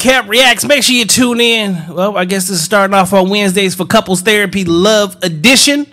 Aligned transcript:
Cap 0.00 0.30
Reacts. 0.30 0.64
Make 0.64 0.82
sure 0.82 0.96
you 0.96 1.04
tune 1.04 1.42
in. 1.42 1.94
Well, 1.94 2.16
I 2.16 2.24
guess 2.24 2.48
this 2.48 2.56
is 2.56 2.64
starting 2.64 2.94
off 2.94 3.12
on 3.12 3.28
Wednesdays 3.28 3.74
for 3.74 3.84
Couples 3.84 4.22
Therapy 4.22 4.64
Love 4.64 5.22
Edition. 5.22 5.86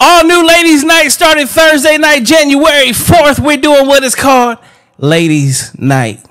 All 0.00 0.24
new 0.24 0.46
Ladies 0.46 0.82
Night 0.82 1.08
starting 1.08 1.46
Thursday 1.46 1.98
night, 1.98 2.24
January 2.24 2.88
4th. 2.88 3.38
We're 3.38 3.58
doing 3.58 3.86
what 3.86 4.02
is 4.04 4.14
called 4.14 4.56
Ladies 4.96 5.78
Night. 5.78 6.24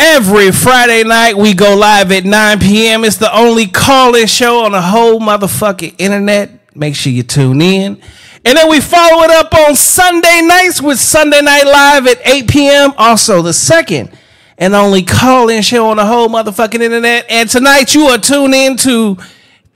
Every 0.00 0.50
Friday 0.50 1.04
night, 1.04 1.36
we 1.36 1.54
go 1.54 1.76
live 1.76 2.10
at 2.10 2.24
9 2.24 2.58
p.m. 2.58 3.04
It's 3.04 3.18
the 3.18 3.32
only 3.32 3.68
call 3.68 4.16
in 4.16 4.26
show 4.26 4.64
on 4.64 4.72
the 4.72 4.82
whole 4.82 5.20
motherfucking 5.20 5.94
internet. 5.98 6.76
Make 6.76 6.96
sure 6.96 7.12
you 7.12 7.22
tune 7.22 7.60
in. 7.60 8.02
And 8.44 8.58
then 8.58 8.68
we 8.68 8.80
follow 8.80 9.22
it 9.22 9.30
up 9.30 9.54
on 9.54 9.76
Sunday 9.76 10.40
nights 10.42 10.82
with 10.82 10.98
Sunday 10.98 11.42
Night 11.42 11.64
Live 11.64 12.08
at 12.08 12.18
8 12.26 12.48
p.m. 12.48 12.92
Also, 12.98 13.40
the 13.40 13.52
second 13.52 14.18
and 14.58 14.74
only 14.74 15.02
call 15.02 15.48
in 15.48 15.62
show 15.62 15.88
on 15.90 15.96
the 15.96 16.06
whole 16.06 16.28
motherfucking 16.28 16.80
internet. 16.80 17.26
And 17.28 17.48
tonight, 17.48 17.94
you 17.94 18.06
are 18.06 18.18
tuned 18.18 18.54
in 18.54 18.76
to 18.78 19.16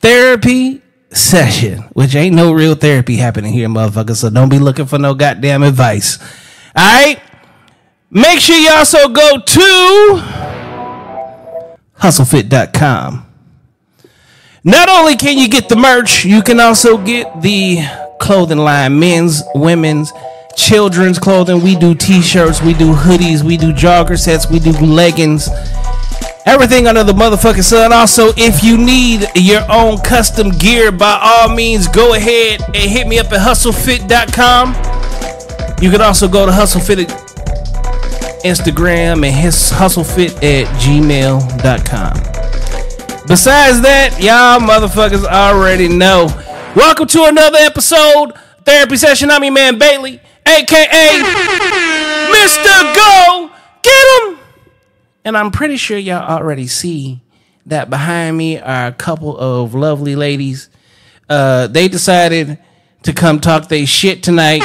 Therapy 0.01 0.83
Session, 1.11 1.83
which 1.93 2.15
ain't 2.15 2.35
no 2.35 2.53
real 2.53 2.75
therapy 2.75 3.17
happening 3.17 3.53
here, 3.53 3.69
motherfucker. 3.69 4.17
So 4.17 4.31
don't 4.31 4.49
be 4.49 4.59
looking 4.59 4.87
for 4.87 4.99
no 4.99 5.15
goddamn 5.15 5.63
advice. 5.63 6.19
All 6.75 6.85
right? 6.85 7.21
Make 8.11 8.41
sure 8.41 8.57
you 8.57 8.71
also 8.71 9.09
go 9.09 9.41
to 9.41 10.23
hustlefit.com. 11.99 13.27
Not 14.63 14.89
only 14.89 15.17
can 15.17 15.39
you 15.39 15.49
get 15.49 15.69
the 15.69 15.77
merch, 15.77 16.25
you 16.25 16.43
can 16.43 16.61
also 16.61 16.99
get 16.99 17.41
the 17.41 17.79
clothing 18.19 18.59
line 18.59 18.99
men's, 18.99 19.43
women's, 19.55 20.13
children's 20.57 21.19
clothing. 21.19 21.63
We 21.63 21.77
do 21.77 21.95
t 21.95 22.23
shirts, 22.23 22.61
we 22.63 22.75
do 22.75 22.93
hoodies, 22.93 23.43
we 23.43 23.57
do 23.57 23.73
jogger 23.73 24.19
sets, 24.19 24.51
we 24.51 24.59
do 24.59 24.73
leggings. 24.73 25.49
Everything 26.47 26.87
under 26.87 27.05
the 27.05 27.13
motherfucking 27.13 27.63
sun. 27.63 27.93
Also, 27.93 28.29
if 28.37 28.63
you 28.63 28.79
need 28.79 29.27
your 29.35 29.63
own 29.71 29.99
custom 29.99 30.51
gear, 30.51 30.93
by 30.93 31.19
all 31.21 31.55
means, 31.55 31.89
go 31.89 32.15
ahead 32.15 32.63
and 32.67 32.77
hit 32.77 33.07
me 33.07 33.19
up 33.19 33.33
at 33.33 33.41
hustlefit.com. 33.41 34.69
You 35.83 35.91
can 35.91 36.01
also 36.01 36.29
go 36.29 36.47
to 36.47 36.53
hustlefit 36.53 37.07
Instagram 38.45 39.27
and 39.27 39.35
his 39.35 39.73
hustlefit 39.73 40.37
at 40.37 40.67
gmail.com. 40.81 42.15
Besides 43.27 43.81
that, 43.81 44.21
y'all 44.21 44.61
motherfuckers 44.61 45.25
already 45.25 45.89
know. 45.89 46.29
Welcome 46.77 47.09
to 47.09 47.25
another 47.25 47.59
episode 47.59 48.35
therapy 48.67 48.97
session. 48.97 49.31
I'm 49.31 49.43
your 49.43 49.53
man 49.53 49.79
Bailey, 49.79 50.21
aka 50.47 51.23
Mr. 52.33 52.95
Go 52.95 53.51
Get 53.83 54.07
'em. 54.23 54.39
And 55.25 55.37
I'm 55.37 55.51
pretty 55.51 55.77
sure 55.77 55.99
y'all 55.99 56.23
already 56.29 56.67
see 56.67 57.21
that 57.67 57.91
behind 57.91 58.37
me 58.37 58.59
are 58.59 58.87
a 58.87 58.93
couple 58.93 59.37
of 59.37 59.75
lovely 59.75 60.17
ladies. 60.17 60.69
Uh, 61.29 61.67
they 61.67 61.89
decided 61.89 62.59
to 63.03 63.13
come 63.13 63.41
talk 63.41 63.69
they 63.69 63.85
shit 63.85 64.23
tonight. 64.23 64.63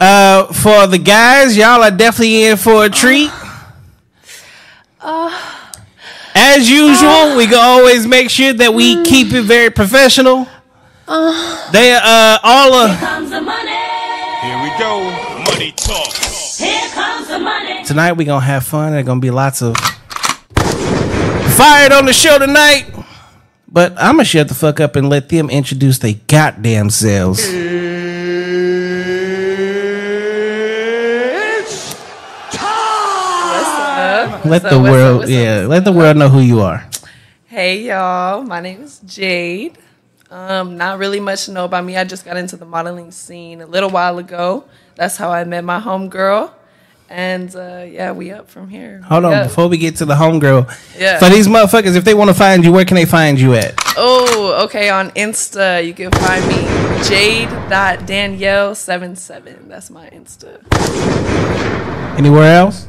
Uh, 0.00 0.52
for 0.52 0.86
the 0.86 0.98
guys, 0.98 1.56
y'all 1.56 1.82
are 1.82 1.90
definitely 1.90 2.44
in 2.44 2.56
for 2.56 2.84
a 2.84 2.90
treat. 2.90 3.30
As 6.36 6.68
usual, 6.68 7.36
we 7.36 7.46
can 7.46 7.58
always 7.58 8.06
make 8.06 8.28
sure 8.28 8.52
that 8.52 8.74
we 8.74 9.02
keep 9.04 9.32
it 9.32 9.42
very 9.42 9.70
professional. 9.70 10.48
They 11.06 11.92
uh 11.94 12.38
all 12.42 12.72
of 12.72 12.98
comes 12.98 13.28
the 13.28 13.40
money. 13.42 13.70
Here 14.40 14.62
we 14.62 14.70
go. 14.78 15.04
Money 15.50 15.72
talk. 15.76 16.14
Here 16.56 16.88
comes 16.94 17.28
the 17.28 17.38
money. 17.38 17.84
tonight 17.84 18.14
we 18.14 18.24
gonna 18.24 18.44
have 18.44 18.64
fun. 18.64 18.92
There's 18.92 19.04
gonna 19.04 19.20
be 19.20 19.30
lots 19.30 19.60
of 19.60 19.76
fired 21.56 21.92
on 21.92 22.06
the 22.06 22.14
show 22.14 22.38
tonight. 22.38 22.86
But 23.68 23.92
I'm 23.98 24.14
gonna 24.14 24.24
shut 24.24 24.48
the 24.48 24.54
fuck 24.54 24.80
up 24.80 24.96
and 24.96 25.10
let 25.10 25.28
them 25.28 25.50
introduce 25.50 25.98
their 25.98 26.14
goddamn 26.26 26.88
selves. 26.88 27.46
Let 34.46 34.62
the 34.62 34.70
So 34.70 34.78
what's 34.78 34.90
world, 34.90 35.22
up, 35.24 35.28
yeah, 35.30 35.66
let 35.66 35.84
the 35.84 35.92
world 35.92 36.18
know 36.18 36.28
who 36.28 36.40
you 36.40 36.60
are. 36.60 36.86
Hey 37.46 37.82
y'all, 37.82 38.42
my 38.42 38.60
name 38.60 38.82
is 38.82 39.00
Jade. 39.00 39.78
Um, 40.30 40.76
not 40.76 40.98
really 40.98 41.20
much 41.20 41.44
to 41.46 41.52
know 41.52 41.64
about 41.64 41.84
me. 41.84 41.96
I 41.96 42.04
just 42.04 42.24
got 42.24 42.36
into 42.36 42.56
the 42.56 42.64
modeling 42.64 43.10
scene 43.12 43.60
a 43.60 43.66
little 43.66 43.90
while 43.90 44.18
ago. 44.18 44.64
That's 44.96 45.16
how 45.16 45.30
I 45.30 45.44
met 45.44 45.62
my 45.64 45.80
homegirl. 45.80 46.50
And 47.10 47.54
uh, 47.54 47.84
yeah, 47.86 48.12
we 48.12 48.30
up 48.32 48.48
from 48.50 48.68
here. 48.70 49.02
Hold 49.02 49.26
on, 49.26 49.32
Yeah. 49.32 49.42
before 49.44 49.68
we 49.68 49.76
get 49.76 49.96
to 49.96 50.06
the 50.06 50.14
homegirl, 50.14 50.66
Yeah. 50.98 51.18
for 51.18 51.28
these 51.28 51.46
motherfuckers, 51.46 51.94
if 51.96 52.04
they 52.04 52.14
want 52.14 52.30
to 52.30 52.34
find 52.34 52.64
you, 52.64 52.72
where 52.72 52.84
can 52.86 52.94
they 52.96 53.04
find 53.04 53.38
you 53.38 53.52
at? 53.54 53.74
Oh, 53.96 54.62
okay. 54.64 54.88
On 54.90 55.10
Insta, 55.10 55.84
you 55.86 55.92
can 55.94 56.10
find 56.10 56.44
me 56.48 56.56
jade.danielle77. 57.04 59.68
That's 59.68 59.90
my 59.90 60.08
Insta. 60.08 60.58
Anywhere 62.18 62.56
else? 62.56 62.88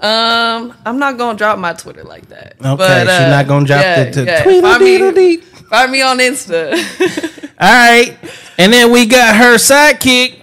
Um, 0.00 0.74
I'm 0.84 0.98
not 0.98 1.16
gonna 1.16 1.38
drop 1.38 1.58
my 1.58 1.72
Twitter 1.72 2.04
like 2.04 2.28
that. 2.28 2.56
Okay, 2.60 2.76
but, 2.76 3.08
uh, 3.08 3.30
not 3.30 3.46
gonna 3.48 3.64
drop 3.64 3.80
yeah, 3.80 4.04
the, 4.04 4.10
the 4.10 4.24
yeah. 4.26 4.42
tweedle 4.42 4.70
Find 5.68 5.92
me, 5.92 6.00
deedle 6.00 6.16
dee. 6.18 6.22
find 6.22 6.48
me 6.48 6.52
on 6.52 6.74
Insta. 6.74 7.50
All 7.60 7.72
right, 7.72 8.18
and 8.58 8.72
then 8.72 8.92
we 8.92 9.06
got 9.06 9.36
her 9.36 9.56
sidekick. 9.56 10.42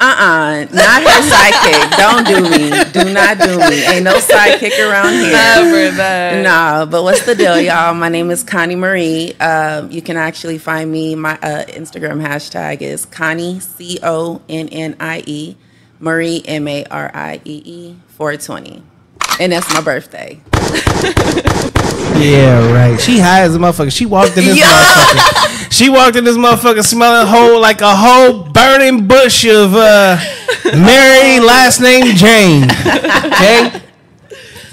Uh-uh, 0.00 0.66
not 0.72 1.02
her 1.02 1.22
sidekick. 1.30 1.96
Don't 1.96 2.26
do 2.26 2.42
me. 2.50 2.70
Do 2.92 3.12
not 3.12 3.38
do 3.38 3.58
me. 3.58 3.84
Ain't 3.86 4.04
no 4.04 4.16
sidekick 4.16 4.78
around 4.78 5.14
here. 5.14 5.32
Never 5.32 5.96
that. 5.96 6.42
No, 6.42 6.86
but 6.86 7.04
what's 7.04 7.24
the 7.24 7.34
deal, 7.34 7.60
y'all? 7.60 7.94
My 7.94 8.08
name 8.08 8.30
is 8.30 8.42
Connie 8.42 8.74
Marie. 8.76 9.34
Um, 9.34 9.90
you 9.90 10.02
can 10.02 10.16
actually 10.16 10.58
find 10.58 10.90
me. 10.90 11.14
My 11.14 11.34
uh, 11.34 11.64
Instagram 11.66 12.20
hashtag 12.26 12.82
is 12.82 13.06
Connie 13.06 13.60
C 13.60 13.98
O 14.02 14.42
N 14.48 14.68
N 14.70 14.96
I 15.00 15.22
E 15.26 15.56
Marie 16.00 16.42
M 16.44 16.68
A 16.68 16.84
R 16.86 17.10
I 17.14 17.40
E 17.44 17.62
E 17.64 17.96
420, 18.08 18.82
and 19.40 19.52
that's 19.52 19.72
my 19.72 19.80
birthday. 19.80 20.42
Yeah, 22.14 22.72
right. 22.72 23.00
She 23.00 23.18
high 23.18 23.42
as 23.42 23.54
a 23.54 23.58
motherfucker. 23.58 23.92
She 23.92 24.06
walked 24.06 24.36
in 24.36 24.44
this 24.44 24.56
Yeah. 24.58 24.66
motherfucker. 24.66 25.72
She 25.72 25.88
walked 25.88 26.16
in 26.16 26.24
this 26.24 26.36
motherfucker 26.36 26.84
smelling 26.84 27.26
whole 27.26 27.60
like 27.60 27.80
a 27.80 27.94
whole 27.96 28.44
burning 28.44 29.06
bush 29.08 29.44
of 29.44 29.74
uh, 29.74 30.16
Mary 30.64 31.40
last 31.40 31.80
name 31.80 32.14
Jane. 32.16 32.64
Okay, 32.70 33.80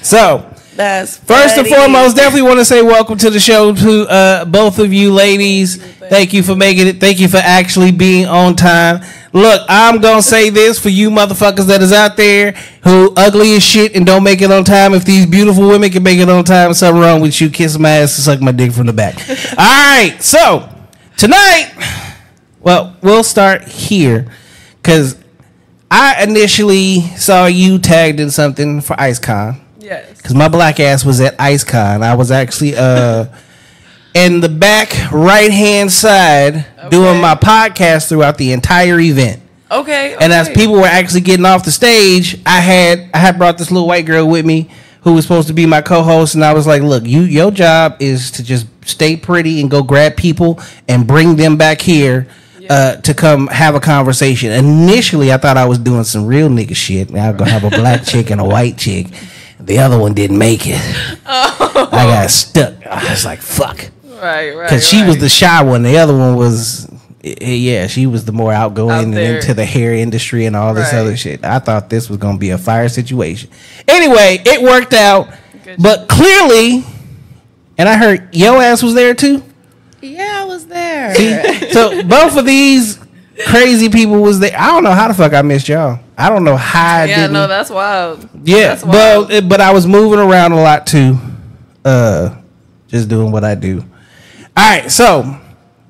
so. 0.04 0.51
That's 0.76 1.18
First 1.18 1.58
and 1.58 1.68
foremost, 1.68 2.16
definitely 2.16 2.48
want 2.48 2.60
to 2.60 2.66
say 2.66 2.82
welcome 2.82 3.18
to 3.18 3.30
the 3.30 3.40
show 3.40 3.76
to 3.76 4.08
uh, 4.10 4.46
both 4.46 4.80
of 4.80 4.94
you 4.94 5.12
ladies. 5.14 5.84
Thank 5.84 6.34
you 6.34 6.44
for 6.44 6.56
making 6.56 6.88
it. 6.88 7.00
Thank 7.00 7.20
you 7.20 7.28
for 7.28 7.38
actually 7.38 7.92
being 7.92 8.26
on 8.26 8.56
time. 8.56 9.02
Look, 9.34 9.62
I'm 9.68 10.00
gonna 10.00 10.22
say 10.22 10.50
this 10.50 10.80
for 10.80 10.90
you 10.90 11.10
motherfuckers 11.10 11.68
that 11.68 11.82
is 11.82 11.92
out 11.92 12.16
there 12.16 12.54
who 12.84 13.14
ugly 13.18 13.56
as 13.56 13.64
shit 13.64 13.96
and 13.96 14.06
don't 14.06 14.24
make 14.24 14.42
it 14.42 14.52
on 14.52 14.64
time. 14.64 14.94
If 14.94 15.04
these 15.04 15.26
beautiful 15.26 15.68
women 15.68 15.90
can 15.90 16.04
make 16.04 16.20
it 16.20 16.30
on 16.30 16.44
time, 16.46 16.74
something 16.74 17.02
wrong 17.02 17.22
with 17.22 17.40
you. 17.42 17.50
Kiss 17.50 17.78
my 17.78 17.90
ass 17.90 18.18
and 18.18 18.24
suck 18.24 18.42
my 18.42 18.52
dick 18.52 18.72
from 18.72 18.88
the 18.88 18.94
back. 18.94 19.16
All 19.30 19.56
right, 19.58 20.18
so 20.20 20.70
tonight, 21.18 21.72
well, 22.62 22.96
we'll 23.02 23.24
start 23.24 23.68
here 23.68 24.32
because 24.82 25.18
I 25.90 26.24
initially 26.24 27.02
saw 27.18 27.46
you 27.46 27.78
tagged 27.78 28.22
in 28.22 28.32
something 28.32 28.80
for 28.82 28.96
IceCon 28.96 29.60
Yes. 29.92 30.18
because 30.18 30.34
my 30.34 30.48
black 30.48 30.80
ass 30.80 31.04
was 31.04 31.20
at 31.20 31.38
IceCon. 31.38 32.02
I 32.02 32.16
was 32.16 32.32
actually 32.32 32.76
uh 32.78 33.26
in 34.14 34.40
the 34.40 34.50
back 34.50 35.12
right 35.12 35.52
hand 35.52 35.92
side 35.92 36.66
doing 36.90 37.20
my 37.22 37.36
podcast 37.36 38.08
throughout 38.10 38.38
the 38.38 38.52
entire 38.54 39.00
event. 39.00 39.42
Okay. 39.70 40.16
And 40.20 40.34
as 40.34 40.50
people 40.50 40.76
were 40.76 40.86
actually 40.86 41.22
getting 41.22 41.46
off 41.46 41.64
the 41.64 41.72
stage, 41.72 42.40
I 42.46 42.60
had 42.60 43.10
I 43.14 43.18
had 43.20 43.38
brought 43.38 43.58
this 43.58 43.72
little 43.72 43.88
white 43.88 44.06
girl 44.06 44.28
with 44.28 44.46
me 44.46 44.70
who 45.04 45.14
was 45.14 45.26
supposed 45.26 45.48
to 45.48 45.54
be 45.54 45.66
my 45.66 45.82
co-host, 45.82 46.36
and 46.36 46.44
I 46.46 46.54
was 46.54 46.68
like, 46.68 46.82
"Look, 46.84 47.06
you 47.06 47.22
your 47.22 47.52
job 47.52 47.98
is 48.00 48.32
to 48.32 48.44
just 48.44 48.68
stay 48.86 49.16
pretty 49.18 49.60
and 49.62 49.70
go 49.72 49.82
grab 49.82 50.16
people 50.16 50.60
and 50.88 51.06
bring 51.08 51.36
them 51.36 51.58
back 51.58 51.82
here." 51.82 52.28
Uh, 52.70 52.96
to 52.98 53.14
come 53.14 53.48
have 53.48 53.76
a 53.76 53.82
conversation. 53.82 54.50
Initially, 54.52 55.34
I 55.34 55.38
thought 55.38 55.58
I 55.58 55.66
was 55.66 55.78
doing 55.78 56.06
some 56.06 56.26
real 56.26 56.48
nigga 56.48 56.74
shit. 56.74 57.14
I 57.14 57.32
was 57.32 57.38
gonna 57.40 57.52
have 57.52 57.66
a 57.66 57.70
black 57.70 58.06
chick 58.06 58.30
and 58.30 58.40
a 58.40 58.46
white 58.46 58.78
chick. 58.78 59.08
The 59.66 59.80
other 59.80 59.98
one 59.98 60.14
didn't 60.14 60.38
make 60.38 60.62
it. 60.66 60.80
I 61.26 61.90
got 61.92 62.30
stuck. 62.30 62.86
I 62.86 63.10
was 63.12 63.26
like, 63.26 63.40
"Fuck." 63.40 63.90
Right, 64.04 64.52
right. 64.56 64.70
because 64.70 64.88
she 64.88 65.04
was 65.04 65.18
the 65.18 65.30
shy 65.30 65.64
one. 65.64 65.82
The 65.82 65.98
other 65.98 66.16
one 66.16 66.36
was, 66.36 66.88
eh, 67.24 67.34
eh, 67.42 67.54
yeah, 67.54 67.88
she 67.88 68.06
was 68.06 68.24
the 68.26 68.32
more 68.32 68.54
outgoing 68.54 68.92
Out 68.92 69.04
and 69.06 69.18
into 69.18 69.56
the 69.56 69.66
hair 69.66 69.94
industry 69.96 70.46
and 70.46 70.56
all 70.56 70.76
this 70.76 70.94
Right. 70.94 71.00
other 71.00 71.18
shit. 71.18 71.44
I 71.44 71.58
thought 71.58 71.90
this 71.90 72.08
was 72.08 72.20
gonna 72.20 72.38
be 72.38 72.52
a 72.52 72.58
fire 72.60 72.88
situation. 72.88 73.50
Anyway, 73.88 74.40
it 74.46 74.62
worked 74.62 74.94
out, 74.94 75.30
Good 75.64 75.78
but 75.82 76.08
clearly, 76.08 76.84
and 77.80 77.90
I 77.90 77.98
heard 77.98 78.28
yo 78.32 78.60
ass 78.60 78.84
was 78.84 78.94
there 78.94 79.16
too. 79.16 79.42
Yeah, 80.02 80.42
I 80.42 80.46
was 80.46 80.66
there. 80.68 81.16
See? 81.16 81.72
so 81.72 82.04
both 82.04 82.38
of 82.38 82.46
these 82.46 83.00
crazy 83.46 83.90
people 83.90 84.22
was 84.22 84.40
there. 84.40 84.52
I 84.58 84.68
don't 84.68 84.84
know 84.84 84.92
how 84.92 85.08
the 85.08 85.14
fuck 85.14 85.34
I 85.34 85.42
missed 85.42 85.68
y'all. 85.70 86.00
I 86.18 86.30
don't 86.30 86.44
know 86.44 86.56
how 86.58 87.02
I 87.02 87.06
Yeah, 87.06 87.16
didn't. 87.22 87.34
no, 87.34 87.48
that's 87.48 87.70
wild. 87.70 88.28
yeah, 88.44 88.70
that's 88.70 88.84
well, 88.86 89.22
wild. 89.22 89.32
it- 89.32 89.50
but 89.50 89.62
I 89.62 89.72
was 89.72 89.86
moving 89.88 90.20
around 90.20 90.52
a 90.52 90.62
lot 90.62 90.86
too. 90.88 91.18
Uh, 91.84 92.36
just 92.88 93.08
doing 93.10 93.32
what 93.32 93.44
I 93.44 93.56
do. 93.56 93.84
All 94.56 94.70
right, 94.70 94.92
so 94.92 95.38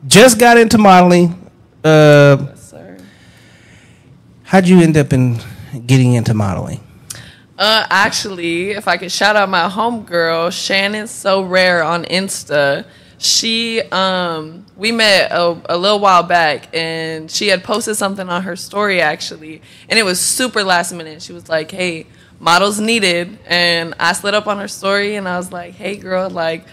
just 0.07 0.37
got 0.39 0.57
into 0.57 0.77
modeling. 0.77 1.49
Uh, 1.83 2.53
Sir. 2.55 2.97
how'd 4.43 4.67
you 4.67 4.81
end 4.81 4.95
up 4.97 5.11
in 5.13 5.39
getting 5.87 6.13
into 6.13 6.33
modeling? 6.33 6.79
Uh, 7.57 7.85
actually, 7.89 8.71
if 8.71 8.87
I 8.87 8.97
could 8.97 9.11
shout 9.11 9.35
out 9.35 9.49
my 9.49 9.67
homegirl, 9.69 10.51
Shannon 10.51 11.07
So 11.07 11.43
Rare 11.43 11.83
on 11.83 12.05
Insta. 12.05 12.85
She, 13.21 13.81
um, 13.91 14.65
we 14.75 14.91
met 14.91 15.31
a, 15.31 15.61
a 15.69 15.77
little 15.77 15.99
while 15.99 16.23
back, 16.23 16.69
and 16.73 17.29
she 17.29 17.49
had 17.49 17.63
posted 17.63 17.95
something 17.95 18.27
on 18.27 18.41
her 18.41 18.55
story 18.55 18.99
actually, 18.99 19.61
and 19.87 19.99
it 19.99 20.03
was 20.03 20.19
super 20.19 20.63
last 20.63 20.91
minute. 20.91 21.21
She 21.21 21.31
was 21.31 21.47
like, 21.47 21.69
"Hey, 21.69 22.07
models 22.39 22.79
needed," 22.79 23.37
and 23.45 23.93
I 23.99 24.13
slid 24.13 24.33
up 24.33 24.47
on 24.47 24.57
her 24.57 24.67
story, 24.67 25.17
and 25.17 25.27
I 25.27 25.37
was 25.37 25.51
like, 25.51 25.75
"Hey, 25.75 25.97
girl, 25.97 26.31
like, 26.31 26.65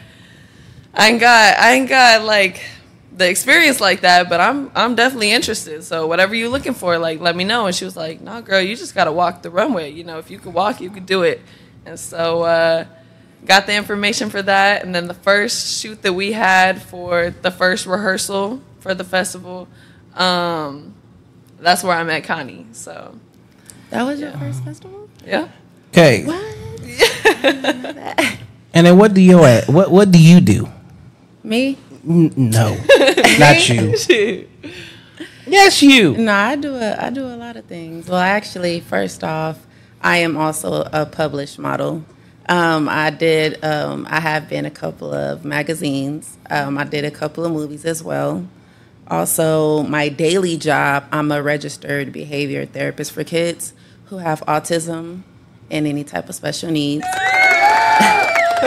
I 0.94 1.08
ain't 1.08 1.20
got, 1.20 1.58
I 1.58 1.72
ain't 1.74 1.88
got 1.88 2.24
like." 2.24 2.62
the 3.18 3.28
experience 3.28 3.80
like 3.80 4.02
that, 4.02 4.28
but 4.28 4.40
I'm 4.40 4.70
I'm 4.76 4.94
definitely 4.94 5.32
interested. 5.32 5.82
So 5.82 6.06
whatever 6.06 6.36
you're 6.36 6.48
looking 6.48 6.74
for, 6.74 6.98
like 6.98 7.20
let 7.20 7.34
me 7.34 7.42
know. 7.42 7.66
And 7.66 7.74
she 7.74 7.84
was 7.84 7.96
like, 7.96 8.20
"No, 8.20 8.40
girl, 8.40 8.60
you 8.60 8.76
just 8.76 8.94
gotta 8.94 9.10
walk 9.10 9.42
the 9.42 9.50
runway. 9.50 9.90
You 9.90 10.04
know, 10.04 10.18
if 10.18 10.30
you 10.30 10.38
could 10.38 10.54
walk, 10.54 10.80
you 10.80 10.88
could 10.88 11.04
do 11.04 11.24
it." 11.24 11.40
And 11.84 11.98
so 11.98 12.42
uh, 12.42 12.84
got 13.44 13.66
the 13.66 13.74
information 13.74 14.30
for 14.30 14.42
that. 14.42 14.84
And 14.84 14.94
then 14.94 15.06
the 15.08 15.14
first 15.14 15.80
shoot 15.80 16.02
that 16.02 16.12
we 16.12 16.32
had 16.32 16.82
for 16.82 17.30
the 17.30 17.50
first 17.50 17.86
rehearsal 17.86 18.60
for 18.80 18.94
the 18.94 19.04
festival, 19.04 19.68
um, 20.14 20.94
that's 21.60 21.82
where 21.82 21.96
I 21.96 22.02
met 22.04 22.24
Connie. 22.24 22.66
So 22.72 23.18
That 23.90 24.02
was 24.04 24.20
your 24.20 24.32
first 24.32 24.62
festival? 24.64 25.08
yeah. 25.26 25.48
Okay. 25.92 26.24
What? 26.24 26.44
and 28.74 28.86
then 28.86 28.98
what 28.98 29.14
do 29.14 29.20
you 29.20 29.44
at? 29.44 29.68
What 29.68 29.90
what 29.90 30.10
do 30.10 30.18
you 30.22 30.40
do? 30.40 30.68
Me? 31.42 31.76
N- 32.06 32.32
no, 32.36 32.76
not 33.38 33.68
you. 33.68 34.46
Yes, 35.50 35.82
you. 35.82 36.14
No, 36.14 36.32
I 36.34 36.56
do 36.56 36.74
a 36.74 36.94
I 37.00 37.08
do 37.08 37.24
a 37.24 37.32
lot 37.34 37.56
of 37.56 37.64
things. 37.64 38.06
Well, 38.06 38.20
actually, 38.20 38.80
first 38.80 39.24
off, 39.24 39.66
I 40.02 40.18
am 40.18 40.36
also 40.36 40.82
a 40.92 41.06
published 41.06 41.58
model. 41.58 42.04
Um, 42.48 42.88
I 42.88 43.10
did. 43.10 43.62
Um, 43.62 44.06
I 44.08 44.20
have 44.20 44.48
been 44.48 44.64
a 44.64 44.70
couple 44.70 45.12
of 45.12 45.44
magazines. 45.44 46.36
Um, 46.48 46.78
I 46.78 46.84
did 46.84 47.04
a 47.04 47.10
couple 47.10 47.44
of 47.44 47.52
movies 47.52 47.84
as 47.84 48.02
well. 48.02 48.46
Also, 49.06 49.82
my 49.84 50.08
daily 50.08 50.56
job, 50.56 51.04
I'm 51.12 51.30
a 51.32 51.42
registered 51.42 52.12
behavior 52.12 52.66
therapist 52.66 53.12
for 53.12 53.24
kids 53.24 53.72
who 54.06 54.18
have 54.18 54.40
autism 54.46 55.22
and 55.70 55.86
any 55.86 56.04
type 56.04 56.28
of 56.28 56.34
special 56.34 56.70
needs. 56.70 57.04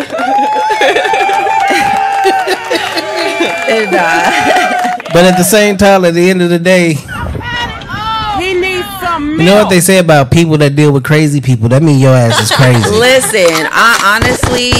and, 3.72 3.94
uh, 3.94 4.32
But 5.14 5.26
at 5.26 5.38
the 5.38 5.44
same 5.44 5.78
time, 5.78 6.06
at 6.06 6.14
the 6.14 6.30
end 6.30 6.42
of 6.42 6.50
the 6.50 6.60
day, 6.60 6.96
you 9.42 9.48
know 9.48 9.56
what 9.56 9.70
they 9.70 9.80
say 9.80 9.98
about 9.98 10.32
people 10.32 10.58
that 10.58 10.76
deal 10.76 10.92
with 10.92 11.04
crazy 11.04 11.42
people? 11.42 11.70
That 11.70 11.82
mean 11.84 12.00
your 12.00 12.14
ass 12.14 12.42
is 12.42 12.52
crazy. 12.56 12.90
Listen, 12.90 13.68
I 13.72 14.20
honestly, 14.22 14.72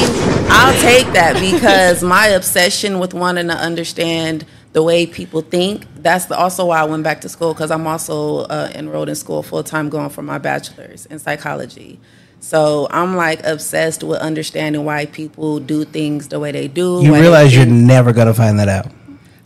I'll 0.50 0.80
take 0.82 1.12
that 1.14 1.40
because 1.40 2.04
my 2.04 2.28
obsession 2.28 3.00
with 3.00 3.14
wanting 3.14 3.48
to 3.48 3.56
understand 3.56 4.46
the 4.74 4.84
way 4.84 5.06
people 5.06 5.42
think. 5.42 5.86
That's 5.96 6.26
the, 6.26 6.38
also 6.38 6.68
why 6.68 6.80
I 6.80 6.84
went 6.86 7.04
back 7.04 7.22
to 7.22 7.30
school 7.30 7.54
because 7.54 7.72
I'm 7.72 7.86
also 7.88 8.40
uh, 8.42 8.72
enrolled 8.74 9.10
in 9.10 9.16
school 9.16 9.44
full 9.44 9.64
time, 9.64 9.90
going 9.90 10.10
for 10.10 10.22
my 10.22 10.38
bachelor's 10.38 11.06
in 11.08 11.20
psychology. 11.20 12.00
So 12.40 12.88
I'm 12.90 13.16
like 13.16 13.46
obsessed 13.46 14.04
with 14.04 14.20
understanding 14.20 14.84
why 14.84 15.06
people 15.06 15.60
do 15.60 15.86
things 15.86 16.30
the 16.30 16.40
way 16.40 16.52
they 16.52 16.68
do. 16.68 17.02
You 17.04 17.14
realize 17.14 17.56
you're 17.56 17.66
never 17.66 18.14
gonna 18.14 18.34
find 18.34 18.58
that 18.60 18.68
out. 18.68 18.88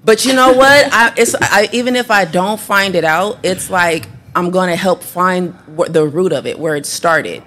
But 0.05 0.23
you 0.23 0.33
know 0.33 0.53
what? 0.53 0.93
I, 0.93 1.13
it's 1.17 1.35
I, 1.35 1.67
even 1.73 1.95
if 1.95 2.11
I 2.11 2.25
don't 2.25 2.59
find 2.59 2.95
it 2.95 3.03
out, 3.03 3.39
it's 3.43 3.69
like 3.69 4.07
I'm 4.35 4.51
going 4.51 4.69
to 4.69 4.75
help 4.75 5.01
find 5.01 5.55
wh- 5.77 5.89
the 5.89 6.05
root 6.05 6.33
of 6.33 6.45
it, 6.45 6.59
where 6.59 6.75
it 6.75 6.85
started. 6.85 7.41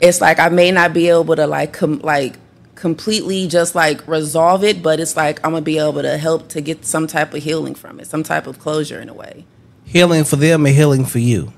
It's 0.00 0.20
like 0.20 0.40
I 0.40 0.48
may 0.48 0.70
not 0.72 0.92
be 0.92 1.08
able 1.08 1.36
to 1.36 1.46
like 1.46 1.74
com- 1.74 2.00
like 2.00 2.36
completely 2.74 3.46
just 3.46 3.74
like 3.74 4.06
resolve 4.08 4.64
it, 4.64 4.82
but 4.82 5.00
it's 5.00 5.16
like 5.16 5.38
I'm 5.44 5.52
gonna 5.52 5.62
be 5.62 5.78
able 5.78 6.02
to 6.02 6.18
help 6.18 6.48
to 6.48 6.60
get 6.60 6.84
some 6.84 7.06
type 7.06 7.32
of 7.32 7.42
healing 7.42 7.74
from 7.74 8.00
it, 8.00 8.06
some 8.06 8.22
type 8.22 8.46
of 8.46 8.58
closure 8.58 9.00
in 9.00 9.08
a 9.08 9.14
way. 9.14 9.46
Healing 9.84 10.24
for 10.24 10.36
them 10.36 10.66
or 10.66 10.70
healing 10.70 11.04
for 11.04 11.18
you. 11.20 11.52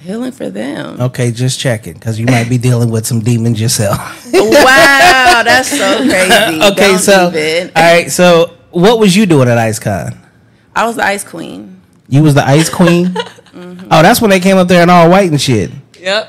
Healing 0.00 0.32
for 0.32 0.50
them. 0.50 1.00
Okay, 1.00 1.30
just 1.30 1.58
checking 1.58 1.94
because 1.94 2.18
you 2.18 2.26
might 2.26 2.48
be 2.48 2.58
dealing 2.58 2.90
with 2.90 3.06
some 3.06 3.20
demons 3.20 3.60
yourself. 3.60 3.98
wow, 4.32 5.42
that's 5.44 5.68
so 5.70 5.98
crazy. 5.98 6.62
okay, 6.72 6.90
Don't 6.92 6.98
so 6.98 7.24
all 7.74 7.82
right, 7.82 8.10
so 8.10 8.56
what 8.70 8.98
was 8.98 9.16
you 9.16 9.26
doing 9.26 9.48
at 9.48 9.58
IceCon? 9.58 10.16
I 10.74 10.86
was 10.86 10.96
the 10.96 11.04
ice 11.04 11.24
queen. 11.24 11.80
You 12.08 12.22
was 12.22 12.34
the 12.34 12.46
ice 12.46 12.68
queen. 12.68 13.16
Mm-hmm. 13.56 13.88
Oh, 13.90 14.02
that's 14.02 14.20
when 14.20 14.30
they 14.30 14.40
came 14.40 14.58
up 14.58 14.68
there 14.68 14.82
in 14.82 14.90
all 14.90 15.08
white 15.08 15.30
and 15.30 15.40
shit. 15.40 15.70
Yep. 15.98 16.28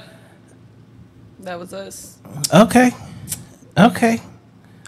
That 1.41 1.59
was 1.59 1.73
us. 1.73 2.19
Okay, 2.53 2.91
okay. 3.77 4.21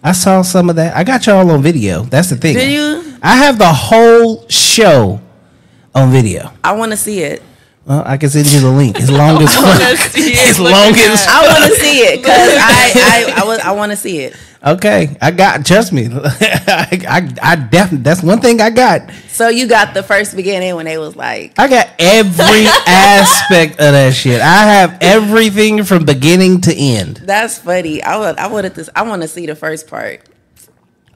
I 0.02 0.14
saw 0.14 0.42
some 0.42 0.70
of 0.70 0.78
that. 0.78 0.96
I 0.96 1.04
got 1.04 1.26
y'all 1.26 1.52
on 1.52 1.62
video. 1.62 2.04
That's 2.04 2.30
the 2.30 2.38
thing. 2.38 2.56
Did 2.56 2.72
you? 2.72 3.18
I 3.22 3.36
have 3.36 3.58
the 3.58 3.68
whole 3.68 4.48
show 4.48 5.20
on 5.94 6.12
video. 6.12 6.52
I 6.64 6.74
want 6.74 6.92
to 6.92 6.98
see 6.98 7.22
it. 7.22 7.44
Well, 7.90 8.04
I 8.06 8.18
can 8.18 8.30
send 8.30 8.46
you 8.54 8.60
the 8.60 8.70
link. 8.70 8.98
As 9.02 9.10
long 9.10 9.42
as 9.42 9.50
as 9.50 10.60
long 10.60 10.94
as 10.94 11.26
fuck. 11.26 11.34
I 11.34 11.48
want 11.48 11.74
to 11.74 11.80
see 11.80 12.02
it 12.02 12.18
because 12.22 12.38
I 12.38 13.34
I 13.36 13.42
I, 13.42 13.46
was, 13.48 13.60
I 13.62 13.72
want 13.72 13.92
to 13.92 13.96
see 13.96 14.20
it. 14.20 14.36
okay, 14.64 15.18
I 15.20 15.32
got. 15.32 15.66
Trust 15.66 15.92
me, 15.92 16.08
I 16.14 16.88
I, 17.10 17.34
I 17.42 17.56
definitely. 17.56 18.04
That's 18.04 18.22
one 18.22 18.42
thing 18.42 18.62
I 18.62 18.70
got. 18.70 19.10
So 19.30 19.48
you 19.50 19.68
got 19.68 19.96
the 19.96 20.04
first 20.04 20.36
beginning 20.36 20.76
when 20.76 20.86
they 20.86 21.00
was 21.00 21.16
like, 21.16 21.58
I 21.58 21.68
got 21.68 21.90
every 21.98 22.68
aspect 22.86 23.74
of 23.82 23.94
that 23.98 24.14
shit. 24.14 24.40
I 24.40 24.66
have 24.66 25.00
everything 25.02 25.84
from 25.84 26.06
beginning 26.06 26.62
to 26.62 26.76
end. 26.76 27.24
"That's 27.26 27.58
funny." 27.58 28.04
I 28.04 28.18
would 28.18 28.38
I 28.38 28.48
wanted 28.48 28.76
this. 28.76 28.92
I 28.96 29.02
want 29.02 29.24
to 29.24 29.28
see 29.28 29.48
the 29.48 29.56
first 29.56 29.88
part. 29.88 30.29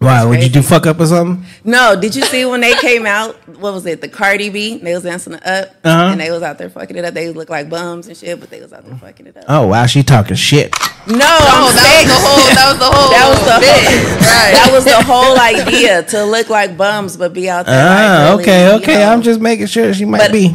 Wow, 0.03 0.29
would 0.29 0.43
you 0.43 0.49
do 0.49 0.61
fuck 0.61 0.85
up 0.85 0.99
or 0.99 1.05
something? 1.05 1.45
No, 1.63 1.95
did 1.99 2.15
you 2.15 2.23
see 2.23 2.45
when 2.45 2.61
they 2.61 2.73
came 2.75 3.05
out? 3.05 3.35
What 3.57 3.73
was 3.73 3.85
it? 3.85 4.01
The 4.01 4.07
Cardi 4.09 4.49
B. 4.49 4.77
They 4.77 4.93
was 4.93 5.03
dancing 5.03 5.33
it 5.33 5.45
up, 5.45 5.69
Uh-huh. 5.83 6.11
and 6.11 6.19
they 6.19 6.29
was 6.29 6.43
out 6.43 6.57
there 6.57 6.69
fucking 6.69 6.95
it 6.97 7.05
up. 7.05 7.13
They 7.13 7.29
look 7.31 7.49
like 7.49 7.69
bums 7.69 8.07
and 8.07 8.17
shit, 8.17 8.39
but 8.39 8.49
they 8.49 8.59
was 8.61 8.73
out 8.73 8.85
there 8.85 8.95
fucking 8.97 9.27
it 9.27 9.37
up. 9.37 9.45
Oh 9.47 9.67
wow, 9.67 9.85
she 9.85 10.03
talking 10.03 10.35
shit. 10.35 10.75
No, 11.07 11.15
Oh, 11.15 11.69
I'm 11.69 11.75
that 11.75 11.83
saying 11.83 12.07
was 12.07 12.17
the 12.17 12.21
whole. 12.25 12.55
That 12.55 12.69
was 12.69 12.79
the 12.79 12.85
whole. 12.93 13.09
that 13.11 13.29
was 13.29 13.39
the 13.43 13.59
bit. 13.59 13.73
whole, 13.73 14.17
Right. 14.19 14.53
that 14.55 14.69
was 14.71 14.85
the 14.85 15.03
whole 15.03 15.39
idea 15.39 16.03
to 16.03 16.25
look 16.25 16.49
like 16.49 16.77
bums 16.77 17.17
but 17.17 17.33
be 17.33 17.49
out 17.49 17.65
there. 17.65 17.85
Ah, 17.85 18.35
like 18.35 18.39
really, 18.39 18.43
okay, 18.43 18.65
you 18.69 18.75
okay. 18.81 18.99
know. 18.99 19.11
I'm 19.13 19.21
just 19.21 19.39
making 19.39 19.67
sure 19.67 19.93
she 19.93 20.05
might 20.05 20.19
But- 20.19 20.31
be 20.31 20.51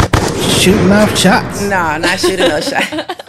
shooting 0.58 0.90
off 0.92 1.16
shots. 1.18 1.62
no, 1.62 1.96
not 1.98 2.18
shooting 2.18 2.48
no 2.48 2.60
shot. 2.62 3.24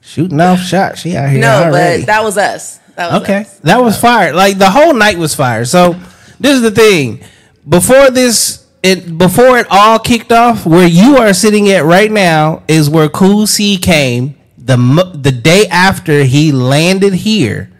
Shooting 0.00 0.40
off 0.40 0.60
shots. 0.60 1.00
She 1.00 1.16
out 1.16 1.30
here 1.30 1.40
No, 1.40 1.64
already. 1.64 2.02
but 2.02 2.06
that 2.06 2.24
was 2.24 2.38
us. 2.38 2.80
That 2.98 3.12
was 3.12 3.22
Okay, 3.22 3.36
us. 3.42 3.58
that 3.60 3.80
was 3.80 4.00
fire. 4.00 4.32
Like 4.34 4.58
the 4.58 4.68
whole 4.70 4.92
night 4.92 5.18
was 5.18 5.32
fire. 5.32 5.64
So 5.64 5.92
this 6.40 6.56
is 6.56 6.62
the 6.62 6.72
thing. 6.72 7.22
Before 7.68 8.10
this, 8.10 8.66
it 8.82 9.16
before 9.16 9.56
it 9.58 9.68
all 9.70 10.00
kicked 10.00 10.32
off, 10.32 10.66
where 10.66 10.86
you 10.88 11.16
are 11.16 11.32
sitting 11.32 11.70
at 11.70 11.84
right 11.84 12.10
now 12.10 12.64
is 12.66 12.90
where 12.90 13.08
Cool 13.08 13.46
C 13.46 13.76
came 13.78 14.36
the 14.58 14.76
the 15.14 15.30
day 15.30 15.68
after 15.68 16.24
he 16.24 16.50
landed 16.50 17.14
here. 17.14 17.70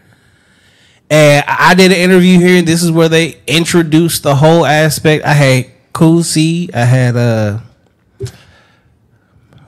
And 1.11 1.45
I 1.49 1.75
did 1.75 1.91
an 1.91 1.99
interview 1.99 2.39
here. 2.39 2.59
And 2.59 2.69
this 2.69 2.85
is 2.85 2.93
where 2.93 3.09
they 3.09 3.41
introduced 3.49 4.23
the 4.23 4.37
whole 4.37 4.65
aspect. 4.65 5.25
I 5.25 5.33
had 5.33 5.67
Cool 5.93 6.23
C. 6.23 6.71
I 6.73 6.85
had 6.85 7.17
uh, 7.17 7.59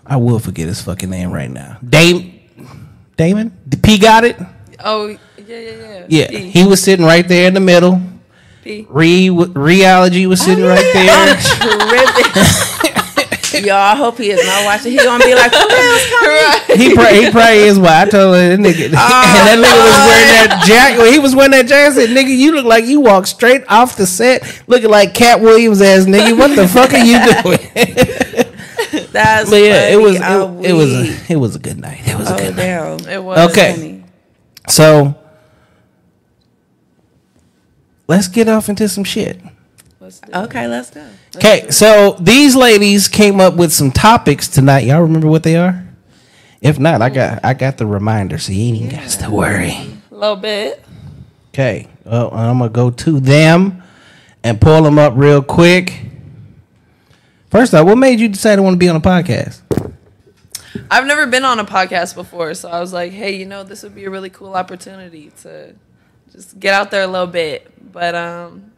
I 0.07 0.17
will 0.17 0.39
forget 0.39 0.69
his 0.69 0.81
fucking 0.81 1.11
name 1.11 1.33
right 1.33 1.51
now. 1.51 1.79
Dame, 1.87 2.39
Damon. 3.17 3.51
P 3.83 3.99
got 3.99 4.23
it. 4.23 4.37
Oh 4.79 5.17
yeah, 5.51 5.59
yeah, 5.59 6.07
yeah. 6.09 6.09
Yeah, 6.09 6.29
P. 6.29 6.51
he 6.51 6.65
was 6.67 6.83
sitting 6.83 7.05
right 7.05 7.27
there 7.27 7.49
in 7.49 7.55
the 7.55 7.61
middle. 7.61 8.01
P. 8.63 8.87
Re 8.89 9.31
Reality 9.31 10.27
was 10.27 10.41
sitting 10.43 10.65
right 10.65 10.79
oh, 10.83 10.99
I'm 10.99 11.07
there. 11.27 11.37
tripping. 11.41 12.87
Y'all, 13.65 13.75
I 13.77 13.95
hope 13.97 14.17
he 14.17 14.31
is 14.31 14.47
not 14.47 14.65
watching. 14.65 14.93
He 14.93 14.99
gonna 14.99 15.23
be 15.25 15.35
like, 15.35 15.53
"For 15.53 15.67
real, 15.69 16.79
he 16.79 16.95
probably 16.95 17.25
he 17.25 17.31
probably 17.31 17.59
is 17.59 17.79
why 17.79 18.03
I 18.03 18.05
told 18.07 18.37
her 18.37 18.57
that 18.57 18.61
nigga. 18.61 18.85
and 18.85 18.95
that 18.95 19.59
oh, 19.59 19.61
nigga 19.61 19.85
was 19.85 19.97
wearing 20.07 20.31
that 20.49 20.63
jacket. 20.67 21.13
He 21.13 21.19
was 21.19 21.35
wearing 21.35 21.51
that 21.51 21.67
jacket, 21.67 21.91
I 21.91 21.93
said, 22.07 22.11
"Nigga, 22.11 22.35
you 22.37 22.53
look 22.55 22.65
like 22.65 22.85
you 22.85 23.01
walked 23.01 23.27
straight 23.29 23.65
off 23.69 23.97
the 23.97 24.07
set, 24.07 24.63
looking 24.67 24.89
like 24.89 25.13
Katt 25.15 25.41
Williams 25.41 25.83
ass 25.83 26.05
nigga. 26.05 26.39
What 26.39 26.55
the 26.55 26.69
fuck 26.69 26.93
are 26.95 27.05
you 27.05 27.19
doing?" 27.43 27.59
That's 29.13 29.51
but 29.51 29.57
yeah, 29.57 29.89
it 29.89 30.01
was 30.01 30.17
it, 30.17 30.71
it 30.71 30.73
was 30.73 30.93
a, 30.95 31.33
it 31.33 31.37
was 31.37 31.57
a 31.57 31.59
good 31.59 31.79
night. 31.79 32.01
It 32.07 32.17
was 32.19 32.31
a 32.31 32.35
Oh 32.35 32.39
good 32.39 32.57
night. 32.57 32.63
damn. 32.63 33.01
It 33.09 33.23
was. 33.23 33.51
Okay. 33.51 33.73
Funny. 33.75 34.05
So 34.69 35.15
let's 38.11 38.27
get 38.27 38.49
off 38.49 38.69
into 38.69 38.89
some 38.89 39.05
shit. 39.05 39.41
Let's 40.01 40.19
do. 40.19 40.33
Okay, 40.33 40.67
let's 40.67 40.91
go. 40.91 41.07
Okay, 41.37 41.71
so 41.71 42.17
these 42.19 42.57
ladies 42.57 43.07
came 43.07 43.41
up 43.41 43.55
with 43.55 43.73
some 43.73 43.93
topics 43.93 44.49
tonight. 44.49 44.81
Y'all 44.81 45.03
remember 45.03 45.29
what 45.29 45.45
they 45.45 45.57
are? 45.57 45.87
If 46.61 46.79
not, 46.79 47.01
I 47.03 47.09
got 47.09 47.45
I 47.45 47.55
got 47.55 47.79
the 47.79 47.87
reminder, 47.87 48.37
so 48.37 48.53
you 48.53 48.65
ain't 48.65 48.77
even 48.79 48.99
got 48.99 49.09
to 49.09 49.31
worry. 49.31 49.71
A 50.11 50.15
little 50.15 50.37
bit. 50.37 50.85
Okay, 51.51 51.89
well, 52.05 52.35
I'm 52.35 52.59
gonna 52.59 52.71
go 52.71 52.91
to 52.91 53.21
them 53.21 53.83
and 54.43 54.61
pull 54.61 54.83
them 54.83 54.99
up 54.99 55.13
real 55.17 55.43
quick. 55.43 56.03
First 57.49 57.75
off, 57.75 57.87
what 57.87 57.97
made 57.97 58.19
you 58.19 58.29
decide 58.29 58.57
to 58.57 58.63
want 58.63 58.75
to 58.75 58.79
be 58.79 58.89
on 58.89 58.97
a 58.97 59.01
podcast? 59.01 59.63
I've 60.91 61.07
never 61.07 61.27
been 61.27 61.45
on 61.45 61.61
a 61.61 61.65
podcast 61.65 62.15
before, 62.17 62.55
so 62.55 62.69
I 62.69 62.81
was 62.81 62.93
like, 62.93 63.13
hey, 63.13 63.37
you 63.37 63.47
know, 63.47 63.63
this 63.63 63.83
would 63.85 63.95
be 63.95 64.05
a 64.05 64.11
really 64.11 64.31
cool 64.31 64.55
opportunity 64.55 65.33
to 65.43 65.75
just 66.33 66.59
get 66.59 66.75
out 66.75 66.91
there 66.91 67.03
a 67.03 67.07
little 67.07 67.27
bit. 67.27 67.67
But 67.93 68.15
um, 68.15 68.71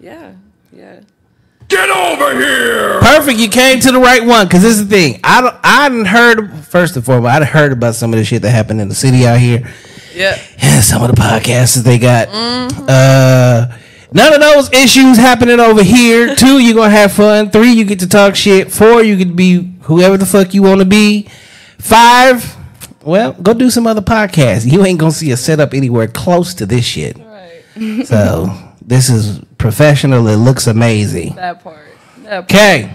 yeah, 0.00 0.32
yeah. 0.72 1.00
Get 1.68 1.88
over 1.88 2.38
here! 2.38 3.00
Perfect, 3.00 3.38
you 3.38 3.48
came 3.48 3.80
to 3.80 3.90
the 3.90 3.98
right 3.98 4.24
one. 4.24 4.48
Cause 4.48 4.60
this 4.62 4.72
is 4.78 4.86
the 4.86 4.94
thing. 4.94 5.20
I 5.24 5.40
don't, 5.40 5.56
I 5.62 5.84
hadn't 5.84 6.04
heard 6.04 6.52
first 6.66 6.94
and 6.94 7.04
foremost. 7.04 7.32
I'd 7.32 7.44
heard 7.44 7.72
about 7.72 7.94
some 7.94 8.12
of 8.12 8.18
the 8.18 8.24
shit 8.24 8.42
that 8.42 8.50
happened 8.50 8.80
in 8.82 8.88
the 8.88 8.94
city 8.94 9.26
out 9.26 9.38
here. 9.40 9.72
Yeah. 10.14 10.40
Yeah, 10.58 10.80
some 10.80 11.02
of 11.02 11.14
the 11.14 11.20
podcasts 11.20 11.76
that 11.76 11.84
they 11.84 11.98
got. 11.98 12.28
Uh, 12.28 13.76
none 14.12 14.34
of 14.34 14.40
those 14.40 14.70
issues 14.72 15.16
happening 15.16 15.58
over 15.58 15.82
here. 15.82 16.34
Two, 16.36 16.58
you're 16.58 16.74
gonna 16.74 16.90
have 16.90 17.12
fun. 17.12 17.50
Three, 17.50 17.72
you 17.72 17.84
get 17.84 18.00
to 18.00 18.08
talk 18.08 18.36
shit. 18.36 18.70
Four, 18.70 19.02
you 19.02 19.16
get 19.16 19.28
to 19.28 19.34
be 19.34 19.74
whoever 19.82 20.18
the 20.18 20.26
fuck 20.26 20.52
you 20.52 20.62
want 20.62 20.80
to 20.80 20.86
be. 20.86 21.28
Five, 21.78 22.56
well, 23.04 23.32
go 23.34 23.54
do 23.54 23.70
some 23.70 23.86
other 23.86 24.00
podcasts. 24.00 24.70
You 24.70 24.84
ain't 24.84 24.98
gonna 24.98 25.12
see 25.12 25.30
a 25.30 25.36
setup 25.36 25.74
anywhere 25.74 26.08
close 26.08 26.54
to 26.54 26.66
this 26.66 26.84
shit. 26.84 27.18
Right. 27.18 28.06
So 28.06 28.56
this 28.82 29.08
is 29.08 29.40
professional. 29.58 30.26
It 30.28 30.36
looks 30.36 30.66
amazing. 30.66 31.34
That 31.36 31.62
part. 31.62 31.88
Okay. 32.26 32.92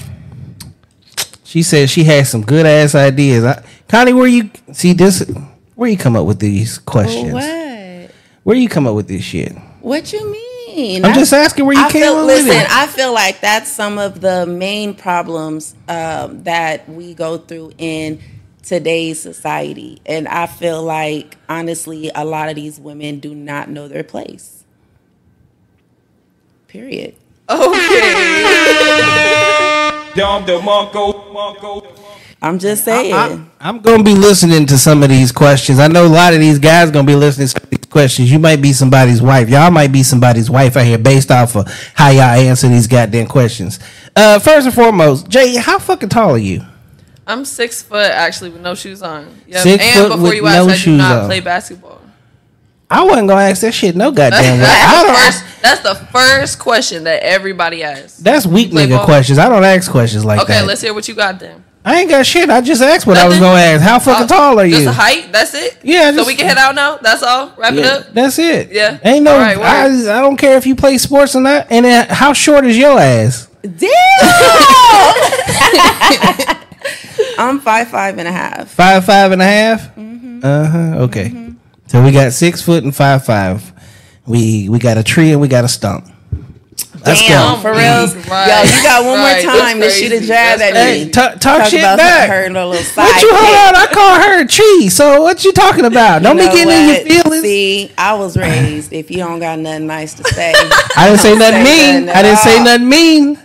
She 1.44 1.64
said 1.64 1.90
she 1.90 2.04
had 2.04 2.28
some 2.28 2.44
good 2.44 2.66
ass 2.66 2.94
ideas. 2.96 3.44
I, 3.44 3.64
Connie, 3.88 4.14
where 4.14 4.28
you 4.28 4.52
see 4.72 4.94
this? 4.94 5.28
Where 5.76 5.90
you 5.90 5.98
come 5.98 6.16
up 6.16 6.26
with 6.26 6.40
these 6.40 6.78
questions? 6.78 7.34
What? 7.34 8.12
Where 8.44 8.56
you 8.56 8.70
come 8.70 8.86
up 8.86 8.96
with 8.96 9.08
this 9.08 9.24
shit? 9.24 9.58
What 9.82 10.12
you 10.14 10.32
mean? 10.32 11.06
I'm 11.06 11.14
just 11.14 11.34
asking 11.34 11.66
where 11.66 11.76
you 11.76 11.84
I 11.84 11.92
came 11.92 12.04
feel, 12.04 12.14
up 12.14 12.28
with 12.28 12.46
listen, 12.46 12.62
it. 12.62 12.68
I 12.70 12.88
feel 12.88 13.14
like 13.14 13.42
that's 13.42 13.70
some 13.70 13.98
of 13.98 14.22
the 14.22 14.46
main 14.46 14.94
problems 14.94 15.76
um, 15.88 16.44
that 16.44 16.88
we 16.88 17.14
go 17.14 17.38
through 17.38 17.74
in 17.78 18.20
today's 18.70 19.20
society, 19.20 20.00
and 20.06 20.28
I 20.28 20.46
feel 20.46 20.84
like 20.84 21.38
honestly, 21.50 22.12
a 22.14 22.24
lot 22.24 22.50
of 22.50 22.56
these 22.56 22.80
women 22.80 23.20
do 23.20 23.34
not 23.34 23.68
know 23.68 23.88
their 23.88 24.04
place. 24.04 24.64
Period. 26.68 27.16
Dom 27.50 27.66
DeMarco, 30.46 31.34
Marco. 31.34 31.82
I'm 32.44 32.60
just 32.60 32.86
saying. 32.86 33.14
I, 33.14 33.44
I'm 33.60 33.80
gonna 33.80 34.04
be 34.04 34.14
listening 34.14 34.68
to 34.68 34.78
some 34.78 35.02
of 35.02 35.10
these 35.10 35.32
questions. 35.32 35.80
I 35.80 35.88
know 35.88 36.06
a 36.06 36.08
lot 36.08 36.36
of 36.36 36.40
these 36.40 36.60
guys 36.60 36.92
gonna 36.92 37.08
be 37.08 37.16
listening 37.16 37.48
to 37.48 37.66
these 37.72 37.86
questions. 37.90 38.32
You 38.32 38.38
might 38.38 38.62
be 38.62 38.72
somebody's 38.72 39.20
wife. 39.20 39.50
Y'all 39.50 39.72
might 39.72 39.92
be 39.92 40.04
somebody's 40.04 40.50
wife 40.50 40.78
out 40.78 40.86
here 40.86 41.00
based 41.00 41.32
off 41.32 41.56
of 41.56 41.68
how 41.96 42.10
y'all 42.10 42.22
answer 42.22 42.68
these 42.68 42.86
goddamn 42.86 43.26
questions. 43.26 43.80
Uh, 44.16 44.38
first 44.38 44.68
and 44.68 44.76
foremost, 44.76 45.28
Jay, 45.28 45.56
how 45.56 45.80
fucking 45.80 46.10
tall 46.10 46.36
are 46.36 46.38
you? 46.38 46.64
I'm 47.30 47.46
six 47.46 47.82
foot 47.84 48.10
actually 48.12 48.50
with 48.50 48.62
no 48.62 48.74
shoes 48.76 49.02
on. 49.04 49.28
Yeah. 49.48 49.60
Six 49.60 49.84
and 49.84 49.94
foot 50.00 50.10
before 50.10 50.24
with 50.24 50.34
you 50.36 50.42
no 50.44 50.66
I 50.66 50.68
do 50.68 50.76
shoes 50.76 50.98
not 50.98 51.18
on. 51.20 51.26
play 51.28 51.40
basketball. 51.40 52.02
I 52.92 53.04
wasn't 53.04 53.28
gonna 53.28 53.42
ask 53.42 53.62
that 53.62 53.74
shit 53.74 53.96
no 53.96 54.12
goddamn 54.20 54.58
way. 54.60 54.66
I 54.66 54.68
That's 54.68 55.02
the, 55.02 55.08
don't. 55.08 55.16
first, 55.16 55.62
that's 55.62 55.82
the 55.82 55.96
first 56.12 56.60
question 56.60 57.04
that 57.04 57.22
everybody 57.22 57.84
asks. 57.84 58.18
That's 58.18 58.46
weak 58.48 58.72
nigga 58.72 58.98
ball? 58.98 59.06
questions. 59.06 59.38
I 59.38 59.48
don't 59.48 59.64
ask 59.64 59.92
questions 59.92 60.26
like 60.26 60.42
Okay, 60.42 60.54
that. 60.54 60.60
Okay, 60.62 60.68
let's 60.68 60.82
hear 60.82 60.94
what 60.94 61.08
you 61.08 61.14
got 61.14 61.40
then. 61.40 61.64
I 61.86 62.02
ain't 62.02 62.10
got 62.10 62.26
shit. 62.26 62.50
I 62.50 62.60
just 62.62 62.82
asked 62.82 63.06
what 63.08 63.18
I 63.18 63.28
was 63.28 63.38
gonna 63.40 63.60
ask. 63.60 63.82
How 63.82 64.00
fucking 64.00 64.26
Uh, 64.26 64.28
tall 64.28 64.60
are 64.60 64.68
Just 64.68 64.82
you? 64.82 64.90
height. 64.92 65.32
That's 65.32 65.54
it. 65.54 65.78
Yeah, 65.84 66.12
So 66.12 66.26
we 66.26 66.36
can 66.36 66.48
head 66.48 66.58
out 66.58 66.76
now. 66.76 66.98
That's 66.98 67.22
all. 67.24 67.54
Wrap 67.58 67.74
it 67.74 67.86
up. 67.86 68.12
that's 68.14 68.38
it. 68.40 68.72
Yeah. 68.72 68.98
Ain't 69.04 69.24
no. 69.24 69.38
Right. 69.38 69.58
I, 69.58 69.86
I 70.18 70.22
don't 70.22 70.36
care 70.36 70.58
if 70.58 70.66
you 70.66 70.76
play 70.76 70.98
sports 70.98 71.36
or 71.36 71.42
not. 71.42 71.68
And 71.72 71.86
then 71.86 72.08
how 72.10 72.34
short 72.34 72.66
is 72.66 72.76
your 72.78 73.00
ass? 73.00 73.48
Damn! 73.62 73.90
I'm 77.38 77.60
five 77.60 77.88
five 77.90 78.18
and 78.18 78.28
a 78.28 78.32
half. 78.32 78.70
Five 78.70 79.06
five 79.06 79.32
and 79.32 79.42
a 79.42 79.46
half? 79.46 79.96
Mm-hmm. 79.96 80.40
Uh 80.44 80.66
huh. 80.68 81.00
Okay. 81.04 81.54
So 81.88 82.04
we 82.04 82.12
got 82.12 82.32
six 82.34 82.62
foot 82.62 82.84
and 82.84 82.96
five 82.96 83.26
five. 83.26 83.74
We 84.26 84.70
we 84.70 84.80
got 84.80 84.98
a 84.98 85.04
tree 85.04 85.32
and 85.32 85.42
we 85.42 85.48
got 85.48 85.64
a 85.64 85.68
stump. 85.68 86.06
Let's 87.06 87.22
Damn, 87.22 87.56
go. 87.56 87.62
for 87.62 87.72
real. 87.72 87.80
Right. 88.30 88.48
Yo, 88.48 88.78
you 88.78 88.84
got 88.84 89.06
one 89.06 89.20
Right, 89.20 89.44
more 89.46 89.54
time 89.56 89.80
to 89.80 89.90
shoot 89.90 90.12
a 90.12 90.20
jab 90.20 90.60
That's 90.60 90.62
at 90.62 90.74
Hey, 90.76 91.06
me. 91.06 91.12
talk, 91.12 91.40
talk, 91.40 91.66
shit 91.70 91.80
about 91.80 91.98
back. 91.98 92.30
her 92.30 92.44
and 92.44 92.56
her 92.56 92.66
little 92.66 92.84
side 92.84 93.04
What 93.04 93.22
you 93.22 93.30
hold 93.34 93.56
on? 93.56 93.76
I 93.76 93.88
call 93.92 94.16
her 94.20 94.42
a 94.44 94.48
tree. 94.48 94.90
So 94.90 95.22
what 95.22 95.44
you 95.46 95.52
talking 95.54 95.86
about? 95.92 96.22
Don't 96.22 96.38
You 96.38 96.44
be 96.44 96.48
know 96.50 96.54
getting 96.56 96.74
in 96.74 97.08
your 97.16 97.24
feelings. 97.24 97.42
See, 97.44 97.92
I 97.98 98.14
was 98.16 98.38
raised. 98.38 98.92
If 98.94 99.10
you 99.10 99.18
don't 99.18 99.40
got 99.40 99.60
nothing 99.60 99.88
nice 99.88 100.14
to 100.16 100.24
say, 100.26 100.54
I 100.96 101.08
didn't 101.08 101.20
say 101.22 101.36
nothing 101.38 101.66
say 101.66 101.94
mean. 101.94 102.06
nothing 102.06 102.10
I 102.20 102.22
didn't 102.22 102.38
at 102.38 102.44
say 102.44 102.64
nothing 102.64 102.90
mean. 102.90 103.40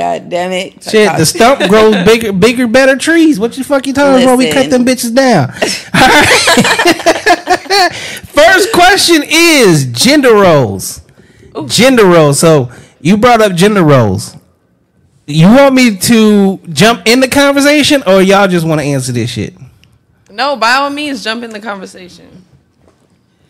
God 0.00 0.30
damn 0.30 0.50
it. 0.50 0.82
Shit, 0.82 1.14
the 1.18 1.26
stump 1.26 1.60
grows 1.68 1.94
bigger, 2.06 2.32
bigger, 2.32 2.66
better 2.66 2.96
trees. 2.96 3.38
What 3.38 3.58
you 3.58 3.64
fuck 3.64 3.86
you 3.86 3.92
talking 3.92 4.22
about? 4.22 4.38
We 4.38 4.50
cut 4.50 4.70
them 4.70 4.86
bitches 4.86 5.14
down. 5.14 5.50
Alright. 5.94 6.26
First 8.24 8.72
question 8.72 9.22
is 9.26 9.84
gender 9.92 10.32
roles. 10.32 11.02
Gender 11.66 12.06
roles. 12.06 12.40
So 12.40 12.72
you 13.02 13.18
brought 13.18 13.42
up 13.42 13.52
gender 13.52 13.82
roles. 13.82 14.38
You 15.26 15.48
want 15.48 15.74
me 15.74 15.98
to 15.98 16.56
jump 16.72 17.06
in 17.06 17.20
the 17.20 17.28
conversation, 17.28 18.02
or 18.06 18.22
y'all 18.22 18.48
just 18.48 18.66
want 18.66 18.80
to 18.80 18.86
answer 18.86 19.12
this 19.12 19.28
shit? 19.28 19.52
No, 20.30 20.56
by 20.56 20.76
all 20.76 20.88
means, 20.88 21.22
jump 21.22 21.44
in 21.44 21.50
the 21.50 21.60
conversation. 21.60 22.46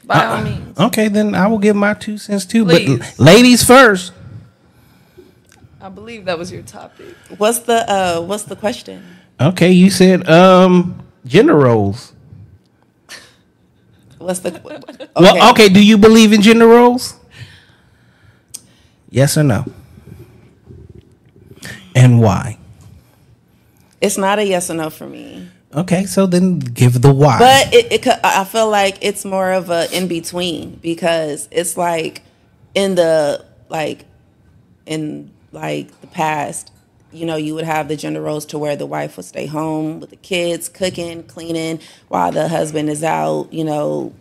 By 0.05 0.17
uh, 0.17 0.37
all 0.37 0.43
means. 0.43 0.77
Okay, 0.81 1.07
then 1.07 1.37
I 1.37 1.47
will 1.47 1.59
give 1.59 1.77
my 1.77 1.95
two 1.95 2.19
cents 2.19 2.45
too. 2.45 2.65
Please. 2.65 2.99
But 2.99 3.21
ladies 3.21 3.63
first. 3.63 4.15
I 5.81 5.89
believe 5.89 6.27
that 6.27 6.39
was 6.39 6.53
your 6.53 6.63
topic. 6.63 7.17
What's 7.39 7.61
the 7.61 7.91
uh 7.91 8.21
what's 8.21 8.45
the 8.45 8.57
question? 8.57 9.03
Okay, 9.41 9.73
you 9.73 9.91
said 9.91 10.29
um 10.29 11.03
gender 11.25 11.57
roles. 11.57 12.13
What's 14.19 14.41
the 14.41 14.61
okay. 14.61 15.09
Well, 15.17 15.51
okay. 15.53 15.69
Do 15.71 15.85
you 15.85 15.97
believe 15.97 16.33
in 16.33 16.43
gender 16.43 16.67
roles? 16.67 17.19
Yes 19.09 19.39
or 19.39 19.43
no? 19.43 19.65
And 21.95 22.21
why? 22.21 22.59
It's 24.01 24.19
not 24.19 24.39
a 24.39 24.45
yes 24.45 24.71
or 24.71 24.75
no 24.75 24.91
for 24.91 25.07
me. 25.07 25.49
Okay, 25.75 26.05
so 26.05 26.27
then 26.27 26.59
give 26.59 27.01
the 27.01 27.13
why. 27.13 27.39
But 27.39 27.73
it, 27.73 28.07
it 28.07 28.21
I 28.23 28.45
feel 28.45 28.69
like 28.69 28.99
it's 29.01 29.25
more 29.25 29.53
of 29.53 29.71
a 29.71 29.89
in 29.97 30.09
between 30.09 30.77
because 30.77 31.49
it's 31.51 31.77
like 31.77 32.23
in 32.75 32.97
the 32.97 33.45
like 33.69 34.05
in 34.85 35.31
like 35.53 36.01
the 36.01 36.07
past, 36.07 36.73
you 37.13 37.27
know, 37.27 37.37
you 37.37 37.55
would 37.55 37.65
have 37.65 37.89
the 37.89 37.97
gender 37.97 38.21
roles 38.21 38.47
to 38.47 38.59
where 38.59 38.77
the 38.77 38.87
wife 38.87 39.17
would 39.17 39.27
stay 39.27 39.47
home 39.47 40.01
with 40.01 40.11
the 40.11 40.17
kids, 40.17 40.69
cooking, 40.69 41.25
cleaning, 41.25 41.81
while 42.09 42.33
the 42.33 42.49
husband 42.49 42.89
is 42.89 43.03
out, 43.03 43.53
you 43.53 43.65
know, 43.65 44.15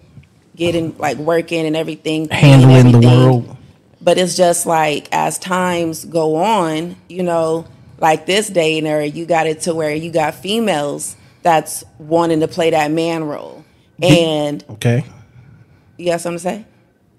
getting 0.55 0.97
like 0.97 1.17
working 1.17 1.65
and 1.65 1.75
everything, 1.75 2.27
handling 2.29 2.91
the 2.91 2.97
everything. 2.97 3.23
world. 3.23 3.57
But 4.01 4.17
it's 4.17 4.35
just 4.35 4.65
like 4.65 5.07
as 5.11 5.37
times 5.37 6.05
go 6.05 6.37
on, 6.37 6.95
you 7.09 7.23
know, 7.23 7.67
like 7.99 8.25
this 8.25 8.47
day 8.47 8.77
and 8.77 8.87
era, 8.87 9.05
you 9.05 9.25
got 9.25 9.45
it 9.45 9.61
to 9.61 9.75
where 9.75 9.93
you 9.93 10.11
got 10.11 10.35
females 10.35 11.15
that's 11.43 11.83
wanting 11.97 12.39
to 12.41 12.47
play 12.47 12.71
that 12.71 12.91
man 12.91 13.23
role. 13.25 13.63
And 14.01 14.63
Okay. 14.69 15.03
you 15.97 16.05
got 16.05 16.21
something 16.21 16.37
to 16.37 16.43
say? 16.43 16.65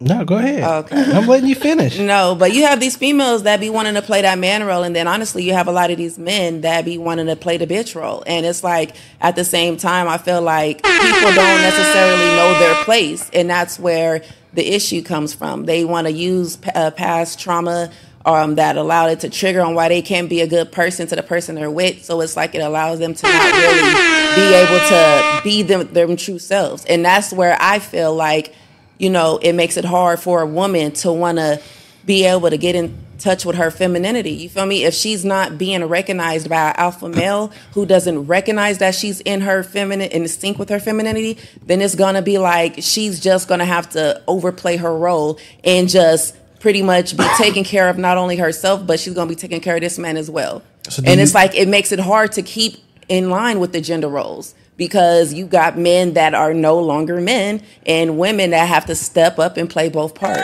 No, 0.03 0.25
go 0.25 0.39
ahead. 0.39 0.65
Okay. 0.87 0.97
I'm 1.15 1.27
letting 1.27 1.49
you 1.49 1.55
finish. 1.55 1.99
No, 2.11 2.35
but 2.35 2.53
you 2.53 2.63
have 2.65 2.81
these 2.81 2.97
females 2.97 3.43
that 3.43 3.61
be 3.61 3.69
wanting 3.71 3.95
to 3.95 4.03
play 4.03 4.23
that 4.23 4.39
man 4.39 4.65
role, 4.65 4.83
and 4.83 4.97
then 4.97 5.07
honestly, 5.07 5.45
you 5.45 5.53
have 5.53 5.69
a 5.69 5.73
lot 5.73 5.91
of 5.91 5.99
these 5.99 6.19
men 6.19 6.63
that 6.63 6.85
be 6.85 6.97
wanting 6.99 7.27
to 7.27 7.37
play 7.37 7.57
the 7.59 7.67
bitch 7.67 7.95
role. 7.95 8.25
And 8.27 8.47
it's 8.47 8.65
like 8.65 8.97
at 9.21 9.37
the 9.37 9.45
same 9.45 9.77
time, 9.77 10.09
I 10.09 10.17
feel 10.17 10.41
like 10.41 10.83
people 10.83 11.33
don't 11.35 11.63
necessarily 11.63 12.25
know 12.37 12.59
their 12.59 12.85
place, 12.85 13.29
and 13.35 13.51
that's 13.51 13.79
where 13.79 14.25
the 14.55 14.67
issue 14.67 15.03
comes 15.03 15.35
from. 15.35 15.67
They 15.67 15.85
want 15.85 16.07
to 16.07 16.13
use 16.13 16.57
p- 16.57 16.71
uh, 16.75 16.91
past 16.93 17.39
trauma 17.39 17.93
um, 18.25 18.55
that 18.57 18.77
allowed 18.77 19.11
it 19.11 19.21
to 19.21 19.31
trigger 19.31 19.61
on 19.61 19.75
why 19.75 19.89
they 19.89 20.03
can't 20.03 20.29
be 20.29 20.41
a 20.41 20.47
good 20.47 20.73
person 20.73 21.07
to 21.09 21.17
the 21.17 21.23
person 21.23 21.55
they're 21.55 21.71
with. 21.71 22.05
So 22.05 22.21
it's 22.23 22.37
like 22.37 22.55
it 22.55 22.61
allows 22.61 22.99
them 22.99 23.15
to 23.15 23.27
not 23.27 23.53
really 23.53 23.95
be 24.35 24.55
able 24.55 24.89
to 24.89 25.41
be 25.45 25.63
them 25.63 25.93
their 25.93 26.17
true 26.17 26.39
selves, 26.39 26.85
and 26.87 27.05
that's 27.05 27.33
where 27.33 27.57
I 27.61 27.79
feel 27.79 28.15
like 28.15 28.55
you 29.01 29.11
know, 29.11 29.39
it 29.43 29.55
makes 29.55 29.77
it 29.77 29.85
hard 29.85 30.21
for 30.21 30.43
a 30.43 30.47
woman 30.47 30.93
to 30.93 31.11
want 31.13 31.39
to 31.39 31.61
be 32.05 32.25
able 32.27 32.51
to 32.51 32.59
get 32.59 32.75
in 32.75 32.97
touch 33.19 33.45
with 33.45 33.57
her 33.57 33.71
femininity. 33.71 34.31
You 34.33 34.49
feel 34.49 34.67
me? 34.67 34.85
If 34.85 34.95
she's 34.95 35.25
not 35.25 35.57
being 35.59 35.85
recognized 35.85 36.49
by 36.49 36.71
an 36.71 36.75
alpha 36.77 37.09
male 37.21 37.51
who 37.73 37.87
doesn't 37.87 38.27
recognize 38.27 38.79
that 38.79 38.95
she's 38.95 39.21
in 39.21 39.41
her 39.43 39.63
feminine 39.63 40.11
in 40.11 40.29
sync 40.29 40.59
with 40.59 40.69
her 40.69 40.81
femininity, 40.81 41.39
then 41.65 41.81
it's 41.81 41.95
gonna 41.95 42.23
be 42.23 42.39
like 42.39 42.77
she's 42.79 43.21
just 43.21 43.49
gonna 43.49 43.65
have 43.65 43.89
to 43.91 44.23
overplay 44.27 44.77
her 44.77 44.95
role 44.97 45.39
and 45.65 45.89
just 45.89 46.37
pretty 46.61 46.83
much 46.83 47.17
be 47.17 47.25
taking 47.39 47.65
care 47.65 47.89
of 47.89 47.97
not 47.97 48.19
only 48.19 48.37
herself, 48.37 48.87
but 48.87 49.01
she's 49.01 49.15
going 49.15 49.27
to 49.27 49.35
be 49.35 49.41
taking 49.41 49.63
care 49.63 49.77
of 49.77 49.81
this 49.81 49.99
man 49.99 50.19
as 50.19 50.31
well. 50.31 50.63
So 50.91 51.03
and 51.07 51.17
you- 51.17 51.23
it's 51.23 51.33
like 51.33 51.55
it 51.55 51.69
makes 51.69 51.91
it 51.91 51.99
hard 52.01 52.33
to 52.33 52.43
keep 52.43 52.77
in 53.09 53.31
line 53.31 53.61
with 53.61 53.73
the 53.73 53.81
gender 53.81 54.09
roles 54.09 54.55
because 54.81 55.35
you 55.35 55.45
got 55.45 55.77
men 55.77 56.15
that 56.15 56.33
are 56.33 56.55
no 56.55 56.79
longer 56.79 57.21
men 57.21 57.63
and 57.85 58.17
women 58.17 58.49
that 58.49 58.67
have 58.67 58.87
to 58.87 58.95
step 58.95 59.39
up 59.39 59.59
and 59.59 59.69
play 59.69 59.91
both 59.91 60.15
parts. 60.15 60.41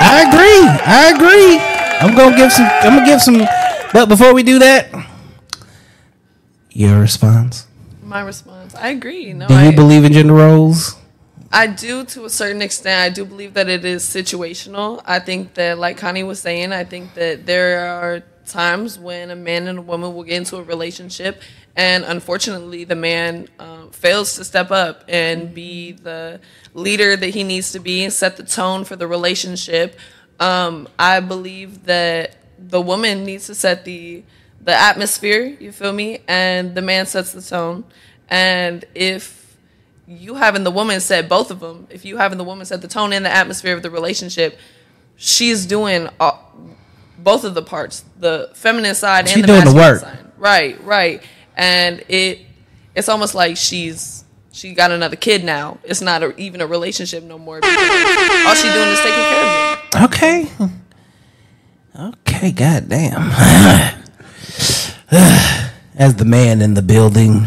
I 0.00 0.24
agree. 0.26 0.64
I 0.82 1.12
agree. 1.14 1.58
I'm 2.00 2.16
gonna 2.16 2.34
give 2.34 2.50
some. 2.50 2.64
I'm 2.64 2.96
gonna 2.96 3.04
give 3.04 3.20
some. 3.20 3.46
But 3.92 4.06
before 4.06 4.32
we 4.32 4.42
do 4.42 4.60
that, 4.60 4.88
your 6.70 6.98
response. 6.98 7.66
My 8.02 8.22
response. 8.22 8.74
I 8.74 8.88
agree. 8.88 9.34
No, 9.34 9.46
Do 9.46 9.52
you 9.52 9.60
I, 9.60 9.74
believe 9.74 10.04
in 10.04 10.14
gender 10.14 10.32
roles? 10.32 10.96
I 11.52 11.66
do 11.66 12.02
to 12.06 12.24
a 12.24 12.30
certain 12.30 12.62
extent. 12.62 12.98
I 12.98 13.10
do 13.10 13.26
believe 13.26 13.52
that 13.54 13.68
it 13.68 13.84
is 13.84 14.04
situational. 14.04 15.02
I 15.04 15.18
think 15.18 15.52
that, 15.54 15.78
like 15.78 15.98
Connie 15.98 16.22
was 16.22 16.40
saying, 16.40 16.72
I 16.72 16.84
think 16.84 17.12
that 17.14 17.44
there 17.44 17.80
are 17.80 18.22
times 18.50 18.98
when 18.98 19.30
a 19.30 19.36
man 19.36 19.66
and 19.66 19.78
a 19.78 19.82
woman 19.82 20.14
will 20.14 20.24
get 20.24 20.36
into 20.36 20.56
a 20.56 20.62
relationship, 20.62 21.40
and 21.76 22.04
unfortunately, 22.04 22.84
the 22.84 22.96
man 22.96 23.48
um, 23.58 23.90
fails 23.90 24.34
to 24.36 24.44
step 24.44 24.70
up 24.70 25.04
and 25.08 25.54
be 25.54 25.92
the 25.92 26.40
leader 26.74 27.16
that 27.16 27.28
he 27.28 27.44
needs 27.44 27.72
to 27.72 27.78
be 27.78 28.04
and 28.04 28.12
set 28.12 28.36
the 28.36 28.42
tone 28.42 28.84
for 28.84 28.96
the 28.96 29.06
relationship. 29.06 29.98
Um, 30.38 30.88
I 30.98 31.20
believe 31.20 31.84
that 31.84 32.36
the 32.58 32.80
woman 32.80 33.24
needs 33.24 33.46
to 33.46 33.54
set 33.54 33.84
the 33.84 34.22
the 34.62 34.74
atmosphere. 34.74 35.56
You 35.58 35.72
feel 35.72 35.92
me? 35.92 36.20
And 36.28 36.74
the 36.74 36.82
man 36.82 37.06
sets 37.06 37.32
the 37.32 37.42
tone. 37.42 37.84
And 38.28 38.84
if 38.94 39.56
you 40.06 40.34
having 40.34 40.64
the 40.64 40.70
woman 40.70 41.00
set 41.00 41.28
both 41.28 41.50
of 41.50 41.60
them, 41.60 41.86
if 41.90 42.04
you 42.04 42.16
having 42.16 42.38
the 42.38 42.44
woman 42.44 42.66
set 42.66 42.82
the 42.82 42.88
tone 42.88 43.12
and 43.12 43.24
the 43.24 43.30
atmosphere 43.30 43.74
of 43.74 43.82
the 43.82 43.90
relationship, 43.90 44.58
she's 45.16 45.66
doing 45.66 46.08
all, 46.18 46.49
both 47.22 47.44
of 47.44 47.54
the 47.54 47.62
parts, 47.62 48.04
the 48.18 48.50
feminine 48.54 48.94
side 48.94 49.28
She 49.28 49.34
and 49.40 49.42
the 49.44 49.46
doing 49.46 49.64
the 49.64 49.74
masculine 49.74 49.90
work. 49.92 50.00
side. 50.00 50.32
Right, 50.38 50.84
right. 50.84 51.22
And 51.56 52.02
it 52.08 52.40
it's 52.94 53.08
almost 53.08 53.34
like 53.34 53.56
she's 53.56 54.24
she 54.52 54.72
got 54.74 54.90
another 54.90 55.16
kid 55.16 55.44
now. 55.44 55.78
It's 55.84 56.00
not 56.00 56.22
a, 56.22 56.36
even 56.40 56.60
a 56.60 56.66
relationship 56.66 57.22
no 57.22 57.38
more. 57.38 57.56
all 57.56 58.54
she 58.54 58.70
doing 58.72 58.88
is 58.88 58.98
taking 59.00 59.14
care 59.14 59.44
of 59.44 59.78
it. 59.78 60.02
Okay. 60.04 60.50
Okay. 61.98 62.52
Goddamn. 62.52 63.30
As 65.96 66.14
the 66.16 66.24
man 66.24 66.62
in 66.62 66.74
the 66.74 66.82
building. 66.82 67.46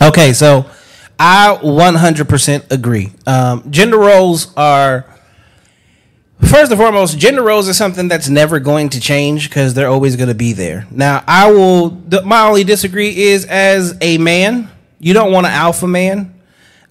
Okay, 0.00 0.32
so 0.32 0.66
I 1.18 1.58
100% 1.60 2.70
agree. 2.70 3.10
Um, 3.26 3.70
gender 3.70 3.98
roles 3.98 4.54
are 4.56 5.04
first 6.48 6.70
and 6.70 6.80
foremost, 6.80 7.18
gender 7.18 7.42
roles 7.42 7.68
are 7.68 7.74
something 7.74 8.08
that's 8.08 8.28
never 8.28 8.58
going 8.58 8.88
to 8.90 9.00
change 9.00 9.48
because 9.48 9.74
they're 9.74 9.88
always 9.88 10.16
going 10.16 10.28
to 10.28 10.34
be 10.34 10.52
there. 10.52 10.86
Now, 10.90 11.24
I 11.26 11.50
will. 11.50 11.90
My 12.24 12.46
only 12.46 12.64
disagree 12.64 13.16
is 13.16 13.44
as 13.44 13.96
a 14.00 14.18
man, 14.18 14.70
you 14.98 15.14
don't 15.14 15.32
want 15.32 15.46
an 15.46 15.52
alpha 15.52 15.86
man. 15.86 16.34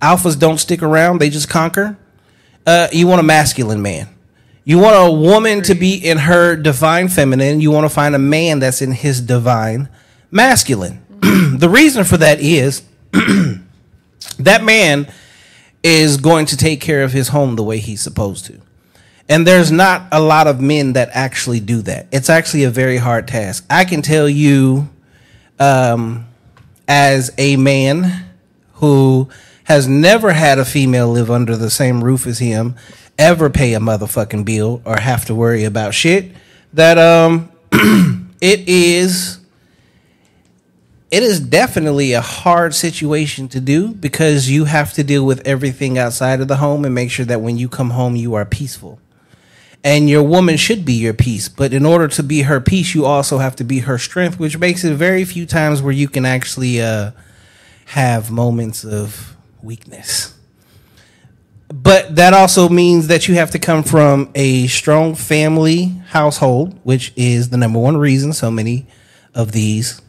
Alphas 0.01 0.37
don't 0.37 0.57
stick 0.57 0.81
around; 0.81 1.19
they 1.19 1.29
just 1.29 1.49
conquer. 1.49 1.97
Uh, 2.65 2.87
you 2.91 3.07
want 3.07 3.19
a 3.19 3.23
masculine 3.23 3.81
man. 3.81 4.09
You 4.63 4.77
want 4.77 4.95
a 4.95 5.11
woman 5.11 5.63
to 5.63 5.73
be 5.73 5.95
in 5.95 6.19
her 6.19 6.55
divine 6.55 7.07
feminine. 7.07 7.59
You 7.59 7.71
want 7.71 7.85
to 7.85 7.89
find 7.89 8.13
a 8.13 8.19
man 8.19 8.59
that's 8.59 8.81
in 8.81 8.91
his 8.91 9.19
divine 9.21 9.89
masculine. 10.29 11.03
the 11.21 11.69
reason 11.69 12.03
for 12.03 12.17
that 12.17 12.39
is 12.39 12.83
that 13.11 14.63
man 14.63 15.11
is 15.81 16.17
going 16.17 16.45
to 16.45 16.57
take 16.57 16.81
care 16.81 17.03
of 17.03 17.13
his 17.13 17.29
home 17.29 17.55
the 17.55 17.63
way 17.63 17.79
he's 17.79 18.01
supposed 18.01 18.45
to. 18.45 18.61
And 19.29 19.45
there's 19.45 19.71
not 19.71 20.07
a 20.11 20.19
lot 20.19 20.47
of 20.47 20.59
men 20.59 20.93
that 20.93 21.09
actually 21.13 21.59
do 21.59 21.83
that. 21.83 22.07
It's 22.11 22.31
actually 22.31 22.63
a 22.63 22.71
very 22.71 22.97
hard 22.97 23.27
task. 23.27 23.63
I 23.69 23.85
can 23.85 24.01
tell 24.01 24.27
you, 24.27 24.89
um, 25.59 26.25
as 26.87 27.31
a 27.37 27.55
man 27.55 28.25
who 28.73 29.29
has 29.65 29.87
never 29.87 30.33
had 30.33 30.57
a 30.57 30.65
female 30.65 31.09
live 31.09 31.29
under 31.29 31.55
the 31.55 31.69
same 31.69 32.03
roof 32.03 32.25
as 32.25 32.39
him, 32.39 32.75
ever 33.19 33.51
pay 33.51 33.75
a 33.75 33.79
motherfucking 33.79 34.45
bill 34.45 34.81
or 34.83 34.99
have 34.99 35.25
to 35.25 35.35
worry 35.35 35.63
about 35.63 35.93
shit, 35.93 36.31
that 36.73 36.97
um, 36.97 37.51
it 38.41 38.67
is 38.67 39.37
it 41.11 41.23
is 41.23 41.39
definitely 41.39 42.13
a 42.13 42.21
hard 42.21 42.73
situation 42.75 43.47
to 43.49 43.59
do 43.59 43.89
because 43.89 44.49
you 44.49 44.65
have 44.65 44.93
to 44.93 45.03
deal 45.03 45.25
with 45.25 45.45
everything 45.45 45.97
outside 45.97 46.39
of 46.39 46.47
the 46.47 46.57
home 46.57 46.85
and 46.85 46.93
make 46.93 47.09
sure 47.09 47.25
that 47.25 47.41
when 47.41 47.57
you 47.57 47.67
come 47.67 47.91
home 47.91 48.15
you 48.15 48.35
are 48.35 48.45
peaceful. 48.45 48.99
And 49.83 50.09
your 50.09 50.23
woman 50.23 50.57
should 50.57 50.83
be 50.83 50.93
your 50.93 51.13
peace, 51.13 51.47
but 51.47 51.73
in 51.73 51.85
order 51.85 52.09
to 52.09 52.23
be 52.23 52.41
her 52.41 52.59
peace, 52.59 52.93
you 52.93 53.05
also 53.05 53.37
have 53.37 53.55
to 53.57 53.63
be 53.63 53.79
her 53.79 53.97
strength, 53.97 54.37
which 54.37 54.57
makes 54.57 54.83
it 54.83 54.93
very 54.95 55.23
few 55.23 55.45
times 55.45 55.81
where 55.81 55.93
you 55.93 56.09
can 56.09 56.25
actually 56.25 56.81
uh, 56.81 57.11
have 57.85 58.29
moments 58.29 58.83
of 58.83 59.37
weakness. 59.61 60.37
But 61.69 62.15
that 62.15 62.33
also 62.33 62.67
means 62.67 63.07
that 63.07 63.27
you 63.27 63.35
have 63.35 63.51
to 63.51 63.59
come 63.59 63.83
from 63.83 64.31
a 64.35 64.67
strong 64.67 65.15
family 65.15 65.85
household, 66.07 66.77
which 66.83 67.13
is 67.15 67.49
the 67.49 67.57
number 67.57 67.79
one 67.79 67.95
reason 67.95 68.33
so 68.33 68.51
many 68.51 68.87
of 69.33 69.51
these 69.51 70.01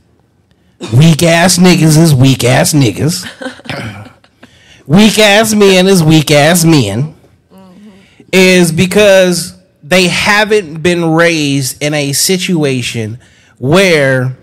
weak 0.96 1.22
ass 1.22 1.58
niggas 1.58 1.98
is 1.98 2.14
weak 2.14 2.44
ass 2.44 2.72
niggas. 2.72 3.26
weak 4.86 5.18
ass 5.18 5.54
men 5.54 5.86
is 5.86 6.02
weak 6.02 6.30
ass 6.30 6.64
men. 6.64 7.14
Is 8.32 8.72
because 8.72 9.59
they 9.90 10.06
haven't 10.06 10.82
been 10.82 11.04
raised 11.04 11.82
in 11.82 11.94
a 11.94 12.12
situation 12.12 13.18
where 13.58 14.36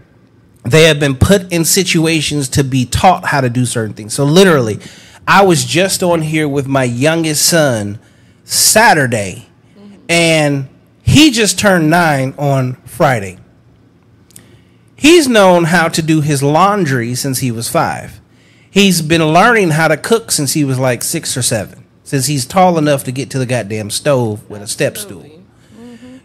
they 0.66 0.84
have 0.84 1.00
been 1.00 1.16
put 1.16 1.50
in 1.54 1.64
situations 1.64 2.50
to 2.50 2.66
be 2.66 2.86
taught 2.86 3.28
how 3.28 3.40
to 3.40 3.50
do 3.50 3.66
certain 3.66 3.94
things. 3.94 4.14
So 4.14 4.26
literally, 4.26 4.80
I 5.26 5.46
was 5.46 5.64
just 5.64 6.04
on 6.04 6.22
here 6.22 6.50
with 6.50 6.68
my 6.68 6.84
youngest 6.84 7.48
son 7.48 7.98
Saturday, 8.44 9.48
and 10.10 10.68
he 11.02 11.32
just 11.32 11.58
turned 11.58 11.90
nine 11.90 12.34
on 12.38 12.74
Friday. 12.84 13.38
He's 14.98 15.30
known 15.30 15.64
how 15.64 15.88
to 15.88 16.02
do 16.02 16.20
his 16.20 16.44
laundry 16.44 17.16
since 17.16 17.40
he 17.40 17.52
was 17.52 17.70
five. 17.70 18.20
He's 18.70 19.02
been 19.02 19.26
learning 19.26 19.70
how 19.70 19.88
to 19.88 19.96
cook 19.96 20.32
since 20.32 20.54
he 20.54 20.66
was 20.66 20.78
like 20.78 21.04
six 21.04 21.38
or 21.38 21.42
seven. 21.42 21.86
Since 22.04 22.26
he's 22.26 22.46
tall 22.46 22.78
enough 22.78 23.06
to 23.06 23.14
get 23.14 23.30
to 23.30 23.40
the 23.40 23.46
goddamn 23.46 23.92
stove 23.92 24.50
with 24.50 24.62
a 24.62 24.68
step 24.68 24.98
stool. 24.98 25.37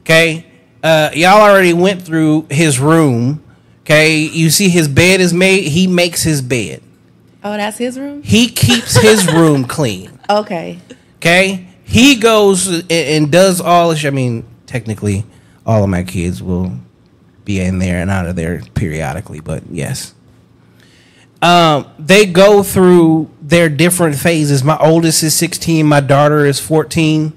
Okay, 0.03 0.47
uh, 0.83 1.11
y'all 1.15 1.41
already 1.41 1.73
went 1.73 2.03
through 2.03 2.47
his 2.51 2.79
room. 2.81 3.43
Okay, 3.83 4.17
you 4.19 4.51
see 4.51 4.69
his 4.69 4.89
bed 4.89 5.21
is 5.21 5.33
made. 5.33 5.65
He 5.69 5.87
makes 5.87 6.23
his 6.23 6.43
bed. 6.43 6.83
Oh, 7.45 7.57
that's 7.57 7.79
his 7.79 7.99
room? 7.99 8.23
He 8.23 8.49
keeps 8.49 8.97
his 8.97 9.27
room 9.33 9.65
clean. 9.65 10.19
Okay. 10.31 10.79
Okay, 11.17 11.67
he 11.85 12.17
goes 12.17 12.67
and- 12.69 12.91
and 12.91 13.31
does 13.33 13.61
all. 13.61 13.91
This, 13.91 14.05
I 14.05 14.11
mean, 14.11 14.45
technically, 14.67 15.25
all 15.67 15.85
of 15.85 15.91
my 15.91 16.03
kids 16.03 16.43
will 16.43 16.73
be 17.45 17.61
in 17.61 17.79
there 17.79 18.01
and 18.01 18.11
out 18.11 18.27
of 18.27 18.37
there 18.37 18.63
periodically, 18.75 19.41
but 19.41 19.63
yes. 19.71 20.15
Um, 21.41 21.87
they 21.99 22.27
go 22.27 22.63
through 22.63 23.29
their 23.41 23.69
different 23.69 24.15
phases. 24.17 24.63
My 24.63 24.79
oldest 24.79 25.25
is 25.25 25.35
16, 25.35 25.85
my 25.85 25.99
daughter 26.01 26.47
is 26.47 26.61
14. 26.61 27.33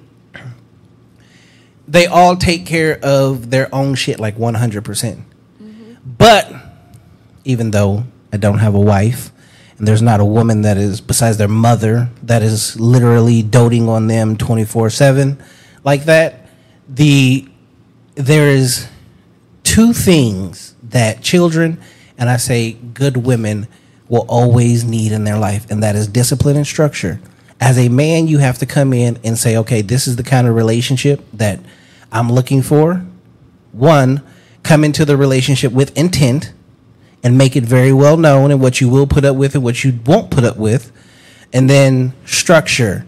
They 1.88 2.08
all 2.08 2.36
take 2.36 2.65
care 2.65 3.00
of 3.04 3.52
their 3.52 3.74
own 3.74 3.95
shit 3.95 4.19
like 4.19 4.38
100%. 4.38 4.84
percent 4.84 5.19
But 6.06 6.52
even 7.43 7.71
though 7.71 8.06
I 8.34 8.38
don't 8.38 8.60
have 8.60 8.74
a 8.74 8.80
wife, 8.80 9.32
and 9.78 9.88
there's 9.88 10.02
not 10.02 10.19
a 10.19 10.26
woman 10.26 10.62
that 10.62 10.78
is 10.78 11.02
besides 11.02 11.38
their 11.38 11.48
mother 11.48 12.10
that 12.24 12.41
is 12.41 12.80
literally 12.80 13.43
doting 13.43 13.89
on 13.89 14.08
them 14.08 14.38
24/7 14.38 15.38
like 15.84 16.06
that, 16.06 16.50
the 16.88 17.48
there 18.15 18.48
is 18.48 18.88
two 19.63 19.91
things 19.91 20.76
that 20.82 21.21
children 21.21 21.78
and 22.17 22.30
I 22.30 22.38
say 22.38 22.78
good 22.93 23.17
women 23.17 23.67
will 24.08 24.26
always 24.30 24.84
need 24.84 25.12
in 25.12 25.24
their 25.24 25.38
life, 25.38 25.65
and 25.69 25.82
that 25.84 25.95
is 25.95 26.08
discipline 26.08 26.56
and 26.56 26.65
structure. 26.65 27.19
As 27.60 27.78
a 27.78 27.89
man, 27.89 28.28
you 28.28 28.38
have 28.38 28.58
to 28.60 28.65
come 28.65 28.93
in 28.93 29.17
and 29.24 29.38
say, 29.38 29.58
okay, 29.58 29.82
this 29.82 30.08
is 30.08 30.15
the 30.15 30.24
kind 30.24 30.48
of 30.48 30.56
relationship 30.56 31.24
that 31.34 31.60
I'm 32.15 32.32
looking 32.32 32.62
for. 32.62 33.06
One, 33.73 34.23
come 34.63 34.86
into 34.86 35.04
the 35.04 35.17
relationship 35.17 35.73
with 35.73 35.95
intent 35.97 36.54
and 37.21 37.38
make 37.38 37.58
it 37.58 37.63
very 37.65 37.91
well 37.91 38.15
known 38.15 38.51
and 38.51 38.62
what 38.62 38.80
you 38.80 38.88
will 38.88 39.06
put 39.06 39.25
up 39.25 39.36
with 39.36 39.54
and 39.54 39.63
what 39.63 39.84
you 39.84 39.99
won't 40.06 40.32
put 40.32 40.45
up 40.45 40.56
with. 40.56 40.93
And 41.51 41.69
then 41.69 42.13
structure. 42.25 43.06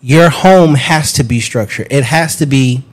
Your 0.00 0.28
home 0.28 0.74
has 0.74 1.12
to 1.14 1.22
be 1.22 1.38
structured. 1.38 1.86
It 1.90 2.02
has 2.04 2.36
to 2.36 2.46
be 2.46 2.84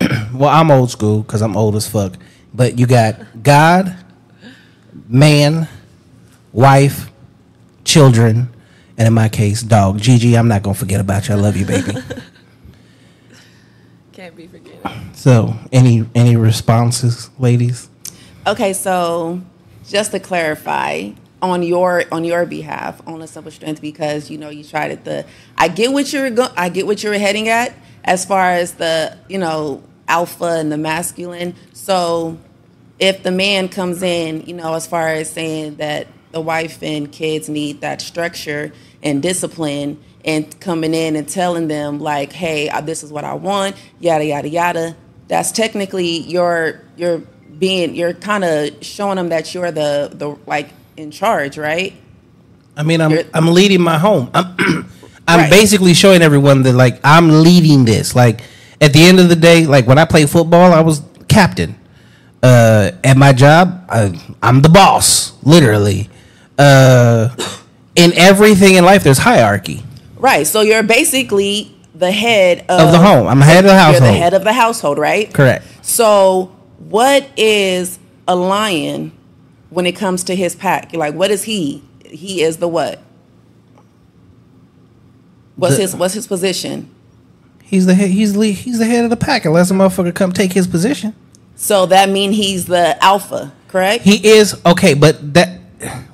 well, 0.34 0.50
I'm 0.50 0.70
old 0.70 0.90
school 0.90 1.22
because 1.22 1.42
I'm 1.42 1.56
old 1.56 1.76
as 1.76 1.88
fuck. 1.88 2.14
But 2.52 2.78
you 2.78 2.86
got 2.86 3.42
God, 3.42 3.96
man, 5.08 5.68
wife, 6.52 7.10
children, 7.84 8.48
and 8.96 9.06
in 9.06 9.14
my 9.14 9.28
case, 9.28 9.62
dog 9.62 10.00
Gigi. 10.00 10.36
I'm 10.36 10.48
not 10.48 10.62
gonna 10.62 10.74
forget 10.74 11.00
about 11.00 11.28
you. 11.28 11.34
I 11.34 11.38
love 11.38 11.56
you, 11.56 11.66
baby. 11.66 11.92
Can't 14.12 14.34
be 14.34 14.46
forgetting. 14.46 14.57
So, 15.18 15.56
any 15.72 16.06
any 16.14 16.36
responses, 16.36 17.28
ladies? 17.40 17.90
Okay, 18.46 18.72
so 18.72 19.40
just 19.88 20.12
to 20.12 20.20
clarify 20.20 21.10
on 21.42 21.64
your 21.64 22.04
on 22.12 22.22
your 22.22 22.46
behalf 22.46 23.02
on 23.04 23.20
a 23.20 23.26
simple 23.26 23.50
strength 23.50 23.80
because 23.80 24.30
you 24.30 24.38
know 24.38 24.48
you 24.48 24.62
tried 24.62 24.92
it 24.92 25.04
the 25.04 25.26
I 25.56 25.66
get 25.66 25.92
what 25.92 26.12
you're 26.12 26.30
go- 26.30 26.52
I 26.56 26.68
get 26.68 26.86
what 26.86 27.02
you're 27.02 27.18
heading 27.18 27.48
at 27.48 27.74
as 28.04 28.24
far 28.24 28.52
as 28.52 28.74
the 28.74 29.18
you 29.28 29.38
know 29.38 29.82
alpha 30.06 30.44
and 30.44 30.70
the 30.70 30.78
masculine. 30.78 31.56
So 31.72 32.38
if 33.00 33.24
the 33.24 33.32
man 33.32 33.68
comes 33.68 34.04
in, 34.04 34.42
you 34.42 34.54
know, 34.54 34.74
as 34.74 34.86
far 34.86 35.08
as 35.08 35.28
saying 35.30 35.78
that 35.78 36.06
the 36.30 36.40
wife 36.40 36.80
and 36.80 37.10
kids 37.10 37.48
need 37.48 37.80
that 37.80 38.00
structure 38.00 38.72
and 39.02 39.20
discipline 39.20 39.98
and 40.24 40.60
coming 40.60 40.94
in 40.94 41.16
and 41.16 41.28
telling 41.28 41.66
them 41.66 41.98
like, 41.98 42.32
"Hey, 42.32 42.68
uh, 42.68 42.82
this 42.82 43.02
is 43.02 43.10
what 43.10 43.24
I 43.24 43.34
want," 43.34 43.74
yada 43.98 44.24
yada 44.24 44.48
yada. 44.48 44.96
That's 45.28 45.52
technically 45.52 46.18
your 46.20 46.80
your 46.96 47.18
being 47.58 47.94
you're 47.94 48.14
kind 48.14 48.44
of 48.44 48.82
showing 48.84 49.16
them 49.16 49.28
that 49.30 49.54
you're 49.54 49.70
the 49.72 50.10
the 50.12 50.36
like 50.46 50.70
in 50.96 51.10
charge, 51.10 51.58
right? 51.58 51.94
I 52.76 52.82
mean, 52.82 53.00
I'm 53.00 53.10
You're- 53.10 53.26
I'm 53.34 53.48
leading 53.48 53.80
my 53.82 53.98
home. 53.98 54.30
I'm 54.34 54.54
I'm 55.28 55.40
Right. 55.40 55.50
basically 55.50 55.92
showing 55.94 56.22
everyone 56.22 56.62
that 56.62 56.72
like 56.74 57.00
I'm 57.04 57.42
leading 57.42 57.84
this. 57.84 58.14
Like 58.14 58.40
at 58.80 58.92
the 58.92 59.02
end 59.04 59.20
of 59.20 59.28
the 59.28 59.36
day, 59.36 59.66
like 59.66 59.86
when 59.86 59.98
I 59.98 60.04
played 60.06 60.30
football, 60.30 60.72
I 60.72 60.80
was 60.80 61.02
captain. 61.28 61.74
Uh, 62.42 62.92
at 63.02 63.16
my 63.16 63.32
job, 63.32 63.84
I, 63.90 64.16
I'm 64.42 64.62
the 64.62 64.68
boss, 64.68 65.32
literally. 65.42 66.08
Uh, 66.56 67.28
in 67.96 68.12
everything 68.16 68.76
in 68.76 68.84
life, 68.84 69.02
there's 69.02 69.18
hierarchy 69.18 69.82
Right. 70.16 70.46
So 70.46 70.60
you're 70.62 70.82
basically 70.84 71.74
the 71.98 72.12
head 72.12 72.60
of, 72.68 72.80
of 72.80 72.92
the 72.92 72.98
home. 72.98 73.26
I'm 73.26 73.40
head 73.40 73.64
of 73.64 73.70
the 73.70 73.76
household. 73.76 74.02
You're 74.04 74.12
the 74.12 74.18
head 74.18 74.34
of 74.34 74.44
the 74.44 74.52
household, 74.52 74.98
right? 74.98 75.32
Correct. 75.32 75.64
So 75.84 76.54
what 76.78 77.28
is 77.36 77.98
a 78.26 78.36
lion 78.36 79.12
when 79.70 79.84
it 79.86 79.92
comes 79.96 80.24
to 80.24 80.36
his 80.36 80.54
pack? 80.54 80.92
Like 80.94 81.14
what 81.14 81.30
is 81.30 81.44
he? 81.44 81.82
He 82.04 82.42
is 82.42 82.58
the 82.58 82.68
what? 82.68 83.02
What's 85.56 85.76
The- 85.76 85.82
his 85.82 85.96
what's 85.96 86.14
his 86.14 86.26
position? 86.26 86.90
He's 87.62 87.84
the 87.84 87.94
head, 87.94 88.08
he's 88.10 88.32
the, 88.32 88.50
he's 88.52 88.78
the 88.78 88.86
head 88.86 89.04
of 89.04 89.10
the 89.10 89.16
pack 89.16 89.44
unless 89.44 89.70
a 89.70 89.74
motherfucker 89.74 90.14
come 90.14 90.32
take 90.32 90.54
his 90.54 90.66
position. 90.66 91.14
So 91.54 91.84
that 91.86 92.08
mean 92.08 92.32
he's 92.32 92.64
the 92.64 92.96
alpha, 93.04 93.52
correct? 93.66 94.04
He 94.04 94.26
is 94.26 94.58
okay, 94.64 94.94
but 94.94 95.34
that 95.34 95.57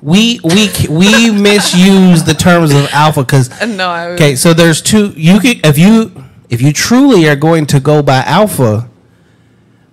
we 0.03 0.41
we 0.45 0.69
we 0.91 1.31
misuse 1.31 2.25
the 2.25 2.35
terms 2.35 2.73
of 2.73 2.87
alpha 2.93 3.23
because 3.23 3.49
No, 3.67 3.89
I 3.89 4.09
okay. 4.09 4.37
So 4.37 4.53
there's 4.53 4.83
two. 4.83 5.13
You 5.17 5.41
can 5.41 5.61
if 5.65 5.79
you 5.79 6.13
if 6.51 6.61
you 6.61 6.73
truly 6.73 7.29
are 7.29 7.37
going 7.37 7.67
to 7.67 7.81
go 7.81 8.03
by 8.03 8.23
alpha, 8.25 8.89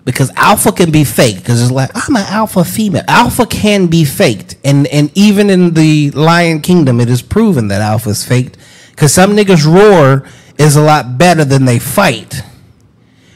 because 0.03 0.29
alpha 0.35 0.71
can 0.71 0.91
be 0.91 1.03
fake. 1.03 1.37
Because 1.37 1.61
it's 1.61 1.71
like 1.71 1.91
I'm 1.95 2.15
an 2.15 2.25
alpha 2.27 2.65
female. 2.65 3.03
Alpha 3.07 3.45
can 3.45 3.87
be 3.87 4.03
faked, 4.03 4.55
and 4.63 4.87
and 4.87 5.09
even 5.15 5.49
in 5.49 5.73
the 5.73 6.11
Lion 6.11 6.59
Kingdom, 6.59 6.99
it 6.99 7.09
is 7.09 7.21
proven 7.21 7.69
that 7.69 7.81
alpha 7.81 8.09
is 8.09 8.25
faked. 8.25 8.57
Because 8.89 9.13
some 9.13 9.35
niggas 9.35 9.65
roar 9.65 10.27
is 10.57 10.75
a 10.75 10.81
lot 10.81 11.17
better 11.17 11.45
than 11.45 11.65
they 11.65 11.79
fight. 11.79 12.43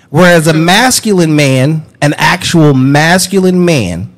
Whereas 0.10 0.48
a 0.48 0.54
masculine 0.54 1.36
man, 1.36 1.86
an 2.02 2.14
actual 2.18 2.74
masculine 2.74 3.64
man, 3.66 4.14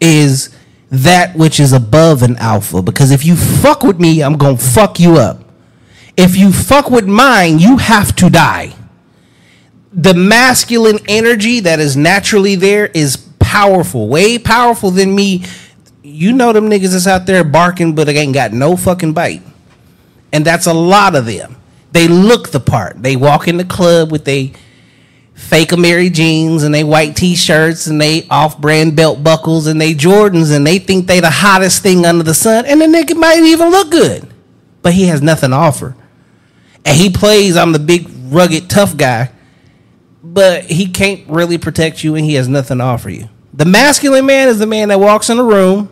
is 0.00 0.54
that 0.90 1.36
which 1.36 1.60
is 1.60 1.72
above 1.72 2.22
an 2.22 2.36
alpha. 2.36 2.82
Because 2.82 3.10
if 3.10 3.24
you 3.24 3.36
fuck 3.36 3.82
with 3.82 4.00
me, 4.00 4.22
I'm 4.22 4.36
gonna 4.36 4.56
fuck 4.56 4.98
you 4.98 5.16
up. 5.16 5.44
If 6.16 6.36
you 6.36 6.52
fuck 6.52 6.90
with 6.90 7.06
mine, 7.06 7.58
you 7.58 7.76
have 7.76 8.14
to 8.16 8.30
die. 8.30 8.74
The 9.92 10.14
masculine 10.14 10.98
energy 11.08 11.60
that 11.60 11.80
is 11.80 11.96
naturally 11.96 12.56
there 12.56 12.86
is 12.86 13.16
powerful, 13.38 14.08
way 14.08 14.38
powerful 14.38 14.90
than 14.90 15.14
me. 15.14 15.44
You 16.02 16.32
know 16.32 16.52
them 16.52 16.68
niggas 16.68 16.92
that's 16.92 17.06
out 17.06 17.26
there 17.26 17.44
barking, 17.44 17.94
but 17.94 18.06
they 18.06 18.16
ain't 18.16 18.34
got 18.34 18.52
no 18.52 18.76
fucking 18.76 19.12
bite. 19.12 19.42
And 20.32 20.44
that's 20.44 20.66
a 20.66 20.74
lot 20.74 21.14
of 21.14 21.26
them. 21.26 21.56
They 21.92 22.08
look 22.08 22.48
the 22.48 22.60
part. 22.60 23.02
They 23.02 23.16
walk 23.16 23.48
in 23.48 23.56
the 23.56 23.64
club 23.64 24.12
with 24.12 24.24
they 24.24 24.52
fake 25.38 25.68
Amiri 25.68 26.12
jeans 26.12 26.64
and 26.64 26.74
they 26.74 26.82
white 26.82 27.14
t-shirts 27.14 27.86
and 27.86 28.00
they 28.00 28.26
off-brand 28.28 28.96
belt 28.96 29.22
buckles 29.22 29.68
and 29.68 29.80
they 29.80 29.94
Jordans 29.94 30.54
and 30.54 30.66
they 30.66 30.80
think 30.80 31.06
they 31.06 31.20
the 31.20 31.30
hottest 31.30 31.82
thing 31.82 32.04
under 32.04 32.24
the 32.24 32.34
sun 32.34 32.66
and 32.66 32.80
the 32.80 32.86
nigga 32.86 33.16
might 33.16 33.38
even 33.38 33.70
look 33.70 33.90
good. 33.90 34.28
But 34.82 34.94
he 34.94 35.04
has 35.06 35.22
nothing 35.22 35.50
to 35.50 35.56
offer. 35.56 35.96
And 36.84 36.96
he 36.96 37.08
plays 37.10 37.56
I'm 37.56 37.72
the 37.72 37.78
big 37.78 38.08
rugged 38.24 38.68
tough 38.68 38.96
guy, 38.96 39.30
but 40.22 40.64
he 40.64 40.88
can't 40.88 41.26
really 41.28 41.56
protect 41.56 42.02
you 42.02 42.16
and 42.16 42.24
he 42.24 42.34
has 42.34 42.48
nothing 42.48 42.78
to 42.78 42.84
offer 42.84 43.08
you. 43.08 43.28
The 43.54 43.64
masculine 43.64 44.26
man 44.26 44.48
is 44.48 44.58
the 44.58 44.66
man 44.66 44.88
that 44.88 44.98
walks 44.98 45.30
in 45.30 45.38
a 45.38 45.44
room 45.44 45.88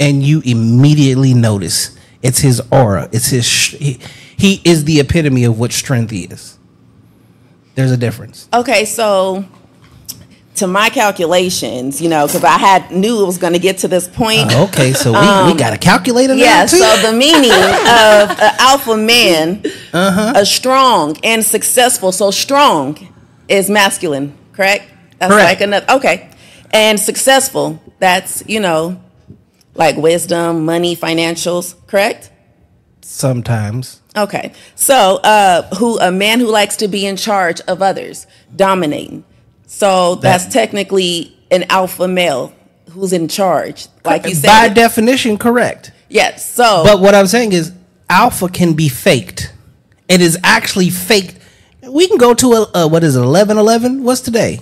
and 0.00 0.22
you 0.22 0.40
immediately 0.44 1.34
notice 1.34 1.96
it's 2.22 2.40
his 2.40 2.62
aura. 2.72 3.10
It's 3.12 3.28
his 3.28 3.46
he, 3.46 4.00
he 4.36 4.62
is 4.64 4.84
the 4.84 5.00
epitome 5.00 5.44
of 5.44 5.58
what 5.58 5.72
strength 5.72 6.12
is. 6.12 6.55
There's 7.76 7.92
a 7.92 7.96
difference. 7.96 8.48
Okay, 8.52 8.84
so 8.86 9.44
to 10.56 10.66
my 10.66 10.88
calculations, 10.88 12.00
you 12.00 12.08
know, 12.08 12.26
because 12.26 12.42
I 12.42 12.56
had 12.58 12.90
knew 12.90 13.22
it 13.22 13.26
was 13.26 13.36
going 13.38 13.52
to 13.52 13.58
get 13.58 13.78
to 13.78 13.88
this 13.88 14.08
point. 14.08 14.50
Oh, 14.52 14.64
okay, 14.64 14.92
so 14.94 15.12
we, 15.12 15.52
we 15.52 15.58
got 15.58 15.72
a 15.74 15.78
calculator 15.78 16.34
Yeah, 16.34 16.64
too? 16.66 16.78
so 16.78 16.96
the 17.02 17.12
meaning 17.12 17.50
of 17.52 18.30
an 18.40 18.54
alpha 18.58 18.96
man, 18.96 19.62
Uh-huh. 19.92 20.32
a 20.34 20.46
strong 20.46 21.16
and 21.22 21.44
successful. 21.44 22.10
So 22.12 22.30
strong 22.30 22.96
is 23.48 23.68
masculine, 23.68 24.36
correct? 24.52 24.90
That's 25.18 25.32
Correct. 25.32 25.48
like 25.48 25.60
another 25.60 25.86
okay. 25.96 26.30
And 26.72 26.98
successful, 26.98 27.82
that's, 27.98 28.42
you 28.48 28.60
know, 28.60 28.98
like 29.74 29.96
wisdom, 29.96 30.64
money, 30.64 30.96
financials, 30.96 31.74
correct? 31.86 32.30
Sometimes. 33.02 34.00
Okay. 34.16 34.52
So, 34.74 35.16
uh, 35.16 35.62
who 35.76 35.98
a 36.00 36.10
man 36.10 36.40
who 36.40 36.46
likes 36.46 36.76
to 36.76 36.88
be 36.88 37.04
in 37.06 37.16
charge 37.16 37.60
of 37.62 37.82
others, 37.82 38.26
dominating. 38.54 39.24
So 39.66 40.14
that's 40.16 40.44
That- 40.44 40.52
technically 40.52 41.36
an 41.50 41.64
alpha 41.70 42.08
male 42.08 42.52
who's 42.90 43.12
in 43.12 43.28
charge, 43.28 43.88
like 44.04 44.26
you 44.26 44.34
said. 44.34 44.46
By 44.46 44.68
definition, 44.68 45.36
correct. 45.36 45.92
yes. 46.08 46.44
So, 46.50 46.82
But 46.84 47.00
what 47.00 47.14
I'm 47.14 47.26
saying 47.26 47.52
is, 47.52 47.72
alpha 48.08 48.48
can 48.48 48.72
be 48.72 48.88
faked. 48.88 49.52
It 50.08 50.20
is 50.20 50.38
actually 50.44 50.90
faked. 50.90 51.34
We 51.82 52.06
can 52.08 52.16
go 52.16 52.32
to 52.34 52.52
a, 52.54 52.70
a 52.74 52.88
what 52.88 53.04
is 53.04 53.16
it, 53.16 53.20
11 53.20 53.58
11? 53.58 54.02
What's 54.02 54.20
today? 54.22 54.60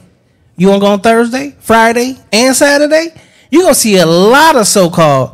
You 0.57 0.69
want 0.69 0.81
to 0.81 0.87
go 0.87 0.93
on 0.93 1.01
Thursday, 1.01 1.55
Friday, 1.61 2.17
and 2.33 2.55
Saturday? 2.57 3.13
You're 3.51 3.63
going 3.63 3.75
to 3.75 3.81
see 3.81 3.99
a 3.99 4.07
lot 4.07 4.57
of 4.57 4.67
so 4.67 4.89
called 4.91 5.33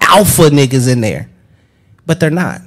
alpha 0.00 0.50
niggas 0.50 0.90
in 0.90 1.00
there, 1.00 1.28
but 2.06 2.20
they're 2.20 2.30
not. 2.30 2.60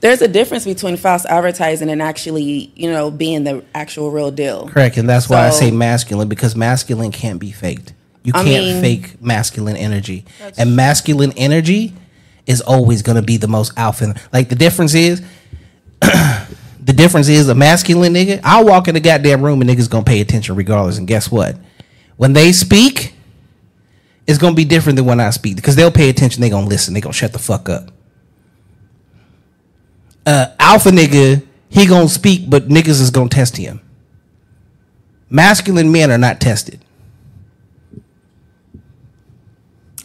There's 0.00 0.22
a 0.22 0.28
difference 0.28 0.64
between 0.64 0.96
false 0.96 1.24
advertising 1.26 1.90
and 1.90 2.00
actually, 2.00 2.72
you 2.76 2.90
know, 2.90 3.10
being 3.10 3.44
the 3.44 3.64
actual 3.74 4.10
real 4.10 4.30
deal. 4.30 4.68
Correct. 4.68 4.96
And 4.96 5.08
that's 5.08 5.28
why 5.28 5.46
I 5.46 5.50
say 5.50 5.70
masculine 5.70 6.28
because 6.28 6.54
masculine 6.54 7.10
can't 7.10 7.40
be 7.40 7.50
faked. 7.50 7.94
You 8.22 8.32
I 8.34 8.44
can't 8.44 8.64
mean- 8.64 8.82
fake 8.82 9.22
masculine 9.22 9.76
energy. 9.76 10.24
And 10.56 10.76
masculine 10.76 11.32
energy 11.36 11.94
is 12.46 12.60
always 12.60 13.02
going 13.02 13.16
to 13.16 13.22
be 13.22 13.36
the 13.36 13.48
most 13.48 13.72
alpha. 13.76 14.14
Like 14.32 14.48
the 14.48 14.54
difference 14.54 14.94
is, 14.94 15.22
the 16.00 16.92
difference 16.94 17.28
is 17.28 17.48
a 17.48 17.54
masculine 17.54 18.14
nigga. 18.14 18.40
I'll 18.44 18.64
walk 18.64 18.88
in 18.88 18.94
the 18.94 19.00
goddamn 19.00 19.42
room 19.42 19.60
and 19.60 19.68
niggas 19.68 19.90
going 19.90 20.04
to 20.04 20.08
pay 20.08 20.20
attention 20.20 20.54
regardless. 20.54 20.98
And 20.98 21.06
guess 21.06 21.30
what? 21.30 21.56
When 22.16 22.32
they 22.32 22.52
speak, 22.52 23.14
it's 24.26 24.38
going 24.38 24.52
to 24.52 24.56
be 24.56 24.64
different 24.64 24.96
than 24.96 25.06
when 25.06 25.20
I 25.20 25.30
speak 25.30 25.56
because 25.56 25.74
they'll 25.76 25.90
pay 25.90 26.08
attention. 26.08 26.40
They 26.40 26.50
going 26.50 26.64
to 26.64 26.68
listen. 26.68 26.94
They 26.94 27.00
going 27.00 27.12
to 27.12 27.18
shut 27.18 27.32
the 27.32 27.38
fuck 27.38 27.68
up. 27.68 27.90
Uh, 30.28 30.54
alpha 30.58 30.90
nigga, 30.90 31.42
he 31.70 31.86
to 31.86 32.12
speak, 32.12 32.50
but 32.50 32.68
niggas 32.68 33.00
is 33.00 33.10
to 33.30 33.34
test 33.34 33.56
him. 33.56 33.80
Masculine 35.30 35.90
men 35.90 36.10
are 36.10 36.18
not 36.18 36.38
tested. 36.38 36.78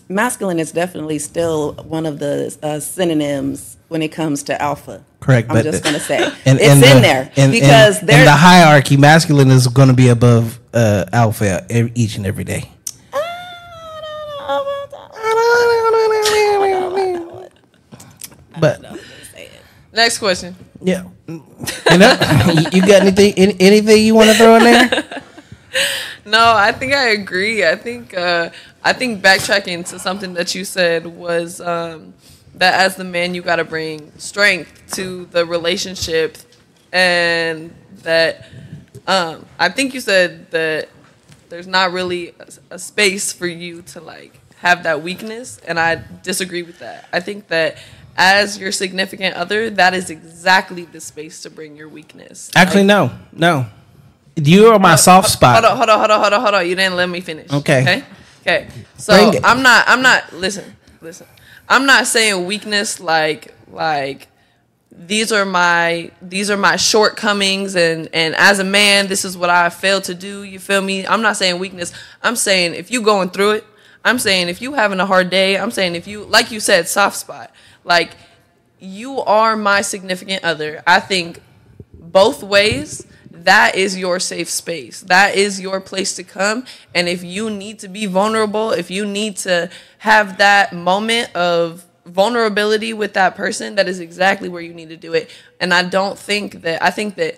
Masculine 0.08 0.60
is 0.60 0.72
definitely 0.72 1.20
still 1.20 1.74
one 1.74 2.06
of 2.06 2.20
the 2.20 2.58
uh, 2.64 2.80
synonyms 2.80 3.76
when 3.90 4.02
it 4.02 4.14
comes 4.14 4.44
to 4.44 4.62
alpha. 4.62 5.04
Correct, 5.20 5.52
I'm 5.52 5.62
just 5.62 5.84
the- 5.84 5.90
to 5.96 6.00
say 6.00 6.24
And, 6.46 6.58
it's 6.58 6.70
and 6.70 6.82
in 6.84 6.96
the- 6.96 7.02
there 7.02 7.32
and- 7.36 7.52
because 7.52 8.00
and, 8.00 8.10
in 8.10 8.24
the 8.24 8.32
hierarchy, 8.32 8.96
masculine 8.96 9.52
is 9.52 9.68
to 9.90 9.94
be 9.94 10.08
above 10.08 10.58
uh, 10.74 11.04
alpha 11.12 11.66
every, 11.70 11.92
each 11.96 12.16
and 12.16 12.26
every 12.26 12.46
day. 12.46 12.72
But 18.60 18.93
Next 19.94 20.18
question. 20.18 20.56
yeah, 20.82 21.04
you 21.28 21.38
know, 21.98 22.18
you 22.72 22.82
got 22.82 23.04
anything 23.04 23.34
any- 23.38 23.56
anything 23.60 24.06
you 24.06 24.16
want 24.16 24.30
to 24.30 24.36
throw 24.36 24.56
in 24.56 24.64
there? 24.64 25.22
No, 26.26 26.54
I 26.56 26.72
think 26.72 26.94
I 26.94 27.10
agree. 27.10 27.66
I 27.68 27.76
think 27.76 28.14
uh, 28.16 28.50
I 28.84 28.94
think 28.94 29.22
backtracking 29.22 29.86
to 29.90 30.00
something 30.00 30.36
that 30.36 30.56
you 30.56 30.64
said 30.64 31.06
was 31.06 31.60
um, 31.60 32.14
that 32.56 32.76
as 32.80 32.96
the 32.96 33.04
man 33.04 33.34
you 33.36 33.42
got 33.42 33.58
to 33.58 33.66
bring 33.66 34.12
strength 34.18 34.94
to 34.96 35.26
the 35.26 35.46
relationship 35.46 36.38
and 36.94 37.74
that 38.04 38.46
um, 39.08 39.46
I 39.60 39.68
think 39.70 39.94
you 39.94 40.00
said 40.00 40.50
that 40.52 40.88
there's 41.50 41.68
not 41.68 41.92
really 41.92 42.34
a, 42.40 42.76
a 42.76 42.80
space 42.80 43.34
for 43.34 43.48
you 43.48 43.82
to 43.82 44.00
like 44.00 44.40
have 44.58 44.84
that 44.84 45.02
weakness 45.02 45.60
and 45.68 45.80
I 45.80 46.02
disagree 46.24 46.64
with 46.64 46.80
that. 46.80 47.10
I 47.12 47.20
think 47.20 47.48
that 47.48 47.78
as 48.16 48.58
your 48.58 48.72
significant 48.72 49.36
other, 49.36 49.70
that 49.72 49.94
is 49.94 50.10
exactly 50.10 50.86
the 50.86 51.02
space 51.02 51.42
to 51.42 51.50
bring 51.50 51.76
your 51.76 51.90
weakness. 51.90 52.52
Actually, 52.56 52.82
Like, 52.82 52.88
no, 52.88 53.12
no. 53.34 53.66
You 54.36 54.68
are 54.68 54.80
my 54.80 54.96
soft 54.96 55.30
spot. 55.30 55.64
Hold 55.64 55.72
on, 55.72 55.78
hold 55.78 55.90
on, 55.90 56.00
hold 56.00 56.12
on, 56.12 56.20
hold 56.20 56.34
on, 56.34 56.42
hold 56.42 56.56
on. 56.56 56.68
You 56.68 56.76
didn't 56.76 56.96
let 56.96 57.08
me 57.08 57.22
finish. 57.22 57.52
Okay. 57.52 57.82
Okay. 57.82 58.04
Okay. 58.42 58.68
So 58.98 59.14
I'm 59.44 59.62
not. 59.62 59.86
I'm 59.88 60.02
not. 60.02 60.34
Listen. 60.34 60.76
Listen. 61.02 61.28
I'm 61.70 61.86
not 61.86 62.08
saying 62.08 62.46
weakness 62.46 63.00
like 63.00 63.54
like 63.72 64.28
these 64.92 65.32
are 65.32 65.46
my 65.46 66.12
these 66.22 66.52
are 66.52 66.58
my 66.58 66.76
shortcomings 66.76 67.76
and 67.76 68.10
and 68.14 68.36
as 68.36 68.60
a 68.60 68.64
man 68.64 69.08
this 69.08 69.26
is 69.26 69.38
what 69.38 69.50
I 69.50 69.70
failed 69.70 70.04
to 70.06 70.14
do. 70.14 70.44
You 70.44 70.60
feel 70.60 70.82
me? 70.82 71.06
I'm 71.06 71.22
not 71.22 71.38
saying 71.38 71.60
weakness. 71.60 71.94
I'm 72.22 72.36
saying 72.36 72.74
if 72.76 72.92
you 72.92 73.02
going 73.02 73.30
through 73.30 73.52
it. 73.52 73.66
I'm 74.06 74.20
saying 74.20 74.50
if 74.50 74.62
you 74.62 74.74
having 74.74 75.00
a 75.00 75.06
hard 75.06 75.30
day. 75.30 75.58
I'm 75.58 75.72
saying 75.72 75.96
if 75.96 76.08
you 76.08 76.24
like 76.26 76.52
you 76.52 76.60
said 76.60 76.88
soft 76.88 77.16
spot. 77.16 77.52
Like 77.84 78.16
you 78.80 79.20
are 79.20 79.56
my 79.56 79.82
significant 79.82 80.44
other. 80.44 80.84
I 80.86 81.00
think 81.00 81.42
both 81.94 82.44
ways, 82.44 83.08
that 83.32 83.76
is 83.76 83.98
your 83.98 84.20
safe 84.20 84.50
space. 84.50 85.02
That 85.02 85.36
is 85.36 85.60
your 85.60 85.82
place 85.82 86.16
to 86.16 86.24
come. 86.24 86.66
And 86.94 87.10
if 87.10 87.24
you 87.24 87.50
need 87.50 87.80
to 87.80 87.88
be 87.88 88.06
vulnerable, 88.06 88.72
if 88.72 88.92
you 88.92 89.06
need 89.06 89.38
to 89.38 89.70
have 90.00 90.38
that 90.38 90.74
moment 90.74 91.36
of 91.36 91.86
vulnerability 92.06 92.94
with 92.94 93.14
that 93.14 93.36
person, 93.36 93.76
that 93.76 93.88
is 93.88 94.00
exactly 94.00 94.50
where 94.50 94.62
you 94.62 94.74
need 94.74 94.90
to 94.90 94.98
do 94.98 95.14
it. 95.14 95.30
And 95.60 95.74
I 95.74 95.84
don't 95.84 96.18
think 96.18 96.62
that, 96.62 96.84
I 96.84 96.92
think 96.92 97.16
that 97.16 97.38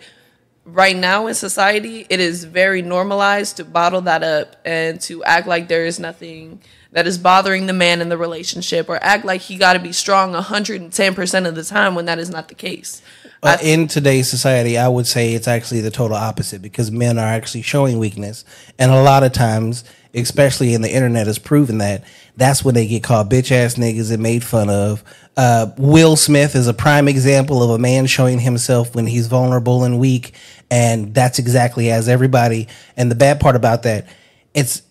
right 0.65 0.95
now 0.95 1.27
in 1.27 1.35
society, 1.35 2.05
it 2.09 2.19
is 2.19 2.43
very 2.43 2.81
normalized 2.81 3.57
to 3.57 3.63
bottle 3.63 4.01
that 4.01 4.23
up 4.23 4.55
and 4.65 4.99
to 5.01 5.23
act 5.23 5.47
like 5.47 5.67
there 5.67 5.85
is 5.85 5.99
nothing 5.99 6.61
that 6.91 7.05
is 7.05 7.17
bothering 7.17 7.67
the 7.67 7.73
man 7.73 8.01
in 8.01 8.09
the 8.09 8.17
relationship 8.17 8.89
or 8.89 8.97
act 9.03 9.25
like 9.25 9.41
he 9.41 9.57
got 9.57 9.73
to 9.73 9.79
be 9.79 9.91
strong 9.91 10.33
110% 10.33 11.47
of 11.47 11.55
the 11.55 11.63
time 11.63 11.93
when 11.93 12.05
that 12.05 12.19
is 12.19 12.29
not 12.29 12.47
the 12.47 12.55
case. 12.55 13.01
Uh, 13.43 13.57
in 13.61 13.87
today's 13.87 14.27
society, 14.27 14.77
I 14.77 14.87
would 14.87 15.05
say 15.05 15.33
it's 15.33 15.47
actually 15.47 15.81
the 15.81 15.91
total 15.91 16.17
opposite 16.17 16.61
because 16.61 16.89
men 16.89 17.19
are 17.19 17.27
actually 17.27 17.61
showing 17.61 17.99
weakness, 17.99 18.43
and 18.79 18.91
a 18.91 19.03
lot 19.03 19.23
of 19.23 19.33
times, 19.33 19.83
especially 20.15 20.73
in 20.73 20.81
the 20.81 20.91
internet, 20.91 21.27
has 21.27 21.37
proven 21.37 21.77
that 21.77 22.03
that's 22.37 22.63
when 22.63 22.75
they 22.75 22.87
get 22.87 23.03
called 23.03 23.29
bitch 23.29 23.51
ass 23.51 23.75
niggas 23.75 24.11
and 24.11 24.21
made 24.21 24.43
fun 24.43 24.69
of. 24.69 25.03
Uh, 25.37 25.71
Will 25.77 26.15
Smith 26.15 26.55
is 26.55 26.67
a 26.67 26.73
prime 26.73 27.07
example 27.07 27.61
of 27.63 27.69
a 27.71 27.77
man 27.77 28.05
showing 28.05 28.39
himself 28.39 28.95
when 28.95 29.05
he's 29.07 29.27
vulnerable 29.27 29.83
and 29.83 29.99
weak, 29.99 30.33
and 30.71 31.13
that's 31.13 31.39
exactly 31.39 31.91
as 31.91 32.07
everybody. 32.07 32.67
And 32.95 33.11
the 33.11 33.15
bad 33.15 33.39
part 33.39 33.55
about 33.55 33.83
that, 33.83 34.07
it's 34.53 34.81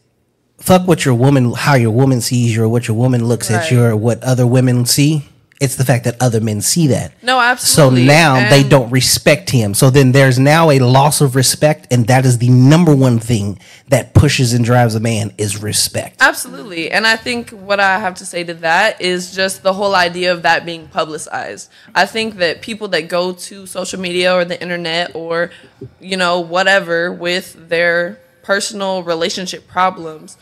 fuck 0.58 0.86
what 0.86 1.04
your 1.04 1.14
woman, 1.14 1.52
how 1.52 1.74
your 1.74 1.90
woman 1.90 2.20
sees 2.20 2.54
you, 2.54 2.64
or 2.64 2.68
what 2.68 2.88
your 2.88 2.96
woman 2.96 3.24
looks 3.26 3.50
at 3.50 3.70
you, 3.70 3.82
or 3.82 3.96
what 3.96 4.22
other 4.22 4.46
women 4.46 4.86
see. 4.86 5.24
It's 5.60 5.76
the 5.76 5.84
fact 5.84 6.04
that 6.04 6.20
other 6.20 6.40
men 6.40 6.60
see 6.60 6.88
that. 6.88 7.14
No, 7.22 7.38
absolutely. 7.38 8.02
So 8.02 8.06
now 8.06 8.50
they 8.50 8.62
don't 8.62 8.90
respect 8.90 9.50
him. 9.50 9.72
So 9.72 9.88
then 9.88 10.12
there's 10.12 10.38
now 10.38 10.70
a 10.70 10.80
loss 10.80 11.20
of 11.20 11.36
respect, 11.36 11.86
and 11.92 12.06
that 12.08 12.26
is 12.26 12.38
the 12.38 12.50
number 12.50 12.94
one 12.94 13.18
thing 13.18 13.60
that 13.88 14.14
pushes 14.14 14.52
and 14.52 14.64
drives 14.64 14.94
a 14.94 15.00
man 15.00 15.32
is 15.38 15.62
respect. 15.62 16.16
Absolutely. 16.20 16.90
And 16.90 17.06
I 17.06 17.16
think 17.16 17.50
what 17.50 17.78
I 17.78 17.98
have 17.98 18.16
to 18.16 18.26
say 18.26 18.42
to 18.44 18.54
that 18.54 19.00
is 19.00 19.34
just 19.34 19.62
the 19.62 19.72
whole 19.72 19.94
idea 19.94 20.32
of 20.32 20.42
that 20.42 20.66
being 20.66 20.88
publicized. 20.88 21.70
I 21.94 22.06
think 22.06 22.36
that 22.36 22.60
people 22.60 22.88
that 22.88 23.08
go 23.08 23.32
to 23.32 23.66
social 23.66 24.00
media 24.00 24.34
or 24.34 24.44
the 24.44 24.60
internet 24.60 25.14
or, 25.14 25.50
you 26.00 26.16
know, 26.16 26.40
whatever 26.40 27.12
with 27.12 27.68
their 27.68 28.18
personal 28.42 29.02
relationship 29.02 29.68
problems, 29.68 30.36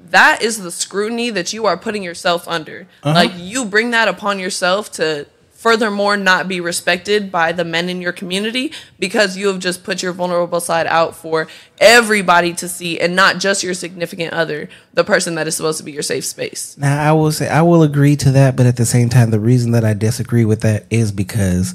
that 0.00 0.42
is 0.42 0.62
the 0.62 0.70
scrutiny 0.70 1.30
that 1.30 1.52
you 1.52 1.66
are 1.66 1.76
putting 1.76 2.02
yourself 2.02 2.46
under. 2.48 2.86
Uh-huh. 3.02 3.14
Like 3.14 3.32
you 3.36 3.64
bring 3.64 3.90
that 3.90 4.08
upon 4.08 4.38
yourself 4.38 4.90
to 4.92 5.26
furthermore 5.58 6.16
not 6.16 6.46
be 6.46 6.60
respected 6.60 7.32
by 7.32 7.50
the 7.50 7.64
men 7.64 7.88
in 7.88 8.00
your 8.00 8.12
community 8.12 8.72
because 9.00 9.36
you 9.36 9.48
have 9.48 9.58
just 9.58 9.82
put 9.82 10.00
your 10.04 10.12
vulnerable 10.12 10.60
side 10.60 10.86
out 10.86 11.16
for 11.16 11.48
everybody 11.80 12.54
to 12.54 12.68
see 12.68 13.00
and 13.00 13.16
not 13.16 13.38
just 13.38 13.64
your 13.64 13.74
significant 13.74 14.32
other, 14.32 14.68
the 14.94 15.02
person 15.02 15.34
that 15.34 15.48
is 15.48 15.56
supposed 15.56 15.76
to 15.78 15.84
be 15.84 15.90
your 15.90 16.02
safe 16.02 16.24
space. 16.24 16.78
Now 16.78 17.02
I 17.02 17.10
will 17.10 17.32
say 17.32 17.48
I 17.48 17.62
will 17.62 17.82
agree 17.82 18.14
to 18.16 18.30
that, 18.30 18.54
but 18.54 18.66
at 18.66 18.76
the 18.76 18.86
same 18.86 19.08
time, 19.08 19.32
the 19.32 19.40
reason 19.40 19.72
that 19.72 19.84
I 19.84 19.94
disagree 19.94 20.44
with 20.44 20.60
that 20.60 20.86
is 20.90 21.10
because 21.10 21.74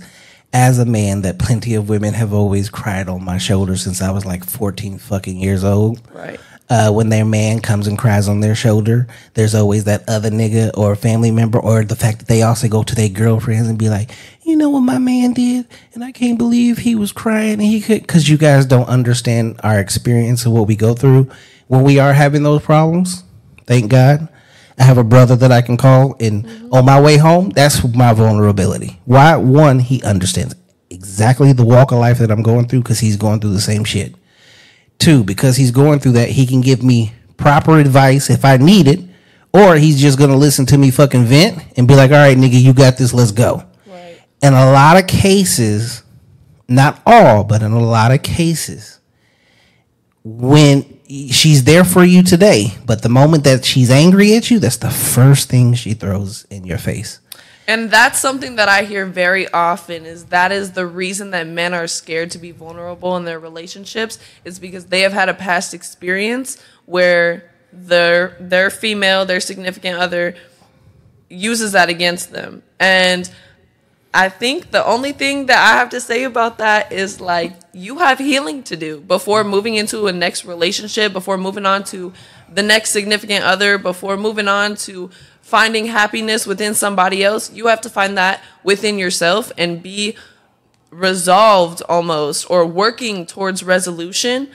as 0.54 0.80
a 0.80 0.86
man, 0.86 1.24
that 1.24 1.38
plenty 1.38 1.74
of 1.74 1.90
women 1.90 2.14
have 2.14 2.32
always 2.32 2.70
cried 2.70 3.10
on 3.10 3.26
my 3.26 3.38
shoulder 3.38 3.76
since 3.76 4.02
I 4.02 4.12
was 4.12 4.24
like 4.24 4.46
14 4.46 4.98
fucking 4.98 5.40
years 5.40 5.64
old. 5.66 6.00
Right. 6.14 6.40
Uh, 6.70 6.92
when 6.92 7.10
their 7.10 7.26
man 7.26 7.60
comes 7.60 7.88
and 7.88 7.98
cries 7.98 8.28
on 8.28 8.40
their 8.40 8.56
shoulder, 8.56 9.08
there's 9.34 9.54
always 9.54 9.84
that 9.84 10.08
other 10.08 10.30
nigga 10.30 10.72
or 10.78 10.96
family 10.96 11.32
member, 11.32 11.60
or 11.60 11.84
the 11.84 11.96
fact 11.96 12.20
that 12.20 12.28
they 12.28 12.42
also 12.42 12.68
go 12.68 12.84
to 12.84 12.96
their 12.96 13.10
girlfriends 13.10 13.68
and 13.68 13.78
be 13.78 13.90
like, 13.90 14.12
you 14.44 14.56
know 14.56 14.70
what 14.70 14.82
my 14.82 14.98
man 14.98 15.34
did, 15.34 15.68
and 15.94 16.04
I 16.04 16.12
can't 16.12 16.38
believe 16.38 16.80
he 16.80 16.96
was 16.96 17.12
crying 17.12 17.54
and 17.54 17.62
he 17.62 17.82
could, 17.82 18.02
because 18.02 18.30
you 18.30 18.38
guys 18.38 18.66
don't 18.66 18.88
understand 18.88 19.60
our 19.64 19.80
experience 19.80 20.46
and 20.46 20.54
what 20.54 20.68
we 20.68 20.76
go 20.76 20.94
through 20.94 21.30
when 21.68 21.84
we 21.84 22.00
are 22.00 22.14
having 22.14 22.44
those 22.44 22.62
problems. 22.62 23.24
Thank 23.66 23.92
God. 23.92 24.30
I 24.78 24.84
have 24.84 24.98
a 24.98 25.04
brother 25.04 25.36
that 25.36 25.52
I 25.52 25.62
can 25.62 25.78
call, 25.78 26.16
and 26.20 26.48
on 26.74 26.86
my 26.86 27.00
way 27.00 27.18
home, 27.18 27.52
that's 27.52 27.84
my 27.94 28.14
vulnerability. 28.14 29.00
Why? 29.06 29.36
One, 29.36 29.80
he 29.80 30.02
understands 30.02 30.56
exactly 30.90 31.54
the 31.54 31.66
walk 31.66 31.92
of 31.92 32.00
life 32.00 32.18
that 32.18 32.32
I'm 32.32 32.42
going 32.42 32.68
through 32.68 32.82
because 32.82 33.00
he's 33.00 33.18
going 33.18 33.40
through 33.40 33.54
the 33.54 33.62
same 33.62 33.84
shit. 33.84 34.16
Two, 35.04 35.24
because 35.24 35.58
he's 35.58 35.72
going 35.72 36.00
through 36.00 36.14
that, 36.14 36.30
he 36.30 36.46
can 36.46 36.62
give 36.62 36.82
me 36.82 37.14
proper 37.36 37.78
advice 37.78 38.30
if 38.30 38.46
I 38.46 38.58
need 38.58 38.88
it, 38.88 39.02
or 39.52 39.76
he's 39.76 40.00
just 40.02 40.18
gonna 40.18 40.38
listen 40.38 40.66
to 40.68 40.78
me 40.78 40.92
fucking 40.92 41.26
vent 41.26 41.62
and 41.76 41.88
be 41.88 41.96
like, 41.96 42.12
"All 42.12 42.18
right, 42.18 42.38
nigga, 42.38 42.62
you 42.62 42.74
got 42.74 42.98
this. 42.98 43.14
Let's 43.14 43.32
go." 43.32 43.64
Right. 43.86 44.20
In 44.42 44.54
a 44.54 44.72
lot 44.72 44.98
of 44.98 45.08
cases, 45.08 46.04
not 46.70 47.02
all, 47.06 47.44
but 47.44 47.62
in 47.62 47.72
a 47.72 47.82
lot 47.82 48.12
of 48.12 48.24
cases, 48.24 49.00
when 50.24 50.86
she's 51.30 51.66
there 51.66 51.84
for 51.84 52.04
you 52.04 52.24
today, 52.24 52.74
but 52.86 53.02
the 53.02 53.10
moment 53.10 53.44
that 53.44 53.66
she's 53.66 53.92
angry 53.92 54.36
at 54.36 54.50
you, 54.50 54.60
that's 54.60 54.78
the 54.78 54.90
first 54.90 55.50
thing 55.50 55.74
she 55.74 55.94
throws 55.94 56.46
in 56.50 56.66
your 56.66 56.78
face. 56.78 57.20
And 57.68 57.90
that's 57.90 58.20
something 58.20 58.58
that 58.58 58.68
I 58.68 58.84
hear 58.84 59.06
very 59.06 59.48
often 59.50 60.06
is 60.06 60.26
that 60.26 60.52
is 60.52 60.74
the 60.74 60.86
reason 60.86 61.32
that 61.32 61.48
men 61.48 61.74
are 61.74 61.88
scared 61.88 62.32
to 62.32 62.38
be 62.38 62.52
vulnerable 62.52 63.16
in 63.16 63.24
their 63.24 63.40
relationships 63.40 64.20
is 64.44 64.60
because 64.60 64.88
they 64.88 65.02
have 65.02 65.14
had 65.14 65.30
a 65.30 65.34
past 65.34 65.74
experience 65.74 66.62
where 66.86 67.52
their 67.72 68.36
their 68.40 68.70
female, 68.70 69.26
their 69.26 69.40
significant 69.40 69.98
other 69.98 70.36
uses 71.30 71.72
that 71.72 71.90
against 71.90 72.32
them. 72.32 72.64
And 72.80 73.32
I 74.14 74.30
think 74.30 74.70
the 74.70 74.86
only 74.86 75.12
thing 75.12 75.48
that 75.48 75.58
I 75.58 75.78
have 75.78 75.90
to 75.90 76.02
say 76.02 76.24
about 76.24 76.60
that 76.60 76.92
is 76.92 77.20
like 77.20 77.54
you 77.74 77.98
have 77.98 78.20
healing 78.20 78.62
to 78.64 78.76
do 78.76 79.00
before 79.00 79.44
moving 79.44 79.74
into 79.74 80.06
a 80.06 80.14
next 80.14 80.46
relationship, 80.46 81.14
before 81.14 81.38
moving 81.38 81.66
on 81.66 81.84
to 81.86 82.14
the 82.54 82.64
next 82.64 82.92
significant 82.92 83.44
other, 83.44 83.78
before 83.78 84.18
moving 84.18 84.48
on 84.48 84.76
to 84.76 85.10
finding 85.42 85.86
happiness 85.86 86.48
within 86.48 86.74
somebody 86.74 87.24
else. 87.24 87.52
You 87.52 87.68
have 87.68 87.82
to 87.82 87.90
find 87.90 88.18
that 88.18 88.42
within 88.64 88.98
yourself 88.98 89.52
and 89.58 89.84
be 89.84 90.16
resolved 90.90 91.82
almost 91.90 92.50
or 92.50 92.66
working 92.66 93.26
towards 93.26 93.64
resolution 93.64 94.50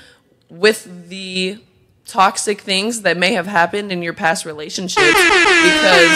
with 0.48 1.08
the 1.08 1.58
toxic 2.06 2.62
things 2.62 3.02
that 3.02 3.16
may 3.16 3.34
have 3.34 3.46
happened 3.46 3.92
in 3.92 4.02
your 4.02 4.14
past 4.14 4.46
relationships 4.46 5.06
because 5.06 6.10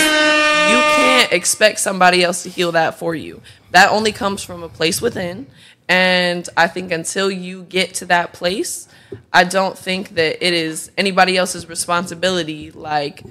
you 0.71 0.79
can't 0.97 1.33
expect 1.33 1.79
somebody 1.79 2.25
else 2.25 2.42
to 2.45 2.49
heal 2.49 2.73
that 2.73 2.99
for 2.99 3.14
you. 3.14 3.42
That 3.73 3.90
only 3.90 4.12
comes 4.12 4.42
from 4.42 4.62
a 4.62 4.68
place 4.68 5.03
within. 5.03 5.47
And 5.88 6.49
I 6.57 6.68
think 6.68 6.92
until 6.92 7.31
you 7.31 7.64
get 7.64 7.95
to 7.95 8.07
that 8.07 8.33
place, 8.33 8.88
I 9.33 9.44
don't 9.44 9.77
think 9.77 10.14
that 10.16 10.44
it 10.44 10.53
is 10.53 10.90
anybody 10.96 11.37
else's 11.37 11.68
responsibility, 11.68 12.70
like, 12.70 13.22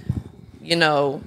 you 0.62 0.76
know, 0.76 1.22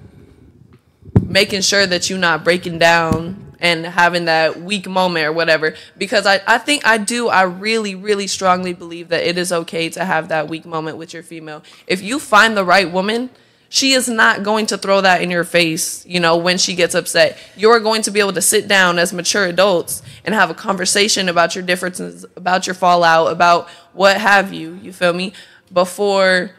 making 1.22 1.62
sure 1.62 1.86
that 1.86 2.10
you're 2.10 2.18
not 2.18 2.44
breaking 2.44 2.78
down 2.78 3.56
and 3.60 3.86
having 3.86 4.26
that 4.26 4.60
weak 4.60 4.86
moment 4.86 5.26
or 5.26 5.32
whatever. 5.32 5.74
Because 5.96 6.26
I, 6.26 6.40
I 6.46 6.58
think 6.58 6.86
I 6.86 6.98
do, 6.98 7.28
I 7.28 7.42
really, 7.42 7.94
really 7.94 8.26
strongly 8.26 8.72
believe 8.72 9.08
that 9.08 9.26
it 9.26 9.38
is 9.38 9.52
okay 9.52 9.88
to 9.90 10.04
have 10.04 10.28
that 10.28 10.48
weak 10.48 10.66
moment 10.66 10.98
with 10.98 11.14
your 11.14 11.22
female. 11.22 11.62
If 11.86 12.02
you 12.02 12.18
find 12.18 12.56
the 12.56 12.64
right 12.64 12.90
woman, 12.90 13.30
she 13.74 13.90
is 13.90 14.08
not 14.08 14.44
going 14.44 14.66
to 14.66 14.78
throw 14.78 15.00
that 15.00 15.20
in 15.20 15.32
your 15.32 15.42
face, 15.42 16.06
you 16.06 16.20
know, 16.20 16.36
when 16.36 16.58
she 16.58 16.76
gets 16.76 16.94
upset. 16.94 17.36
You're 17.56 17.80
going 17.80 18.02
to 18.02 18.12
be 18.12 18.20
able 18.20 18.32
to 18.34 18.40
sit 18.40 18.68
down 18.68 19.00
as 19.00 19.12
mature 19.12 19.46
adults 19.46 20.00
and 20.24 20.32
have 20.32 20.48
a 20.48 20.54
conversation 20.54 21.28
about 21.28 21.56
your 21.56 21.64
differences, 21.64 22.24
about 22.36 22.68
your 22.68 22.74
fallout, 22.74 23.32
about 23.32 23.68
what 23.92 24.20
have 24.20 24.52
you, 24.52 24.74
you 24.74 24.92
feel 24.92 25.12
me? 25.12 25.32
Before 25.72 26.52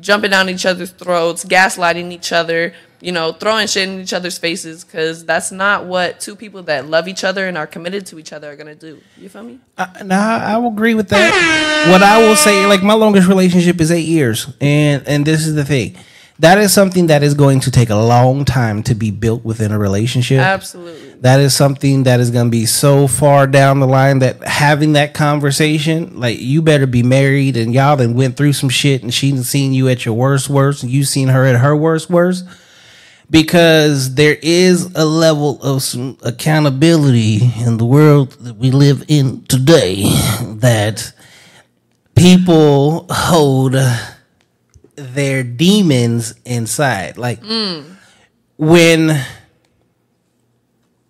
jumping 0.00 0.32
down 0.32 0.48
each 0.48 0.66
other's 0.66 0.90
throats, 0.90 1.44
gaslighting 1.44 2.10
each 2.10 2.32
other, 2.32 2.74
you 3.00 3.12
know, 3.12 3.30
throwing 3.30 3.68
shit 3.68 3.88
in 3.88 4.00
each 4.00 4.12
other's 4.12 4.36
faces 4.36 4.82
because 4.82 5.24
that's 5.24 5.52
not 5.52 5.84
what 5.84 6.18
two 6.18 6.34
people 6.34 6.64
that 6.64 6.88
love 6.88 7.06
each 7.06 7.22
other 7.22 7.46
and 7.46 7.56
are 7.56 7.68
committed 7.68 8.06
to 8.06 8.18
each 8.18 8.32
other 8.32 8.50
are 8.50 8.56
gonna 8.56 8.74
do. 8.74 9.00
You 9.16 9.28
feel 9.28 9.44
me? 9.44 9.60
I, 9.78 10.02
no, 10.02 10.18
I 10.18 10.56
will 10.56 10.72
agree 10.72 10.94
with 10.94 11.10
that. 11.10 11.88
What 11.92 12.02
I 12.02 12.26
will 12.26 12.34
say, 12.34 12.66
like 12.66 12.82
my 12.82 12.94
longest 12.94 13.28
relationship 13.28 13.80
is 13.80 13.92
eight 13.92 14.08
years, 14.08 14.48
and 14.60 15.06
and 15.06 15.24
this 15.24 15.46
is 15.46 15.54
the 15.54 15.64
thing, 15.64 15.96
that 16.38 16.58
is 16.58 16.72
something 16.72 17.06
that 17.06 17.22
is 17.22 17.34
going 17.34 17.60
to 17.60 17.70
take 17.70 17.88
a 17.88 17.96
long 17.96 18.44
time 18.44 18.82
to 18.84 18.94
be 18.94 19.10
built 19.10 19.44
within 19.44 19.72
a 19.72 19.78
relationship. 19.78 20.38
Absolutely. 20.38 21.14
That 21.20 21.40
is 21.40 21.56
something 21.56 22.02
that 22.02 22.20
is 22.20 22.30
going 22.30 22.46
to 22.46 22.50
be 22.50 22.66
so 22.66 23.08
far 23.08 23.46
down 23.46 23.80
the 23.80 23.86
line 23.86 24.18
that 24.18 24.42
having 24.42 24.92
that 24.92 25.14
conversation, 25.14 26.20
like 26.20 26.38
you 26.38 26.60
better 26.60 26.86
be 26.86 27.02
married 27.02 27.56
and 27.56 27.72
y'all 27.72 27.96
then 27.96 28.14
went 28.14 28.36
through 28.36 28.52
some 28.52 28.68
shit 28.68 29.02
and 29.02 29.14
she's 29.14 29.48
seen 29.48 29.72
you 29.72 29.88
at 29.88 30.04
your 30.04 30.14
worst 30.14 30.50
worst 30.50 30.82
and 30.82 30.92
you 30.92 31.04
seen 31.04 31.28
her 31.28 31.46
at 31.46 31.56
her 31.56 31.74
worst 31.74 32.10
worst 32.10 32.44
because 33.30 34.14
there 34.14 34.36
is 34.42 34.92
a 34.94 35.04
level 35.04 35.60
of 35.62 35.82
some 35.82 36.16
accountability 36.22 37.40
in 37.64 37.76
the 37.78 37.84
world 37.84 38.32
that 38.32 38.56
we 38.56 38.70
live 38.70 39.04
in 39.08 39.42
today 39.46 40.02
that 40.42 41.12
people 42.14 43.06
hold 43.10 43.74
their 44.96 45.42
demons 45.42 46.34
inside. 46.44 47.18
Like 47.18 47.42
when 48.56 49.24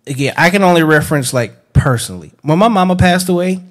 again, 0.05 0.33
I 0.37 0.49
can 0.49 0.63
only 0.63 0.83
reference 0.83 1.33
like 1.33 1.73
personally. 1.73 2.33
When 2.41 2.59
my 2.59 2.67
mama 2.67 2.95
passed 2.95 3.29
away, 3.29 3.61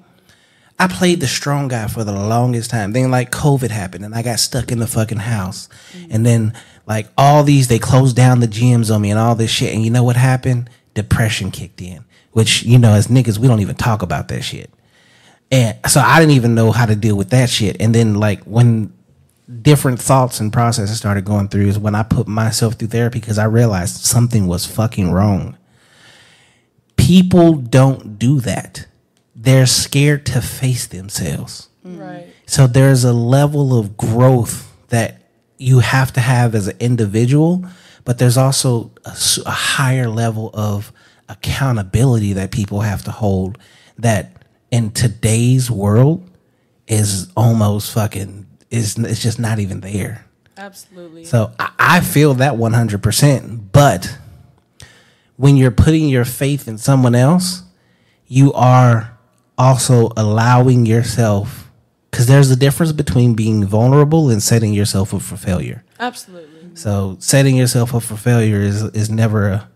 I 0.79 0.87
played 0.87 1.19
the 1.21 1.27
strong 1.27 1.67
guy 1.67 1.87
for 1.87 2.03
the 2.03 2.11
longest 2.11 2.69
time. 2.69 2.93
Then 2.93 3.09
like 3.09 3.31
COVID 3.31 3.71
happened 3.71 4.05
and 4.05 4.13
I 4.13 4.21
got 4.21 4.39
stuck 4.39 4.71
in 4.71 4.79
the 4.79 4.87
fucking 4.87 5.17
house. 5.17 5.69
And 6.09 6.25
then 6.25 6.53
like 6.85 7.07
all 7.17 7.43
these 7.43 7.67
they 7.67 7.79
closed 7.79 8.15
down 8.15 8.39
the 8.39 8.47
gyms 8.47 8.93
on 8.93 9.01
me 9.01 9.09
and 9.09 9.19
all 9.19 9.35
this 9.35 9.51
shit. 9.51 9.73
And 9.73 9.83
you 9.83 9.89
know 9.89 10.03
what 10.03 10.15
happened? 10.15 10.69
Depression 10.93 11.51
kicked 11.51 11.81
in. 11.81 12.05
Which, 12.31 12.61
you 12.63 12.77
know, 12.77 12.93
as 12.93 13.07
niggas, 13.07 13.39
we 13.39 13.47
don't 13.47 13.61
even 13.61 13.75
talk 13.75 14.03
about 14.03 14.27
that 14.27 14.43
shit. 14.43 14.69
And 15.51 15.77
so 15.87 16.01
I 16.01 16.19
didn't 16.19 16.35
even 16.35 16.53
know 16.53 16.71
how 16.71 16.85
to 16.85 16.95
deal 16.95 17.15
with 17.15 17.31
that 17.31 17.49
shit. 17.49 17.77
And 17.79 17.95
then 17.95 18.15
like 18.15 18.43
when 18.43 18.93
different 19.61 20.01
thoughts 20.01 20.39
and 20.39 20.51
processes 20.51 20.97
started 20.97 21.25
going 21.25 21.47
through 21.47 21.67
is 21.67 21.79
when 21.79 21.95
I 21.95 22.03
put 22.03 22.27
myself 22.27 22.73
through 22.75 22.89
therapy 22.89 23.19
because 23.19 23.37
I 23.37 23.45
realized 23.45 24.03
something 24.03 24.47
was 24.47 24.65
fucking 24.65 25.11
wrong. 25.11 25.57
People 26.97 27.53
don't 27.53 28.19
do 28.19 28.39
that. 28.41 28.87
They're 29.35 29.65
scared 29.65 30.25
to 30.27 30.41
face 30.41 30.87
themselves. 30.87 31.69
Mm. 31.85 31.99
Right. 31.99 32.27
So 32.45 32.67
there's 32.67 33.03
a 33.03 33.13
level 33.13 33.77
of 33.77 33.95
growth 33.95 34.73
that 34.89 35.21
you 35.57 35.79
have 35.79 36.11
to 36.13 36.19
have 36.19 36.53
as 36.55 36.67
an 36.67 36.77
individual, 36.79 37.65
but 38.03 38.17
there's 38.17 38.37
also 38.37 38.91
a 39.05 39.51
higher 39.51 40.09
level 40.09 40.49
of 40.53 40.91
accountability 41.29 42.33
that 42.33 42.51
people 42.51 42.81
have 42.81 43.03
to 43.03 43.11
hold 43.11 43.57
that 43.97 44.43
in 44.71 44.91
today's 44.91 45.69
world 45.71 46.29
is 46.87 47.31
almost 47.35 47.93
fucking 47.93 48.46
is 48.69 48.97
it's 48.97 49.21
just 49.21 49.39
not 49.39 49.59
even 49.59 49.81
there. 49.81 50.25
Absolutely. 50.57 51.25
So 51.25 51.51
I, 51.59 51.71
I 51.79 51.99
feel 52.01 52.33
that 52.35 52.53
100%. 52.53 53.71
But 53.71 54.17
when 55.35 55.55
you're 55.55 55.71
putting 55.71 56.09
your 56.09 56.25
faith 56.25 56.67
in 56.67 56.77
someone 56.77 57.15
else, 57.15 57.63
you 58.27 58.51
are 58.53 59.17
also 59.57 60.11
allowing 60.17 60.85
yourself, 60.85 61.69
because 62.09 62.27
there's 62.27 62.51
a 62.51 62.55
difference 62.55 62.91
between 62.91 63.35
being 63.35 63.65
vulnerable 63.65 64.29
and 64.29 64.41
setting 64.41 64.73
yourself 64.73 65.13
up 65.13 65.21
for 65.21 65.37
failure. 65.37 65.83
Absolutely. 65.99 66.75
So 66.75 67.17
setting 67.19 67.55
yourself 67.55 67.95
up 67.95 68.03
for 68.03 68.17
failure 68.17 68.59
is 68.59 68.83
is 68.83 69.09
never 69.09 69.49
a, 69.49 69.69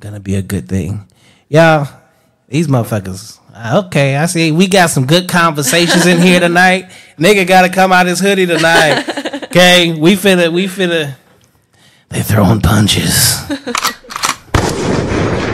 gonna 0.00 0.20
be 0.20 0.34
a 0.34 0.42
good 0.42 0.68
thing. 0.68 1.08
Yeah, 1.48 1.86
these 2.48 2.66
motherfuckers. 2.66 3.38
Okay, 3.54 4.16
I 4.16 4.26
see. 4.26 4.50
We 4.50 4.66
got 4.66 4.90
some 4.90 5.06
good 5.06 5.28
conversations 5.28 6.06
in 6.06 6.20
here 6.20 6.40
tonight. 6.40 6.90
Nigga 7.18 7.46
got 7.46 7.62
to 7.62 7.68
come 7.68 7.92
out 7.92 8.06
his 8.06 8.18
hoodie 8.18 8.46
tonight. 8.46 9.04
Okay, 9.44 9.92
we 9.92 10.14
finna, 10.14 10.50
we 10.50 10.66
finna. 10.66 11.14
They 12.08 12.22
throwing 12.22 12.60
punches. 12.60 13.48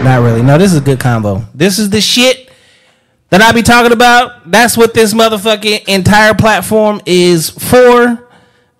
Not 0.04 0.22
really. 0.22 0.42
No, 0.42 0.58
this 0.58 0.72
is 0.72 0.78
a 0.78 0.82
good 0.82 1.00
combo. 1.00 1.44
This 1.54 1.80
is 1.80 1.90
the 1.90 2.00
shit 2.00 2.50
that 3.30 3.42
I 3.42 3.50
be 3.52 3.62
talking 3.62 3.92
about. 3.92 4.48
That's 4.50 4.76
what 4.76 4.94
this 4.94 5.12
motherfucking 5.12 5.88
entire 5.88 6.34
platform 6.34 7.00
is 7.04 7.50
for. 7.50 8.28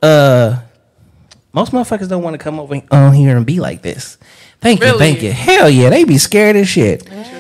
Uh, 0.01 0.61
most 1.53 1.73
motherfuckers 1.73 2.09
don't 2.09 2.23
want 2.23 2.35
to 2.35 2.39
come 2.39 2.61
over 2.61 2.81
on 2.93 3.13
here 3.15 3.37
and 3.37 3.45
be 3.45 3.59
like 3.59 3.83
this. 3.83 4.17
Thank 4.61 4.81
you, 4.81 4.97
thank 4.99 5.23
you. 5.23 5.33
Hell 5.33 5.69
yeah, 5.69 5.91
they 5.91 6.05
be 6.05 6.19
scared 6.19 6.55
as 6.57 6.69
shit. 6.69 7.07
Interesting. 7.07 7.38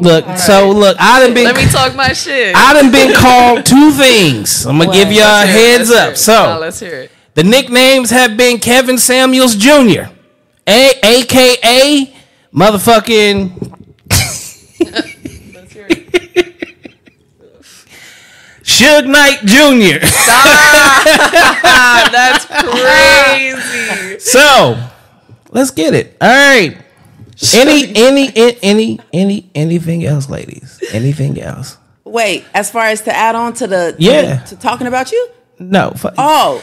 Look, 0.00 0.38
so 0.38 0.70
look, 0.70 0.96
I 0.98 1.20
done 1.20 1.34
been 1.34 1.44
Let 1.44 1.56
me 1.56 1.66
talk 1.66 1.94
my 1.94 2.12
shit. 2.12 2.54
I 2.56 2.72
done 2.72 2.90
been 2.90 3.14
called 3.14 3.66
two 3.66 3.90
things. 3.92 4.66
I'm 4.66 4.78
gonna 4.78 4.92
give 4.92 5.12
y'all 5.12 5.24
a 5.24 5.44
Let's 5.44 5.50
hear 5.52 5.74
it, 5.74 5.78
heads 5.78 5.90
up. 5.90 6.16
So 6.16 6.32
Now, 6.32 6.58
let's 6.58 6.80
hear 6.80 6.94
it. 6.94 7.10
the 7.34 7.44
nicknames 7.44 8.10
have 8.10 8.36
been 8.36 8.58
Kevin 8.58 8.98
Samuels 8.98 9.54
Jr. 9.56 10.10
A 10.66 10.92
aka 11.02 12.14
motherfucking 12.54 13.52
Let's 15.54 15.72
hear 15.72 15.86
it. 15.90 16.06
Suge 18.62 19.06
Knight 19.06 19.40
Jr. 19.44 20.04
Ah, 20.28 22.08
that's 22.12 22.46
crazy. 22.46 24.18
so 24.20 24.78
let's 25.50 25.70
get 25.70 25.92
it. 25.94 26.16
All 26.20 26.28
right. 26.28 26.76
Any 27.54 27.92
any 27.96 28.56
any 28.62 29.00
any 29.12 29.50
anything 29.54 30.04
else, 30.04 30.28
ladies? 30.28 30.80
Anything 30.92 31.40
else? 31.40 31.78
Wait, 32.04 32.44
as 32.54 32.70
far 32.70 32.86
as 32.86 33.02
to 33.02 33.14
add 33.14 33.34
on 33.34 33.52
to 33.54 33.66
the 33.66 33.92
to, 33.92 34.02
Yeah. 34.02 34.22
the- 34.42 34.48
to 34.50 34.56
talking 34.56 34.86
about 34.86 35.12
you? 35.12 35.28
No. 35.58 35.92
fu- 35.96 36.08
Oh, 36.18 36.60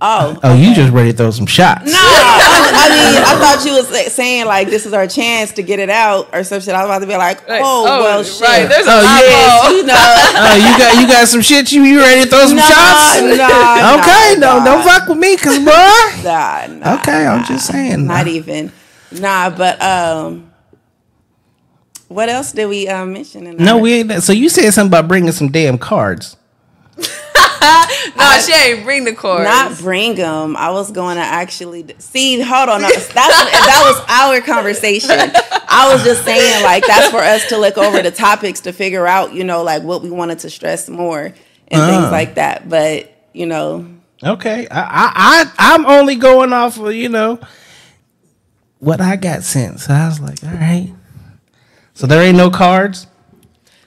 oh. 0.00 0.38
oh, 0.42 0.54
you 0.54 0.74
just 0.74 0.92
ready 0.92 1.10
to 1.12 1.16
throw 1.16 1.30
some 1.32 1.46
shots? 1.46 1.84
No, 1.84 1.98
I, 1.98 2.70
I 2.72 2.88
mean, 2.88 3.22
I 3.22 3.34
thought 3.40 3.66
you 3.66 3.72
was 3.74 3.90
like, 3.90 4.06
saying 4.08 4.46
like 4.46 4.68
this 4.68 4.86
is 4.86 4.92
our 4.92 5.06
chance 5.06 5.52
to 5.52 5.62
get 5.62 5.80
it 5.80 5.90
out 5.90 6.28
or 6.32 6.44
some 6.44 6.60
shit. 6.60 6.74
I 6.74 6.78
was 6.84 6.88
about 6.88 7.00
to 7.00 7.06
be 7.06 7.16
like, 7.16 7.42
oh, 7.48 7.82
Like, 7.84 8.00
well, 8.00 8.22
shit. 8.24 8.40
Right, 8.40 8.68
there's 8.68 8.86
a 8.86 8.90
Oh, 8.90 9.02
lot 9.02 9.20
yes, 9.20 9.72
you 9.72 9.82
know, 9.84 9.94
Oh, 10.38 10.56
you 10.56 10.78
got 10.78 11.00
you 11.02 11.06
got 11.08 11.28
some 11.28 11.40
shit. 11.42 11.72
You 11.72 11.82
you 11.82 12.00
ready 12.00 12.22
to 12.22 12.28
throw 12.28 12.46
some 12.46 12.56
Nah, 12.56 12.62
shots? 12.62 13.20
nah, 13.20 13.98
okay, 14.00 14.34
nah, 14.38 14.54
don't 14.54 14.64
don't 14.64 14.84
fuck 14.84 15.08
with 15.08 15.18
me, 15.18 15.36
cause 15.36 15.58
boy. 15.58 16.22
nah, 16.24 16.66
nah, 16.68 16.94
Okay, 17.00 17.26
I'm 17.26 17.44
just 17.44 17.66
saying. 17.66 18.06
Not 18.06 18.26
even. 18.28 18.72
Nah, 19.20 19.50
but 19.50 19.80
um, 19.82 20.52
what 22.08 22.28
else 22.28 22.52
did 22.52 22.66
we 22.66 22.88
uh, 22.88 23.04
mention? 23.04 23.46
In 23.46 23.56
No, 23.56 23.78
we 23.78 23.94
ain't. 23.94 24.22
So 24.22 24.32
you 24.32 24.48
said 24.48 24.70
something 24.72 24.90
about 24.90 25.08
bringing 25.08 25.32
some 25.32 25.48
damn 25.50 25.78
cards. 25.78 26.36
No, 28.16 28.38
she 28.40 28.52
ain't 28.54 28.84
bring 28.84 29.04
the 29.04 29.12
cards. 29.14 29.44
not 29.44 29.76
bring 29.78 30.14
them. 30.14 30.56
I 30.56 30.70
was 30.70 30.92
going 30.92 31.16
to 31.16 31.22
actually 31.22 31.84
see. 31.98 32.40
Hold 32.40 32.68
on, 32.68 32.80
no, 32.82 32.88
that's 32.92 33.12
that 33.14 33.82
was 33.84 34.04
our 34.08 34.40
conversation. 34.40 35.10
I 35.10 35.92
was 35.92 36.04
just 36.04 36.24
saying 36.24 36.62
like 36.62 36.86
that's 36.86 37.08
for 37.10 37.18
us 37.18 37.48
to 37.48 37.58
look 37.58 37.76
over 37.76 38.00
the 38.02 38.12
topics 38.12 38.60
to 38.60 38.72
figure 38.72 39.06
out, 39.06 39.34
you 39.34 39.42
know, 39.44 39.62
like 39.64 39.82
what 39.82 40.02
we 40.02 40.10
wanted 40.10 40.38
to 40.40 40.50
stress 40.50 40.88
more 40.88 41.24
and 41.24 41.34
Ah. 41.72 41.86
things 42.00 42.12
like 42.12 42.36
that. 42.36 42.68
But 42.68 43.12
you 43.32 43.46
know, 43.46 43.86
Okay, 44.22 44.68
I 44.70 44.80
I, 44.80 45.12
I 45.56 45.74
I'm 45.74 45.84
only 45.86 46.14
going 46.14 46.52
off 46.52 46.78
of 46.78 46.94
you 46.94 47.08
know 47.08 47.40
what 48.86 49.00
I 49.00 49.16
got 49.16 49.42
sent. 49.42 49.80
So 49.80 49.92
I 49.92 50.06
was 50.08 50.20
like, 50.20 50.42
all 50.44 50.50
right. 50.50 50.94
So 51.94 52.06
there 52.06 52.22
ain't 52.22 52.36
no 52.36 52.50
cards. 52.50 53.06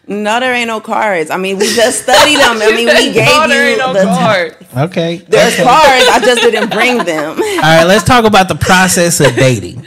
no, 0.08 0.40
there 0.40 0.54
ain't 0.54 0.68
no 0.68 0.82
cards. 0.82 1.30
I 1.30 1.38
mean, 1.38 1.58
we 1.58 1.74
just 1.74 2.04
studied 2.04 2.38
them. 2.38 2.58
I 2.62 2.76
mean, 2.76 2.88
we 2.88 3.14
gave 3.14 3.26
no, 3.26 3.46
you 3.46 3.54
ain't 3.54 3.78
no 3.80 3.94
the 3.94 4.04
card. 4.04 4.58
Okay. 4.90 5.18
There's 5.28 5.54
okay. 5.54 5.64
cards. 5.64 6.06
I 6.12 6.20
just 6.26 6.42
didn't 6.42 6.70
bring 6.72 6.98
them. 6.98 7.32
All 7.40 7.62
right, 7.62 7.86
let's 7.86 8.04
talk 8.04 8.26
about 8.26 8.48
the 8.50 8.56
process 8.56 9.20
of 9.20 9.36
dating. 9.36 9.86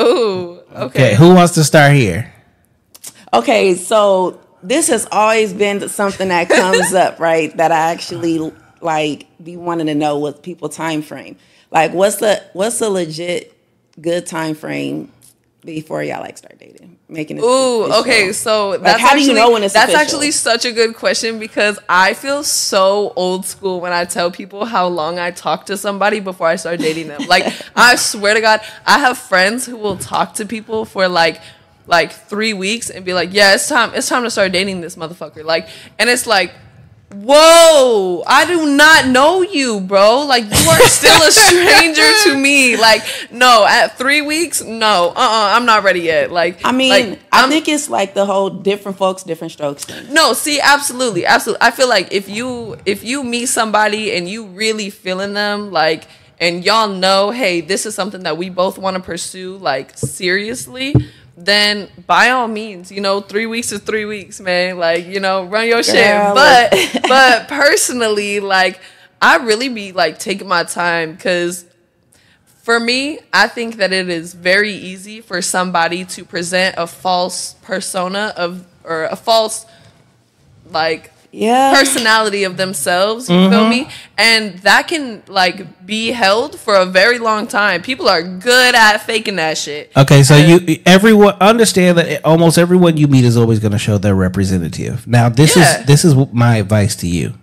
Ooh, 0.00 0.60
Okay, 0.72 0.84
okay. 0.84 1.14
who 1.14 1.34
wants 1.34 1.54
to 1.54 1.64
start 1.64 1.92
here? 1.92 2.32
Okay, 3.34 3.74
so 3.74 4.40
this 4.62 4.88
has 4.88 5.06
always 5.12 5.52
been 5.52 5.88
something 5.88 6.28
that 6.28 6.48
comes 6.48 6.92
up, 6.94 7.20
right? 7.20 7.54
That 7.56 7.70
I 7.72 7.92
actually 7.92 8.52
like 8.80 9.26
be 9.42 9.56
wanting 9.56 9.86
to 9.88 9.94
know 9.94 10.18
what 10.18 10.42
people 10.42 10.68
time 10.70 11.02
frame. 11.02 11.36
Like, 11.70 11.92
what's 11.92 12.16
the 12.16 12.42
what's 12.54 12.78
the 12.78 12.88
legit 12.90 13.54
good 14.00 14.26
time 14.26 14.54
frame 14.54 15.12
before 15.64 16.02
y'all 16.02 16.20
like 16.20 16.38
start 16.38 16.58
dating, 16.58 16.98
making 17.08 17.38
it? 17.38 17.42
Ooh, 17.42 17.82
official? 17.82 18.00
okay. 18.00 18.32
So 18.32 18.78
that's 18.78 19.00
how 19.00 19.14
do 19.14 19.22
you 19.22 19.34
know 19.34 19.50
when 19.50 19.62
it's 19.62 19.74
that's 19.74 19.92
official? 19.92 20.00
actually 20.00 20.30
such 20.30 20.64
a 20.64 20.72
good 20.72 20.94
question 20.94 21.38
because 21.38 21.78
I 21.88 22.14
feel 22.14 22.42
so 22.42 23.12
old 23.16 23.44
school 23.44 23.80
when 23.80 23.92
I 23.92 24.04
tell 24.04 24.30
people 24.30 24.64
how 24.64 24.86
long 24.88 25.18
I 25.18 25.30
talk 25.30 25.66
to 25.66 25.76
somebody 25.76 26.20
before 26.20 26.46
I 26.46 26.56
start 26.56 26.80
dating 26.80 27.08
them. 27.08 27.26
Like 27.26 27.52
I 27.76 27.96
swear 27.96 28.34
to 28.34 28.40
God, 28.40 28.60
I 28.86 28.98
have 28.98 29.18
friends 29.18 29.66
who 29.66 29.76
will 29.76 29.96
talk 29.96 30.34
to 30.34 30.46
people 30.46 30.84
for 30.84 31.08
like 31.08 31.40
like 31.86 32.12
three 32.12 32.52
weeks 32.52 32.88
and 32.88 33.04
be 33.04 33.12
like, 33.12 33.32
"Yeah, 33.32 33.54
it's 33.54 33.68
time. 33.68 33.92
It's 33.94 34.08
time 34.08 34.22
to 34.22 34.30
start 34.30 34.52
dating 34.52 34.80
this 34.80 34.96
motherfucker." 34.96 35.44
Like, 35.44 35.68
and 35.98 36.08
it's 36.08 36.26
like 36.26 36.54
Whoa, 37.12 38.22
I 38.24 38.46
do 38.46 38.76
not 38.76 39.08
know 39.08 39.42
you, 39.42 39.80
bro. 39.80 40.20
Like 40.26 40.44
you 40.44 40.70
are 40.70 40.80
still 40.82 41.20
a 41.22 41.30
stranger 41.32 42.08
to 42.24 42.36
me. 42.36 42.76
Like, 42.76 43.02
no, 43.32 43.66
at 43.68 43.98
three 43.98 44.22
weeks, 44.22 44.62
no, 44.62 45.08
uh, 45.08 45.18
uh-uh, 45.18 45.56
I'm 45.56 45.66
not 45.66 45.82
ready 45.82 46.02
yet. 46.02 46.30
Like, 46.30 46.60
I 46.64 46.70
mean, 46.70 47.10
like, 47.10 47.18
I 47.32 47.48
think 47.48 47.66
it's 47.66 47.90
like 47.90 48.14
the 48.14 48.24
whole 48.24 48.48
different 48.48 48.96
folks, 48.96 49.24
different 49.24 49.52
strokes 49.52 49.84
thing. 49.84 50.14
no, 50.14 50.34
see, 50.34 50.60
absolutely, 50.60 51.26
absolutely. 51.26 51.66
I 51.66 51.72
feel 51.72 51.88
like 51.88 52.12
if 52.12 52.28
you 52.28 52.76
if 52.86 53.02
you 53.02 53.24
meet 53.24 53.46
somebody 53.46 54.14
and 54.16 54.28
you 54.28 54.46
really 54.46 54.88
feeling 54.88 55.34
them, 55.34 55.72
like, 55.72 56.06
and 56.38 56.64
y'all 56.64 56.88
know, 56.88 57.32
hey, 57.32 57.60
this 57.60 57.86
is 57.86 57.94
something 57.94 58.22
that 58.22 58.38
we 58.38 58.50
both 58.50 58.78
want 58.78 58.96
to 58.96 59.02
pursue, 59.02 59.56
like, 59.56 59.98
seriously. 59.98 60.94
Then 61.36 61.88
by 62.06 62.30
all 62.30 62.48
means, 62.48 62.92
you 62.92 63.00
know, 63.00 63.20
three 63.20 63.46
weeks 63.46 63.72
is 63.72 63.80
three 63.80 64.04
weeks, 64.04 64.40
man. 64.40 64.78
Like, 64.78 65.06
you 65.06 65.20
know, 65.20 65.44
run 65.44 65.66
your 65.66 65.82
shit. 65.82 65.94
But 65.94 66.72
but 67.08 67.48
personally, 67.48 68.40
like, 68.40 68.80
I 69.22 69.36
really 69.36 69.68
be 69.68 69.92
like 69.92 70.18
taking 70.18 70.48
my 70.48 70.64
time 70.64 71.12
because 71.12 71.64
for 72.62 72.78
me, 72.78 73.18
I 73.32 73.48
think 73.48 73.76
that 73.76 73.92
it 73.92 74.08
is 74.08 74.34
very 74.34 74.72
easy 74.72 75.20
for 75.20 75.40
somebody 75.42 76.04
to 76.06 76.24
present 76.24 76.76
a 76.78 76.86
false 76.86 77.54
persona 77.62 78.32
of 78.36 78.66
or 78.84 79.04
a 79.04 79.16
false 79.16 79.66
like 80.70 81.12
Yeah. 81.32 81.72
personality 81.72 82.44
of 82.44 82.56
themselves, 82.56 83.28
you 83.28 83.48
feel 83.48 83.60
mm-hmm. 83.60 83.70
me? 83.70 83.88
And 84.18 84.58
that 84.60 84.88
can 84.88 85.22
like 85.28 85.86
be 85.86 86.10
held 86.10 86.58
for 86.58 86.74
a 86.74 86.84
very 86.84 87.18
long 87.18 87.46
time. 87.46 87.82
People 87.82 88.08
are 88.08 88.22
good 88.22 88.74
at 88.74 88.98
faking 88.98 89.36
that 89.36 89.56
shit. 89.56 89.92
Okay, 89.96 90.22
so 90.22 90.36
you 90.36 90.80
everyone 90.84 91.34
understand 91.40 91.98
that 91.98 92.24
almost 92.24 92.58
everyone 92.58 92.96
you 92.96 93.06
meet 93.06 93.24
is 93.24 93.36
always 93.36 93.60
going 93.60 93.72
to 93.72 93.78
show 93.78 93.98
their 93.98 94.14
representative. 94.14 95.06
Now, 95.06 95.28
this 95.28 95.56
Yeah. 95.56 95.80
is 95.80 95.86
this 95.86 96.04
is 96.04 96.14
my 96.32 96.56
advice 96.56 96.96
to 96.96 97.06
you: 97.06 97.34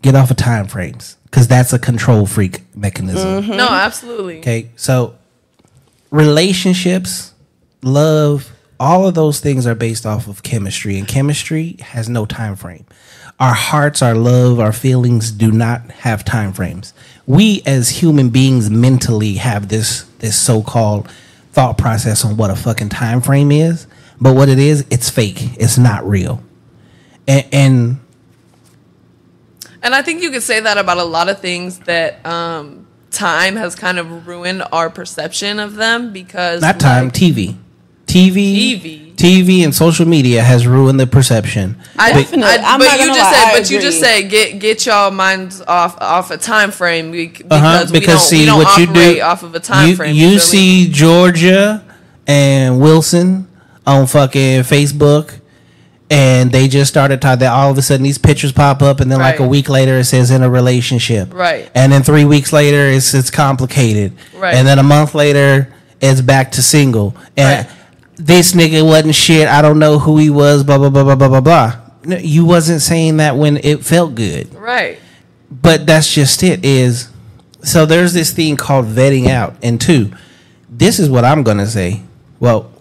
get 0.00 0.14
off 0.14 0.30
of 0.30 0.36
time 0.36 0.66
frames 0.66 1.16
because 1.24 1.48
that's 1.48 1.72
a 1.72 1.78
control 1.78 2.26
freak 2.26 2.62
mechanism. 2.74 3.42
Mm-hmm. 3.42 3.56
No, 3.56 3.68
absolutely. 3.68 4.38
Okay, 4.38 4.70
so 4.76 5.14
relationships, 6.10 7.32
love, 7.82 8.50
all 8.82 9.06
of 9.06 9.14
those 9.14 9.38
things 9.38 9.64
are 9.64 9.76
based 9.76 10.04
off 10.04 10.26
of 10.26 10.42
chemistry, 10.42 10.98
and 10.98 11.06
chemistry 11.06 11.76
has 11.80 12.08
no 12.08 12.26
time 12.26 12.56
frame. 12.56 12.84
Our 13.38 13.54
hearts, 13.54 14.02
our 14.02 14.16
love, 14.16 14.58
our 14.58 14.72
feelings 14.72 15.30
do 15.30 15.52
not 15.52 15.88
have 15.92 16.24
time 16.24 16.52
frames. 16.52 16.92
We 17.24 17.62
as 17.64 17.88
human 17.88 18.30
beings 18.30 18.70
mentally 18.70 19.34
have 19.34 19.68
this 19.68 20.02
this 20.18 20.36
so-called 20.36 21.08
thought 21.52 21.78
process 21.78 22.24
on 22.24 22.36
what 22.36 22.50
a 22.50 22.56
fucking 22.56 22.88
time 22.88 23.20
frame 23.20 23.52
is, 23.52 23.86
but 24.20 24.34
what 24.34 24.48
it 24.48 24.58
is, 24.58 24.84
it's 24.90 25.08
fake. 25.08 25.38
It's 25.60 25.78
not 25.78 26.04
real. 26.04 26.42
And, 27.28 27.46
and 27.52 28.00
And 29.80 29.94
I 29.94 30.02
think 30.02 30.22
you 30.22 30.32
could 30.32 30.42
say 30.42 30.58
that 30.58 30.76
about 30.76 30.98
a 30.98 31.04
lot 31.04 31.28
of 31.28 31.38
things 31.38 31.78
that 31.80 32.24
um, 32.26 32.88
time 33.12 33.54
has 33.54 33.76
kind 33.76 34.00
of 34.00 34.26
ruined 34.26 34.64
our 34.72 34.90
perception 34.90 35.60
of 35.60 35.76
them 35.76 36.12
because 36.12 36.62
not 36.62 36.80
time, 36.80 37.04
like, 37.04 37.14
TV. 37.14 37.56
TV, 38.12 38.80
TV. 38.80 39.14
TV, 39.14 39.64
and 39.64 39.74
social 39.74 40.06
media 40.06 40.42
has 40.42 40.66
ruined 40.66 40.98
the 40.98 41.06
perception. 41.06 41.76
I, 41.98 42.12
Definitely. 42.12 42.44
I, 42.44 42.56
I'm 42.56 42.78
but 42.80 42.86
not 42.86 42.98
you 43.00 43.06
just 43.06 43.20
lie, 43.20 43.32
said, 43.32 43.44
I 43.44 43.58
but 43.58 43.70
you 43.70 43.80
just 43.80 43.98
agree. 43.98 44.08
said 44.22 44.30
get 44.30 44.58
get 44.58 44.86
y'all 44.86 45.10
minds 45.10 45.60
off 45.60 45.96
off 46.00 46.30
a 46.30 46.36
time 46.38 46.70
frame 46.72 47.12
be- 47.12 47.26
because, 47.28 47.46
Uh-huh, 47.50 47.86
we 47.92 48.00
don't, 48.00 48.30
we 48.32 48.46
don't 48.46 48.66
operate 48.66 49.20
off 49.20 49.42
of 49.42 49.54
a 49.54 49.60
time 49.60 49.88
you, 49.90 49.96
frame. 49.96 50.14
You 50.16 50.26
feel 50.28 50.34
me? 50.34 50.38
see 50.40 50.90
Georgia 50.90 51.84
and 52.26 52.80
Wilson 52.80 53.48
on 53.86 54.06
fucking 54.06 54.62
Facebook, 54.62 55.38
and 56.10 56.50
they 56.52 56.66
just 56.68 56.90
started 56.90 57.20
talking. 57.22 57.40
That 57.40 57.52
all 57.52 57.70
of 57.70 57.78
a 57.78 57.82
sudden 57.82 58.02
these 58.02 58.18
pictures 58.18 58.52
pop 58.52 58.82
up, 58.82 59.00
and 59.00 59.10
then 59.10 59.20
like 59.20 59.38
a 59.40 59.46
week 59.46 59.68
later 59.68 59.98
it 59.98 60.04
says 60.04 60.30
in 60.30 60.42
a 60.42 60.50
relationship, 60.50 61.32
Right. 61.32 61.70
And 61.74 61.92
then 61.92 62.02
three 62.02 62.24
weeks 62.24 62.52
later 62.52 62.86
it's 62.88 63.14
it's 63.14 63.30
complicated, 63.30 64.14
Right. 64.36 64.54
And 64.54 64.66
then 64.66 64.78
a 64.78 64.82
month 64.82 65.14
later 65.14 65.72
it's 66.00 66.20
back 66.20 66.50
to 66.52 66.62
single, 66.62 67.14
and 67.36 67.66
Right. 67.68 67.76
This 68.16 68.52
nigga 68.52 68.84
wasn't 68.86 69.14
shit. 69.14 69.48
I 69.48 69.62
don't 69.62 69.78
know 69.78 69.98
who 69.98 70.18
he 70.18 70.30
was. 70.30 70.64
Blah 70.64 70.78
blah 70.78 70.90
blah 70.90 71.04
blah 71.04 71.14
blah 71.16 71.28
blah 71.28 71.40
blah. 71.40 71.76
No, 72.04 72.16
you 72.16 72.44
wasn't 72.44 72.82
saying 72.82 73.18
that 73.18 73.36
when 73.36 73.58
it 73.58 73.84
felt 73.84 74.16
good 74.16 74.52
right. 74.56 74.98
but 75.52 75.86
that's 75.86 76.12
just 76.12 76.42
it 76.42 76.64
is 76.64 77.08
so 77.62 77.86
there's 77.86 78.12
this 78.12 78.32
thing 78.32 78.56
called 78.56 78.86
vetting 78.86 79.28
out 79.28 79.54
and 79.62 79.80
two 79.80 80.10
this 80.68 80.98
is 80.98 81.08
what 81.08 81.24
i'm 81.24 81.44
gonna 81.44 81.64
say 81.64 82.02
well 82.40 82.72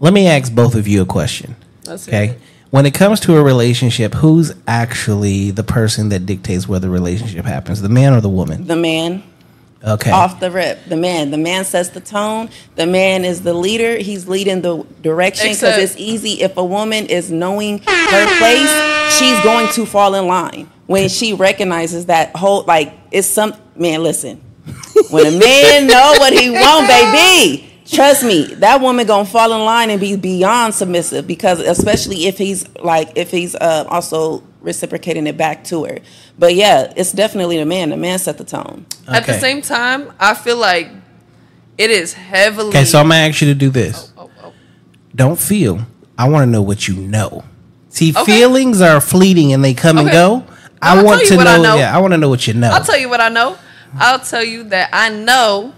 let 0.00 0.14
me 0.14 0.26
ask 0.28 0.54
both 0.54 0.74
of 0.74 0.88
you 0.88 1.02
a 1.02 1.04
question 1.04 1.56
That's 1.84 2.08
okay 2.08 2.24
it. 2.28 2.38
when 2.70 2.86
it 2.86 2.94
comes 2.94 3.20
to 3.20 3.36
a 3.36 3.42
relationship 3.42 4.14
who's 4.14 4.54
actually 4.66 5.50
the 5.50 5.62
person 5.62 6.08
that 6.08 6.24
dictates 6.24 6.66
where 6.66 6.80
the 6.80 6.88
relationship 6.88 7.44
happens 7.44 7.82
the 7.82 7.90
man 7.90 8.14
or 8.14 8.22
the 8.22 8.30
woman 8.30 8.66
The 8.66 8.76
man 8.76 9.22
okay 9.84 10.10
off 10.10 10.40
the 10.40 10.50
rip. 10.50 10.84
The 10.86 10.96
man. 10.96 11.30
The 11.30 11.38
man 11.38 11.64
sets 11.64 11.90
the 11.90 12.00
tone. 12.00 12.50
The 12.76 12.86
man 12.86 13.24
is 13.24 13.42
the 13.42 13.54
leader. 13.54 13.98
He's 13.98 14.28
leading 14.28 14.62
the 14.62 14.84
direction 15.02 15.50
because 15.52 15.78
it's 15.78 15.96
easy. 15.96 16.42
If 16.42 16.56
a 16.56 16.64
woman 16.64 17.06
is 17.06 17.30
knowing 17.30 17.78
her 17.78 18.38
place, 18.38 19.18
she's 19.18 19.40
going 19.42 19.68
to 19.72 19.86
fall 19.86 20.14
in 20.14 20.26
line 20.26 20.70
when 20.86 21.08
she 21.08 21.34
recognizes 21.34 22.06
that 22.06 22.34
whole 22.34 22.64
like 22.64 22.92
it's 23.10 23.28
some 23.28 23.54
man. 23.76 24.02
Listen, 24.02 24.40
when 25.10 25.26
a 25.26 25.38
man 25.38 25.86
know 25.86 26.14
what 26.18 26.32
he 26.32 26.50
want, 26.50 26.88
baby. 26.88 27.64
Trust 27.90 28.22
me, 28.22 28.44
that 28.56 28.82
woman 28.82 29.06
gonna 29.06 29.24
fall 29.24 29.50
in 29.54 29.64
line 29.64 29.88
and 29.88 29.98
be 29.98 30.14
beyond 30.14 30.74
submissive 30.74 31.26
because, 31.26 31.58
especially 31.60 32.26
if 32.26 32.36
he's 32.36 32.68
like, 32.76 33.12
if 33.16 33.30
he's 33.30 33.54
uh, 33.54 33.86
also 33.88 34.42
reciprocating 34.60 35.26
it 35.26 35.36
back 35.36 35.64
to 35.64 35.84
her. 35.84 35.98
But 36.38 36.54
yeah, 36.54 36.92
it's 36.96 37.12
definitely 37.12 37.58
the 37.58 37.66
man. 37.66 37.90
The 37.90 37.96
man 37.96 38.18
set 38.18 38.38
the 38.38 38.44
tone. 38.44 38.86
At 39.06 39.26
the 39.26 39.34
same 39.38 39.62
time, 39.62 40.12
I 40.18 40.34
feel 40.34 40.56
like 40.56 40.88
it 41.76 41.90
is 41.90 42.12
heavily. 42.12 42.70
okay 42.70 42.84
so 42.84 42.98
i'm 42.98 43.08
gonna 43.08 43.20
ask 43.20 43.40
you 43.40 43.46
to 43.46 43.54
do 43.54 43.70
this 43.70 44.12
Oh, 44.18 44.22
oh. 44.42 44.46
oh. 44.46 44.52
don't 45.14 45.38
feel 45.38 45.86
i 46.18 46.28
want 46.28 46.42
to 46.42 46.50
know 46.50 46.60
what 46.60 46.88
you 46.88 46.96
know 46.96 47.44
see 47.88 48.10
Okay. 48.10 48.24
feelings 48.24 48.80
are 48.80 49.00
fleeting 49.00 49.52
and 49.52 49.64
they 49.64 49.74
come 49.74 49.96
and 49.96 50.10
go 50.10 50.44
i 50.82 50.96
I'll 50.98 51.04
want 51.04 51.24
to 51.28 51.36
what 51.36 51.46
I 51.46 51.56
know, 51.58 51.62
know. 51.62 51.76
yeah 51.76 51.96
i 51.96 52.00
want 52.00 52.14
to 52.14 52.18
know 52.18 52.28
what 52.28 52.48
you 52.48 52.54
know 52.54 52.70
I'll 52.70 52.82
tell 52.82 52.98
you 52.98 53.08
what 53.08 53.20
I 53.20 53.28
know. 53.28 53.56
I'll 53.96 54.18
tell 54.18 54.42
you 54.42 54.64
that 54.64 54.90
I 54.92 55.08
know 55.10 55.72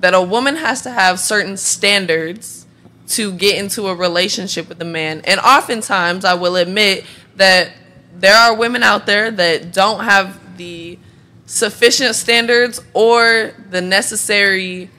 that 0.00 0.12
a 0.12 0.20
woman 0.20 0.56
has 0.56 0.82
to 0.82 0.90
have 0.90 1.18
certain 1.18 1.56
standards 1.56 2.66
to 3.08 3.32
get 3.32 3.56
into 3.56 3.88
a 3.88 3.94
relationship 3.94 4.68
with 4.68 4.80
a 4.82 4.84
man. 4.84 5.22
And 5.24 5.40
oftentimes, 5.40 6.26
I 6.26 6.34
will 6.34 6.56
admit 6.56 7.06
that 7.36 7.72
there 8.20 8.36
are 8.36 8.54
women 8.56 8.82
out 8.82 9.06
there 9.06 9.30
that 9.30 9.72
don't 9.72 10.04
have 10.04 10.56
the 10.56 10.98
sufficient 11.46 12.14
standards 12.14 12.80
or 12.92 13.54
the 13.70 13.80
necessary, 13.80 14.90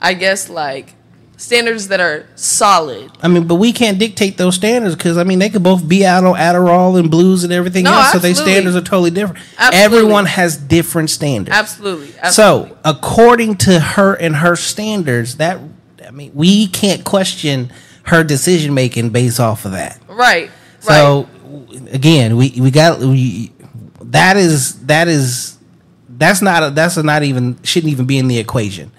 I 0.00 0.14
guess, 0.14 0.48
like 0.48 0.94
standards 1.36 1.88
that 1.88 2.00
are 2.00 2.26
solid. 2.34 3.12
I 3.22 3.28
mean, 3.28 3.46
but 3.46 3.56
we 3.56 3.72
can't 3.72 3.98
dictate 3.98 4.36
those 4.36 4.56
standards 4.56 4.96
because 4.96 5.16
I 5.16 5.24
mean 5.24 5.38
they 5.38 5.48
could 5.50 5.62
both 5.62 5.88
be 5.88 6.04
out 6.04 6.24
on 6.24 6.34
Adderall 6.34 6.98
and 6.98 7.10
blues 7.10 7.44
and 7.44 7.52
everything 7.52 7.84
No, 7.84 7.92
else, 7.92 8.12
so 8.12 8.18
their 8.18 8.34
standards 8.34 8.74
are 8.74 8.80
totally 8.80 9.10
different. 9.10 9.44
Absolutely. 9.56 9.84
Everyone 9.84 10.26
has 10.26 10.56
different 10.56 11.10
standards. 11.10 11.56
Absolutely. 11.56 12.12
absolutely. 12.20 12.70
So, 12.70 12.78
according 12.84 13.56
to 13.58 13.78
her 13.78 14.14
and 14.14 14.36
her 14.36 14.56
standards, 14.56 15.36
that 15.36 15.60
I 16.06 16.10
mean, 16.10 16.32
we 16.34 16.66
can't 16.66 17.04
question 17.04 17.72
her 18.04 18.24
decision 18.24 18.74
making 18.74 19.10
based 19.10 19.38
off 19.38 19.64
of 19.64 19.72
that. 19.72 20.00
right. 20.08 20.50
Right. 20.86 21.26
Again, 21.90 22.36
we 22.36 22.52
we 22.58 22.70
got 22.70 23.00
we 23.00 23.52
that 24.00 24.36
is 24.36 24.80
that 24.86 25.08
is 25.08 25.58
that's 26.08 26.42
not 26.42 26.62
a, 26.62 26.70
that's 26.70 26.96
a 26.96 27.02
not 27.02 27.22
even 27.22 27.62
shouldn't 27.62 27.92
even 27.92 28.06
be 28.06 28.18
in 28.18 28.28
the 28.28 28.38
equation 28.38 28.90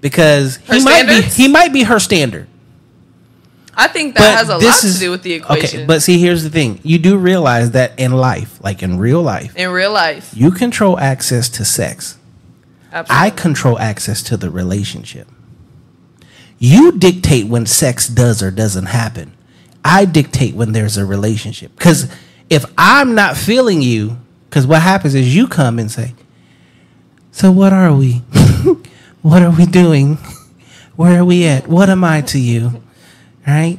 because 0.00 0.56
Her 0.56 0.74
he 0.74 0.84
might 0.84 1.06
be 1.06 1.22
he 1.22 1.48
might 1.48 1.72
be 1.72 1.84
her 1.84 1.98
standard. 1.98 2.48
I 3.74 3.86
think 3.86 4.16
that 4.16 4.36
has 4.36 4.48
a 4.48 4.54
lot 4.54 4.60
this 4.60 4.94
to 4.94 4.98
do 4.98 5.10
with 5.12 5.22
the 5.22 5.34
equation. 5.34 5.80
Okay, 5.80 5.86
but 5.86 6.02
see, 6.02 6.18
here's 6.18 6.42
the 6.42 6.50
thing: 6.50 6.80
you 6.82 6.98
do 6.98 7.16
realize 7.16 7.70
that 7.72 7.98
in 7.98 8.12
life, 8.12 8.62
like 8.62 8.82
in 8.82 8.98
real 8.98 9.22
life, 9.22 9.56
in 9.56 9.70
real 9.70 9.92
life, 9.92 10.32
you 10.34 10.50
control 10.50 10.98
access 10.98 11.48
to 11.50 11.64
sex. 11.64 12.18
absolutely. 12.92 13.26
I 13.26 13.30
control 13.30 13.78
access 13.78 14.22
to 14.24 14.36
the 14.36 14.50
relationship. 14.50 15.28
You 16.58 16.98
dictate 16.98 17.46
when 17.46 17.66
sex 17.66 18.08
does 18.08 18.42
or 18.42 18.50
doesn't 18.50 18.86
happen. 18.86 19.32
I 19.88 20.04
dictate 20.04 20.54
when 20.54 20.72
there's 20.72 20.98
a 20.98 21.06
relationship. 21.06 21.74
Because 21.74 22.12
if 22.50 22.66
I'm 22.76 23.14
not 23.14 23.38
feeling 23.38 23.80
you, 23.80 24.18
because 24.48 24.66
what 24.66 24.82
happens 24.82 25.14
is 25.14 25.34
you 25.34 25.48
come 25.48 25.78
and 25.78 25.90
say, 25.90 26.12
So 27.32 27.50
what 27.50 27.72
are 27.72 27.94
we? 27.94 28.12
what 29.22 29.42
are 29.42 29.50
we 29.50 29.64
doing? 29.64 30.18
Where 30.96 31.20
are 31.20 31.24
we 31.24 31.46
at? 31.46 31.68
What 31.68 31.88
am 31.88 32.04
I 32.04 32.20
to 32.22 32.38
you? 32.38 32.82
Right? 33.46 33.78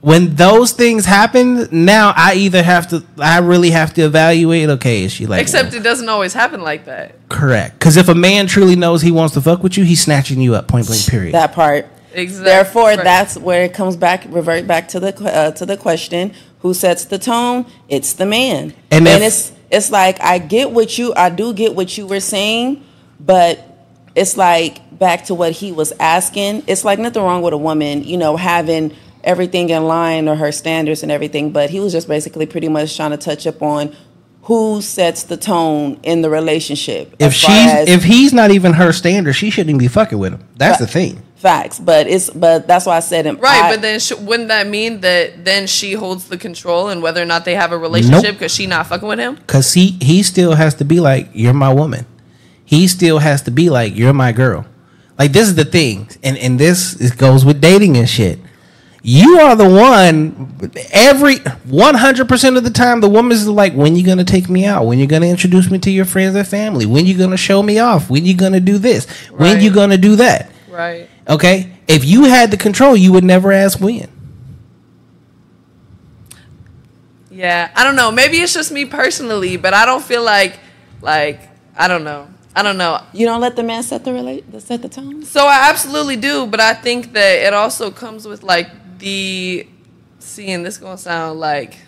When 0.00 0.34
those 0.34 0.72
things 0.72 1.04
happen, 1.04 1.68
now 1.70 2.12
I 2.16 2.34
either 2.34 2.62
have 2.62 2.88
to, 2.88 3.04
I 3.18 3.38
really 3.38 3.70
have 3.70 3.94
to 3.94 4.02
evaluate. 4.02 4.68
Okay, 4.70 5.04
is 5.04 5.12
she 5.12 5.26
like 5.26 5.40
Except 5.40 5.72
it 5.72 5.84
doesn't 5.84 6.08
always 6.08 6.32
happen 6.32 6.62
like 6.62 6.86
that. 6.86 7.28
Correct. 7.28 7.78
Because 7.78 7.96
if 7.96 8.08
a 8.08 8.14
man 8.14 8.48
truly 8.48 8.74
knows 8.74 9.02
he 9.02 9.12
wants 9.12 9.34
to 9.34 9.40
fuck 9.40 9.62
with 9.62 9.78
you, 9.78 9.84
he's 9.84 10.00
snatching 10.00 10.40
you 10.40 10.56
up 10.56 10.66
point 10.66 10.86
blank. 10.86 11.06
Period. 11.06 11.34
That 11.34 11.52
part. 11.52 11.86
Exactly. 12.14 12.44
Therefore, 12.44 12.88
Right. 12.90 13.04
that's 13.04 13.36
where 13.36 13.64
it 13.64 13.74
comes 13.74 13.96
back, 13.96 14.24
revert 14.28 14.66
back 14.66 14.88
to 14.88 15.00
the 15.00 15.14
uh, 15.36 15.50
to 15.52 15.66
the 15.66 15.76
question: 15.76 16.32
Who 16.60 16.74
sets 16.74 17.04
the 17.04 17.18
tone? 17.18 17.66
It's 17.88 18.12
the 18.14 18.26
man. 18.26 18.72
And 18.90 19.06
And, 19.06 19.22
if- 19.22 19.28
it's 19.28 19.52
it's 19.70 19.90
like 19.90 20.20
I 20.22 20.38
get 20.38 20.70
what 20.70 20.96
you, 20.98 21.12
I 21.16 21.28
do 21.30 21.52
get 21.52 21.74
what 21.74 21.96
you 21.98 22.06
were 22.06 22.20
saying, 22.20 22.82
but 23.20 23.60
it's 24.14 24.36
like 24.36 24.98
back 24.98 25.26
to 25.26 25.34
what 25.34 25.52
he 25.52 25.70
was 25.72 25.92
asking. 26.00 26.64
It's 26.66 26.84
like 26.84 26.98
nothing 26.98 27.22
wrong 27.22 27.42
with 27.42 27.52
a 27.54 27.58
woman, 27.58 28.02
you 28.04 28.16
know, 28.16 28.36
having 28.36 28.92
everything 29.24 29.68
in 29.70 29.84
line 29.86 30.26
or 30.28 30.34
her 30.36 30.50
standards 30.50 31.02
and 31.02 31.12
everything, 31.12 31.50
but 31.50 31.68
he 31.70 31.80
was 31.80 31.92
just 31.92 32.08
basically 32.08 32.46
pretty 32.46 32.68
much 32.68 32.96
trying 32.96 33.10
to 33.10 33.16
touch 33.16 33.46
up 33.46 33.62
on 33.62 33.94
who 34.42 34.80
sets 34.80 35.24
the 35.24 35.36
tone 35.36 35.98
in 36.02 36.22
the 36.22 36.30
relationship. 36.30 37.14
If 37.18 37.26
as 37.28 37.34
she's 37.34 37.50
as- 37.50 37.88
if 37.88 38.04
he's 38.04 38.32
not 38.32 38.50
even 38.50 38.72
her 38.72 38.92
standard, 38.92 39.34
she 39.34 39.50
shouldn't 39.50 39.70
even 39.70 39.78
be 39.78 39.88
fucking 39.88 40.18
with 40.18 40.32
him. 40.32 40.44
That's 40.56 40.78
the 40.78 40.86
thing. 40.86 41.20
Facts, 41.38 41.78
but 41.78 42.06
it's 42.06 42.28
but 42.30 42.66
that's 42.66 42.84
why 42.86 42.96
I 42.96 43.00
said 43.00 43.26
it. 43.26 43.38
Right, 43.40 43.62
I- 43.64 43.70
but 43.72 43.82
then 43.82 44.00
sh- 44.00 44.12
wouldn't 44.12 44.48
that 44.48 44.66
mean 44.66 45.00
that 45.00 45.44
then 45.44 45.66
she 45.66 45.92
holds 45.92 46.28
the 46.28 46.36
control 46.36 46.88
and 46.88 47.02
whether 47.02 47.22
or 47.22 47.26
not 47.26 47.44
they 47.44 47.54
have 47.54 47.72
a 47.72 47.78
relationship 47.78 48.24
Nope. 48.24 48.34
because 48.34 48.52
she 48.54 48.66
not 48.66 48.86
fucking 48.88 49.08
with 49.08 49.18
him? 49.18 49.38
Cause 49.46 49.72
he 49.74 49.96
he 50.00 50.22
still 50.22 50.54
has 50.54 50.74
to 50.74 50.84
be 50.84 51.00
like, 51.00 51.28
You're 51.32 51.54
my 51.54 51.72
woman. 51.72 52.06
He 52.64 52.86
still 52.88 53.18
has 53.20 53.42
to 53.42 53.50
be 53.50 53.70
like, 53.70 53.96
You're 53.96 54.12
my 54.12 54.32
girl. 54.32 54.66
Like 55.18 55.32
this 55.32 55.48
is 55.48 55.54
the 55.54 55.64
thing. 55.64 56.08
And 56.22 56.36
and 56.38 56.58
this 56.58 56.94
it 57.00 57.16
goes 57.16 57.44
with 57.44 57.60
dating 57.60 57.96
and 57.96 58.08
shit. 58.08 58.38
You 59.02 59.38
are 59.38 59.54
the 59.54 59.68
one 59.68 60.68
every 60.92 61.36
one 61.64 61.94
hundred 61.94 62.28
percent 62.28 62.56
of 62.56 62.64
the 62.64 62.70
time 62.70 63.00
the 63.00 63.08
woman's 63.08 63.46
like, 63.48 63.72
When 63.74 63.94
you 63.96 64.04
gonna 64.04 64.24
take 64.24 64.48
me 64.50 64.64
out? 64.64 64.86
When 64.86 64.98
you 64.98 65.06
gonna 65.06 65.26
introduce 65.26 65.70
me 65.70 65.78
to 65.78 65.90
your 65.90 66.04
friends 66.04 66.34
and 66.34 66.46
family? 66.46 66.84
When 66.84 67.06
you 67.06 67.16
gonna 67.16 67.36
show 67.36 67.62
me 67.62 67.78
off? 67.78 68.10
When 68.10 68.26
you 68.26 68.34
gonna 68.36 68.60
do 68.60 68.76
this? 68.76 69.06
When 69.30 69.54
Right. 69.54 69.62
you 69.62 69.72
gonna 69.72 69.98
do 69.98 70.16
that? 70.16 70.50
Right. 70.68 71.08
Okay? 71.28 71.72
If 71.86 72.04
you 72.04 72.24
had 72.24 72.50
the 72.50 72.56
control, 72.56 72.96
you 72.96 73.12
would 73.12 73.24
never 73.24 73.52
ask 73.52 73.80
when. 73.80 74.08
Yeah, 77.30 77.70
I 77.74 77.84
don't 77.84 77.96
know. 77.96 78.10
Maybe 78.10 78.38
it's 78.38 78.52
just 78.54 78.72
me 78.72 78.84
personally, 78.84 79.56
but 79.56 79.72
I 79.74 79.84
don't 79.86 80.02
feel 80.02 80.24
like, 80.24 80.58
like, 81.00 81.40
I 81.76 81.86
don't 81.86 82.02
know. 82.02 82.28
I 82.56 82.62
don't 82.62 82.76
know. 82.76 83.00
You 83.12 83.26
don't 83.26 83.40
let 83.40 83.54
the 83.54 83.62
man 83.62 83.84
set 83.84 84.04
the 84.04 84.12
relate 84.12 84.50
the 84.50 84.60
set 84.60 84.82
the 84.82 84.88
tone. 84.88 85.22
So 85.22 85.46
I 85.46 85.70
absolutely 85.70 86.16
do, 86.16 86.44
but 86.46 86.58
I 86.58 86.74
think 86.74 87.12
that 87.12 87.46
it 87.46 87.54
also 87.54 87.92
comes 87.92 88.26
with 88.26 88.42
like 88.42 88.98
the 88.98 89.68
seeing 90.18 90.64
this 90.64 90.76
gonna 90.76 90.98
sound 90.98 91.38
like 91.38 91.78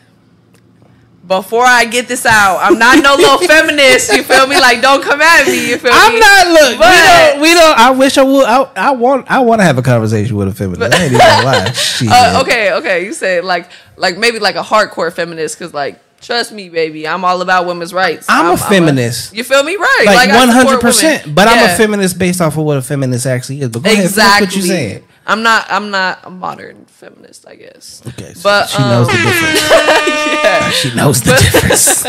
before 1.30 1.64
I 1.64 1.84
get 1.84 2.08
this 2.08 2.26
out, 2.26 2.58
I'm 2.58 2.76
not 2.76 3.00
no 3.04 3.14
little 3.14 3.38
feminist, 3.46 4.12
you 4.12 4.24
feel 4.24 4.48
me? 4.48 4.58
Like 4.60 4.82
don't 4.82 5.00
come 5.00 5.20
at 5.22 5.46
me, 5.46 5.70
you 5.70 5.78
feel 5.78 5.92
I'm 5.94 6.14
me? 6.14 6.18
not 6.18 6.46
look. 6.48 6.78
But- 6.78 6.90
we 6.90 6.96
don't. 6.96 7.40
We 7.40 7.54
don't. 7.54 7.78
I 7.78 7.90
wish 7.90 8.18
I 8.18 8.24
would. 8.24 8.44
I, 8.44 8.62
I 8.74 8.90
want. 8.90 9.30
I 9.30 9.38
want 9.38 9.60
to 9.60 9.64
have 9.64 9.78
a 9.78 9.82
conversation 9.82 10.34
with 10.34 10.48
a 10.48 10.52
feminist. 10.52 10.92
I 10.92 11.04
ain't 11.04 11.12
even 11.12 11.18
gonna 11.24 11.46
lie. 11.46 11.74
Uh, 12.12 12.40
okay, 12.42 12.72
okay. 12.72 13.04
You 13.04 13.12
said 13.12 13.44
like 13.44 13.70
like 13.96 14.18
maybe 14.18 14.38
like 14.38 14.56
a 14.56 14.62
hardcore 14.62 15.12
feminist 15.12 15.56
because 15.56 15.72
like 15.72 16.00
trust 16.20 16.50
me, 16.50 16.68
baby, 16.68 17.06
I'm 17.06 17.24
all 17.24 17.40
about 17.42 17.66
women's 17.66 17.94
rights. 17.94 18.26
I'm 18.28 18.54
a 18.54 18.56
feminist. 18.56 19.32
you 19.34 19.44
feel 19.44 19.62
me? 19.62 19.76
Right? 19.76 20.02
like 20.06 20.30
I 20.30 20.46
hundred 20.46 20.80
percent. 20.80 21.32
But 21.32 21.46
I'm 21.46 21.70
a 21.70 21.76
feminist 21.76 22.18
based 22.18 22.40
off 22.40 22.56
of 22.58 22.64
what 22.64 22.76
a 22.78 22.82
feminist 22.82 23.26
actually 23.26 23.60
is. 23.60 23.68
But 23.68 23.82
go 23.84 23.90
ahead. 23.90 24.04
Exactly. 24.04 24.46
What 24.46 24.56
you 24.56 24.62
saying? 24.62 25.04
I'm 25.30 25.44
not. 25.44 25.66
I'm 25.70 25.90
not 25.92 26.18
a 26.24 26.30
modern 26.30 26.86
feminist, 26.86 27.46
I 27.46 27.54
guess. 27.54 28.02
Okay. 28.04 28.32
So 28.34 28.40
But, 28.42 28.66
she 28.68 28.82
knows 28.82 29.08
um, 29.08 29.14
the 29.14 29.22
difference. 29.22 29.60
yeah. 30.42 30.70
She 30.70 30.94
knows 30.96 31.20
the 31.22 31.30
difference. 31.32 32.06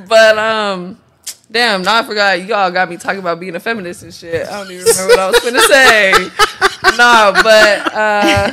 But 0.06 0.38
um, 0.38 1.00
damn, 1.50 1.82
now 1.82 1.98
I 2.00 2.02
forgot. 2.02 2.44
Y'all 2.44 2.70
got 2.70 2.90
me 2.90 2.98
talking 2.98 3.20
about 3.20 3.40
being 3.40 3.56
a 3.56 3.60
feminist 3.60 4.02
and 4.02 4.12
shit. 4.12 4.46
I 4.46 4.62
don't 4.62 4.70
even 4.70 4.84
remember 4.86 5.08
what 5.08 5.18
I 5.18 5.30
was 5.30 5.40
gonna 5.40 5.60
say. 5.62 6.12
no, 6.98 7.32
but 7.42 7.94
uh, 7.94 8.52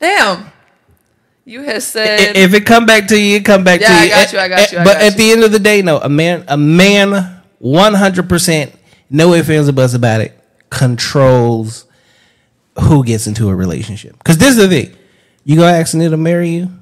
damn, 0.00 0.50
you 1.44 1.62
had 1.62 1.82
said. 1.84 2.36
if 2.36 2.52
it 2.54 2.66
come 2.66 2.84
back 2.86 3.06
to 3.08 3.18
you, 3.18 3.36
it 3.36 3.44
come 3.44 3.62
back 3.62 3.80
Yeah, 3.80 3.88
to 3.88 3.94
I 3.94 4.02
you. 4.04 4.10
got 4.10 4.32
you, 4.32 4.38
I 4.40 4.48
got 4.48 4.72
you, 4.72 4.78
I 4.78 4.84
but 4.84 4.92
got 4.94 5.02
at 5.02 5.12
you. 5.12 5.18
the 5.18 5.32
end 5.32 5.44
of 5.44 5.52
the 5.52 5.58
day, 5.60 5.80
no. 5.82 5.98
A 5.98 6.08
man. 6.08 6.44
A 6.48 6.56
man. 6.56 7.40
One 7.60 7.94
hundred 7.94 8.28
percent. 8.28 8.74
No 9.08 9.32
ifs 9.34 9.48
ands 9.48 9.68
or 9.68 9.72
buts 9.72 9.94
about 9.94 10.20
it. 10.22 10.36
Controls 10.70 11.86
who 12.80 13.04
gets 13.04 13.26
into 13.26 13.48
a 13.48 13.54
relationship. 13.54 14.16
Because 14.18 14.38
this 14.38 14.50
is 14.50 14.56
the 14.56 14.68
thing. 14.68 14.96
You 15.44 15.56
gonna 15.56 15.72
ask 15.76 15.92
to 15.92 16.16
marry 16.16 16.50
you? 16.50 16.64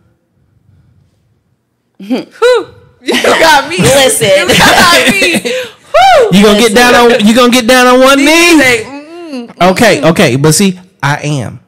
Whew, 1.98 2.74
you 3.02 3.22
got 3.22 3.68
me. 3.68 3.78
Listen. 3.78 4.28
you 4.28 4.48
got 4.48 5.12
me. 5.12 5.38
Whew. 5.42 6.28
You 6.32 6.44
gonna 6.44 6.58
get 6.58 6.74
down 6.74 6.94
on 6.94 7.26
you 7.26 7.34
gonna 7.34 7.52
get 7.52 7.66
down 7.66 7.86
on 7.86 8.00
one 8.00 8.18
knee? 8.18 8.58
Say, 8.58 8.84
mm, 8.84 9.70
Okay, 9.72 10.02
okay, 10.10 10.36
but 10.36 10.52
see, 10.52 10.78
I 11.02 11.16
am. 11.22 11.60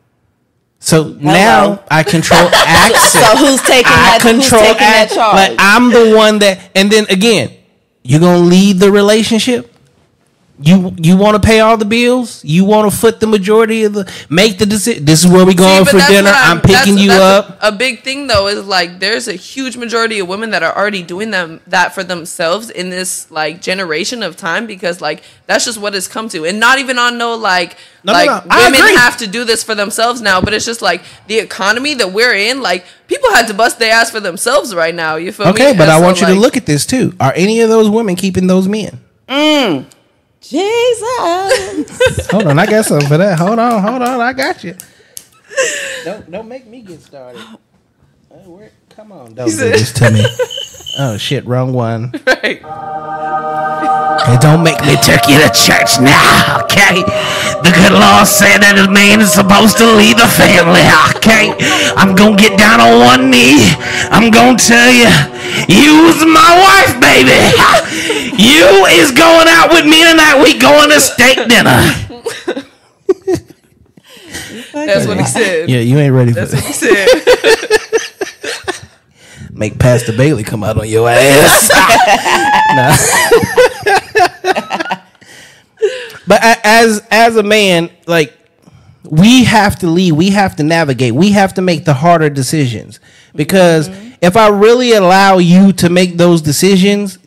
So 0.79 1.09
now 1.19 1.83
I 1.91 2.03
control 2.03 2.41
access. 2.53 3.13
So 3.13 3.37
who's 3.37 3.63
taking 3.63 3.87
I 3.87 4.19
that? 4.19 4.21
Who's 4.23 4.49
control 4.49 4.61
taking 4.63 4.79
that 4.79 5.07
ac- 5.07 5.15
charge? 5.15 5.35
Like 5.37 5.57
I'm 5.59 5.91
the 5.91 6.15
one 6.17 6.41
that, 6.41 6.71
and 6.75 6.91
then 6.91 7.07
again, 7.09 7.53
you 8.03 8.19
gonna 8.19 8.39
lead 8.45 8.79
the 8.79 8.91
relationship. 8.93 9.74
You 10.61 10.95
you 10.99 11.17
want 11.17 11.35
to 11.41 11.45
pay 11.45 11.59
all 11.59 11.77
the 11.77 11.85
bills. 11.85 12.45
You 12.45 12.65
want 12.65 12.89
to 12.91 12.97
foot 12.97 13.19
the 13.19 13.27
majority 13.27 13.83
of 13.83 13.93
the 13.93 14.13
make 14.31 14.59
the 14.59 14.67
decision. 14.67 15.05
This 15.05 15.25
is 15.25 15.31
where 15.31 15.45
we 15.45 15.53
going 15.53 15.83
but 15.83 15.91
for 15.91 15.97
that's 15.97 16.09
dinner. 16.11 16.31
what 16.31 16.37
I'm, 16.47 16.61
picking 16.61 16.95
that's- 16.95 17.01
you 17.01 17.09
that's 17.09 17.49
up. 17.51 17.59
A, 17.61 17.69
a 17.69 17.73
big 17.73 18.03
thing 18.05 18.29
though 18.29 18.47
is 18.47 18.65
like 18.65 19.01
there's 19.01 19.27
a 19.27 19.33
huge 19.33 19.77
majority 19.77 20.21
of 20.21 20.29
women 20.29 20.51
that 20.51 20.63
are 20.63 20.73
already 20.77 21.03
doing 21.03 21.33
them 21.33 21.61
that 21.67 21.93
for 21.93 22.05
themselves 22.05 22.71
in 22.71 22.89
this 22.89 23.29
like 23.33 23.61
generation 23.63 24.23
of 24.23 24.37
time 24.37 24.69
because 24.69 25.01
like 25.01 25.25
that's 25.49 25.65
just 25.65 25.77
what 25.79 25.93
it's 25.93 26.07
come 26.07 26.29
to, 26.29 26.45
and 26.45 26.61
not 26.61 26.79
even 26.79 27.01
on 27.01 27.19
no 27.19 27.35
like 27.35 27.77
No, 28.05 28.13
no, 28.13 28.19
like 28.21 28.27
no. 28.29 28.43
I 28.49 28.67
women 28.71 28.81
agree. 28.81 28.95
have 28.97 29.17
to 29.19 29.27
do 29.27 29.43
this 29.45 29.65
for 29.65 29.75
themselves 29.75 30.21
now, 30.21 30.41
but 30.41 30.55
it's 30.55 30.65
just 30.67 30.83
like 30.83 31.03
the 31.27 31.39
economy 31.41 31.95
that 31.95 32.13
we're 32.13 32.33
in. 32.35 32.63
Like 32.63 32.85
people 33.09 33.29
had 33.33 33.49
to 33.49 33.55
bust 33.55 33.81
their 33.81 33.93
ass 33.93 34.13
for 34.13 34.21
themselves 34.21 34.73
right 34.73 34.95
now. 34.95 35.17
You 35.17 35.33
feel 35.33 35.47
me? 35.47 35.53
Okay, 35.53 35.73
but 35.73 35.83
And 35.89 35.91
I 35.91 35.99
so, 35.99 36.05
want 36.05 36.21
you 36.21 36.29
to 36.29 36.35
look 36.35 36.57
at 36.57 36.65
this 36.65 36.87
too. 36.87 37.13
Are 37.19 37.33
any 37.35 37.61
of 37.61 37.69
those 37.71 37.91
women 37.91 38.15
keeping 38.15 38.47
those 38.47 38.69
men? 38.69 39.01
Mm. 39.29 39.87
Jesus. 40.51 42.27
Hold 42.31 42.47
on, 42.49 42.59
I 42.59 42.67
got 42.67 42.85
something 42.87 43.09
for 43.09 43.19
that. 43.19 43.39
Hold 43.39 43.59
on, 43.59 43.83
hold 43.83 44.03
on, 44.03 44.21
I 44.21 44.33
got 44.35 44.65
you. 44.65 44.77
Don't 46.03 46.31
don't 46.31 46.49
make 46.49 46.67
me 46.67 46.83
get 46.83 47.03
started. 47.03 47.49
Hey, 48.31 48.47
where- 48.47 48.73
Come 48.91 49.13
on, 49.13 49.35
don't 49.35 49.59
do 49.59 49.73
this 49.73 49.93
to 49.95 50.11
me. 50.11 50.25
Oh 50.99 51.17
shit, 51.17 51.45
wrong 51.47 51.73
one. 51.73 52.13
Right. 52.27 52.61
Hey, 54.25 54.39
don't 54.41 54.63
make 54.65 54.81
me 54.89 54.97
take 55.05 55.29
you 55.29 55.37
to 55.37 55.51
church 55.53 56.01
now, 56.01 56.65
okay? 56.65 57.05
The 57.61 57.69
good 57.77 57.93
Lord 57.93 58.25
said 58.25 58.65
that 58.65 58.81
a 58.81 58.89
man 58.89 59.21
is 59.21 59.37
supposed 59.37 59.77
to 59.79 59.85
lead 59.85 60.17
the 60.17 60.25
family, 60.25 60.81
okay? 61.21 61.53
I'm 61.93 62.17
gonna 62.17 62.33
get 62.37 62.57
down 62.57 62.81
on 62.81 63.05
one 63.05 63.29
knee. 63.29 63.69
I'm 64.09 64.33
gonna 64.33 64.57
tell 64.57 64.89
you, 64.89 65.13
you's 65.69 66.25
my 66.25 66.53
wife, 66.57 66.97
baby. 67.05 67.37
You 68.35 68.87
is 68.91 69.13
going 69.13 69.47
out 69.49 69.71
with 69.71 69.85
me 69.87 70.03
tonight. 70.03 70.41
We 70.43 70.59
going 70.59 70.91
to 70.91 70.99
steak 70.99 71.37
dinner. 71.49 71.79
That's 74.73 75.07
what 75.07 75.19
he 75.19 75.25
said. 75.25 75.69
Yeah, 75.71 75.79
you 75.81 75.99
ain't 75.99 76.13
ready 76.13 76.33
for 76.33 76.41
That's 76.45 76.53
what 76.53 76.65
that. 76.65 76.67
he 76.67 76.73
said. 76.73 77.81
Make 79.55 79.79
Pastor 79.79 80.13
Bailey 80.13 80.43
come 80.45 80.63
out 80.63 80.79
on 80.79 80.89
your 80.89 81.09
ass. 81.09 81.71
But 86.27 86.41
as 86.43 87.07
as 87.11 87.37
a 87.37 87.43
man, 87.43 87.91
like 88.07 88.37
we 89.05 89.45
have 89.45 89.79
to 89.81 89.87
lead, 89.87 90.13
we 90.13 90.31
have 90.31 90.57
to 90.57 90.63
navigate, 90.63 91.15
we 91.15 91.33
have 91.33 91.55
to 91.55 91.63
make 91.63 91.85
the 91.85 91.95
harder 91.95 92.31
decisions. 92.31 93.01
Because 93.35 93.89
mm-hmm. 93.89 94.15
if 94.23 94.37
I 94.37 94.49
really 94.49 94.93
allow 94.93 95.39
you 95.39 95.73
to 95.75 95.91
make 95.91 96.17
those 96.17 96.41
decisions, 96.41 97.19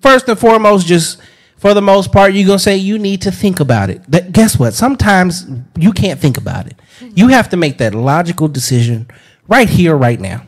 first 0.00 0.28
and 0.28 0.38
foremost, 0.38 0.86
just 0.86 1.20
for 1.56 1.74
the 1.74 1.82
most 1.82 2.12
part, 2.12 2.32
you're 2.32 2.46
gonna 2.46 2.58
say 2.58 2.76
you 2.76 2.98
need 2.98 3.22
to 3.22 3.32
think 3.32 3.60
about 3.60 3.90
it. 3.90 4.02
That, 4.10 4.32
guess 4.32 4.58
what? 4.58 4.74
Sometimes 4.74 5.46
you 5.76 5.92
can't 5.92 6.20
think 6.20 6.36
about 6.36 6.66
it. 6.66 6.76
You 7.00 7.24
mm-hmm. 7.24 7.32
have 7.32 7.48
to 7.50 7.56
make 7.56 7.78
that 7.78 7.94
logical 7.94 8.48
decision 8.48 9.08
right 9.48 9.68
here, 9.68 9.96
right 9.96 10.20
now. 10.20 10.46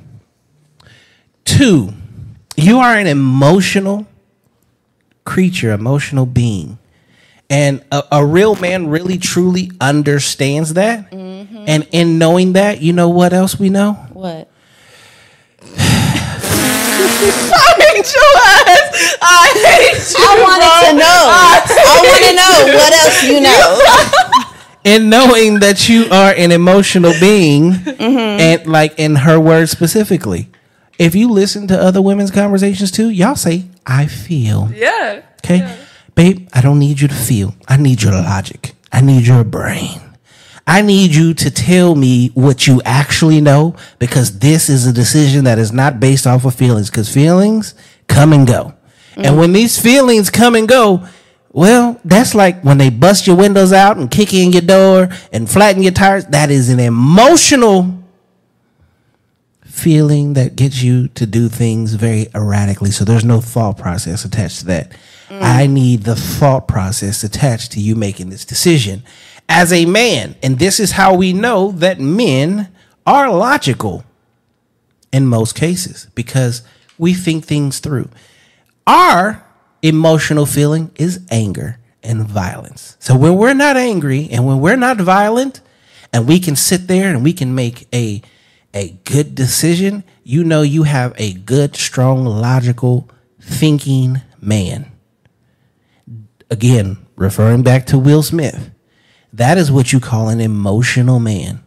Two, 1.45 1.93
you 2.57 2.79
are 2.79 2.97
an 2.97 3.07
emotional 3.07 4.07
creature, 5.25 5.73
emotional 5.73 6.27
being. 6.27 6.79
And 7.51 7.85
a, 7.93 8.03
a 8.13 8.25
real 8.25 8.55
man 8.57 8.87
really 8.89 9.19
truly 9.19 9.71
understands 9.81 10.75
that. 10.75 11.11
Mm-hmm. 11.11 11.65
And 11.67 11.87
in 11.93 12.19
knowing 12.19 12.53
that, 12.55 12.81
you 12.81 12.93
know 12.93 13.09
what 13.11 13.33
else 13.33 13.59
we 13.59 13.69
know? 13.69 13.93
what? 14.13 14.49
I 15.65 15.69
hate 17.79 18.15
your 18.15 18.35
ass. 18.41 19.17
I 19.21 19.53
hate 19.55 20.11
you. 20.11 20.17
I 20.19 20.21
wanted 20.43 20.75
to 20.89 20.93
know. 20.99 21.23
I 21.85 21.87
want 22.09 22.23
to 22.25 22.33
know 22.35 22.55
what 22.79 22.93
else 23.05 23.19
you 23.25 23.41
know. 23.41 23.79
In 24.85 25.09
knowing 25.11 25.61
that 25.61 25.89
you 25.89 26.07
are 26.11 26.33
an 26.37 26.51
emotional 26.53 27.13
being, 27.21 27.73
Mm-hmm. 27.73 28.41
and 28.41 28.67
like 28.67 28.99
in 28.99 29.15
her 29.15 29.39
words 29.39 29.71
specifically, 29.71 30.49
if 31.03 31.15
you 31.17 31.29
listen 31.29 31.67
to 31.67 31.81
other 31.81 32.01
women's 32.01 32.31
conversations 32.31 32.91
too, 32.91 33.11
y'all 33.11 33.35
say, 33.35 33.65
I 33.85 34.07
feel. 34.07 34.71
Yeah. 34.73 35.23
Okay, 35.45 35.79
babe, 36.15 36.49
I 36.53 36.61
don't 36.61 36.79
need 36.79 37.01
you 37.01 37.09
to 37.09 37.15
feel. 37.15 37.55
I 37.67 37.77
need 37.77 38.03
your 38.03 38.13
logic. 38.13 38.75
I 38.93 39.01
need 39.01 39.27
your 39.27 39.43
brain. 39.43 40.01
I 40.65 40.81
need 40.83 41.13
you 41.13 41.35
to 41.35 41.51
tell 41.51 41.97
me 41.97 42.29
what 42.35 42.69
you 42.69 42.81
actually 42.85 43.41
know 43.41 43.75
because 43.99 44.39
this 44.39 44.69
is 44.69 44.87
a 44.87 44.93
decision 44.93 45.45
that 45.45 45.59
is 45.59 45.73
not 45.73 45.99
based 45.99 46.25
off 46.25 46.45
of 46.45 46.55
feelings 46.55 46.89
because 46.89 47.13
feelings 47.13 47.75
come 48.07 48.33
and 48.33 48.47
go. 48.47 48.75
And 49.17 49.35
mm. 49.35 49.39
when 49.39 49.53
these 49.53 49.81
feelings 49.81 50.31
come 50.31 50.55
and 50.55 50.69
go, 50.69 51.09
well, 51.51 52.01
that's 52.05 52.35
like 52.35 52.63
when 52.63 52.79
they 52.79 52.91
bust 52.91 53.27
your 53.27 53.37
windows 53.37 53.73
out 53.73 53.97
and 53.97 54.09
kick 54.09 54.33
in 54.33 54.53
your 54.53 54.63
door 54.63 55.09
and 55.33 55.51
flatten 55.51 55.83
your 55.83 55.93
tires. 55.93 56.27
That 56.27 56.51
is 56.51 56.69
an 56.69 56.79
emotional 56.79 58.02
feeling 59.73 60.35
that 60.35 60.55
gets 60.55 60.83
you 60.83 61.09
to 61.09 61.25
do 61.25 61.49
things 61.49 61.95
very 61.95 62.27
erratically. 62.35 62.91
So 62.91 63.07
there's 63.07 63.25
no 63.25 63.41
thought 63.41 63.79
process 63.79 64.23
attached 64.23 64.61
to 64.61 64.67
that. 64.67 64.93
Mm. 65.31 65.41
I 65.41 65.67
need 65.67 66.03
the 66.03 66.15
thought 66.15 66.69
process 66.69 67.25
attached 67.25 67.73
to 67.73 67.81
you 67.81 67.97
making 67.97 68.29
this 68.29 68.45
decision 68.45 69.03
as 69.49 69.73
a 69.73 69.87
man. 69.87 70.37
And 70.43 70.59
this 70.59 70.79
is 70.79 70.93
how 70.93 71.15
we 71.15 71.33
know 71.33 71.73
that 71.73 71.99
men 71.99 72.69
are 73.07 73.33
logical 73.33 74.05
in 75.11 75.27
most 75.27 75.55
cases 75.55 76.07
because 76.15 76.63
we 76.99 77.15
think 77.15 77.47
things 77.47 77.81
through. 77.81 78.11
Our 78.87 79.43
emotional 79.81 80.45
feeling 80.45 80.91
is 80.97 81.27
anger 81.31 81.79
and 82.03 82.23
violence. 82.25 82.99
So 83.01 83.17
when 83.17 83.37
we're 83.37 83.55
not 83.55 83.79
angry 83.79 84.29
and 84.31 84.47
when 84.47 84.61
we're 84.61 84.77
not 84.77 84.99
violent 84.99 85.63
and 86.13 86.29
we 86.29 86.39
can 86.39 86.57
sit 86.57 86.89
there 86.89 87.09
and 87.09 87.25
we 87.25 87.33
can 87.33 87.55
make 87.55 87.89
a 87.95 88.21
a 88.75 88.91
good 89.05 89.35
decision, 89.35 90.05
you 90.25 90.45
know 90.45 90.63
you 90.63 90.85
have 90.85 91.15
a 91.19 91.35
good, 91.35 91.77
strong, 91.77 92.25
logical 92.25 93.09
thinking 93.41 94.21
man. 94.41 94.91
Again, 96.51 96.99
referring 97.17 97.63
back 97.63 97.87
to 97.87 97.99
Will 97.99 98.23
Smith, 98.23 98.71
that 99.33 99.59
is 99.59 99.71
what 99.73 99.93
you 99.93 100.01
call 100.01 100.29
an 100.29 100.41
emotional 100.41 101.19
man. 101.19 101.65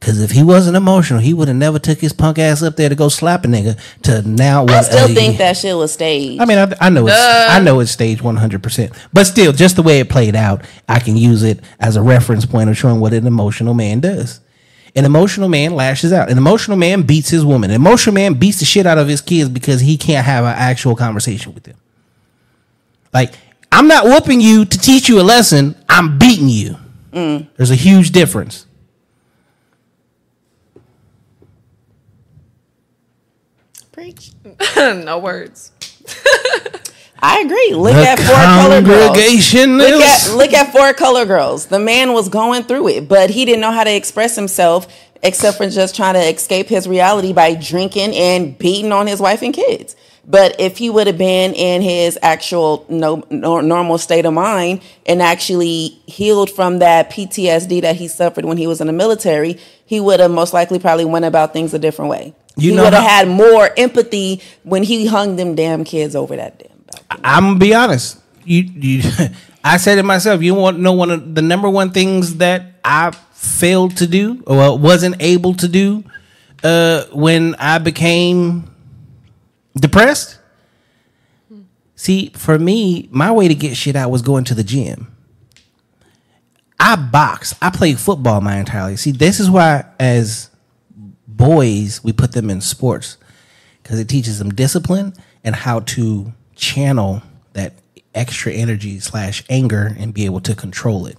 Cause 0.00 0.20
if 0.20 0.32
he 0.32 0.42
wasn't 0.42 0.76
emotional, 0.76 1.18
he 1.20 1.32
would 1.32 1.48
have 1.48 1.56
never 1.56 1.78
took 1.78 1.98
his 1.98 2.12
punk 2.12 2.38
ass 2.38 2.62
up 2.62 2.76
there 2.76 2.90
to 2.90 2.94
go 2.94 3.08
slap 3.08 3.46
a 3.46 3.48
nigga. 3.48 3.80
To 4.02 4.20
now, 4.28 4.64
what? 4.64 4.72
I 4.72 4.82
still 4.82 5.04
uh, 5.04 5.14
think 5.14 5.38
that 5.38 5.56
shit 5.56 5.74
was 5.74 5.94
staged. 5.94 6.42
I 6.42 6.44
mean, 6.44 6.58
I, 6.58 6.74
I 6.78 6.90
know 6.90 7.06
it's 7.06 7.16
I 7.16 7.58
know 7.60 7.80
it's 7.80 7.92
staged 7.92 8.20
one 8.20 8.36
hundred 8.36 8.62
percent, 8.62 8.92
but 9.14 9.24
still, 9.24 9.52
just 9.52 9.76
the 9.76 9.82
way 9.82 10.00
it 10.00 10.10
played 10.10 10.36
out, 10.36 10.62
I 10.86 10.98
can 10.98 11.16
use 11.16 11.42
it 11.42 11.60
as 11.80 11.96
a 11.96 12.02
reference 12.02 12.44
point 12.44 12.68
of 12.68 12.76
showing 12.76 13.00
what 13.00 13.14
an 13.14 13.26
emotional 13.26 13.72
man 13.72 14.00
does. 14.00 14.40
An 14.96 15.04
emotional 15.04 15.48
man 15.48 15.74
lashes 15.74 16.12
out. 16.12 16.30
An 16.30 16.38
emotional 16.38 16.76
man 16.76 17.02
beats 17.02 17.28
his 17.28 17.44
woman. 17.44 17.70
An 17.70 17.76
emotional 17.76 18.14
man 18.14 18.34
beats 18.34 18.60
the 18.60 18.64
shit 18.64 18.86
out 18.86 18.96
of 18.96 19.08
his 19.08 19.20
kids 19.20 19.48
because 19.48 19.80
he 19.80 19.96
can't 19.96 20.24
have 20.24 20.44
an 20.44 20.54
actual 20.56 20.94
conversation 20.94 21.52
with 21.52 21.64
them. 21.64 21.76
Like, 23.12 23.34
I'm 23.72 23.88
not 23.88 24.04
whooping 24.04 24.40
you 24.40 24.64
to 24.64 24.78
teach 24.78 25.08
you 25.08 25.20
a 25.20 25.22
lesson. 25.22 25.74
I'm 25.88 26.18
beating 26.18 26.48
you. 26.48 26.76
There's 27.56 27.70
a 27.70 27.76
huge 27.76 28.10
difference. 28.10 28.66
Preach. 33.92 34.32
no 34.76 35.18
words. 35.18 35.70
I 37.20 37.40
agree. 37.40 37.74
Look 37.74 37.94
The 37.94 38.08
at 38.08 38.18
For 38.18 38.32
Colored 38.32 38.84
Girls. 38.84 39.16
Look 39.78 40.02
at 40.02 40.36
look 40.36 40.52
at 40.52 40.72
For 40.72 40.92
Colored 40.92 41.28
Girls. 41.28 41.66
The 41.66 41.78
man 41.78 42.12
was 42.12 42.28
going 42.28 42.64
through 42.64 42.88
it, 42.88 43.08
but 43.08 43.30
he 43.30 43.44
didn't 43.44 43.60
know 43.60 43.70
how 43.72 43.84
to 43.84 43.94
express 43.94 44.36
himself 44.36 44.86
except 45.22 45.56
for 45.56 45.68
just 45.70 45.96
trying 45.96 46.14
to 46.14 46.20
escape 46.20 46.66
his 46.66 46.86
reality 46.86 47.32
by 47.32 47.54
drinking 47.54 48.14
and 48.14 48.58
beating 48.58 48.92
on 48.92 49.06
his 49.06 49.20
wife 49.20 49.40
and 49.42 49.54
kids. 49.54 49.96
But 50.26 50.58
if 50.60 50.76
he 50.78 50.90
would 50.90 51.06
have 51.06 51.16
been 51.18 51.54
in 51.54 51.80
his 51.82 52.18
actual 52.22 52.84
no, 52.90 53.22
nor 53.30 53.62
normal 53.62 53.96
state 53.98 54.26
of 54.26 54.34
mind 54.34 54.80
and 55.06 55.22
actually 55.22 55.98
healed 56.06 56.50
from 56.50 56.78
that 56.80 57.10
PTSD 57.10 57.82
that 57.82 57.96
he 57.96 58.08
suffered 58.08 58.44
when 58.44 58.56
he 58.58 58.66
was 58.66 58.80
in 58.82 58.86
the 58.86 58.92
military, 58.92 59.58
he 59.86 60.00
would 60.00 60.20
have 60.20 60.30
most 60.30 60.52
likely 60.52 60.78
probably 60.78 61.04
went 61.06 61.24
about 61.26 61.52
things 61.52 61.72
a 61.74 61.78
different 61.78 62.10
way. 62.10 62.34
You 62.56 62.72
he 62.72 62.76
would 62.80 62.92
have 62.92 63.02
how- 63.02 63.08
had 63.08 63.28
more 63.28 63.70
empathy 63.76 64.42
when 64.62 64.82
he 64.82 65.06
hung 65.06 65.36
them 65.36 65.54
damn 65.54 65.84
kids 65.84 66.14
over 66.14 66.36
that 66.36 66.58
balcony. 66.58 66.73
I'm 67.22 67.44
gonna 67.44 67.58
be 67.58 67.74
honest. 67.74 68.20
You, 68.44 68.62
you, 68.62 69.10
I 69.64 69.76
said 69.76 69.98
it 69.98 70.04
myself. 70.04 70.42
You 70.42 70.54
want 70.54 70.76
to 70.76 70.82
know 70.82 70.92
one 70.92 71.10
of 71.10 71.34
the 71.34 71.42
number 71.42 71.68
one 71.68 71.90
things 71.90 72.36
that 72.36 72.74
I 72.84 73.12
failed 73.32 73.96
to 73.98 74.06
do, 74.06 74.42
or 74.46 74.78
wasn't 74.78 75.16
able 75.20 75.54
to 75.54 75.68
do, 75.68 76.04
uh, 76.62 77.04
when 77.12 77.54
I 77.56 77.78
became 77.78 78.70
depressed. 79.74 80.38
See, 81.96 82.30
for 82.34 82.58
me, 82.58 83.08
my 83.12 83.32
way 83.32 83.48
to 83.48 83.54
get 83.54 83.76
shit 83.76 83.96
out 83.96 84.10
was 84.10 84.22
going 84.22 84.44
to 84.44 84.54
the 84.54 84.64
gym. 84.64 85.14
I 86.78 86.96
box. 86.96 87.54
I 87.62 87.70
played 87.70 87.98
football 87.98 88.40
my 88.40 88.56
entire 88.56 88.82
life. 88.82 88.98
See, 88.98 89.12
this 89.12 89.40
is 89.40 89.48
why, 89.48 89.84
as 89.98 90.50
boys, 91.26 92.02
we 92.02 92.12
put 92.12 92.32
them 92.32 92.50
in 92.50 92.60
sports 92.60 93.16
because 93.82 93.98
it 93.98 94.08
teaches 94.08 94.38
them 94.38 94.50
discipline 94.50 95.14
and 95.42 95.54
how 95.54 95.80
to 95.80 96.32
channel 96.54 97.22
that 97.52 97.74
extra 98.14 98.52
energy 98.52 99.00
slash 99.00 99.42
anger 99.48 99.94
and 99.98 100.14
be 100.14 100.24
able 100.24 100.40
to 100.40 100.54
control 100.54 101.06
it. 101.06 101.18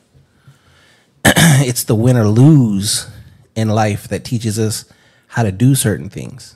it's 1.26 1.84
the 1.84 1.96
win 1.96 2.18
or 2.18 2.28
lose 2.28 3.08
in 3.56 3.70
life 3.70 4.08
that 4.08 4.24
teaches 4.24 4.60
us 4.60 4.86
how 5.28 5.44
to 5.44 5.52
do 5.52 5.76
certain 5.76 6.10
things, 6.10 6.56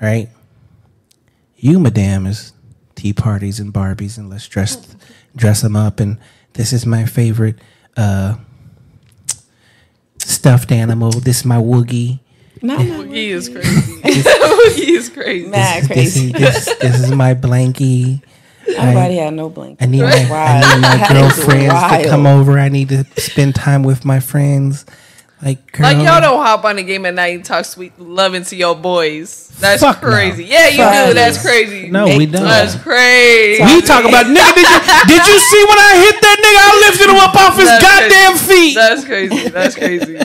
right? 0.00 0.28
You, 1.56 1.78
madame, 1.78 2.26
is 2.26 2.52
tea 2.94 3.12
parties 3.12 3.60
and 3.60 3.72
Barbies, 3.72 4.18
and 4.18 4.30
let's 4.30 4.48
dress 4.48 4.96
dress 5.36 5.60
them 5.60 5.76
up. 5.76 6.00
And 6.00 6.18
this 6.54 6.72
is 6.72 6.86
my 6.86 7.04
favorite 7.04 7.58
uh, 7.96 8.36
stuffed 10.18 10.72
animal. 10.72 11.10
This 11.10 11.38
is 11.40 11.44
my 11.44 11.56
woogie. 11.56 12.20
No, 12.62 12.76
no, 12.78 13.02
He 13.12 13.30
is 13.30 13.48
crazy. 13.48 14.00
he 14.02 14.94
is 14.94 15.08
crazy. 15.10 15.46
mad 15.48 15.84
This, 15.84 15.86
crazy. 15.88 16.26
is, 16.28 16.32
this, 16.32 16.74
this 16.80 17.00
is 17.00 17.10
my 17.12 17.34
blankie. 17.34 18.22
Nobody 18.68 19.16
had 19.16 19.34
no 19.34 19.48
blanket. 19.48 19.82
I 19.82 19.86
need 19.86 20.02
my, 20.02 20.10
I 20.10 20.28
Wild. 20.28 20.74
need 20.74 20.82
my 20.82 21.08
girlfriends 21.08 22.02
to 22.04 22.08
come 22.10 22.26
over. 22.26 22.58
I 22.58 22.68
need 22.68 22.88
to 22.88 23.04
spend 23.20 23.54
time 23.54 23.82
with 23.84 24.04
my 24.04 24.18
friends. 24.20 24.84
Like, 25.42 25.70
girl, 25.70 25.84
Like 25.92 25.98
y'all 25.98 26.20
don't 26.20 26.42
hop 26.44 26.64
on 26.64 26.76
the 26.76 26.82
game 26.82 27.04
at 27.04 27.12
night 27.14 27.34
and 27.36 27.44
talk 27.44 27.64
sweet 27.66 27.96
loving 28.00 28.42
to 28.44 28.56
your 28.56 28.74
boys. 28.74 29.48
That's 29.60 29.82
Fuck 29.82 30.02
no. 30.02 30.08
crazy. 30.08 30.44
Yeah, 30.44 30.68
you 30.68 30.78
Fuck 30.78 31.08
do. 31.08 31.14
That's 31.14 31.40
crazy. 31.42 31.90
No, 31.90 32.06
we 32.06 32.24
don't. 32.26 32.42
That's 32.42 32.74
crazy. 32.82 33.62
We 33.62 33.82
talk 33.82 34.04
about 34.04 34.26
nigga. 34.26 34.54
Did 34.54 34.66
you, 34.66 35.18
did 35.18 35.26
you 35.28 35.38
see 35.50 35.64
when 35.68 35.78
I 35.78 35.92
hit 36.10 36.20
that 36.22 36.38
nigga? 36.40 36.60
I 36.64 36.88
lifted 36.88 37.10
him 37.10 37.20
up 37.20 37.34
off 37.36 37.56
his 37.56 37.68
That's 37.68 37.84
goddamn 37.84 38.32
crazy. 38.38 38.52
feet. 38.54 38.74
That's 38.74 39.04
crazy. 39.04 39.48
That's 39.50 39.74
crazy. 39.76 40.18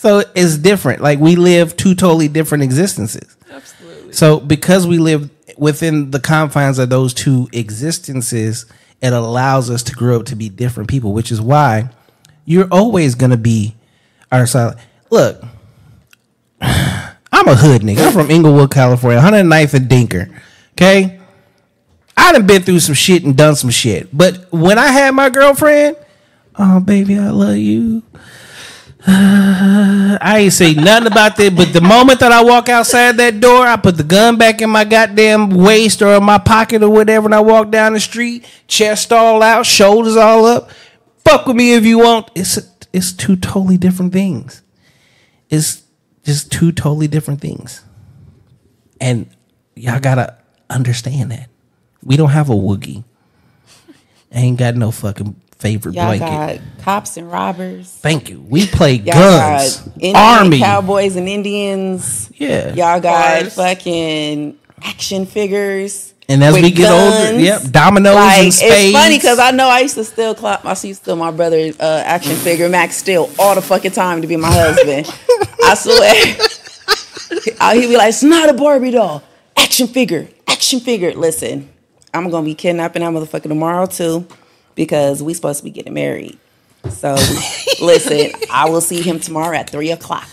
So 0.00 0.22
it's 0.34 0.56
different. 0.56 1.02
Like 1.02 1.18
we 1.18 1.36
live 1.36 1.76
two 1.76 1.94
totally 1.94 2.26
different 2.28 2.64
existences. 2.64 3.36
Absolutely. 3.50 4.14
So 4.14 4.40
because 4.40 4.86
we 4.86 4.96
live 4.96 5.28
within 5.58 6.10
the 6.10 6.18
confines 6.18 6.78
of 6.78 6.88
those 6.88 7.12
two 7.12 7.50
existences, 7.52 8.64
it 9.02 9.12
allows 9.12 9.68
us 9.68 9.82
to 9.82 9.92
grow 9.92 10.20
up 10.20 10.24
to 10.26 10.36
be 10.36 10.48
different 10.48 10.88
people, 10.88 11.12
which 11.12 11.30
is 11.30 11.38
why 11.38 11.90
you're 12.46 12.66
always 12.70 13.14
gonna 13.14 13.36
be 13.36 13.74
our 14.32 14.46
side. 14.46 14.76
Look, 15.10 15.44
I'm 16.62 17.48
a 17.48 17.54
hood 17.54 17.82
nigga. 17.82 18.06
I'm 18.06 18.12
from 18.14 18.30
Inglewood, 18.30 18.70
California, 18.70 19.20
109th 19.20 19.74
and 19.74 19.86
Denker. 19.86 20.34
Okay? 20.72 21.20
I 22.16 22.32
done 22.32 22.46
been 22.46 22.62
through 22.62 22.80
some 22.80 22.94
shit 22.94 23.22
and 23.22 23.36
done 23.36 23.54
some 23.54 23.68
shit. 23.68 24.08
But 24.16 24.50
when 24.50 24.78
I 24.78 24.86
had 24.86 25.10
my 25.10 25.28
girlfriend, 25.28 25.94
oh 26.58 26.80
baby, 26.80 27.18
I 27.18 27.28
love 27.28 27.58
you. 27.58 28.02
I 29.06 30.38
ain't 30.40 30.52
say 30.52 30.74
nothing 30.74 31.06
about 31.06 31.36
that, 31.36 31.56
but 31.56 31.72
the 31.72 31.80
moment 31.80 32.20
that 32.20 32.32
I 32.32 32.44
walk 32.44 32.68
outside 32.68 33.16
that 33.16 33.40
door, 33.40 33.66
I 33.66 33.76
put 33.76 33.96
the 33.96 34.04
gun 34.04 34.36
back 34.36 34.60
in 34.60 34.68
my 34.68 34.84
goddamn 34.84 35.50
waist 35.50 36.02
or 36.02 36.14
in 36.14 36.24
my 36.24 36.38
pocket 36.38 36.82
or 36.82 36.90
whatever, 36.90 37.26
and 37.26 37.34
I 37.34 37.40
walk 37.40 37.70
down 37.70 37.94
the 37.94 38.00
street, 38.00 38.44
chest 38.66 39.12
all 39.12 39.42
out, 39.42 39.64
shoulders 39.64 40.16
all 40.16 40.44
up. 40.44 40.70
Fuck 41.24 41.46
with 41.46 41.56
me 41.56 41.74
if 41.74 41.84
you 41.84 41.98
want. 41.98 42.30
It's 42.34 42.58
it's 42.92 43.12
two 43.12 43.36
totally 43.36 43.78
different 43.78 44.12
things. 44.12 44.62
It's 45.48 45.82
just 46.24 46.52
two 46.52 46.70
totally 46.70 47.08
different 47.08 47.40
things, 47.40 47.82
and 49.00 49.30
y'all 49.74 50.00
gotta 50.00 50.36
understand 50.68 51.30
that 51.30 51.48
we 52.02 52.16
don't 52.16 52.30
have 52.30 52.50
a 52.50 52.54
woogie. 52.54 53.04
I 54.32 54.38
ain't 54.38 54.58
got 54.58 54.76
no 54.76 54.90
fucking 54.90 55.40
favorite 55.60 55.94
Y'all 55.94 56.16
blanket. 56.16 56.62
got 56.76 56.82
cops 56.84 57.16
and 57.16 57.30
robbers. 57.30 57.90
Thank 58.00 58.28
you. 58.30 58.40
We 58.40 58.66
play 58.66 58.94
Y'all 58.94 59.14
guns, 59.14 59.76
got 59.78 59.86
Indian 59.96 60.16
army. 60.16 60.58
cowboys 60.58 61.16
and 61.16 61.28
Indians. 61.28 62.30
Yeah. 62.34 62.68
Y'all 62.74 63.00
got 63.00 63.42
Bars. 63.42 63.54
fucking 63.54 64.58
action 64.82 65.26
figures. 65.26 66.14
And 66.28 66.44
as 66.44 66.54
with 66.54 66.62
we 66.62 66.70
get 66.70 66.90
older, 66.92 67.40
yep, 67.40 67.62
dominoes 67.72 68.14
Like 68.14 68.38
and 68.38 68.46
it's 68.48 68.92
funny 68.92 69.16
because 69.18 69.40
I 69.40 69.50
know 69.50 69.68
I 69.68 69.80
used 69.80 69.96
to 69.96 70.04
still 70.04 70.32
clap. 70.34 70.64
I 70.64 70.70
used 70.70 70.84
to 70.84 70.94
steal 70.94 71.16
my 71.16 71.32
brother's 71.32 71.78
uh, 71.80 72.02
action 72.06 72.36
figure 72.36 72.68
Max 72.68 72.96
Steel 72.96 73.28
all 73.36 73.56
the 73.56 73.62
fucking 73.62 73.90
time 73.90 74.22
to 74.22 74.28
be 74.28 74.36
my 74.36 74.50
husband. 74.52 75.06
I 75.64 75.74
swear. 75.74 77.56
I- 77.60 77.74
He'd 77.76 77.88
be 77.88 77.96
like, 77.96 78.10
"It's 78.10 78.22
not 78.22 78.48
a 78.48 78.52
Barbie 78.52 78.92
doll. 78.92 79.24
Action 79.56 79.88
figure. 79.88 80.28
Action 80.46 80.78
figure." 80.78 81.12
Listen, 81.14 81.68
I'm 82.14 82.30
gonna 82.30 82.44
be 82.44 82.54
kidnapping 82.54 83.02
that 83.02 83.12
motherfucker 83.12 83.48
tomorrow 83.48 83.86
too, 83.86 84.24
because 84.74 85.22
we 85.22 85.34
supposed 85.34 85.58
to 85.58 85.64
be 85.64 85.70
getting 85.70 85.94
married. 85.94 86.38
So 86.88 87.14
listen, 87.82 88.32
I 88.50 88.68
will 88.68 88.80
see 88.80 89.02
him 89.02 89.20
tomorrow 89.20 89.56
at 89.56 89.70
three 89.70 89.90
o'clock. 89.90 90.28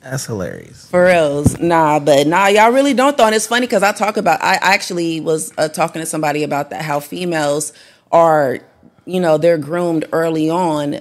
That's 0.00 0.26
hilarious. 0.26 0.88
For 0.88 1.04
reals, 1.04 1.58
nah, 1.60 2.00
but 2.00 2.26
nah, 2.26 2.48
y'all 2.48 2.72
really 2.72 2.92
don't 2.92 3.16
though. 3.16 3.26
And 3.26 3.34
it's 3.34 3.46
funny 3.46 3.66
because 3.66 3.84
I 3.84 3.92
talk 3.92 4.16
about. 4.16 4.42
I 4.42 4.54
actually 4.54 5.20
was 5.20 5.52
uh, 5.56 5.68
talking 5.68 6.00
to 6.00 6.06
somebody 6.06 6.42
about 6.42 6.70
that. 6.70 6.82
How 6.82 6.98
females 6.98 7.72
are, 8.10 8.58
you 9.04 9.20
know, 9.20 9.38
they're 9.38 9.58
groomed 9.58 10.06
early 10.12 10.50
on 10.50 11.00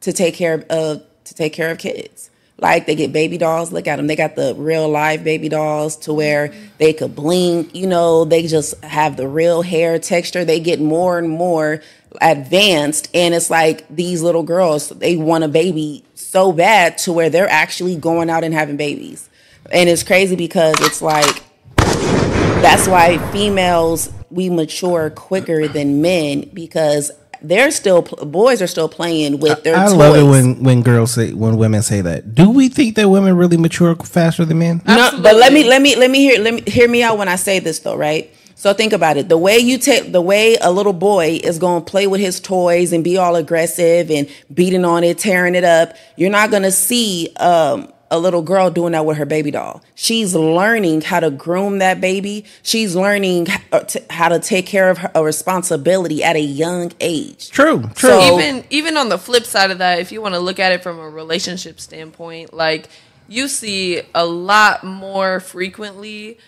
to 0.00 0.12
take 0.12 0.34
care 0.34 0.54
of 0.54 0.66
uh, 0.68 0.98
to 1.24 1.34
take 1.34 1.54
care 1.54 1.70
of 1.70 1.78
kids. 1.78 2.30
Like 2.58 2.86
they 2.86 2.94
get 2.94 3.12
baby 3.12 3.38
dolls. 3.38 3.72
Look 3.72 3.88
at 3.88 3.96
them. 3.96 4.06
They 4.06 4.16
got 4.16 4.36
the 4.36 4.54
real 4.54 4.88
live 4.88 5.24
baby 5.24 5.48
dolls 5.48 5.96
to 5.98 6.12
where 6.12 6.52
they 6.78 6.92
could 6.92 7.14
blink. 7.14 7.74
You 7.74 7.86
know, 7.86 8.24
they 8.24 8.46
just 8.46 8.82
have 8.84 9.16
the 9.16 9.26
real 9.26 9.62
hair 9.62 9.98
texture. 9.98 10.44
They 10.44 10.60
get 10.60 10.80
more 10.80 11.18
and 11.18 11.28
more 11.28 11.82
advanced, 12.20 13.08
and 13.14 13.34
it's 13.34 13.50
like 13.50 13.86
these 13.88 14.22
little 14.22 14.42
girls. 14.42 14.88
They 14.88 15.16
want 15.16 15.44
a 15.44 15.48
baby 15.48 16.04
so 16.14 16.52
bad 16.52 16.98
to 16.98 17.12
where 17.12 17.30
they're 17.30 17.48
actually 17.48 17.96
going 17.96 18.30
out 18.30 18.44
and 18.44 18.54
having 18.54 18.76
babies, 18.76 19.28
and 19.70 19.88
it's 19.88 20.02
crazy 20.02 20.36
because 20.36 20.74
it's 20.80 21.02
like 21.02 21.42
that's 21.76 22.88
why 22.88 23.18
females 23.30 24.10
we 24.30 24.50
mature 24.50 25.10
quicker 25.10 25.68
than 25.68 26.02
men 26.02 26.50
because 26.54 27.10
they're 27.42 27.70
still 27.70 28.02
boys 28.02 28.62
are 28.62 28.66
still 28.66 28.88
playing 28.88 29.38
with 29.38 29.62
their 29.62 29.76
I 29.76 29.84
toys. 29.84 29.94
love 29.94 30.16
it 30.16 30.22
when 30.24 30.62
when 30.62 30.82
girls 30.82 31.12
say 31.12 31.32
when 31.32 31.56
women 31.56 31.82
say 31.82 32.00
that. 32.00 32.34
Do 32.34 32.50
we 32.50 32.68
think 32.68 32.96
that 32.96 33.08
women 33.08 33.36
really 33.36 33.56
mature 33.56 33.94
faster 33.96 34.44
than 34.44 34.58
men? 34.58 34.82
No, 34.86 35.10
but 35.22 35.36
let 35.36 35.52
me 35.52 35.64
let 35.64 35.82
me 35.82 35.94
let 35.96 36.10
me 36.10 36.20
hear 36.20 36.40
let 36.40 36.54
me 36.54 36.62
hear 36.66 36.88
me 36.88 37.02
out 37.02 37.18
when 37.18 37.28
I 37.28 37.36
say 37.36 37.58
this 37.58 37.80
though, 37.80 37.96
right? 37.96 38.34
So 38.56 38.72
think 38.72 38.92
about 38.92 39.16
it. 39.16 39.28
The 39.28 39.38
way 39.38 39.58
you 39.58 39.78
take 39.78 40.12
the 40.12 40.20
way 40.22 40.56
a 40.60 40.70
little 40.70 40.92
boy 40.92 41.40
is 41.42 41.58
going 41.58 41.84
to 41.84 41.90
play 41.90 42.06
with 42.06 42.20
his 42.20 42.40
toys 42.40 42.92
and 42.92 43.02
be 43.04 43.18
all 43.18 43.36
aggressive 43.36 44.10
and 44.10 44.28
beating 44.52 44.84
on 44.84 45.04
it, 45.04 45.18
tearing 45.18 45.54
it 45.54 45.64
up. 45.64 45.94
You're 46.16 46.30
not 46.30 46.50
going 46.50 46.62
to 46.62 46.70
see 46.70 47.30
um, 47.36 47.92
a 48.10 48.18
little 48.18 48.42
girl 48.42 48.70
doing 48.70 48.92
that 48.92 49.04
with 49.04 49.16
her 49.16 49.26
baby 49.26 49.50
doll. 49.50 49.82
She's 49.96 50.34
learning 50.34 51.00
how 51.02 51.20
to 51.20 51.30
groom 51.30 51.78
that 51.78 52.00
baby. 52.00 52.44
She's 52.62 52.94
learning 52.94 53.48
h- 53.50 53.60
uh, 53.72 53.80
to- 53.80 54.02
how 54.08 54.28
to 54.28 54.38
take 54.38 54.66
care 54.66 54.88
of 54.88 54.98
her 54.98 55.10
a 55.14 55.24
responsibility 55.24 56.22
at 56.22 56.36
a 56.36 56.40
young 56.40 56.92
age. 57.00 57.50
True, 57.50 57.82
true. 57.94 58.10
So- 58.10 58.38
even 58.38 58.64
even 58.70 58.96
on 58.96 59.08
the 59.08 59.18
flip 59.18 59.44
side 59.44 59.72
of 59.72 59.78
that, 59.78 59.98
if 59.98 60.12
you 60.12 60.22
want 60.22 60.34
to 60.34 60.40
look 60.40 60.60
at 60.60 60.70
it 60.72 60.82
from 60.82 60.98
a 61.00 61.08
relationship 61.10 61.80
standpoint, 61.80 62.54
like 62.54 62.88
you 63.28 63.48
see 63.48 64.02
a 64.14 64.24
lot 64.24 64.84
more 64.84 65.40
frequently 65.40 66.38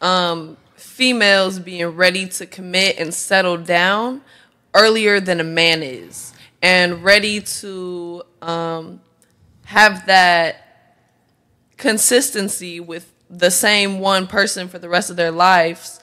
um, 0.00 0.56
females 0.96 1.58
being 1.58 1.88
ready 1.88 2.26
to 2.26 2.46
commit 2.46 2.98
and 2.98 3.12
settle 3.12 3.58
down 3.58 4.22
earlier 4.72 5.20
than 5.20 5.40
a 5.40 5.44
man 5.44 5.82
is, 5.82 6.32
and 6.62 7.04
ready 7.04 7.38
to 7.42 8.22
um, 8.40 8.98
have 9.66 10.06
that 10.06 10.94
consistency 11.76 12.80
with 12.80 13.12
the 13.28 13.50
same 13.50 14.00
one 14.00 14.26
person 14.26 14.68
for 14.68 14.78
the 14.78 14.88
rest 14.88 15.10
of 15.10 15.16
their 15.16 15.30
lives 15.30 16.00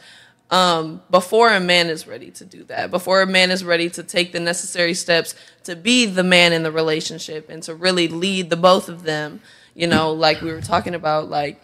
um, 0.52 1.02
before 1.10 1.52
a 1.52 1.60
man 1.60 1.90
is 1.90 2.06
ready 2.06 2.30
to 2.30 2.46
do 2.46 2.64
that, 2.66 2.92
before 2.92 3.24
a 3.24 3.26
man 3.26 3.50
is 3.50 3.64
ready 3.64 3.90
to 3.90 4.04
take 4.04 4.32
the 4.32 4.40
necessary 4.40 4.94
steps 4.94 5.34
to 5.64 5.76
be 5.76 6.06
the 6.06 6.24
man 6.24 6.54
in 6.54 6.62
the 6.62 6.72
relationship 6.72 7.50
and 7.50 7.64
to 7.64 7.74
really 7.74 8.08
lead 8.08 8.52
the 8.52 8.58
both 8.58 8.90
of 8.90 9.02
them, 9.02 9.42
you 9.74 9.88
know, 9.88 10.14
like 10.14 10.42
we 10.42 10.52
were 10.52 10.62
talking 10.62 10.94
about, 10.94 11.32
like 11.32 11.60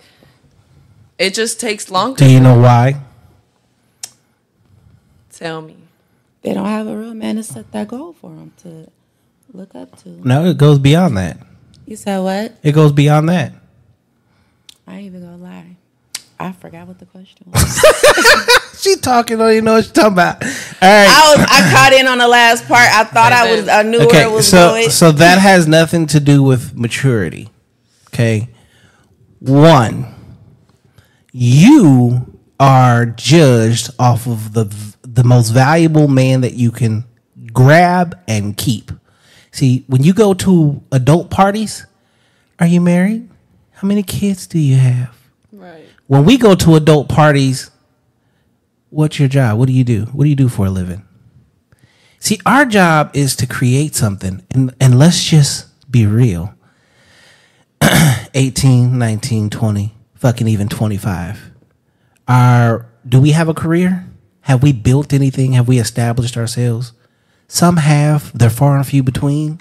it 1.20 1.36
just 1.36 1.60
takes 1.60 1.92
longer. 1.92 2.26
Do 2.26 2.32
you 2.32 2.40
know 2.40 2.60
why? 2.60 3.00
Tell 5.40 5.62
me. 5.62 5.78
They 6.42 6.54
don't 6.54 6.66
have 6.66 6.88
a 6.88 6.98
real 6.98 7.14
man 7.14 7.38
to 7.38 7.44
set 7.44 7.72
that 7.72 7.88
goal 7.88 8.12
for 8.12 8.30
them 8.30 8.52
to 8.64 8.90
look 9.54 9.74
up 9.74 9.98
to. 10.04 10.10
No, 10.28 10.44
it 10.44 10.58
goes 10.58 10.80
beyond 10.80 11.16
that. 11.16 11.38
You 11.86 11.96
said 11.96 12.20
what? 12.20 12.58
It 12.62 12.74
goes 12.74 12.92
beyond 12.92 13.30
that. 13.30 13.54
I 14.86 14.96
ain't 14.96 15.06
even 15.06 15.22
gonna 15.22 15.38
lie. 15.38 15.78
I 16.38 16.52
forgot 16.52 16.88
what 16.88 17.00
the 17.00 17.06
question 17.06 17.52
was. 17.52 17.86
She 18.80 18.96
talking, 18.96 19.38
don't 19.38 19.52
even 19.52 19.66
know 19.66 19.74
what 19.74 19.84
she's 19.84 19.92
talking 19.92 20.14
about. 20.14 20.42
All 20.42 20.50
right. 20.50 21.10
I 21.10 21.36
was 21.36 21.46
I 21.50 21.74
caught 21.74 21.92
in 21.92 22.08
on 22.08 22.18
the 22.18 22.30
last 22.30 22.66
part. 22.66 22.88
I 22.90 23.04
thought 23.04 23.34
I 23.34 23.54
was 23.54 23.68
I 23.68 23.84
knew 23.84 23.98
where 24.00 24.26
it 24.26 24.32
was 24.32 24.48
so 24.48 24.70
going. 24.70 24.90
so 24.90 25.12
that 25.12 25.38
has 25.38 25.68
nothing 25.68 26.08
to 26.08 26.22
do 26.22 26.42
with 26.42 26.78
maturity. 26.78 27.50
Okay. 28.08 28.48
One, 29.40 30.08
you 31.34 32.40
are 32.58 33.06
judged 33.06 33.90
off 34.00 34.28
of 34.28 34.54
the 34.54 34.64
the 35.20 35.26
most 35.26 35.50
valuable 35.50 36.08
man 36.08 36.40
that 36.40 36.54
you 36.54 36.72
can 36.72 37.04
grab 37.52 38.18
and 38.26 38.56
keep. 38.56 38.90
See, 39.52 39.84
when 39.88 40.02
you 40.02 40.14
go 40.14 40.34
to 40.34 40.82
adult 40.94 41.30
parties, 41.30 41.86
are 42.58 42.66
you 42.66 42.80
married? 42.80 43.30
How 43.72 43.86
many 43.86 44.02
kids 44.02 44.48
do 44.48 44.58
you 44.58 44.78
have? 44.78 45.14
Right. 45.52 45.84
When 46.08 46.24
we 46.24 46.38
go 46.38 46.56
to 46.56 46.76
adult 46.76 47.10
parties, 47.10 47.70
what's 48.92 49.20
your 49.20 49.28
job? 49.28 49.60
What 49.60 49.68
do 49.68 49.74
you 49.74 49.84
do? 49.84 50.06
What 50.06 50.24
do 50.24 50.30
you 50.30 50.38
do 50.38 50.48
for 50.48 50.68
a 50.68 50.70
living? 50.70 51.06
See, 52.20 52.40
our 52.46 52.64
job 52.64 53.12
is 53.14 53.36
to 53.38 53.46
create 53.46 53.96
something, 53.96 54.42
and, 54.52 54.74
and 54.80 54.98
let's 54.98 55.22
just 55.22 55.68
be 55.92 56.06
real 56.06 56.54
18, 58.34 58.98
19, 58.98 59.50
20, 59.50 59.96
fucking 60.16 60.48
even 60.48 60.70
25. 60.70 61.52
Our, 62.30 62.86
do 63.06 63.20
we 63.20 63.32
have 63.32 63.50
a 63.50 63.54
career? 63.54 64.09
Have 64.50 64.64
we 64.64 64.74
built 64.74 65.14
anything? 65.14 65.52
Have 65.52 65.68
we 65.68 65.78
established 65.78 66.36
ourselves? 66.36 66.94
Some 67.48 67.78
have, 67.78 68.36
they're 68.36 68.50
far 68.50 68.78
and 68.78 68.86
few 68.86 69.04
between. 69.04 69.60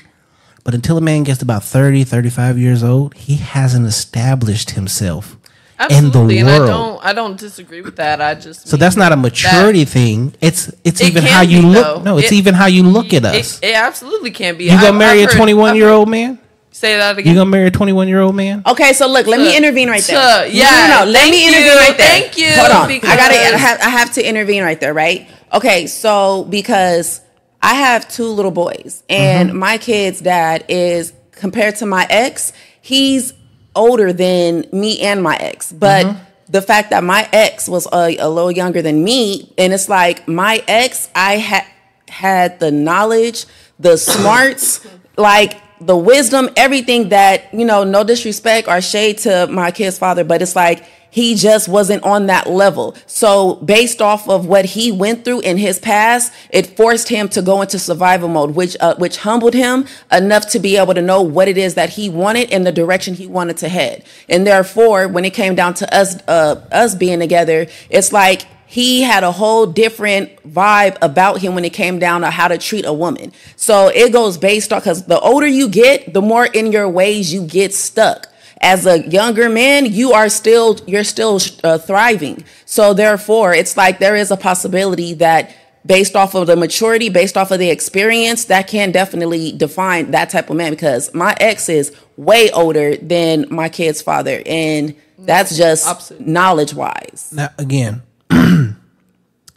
But 0.64 0.74
until 0.74 0.96
a 0.96 1.02
man 1.02 1.24
gets 1.24 1.42
about 1.42 1.62
30, 1.62 2.04
35 2.04 2.56
years 2.56 2.82
old, 2.82 3.12
he 3.12 3.36
hasn't 3.36 3.84
established 3.86 4.70
himself 4.70 5.36
Absolutely, 5.78 6.38
in 6.38 6.46
the 6.46 6.52
and 6.52 6.62
world. 6.64 6.70
I 6.70 6.72
don't 6.72 7.04
I 7.04 7.12
don't 7.12 7.38
disagree 7.38 7.82
with 7.82 7.96
that. 7.96 8.22
I 8.22 8.34
just 8.34 8.66
So 8.66 8.78
that's 8.78 8.96
not 8.96 9.12
a 9.12 9.16
maturity 9.16 9.84
thing. 9.84 10.34
It's 10.40 10.72
it's 10.84 11.02
It 11.02 11.08
even 11.08 11.24
how 11.24 11.42
you 11.42 11.60
be, 11.60 11.66
look. 11.68 11.84
though. 11.84 12.02
No, 12.02 12.16
it's 12.16 12.32
It- 12.32 12.36
even 12.36 12.54
how 12.54 12.64
you 12.66 12.82
look 12.82 13.12
at 13.12 13.26
us. 13.26 13.58
It, 13.58 13.66
it 13.68 13.74
absolutely 13.74 14.30
can 14.30 14.56
be. 14.56 14.64
you 14.64 14.70
gonna 14.80 14.98
marry 14.98 15.22
I've 15.22 15.28
a 15.30 15.32
twenty 15.34 15.52
one 15.52 15.76
year 15.76 15.90
old 15.90 16.08
man? 16.08 16.38
Say 16.78 16.96
that 16.96 17.18
again. 17.18 17.32
You 17.34 17.40
gonna 17.40 17.50
marry 17.50 17.66
a 17.66 17.70
twenty 17.72 17.92
one 17.92 18.06
year 18.06 18.20
old 18.20 18.36
man? 18.36 18.62
Okay, 18.64 18.92
so 18.92 19.08
look, 19.08 19.26
let 19.26 19.40
me 19.40 19.56
intervene 19.56 19.88
right 19.88 20.02
there. 20.02 20.16
tuh, 20.16 20.48
No, 20.48 20.52
yeah, 20.54 20.86
no, 20.88 21.04
no, 21.04 21.10
let 21.10 21.22
thank 21.22 21.32
me 21.32 21.42
you, 21.42 21.48
intervene 21.50 21.76
right 21.76 21.96
there. 21.98 22.06
thank 22.06 22.38
you, 22.38 22.50
Hold 22.54 22.70
on, 22.70 22.90
I 22.90 23.16
gotta, 23.16 23.34
I 23.34 23.58
have, 23.58 23.80
I 23.80 23.88
have 23.88 24.12
to 24.14 24.22
intervene 24.28 24.62
right 24.62 24.78
there, 24.78 24.94
right? 24.94 25.28
Okay, 25.52 25.88
so 25.88 26.44
because 26.44 27.20
I 27.60 27.74
have 27.74 28.08
two 28.08 28.28
little 28.28 28.52
boys, 28.52 29.02
and 29.08 29.48
Mm-hmm. 29.50 29.58
my 29.58 29.78
kid's 29.78 30.20
dad 30.20 30.64
is 30.68 31.12
compared 31.32 31.74
to 31.76 31.86
my 31.86 32.06
ex, 32.08 32.52
he's 32.80 33.32
older 33.74 34.12
than 34.12 34.64
me 34.72 35.00
and 35.00 35.22
my 35.22 35.36
ex, 35.36 35.72
but. 35.72 36.06
Mm-hmm. 36.06 36.24
The 36.50 36.62
fact 36.62 36.88
that 36.92 37.04
my 37.04 37.28
ex 37.30 37.68
was 37.68 37.86
a, 37.92 38.16
a 38.16 38.26
little 38.30 38.50
younger 38.50 38.80
than 38.80 39.04
me, 39.04 39.52
and 39.58 39.70
it's 39.74 39.86
like 39.86 40.26
my 40.26 40.64
ex, 40.66 41.10
I 41.14 41.36
had 41.36 41.66
had 42.08 42.58
the 42.58 42.70
knowledge, 42.70 43.44
the 43.78 43.98
smarts, 43.98 44.80
like 45.18 45.60
the 45.80 45.96
wisdom, 45.96 46.50
everything 46.56 47.10
that, 47.10 47.52
you 47.52 47.64
know, 47.64 47.84
no 47.84 48.04
disrespect 48.04 48.68
or 48.68 48.80
shade 48.80 49.18
to 49.18 49.46
my 49.48 49.70
kid's 49.70 49.98
father, 49.98 50.24
but 50.24 50.42
it's 50.42 50.56
like 50.56 50.84
he 51.10 51.34
just 51.34 51.68
wasn't 51.68 52.02
on 52.02 52.26
that 52.26 52.48
level. 52.48 52.94
So, 53.06 53.56
based 53.56 54.02
off 54.02 54.28
of 54.28 54.46
what 54.46 54.64
he 54.64 54.92
went 54.92 55.24
through 55.24 55.40
in 55.40 55.56
his 55.56 55.78
past, 55.78 56.32
it 56.50 56.76
forced 56.76 57.08
him 57.08 57.28
to 57.30 57.42
go 57.42 57.62
into 57.62 57.78
survival 57.78 58.28
mode, 58.28 58.54
which 58.54 58.76
uh, 58.80 58.94
which 58.96 59.18
humbled 59.18 59.54
him 59.54 59.86
enough 60.12 60.50
to 60.50 60.58
be 60.58 60.76
able 60.76 60.94
to 60.94 61.02
know 61.02 61.22
what 61.22 61.48
it 61.48 61.56
is 61.56 61.74
that 61.74 61.90
he 61.90 62.08
wanted 62.10 62.52
and 62.52 62.66
the 62.66 62.72
direction 62.72 63.14
he 63.14 63.26
wanted 63.26 63.56
to 63.58 63.68
head. 63.68 64.04
And 64.28 64.46
therefore, 64.46 65.08
when 65.08 65.24
it 65.24 65.32
came 65.34 65.54
down 65.54 65.74
to 65.74 65.94
us 65.94 66.16
uh, 66.28 66.62
us 66.70 66.94
being 66.94 67.20
together, 67.20 67.66
it's 67.90 68.12
like 68.12 68.46
he 68.68 69.00
had 69.00 69.24
a 69.24 69.32
whole 69.32 69.64
different 69.64 70.36
vibe 70.42 70.98
about 71.00 71.40
him 71.40 71.54
when 71.54 71.64
it 71.64 71.72
came 71.72 71.98
down 71.98 72.20
to 72.20 72.30
how 72.30 72.48
to 72.48 72.58
treat 72.58 72.84
a 72.84 72.92
woman. 72.92 73.32
So 73.56 73.88
it 73.88 74.12
goes 74.12 74.36
based 74.36 74.74
on 74.74 74.80
because 74.80 75.06
the 75.06 75.18
older 75.20 75.46
you 75.46 75.70
get, 75.70 76.12
the 76.12 76.20
more 76.20 76.44
in 76.44 76.70
your 76.70 76.86
ways 76.86 77.32
you 77.32 77.46
get 77.46 77.72
stuck. 77.72 78.26
As 78.60 78.84
a 78.84 79.08
younger 79.08 79.48
man, 79.48 79.86
you 79.86 80.12
are 80.12 80.28
still 80.28 80.78
you're 80.86 81.04
still 81.04 81.40
uh, 81.64 81.78
thriving. 81.78 82.44
So 82.66 82.92
therefore, 82.92 83.54
it's 83.54 83.74
like 83.76 84.00
there 84.00 84.16
is 84.16 84.30
a 84.30 84.36
possibility 84.36 85.14
that 85.14 85.54
based 85.86 86.14
off 86.14 86.34
of 86.34 86.46
the 86.46 86.56
maturity, 86.56 87.08
based 87.08 87.38
off 87.38 87.50
of 87.50 87.60
the 87.60 87.70
experience, 87.70 88.44
that 88.46 88.68
can 88.68 88.92
definitely 88.92 89.52
define 89.52 90.10
that 90.10 90.28
type 90.28 90.50
of 90.50 90.56
man. 90.56 90.72
Because 90.72 91.14
my 91.14 91.34
ex 91.40 91.70
is 91.70 91.96
way 92.18 92.50
older 92.50 92.96
than 92.96 93.46
my 93.48 93.70
kid's 93.70 94.02
father, 94.02 94.42
and 94.44 94.94
that's 95.18 95.56
just 95.56 95.86
Opposite. 95.86 96.20
knowledge 96.20 96.74
wise. 96.74 97.30
Now 97.32 97.48
again, 97.58 98.02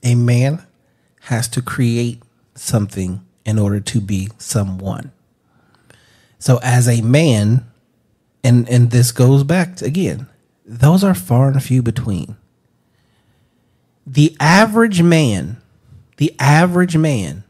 a 0.03 0.15
man 0.15 0.65
has 1.22 1.47
to 1.49 1.61
create 1.61 2.22
something 2.55 3.24
in 3.45 3.59
order 3.59 3.80
to 3.80 4.01
be 4.01 4.30
someone. 4.38 5.11
So 6.39 6.59
as 6.63 6.88
a 6.88 7.01
man, 7.01 7.65
and 8.43 8.67
and 8.69 8.91
this 8.91 9.11
goes 9.11 9.43
back 9.43 9.78
to, 9.78 9.86
again, 9.86 10.28
those 10.65 11.03
are 11.03 11.13
far 11.13 11.49
and 11.49 11.61
few 11.61 11.82
between. 11.82 12.36
The 14.07 14.36
average 14.39 15.01
man, 15.03 15.61
the 16.17 16.34
average 16.39 16.97
man 16.97 17.43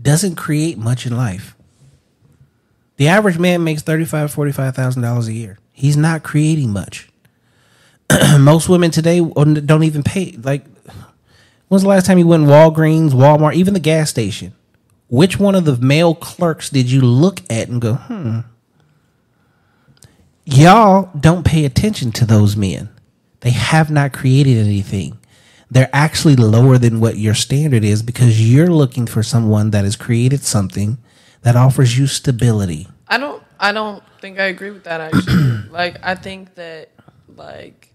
doesn't 0.00 0.36
create 0.36 0.78
much 0.78 1.06
in 1.06 1.16
life. 1.16 1.56
The 2.96 3.08
average 3.08 3.38
man 3.38 3.64
makes 3.64 3.82
thirty-five, 3.82 4.30
forty-five 4.30 4.74
thousand 4.76 5.02
dollars 5.02 5.28
a 5.28 5.32
year. 5.32 5.58
He's 5.72 5.96
not 5.96 6.22
creating 6.22 6.70
much. 6.72 7.09
Most 8.38 8.68
women 8.68 8.90
today 8.90 9.20
don't 9.20 9.82
even 9.84 10.02
pay. 10.02 10.32
Like, 10.32 10.64
when's 11.68 11.82
the 11.82 11.88
last 11.88 12.06
time 12.06 12.18
you 12.18 12.26
went 12.26 12.44
Walgreens, 12.44 13.10
Walmart, 13.10 13.54
even 13.54 13.74
the 13.74 13.80
gas 13.80 14.10
station? 14.10 14.54
Which 15.08 15.38
one 15.38 15.54
of 15.54 15.64
the 15.64 15.76
male 15.76 16.14
clerks 16.14 16.70
did 16.70 16.90
you 16.90 17.00
look 17.00 17.40
at 17.50 17.68
and 17.68 17.80
go, 17.80 17.94
hmm? 17.94 18.40
Y'all 20.44 21.10
don't 21.18 21.44
pay 21.44 21.64
attention 21.64 22.12
to 22.12 22.24
those 22.24 22.56
men. 22.56 22.88
They 23.40 23.50
have 23.50 23.90
not 23.90 24.12
created 24.12 24.58
anything. 24.58 25.18
They're 25.70 25.90
actually 25.92 26.36
lower 26.36 26.78
than 26.78 27.00
what 27.00 27.16
your 27.16 27.34
standard 27.34 27.84
is 27.84 28.02
because 28.02 28.52
you're 28.52 28.66
looking 28.68 29.06
for 29.06 29.22
someone 29.22 29.70
that 29.70 29.84
has 29.84 29.96
created 29.96 30.42
something 30.42 30.98
that 31.42 31.56
offers 31.56 31.96
you 31.96 32.06
stability. 32.06 32.88
I 33.06 33.18
don't 33.18 33.42
I 33.58 33.72
don't 33.72 34.02
think 34.20 34.38
I 34.38 34.44
agree 34.44 34.70
with 34.70 34.84
that 34.84 35.00
actually. 35.00 35.68
like 35.70 35.96
I 36.02 36.14
think 36.14 36.54
that 36.56 36.90
like 37.36 37.89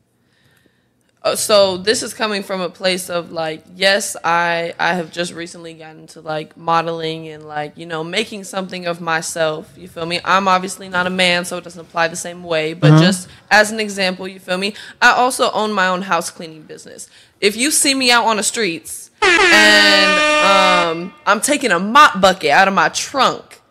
so 1.34 1.78
this 1.78 2.04
is 2.04 2.14
coming 2.14 2.44
from 2.44 2.62
a 2.62 2.70
place 2.70 3.10
of 3.10 3.32
like 3.32 3.64
yes 3.76 4.16
i 4.24 4.76
i 4.78 4.94
have 4.94 5.12
just 5.12 5.34
recently 5.34 5.74
gotten 5.74 6.02
into 6.02 6.22
like 6.22 6.56
modeling 6.56 7.28
and 7.30 7.48
like 7.48 7.76
you 7.76 7.86
know 7.88 8.04
making 8.04 8.44
something 8.44 8.86
of 8.86 9.02
myself 9.02 9.74
you 9.76 9.88
feel 9.88 10.06
me? 10.06 10.20
I'm 10.24 10.48
obviously 10.48 10.88
not 10.88 11.08
a 11.08 11.10
man 11.10 11.44
so 11.46 11.58
it 11.58 11.64
doesn't 11.64 11.82
apply 11.82 12.10
the 12.10 12.16
same 12.16 12.44
way 12.44 12.74
but 12.74 12.92
Uh-huh. 12.92 13.02
just 13.02 13.28
as 13.50 13.72
an 13.72 13.80
example 13.80 14.28
you 14.28 14.40
feel 14.40 14.60
me? 14.60 14.76
I 15.02 15.12
also 15.14 15.50
own 15.52 15.72
my 15.74 15.88
own 15.88 16.04
house 16.04 16.30
cleaning 16.30 16.62
business. 16.62 17.10
If 17.42 17.56
you 17.58 17.72
see 17.72 17.96
me 17.96 18.12
out 18.12 18.26
on 18.26 18.38
the 18.38 18.44
streets 18.44 19.10
and 19.22 20.20
um 20.46 21.14
i'm 21.26 21.42
taking 21.42 21.72
a 21.72 21.80
mop 21.80 22.22
bucket 22.22 22.52
out 22.52 22.68
of 22.68 22.74
my 22.74 22.90
trunk 22.90 23.62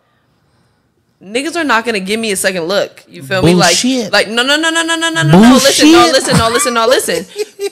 Niggas 1.23 1.55
are 1.55 1.63
not 1.63 1.85
gonna 1.85 1.99
give 2.01 2.19
me 2.19 2.31
a 2.31 2.35
second 2.35 2.63
look. 2.65 3.03
You 3.07 3.23
feel 3.23 3.41
me? 3.41 3.53
Like, 3.55 3.75
like 4.11 4.27
no, 4.27 4.43
no, 4.43 4.57
no, 4.57 4.69
no, 4.69 4.83
no, 4.83 4.95
no, 4.97 5.09
no, 5.09 5.23
no, 5.23 5.31
no. 5.31 5.53
Listen, 5.53 5.91
no, 5.91 6.09
listen, 6.11 6.37
no, 6.37 6.49
listen, 6.49 6.73
no, 6.73 6.87
listen. 6.87 7.25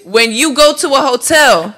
when 0.05 0.31
you 0.31 0.53
go 0.55 0.73
to 0.75 0.87
a 0.95 1.01
hotel, 1.01 1.75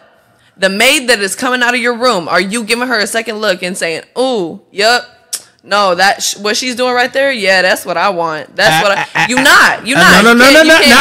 the 0.58 0.70
maid 0.70 1.10
that 1.10 1.20
is 1.20 1.36
coming 1.36 1.62
out 1.64 1.74
of 1.74 1.82
your 1.82 1.98
room, 1.98 2.28
are 2.30 2.40
you 2.40 2.64
giving 2.64 2.88
her 2.88 3.00
a 3.00 3.08
second 3.08 3.38
look 3.40 3.64
and 3.64 3.76
saying, 3.76 4.04
"Ooh, 4.18 4.62
yep, 4.72 5.04
no, 5.64 5.96
that 5.96 6.22
sh- 6.22 6.38
what 6.38 6.56
she's 6.56 6.76
doing 6.76 6.94
right 6.94 7.12
there, 7.12 7.32
yeah, 7.32 7.64
that's 7.64 7.84
what 7.84 7.98
I 7.98 8.10
want. 8.10 8.56
That's 8.56 8.86
what 8.88 8.96
I." 8.98 9.26
You 9.28 9.36
not, 9.42 9.86
you 9.88 9.96
Uh, 9.96 10.00
not. 10.00 10.24
no, 10.24 10.34
no, 10.34 10.46
no, 10.46 10.52
no, 10.54 10.62
no, 10.62 10.62
you 10.62 10.70
can't 10.70 10.86
sit 10.86 10.86
here- 10.86 10.94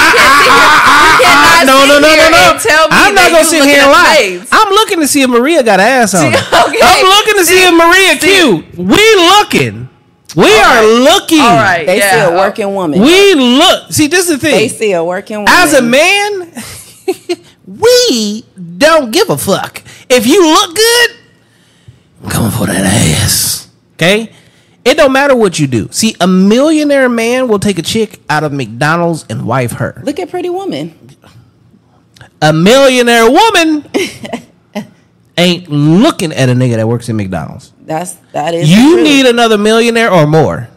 you 1.20 1.28
cannot 1.28 1.66
no, 1.66 1.86
no, 1.86 2.00
no, 2.00 2.08
no, 2.08 2.30
no. 2.30 2.58
Tell 2.58 2.88
me 2.88 2.96
I'm 2.96 3.14
not 3.14 3.30
gonna 3.30 3.44
sit 3.44 3.62
here 3.64 3.82
and 3.82 3.92
lie. 3.92 4.40
I'm 4.50 4.70
looking 4.72 4.98
to 5.00 5.06
see 5.06 5.20
if 5.22 5.28
Maria 5.28 5.62
got 5.62 5.78
an 5.78 5.86
ass 5.86 6.14
on. 6.14 6.32
okay. 6.34 6.80
I'm 6.82 7.04
looking 7.06 7.34
to 7.34 7.44
see, 7.44 7.58
See- 7.58 7.68
if 7.68 7.74
Maria 7.74 8.16
cute. 8.16 8.78
We 8.78 9.14
looking. 9.16 9.90
We 10.36 10.52
are 10.58 10.84
looking. 10.84 11.40
All 11.40 11.56
right, 11.56 11.84
They 11.86 11.98
yeah. 11.98 12.28
see 12.28 12.32
a 12.34 12.36
working 12.36 12.74
woman. 12.74 13.00
We 13.00 13.34
look. 13.34 13.92
See, 13.92 14.06
this 14.08 14.28
is 14.28 14.32
the 14.32 14.38
thing. 14.38 14.52
they 14.56 14.68
thing. 14.68 14.78
see 14.78 14.92
a 14.92 15.04
working 15.04 15.36
woman. 15.38 15.52
As 15.52 15.74
a 15.74 15.82
man, 15.82 16.52
we 17.66 18.44
don't 18.76 19.10
give 19.12 19.30
a 19.30 19.36
fuck. 19.38 19.82
If 20.08 20.26
you 20.26 20.42
look 20.44 20.74
good, 20.74 21.10
I'm 22.24 22.30
coming 22.30 22.50
for 22.50 22.66
that 22.66 22.84
ass. 23.22 23.68
Okay? 23.94 24.32
It 24.84 24.96
don't 24.96 25.12
matter 25.12 25.34
what 25.36 25.58
you 25.58 25.66
do. 25.66 25.88
See, 25.92 26.14
a 26.20 26.26
millionaire 26.26 27.08
man 27.08 27.48
will 27.48 27.58
take 27.58 27.78
a 27.78 27.82
chick 27.82 28.20
out 28.28 28.44
of 28.44 28.52
McDonald's 28.52 29.24
and 29.30 29.46
wife 29.46 29.72
her. 29.72 30.02
Look 30.04 30.18
at 30.18 30.28
Pretty 30.30 30.50
Woman. 30.50 30.98
A 32.42 32.52
millionaire 32.52 33.30
woman 33.30 33.88
ain't 35.38 35.68
looking 35.70 36.32
at 36.32 36.48
a 36.50 36.52
nigga 36.52 36.76
that 36.76 36.86
works 36.88 37.08
in 37.08 37.16
McDonald's. 37.16 37.72
That's 37.84 38.14
that 38.32 38.54
is. 38.54 38.70
You 38.70 38.94
true. 38.94 39.02
need 39.04 39.26
another 39.26 39.58
millionaire 39.58 40.10
or 40.10 40.26
more. 40.26 40.68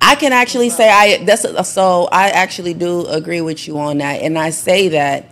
I 0.00 0.14
can 0.14 0.32
actually 0.32 0.70
say 0.70 0.88
I 0.88 1.24
that's 1.24 1.44
uh, 1.44 1.62
so 1.62 2.08
I 2.12 2.28
actually 2.30 2.74
do 2.74 3.06
agree 3.06 3.40
with 3.40 3.66
you 3.66 3.78
on 3.78 3.98
that, 3.98 4.22
and 4.22 4.38
I 4.38 4.50
say 4.50 4.88
that 4.88 5.28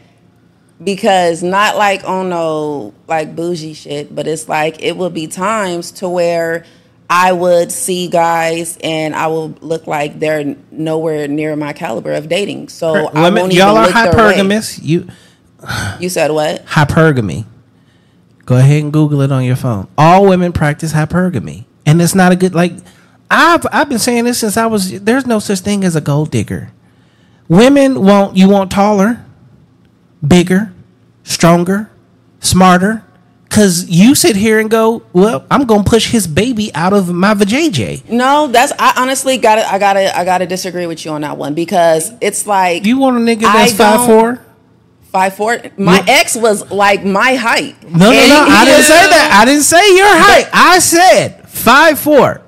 because 0.83 1.43
not 1.43 1.77
like 1.77 2.05
on 2.09 2.29
no 2.31 2.95
like 3.07 3.37
bougie 3.37 3.75
shit, 3.75 4.15
but 4.15 4.27
it's 4.27 4.49
like 4.49 4.83
it 4.83 4.97
will 4.97 5.11
be 5.11 5.27
times 5.27 5.93
to 5.93 6.09
where 6.09 6.65
I 7.09 7.33
would 7.33 7.71
see 7.71 8.09
guys 8.09 8.79
and 8.83 9.15
I 9.15 9.27
will 9.29 9.51
look 9.61 9.87
like 9.87 10.19
they're 10.19 10.57
nowhere 10.71 11.29
near 11.29 11.55
my 11.55 11.73
caliber 11.73 12.13
of 12.13 12.29
dating. 12.29 12.71
So 12.71 13.09
I 13.09 13.31
won't 13.31 13.53
y'all 13.53 13.71
even 13.71 13.83
are 13.83 13.87
look 13.87 13.95
their 13.95 14.27
way. 14.27 14.35
hypergamous. 14.35 14.81
You 14.83 15.09
You 16.01 16.09
said 16.09 16.31
what? 16.31 16.65
hypergamy. 16.67 17.45
Go 18.47 18.57
ahead 18.57 18.83
and 18.83 18.93
Google 18.93 19.23
it 19.23 19.33
on 19.33 19.45
your 19.45 19.57
phone. 19.57 19.89
All 19.97 20.27
women 20.27 20.53
practice 20.53 20.93
hypergamy, 20.93 21.65
and 21.87 22.01
it's 22.01 22.15
not 22.15 22.33
a 22.33 22.37
good 22.37 22.55
like. 22.55 22.73
I've 23.31 23.67
I've 23.73 23.89
been 23.89 23.99
saying 23.99 24.25
this 24.25 24.39
since 24.41 24.57
I 24.57 24.67
was. 24.67 25.01
There's 25.03 25.27
no 25.27 25.39
such 25.39 25.61
thing 25.61 25.83
as 25.83 25.97
a 25.97 26.01
gold 26.01 26.31
digger. 26.31 26.71
Women 27.49 28.03
want 28.05 28.37
you 28.37 28.49
want 28.49 28.71
taller, 28.71 29.25
bigger, 30.27 30.73
stronger, 31.23 31.91
smarter. 32.41 33.03
Cause 33.51 33.89
you 33.89 34.17
sit 34.17 34.35
here 34.35 34.59
and 34.59 34.69
go, 34.69 35.05
well, 35.13 35.47
I'm 35.49 35.65
gonna 35.65 35.85
push 35.85 36.11
his 36.11 36.27
baby 36.27 36.75
out 36.75 36.93
of 36.93 37.13
my 37.13 37.35
vajayjay. 37.35 38.11
No, 38.11 38.49
that's 38.49 38.73
I 38.81 38.95
honestly 39.01 39.37
gotta 39.39 39.65
I 39.73 39.79
gotta 39.79 40.17
I 40.19 40.25
gotta 40.25 40.45
disagree 40.45 40.87
with 40.89 41.05
you 41.05 41.13
on 41.13 41.21
that 41.21 41.37
one 41.37 41.55
because 41.55 42.11
it's 42.21 42.49
like 42.49 42.85
You 42.85 42.99
want 42.99 43.17
a 43.17 43.21
nigga 43.21 43.43
that's 43.43 43.73
five 43.73 44.07
four? 44.07 44.44
Five 45.15 45.37
four. 45.37 45.59
My 45.77 45.99
Yeah. 45.99 46.19
ex 46.21 46.35
was 46.35 46.69
like 46.73 47.05
my 47.05 47.37
height. 47.37 47.77
No, 47.85 48.11
no, 48.11 48.11
no. 48.11 48.45
he- 48.47 48.53
I 48.53 48.65
didn't 48.65 48.83
say 48.85 49.07
that. 49.15 49.39
I 49.41 49.45
didn't 49.45 49.63
say 49.63 49.97
your 49.97 50.09
height. 50.09 50.49
I 50.53 50.79
said 50.81 51.49
five 51.49 51.99
four. 52.01 52.41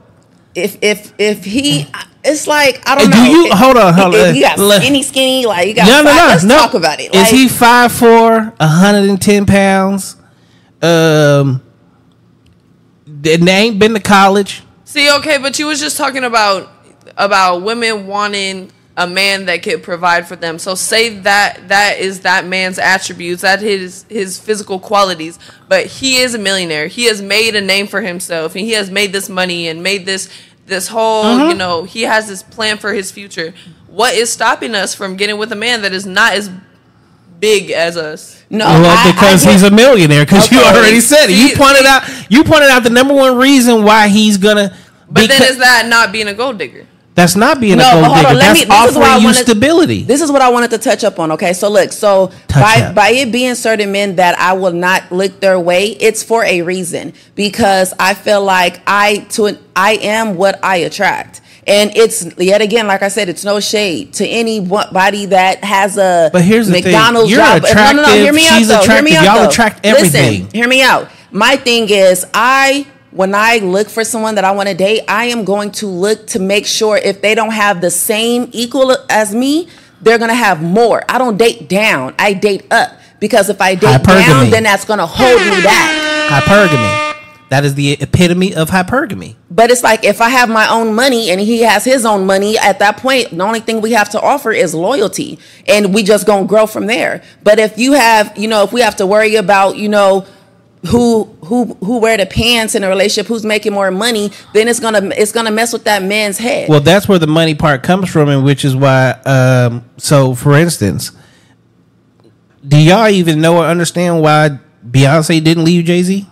if 0.57 0.77
if 0.81 1.13
if 1.19 1.45
he 1.45 1.87
it's 2.25 2.47
like 2.49 2.83
I 2.89 2.97
don't 2.97 3.11
Do 3.11 3.17
know. 3.17 3.25
you- 3.25 3.47
If- 3.47 3.53
hold 3.53 3.77
on, 3.77 3.95
hold 3.95 4.15
if 4.17 4.29
on. 4.31 4.35
You 4.35 4.43
got 4.43 4.59
skinny, 4.81 5.03
skinny. 5.05 5.47
Like 5.47 5.69
you 5.69 5.75
got. 5.75 5.87
No, 5.87 6.03
no, 6.03 6.11
no. 6.17 6.27
Let's 6.27 6.43
no. 6.45 6.57
talk 6.59 6.75
about 6.75 6.99
it. 6.99 7.15
Is 7.15 7.23
Like, 7.23 7.27
he 7.31 7.47
5'4", 7.49 8.53
110 8.59 9.47
pounds? 9.47 10.17
Um, 10.83 11.63
they 13.07 13.37
ain't 13.37 13.79
been 13.79 13.95
to 13.95 14.01
college. 14.01 14.63
See, 14.85 15.09
okay, 15.19 15.39
but 15.39 15.59
you 15.61 15.67
was 15.67 15.79
just 15.81 15.97
talking 15.97 16.25
about 16.25 16.69
about 17.17 17.63
women 17.63 18.07
wanting 18.09 18.73
a 18.99 19.07
man 19.07 19.45
that 19.47 19.63
could 19.63 19.83
provide 19.83 20.27
for 20.27 20.37
them. 20.37 20.59
So 20.59 20.75
say 20.75 21.19
that 21.21 21.69
that 21.69 21.99
is 21.99 22.21
that 22.21 22.47
man's 22.47 22.79
attributes, 22.79 23.43
that 23.43 23.61
his 23.61 24.05
his 24.09 24.39
physical 24.39 24.79
qualities, 24.79 25.39
but 25.69 25.87
he 25.87 26.17
is 26.17 26.35
a 26.35 26.39
millionaire. 26.39 26.87
He 26.87 27.05
has 27.05 27.21
made 27.21 27.55
a 27.57 27.61
name 27.61 27.87
for 27.89 28.01
himself 28.01 28.55
and 28.55 28.65
he 28.65 28.73
has 28.73 28.91
made 28.91 29.13
this 29.13 29.29
money 29.29 29.69
and 29.69 29.83
made 29.83 30.07
this 30.07 30.29
this 30.67 30.89
whole, 30.89 31.25
Uh-huh. 31.25 31.49
you 31.49 31.55
know, 31.55 31.85
he 31.85 32.03
has 32.03 32.27
this 32.27 32.43
plan 32.43 32.79
for 32.79 32.93
his 32.95 33.13
future. 33.13 33.53
What 33.87 34.15
is 34.15 34.31
stopping 34.33 34.75
us 34.75 34.95
from 34.95 35.17
getting 35.17 35.39
with 35.39 35.53
a 35.53 35.57
man 35.57 35.83
that 35.83 35.93
is 35.93 36.07
not 36.07 36.33
as 36.33 36.51
big 37.39 37.71
as 37.71 37.97
us? 37.97 38.43
no, 38.51 38.65
well, 38.65 38.97
I- 39.07 39.13
because 39.13 39.47
I 39.47 39.53
he's 39.53 39.63
a 39.63 39.71
millionaire. 39.71 40.25
Because 40.25 40.51
you 40.51 40.59
already 40.61 41.01
said 41.01 41.27
it. 41.29 41.35
You 41.37 41.55
pointed 41.57 41.83
see- 41.83 41.87
out. 41.89 42.03
You 42.31 42.45
pointed 42.45 42.71
out 42.71 42.83
the 42.83 42.91
number 42.91 43.15
one 43.15 43.37
reason 43.37 43.85
why 43.85 44.09
he's 44.09 44.39
gonna. 44.39 44.75
But 45.09 45.29
then 45.29 45.41
beca- 45.41 45.51
is 45.51 45.59
that 45.59 45.87
not 45.87 46.11
being 46.13 46.27
a 46.29 46.35
gold 46.35 46.59
digger? 46.59 46.87
That's 47.17 47.35
not 47.35 47.59
being 47.61 47.79
No, 47.79 47.89
a 47.89 47.93
gold 47.95 48.05
hold 48.05 48.17
on, 48.19 48.23
digger. 48.25 48.35
let 48.37 48.47
That's 48.47 48.61
me- 48.61 48.65
this 48.67 48.91
is 48.93 48.97
what 48.97 49.05
I 49.05 49.09
offering 49.09 49.21
you 49.23 49.27
wanted- 49.29 49.43
stability. 49.43 50.03
This 50.05 50.21
is 50.21 50.31
what 50.31 50.43
I 50.43 50.49
wanted 50.51 50.71
to 50.71 50.79
touch 50.79 51.03
up 51.03 51.19
on. 51.19 51.33
Okay, 51.33 51.53
so 51.55 51.69
look, 51.69 51.91
so 51.93 52.31
Touch 52.47 52.63
by 52.63 52.83
up. 52.85 52.95
by 52.95 53.09
it 53.11 53.33
being 53.33 53.55
certain 53.57 53.91
men 53.91 54.17
that 54.17 54.39
I 54.39 54.53
will 54.53 54.73
not 54.73 55.11
lick 55.11 55.41
their 55.41 55.59
way, 55.59 55.97
it's 55.99 56.23
for 56.23 56.45
a 56.45 56.63
reason 56.63 57.13
because 57.35 57.93
I 57.99 58.15
feel 58.15 58.45
like 58.45 58.81
I 58.87 59.27
to 59.31 59.47
an, 59.47 59.59
I 59.75 59.95
am 59.95 60.37
what 60.37 60.61
I 60.63 60.77
attract. 60.77 61.41
And 61.69 61.91
it's 61.97 62.25
yet 62.39 62.61
again, 62.63 62.87
like 62.87 63.03
I 63.03 63.09
said, 63.09 63.29
it's 63.29 63.45
no 63.45 63.59
shade 63.59 64.13
to 64.15 64.25
anybody 64.29 65.27
that 65.27 65.65
has 65.65 65.99
a 65.99 66.31
But 66.33 66.43
here's 66.43 66.69
the 66.69 66.75
thing. 66.75 66.85
McDonald's 66.85 67.29
You're 67.31 67.41
job. 67.41 67.63
No, 67.63 67.69
no, 67.69 67.93
no, 67.93 68.03
attractive, 68.03 68.23
hear 68.23 68.33
me 68.33 68.41
she's 68.43 68.71
out 68.71 68.85
though. 68.87 68.93
Hear 68.93 69.03
me 69.03 69.11
attractive. 69.11 69.17
out 69.17 69.25
Y'all 69.35 69.43
though. 69.45 69.49
attract 69.51 69.85
Listen, 69.85 70.49
hear 70.53 70.69
me 70.69 70.83
out. 70.83 71.09
My 71.33 71.57
thing 71.57 71.89
is, 71.91 72.25
I 72.33 72.87
when 73.17 73.35
I 73.35 73.57
look 73.59 73.89
for 73.89 74.05
someone 74.05 74.35
that 74.35 74.45
I 74.45 74.53
want 74.53 74.69
to 74.69 74.75
date, 74.75 75.03
I 75.09 75.27
am 75.27 75.45
going 75.45 75.71
to 75.73 75.87
look 75.87 76.27
to 76.29 76.39
make 76.39 76.67
sure 76.67 76.99
if 76.99 77.23
they 77.23 77.35
don't 77.35 77.53
have 77.53 77.81
the 77.81 77.91
same 77.91 78.51
equal 78.53 78.95
as 79.09 79.35
me, 79.35 79.69
they're 80.03 80.19
gonna 80.19 80.35
have 80.35 80.63
more. 80.63 81.03
I 81.09 81.17
don't 81.17 81.39
date 81.39 81.69
down. 81.69 82.15
I 82.19 82.35
date 82.35 82.71
up 82.71 82.93
because 83.19 83.49
if 83.49 83.61
I 83.61 83.75
date 83.75 84.03
Hypergamy. 84.03 84.27
down, 84.27 84.51
then 84.51 84.63
that's 84.65 84.85
gonna 84.85 85.07
hold 85.07 85.41
me 85.41 85.63
back. 85.63 86.43
hypergamy. 86.45 87.15
That 87.49 87.65
is 87.65 87.75
the 87.75 87.93
epitome 87.93 88.55
of 88.55 88.69
hypergamy. 88.69 89.37
But 89.51 89.71
it's 89.71 89.83
like 89.83 90.05
if 90.05 90.21
I 90.21 90.29
have 90.29 90.51
my 90.51 90.69
own 90.69 90.95
money 90.95 91.31
and 91.31 91.41
he 91.41 91.63
has 91.63 91.85
his 91.85 92.05
own 92.05 92.27
money, 92.27 92.59
at 92.59 92.81
that 92.81 92.99
point, 92.99 93.31
the 93.31 93.43
only 93.43 93.61
thing 93.61 93.81
we 93.81 93.93
have 93.93 94.11
to 94.11 94.21
offer 94.21 94.53
is 94.53 94.75
loyalty. 94.75 95.39
And 95.67 95.95
we 95.95 96.03
just 96.03 96.27
gonna 96.27 96.47
grow 96.47 96.67
from 96.67 96.87
there. 96.87 97.23
But 97.43 97.59
if 97.59 97.79
you 97.79 97.93
have, 97.93 98.37
you 98.37 98.49
know, 98.49 98.65
if 98.65 98.73
we 98.73 98.83
have 98.83 98.97
to 98.97 99.07
worry 99.07 99.37
about, 99.37 99.77
you 99.77 99.89
know, 99.89 100.27
who 100.89 101.25
who 101.45 101.65
who 101.85 101.99
wear 101.99 102.17
the 102.17 102.27
pants 102.27 102.75
in 102.75 102.85
a 102.85 102.89
relationship, 102.89 103.27
who's 103.27 103.45
making 103.45 103.73
more 103.73 103.91
money, 103.91 104.31
then 104.53 104.69
it's 104.69 104.79
gonna 104.81 105.11
it's 105.17 105.33
gonna 105.33 105.51
mess 105.51 105.73
with 105.73 105.85
that 105.85 106.03
man's 106.03 106.39
head. 106.39 106.69
Well, 106.69 106.81
that's 106.81 107.09
where 107.09 107.19
the 107.19 107.27
money 107.27 107.55
part 107.55 107.83
comes 107.83 108.09
from, 108.11 108.29
and 108.29 108.45
which 108.45 108.65
is 108.65 108.77
why. 108.77 109.11
Um, 109.25 109.85
so, 109.97 110.35
for 110.35 110.55
instance, 110.57 111.13
do 112.67 112.77
y'all 112.79 113.09
even 113.09 113.41
know 113.41 113.59
or 113.59 113.65
understand 113.65 114.23
why 114.23 114.59
Beyonce 114.89 115.43
didn't 115.43 115.65
leave 115.65 115.85
Jay 115.85 116.03
Z? 116.03 116.27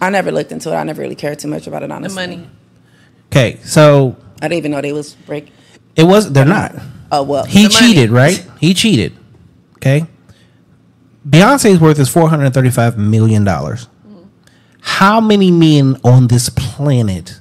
I 0.00 0.10
never 0.10 0.30
looked 0.30 0.52
into 0.52 0.70
it. 0.72 0.74
I 0.76 0.82
never 0.84 1.00
really 1.02 1.14
cared 1.14 1.38
too 1.38 1.48
much 1.48 1.66
about 1.66 1.82
it, 1.82 1.90
honestly 1.90 2.16
The 2.16 2.22
honestly. 2.22 2.36
money. 2.44 2.50
Okay, 3.32 3.58
so 3.64 4.16
I 4.40 4.48
didn't 4.48 4.58
even 4.58 4.70
know 4.72 4.80
they 4.80 4.92
was 4.92 5.14
break. 5.26 5.48
it 5.96 6.04
was 6.04 6.30
they're 6.32 6.44
not. 6.44 6.74
Oh 7.12 7.22
well, 7.22 7.44
He 7.44 7.66
The 7.66 7.72
money. 7.74 7.86
cheated, 7.94 8.10
right? 8.10 8.46
He 8.60 8.72
cheated. 8.74 9.16
Okay. 9.76 10.06
Beyonce's 11.28 11.80
worth 11.80 11.98
is 11.98 12.08
four 12.08 12.28
hundred 12.28 12.52
thirty-five 12.54 12.96
million 12.98 13.44
dollars. 13.44 13.88
How 14.80 15.20
many 15.20 15.50
men 15.50 15.98
on 16.04 16.28
this 16.28 16.48
planet 16.48 17.40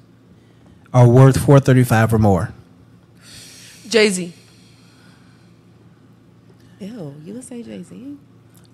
are 0.94 1.08
worth 1.08 1.38
four 1.46 1.60
thirty-five 1.60 2.14
or 2.14 2.18
more? 2.20 2.54
Jay 3.88 4.10
Z. 4.10 4.34
Ew, 6.80 7.16
you 7.24 7.34
would 7.34 7.44
say 7.44 7.64
Jay 7.64 7.84
Z? 7.84 8.18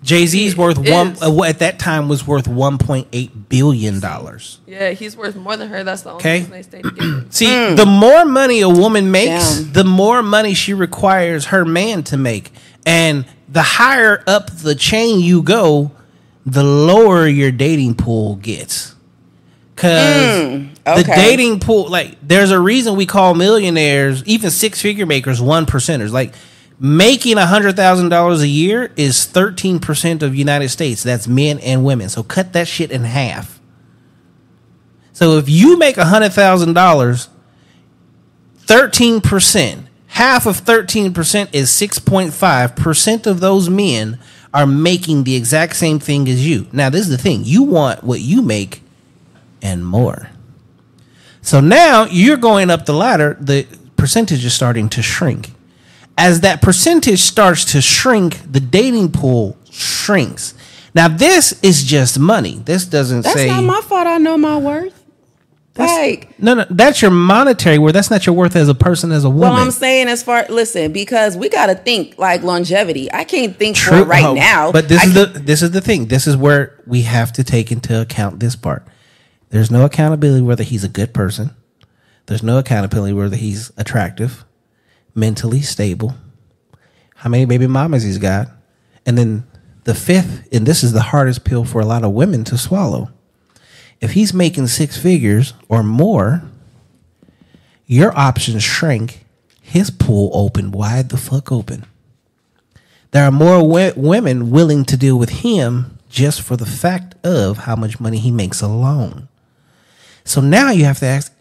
Jay 0.01 0.25
Z's 0.25 0.53
He 0.53 0.59
worth 0.59 0.79
one 0.79 1.15
uh, 1.21 1.43
at 1.43 1.59
that 1.59 1.77
time 1.77 2.07
was 2.09 2.25
worth 2.25 2.47
one 2.47 2.79
point 2.79 3.07
eight 3.13 3.49
billion 3.49 3.99
dollars. 3.99 4.59
Yeah, 4.65 4.91
he's 4.91 5.15
worth 5.15 5.35
more 5.35 5.55
than 5.57 5.69
her. 5.69 5.83
That's 5.83 6.01
the 6.01 6.11
only 6.11 6.21
Okay. 6.21 6.37
reason 6.39 6.51
they 6.51 6.61
stay 6.63 6.81
together. 6.81 7.25
See, 7.29 7.75
the 7.75 7.85
more 7.85 8.25
money 8.25 8.61
a 8.61 8.69
woman 8.69 9.11
makes, 9.11 9.57
Damn. 9.59 9.73
the 9.73 9.83
more 9.83 10.23
money 10.23 10.55
she 10.55 10.73
requires 10.73 11.45
her 11.47 11.65
man 11.65 12.01
to 12.03 12.17
make. 12.17 12.51
And 12.85 13.25
the 13.47 13.61
higher 13.61 14.23
up 14.27 14.49
the 14.51 14.75
chain 14.75 15.19
you 15.19 15.41
go, 15.41 15.91
the 16.45 16.63
lower 16.63 17.27
your 17.27 17.51
dating 17.51 17.95
pool 17.95 18.35
gets. 18.37 18.95
Cause 19.75 19.91
mm, 19.91 20.71
okay. 20.85 21.01
the 21.01 21.03
dating 21.03 21.59
pool, 21.59 21.89
like, 21.89 22.17
there's 22.21 22.51
a 22.51 22.59
reason 22.59 22.95
we 22.95 23.05
call 23.05 23.33
millionaires, 23.33 24.23
even 24.25 24.51
six 24.51 24.81
figure 24.81 25.05
makers, 25.05 25.41
one 25.41 25.65
percenters. 25.65 26.11
Like, 26.11 26.33
making 26.79 27.37
a 27.37 27.41
$100,000 27.41 28.41
a 28.41 28.47
year 28.47 28.91
is 28.95 29.27
13% 29.27 30.23
of 30.23 30.35
United 30.35 30.69
States. 30.69 31.03
That's 31.03 31.27
men 31.27 31.59
and 31.59 31.85
women. 31.85 32.09
So 32.09 32.23
cut 32.23 32.53
that 32.53 32.67
shit 32.67 32.91
in 32.91 33.03
half. 33.03 33.59
So 35.13 35.37
if 35.37 35.47
you 35.47 35.77
make 35.77 35.97
a 35.97 36.05
$100,000, 36.05 37.27
13% 38.65 39.83
half 40.11 40.45
of 40.45 40.57
thirteen 40.57 41.13
percent 41.13 41.49
is 41.53 41.69
six 41.69 41.99
point 41.99 42.33
five 42.33 42.75
percent 42.75 43.27
of 43.27 43.39
those 43.39 43.69
men 43.69 44.19
are 44.53 44.67
making 44.67 45.23
the 45.23 45.35
exact 45.35 45.75
same 45.75 45.99
thing 45.99 46.27
as 46.27 46.45
you. 46.45 46.67
Now, 46.71 46.89
this 46.89 47.01
is 47.01 47.09
the 47.09 47.17
thing: 47.17 47.41
you 47.43 47.63
want 47.63 48.03
what 48.03 48.21
you 48.21 48.41
make 48.41 48.81
and 49.61 49.85
more. 49.85 50.29
So 51.41 51.59
now 51.59 52.05
you're 52.05 52.37
going 52.37 52.69
up 52.69 52.85
the 52.85 52.93
ladder. 52.93 53.37
The 53.39 53.67
percentage 53.97 54.45
is 54.45 54.53
starting 54.53 54.89
to 54.89 55.01
shrink. 55.01 55.51
As 56.17 56.41
that 56.41 56.61
percentage 56.61 57.19
starts 57.19 57.65
to 57.71 57.81
shrink, 57.81 58.51
the 58.51 58.59
dating 58.59 59.11
pool 59.11 59.57
shrinks. 59.71 60.53
Now, 60.93 61.07
this 61.07 61.57
is 61.63 61.83
just 61.83 62.19
money. 62.19 62.61
This 62.65 62.85
doesn't 62.85 63.21
That's 63.21 63.35
say 63.35 63.47
That's 63.47 63.61
not 63.61 63.75
my 63.75 63.81
fault. 63.81 64.07
I 64.07 64.17
know 64.17 64.37
my 64.37 64.57
worth. 64.57 65.00
Like, 65.87 66.39
no, 66.39 66.53
no, 66.55 66.65
that's 66.69 67.01
your 67.01 67.11
monetary 67.11 67.77
worth. 67.77 67.93
That's 67.93 68.09
not 68.09 68.25
your 68.25 68.35
worth 68.35 68.55
as 68.55 68.69
a 68.69 68.75
person, 68.75 69.11
as 69.11 69.23
a 69.23 69.29
woman. 69.29 69.49
well, 69.49 69.53
I'm 69.53 69.71
saying 69.71 70.07
as 70.07 70.21
far 70.23 70.45
listen 70.49 70.91
because 70.91 71.35
we 71.37 71.49
got 71.49 71.67
to 71.67 71.75
think 71.75 72.17
like 72.17 72.43
longevity. 72.43 73.11
I 73.11 73.23
can't 73.23 73.55
think 73.57 73.77
for 73.77 73.89
True. 73.89 74.03
right 74.03 74.23
Oh, 74.25 74.33
now. 74.33 74.71
But 74.71 74.87
this 74.89 75.01
I 75.01 75.05
is 75.07 75.13
can- 75.13 75.33
the 75.33 75.39
this 75.39 75.61
is 75.61 75.71
the 75.71 75.81
thing. 75.81 76.07
This 76.07 76.27
is 76.27 76.35
where 76.37 76.81
we 76.87 77.01
have 77.03 77.31
to 77.33 77.43
take 77.43 77.71
into 77.71 77.99
account 78.01 78.39
this 78.39 78.55
part. 78.55 78.87
There's 79.49 79.69
no 79.71 79.85
accountability 79.85 80.41
whether 80.41 80.63
he's 80.63 80.83
a 80.83 80.89
good 80.89 81.13
person. 81.13 81.51
There's 82.27 82.43
no 82.43 82.57
accountability 82.59 83.13
whether 83.13 83.35
he's 83.35 83.71
attractive, 83.77 84.45
mentally 85.15 85.61
stable, 85.61 86.15
how 87.15 87.29
many 87.29 87.45
baby 87.45 87.67
mamas 87.67 88.03
he's 88.03 88.17
got, 88.17 88.47
and 89.05 89.17
then 89.17 89.45
the 89.83 89.93
fifth, 89.95 90.47
and 90.53 90.65
this 90.65 90.83
is 90.83 90.93
the 90.93 91.01
hardest 91.01 91.43
pill 91.43 91.65
for 91.65 91.81
a 91.81 91.85
lot 91.85 92.03
of 92.03 92.11
women 92.11 92.43
to 92.45 92.57
swallow. 92.57 93.09
If 94.01 94.11
he's 94.11 94.33
making 94.33 94.67
six 94.67 94.97
figures 94.97 95.53
or 95.69 95.83
more, 95.83 96.43
your 97.85 98.17
options 98.17 98.63
shrink. 98.63 99.25
His 99.61 99.89
pool 99.89 100.31
open 100.33 100.71
wide 100.71 101.09
the 101.09 101.17
fuck 101.17 101.49
open 101.49 101.85
there 103.11 103.25
are 103.25 103.31
more 103.31 103.65
wo- 103.65 103.93
women 103.95 104.49
willing 104.49 104.85
to 104.85 104.97
deal 104.97 105.19
with 105.19 105.29
him 105.29 105.97
just 106.09 106.41
for 106.41 106.57
the 106.57 106.65
fact 106.65 107.15
of 107.25 107.59
how 107.59 107.75
much 107.75 107.99
money 107.99 108.17
he 108.17 108.31
makes 108.31 108.61
alone. 108.61 109.27
So 110.23 110.41
now 110.41 110.71
you 110.71 110.85
have 110.85 110.99
to 110.99 111.05
ask 111.05 111.33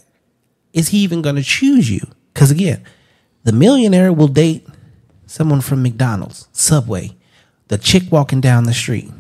is 0.73 0.91
he 0.91 0.99
even 0.99 1.21
going 1.21 1.35
to 1.35 1.43
choose 1.43 1.91
you? 1.91 2.01
Because 2.33 2.53
again, 2.53 2.85
the 3.43 3.53
millionaire 3.53 4.13
will 4.13 4.29
date 4.29 4.69
someone 5.27 5.61
from 5.61 5.83
McDonald's, 5.83 6.47
Subway, 6.53 7.17
the 7.67 7.79
chick 7.79 8.05
walking 8.11 8.41
down 8.41 8.65
the 8.65 8.75
street, 8.75 9.11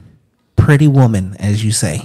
pretty 0.54 0.86
woman, 0.86 1.36
as 1.40 1.64
you 1.64 1.72
say. 1.72 2.02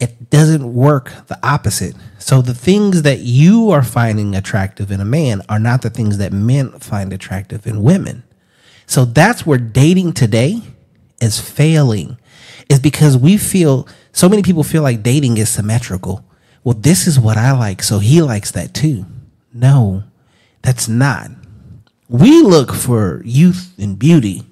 It 0.00 0.30
doesn't 0.30 0.72
work 0.72 1.12
the 1.26 1.38
opposite. 1.46 1.94
So 2.18 2.40
the 2.40 2.54
things 2.54 3.02
that 3.02 3.18
you 3.18 3.70
are 3.70 3.82
finding 3.82 4.34
attractive 4.34 4.90
in 4.90 4.98
a 5.00 5.04
man 5.04 5.42
are 5.48 5.58
not 5.58 5.82
the 5.82 5.90
things 5.90 6.16
that 6.18 6.32
men 6.32 6.70
find 6.78 7.12
attractive 7.12 7.66
in 7.66 7.82
women. 7.82 8.24
So 8.86 9.04
that's 9.04 9.44
where 9.44 9.58
dating 9.58 10.14
today 10.14 10.62
is 11.20 11.38
failing. 11.38 12.16
Is 12.70 12.80
because 12.80 13.16
we 13.16 13.36
feel 13.36 13.86
so 14.12 14.28
many 14.28 14.42
people 14.42 14.64
feel 14.64 14.82
like 14.82 15.02
dating 15.02 15.36
is 15.36 15.50
symmetrical. 15.50 16.24
Well, 16.64 16.74
this 16.74 17.06
is 17.06 17.18
what 17.18 17.36
I 17.36 17.52
like, 17.52 17.82
so 17.82 17.98
he 17.98 18.22
likes 18.22 18.50
that 18.52 18.74
too. 18.74 19.06
No, 19.52 20.04
that's 20.62 20.88
not. 20.88 21.30
We 22.08 22.42
look 22.42 22.72
for 22.72 23.22
youth 23.24 23.74
and 23.78 23.98
beauty. 23.98 24.44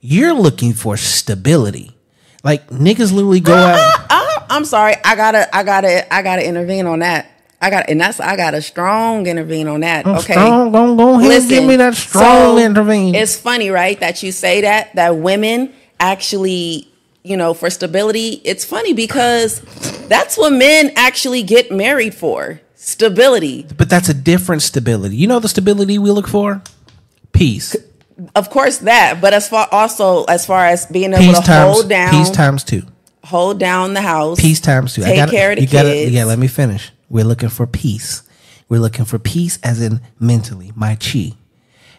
You're 0.00 0.34
looking 0.34 0.72
for 0.72 0.96
stability. 0.96 1.96
Like 2.44 2.68
niggas 2.68 3.12
literally 3.12 3.40
go 3.40 3.54
out. 3.54 4.10
I'm 4.52 4.64
sorry. 4.64 4.94
I 5.04 5.16
gotta, 5.16 5.54
I 5.54 5.62
gotta, 5.62 6.14
I 6.14 6.22
gotta 6.22 6.46
intervene 6.46 6.86
on 6.86 6.98
that. 7.00 7.28
I 7.60 7.70
got, 7.70 7.88
and 7.88 8.00
that's 8.00 8.18
I 8.18 8.36
got 8.36 8.54
a 8.54 8.60
strong 8.60 9.26
intervene 9.26 9.68
on 9.68 9.80
that. 9.80 10.04
Oh, 10.04 10.16
okay, 10.18 10.32
Strong, 10.32 10.72
go, 10.72 10.96
go 10.96 11.20
ahead 11.20 11.40
and 11.42 11.48
give 11.48 11.64
me 11.64 11.76
that 11.76 11.94
strong 11.94 12.56
so 12.56 12.58
intervene. 12.58 13.14
It's 13.14 13.38
funny, 13.38 13.70
right, 13.70 13.98
that 14.00 14.22
you 14.22 14.32
say 14.32 14.62
that 14.62 14.94
that 14.96 15.16
women 15.16 15.72
actually, 16.00 16.88
you 17.22 17.36
know, 17.36 17.54
for 17.54 17.70
stability. 17.70 18.40
It's 18.44 18.64
funny 18.64 18.92
because 18.92 19.60
that's 20.08 20.36
what 20.36 20.52
men 20.52 20.90
actually 20.96 21.44
get 21.44 21.70
married 21.70 22.14
for 22.14 22.60
stability. 22.74 23.64
but 23.78 23.88
that's 23.88 24.08
a 24.08 24.14
different 24.14 24.62
stability. 24.62 25.14
You 25.16 25.28
know 25.28 25.38
the 25.38 25.48
stability 25.48 25.98
we 25.98 26.10
look 26.10 26.26
for? 26.26 26.60
Peace. 27.32 27.76
Of 28.34 28.50
course, 28.50 28.78
that, 28.78 29.20
but 29.20 29.32
as 29.32 29.48
far 29.48 29.68
also 29.70 30.24
as 30.24 30.44
far 30.44 30.66
as 30.66 30.86
being 30.86 31.12
able 31.12 31.22
Peace 31.32 31.38
to 31.38 31.46
times 31.46 31.74
hold 31.74 31.88
down, 31.88 32.10
peace 32.10 32.30
times 32.30 32.64
two. 32.64 32.82
Hold 33.24 33.58
down 33.58 33.94
the 33.94 34.02
house, 34.02 34.40
Peace 34.40 34.60
times 34.60 34.94
two. 34.94 35.02
take 35.02 35.16
gotta, 35.16 35.30
care 35.30 35.50
of 35.50 35.56
the 35.56 35.62
you 35.62 35.68
gotta, 35.68 35.90
kids. 35.90 36.12
Yeah, 36.12 36.24
let 36.24 36.38
me 36.38 36.48
finish. 36.48 36.90
We're 37.08 37.24
looking 37.24 37.48
for 37.48 37.66
peace. 37.66 38.22
We're 38.68 38.80
looking 38.80 39.04
for 39.04 39.18
peace 39.18 39.58
as 39.62 39.82
in 39.82 40.00
mentally, 40.18 40.72
my 40.74 40.96
chi. 40.96 41.32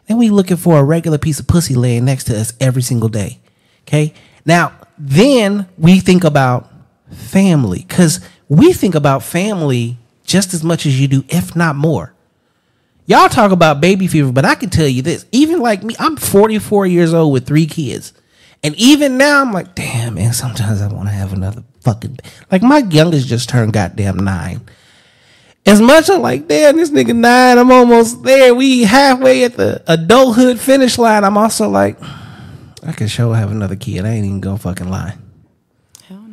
Then 0.08 0.18
we 0.18 0.30
looking 0.30 0.58
for 0.58 0.78
a 0.78 0.84
regular 0.84 1.18
piece 1.18 1.40
of 1.40 1.48
pussy 1.48 1.76
laying 1.76 2.06
next 2.06 2.26
to 2.26 2.40
us 2.40 2.54
every 2.60 2.82
single 2.82 3.10
day. 3.10 3.40
Okay? 3.88 4.14
Now, 4.46 4.74
then 4.98 5.68
we 5.78 6.00
think 6.00 6.24
about 6.24 6.72
family. 7.12 7.84
Cause 7.84 8.20
we 8.50 8.74
think 8.74 8.96
about 8.96 9.24
family 9.24 9.98
just 10.26 10.54
as 10.54 10.64
much 10.64 10.86
as 10.86 11.00
you 11.00 11.08
do, 11.08 11.24
if 11.30 11.56
not 11.56 11.76
more. 11.76 12.14
Y'all 13.06 13.30
talk 13.30 13.52
about 13.52 13.82
baby 13.82 14.08
fever, 14.08 14.32
but 14.32 14.46
I 14.46 14.56
can 14.56 14.70
tell 14.70 14.88
you 14.88 15.02
this. 15.02 15.26
Even 15.32 15.60
like 15.60 15.84
me, 15.84 15.96
I'm 16.00 16.16
44 16.16 16.88
years 16.88 17.14
old 17.14 17.34
with 17.34 17.46
three 17.46 17.66
kids. 17.66 18.14
And 18.64 18.76
even 18.76 19.18
now, 19.18 19.42
I'm 19.42 19.52
like, 19.52 19.76
damn, 19.76 20.16
man, 20.16 20.32
sometimes 20.32 20.82
I 20.82 20.88
want 20.88 21.10
to 21.10 21.14
have 21.14 21.34
another 21.34 21.64
fucking. 21.82 22.20
Like, 22.50 22.62
my 22.62 22.78
youngest 22.78 23.28
just 23.28 23.50
turned 23.50 23.74
goddamn 23.74 24.18
nine. 24.18 24.62
As 25.66 25.82
much 25.82 26.10
as 26.10 26.18
like, 26.18 26.48
damn, 26.48 26.78
this 26.78 26.90
nigga 26.90 27.16
nine, 27.16 27.58
I'm 27.58 27.72
almost 27.72 28.24
there. 28.24 28.56
We 28.56 28.84
halfway 28.84 29.44
at 29.44 29.56
the 29.56 29.84
adulthood 29.88 30.60
finish 30.60 30.98
line. 30.98 31.24
I'm 31.24 31.38
also 31.38 31.70
like, 31.70 31.98
I 32.86 32.92
can 32.92 33.08
sure 33.08 33.34
have 33.36 33.52
another 33.52 33.78
kid. 33.78 34.06
I 34.06 34.10
ain't 34.10 34.26
even 34.26 34.42
gonna 34.42 34.58
fucking 34.58 34.90
lie. 34.90 35.16
Hell 36.08 36.26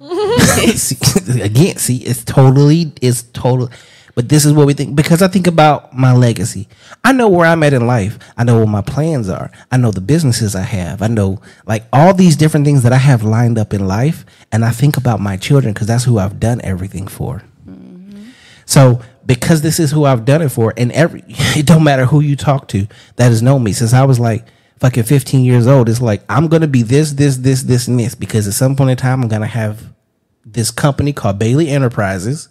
See, 0.76 1.40
again, 1.42 1.76
see, 1.76 1.98
it's 1.98 2.22
totally, 2.24 2.92
it's 3.00 3.22
total. 3.22 3.70
But 4.14 4.28
this 4.28 4.44
is 4.44 4.52
what 4.52 4.66
we 4.66 4.74
think 4.74 4.96
because 4.96 5.22
I 5.22 5.28
think 5.28 5.46
about 5.46 5.96
my 5.96 6.12
legacy. 6.12 6.68
I 7.04 7.12
know 7.12 7.28
where 7.28 7.46
I'm 7.46 7.62
at 7.62 7.72
in 7.72 7.86
life. 7.86 8.18
I 8.36 8.44
know 8.44 8.58
what 8.58 8.68
my 8.68 8.82
plans 8.82 9.28
are. 9.28 9.50
I 9.70 9.76
know 9.76 9.90
the 9.90 10.00
businesses 10.00 10.54
I 10.54 10.62
have. 10.62 11.02
I 11.02 11.06
know 11.06 11.40
like 11.66 11.84
all 11.92 12.12
these 12.14 12.36
different 12.36 12.66
things 12.66 12.82
that 12.82 12.92
I 12.92 12.98
have 12.98 13.22
lined 13.22 13.58
up 13.58 13.72
in 13.72 13.86
life. 13.86 14.24
And 14.52 14.64
I 14.64 14.70
think 14.70 14.96
about 14.96 15.20
my 15.20 15.36
children 15.36 15.72
because 15.72 15.86
that's 15.86 16.04
who 16.04 16.18
I've 16.18 16.40
done 16.40 16.60
everything 16.62 17.06
for. 17.06 17.42
Mm-hmm. 17.68 18.30
So 18.66 19.00
because 19.26 19.62
this 19.62 19.78
is 19.78 19.92
who 19.92 20.04
I've 20.04 20.24
done 20.24 20.42
it 20.42 20.50
for, 20.50 20.74
and 20.76 20.90
every 20.92 21.22
it 21.28 21.66
don't 21.66 21.84
matter 21.84 22.06
who 22.06 22.20
you 22.20 22.36
talk 22.36 22.68
to 22.68 22.86
that 23.16 23.28
has 23.28 23.42
known 23.42 23.62
me 23.62 23.72
since 23.72 23.92
I 23.92 24.04
was 24.04 24.18
like 24.18 24.44
fucking 24.80 25.04
15 25.04 25.44
years 25.44 25.66
old. 25.66 25.88
It's 25.88 26.00
like 26.00 26.22
I'm 26.28 26.48
gonna 26.48 26.66
be 26.66 26.82
this, 26.82 27.12
this, 27.12 27.36
this, 27.36 27.62
this, 27.62 27.86
and 27.86 28.00
this 28.00 28.14
because 28.14 28.48
at 28.48 28.54
some 28.54 28.74
point 28.76 28.90
in 28.90 28.96
time 28.96 29.22
I'm 29.22 29.28
gonna 29.28 29.46
have 29.46 29.92
this 30.44 30.70
company 30.70 31.12
called 31.12 31.38
Bailey 31.38 31.68
Enterprises, 31.68 32.48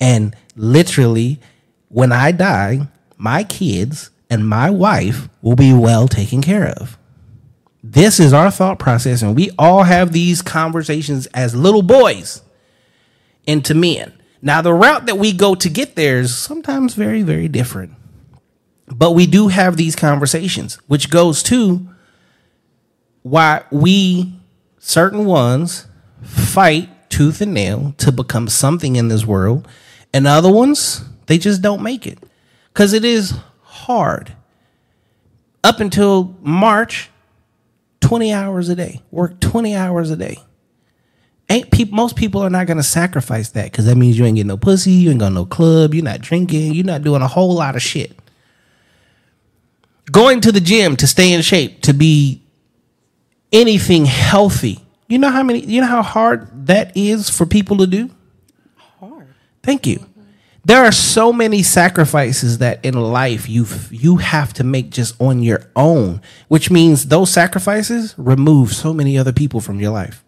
and 0.00 0.34
literally 0.56 1.40
when 1.88 2.12
I 2.12 2.32
die, 2.32 2.88
my 3.16 3.44
kids 3.44 4.10
and 4.28 4.48
my 4.48 4.70
wife 4.70 5.28
will 5.42 5.56
be 5.56 5.72
well 5.72 6.08
taken 6.08 6.42
care 6.42 6.68
of. 6.68 6.98
This 7.82 8.18
is 8.18 8.32
our 8.32 8.50
thought 8.50 8.78
process, 8.78 9.22
and 9.22 9.36
we 9.36 9.50
all 9.58 9.82
have 9.82 10.12
these 10.12 10.40
conversations 10.42 11.26
as 11.26 11.54
little 11.54 11.82
boys 11.82 12.42
into 13.46 13.74
men. 13.74 14.12
Now, 14.40 14.62
the 14.62 14.72
route 14.74 15.06
that 15.06 15.18
we 15.18 15.32
go 15.32 15.54
to 15.54 15.68
get 15.68 15.94
there 15.94 16.18
is 16.18 16.36
sometimes 16.36 16.94
very, 16.94 17.22
very 17.22 17.48
different. 17.48 17.92
But 18.86 19.12
we 19.12 19.26
do 19.26 19.48
have 19.48 19.76
these 19.76 19.96
conversations, 19.96 20.76
which 20.86 21.10
goes 21.10 21.42
to 21.44 21.88
why 23.22 23.64
we, 23.70 24.34
certain 24.78 25.24
ones, 25.24 25.86
fight 26.22 27.10
tooth 27.10 27.40
and 27.40 27.54
nail 27.54 27.94
to 27.98 28.12
become 28.12 28.48
something 28.48 28.96
in 28.96 29.08
this 29.08 29.24
world, 29.24 29.68
and 30.14 30.26
other 30.26 30.50
ones, 30.50 31.04
they 31.26 31.36
just 31.36 31.60
don't 31.60 31.82
make 31.82 32.06
it. 32.06 32.18
Because 32.72 32.94
it 32.94 33.04
is 33.04 33.34
hard. 33.62 34.34
Up 35.62 35.80
until 35.80 36.34
March, 36.40 37.10
20 38.00 38.32
hours 38.32 38.70
a 38.70 38.74
day, 38.74 39.02
work 39.10 39.38
20 39.40 39.76
hours 39.76 40.10
a 40.10 40.16
day 40.16 40.38
ain't 41.48 41.70
people 41.70 41.96
most 41.96 42.16
people 42.16 42.40
are 42.42 42.50
not 42.50 42.66
gonna 42.66 42.82
sacrifice 42.82 43.50
that 43.50 43.70
because 43.70 43.86
that 43.86 43.96
means 43.96 44.18
you 44.18 44.24
ain't 44.24 44.36
getting 44.36 44.48
no 44.48 44.56
pussy, 44.56 44.90
you 44.90 45.10
ain't 45.10 45.20
going 45.20 45.34
no 45.34 45.44
club, 45.44 45.94
you're 45.94 46.04
not 46.04 46.20
drinking, 46.20 46.74
you're 46.74 46.84
not 46.84 47.02
doing 47.02 47.22
a 47.22 47.28
whole 47.28 47.54
lot 47.54 47.76
of 47.76 47.82
shit. 47.82 48.18
Going 50.10 50.40
to 50.42 50.52
the 50.52 50.60
gym 50.60 50.96
to 50.96 51.06
stay 51.06 51.32
in 51.32 51.42
shape, 51.42 51.82
to 51.82 51.94
be 51.94 52.42
anything 53.52 54.04
healthy. 54.04 54.80
You 55.08 55.18
know 55.18 55.30
how 55.30 55.42
many 55.42 55.60
you 55.60 55.80
know 55.80 55.86
how 55.86 56.02
hard 56.02 56.66
that 56.66 56.96
is 56.96 57.30
for 57.30 57.46
people 57.46 57.78
to 57.78 57.86
do? 57.86 58.10
Thank 59.64 59.86
you. 59.86 60.06
There 60.66 60.82
are 60.84 60.92
so 60.92 61.32
many 61.32 61.62
sacrifices 61.62 62.58
that 62.58 62.84
in 62.84 62.94
life 62.94 63.48
you 63.48 63.66
you 63.90 64.16
have 64.16 64.54
to 64.54 64.64
make 64.64 64.90
just 64.90 65.20
on 65.20 65.42
your 65.42 65.70
own, 65.76 66.22
which 66.48 66.70
means 66.70 67.06
those 67.08 67.30
sacrifices 67.30 68.14
remove 68.16 68.72
so 68.72 68.94
many 68.94 69.18
other 69.18 69.32
people 69.32 69.60
from 69.60 69.78
your 69.78 69.90
life 69.90 70.24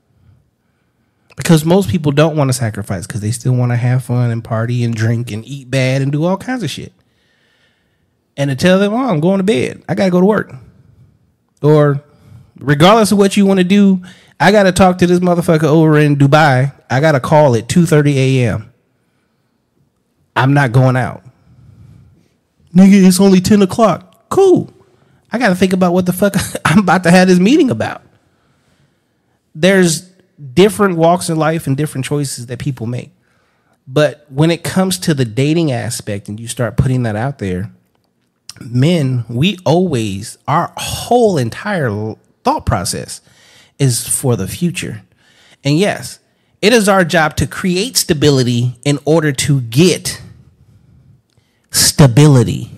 because 1.36 1.64
most 1.64 1.88
people 1.90 2.12
don't 2.12 2.36
want 2.36 2.48
to 2.48 2.54
sacrifice 2.54 3.06
because 3.06 3.20
they 3.20 3.30
still 3.30 3.54
want 3.54 3.70
to 3.70 3.76
have 3.76 4.04
fun 4.04 4.30
and 4.30 4.42
party 4.42 4.82
and 4.82 4.94
drink 4.94 5.30
and 5.30 5.44
eat 5.46 5.70
bad 5.70 6.02
and 6.02 6.10
do 6.10 6.24
all 6.24 6.36
kinds 6.36 6.62
of 6.62 6.70
shit. 6.70 6.92
And 8.36 8.50
to 8.50 8.56
tell 8.56 8.78
them, 8.78 8.92
oh, 8.92 9.08
I'm 9.08 9.20
going 9.20 9.38
to 9.38 9.44
bed. 9.44 9.82
I 9.88 9.94
got 9.94 10.06
to 10.06 10.10
go 10.10 10.20
to 10.20 10.26
work. 10.26 10.54
Or 11.62 12.02
regardless 12.58 13.12
of 13.12 13.18
what 13.18 13.36
you 13.36 13.46
want 13.46 13.58
to 13.58 13.64
do, 13.64 14.02
I 14.40 14.52
got 14.52 14.64
to 14.64 14.72
talk 14.72 14.98
to 14.98 15.06
this 15.06 15.20
motherfucker 15.20 15.64
over 15.64 15.98
in 15.98 16.16
Dubai. 16.16 16.74
I 16.90 17.00
got 17.00 17.12
to 17.12 17.20
call 17.20 17.54
at 17.54 17.68
2.30 17.68 18.14
a.m. 18.14 18.72
I'm 20.36 20.54
not 20.54 20.72
going 20.72 20.96
out. 20.96 21.24
Nigga, 22.74 23.06
it's 23.06 23.20
only 23.20 23.40
10 23.40 23.62
o'clock. 23.62 24.28
Cool. 24.28 24.70
I 25.32 25.38
got 25.38 25.48
to 25.48 25.54
think 25.54 25.72
about 25.72 25.92
what 25.92 26.06
the 26.06 26.12
fuck 26.12 26.34
I'm 26.64 26.80
about 26.80 27.02
to 27.04 27.10
have 27.10 27.28
this 27.28 27.38
meeting 27.38 27.70
about. 27.70 28.02
There's 29.54 30.02
different 30.54 30.98
walks 30.98 31.30
in 31.30 31.38
life 31.38 31.66
and 31.66 31.76
different 31.76 32.04
choices 32.04 32.46
that 32.46 32.58
people 32.58 32.86
make. 32.86 33.12
But 33.88 34.26
when 34.28 34.50
it 34.50 34.62
comes 34.62 34.98
to 35.00 35.14
the 35.14 35.24
dating 35.24 35.72
aspect 35.72 36.28
and 36.28 36.38
you 36.38 36.48
start 36.48 36.76
putting 36.76 37.04
that 37.04 37.16
out 37.16 37.38
there, 37.38 37.70
men, 38.60 39.24
we 39.28 39.58
always, 39.64 40.36
our 40.46 40.72
whole 40.76 41.38
entire 41.38 42.14
thought 42.44 42.66
process 42.66 43.20
is 43.78 44.06
for 44.06 44.36
the 44.36 44.48
future. 44.48 45.02
And 45.64 45.78
yes, 45.78 46.18
it 46.60 46.72
is 46.72 46.88
our 46.88 47.04
job 47.04 47.36
to 47.36 47.46
create 47.46 47.96
stability 47.96 48.76
in 48.84 48.98
order 49.04 49.32
to 49.32 49.60
get 49.62 50.20
stability. 51.76 52.70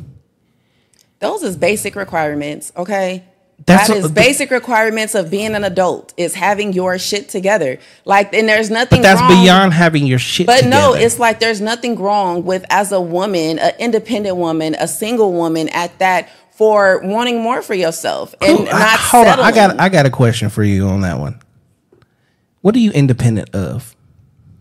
Those 1.20 1.42
is 1.42 1.56
basic 1.56 1.96
requirements, 1.96 2.72
okay? 2.76 3.24
That's 3.66 3.88
that 3.88 4.04
a- 4.04 4.08
basic 4.08 4.52
requirements 4.52 5.16
of 5.16 5.30
being 5.30 5.54
an 5.56 5.64
adult 5.64 6.14
is 6.16 6.34
having 6.34 6.72
your 6.72 6.96
shit 6.98 7.28
together. 7.28 7.78
Like, 8.04 8.32
and 8.32 8.48
there's 8.48 8.70
nothing. 8.70 8.98
But 8.98 9.02
that's 9.02 9.20
wrong, 9.20 9.42
beyond 9.44 9.72
having 9.74 10.06
your 10.06 10.20
shit 10.20 10.46
But 10.46 10.66
no, 10.66 10.94
it's 10.94 11.18
like 11.18 11.40
there's 11.40 11.60
nothing 11.60 11.98
wrong 11.98 12.44
with 12.44 12.64
as 12.70 12.92
a 12.92 13.00
woman, 13.00 13.58
an 13.58 13.72
independent 13.80 14.36
woman, 14.36 14.76
a 14.78 14.86
single 14.86 15.32
woman 15.32 15.68
at 15.70 15.98
that 15.98 16.28
for 16.52 17.00
wanting 17.02 17.42
more 17.42 17.60
for 17.62 17.74
yourself 17.74 18.32
and 18.40 18.58
Cool. 18.58 18.68
I- 18.68 18.78
not 18.78 18.98
hold 19.00 19.26
settling. 19.26 19.44
on. 19.46 19.52
I 19.52 19.54
got 19.56 19.80
I 19.80 19.88
got 19.88 20.06
a 20.06 20.10
question 20.10 20.50
for 20.50 20.62
you 20.62 20.86
on 20.86 21.00
that 21.00 21.18
one. 21.18 21.40
What 22.60 22.76
are 22.76 22.80
you 22.80 22.92
independent 22.92 23.54
of? 23.54 23.94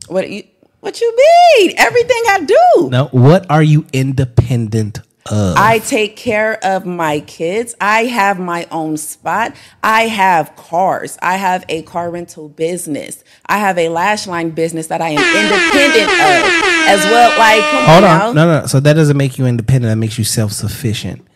what 0.08 0.28
you 0.30 0.44
what 0.88 1.02
you 1.02 1.14
mean? 1.58 1.74
Everything 1.78 2.22
I 2.30 2.46
do. 2.46 2.90
No, 2.90 3.06
what 3.12 3.46
are 3.52 3.62
you 3.62 3.86
independent 3.92 5.00
of? 5.30 5.58
I 5.58 5.80
take 5.80 6.16
care 6.16 6.64
of 6.64 6.86
my 6.86 7.20
kids. 7.20 7.76
I 7.82 8.06
have 8.06 8.40
my 8.40 8.66
own 8.72 8.96
spot. 8.96 9.54
I 9.84 10.04
have 10.04 10.56
cars. 10.56 11.18
I 11.22 11.36
have 11.36 11.66
a 11.68 11.82
car 11.82 12.10
rental 12.10 12.48
business. 12.48 13.22
I 13.48 13.58
have 13.58 13.78
a 13.78 13.90
lash 13.90 14.28
line 14.28 14.52
business 14.52 14.88
that 14.88 15.02
I 15.02 15.10
am 15.10 15.18
independent 15.20 16.10
of 16.10 16.52
as 16.88 17.04
well. 17.04 17.38
Like, 17.38 17.62
come 17.70 17.86
Hold 17.86 18.04
on, 18.06 18.22
on. 18.22 18.36
now. 18.36 18.46
No, 18.46 18.62
no. 18.62 18.68
So 18.68 18.80
that 18.80 18.94
doesn't 18.94 19.18
make 19.18 19.38
you 19.38 19.46
independent. 19.46 19.92
That 19.92 19.98
makes 19.98 20.18
you 20.18 20.24
self 20.24 20.54
sufficient. 20.54 21.27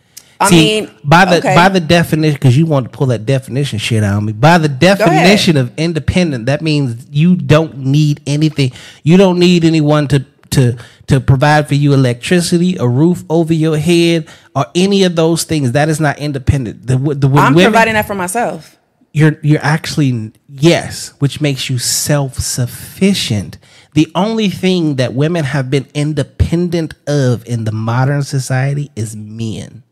I 0.42 0.50
mean, 0.50 0.90
by 1.04 1.24
the 1.24 1.38
okay. 1.38 1.54
by 1.54 1.68
the 1.68 1.80
definition, 1.80 2.34
because 2.34 2.56
you 2.56 2.66
want 2.66 2.90
to 2.90 2.96
pull 2.96 3.08
that 3.08 3.26
definition 3.26 3.78
shit 3.78 4.02
out 4.02 4.16
on 4.16 4.24
me. 4.24 4.32
By 4.32 4.58
the 4.58 4.68
definition 4.68 5.56
of 5.56 5.72
independent, 5.76 6.46
that 6.46 6.62
means 6.62 7.06
you 7.10 7.36
don't 7.36 7.78
need 7.78 8.20
anything. 8.26 8.72
You 9.02 9.16
don't 9.16 9.38
need 9.38 9.64
anyone 9.64 10.08
to 10.08 10.24
to 10.50 10.76
to 11.06 11.20
provide 11.20 11.68
for 11.68 11.74
you 11.74 11.94
electricity, 11.94 12.76
a 12.76 12.86
roof 12.86 13.24
over 13.30 13.52
your 13.54 13.78
head, 13.78 14.28
or 14.54 14.66
any 14.74 15.04
of 15.04 15.16
those 15.16 15.44
things. 15.44 15.72
That 15.72 15.88
is 15.88 15.98
not 16.00 16.18
independent. 16.18 16.86
The, 16.86 16.96
the 16.96 17.26
I'm 17.28 17.54
women- 17.54 17.72
providing 17.72 17.94
that 17.94 18.06
for 18.06 18.14
myself. 18.14 18.78
you're 19.12 19.38
you're 19.42 19.64
actually 19.64 20.32
yes, 20.48 21.14
which 21.18 21.40
makes 21.40 21.68
you 21.70 21.78
self-sufficient. 21.78 23.58
The 23.94 24.10
only 24.14 24.48
thing 24.48 24.96
that 24.96 25.12
women 25.14 25.44
have 25.44 25.70
been 25.70 25.86
independent 25.94 26.94
of 27.06 27.46
in 27.46 27.64
the 27.64 27.72
modern 27.72 28.22
society 28.22 28.90
is 28.96 29.14
men. 29.14 29.82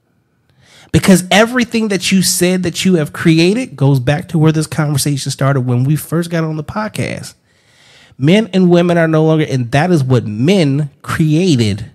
Because 0.93 1.25
everything 1.31 1.89
that 1.89 2.11
you 2.11 2.23
said 2.23 2.63
that 2.65 2.85
you 2.85 2.95
have 2.95 3.13
created 3.13 3.77
goes 3.77 4.01
back 4.01 4.29
to 4.29 4.39
where 4.39 4.53
this 4.53 4.67
conversation 4.67 5.31
started 5.31 5.61
when 5.63 5.85
we 5.85 5.97
first 5.97 6.31
got 6.31 6.45
on 6.45 6.57
the 6.57 6.65
podcast. 6.65 7.35
Men 8.19 8.51
and 8.53 8.71
women 8.71 8.99
are 8.99 9.09
no 9.09 9.25
longer, 9.25 9.47
and 9.49 9.71
that 9.71 9.91
is 9.91 10.03
what 10.03 10.27
men 10.27 10.91
created 11.03 11.91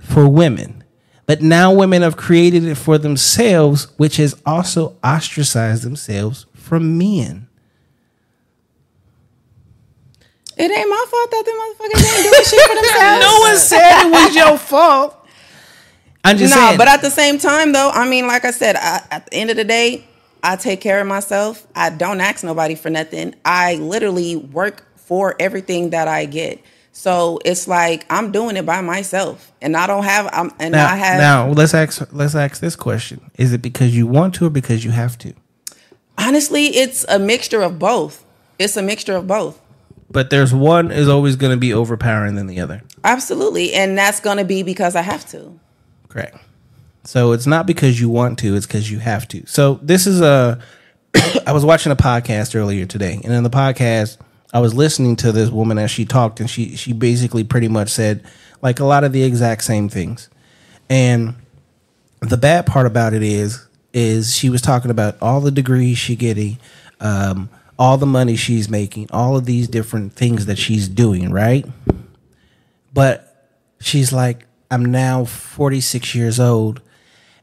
for 0.00 0.28
women. 0.28 0.84
But 1.26 1.42
now 1.42 1.72
women 1.72 2.02
have 2.02 2.16
created 2.16 2.64
it 2.64 2.76
for 2.76 2.98
themselves, 2.98 3.88
which 3.96 4.16
has 4.18 4.40
also 4.46 4.96
ostracized 5.04 5.82
themselves 5.82 6.46
from 6.54 6.96
men. 6.96 7.48
It 10.56 10.70
ain't 10.70 10.88
my 10.88 11.04
fault 11.10 11.30
that 11.30 11.44
the 11.44 11.50
motherfuckers 11.50 12.16
ain't 12.16 12.32
doing 12.32 12.44
shit 12.44 12.68
for 12.68 12.74
themselves. 12.80 13.24
No 13.24 13.38
one 13.40 13.56
said 13.58 14.06
it 14.06 14.10
was 14.10 14.36
your 14.36 14.56
fault. 14.56 15.25
I'm 16.26 16.38
just 16.38 16.54
no, 16.54 16.60
saying. 16.60 16.78
but 16.78 16.88
at 16.88 17.02
the 17.02 17.10
same 17.10 17.38
time, 17.38 17.72
though, 17.72 17.90
I 17.90 18.08
mean, 18.08 18.26
like 18.26 18.44
I 18.44 18.50
said, 18.50 18.76
I, 18.76 19.02
at 19.10 19.26
the 19.26 19.34
end 19.34 19.50
of 19.50 19.56
the 19.56 19.64
day, 19.64 20.06
I 20.42 20.56
take 20.56 20.80
care 20.80 21.00
of 21.00 21.06
myself. 21.06 21.66
I 21.74 21.90
don't 21.90 22.20
ask 22.20 22.44
nobody 22.44 22.74
for 22.74 22.90
nothing. 22.90 23.34
I 23.44 23.76
literally 23.76 24.36
work 24.36 24.84
for 24.96 25.36
everything 25.40 25.90
that 25.90 26.08
I 26.08 26.26
get. 26.26 26.62
So 26.92 27.38
it's 27.44 27.68
like 27.68 28.06
I'm 28.08 28.32
doing 28.32 28.56
it 28.56 28.64
by 28.64 28.80
myself, 28.80 29.52
and 29.60 29.76
I 29.76 29.86
don't 29.86 30.04
have. 30.04 30.30
I'm, 30.32 30.50
and 30.58 30.72
now, 30.72 30.90
I 30.90 30.96
have. 30.96 31.18
now 31.18 31.48
let's 31.48 31.74
ask 31.74 32.08
let's 32.12 32.34
ask 32.34 32.60
this 32.60 32.74
question: 32.74 33.30
Is 33.34 33.52
it 33.52 33.60
because 33.60 33.94
you 33.94 34.06
want 34.06 34.34
to 34.36 34.46
or 34.46 34.50
because 34.50 34.82
you 34.84 34.92
have 34.92 35.18
to? 35.18 35.34
honestly, 36.18 36.66
it's 36.66 37.04
a 37.08 37.18
mixture 37.18 37.62
of 37.62 37.78
both. 37.78 38.24
It's 38.58 38.76
a 38.76 38.82
mixture 38.82 39.16
of 39.16 39.26
both. 39.26 39.60
But 40.10 40.30
there's 40.30 40.54
one 40.54 40.90
is 40.90 41.08
always 41.08 41.36
going 41.36 41.52
to 41.52 41.58
be 41.58 41.72
overpowering 41.72 42.36
than 42.36 42.46
the 42.46 42.60
other. 42.60 42.82
Absolutely, 43.04 43.72
and 43.74 43.96
that's 43.98 44.20
gonna 44.20 44.44
be 44.44 44.62
because 44.62 44.96
I 44.96 45.02
have 45.02 45.28
to. 45.30 45.58
Correct. 46.16 46.38
So 47.04 47.32
it's 47.32 47.46
not 47.46 47.66
because 47.66 48.00
you 48.00 48.08
want 48.08 48.38
to; 48.38 48.56
it's 48.56 48.66
because 48.66 48.90
you 48.90 48.98
have 49.00 49.28
to. 49.28 49.44
So 49.46 49.78
this 49.82 50.06
is 50.06 50.22
a. 50.22 50.58
I 51.46 51.52
was 51.52 51.62
watching 51.62 51.92
a 51.92 51.96
podcast 51.96 52.58
earlier 52.58 52.86
today, 52.86 53.20
and 53.22 53.34
in 53.34 53.42
the 53.42 53.50
podcast, 53.50 54.16
I 54.50 54.60
was 54.60 54.72
listening 54.72 55.16
to 55.16 55.30
this 55.30 55.50
woman 55.50 55.76
as 55.76 55.90
she 55.90 56.06
talked, 56.06 56.40
and 56.40 56.48
she 56.48 56.74
she 56.74 56.94
basically 56.94 57.44
pretty 57.44 57.68
much 57.68 57.90
said 57.90 58.24
like 58.62 58.80
a 58.80 58.86
lot 58.86 59.04
of 59.04 59.12
the 59.12 59.24
exact 59.24 59.64
same 59.64 59.90
things. 59.90 60.30
And 60.88 61.34
the 62.20 62.38
bad 62.38 62.64
part 62.64 62.86
about 62.86 63.12
it 63.12 63.22
is 63.22 63.66
is 63.92 64.34
she 64.34 64.48
was 64.48 64.62
talking 64.62 64.90
about 64.90 65.18
all 65.20 65.42
the 65.42 65.50
degrees 65.50 65.98
she 65.98 66.16
getting, 66.16 66.58
um, 66.98 67.50
all 67.78 67.98
the 67.98 68.06
money 68.06 68.36
she's 68.36 68.70
making, 68.70 69.10
all 69.10 69.36
of 69.36 69.44
these 69.44 69.68
different 69.68 70.14
things 70.14 70.46
that 70.46 70.56
she's 70.56 70.88
doing, 70.88 71.30
right? 71.30 71.66
But 72.94 73.52
she's 73.80 74.14
like, 74.14 74.45
I'm 74.70 74.84
now 74.84 75.24
46 75.24 76.14
years 76.14 76.40
old 76.40 76.80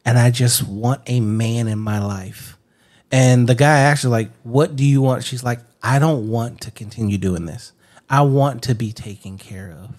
and 0.06 0.18
I 0.18 0.32
just 0.32 0.68
want 0.68 1.02
a 1.08 1.20
man 1.20 1.68
in 1.68 1.80
my 1.80 2.00
life. 2.00 2.58
And 3.12 3.48
the 3.48 3.56
guy 3.56 3.80
actually 3.80 4.12
like, 4.12 4.32
what 4.44 4.76
do 4.76 4.84
you 4.84 5.02
want? 5.02 5.24
She's 5.24 5.44
like, 5.44 5.60
I 5.82 6.00
don't 6.00 6.30
want 6.30 6.62
to 6.62 6.72
continue 6.72 7.18
doing 7.18 7.46
this. 7.46 7.72
I 8.10 8.22
want 8.22 8.64
to 8.64 8.76
be 8.76 8.92
taken 8.92 9.38
care 9.38 9.72
of. 9.72 9.96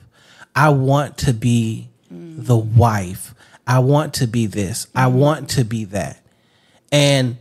I 0.54 0.70
want 0.70 1.18
to 1.18 1.32
be 1.32 1.88
mm. 2.12 2.44
the 2.44 2.56
wife. 2.56 3.34
I 3.66 3.78
want 3.78 4.14
to 4.14 4.26
be 4.26 4.46
this. 4.46 4.86
I 4.94 5.06
mm. 5.06 5.12
want 5.12 5.50
to 5.50 5.64
be 5.64 5.84
that. 5.86 6.20
And 6.92 7.38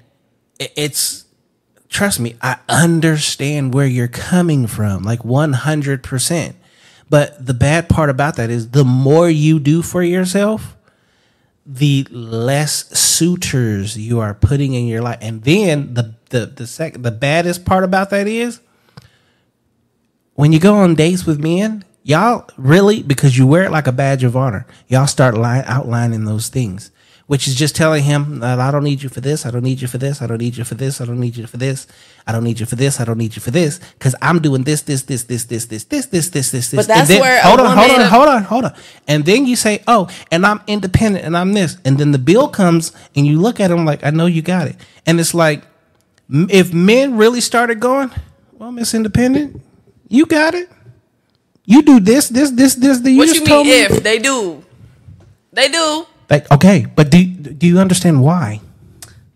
it's 0.59 1.25
trust 1.89 2.19
me, 2.19 2.35
I 2.41 2.57
understand 2.67 3.73
where 3.73 3.85
you're 3.85 4.07
coming 4.07 4.67
from, 4.67 5.03
like 5.03 5.19
100%. 5.19 6.53
But 7.13 7.45
the 7.45 7.53
bad 7.53 7.89
part 7.89 8.09
about 8.09 8.37
that 8.37 8.49
is 8.49 8.71
the 8.71 8.83
more 8.83 9.29
you 9.29 9.59
do 9.59 9.83
for 9.83 10.01
yourself, 10.01 10.75
the 11.63 12.07
less 12.09 12.89
suitors 12.97 13.95
you 13.95 14.19
are 14.19 14.33
putting 14.33 14.73
in 14.73 14.87
your 14.87 15.03
life. 15.03 15.19
And 15.21 15.43
then 15.43 15.93
the 15.93 16.15
the 16.31 16.47
the 16.47 16.65
sec- 16.65 17.03
the 17.03 17.11
baddest 17.11 17.65
part 17.65 17.83
about 17.83 18.09
that 18.09 18.25
is 18.25 18.61
when 20.33 20.53
you 20.53 20.59
go 20.59 20.73
on 20.73 20.95
dates 20.95 21.23
with 21.23 21.39
men, 21.39 21.85
y'all 22.01 22.49
really 22.57 23.03
because 23.03 23.37
you 23.37 23.45
wear 23.45 23.61
it 23.61 23.71
like 23.71 23.85
a 23.85 23.91
badge 23.91 24.23
of 24.23 24.35
honor. 24.35 24.65
Y'all 24.87 25.05
start 25.05 25.37
line, 25.37 25.65
outlining 25.67 26.25
those 26.25 26.47
things, 26.47 26.89
which 27.33 27.47
is 27.47 27.55
just 27.55 27.75
telling 27.75 28.03
him 28.03 28.41
that 28.41 28.59
I 28.59 28.69
don't 28.69 28.83
need 28.83 29.01
you 29.01 29.09
for 29.09 29.19
this, 29.19 29.43
I 29.43 29.49
don't 29.49 29.63
need 29.63 29.81
you 29.81 29.87
for 29.87 29.97
this, 29.97 30.21
I 30.21 30.27
don't 30.27 30.37
need 30.37 30.55
you 30.55 30.63
for 30.63 30.75
this, 30.75 31.01
I 31.01 31.05
don't 31.05 31.19
need 31.19 31.35
you 31.35 31.47
for 31.47 31.57
this, 31.57 31.87
I 32.27 32.31
don't 32.31 32.43
need 32.43 32.59
you 32.59 32.67
for 32.67 32.75
this, 32.75 32.99
I 32.99 33.05
don't 33.05 33.17
need 33.17 33.35
you 33.35 33.41
for 33.41 33.49
this, 33.49 33.79
because 33.97 34.13
I'm 34.21 34.37
doing 34.39 34.63
this, 34.65 34.83
this, 34.83 35.01
this, 35.01 35.23
this, 35.23 35.45
this, 35.45 35.65
this, 35.65 35.85
this, 35.85 36.05
this, 36.05 36.29
this, 36.29 36.51
this, 36.51 36.69
this. 36.69 36.75
But 36.75 36.87
that's 36.87 37.07
then- 37.07 37.21
where 37.21 37.41
hold 37.41 37.59
on, 37.59 37.75
hold 37.75 37.89
on, 37.99 38.07
hold 38.07 38.27
on, 38.27 38.43
hold 38.43 38.65
on. 38.65 38.73
And 39.07 39.25
then 39.25 39.47
you 39.47 39.55
say, 39.55 39.81
oh, 39.87 40.09
and 40.29 40.45
I'm 40.45 40.61
independent 40.67 41.25
and 41.25 41.35
I'm 41.35 41.53
this, 41.53 41.77
and 41.83 41.97
then 41.97 42.11
the 42.11 42.19
bill 42.19 42.49
comes 42.49 42.91
and 43.15 43.25
you 43.25 43.41
look 43.41 43.59
at 43.59 43.71
him 43.71 43.83
like, 43.83 44.03
I 44.05 44.11
know 44.11 44.27
you 44.27 44.43
got 44.43 44.67
it, 44.67 44.75
and 45.07 45.19
it's 45.19 45.33
like, 45.33 45.63
if 46.29 46.71
men 46.71 47.17
really 47.17 47.41
started 47.41 47.79
going, 47.79 48.11
well, 48.51 48.71
Miss 48.71 48.93
Independent, 48.93 49.59
you 50.07 50.27
got 50.27 50.53
it. 50.53 50.69
You 51.65 51.81
do 51.81 51.99
this, 51.99 52.29
this, 52.29 52.51
this, 52.51 52.75
this. 52.75 52.99
that 52.99 53.09
You 53.09 53.17
What 53.17 53.27
just 53.29 53.39
you 53.39 53.47
told 53.47 53.65
mean 53.65 53.89
me. 53.89 53.97
if 53.97 54.03
they 54.03 54.19
do? 54.19 54.63
They 55.51 55.69
do. 55.69 56.05
Like, 56.29 56.51
okay, 56.51 56.85
but 56.95 57.09
do 57.11 57.23
do 57.25 57.67
you 57.67 57.79
understand 57.79 58.21
why? 58.21 58.61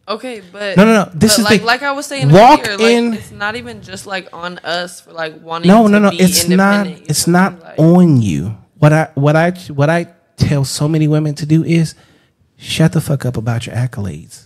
Okay, 0.07 0.41
but 0.51 0.77
No, 0.77 0.85
no, 0.85 0.93
no, 0.93 1.11
this 1.13 1.37
is 1.37 1.43
like 1.43 1.59
the- 1.59 1.67
like 1.67 1.83
I 1.83 1.91
was 1.91 2.05
saying 2.05 2.31
walk 2.31 2.61
earlier, 2.65 2.77
like, 2.77 2.95
in- 2.95 3.13
It's 3.13 3.31
not 3.31 3.57
even 3.57 3.81
just 3.81 4.07
like 4.07 4.29
on 4.31 4.57
us 4.59 5.01
for 5.01 5.11
like 5.11 5.41
wanting. 5.43 5.67
No, 5.67 5.83
to 5.83 5.89
no, 5.89 5.99
no. 5.99 6.11
be 6.11 6.19
It's 6.19 6.47
not. 6.47 6.87
It's 6.87 7.27
not? 7.27 7.59
Like, 7.61 7.77
on 7.77 8.21
you. 8.21 8.57
What 8.79 8.93
I 8.93 9.09
what 9.15 9.35
I 9.35 9.51
what 9.51 9.89
I 9.89 10.07
tell 10.37 10.63
so 10.63 10.87
many 10.87 11.07
women 11.07 11.35
to 11.35 11.45
do 11.45 11.63
is 11.63 11.93
shut 12.55 12.93
the 12.93 13.01
fuck 13.01 13.25
up 13.25 13.35
about 13.35 13.65
your 13.65 13.75
accolades. 13.75 14.45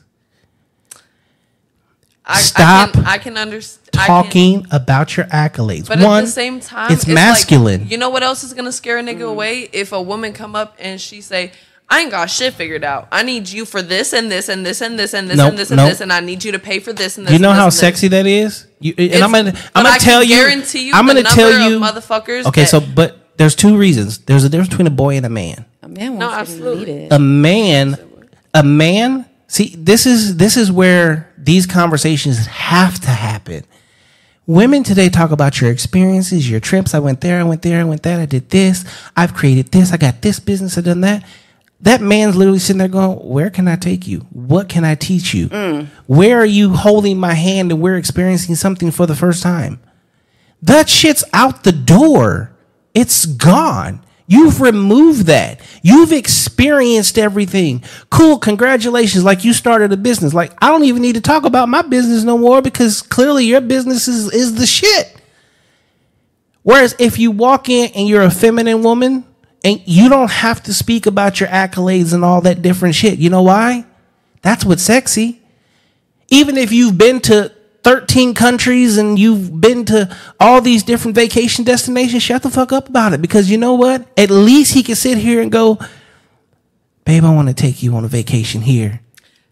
I, 2.26 2.39
Stop 2.39 2.89
I 2.89 2.91
can, 2.91 3.05
I 3.05 3.18
can 3.18 3.38
understand 3.38 3.81
Talking 3.91 4.65
about 4.72 5.18
your 5.18 5.26
accolades. 5.27 5.88
But 5.88 5.99
One, 5.99 6.19
at 6.19 6.26
the 6.26 6.31
same 6.31 6.59
time, 6.59 6.91
it's 6.91 7.05
like, 7.05 7.13
masculine. 7.13 7.88
you 7.88 7.97
know 7.97 8.09
what 8.09 8.23
else 8.23 8.43
is 8.43 8.53
gonna 8.53 8.72
scare 8.72 8.97
a 8.97 9.03
nigga 9.03 9.19
mm. 9.19 9.30
away? 9.30 9.69
If 9.73 9.91
a 9.91 10.01
woman 10.01 10.34
come 10.34 10.55
up 10.55 10.76
and 10.80 10.99
she 10.99 11.22
say, 11.22 11.51
"I 11.91 11.99
ain't 11.99 12.09
got 12.11 12.30
shit 12.31 12.53
figured 12.55 12.84
out. 12.84 13.07
I 13.11 13.22
need 13.22 13.47
you 13.49 13.65
for 13.65 13.81
this 13.84 14.13
and 14.13 14.31
this 14.31 14.49
and 14.49 14.65
this 14.65 14.81
and 14.81 14.97
this 14.97 15.13
and 15.13 15.30
this 15.30 15.38
Nope, 15.38 15.49
and 15.49 15.57
this 15.59 15.69
and 15.69 15.77
nope. 15.77 15.89
this, 15.89 16.01
and 16.01 16.11
I 16.11 16.22
need 16.22 16.43
you 16.43 16.51
to 16.53 16.59
pay 16.59 16.80
for 16.80 16.93
this 16.93 17.18
and 17.19 17.27
this." 17.27 17.34
you 17.34 17.39
know 17.39 17.49
and 17.49 17.55
this 17.57 17.59
how 17.59 17.65
and 17.65 17.72
this." 17.73 17.80
sexy 17.80 18.07
that 18.07 18.26
is. 18.26 18.65
You, 18.80 18.93
and 18.97 19.05
It's- 19.07 19.22
I'm 19.22 19.31
gonna 19.31 19.53
I'm 19.76 19.84
gonna 19.84 19.89
can 19.97 19.99
tell 19.99 20.23
you. 20.23 20.35
guarantee 20.38 20.88
you 20.88 20.93
I'm 20.95 21.05
gonna 21.05 21.22
tell 21.23 21.69
you. 21.69 21.80
motherfuckers 21.80 22.45
Okay, 22.47 22.61
that- 22.61 22.69
so 22.69 22.80
but 22.80 23.18
there's 23.38 23.53
two 23.55 23.77
reasons. 23.77 24.18
There's 24.19 24.43
a 24.43 24.49
difference 24.49 24.69
between 24.69 24.88
a 24.88 24.91
boy 24.91 25.18
and 25.18 25.26
a 25.26 25.30
man. 25.30 25.65
A 25.84 25.88
man 25.88 26.18
No, 26.18 26.27
wants 26.30 26.51
to 26.53 26.57
be 26.57 26.61
absolutely. 26.63 27.07
a 27.11 27.19
man 27.19 27.97
a 28.53 28.63
man 28.63 29.26
see 29.47 29.76
this 29.77 30.05
is 30.05 30.38
this 30.38 30.55
is 30.57 30.72
where 30.72 31.30
these 31.38 31.65
conversations 31.65 32.45
have 32.47 32.99
to 33.01 33.09
happen 33.09 33.63
women 34.47 34.84
today 34.84 35.07
talk 35.09 35.31
about 35.31 35.61
your 35.61 35.72
experiences 35.72 36.49
your 36.49 36.59
trips 36.59 36.93
i 36.93 36.99
went 36.99 37.22
there 37.22 37.39
i 37.39 37.43
went 37.43 37.61
there 37.61 37.80
i 37.80 37.84
went 37.84 38.03
that 38.03 38.19
i 38.19 38.26
did 38.26 38.49
this 38.49 38.84
i've 39.15 39.34
created 39.34 39.72
this 39.72 39.93
i 39.93 39.97
got 39.97 40.22
this 40.22 40.39
business 40.39 40.77
i 40.77 40.81
done 40.81 41.01
that 41.01 41.23
that 41.81 42.01
man's 42.01 42.35
literally 42.35 42.59
sitting 42.59 42.77
there 42.77 42.87
going 42.87 43.17
where 43.17 43.49
can 43.49 43.67
i 43.67 43.75
take 43.75 44.07
you 44.07 44.19
what 44.31 44.69
can 44.69 44.83
i 44.85 44.95
teach 44.95 45.33
you 45.33 45.47
where 46.07 46.39
are 46.39 46.45
you 46.45 46.73
holding 46.73 47.17
my 47.19 47.33
hand 47.33 47.71
and 47.71 47.81
we're 47.81 47.97
experiencing 47.97 48.55
something 48.55 48.91
for 48.91 49.05
the 49.05 49.15
first 49.15 49.41
time 49.43 49.79
that 50.61 50.89
shit's 50.89 51.23
out 51.33 51.63
the 51.63 51.71
door. 51.71 52.51
It's 52.93 53.25
gone. 53.25 54.03
You've 54.27 54.61
removed 54.61 55.25
that. 55.25 55.59
You've 55.81 56.13
experienced 56.13 57.17
everything. 57.17 57.83
Cool. 58.09 58.37
Congratulations. 58.37 59.23
Like 59.23 59.43
you 59.43 59.53
started 59.53 59.91
a 59.91 59.97
business. 59.97 60.33
Like 60.33 60.53
I 60.63 60.69
don't 60.69 60.85
even 60.85 61.01
need 61.01 61.15
to 61.15 61.21
talk 61.21 61.43
about 61.43 61.67
my 61.67 61.81
business 61.81 62.23
no 62.23 62.37
more 62.37 62.61
because 62.61 63.01
clearly 63.01 63.45
your 63.45 63.61
business 63.61 64.07
is, 64.07 64.31
is 64.33 64.55
the 64.55 64.65
shit. 64.65 65.17
Whereas 66.63 66.95
if 66.99 67.17
you 67.17 67.31
walk 67.31 67.67
in 67.67 67.91
and 67.95 68.07
you're 68.07 68.21
a 68.21 68.31
feminine 68.31 68.83
woman 68.83 69.25
and 69.63 69.81
you 69.85 70.09
don't 70.09 70.31
have 70.31 70.63
to 70.63 70.73
speak 70.73 71.05
about 71.05 71.39
your 71.39 71.49
accolades 71.49 72.13
and 72.13 72.23
all 72.25 72.41
that 72.41 72.61
different 72.61 72.95
shit. 72.95 73.19
You 73.19 73.29
know 73.29 73.43
why? 73.43 73.85
That's 74.41 74.65
what's 74.65 74.83
sexy 74.83 75.41
even 76.31 76.57
if 76.57 76.71
you've 76.71 76.97
been 76.97 77.19
to 77.19 77.51
13 77.83 78.33
countries 78.33 78.97
and 78.97 79.19
you've 79.19 79.59
been 79.59 79.85
to 79.85 80.15
all 80.39 80.61
these 80.61 80.81
different 80.81 81.13
vacation 81.13 81.63
destinations, 81.65 82.23
shut 82.23 82.41
the 82.41 82.49
fuck 82.49 82.71
up 82.71 82.89
about 82.89 83.13
it. 83.13 83.21
Because 83.21 83.51
you 83.51 83.57
know 83.57 83.73
what? 83.73 84.07
At 84.17 84.31
least 84.31 84.73
he 84.73 84.81
can 84.81 84.95
sit 84.95 85.17
here 85.17 85.41
and 85.41 85.51
go, 85.51 85.77
Babe, 87.05 87.25
I 87.25 87.33
want 87.35 87.49
to 87.49 87.53
take 87.53 87.83
you 87.83 87.95
on 87.95 88.05
a 88.05 88.07
vacation 88.07 88.61
here. 88.61 89.01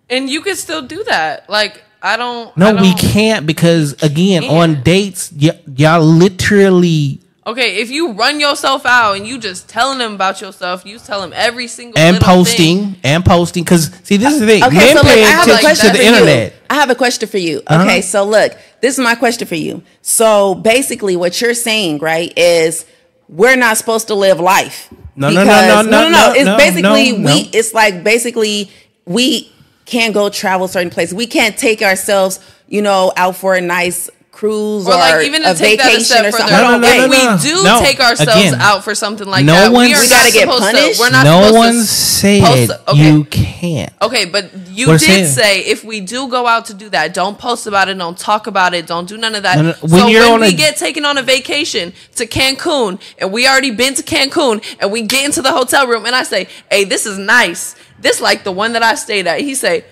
and 0.09 0.29
you 0.29 0.41
can 0.41 0.55
still 0.55 0.81
do 0.81 1.03
that. 1.03 1.49
Like 1.49 1.83
I 2.01 2.15
don't. 2.15 2.55
No, 2.55 2.67
I 2.69 2.71
don't, 2.73 2.81
we 2.81 2.93
can't 2.93 3.45
because, 3.45 4.01
again, 4.01 4.43
can't. 4.43 4.53
on 4.77 4.83
dates, 4.83 5.33
y- 5.33 5.59
y'all 5.75 6.01
literally 6.01 7.19
Okay, 7.49 7.77
if 7.77 7.89
you 7.89 8.11
run 8.11 8.39
yourself 8.39 8.85
out 8.85 9.13
and 9.17 9.25
you 9.27 9.39
just 9.39 9.67
telling 9.67 9.97
them 9.97 10.13
about 10.13 10.39
yourself, 10.39 10.85
you 10.85 10.99
tell 10.99 11.19
them 11.21 11.33
every 11.35 11.67
single 11.67 11.97
and 11.97 12.19
posting 12.21 12.77
thing. 12.91 12.95
and 13.03 13.25
posting. 13.25 13.63
Because, 13.63 13.89
see, 14.03 14.17
this 14.17 14.35
is 14.35 14.39
the 14.41 14.45
thing. 14.45 14.63
Okay, 14.63 14.75
Men 14.75 14.87
so 14.97 15.01
look, 15.01 15.05
pay 15.05 15.23
I 15.23 15.29
have 15.29 15.47
a 15.47 15.57
question 15.59 15.85
to 15.87 15.91
for 15.93 15.97
the 15.97 16.05
internet. 16.05 16.51
you. 16.53 16.59
I 16.69 16.73
have 16.75 16.89
a 16.91 16.95
question 16.95 17.27
for 17.27 17.37
you. 17.39 17.63
Uh-huh. 17.65 17.83
Okay, 17.83 18.01
so 18.01 18.23
look, 18.23 18.55
this 18.81 18.99
is 18.99 19.03
my 19.03 19.15
question 19.15 19.47
for 19.47 19.55
you. 19.55 19.81
So 20.03 20.53
basically, 20.53 21.15
what 21.15 21.41
you're 21.41 21.55
saying, 21.55 21.97
right, 21.99 22.31
is 22.37 22.85
we're 23.27 23.55
not 23.55 23.77
supposed 23.77 24.07
to 24.09 24.15
live 24.15 24.39
life. 24.39 24.93
No, 25.15 25.29
no, 25.31 25.43
no, 25.43 25.45
no, 25.45 25.45
Because- 25.45 25.85
no, 25.87 26.09
no, 26.09 26.33
It's 26.35 26.45
no, 26.45 26.57
basically 26.57 26.81
no, 26.83 26.93
we. 26.93 27.17
no. 27.17 27.43
It's 27.51 27.73
like 27.73 28.03
basically 28.03 28.69
we 29.05 29.51
can't 29.85 30.13
go 30.13 30.29
travel 30.29 30.67
certain 30.67 30.91
places. 30.91 31.15
We 31.15 31.25
can't 31.25 31.57
take 31.57 31.81
ourselves, 31.81 32.39
you 32.67 32.83
know, 32.83 33.11
out 33.17 33.35
for 33.37 33.55
a 33.55 33.61
nice 33.61 34.07
cruise 34.39 34.87
Or 34.87 34.93
or, 34.93 34.97
like 34.97 35.25
even 35.25 35.41
to 35.43 35.51
a 35.51 35.53
take 35.55 35.79
that 35.79 35.87
a 35.87 35.99
vacation 35.99 36.05
step 36.05 36.25
or 36.25 36.31
further, 36.31 36.47
something. 36.47 36.57
No, 36.57 36.71
no, 36.71 36.79
no, 36.79 36.87
if 36.87 37.11
no, 37.11 37.35
we 37.43 37.49
do 37.49 37.63
No, 37.63 37.79
take 37.83 37.99
ourselves 37.99 38.31
again, 38.31 38.55
out 38.55 38.83
for 38.85 38.95
something 38.95 39.27
like 39.27 39.43
no 39.43 39.53
that, 39.53 39.71
one's- 39.71 39.89
we 39.89 39.93
are 39.95 40.01
We 40.01 40.07
gotta 40.07 40.31
get 40.31 40.41
supposed 40.47 40.63
punished? 40.63 40.95
To, 40.95 40.99
we're 41.01 41.09
not 41.11 41.23
no 41.25 41.37
supposed 41.41 41.55
one 41.57 41.73
to 41.73 41.83
said 41.83 42.43
post- 42.43 42.71
okay. 42.87 43.11
you 43.11 43.23
can't. 43.25 43.93
Okay, 44.01 44.25
but 44.25 44.45
you 44.69 44.87
We're 44.87 44.97
did 44.97 45.05
saying- 45.05 45.27
say 45.27 45.59
if 45.65 45.83
we 45.83 45.99
do 45.99 46.27
go 46.29 46.47
out 46.47 46.65
to 46.67 46.73
do 46.73 46.87
that, 46.89 47.13
don't 47.13 47.37
post 47.37 47.67
about 47.67 47.89
it, 47.89 47.97
don't 47.97 48.17
talk 48.17 48.47
about 48.47 48.73
it, 48.73 48.87
don't 48.87 49.07
do 49.09 49.17
none 49.17 49.35
of 49.35 49.43
that. 49.43 49.57
No, 49.57 49.63
no, 49.63 49.73
so 49.73 49.87
when 49.87 50.07
you're 50.07 50.23
when 50.23 50.33
on 50.35 50.39
we 50.41 50.47
a- 50.47 50.51
get 50.65 50.77
taken 50.77 51.03
on 51.03 51.17
a 51.17 51.21
vacation 51.23 51.91
to 52.15 52.25
Cancun 52.25 52.99
and 53.17 53.31
we 53.33 53.45
already 53.47 53.71
been 53.71 53.93
to 53.95 54.03
Cancun 54.03 54.63
and 54.79 54.89
we 54.91 55.01
get 55.01 55.25
into 55.25 55.41
the 55.41 55.51
hotel 55.51 55.85
room 55.85 56.05
and 56.05 56.15
I 56.15 56.23
say, 56.23 56.47
"Hey, 56.71 56.85
this 56.85 57.05
is 57.05 57.17
nice. 57.17 57.75
This 57.99 58.21
like 58.21 58.45
the 58.45 58.53
one 58.53 58.71
that 58.73 58.83
I 58.83 58.95
stayed 58.95 59.27
at." 59.27 59.41
He 59.41 59.53
say, 59.55 59.83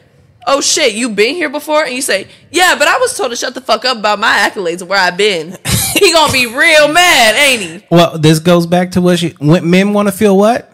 "Oh 0.48 0.62
shit, 0.62 0.94
you 0.94 1.10
been 1.10 1.36
here 1.36 1.50
before?" 1.50 1.84
And 1.84 1.94
you 1.94 2.02
say, 2.02 2.28
"Yeah, 2.50 2.76
but 2.80 2.88
I 2.88 2.98
was 2.98 3.16
told 3.16 3.30
to 3.32 3.36
shut 3.36 3.54
the 3.54 3.62
fuck 3.62 3.86
up 3.86 3.98
about 3.98 4.20
my 4.20 4.50
accolades 4.50 4.82
and 4.82 4.90
where 4.90 5.00
I've 5.00 5.18
been." 5.18 5.58
he 5.94 6.12
gonna 6.12 6.34
be 6.34 6.48
real 6.48 6.88
mad, 6.88 7.36
ain't 7.36 7.62
he? 7.62 7.88
Well, 7.92 8.18
this 8.18 8.40
goes 8.40 8.66
back 8.66 8.92
to 8.92 9.02
what 9.02 9.22
when 9.40 9.70
men 9.70 9.94
want 9.94 10.08
to 10.08 10.12
feel 10.12 10.36
what? 10.38 10.74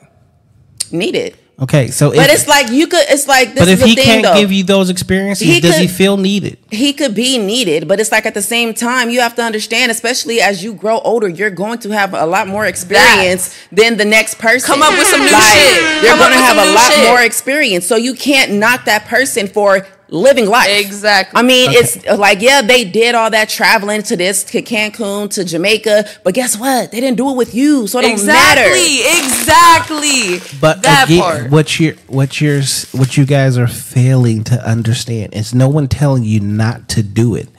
Needed. 0.91 1.37
Okay, 1.59 1.89
so 1.91 2.09
But 2.09 2.29
if, 2.29 2.33
it's 2.33 2.47
like 2.47 2.71
you 2.71 2.87
could. 2.87 3.05
It's 3.09 3.27
like 3.27 3.49
this 3.53 3.59
but 3.59 3.67
is 3.67 3.73
if 3.75 3.79
the 3.81 3.85
he 3.87 3.95
thing 3.95 4.05
can't 4.05 4.23
though. 4.23 4.33
give 4.41 4.51
you 4.51 4.63
those 4.63 4.89
experiences, 4.89 5.47
He 5.47 5.59
does 5.59 5.77
he 5.77 5.85
could- 5.85 5.95
feel 5.95 6.17
needed? 6.17 6.57
he 6.71 6.93
could 6.93 7.13
be 7.13 7.37
needed, 7.37 7.87
but 7.87 7.99
it's 7.99 8.11
like 8.11 8.25
at 8.25 8.33
the 8.33 8.41
same 8.41 8.73
time, 8.73 9.11
you 9.11 9.21
have 9.21 9.35
to 9.35 9.43
understand, 9.43 9.91
especially 9.91 10.41
as 10.41 10.63
you 10.63 10.73
grow 10.73 10.97
older, 11.01 11.27
you're 11.27 11.51
going 11.51 11.77
to 11.79 11.91
have 11.91 12.15
a 12.15 12.25
lot 12.25 12.47
more 12.47 12.65
experience 12.65 13.55
than 13.71 13.97
the 13.97 14.05
next 14.05 14.39
person. 14.39 14.65
Come 14.65 14.81
up 14.81 14.97
with 14.97 15.05
some 15.07 15.19
new 15.21 15.31
Like, 15.31 15.43
shit. 15.43 16.03
You're 16.03 16.17
going 16.17 16.31
to 16.33 16.39
have 16.39 16.57
a 16.57 16.73
lot 16.73 16.91
shit. 16.91 17.07
more 17.07 17.21
experience. 17.21 17.85
So 17.85 17.97
you 17.97 18.15
can't 18.15 18.53
knock 18.53 18.85
that 18.85 19.05
person 19.05 19.47
for 19.47 19.85
living 20.13 20.45
life. 20.45 20.69
Exactly. 20.69 21.37
I 21.37 21.41
mean, 21.41 21.71
it's 21.71 22.05
like, 22.05 22.41
yeah, 22.41 22.61
they 22.61 22.85
did 22.85 23.15
all 23.15 23.31
that 23.31 23.49
traveling 23.49 24.03
to 24.03 24.15
this, 24.15 24.43
to 24.45 24.61
Cancun, 24.61 25.29
to 25.31 25.43
Jamaica, 25.43 26.05
but 26.23 26.33
guess 26.33 26.57
what? 26.57 26.91
They 26.91 27.01
didn't 27.01 27.17
do 27.17 27.31
it 27.31 27.35
with 27.35 27.55
you. 27.55 27.87
So 27.87 27.99
it 27.99 28.03
don't 28.03 28.25
matter. 28.25 28.61
Exactly, 28.61 30.39
exactly. 30.39 30.59
But 30.61 30.83
that 30.83 31.05
again, 31.07 31.21
part. 31.21 31.51
what 31.51 31.79
you 31.79 31.97
what 32.07 32.39
you're 32.39 32.61
what 32.91 33.17
you 33.17 33.25
guys 33.25 33.57
are 33.57 33.67
failing 33.67 34.43
to 34.45 34.67
understand 34.67 35.33
is 35.33 35.53
no 35.53 35.67
one 35.67 35.87
telling 35.87 36.23
you 36.23 36.39
not 36.39 36.87
to 36.89 37.03
do 37.03 37.35
it. 37.35 37.49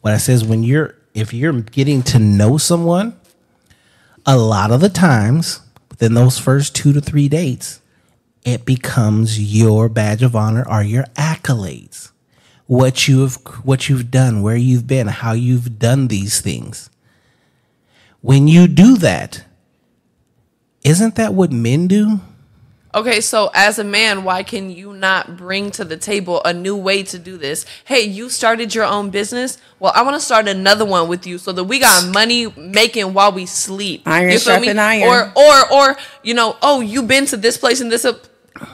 What 0.00 0.12
I 0.12 0.18
says 0.18 0.44
when 0.44 0.62
you're 0.62 0.96
if 1.14 1.32
you're 1.32 1.52
getting 1.52 2.02
to 2.02 2.18
know 2.18 2.58
someone, 2.58 3.18
a 4.26 4.36
lot 4.36 4.72
of 4.72 4.80
the 4.80 4.88
times 4.88 5.60
within 5.88 6.14
those 6.14 6.38
first 6.38 6.74
two 6.74 6.92
to 6.92 7.00
three 7.00 7.28
dates, 7.28 7.80
it 8.44 8.64
becomes 8.64 9.40
your 9.40 9.88
badge 9.88 10.22
of 10.22 10.34
honor 10.34 10.66
or 10.68 10.82
your 10.82 11.04
accolades. 11.16 12.10
What 12.66 13.08
you've 13.08 13.36
what 13.64 13.88
you've 13.88 14.10
done, 14.10 14.42
where 14.42 14.56
you've 14.56 14.86
been, 14.86 15.08
how 15.08 15.32
you've 15.32 15.78
done 15.78 16.08
these 16.08 16.40
things. 16.40 16.88
When 18.20 18.46
you 18.48 18.68
do 18.68 18.96
that, 18.98 19.44
isn't 20.84 21.16
that 21.16 21.34
what 21.34 21.50
men 21.50 21.88
do? 21.88 22.20
Okay, 22.92 23.20
so 23.20 23.50
as 23.54 23.78
a 23.78 23.84
man, 23.84 24.24
why 24.24 24.42
can 24.42 24.68
you 24.68 24.92
not 24.92 25.36
bring 25.36 25.70
to 25.72 25.84
the 25.84 25.96
table 25.96 26.42
a 26.44 26.52
new 26.52 26.74
way 26.74 27.04
to 27.04 27.18
do 27.20 27.36
this? 27.38 27.64
Hey, 27.84 28.00
you 28.00 28.28
started 28.28 28.74
your 28.74 28.84
own 28.84 29.10
business. 29.10 29.58
Well, 29.78 29.92
I 29.94 30.02
want 30.02 30.16
to 30.16 30.20
start 30.20 30.48
another 30.48 30.84
one 30.84 31.08
with 31.08 31.24
you 31.24 31.38
so 31.38 31.52
that 31.52 31.64
we 31.64 31.78
got 31.78 32.12
money 32.12 32.52
making 32.56 33.14
while 33.14 33.30
we 33.30 33.46
sleep. 33.46 34.02
Iron 34.06 34.32
You 34.32 34.38
feel 34.40 34.58
me? 34.58 34.66
sharpen 34.66 34.78
iron. 34.80 35.08
Or 35.08 35.32
or 35.36 35.72
or 35.72 35.96
you 36.24 36.34
know, 36.34 36.56
oh, 36.62 36.80
you've 36.80 37.06
been 37.06 37.26
to 37.26 37.36
this 37.36 37.56
place 37.56 37.80
and 37.80 37.92
this 37.92 38.04
uh, 38.04 38.18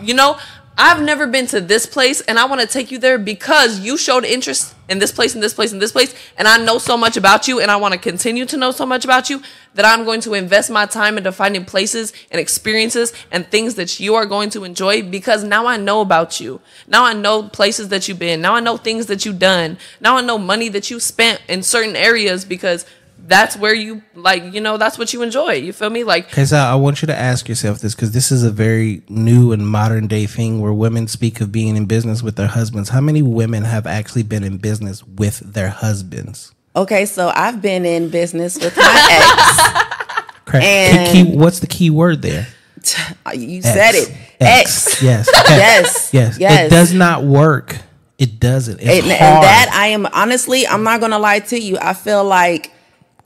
you 0.01 0.15
know, 0.15 0.39
I've 0.79 1.03
never 1.03 1.27
been 1.27 1.47
to 1.49 1.61
this 1.63 1.87
place 1.87 2.21
and 2.21 2.39
I 2.39 2.45
want 2.45 2.61
to 2.61 2.67
take 2.67 2.91
you 2.91 2.99
there 2.99 3.17
because 3.17 3.81
you 3.81 3.97
showed 3.97 4.27
interest 4.27 4.75
in 4.91 4.99
this 4.99 5.11
place 5.11 5.35
and 5.35 5.43
this 5.43 5.55
place 5.55 5.73
and 5.73 5.81
this 5.81 5.91
place 5.91 6.15
and 6.37 6.47
I 6.47 6.59
know 6.59 6.77
so 6.77 6.99
much 6.99 7.17
about 7.17 7.49
you 7.49 7.61
and 7.61 7.71
I 7.71 7.77
want 7.77 7.95
to 7.95 7.99
continue 7.99 8.45
to 8.45 8.59
know 8.59 8.71
so 8.73 8.85
much 8.85 9.03
about 9.03 9.31
you 9.31 9.41
that 9.73 9.87
I'm 9.87 10.05
going 10.05 10.21
to 10.23 10.35
invest 10.35 10.71
my 10.71 10.85
time 10.85 11.17
into 11.17 11.33
finding 11.33 11.65
places 11.65 12.13
and 12.31 12.39
experiences 12.39 13.15
and 13.31 13.47
things 13.47 13.77
that 13.77 13.99
you 14.01 14.17
are 14.17 14.27
going 14.27 14.51
to 14.51 14.65
enjoy 14.65 15.03
because 15.03 15.43
now 15.45 15.67
I 15.67 15.79
know 15.79 16.03
about 16.03 16.41
you. 16.41 16.61
Now 16.87 17.05
I 17.05 17.15
know 17.15 17.45
places 17.45 17.89
that 17.89 18.07
you've 18.07 18.19
been. 18.19 18.43
Now 18.43 18.55
I 18.55 18.61
know 18.61 18.77
things 18.77 19.07
that 19.07 19.25
you've 19.25 19.39
done. 19.39 19.79
Now 19.99 20.19
I 20.19 20.21
know 20.21 20.37
money 20.37 20.69
that 20.69 20.91
you 20.91 21.01
spent 21.01 21.41
in 21.49 21.63
certain 21.63 21.97
areas 21.97 22.45
because 22.45 22.85
that's 23.29 23.57
where 23.57 23.75
you 23.75 24.03
like, 24.15 24.55
you 24.55 24.61
know, 24.61 24.77
that's 24.77 24.99
what 24.99 25.13
you 25.13 25.23
enjoy. 25.23 25.55
You 25.55 25.73
feel 25.73 25.91
me? 25.91 26.05
Like 26.05 26.27
Okay, 26.29 26.45
so 26.45 26.57
I 26.57 26.75
want 26.77 27.03
you 27.03 27.07
to 27.07 27.17
ask 27.17 27.49
yourself 27.49 27.81
this 27.81 27.95
because 27.95 28.13
this 28.13 28.31
is 28.31 28.43
a 28.45 28.51
very 28.51 29.03
new 29.09 29.53
and 29.53 29.67
modern 29.69 30.07
day 30.07 30.27
thing 30.27 30.61
where 30.61 30.73
women 30.73 31.09
speak 31.09 31.41
of 31.41 31.51
being 31.53 31.77
in 31.77 31.87
business 31.87 32.23
with 32.23 32.37
their 32.37 32.47
husbands. 32.47 32.91
How 32.91 33.01
many 33.01 33.23
women 33.23 33.65
have 33.65 33.87
actually 33.87 34.23
been 34.23 34.45
in 34.45 34.59
business 34.59 35.03
with 35.05 35.41
their 35.41 35.69
husbands? 35.71 36.53
Okay, 36.75 37.07
so 37.07 37.33
I've 37.35 37.63
been 37.63 37.85
in 37.85 38.11
business 38.11 38.59
with 38.59 38.77
my 38.77 39.09
ex 39.11 40.27
Correct. 40.45 40.65
And- 40.65 41.13
Key- 41.13 41.25
key- 41.33 41.37
what's 41.37 41.61
the 41.61 41.67
key 41.67 41.91
word 41.91 42.23
there? 42.23 42.47
ex. 42.77 43.37
you 43.37 43.63
said 43.63 43.95
it. 43.95 44.11
X. 44.39 44.87
X. 44.89 45.03
Yes. 45.03 45.29
Okay. 45.29 45.57
Yes. 45.57 46.11
Yes. 46.13 46.39
Yes. 46.39 46.67
It 46.67 46.71
does 46.75 46.93
not 46.93 47.25
work. 47.25 47.77
It 48.19 48.39
doesn't. 48.41 48.81
It's 48.81 48.89
and, 48.89 49.11
and 49.11 49.43
that 49.43 49.71
I 49.73 49.89
am 49.89 50.07
honestly, 50.07 50.67
I'm 50.67 50.83
not 50.85 51.01
gonna 51.01 51.19
lie 51.19 51.41
to 51.41 51.59
you. 51.61 51.77
I 51.79 51.93
feel 51.95 52.25
like 52.25 52.71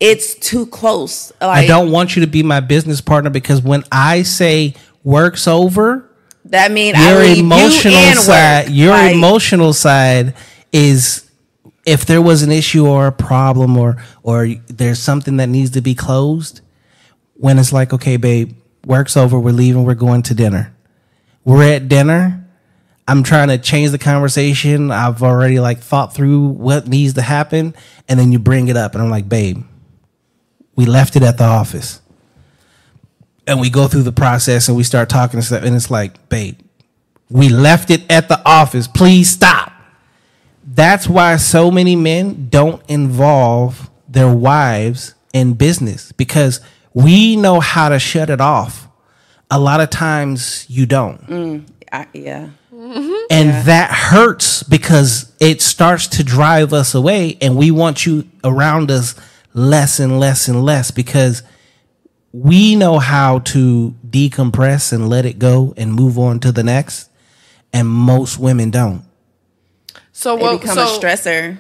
it's 0.01 0.35
too 0.35 0.67
close. 0.67 1.31
Like 1.41 1.65
I 1.65 1.67
don't 1.67 1.91
want 1.91 2.17
you 2.17 2.21
to 2.25 2.27
be 2.27 2.43
my 2.43 2.61
business 2.61 3.01
partner 3.01 3.31
because 3.31 3.63
when 3.63 3.85
I 3.93 4.23
say 4.23 4.75
work's 5.05 5.47
over, 5.47 6.11
that 6.47 6.73
mean 6.73 6.97
I 6.97 7.11
your 7.13 7.21
leave 7.21 7.39
emotional 7.39 8.01
you 8.01 8.15
side, 8.15 8.67
work. 8.67 8.75
your 8.75 8.93
Like, 8.93 9.15
emotional 9.15 9.73
side 9.73 10.35
is 10.73 11.31
if 11.85 12.07
there 12.07 12.23
was 12.23 12.43
an 12.43 12.51
issue 12.51 12.87
or 12.87 13.07
a 13.07 13.13
problem 13.13 13.77
or 13.77 14.03
or 14.23 14.49
there's 14.69 14.99
something 14.99 15.37
that 15.37 15.49
needs 15.49 15.71
to 15.73 15.81
be 15.81 15.95
closed. 15.95 16.63
When 17.35 17.59
it's 17.59 17.73
like, 17.73 17.95
okay, 17.95 18.19
babe, 18.19 18.55
work's 18.85 19.17
over, 19.17 19.39
we're 19.41 19.53
leaving, 19.53 19.85
we're 19.85 19.95
going 19.95 20.23
to 20.25 20.35
dinner. 20.35 20.75
We're 21.43 21.73
at 21.73 21.89
dinner. 21.89 22.47
I'm 23.09 23.23
trying 23.23 23.49
to 23.49 23.57
change 23.57 23.93
the 23.93 23.99
conversation. 23.99 24.91
I've 24.91 25.23
already 25.23 25.59
like 25.59 25.79
thought 25.79 26.15
through 26.15 26.49
what 26.49 26.87
needs 26.87 27.15
to 27.15 27.23
happen, 27.23 27.75
and 28.09 28.21
then 28.21 28.31
you 28.31 28.39
bring 28.39 28.69
it 28.69 28.77
up, 28.77 28.95
and 28.95 29.03
I'm 29.03 29.09
like, 29.09 29.27
babe, 29.29 29.65
we 30.81 30.87
left 30.87 31.15
it 31.15 31.23
at 31.23 31.37
the 31.37 31.45
office. 31.45 32.01
And 33.47 33.61
we 33.61 33.69
go 33.69 33.87
through 33.87 34.05
the 34.05 34.13
process 34.13 34.67
and 34.67 34.77
we 34.79 34.83
start 34.83 35.11
talking 35.11 35.37
and 35.37 35.45
stuff 35.45 35.63
and 35.63 35.77
it's 35.77 35.91
like 35.91 36.31
babe 36.31 36.59
we 37.29 37.51
left 37.51 37.91
it 37.91 38.11
at 38.11 38.29
the 38.29 38.41
office. 38.47 38.89
Please 38.89 39.29
stop. 39.29 39.73
That's 40.65 41.07
why 41.07 41.37
so 41.37 41.71
many 41.71 41.97
men 41.97 42.49
don't 42.49 42.83
involve 42.89 43.91
their 44.09 44.33
wives 44.35 45.15
in 45.35 45.53
business 45.53 46.13
because 46.13 46.61
we 46.95 47.37
know 47.37 47.61
how 47.61 47.91
to 47.91 47.99
shut 47.99 48.31
it 48.31 48.41
off. 48.41 48.89
A 49.51 49.61
lot 49.61 49.81
of 49.81 49.91
times 49.91 50.65
you 50.71 50.87
don't. 50.87 51.21
Mm, 51.27 51.69
I, 51.93 52.07
yeah. 52.15 52.49
Mm-hmm. 52.73 53.27
and 53.31 53.67
that 53.67 53.91
hurts 53.91 54.63
because 54.63 55.35
it 55.39 55.61
starts 55.61 56.07
to 56.07 56.25
drive 56.25 56.73
us 56.73 56.95
away 56.95 57.37
and 57.43 57.55
we 57.55 57.71
want 57.71 58.07
you 58.07 58.27
around 58.43 58.91
us 58.91 59.15
less 59.53 59.99
and 59.99 60.21
less 60.21 60.49
and 60.49 60.63
less 60.65 60.91
because 60.91 61.43
we 62.33 62.77
know 62.77 62.99
how 62.99 63.41
to 63.41 63.95
decompress 64.09 64.93
and 64.93 65.09
let 65.09 65.27
it 65.27 65.39
go 65.39 65.75
and 65.77 65.93
move 65.93 66.19
on 66.19 66.39
to 66.41 66.53
the 66.53 66.63
next 66.63 67.11
and 67.73 67.89
most 67.89 68.39
women 68.39 68.71
don't 68.71 69.05
so 70.13 70.37
They 70.37 70.43
what 70.43 70.61
become 70.61 70.77
so, 70.77 70.85
a 70.85 70.99
stressor. 70.99 71.59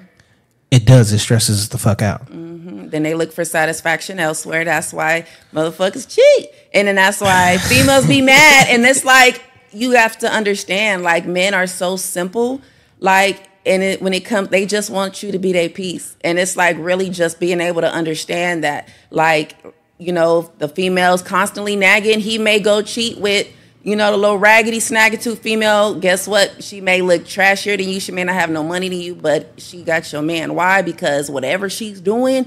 it 0.70 0.86
does 0.86 1.12
it 1.12 1.18
stresses 1.18 1.68
the 1.68 1.78
fuck 1.78 2.02
out 2.02 2.26
mm-hmm. 2.26 2.50
Then 2.90 3.02
they 3.04 3.14
look 3.14 3.32
for 3.32 3.44
satisfaction 3.44 4.18
elsewhere. 4.18 4.64
That's 4.64 4.92
why 4.92 5.26
motherfuckers 5.54 6.12
cheat. 6.12 6.50
And 6.74 6.88
then 6.88 6.96
that's 6.96 7.20
why 7.20 7.58
females 7.68 8.06
be 8.06 8.20
mad. 8.20 8.66
And 8.68 8.84
it's 8.84 9.04
like 9.04 9.42
you 9.72 9.92
have 9.92 10.18
to 10.18 10.30
understand, 10.30 11.02
like 11.02 11.24
men 11.26 11.54
are 11.54 11.66
so 11.66 11.96
simple. 11.96 12.60
Like 12.98 13.48
and 13.66 13.82
it, 13.82 14.02
when 14.02 14.14
it 14.14 14.24
comes, 14.24 14.48
they 14.48 14.66
just 14.66 14.90
want 14.90 15.22
you 15.22 15.32
to 15.32 15.38
be 15.38 15.52
their 15.52 15.68
piece. 15.68 16.16
And 16.22 16.38
it's 16.38 16.56
like 16.56 16.76
really 16.78 17.10
just 17.10 17.38
being 17.38 17.60
able 17.60 17.82
to 17.82 17.92
understand 17.92 18.64
that, 18.64 18.88
like, 19.10 19.56
you 19.98 20.12
know, 20.12 20.50
the 20.58 20.68
female's 20.68 21.22
constantly 21.22 21.76
nagging. 21.76 22.20
He 22.20 22.38
may 22.38 22.58
go 22.58 22.80
cheat 22.80 23.18
with, 23.18 23.46
you 23.82 23.96
know, 23.96 24.12
the 24.12 24.16
little 24.16 24.38
raggedy 24.38 24.78
snaggletooth 24.78 25.38
female. 25.38 25.94
Guess 25.94 26.26
what? 26.26 26.64
She 26.64 26.80
may 26.80 27.02
look 27.02 27.24
trashier 27.24 27.76
than 27.76 27.88
you. 27.88 28.00
She 28.00 28.12
may 28.12 28.24
not 28.24 28.34
have 28.34 28.50
no 28.50 28.62
money 28.62 28.88
to 28.88 28.96
you, 28.96 29.14
but 29.14 29.52
she 29.58 29.82
got 29.82 30.10
your 30.10 30.22
man. 30.22 30.54
Why? 30.54 30.80
Because 30.80 31.30
whatever 31.30 31.68
she's 31.68 32.00
doing, 32.00 32.46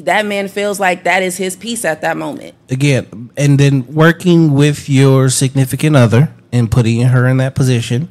that 0.00 0.26
man 0.26 0.48
feels 0.48 0.80
like 0.80 1.04
that 1.04 1.22
is 1.22 1.36
his 1.36 1.56
piece 1.56 1.84
at 1.84 2.00
that 2.02 2.16
moment. 2.16 2.54
again 2.70 3.30
and 3.36 3.58
then 3.58 3.86
working 3.86 4.52
with 4.52 4.88
your 4.88 5.30
significant 5.30 5.96
other 5.96 6.30
and 6.52 6.70
putting 6.70 7.00
her 7.02 7.26
in 7.26 7.38
that 7.38 7.54
position 7.54 8.08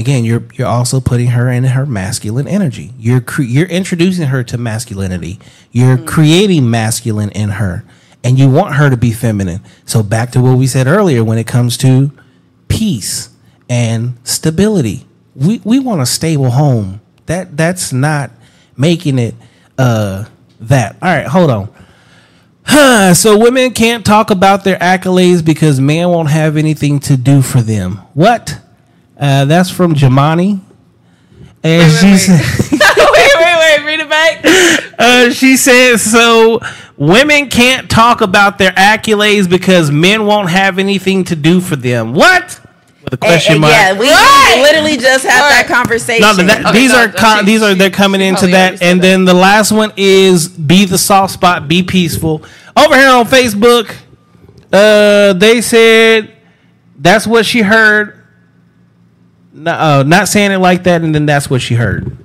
again 0.00 0.24
you're 0.24 0.42
you're 0.54 0.66
also 0.66 1.00
putting 1.00 1.28
her 1.28 1.50
in 1.50 1.64
her 1.64 1.86
masculine 1.86 2.48
energy. 2.48 2.92
You're 2.98 3.20
cre- 3.20 3.42
you're 3.42 3.68
introducing 3.68 4.28
her 4.28 4.42
to 4.44 4.58
masculinity. 4.58 5.38
You're 5.70 5.98
creating 5.98 6.68
masculine 6.70 7.30
in 7.30 7.50
her. 7.50 7.84
And 8.24 8.38
you 8.38 8.50
want 8.50 8.74
her 8.74 8.90
to 8.90 8.96
be 8.96 9.12
feminine. 9.12 9.60
So 9.86 10.02
back 10.02 10.30
to 10.32 10.40
what 10.40 10.58
we 10.58 10.66
said 10.66 10.86
earlier 10.86 11.24
when 11.24 11.38
it 11.38 11.46
comes 11.46 11.78
to 11.78 12.10
peace 12.68 13.30
and 13.68 14.18
stability. 14.24 15.06
We 15.34 15.60
we 15.64 15.78
want 15.78 16.00
a 16.00 16.06
stable 16.06 16.50
home. 16.50 17.00
That 17.26 17.56
that's 17.56 17.92
not 17.92 18.30
making 18.76 19.18
it 19.18 19.34
uh 19.78 20.24
that. 20.60 20.96
All 21.02 21.14
right 21.14 21.26
hold 21.26 21.50
on. 21.50 21.68
Huh, 22.64 23.14
so 23.22 23.38
women 23.38 23.72
can't 23.72 24.04
talk 24.04 24.30
about 24.30 24.64
their 24.64 24.78
accolades 24.78 25.44
because 25.44 25.78
man 25.78 26.08
won't 26.08 26.30
have 26.30 26.56
anything 26.56 27.00
to 27.00 27.16
do 27.16 27.42
for 27.42 27.60
them. 27.60 27.96
What? 28.14 28.60
Uh, 29.20 29.44
that's 29.44 29.70
from 29.70 29.94
Jamani. 29.94 30.60
And 31.62 31.92
Wait, 31.92 31.98
she 32.00 32.06
wait, 32.06 32.18
said, 32.18 32.40
wait, 32.72 33.32
wait, 33.36 33.58
wait, 33.58 33.84
read 33.84 34.00
it 34.00 34.08
back. 34.08 34.94
uh, 34.98 35.30
she 35.30 35.58
said, 35.58 35.98
so 35.98 36.58
women 36.96 37.50
can't 37.50 37.90
talk 37.90 38.22
about 38.22 38.56
their 38.56 38.70
accolades 38.72 39.48
because 39.48 39.90
men 39.90 40.24
won't 40.24 40.48
have 40.48 40.78
anything 40.78 41.24
to 41.24 41.36
do 41.36 41.60
for 41.60 41.76
them. 41.76 42.14
What? 42.14 42.58
With 43.04 43.12
a 43.12 43.16
question 43.18 43.52
And- 43.54 43.60
mark. 43.60 43.72
yeah, 43.74 43.92
we 43.98 44.08
Right. 44.08 44.60
literally 44.62 44.96
just 44.96 45.24
had 45.26 45.40
Right. 45.40 45.66
that 45.66 45.66
conversation. 45.68 46.22
No, 46.22 46.32
that, 46.34 46.64
Okay, 46.66 46.78
these 46.78 46.92
no, 46.92 46.98
are 47.00 47.06
no, 47.08 47.12
con- 47.12 47.38
she- 47.40 47.44
these 47.46 47.62
are 47.62 47.74
they're 47.74 47.90
coming 47.90 48.22
into 48.22 48.46
that, 48.48 48.80
and 48.82 49.00
that. 49.00 49.06
then 49.06 49.26
the 49.26 49.34
last 49.34 49.70
one 49.70 49.92
is 49.98 50.48
be 50.48 50.86
the 50.86 50.96
soft 50.98 51.34
spot, 51.34 51.68
be 51.68 51.82
peaceful. 51.82 52.42
Over 52.74 52.96
here 52.96 53.10
on 53.10 53.26
Facebook, 53.26 53.90
uh, 54.72 55.34
they 55.34 55.60
said 55.60 56.30
that's 56.98 57.26
what 57.26 57.44
she 57.44 57.60
heard. 57.60 58.16
No, 59.52 59.72
uh, 59.72 60.02
not 60.06 60.28
saying 60.28 60.52
it 60.52 60.58
like 60.58 60.84
that, 60.84 61.02
and 61.02 61.14
then 61.14 61.26
that's 61.26 61.50
what 61.50 61.60
she 61.60 61.74
heard. 61.74 62.16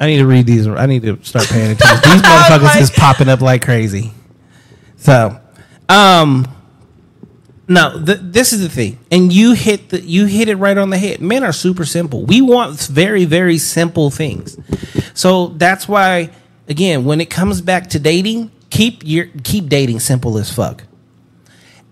I 0.00 0.06
need 0.06 0.18
to 0.18 0.26
read 0.26 0.46
these. 0.46 0.66
I 0.66 0.86
need 0.86 1.02
to 1.02 1.18
start 1.24 1.48
paying 1.48 1.72
attention. 1.72 1.98
These 2.12 2.22
motherfuckers 2.22 2.62
like- 2.62 2.80
is 2.82 2.90
popping 2.90 3.28
up 3.28 3.40
like 3.40 3.64
crazy. 3.64 4.12
So, 4.96 5.40
um, 5.88 6.46
no, 7.66 8.04
th- 8.04 8.20
this 8.22 8.52
is 8.52 8.60
the 8.62 8.68
thing, 8.68 8.98
and 9.10 9.32
you 9.32 9.54
hit 9.54 9.88
the 9.88 10.00
you 10.00 10.26
hit 10.26 10.48
it 10.48 10.56
right 10.56 10.76
on 10.78 10.90
the 10.90 10.98
head. 10.98 11.20
Men 11.20 11.42
are 11.44 11.52
super 11.52 11.84
simple. 11.84 12.24
We 12.24 12.40
want 12.40 12.78
very 12.80 13.24
very 13.24 13.58
simple 13.58 14.10
things, 14.10 14.56
so 15.14 15.48
that's 15.48 15.88
why 15.88 16.30
again 16.68 17.04
when 17.04 17.20
it 17.20 17.28
comes 17.30 17.60
back 17.60 17.88
to 17.90 17.98
dating, 17.98 18.50
keep 18.70 19.02
your 19.04 19.26
keep 19.42 19.68
dating 19.68 20.00
simple 20.00 20.38
as 20.38 20.52
fuck. 20.52 20.84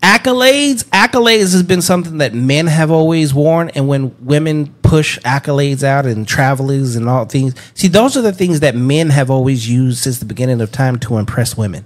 Accolades, 0.01 0.83
accolades 0.85 1.53
has 1.53 1.63
been 1.63 1.81
something 1.81 2.19
that 2.19 2.33
men 2.33 2.67
have 2.67 2.91
always 2.91 3.33
worn, 3.33 3.69
and 3.69 3.87
when 3.87 4.15
women 4.23 4.73
push 4.83 5.17
accolades 5.19 5.83
out 5.83 6.05
and 6.05 6.27
travelers 6.27 6.95
and 6.95 7.09
all 7.09 7.25
things, 7.25 7.55
see 7.73 7.87
those 7.87 8.15
are 8.15 8.21
the 8.21 8.31
things 8.31 8.59
that 8.59 8.75
men 8.75 9.09
have 9.09 9.31
always 9.31 9.67
used 9.67 9.99
since 9.99 10.19
the 10.19 10.25
beginning 10.25 10.61
of 10.61 10.71
time 10.71 10.99
to 10.99 11.17
impress 11.17 11.57
women. 11.57 11.83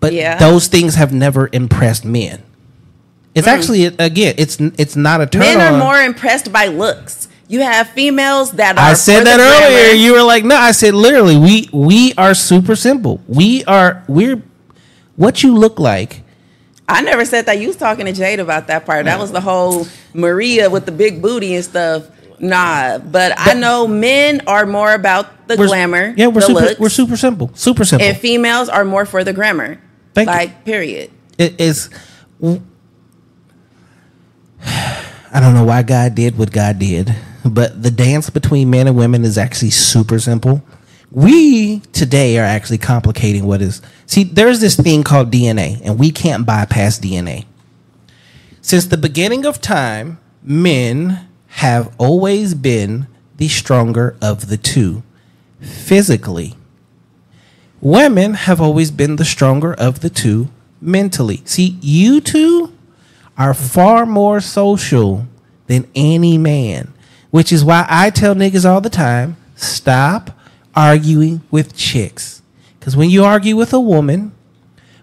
But 0.00 0.12
Yeah. 0.12 0.38
those 0.38 0.66
things 0.66 0.96
have 0.96 1.12
never 1.12 1.48
impressed 1.52 2.04
men. 2.04 2.42
It's 3.34 3.46
mm. 3.46 3.52
actually 3.52 3.84
again, 3.86 4.34
it's 4.36 4.58
it's 4.76 4.96
not 4.96 5.20
a 5.20 5.26
turn 5.26 5.40
Men 5.40 5.60
are 5.60 5.72
on. 5.72 5.78
more 5.78 6.00
impressed 6.00 6.52
by 6.52 6.66
looks. 6.66 7.28
You 7.48 7.60
have 7.60 7.88
females 7.88 8.52
that 8.52 8.76
are. 8.76 8.90
I 8.90 8.92
said 8.94 9.24
that 9.24 9.40
earlier. 9.40 9.94
You 9.94 10.12
were 10.12 10.22
like, 10.22 10.44
no. 10.44 10.56
I 10.56 10.72
said 10.72 10.94
literally, 10.94 11.36
we 11.36 11.68
we 11.72 12.12
are 12.14 12.34
super 12.34 12.76
simple. 12.76 13.20
We 13.26 13.64
are 13.64 14.04
we're 14.08 14.42
what 15.16 15.42
you 15.42 15.54
look 15.56 15.78
like 15.78 16.22
I 16.90 17.02
never 17.02 17.24
said 17.24 17.46
that. 17.46 17.58
You 17.58 17.68
was 17.68 17.76
talking 17.76 18.06
to 18.06 18.12
Jade 18.12 18.40
about 18.40 18.66
that 18.66 18.84
part. 18.86 19.04
That 19.04 19.18
was 19.18 19.32
the 19.32 19.40
whole 19.40 19.86
Maria 20.12 20.68
with 20.70 20.86
the 20.86 20.92
big 20.92 21.22
booty 21.22 21.54
and 21.54 21.64
stuff. 21.64 22.08
Nah, 22.40 22.98
but, 22.98 23.34
I 23.36 23.52
know 23.52 23.86
men 23.86 24.40
are 24.46 24.64
more 24.64 24.94
about 24.94 25.46
the 25.46 25.56
glamour. 25.56 26.14
Yeah, 26.16 26.28
we're 26.28 26.40
super. 26.40 26.60
looks, 26.60 26.80
We're 26.80 26.88
super 26.88 27.16
simple. 27.16 27.50
Super 27.54 27.84
simple. 27.84 28.08
and 28.08 28.16
females 28.16 28.70
are 28.70 28.84
more 28.84 29.04
for 29.04 29.22
the 29.24 29.34
grammar. 29.34 29.78
Thank 30.14 30.28
you. 30.28 30.34
like, 30.34 30.64
period. 30.64 31.10
it 31.36 31.60
is. 31.60 31.90
I 35.32 35.38
don't 35.38 35.54
know 35.54 35.64
why 35.64 35.82
God 35.82 36.14
did 36.14 36.38
what 36.38 36.50
God 36.50 36.78
did, 36.78 37.14
but 37.44 37.82
the 37.82 37.90
dance 37.90 38.30
between 38.30 38.70
men 38.70 38.88
and 38.88 38.96
women 38.96 39.24
is 39.24 39.36
actually 39.38 39.70
super 39.70 40.18
simple. 40.18 40.62
We 41.10 41.80
today 41.92 42.38
are 42.38 42.44
actually 42.44 42.78
complicating 42.78 43.44
what 43.44 43.60
is. 43.60 43.82
See, 44.06 44.24
there's 44.24 44.60
this 44.60 44.76
thing 44.76 45.02
called 45.02 45.32
DNA, 45.32 45.80
and 45.84 45.98
we 45.98 46.12
can't 46.12 46.46
bypass 46.46 46.98
DNA. 46.98 47.46
Since 48.62 48.86
the 48.86 48.96
beginning 48.96 49.44
of 49.44 49.60
time, 49.60 50.20
men 50.42 51.26
have 51.48 51.92
always 51.98 52.54
been 52.54 53.08
the 53.38 53.48
stronger 53.48 54.16
of 54.22 54.48
the 54.48 54.56
two 54.56 55.02
physically. 55.60 56.54
Women 57.80 58.34
have 58.34 58.60
always 58.60 58.90
been 58.90 59.16
the 59.16 59.24
stronger 59.24 59.74
of 59.74 60.00
the 60.00 60.10
two 60.10 60.48
mentally. 60.80 61.42
See, 61.44 61.78
you 61.80 62.20
two 62.20 62.72
are 63.36 63.54
far 63.54 64.06
more 64.06 64.40
social 64.40 65.26
than 65.66 65.88
any 65.94 66.38
man, 66.38 66.92
which 67.30 67.52
is 67.52 67.64
why 67.64 67.86
I 67.88 68.10
tell 68.10 68.34
niggas 68.34 68.68
all 68.68 68.80
the 68.80 68.90
time 68.90 69.36
stop 69.56 70.38
arguing 70.74 71.42
with 71.50 71.76
chicks. 71.76 72.42
Because 72.78 72.96
when 72.96 73.10
you 73.10 73.24
argue 73.24 73.56
with 73.56 73.72
a 73.72 73.80
woman, 73.80 74.32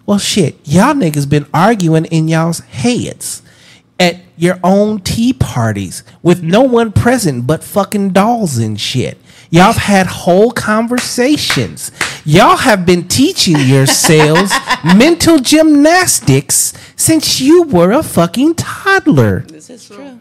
well, 0.05 0.17
shit, 0.17 0.57
y'all 0.63 0.93
niggas 0.93 1.29
been 1.29 1.45
arguing 1.53 2.05
in 2.05 2.27
y'all's 2.27 2.59
heads 2.59 3.41
at 3.99 4.17
your 4.37 4.59
own 4.63 4.99
tea 4.99 5.33
parties 5.33 6.03
with 6.21 6.41
no 6.43 6.61
one 6.61 6.91
present 6.91 7.47
but 7.47 7.63
fucking 7.63 8.11
dolls 8.11 8.57
and 8.57 8.79
shit. 8.79 9.17
Y'all 9.49 9.73
have 9.73 9.75
had 9.77 10.07
whole 10.07 10.51
conversations. 10.51 11.91
Y'all 12.25 12.57
have 12.57 12.85
been 12.85 13.07
teaching 13.07 13.57
yourselves 13.59 14.51
mental 14.83 15.39
gymnastics 15.39 16.73
since 16.95 17.39
you 17.39 17.63
were 17.63 17.91
a 17.91 18.03
fucking 18.03 18.55
toddler. 18.55 19.41
This 19.41 19.69
is 19.69 19.87
true. 19.87 20.19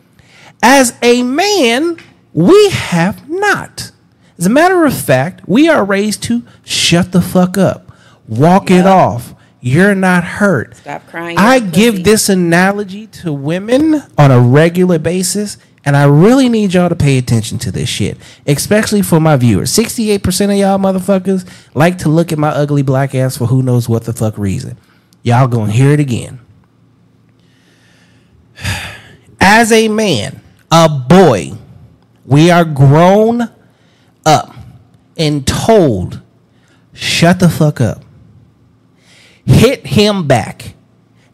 As 0.63 0.97
a 1.03 1.23
man, 1.23 1.99
we 2.33 2.71
have 2.71 3.29
not. 3.29 3.91
As 4.39 4.47
a 4.47 4.51
matter 4.51 4.85
of 4.85 4.95
fact, 4.95 5.49
we 5.49 5.69
are 5.69 5.85
raised 5.85 6.23
to 6.25 6.43
shut 6.65 7.13
the 7.13 7.23
fuck 7.23 7.57
up, 7.57 7.91
walk 8.29 8.71
it 8.71 8.87
off. 8.87 9.35
You're 9.61 9.95
not 9.95 10.23
hurt. 10.23 10.77
Stop 10.77 11.07
crying, 11.09 11.39
I 11.39 11.59
give 11.59 11.95
pussy. 11.95 12.03
this 12.03 12.29
analogy 12.29 13.07
to 13.09 13.33
women 13.33 14.03
on 14.17 14.31
a 14.31 14.39
regular 14.39 14.99
basis, 14.99 15.57
and 15.85 15.97
I 15.97 16.05
really 16.05 16.49
need 16.49 16.75
y'all 16.75 16.89
to 16.89 16.95
pay 16.95 17.17
attention 17.19 17.59
to 17.61 17.73
this 17.73 17.89
shit, 17.89 18.19
especially 18.47 19.03
for 19.03 19.19
my 19.19 19.37
viewers. 19.37 19.73
68% 19.73 20.53
of 20.53 20.57
y'all 20.57 20.79
motherfuckers 20.79 21.49
like 21.75 21.99
to 21.99 22.09
look 22.09 22.31
at 22.31 22.39
my 22.39 22.51
ugly 22.51 22.83
black 22.83 23.15
ass 23.15 23.39
for 23.39 23.47
who 23.47 23.63
knows 23.63 23.89
what 23.89 24.05
the 24.05 24.13
fuck 24.13 24.37
reason. 24.37 24.77
Y'all 25.23 25.49
gonna 25.49 25.73
hear 25.73 25.91
it 25.91 26.01
again. 26.01 26.41
As 29.41 29.73
a 29.73 29.89
man, 29.89 30.41
a 30.71 30.89
boy, 30.89 31.53
we 32.25 32.51
are 32.51 32.65
grown 32.65 33.51
up 34.27 34.55
and 35.17 35.47
told, 35.47 36.21
shut 36.93 37.39
the 37.41 37.49
fuck 37.49 37.81
up. 37.81 38.05
Hit 39.47 39.87
him 39.87 40.27
back. 40.27 40.75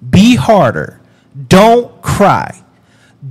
Be 0.09 0.37
harder. 0.37 1.01
Don't 1.49 2.03
cry. 2.03 2.63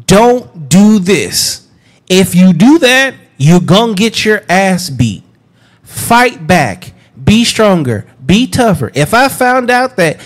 Don't 0.07 0.67
do 0.67 0.99
this. 0.99 1.67
If 2.09 2.33
you 2.35 2.51
do 2.51 2.79
that, 2.79 3.13
you're 3.37 3.59
gonna 3.59 3.93
get 3.93 4.25
your 4.25 4.41
ass 4.49 4.89
beat. 4.89 5.23
Fight 5.83 6.47
back. 6.47 6.93
Be 7.23 7.45
stronger. 7.45 8.05
Be 8.25 8.47
tougher. 8.47 8.91
If 8.95 9.13
I 9.13 9.27
found 9.27 9.69
out 9.69 9.97
that 9.97 10.19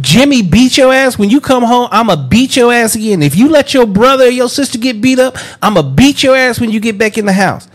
Jimmy 0.00 0.42
beat 0.42 0.76
your 0.76 0.92
ass 0.92 1.16
when 1.16 1.30
you 1.30 1.40
come 1.40 1.62
home, 1.62 1.88
I'ma 1.90 2.16
beat 2.28 2.56
your 2.56 2.72
ass 2.72 2.94
again. 2.94 3.22
If 3.22 3.36
you 3.36 3.48
let 3.48 3.72
your 3.72 3.86
brother 3.86 4.24
or 4.24 4.30
your 4.30 4.48
sister 4.48 4.78
get 4.78 5.00
beat 5.00 5.18
up, 5.18 5.36
I'ma 5.62 5.82
beat 5.82 6.22
your 6.22 6.36
ass 6.36 6.60
when 6.60 6.70
you 6.70 6.80
get 6.80 6.98
back 6.98 7.16
in 7.16 7.24
the 7.24 7.32
house. 7.32 7.68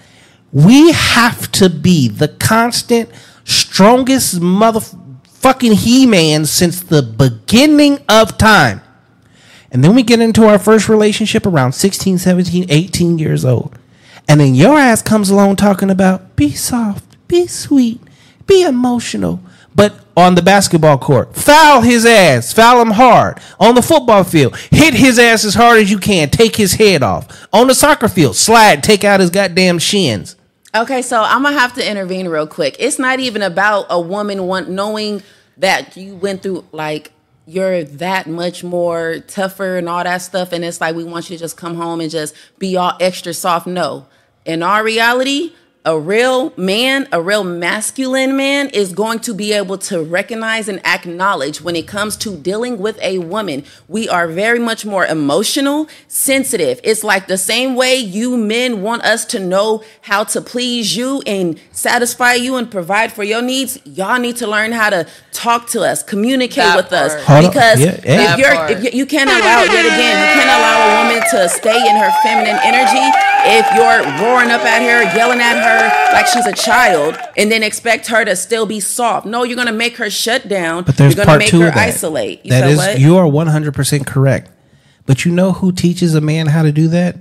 We 0.58 0.92
have 0.92 1.52
to 1.52 1.70
be 1.70 2.08
the 2.08 2.30
constant, 2.30 3.12
strongest 3.44 4.40
motherfucking 4.40 5.74
He 5.74 6.08
Man 6.08 6.48
since 6.48 6.82
the 6.82 7.04
beginning 7.04 8.00
of 8.10 8.40
time. 8.40 8.82
And 9.72 9.84
then 9.84 9.94
we 9.94 10.02
get 10.02 10.20
into 10.20 10.48
our 10.48 10.58
first 10.58 10.90
relationship 10.90 11.46
around 11.46 11.74
16, 11.74 12.18
17, 12.18 12.66
18 12.70 13.20
years 13.20 13.46
old. 13.46 13.78
And 14.28 14.42
then 14.42 14.56
your 14.56 14.80
ass 14.80 15.04
comes 15.04 15.30
along 15.30 15.58
talking 15.58 15.92
about 15.92 16.36
be 16.36 16.50
soft, 16.50 17.06
be 17.28 17.46
sweet, 17.46 18.02
be 18.48 18.64
emotional. 18.64 19.40
But 19.76 19.94
on 20.16 20.34
the 20.34 20.42
basketball 20.42 20.98
court, 20.98 21.36
foul 21.36 21.82
his 21.82 22.04
ass, 22.04 22.52
foul 22.52 22.82
him 22.82 22.92
hard. 22.94 23.40
On 23.60 23.76
the 23.76 23.84
football 23.84 24.24
field, 24.24 24.58
hit 24.72 24.96
his 24.96 25.20
ass 25.20 25.46
as 25.46 25.54
hard 25.54 25.78
as 25.78 25.92
you 25.92 26.00
can, 26.00 26.32
take 26.32 26.56
his 26.56 26.74
head 26.74 27.04
off. 27.04 27.48
On 27.54 27.68
the 27.68 27.76
soccer 27.76 28.08
field, 28.08 28.36
slide, 28.36 28.84
take 28.84 29.04
out 29.04 29.20
his 29.20 29.30
goddamn 29.30 29.78
shins. 29.78 30.36
Okay, 30.78 31.02
so 31.02 31.24
I'm 31.24 31.42
gonna 31.42 31.58
have 31.58 31.74
to 31.74 31.90
intervene 31.90 32.28
real 32.28 32.46
quick. 32.46 32.76
It's 32.78 33.00
not 33.00 33.20
even 33.20 33.42
about 33.42 33.88
a 33.90 34.00
woman 34.00 34.46
want 34.46 34.70
knowing 34.70 35.24
that 35.58 35.98
you 35.98 36.16
went 36.16 36.44
through 36.44 36.66
like 36.72 37.12
you're 37.48 37.84
that 37.84 38.28
much 38.28 38.64
more 38.64 39.18
tougher 39.22 39.78
and 39.78 39.90
all 39.90 40.04
that 40.04 40.20
stuff, 40.20 40.52
and 40.52 40.64
it's 40.64 40.80
like 40.80 40.96
we 40.96 41.04
want 41.04 41.32
you 41.32 41.36
to 41.36 41.40
just 41.40 41.58
come 41.58 41.78
home 41.78 42.00
and 42.00 42.12
just 42.12 42.36
be 42.60 42.78
all 42.78 42.96
extra 43.00 43.34
soft. 43.34 43.66
No, 43.66 44.06
in 44.46 44.62
our 44.62 44.84
reality, 44.84 45.54
a 45.88 45.98
real 45.98 46.52
man, 46.58 47.08
a 47.14 47.22
real 47.22 47.46
masculine 47.46 48.36
man, 48.36 48.68
is 48.72 48.92
going 48.92 49.20
to 49.20 49.34
be 49.34 49.54
able 49.54 49.78
to 49.78 50.04
recognize 50.04 50.68
and 50.68 50.86
acknowledge 50.86 51.62
when 51.62 51.78
it 51.78 51.88
comes 51.88 52.18
to 52.18 52.36
dealing 52.36 52.78
with 52.78 53.00
a 53.02 53.20
woman. 53.20 53.64
We 53.88 54.10
are 54.10 54.28
very 54.28 54.60
much 54.60 54.86
more 54.86 55.06
emotional, 55.06 55.88
sensitive. 56.10 56.82
It's 56.84 57.06
like 57.06 57.28
the 57.28 57.38
same 57.38 57.76
way 57.76 57.96
you 57.96 58.36
men 58.36 58.82
want 58.82 59.04
us 59.04 59.24
to 59.28 59.40
know 59.40 59.82
how 60.02 60.26
to 60.26 60.42
please 60.42 60.98
you 60.98 61.24
and 61.26 61.58
satisfy 61.72 62.34
you 62.34 62.58
and 62.58 62.70
provide 62.70 63.14
for 63.14 63.24
your 63.24 63.42
needs. 63.42 63.80
Y'all 63.86 64.20
need 64.20 64.36
to 64.38 64.48
learn 64.48 64.74
how 64.74 64.90
to 64.90 65.08
talk 65.32 65.70
to 65.70 65.84
us, 65.84 66.04
communicate 66.04 66.58
That 66.58 66.76
with 66.76 66.92
us. 66.92 67.16
Hold. 67.24 67.48
Because 67.48 67.80
Yeah, 67.80 67.92
hey. 68.02 68.34
if 68.34 68.38
you're, 68.38 68.78
if 68.78 68.84
you, 68.84 69.00
you 69.00 69.06
can't 69.06 69.30
allow, 69.30 69.64
yet 69.64 69.86
again, 69.86 70.16
you 70.20 70.30
can't 70.36 70.52
allow 70.52 70.76
a 70.84 70.90
woman 71.00 71.24
to 71.32 71.48
stay 71.48 71.80
in 71.80 71.96
her 71.96 72.12
feminine 72.24 72.60
energy 72.66 73.08
if 73.48 73.64
you're 73.72 74.04
roaring 74.20 74.52
up 74.52 74.68
at 74.68 74.84
her, 74.84 75.16
yelling 75.16 75.40
at 75.40 75.56
her 75.56 75.77
like 76.14 76.28
she's 76.28 76.46
a 76.46 76.54
child, 76.54 77.16
and 77.38 77.52
then 77.52 77.64
expect 77.64 78.08
her 78.08 78.24
to 78.26 78.36
still 78.36 78.66
be 78.66 78.80
soft. 78.80 79.26
No, 79.26 79.44
you're 79.44 79.58
gonna 79.58 79.72
make 79.72 79.98
her 79.98 80.10
shut 80.10 80.48
down. 80.48 80.84
But 80.84 80.98
there's 80.98 81.16
you're 81.16 81.26
gonna 81.26 81.26
part 81.28 81.40
make 81.40 81.50
two 81.50 81.62
her 81.62 81.68
that. 81.68 81.78
isolate. 81.78 82.46
You 82.46 82.52
that 82.52 82.70
is, 82.70 82.78
what? 82.78 83.00
you 83.00 83.18
are 83.18 83.26
100% 83.26 84.06
correct. 84.06 84.52
But 85.06 85.24
you 85.26 85.32
know 85.32 85.54
who 85.54 85.72
teaches 85.72 86.16
a 86.16 86.22
man 86.22 86.48
how 86.48 86.64
to 86.64 86.72
do 86.72 86.88
that? 86.90 87.16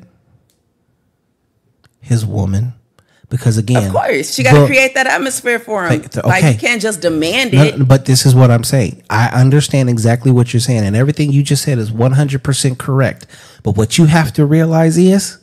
His 2.01 2.25
woman. 2.25 2.75
Because 3.29 3.59
again, 3.59 3.87
of 3.89 3.93
course, 3.93 4.35
she 4.35 4.45
got 4.45 4.53
to 4.53 4.67
create 4.67 4.95
that 4.95 5.09
atmosphere 5.09 5.59
for 5.59 5.85
him. 5.87 6.01
Okay, 6.01 6.21
Like 6.23 6.45
you 6.45 6.59
can't 6.61 6.81
just 6.81 7.01
demand 7.01 7.53
No, 7.53 7.65
it. 7.65 7.89
but 7.89 8.05
this 8.07 8.25
is 8.25 8.37
what 8.37 8.53
I'm 8.53 8.63
saying. 8.63 9.03
I 9.11 9.27
understand 9.29 9.91
exactly 9.91 10.31
what 10.31 10.53
you're 10.53 10.61
saying, 10.61 10.85
and 10.85 10.95
everything 10.95 11.33
you 11.33 11.43
just 11.43 11.65
said 11.65 11.79
is 11.79 11.91
100% 11.91 12.79
correct. 12.79 13.27
But 13.65 13.77
what 13.77 13.99
you 13.99 14.05
have 14.05 14.33
to 14.35 14.47
realize 14.47 14.97
is 14.97 15.39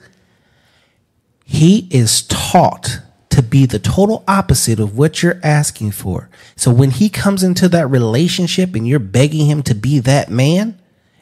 he 1.44 1.88
is 1.92 2.24
taught 2.24 3.00
to 3.30 3.42
be 3.42 3.66
the 3.66 3.80
total 3.80 4.24
opposite 4.28 4.80
of 4.80 4.98
what 4.98 5.24
you're 5.24 5.40
asking 5.44 5.92
for. 5.92 6.30
So 6.56 6.72
when 6.72 6.92
he 6.92 7.10
comes 7.10 7.44
into 7.44 7.68
that 7.70 7.88
relationship 7.88 8.76
and 8.76 8.88
you're 8.88 9.00
begging 9.00 9.48
him 9.48 9.64
to 9.64 9.74
be 9.74 10.00
that 10.00 10.30
man, 10.30 10.80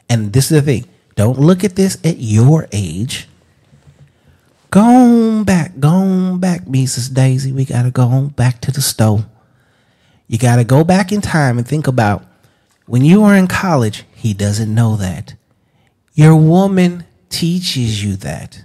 and 0.08 0.32
this 0.32 0.50
is 0.50 0.62
the 0.62 0.62
thing 0.62 0.88
don't 1.14 1.38
look 1.38 1.64
at 1.64 1.76
this 1.76 1.98
at 2.04 2.18
your 2.18 2.68
age. 2.72 3.28
Go 4.70 4.80
on 4.80 5.44
back, 5.44 5.78
go 5.78 5.88
on 5.88 6.38
back, 6.40 6.64
Mrs. 6.64 7.12
Daisy. 7.12 7.52
We 7.52 7.64
got 7.64 7.82
to 7.82 7.90
go 7.90 8.04
on 8.04 8.28
back 8.28 8.60
to 8.62 8.70
the 8.70 8.80
stove. 8.80 9.26
You 10.28 10.38
got 10.38 10.56
to 10.56 10.64
go 10.64 10.82
back 10.82 11.12
in 11.12 11.20
time 11.20 11.58
and 11.58 11.66
think 11.66 11.86
about 11.86 12.24
when 12.86 13.04
you 13.04 13.20
were 13.20 13.34
in 13.34 13.46
college, 13.46 14.04
he 14.14 14.32
doesn't 14.32 14.74
know 14.74 14.96
that. 14.96 15.34
Your 16.14 16.36
woman 16.36 17.04
teaches 17.28 18.02
you 18.02 18.16
that. 18.16 18.64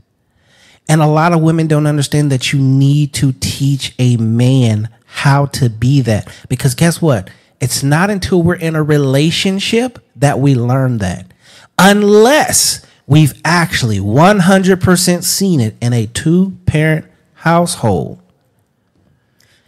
And 0.90 1.02
a 1.02 1.08
lot 1.08 1.34
of 1.34 1.42
women 1.42 1.68
don't 1.68 1.88
understand 1.88 2.32
that 2.32 2.54
you 2.54 2.60
need 2.60 3.14
to 3.16 3.34
teach 3.34 3.94
a 4.00 4.18
man 4.18 4.90
how 5.06 5.48
to 5.48 5.70
be 5.70 6.02
that. 6.02 6.28
Because 6.48 6.76
guess 6.76 7.02
what? 7.02 7.30
It's 7.60 7.84
not 7.84 8.10
until 8.10 8.42
we're 8.44 8.56
in 8.56 8.76
a 8.76 8.84
relationship 8.84 10.00
that 10.16 10.40
we 10.40 10.56
learn 10.56 11.00
that. 11.00 11.26
Unless 11.80 12.86
we've 13.08 13.34
actually 13.44 14.00
100% 14.00 15.24
seen 15.24 15.60
it 15.60 15.76
in 15.82 15.94
a 15.94 16.06
two 16.08 16.58
parent 16.66 17.06
household. 17.34 18.20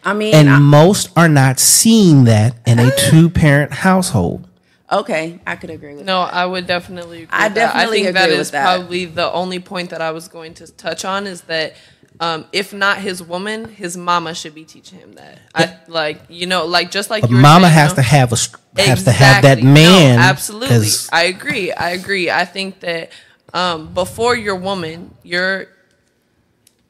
I 0.04 0.14
mean, 0.14 0.34
And 0.34 0.50
I- 0.50 0.60
most 0.60 1.10
are 1.16 1.28
not 1.30 1.60
seeing 1.60 2.24
that 2.26 2.56
in 2.66 2.80
a 2.80 2.91
two 3.10 3.30
parent 3.30 3.74
household. 3.74 4.48
Okay, 4.91 5.40
I 5.45 5.56
could 5.56 5.70
agree 5.70 5.90
with 5.95 5.99
that. 5.99 6.06
No, 6.06 6.22
I 6.22 6.45
would 6.45 6.66
definitely. 6.68 7.24
Agree 7.24 7.28
I 7.32 7.48
with 7.48 7.56
that. 7.56 7.74
definitely 7.74 7.99
I 7.99 8.03
think 8.03 8.14
that 8.16 8.24
agree 8.26 8.34
is 8.34 8.40
with 8.40 8.52
that. 8.52 8.64
probably 8.78 9.06
the 9.06 9.32
only 9.32 9.60
point 9.60 9.91
that 9.91 10.02
I 10.02 10.11
was 10.11 10.28
going 10.28 10.53
to 10.56 10.68
touch 10.72 11.06
on 11.06 11.28
is 11.28 11.41
that. 11.44 11.74
Um, 12.22 12.48
if 12.52 12.74
not 12.74 12.98
his 12.98 13.24
woman, 13.24 13.64
his 13.70 13.95
mama 13.95 14.36
should 14.36 14.53
be 14.53 14.66
teaching 14.66 14.99
him 14.99 15.14
that. 15.14 15.40
I 15.56 15.78
like 15.88 16.20
you 16.28 16.48
know, 16.48 16.66
like 16.66 16.91
just 16.91 17.10
like 17.10 17.22
But 17.22 17.32
mama 17.32 17.68
saying, 17.68 17.74
has 17.76 17.90
you 17.91 17.95
to 17.95 18.02
have 18.02 18.34
a 18.34 18.36
st- 18.36 18.61
has 18.78 19.03
to 19.06 19.11
have 19.14 19.44
that 19.44 19.64
man. 19.64 20.18
No, 20.18 20.22
absolutely. 20.22 20.68
'cause 20.80 21.07
I 21.14 21.24
agree. 21.26 21.72
I 21.72 21.91
agree. 21.91 22.30
I 22.30 22.44
think 22.44 22.82
that 22.82 23.11
um, 23.53 23.94
before 23.94 24.36
your 24.36 24.57
woman, 24.57 25.14
you're 25.24 25.68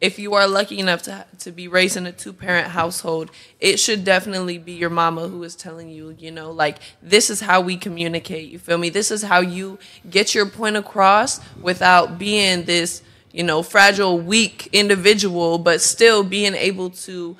if 0.01 0.17
you 0.17 0.33
are 0.33 0.47
lucky 0.47 0.79
enough 0.79 1.01
to 1.03 1.25
to 1.39 1.51
be 1.51 1.67
raised 1.67 1.97
in 1.97 2.05
a 2.05 2.11
two 2.11 2.31
parent 2.31 2.69
household, 2.69 3.31
it 3.59 3.77
should 3.77 4.05
definitely 4.05 4.57
be 4.57 4.73
your 4.73 4.89
mama 4.89 5.27
who 5.27 5.43
is 5.43 5.55
telling 5.55 5.89
you, 5.89 6.15
you 6.17 6.31
know, 6.31 6.51
like 6.51 6.77
this 7.01 7.29
is 7.29 7.41
how 7.41 7.59
we 7.61 7.75
communicate. 7.75 8.49
You 8.49 8.59
feel 8.59 8.77
me? 8.77 8.89
This 8.89 9.11
is 9.11 9.23
how 9.23 9.41
you 9.41 9.77
get 10.09 10.33
your 10.33 10.45
point 10.45 10.77
across 10.77 11.41
without 11.61 12.17
being 12.17 12.63
this, 12.63 13.01
you 13.31 13.43
know, 13.43 13.61
fragile, 13.61 14.17
weak 14.17 14.69
individual, 14.71 15.57
but 15.57 15.81
still 15.81 16.23
being 16.23 16.55
able 16.55 16.89
to 16.91 17.35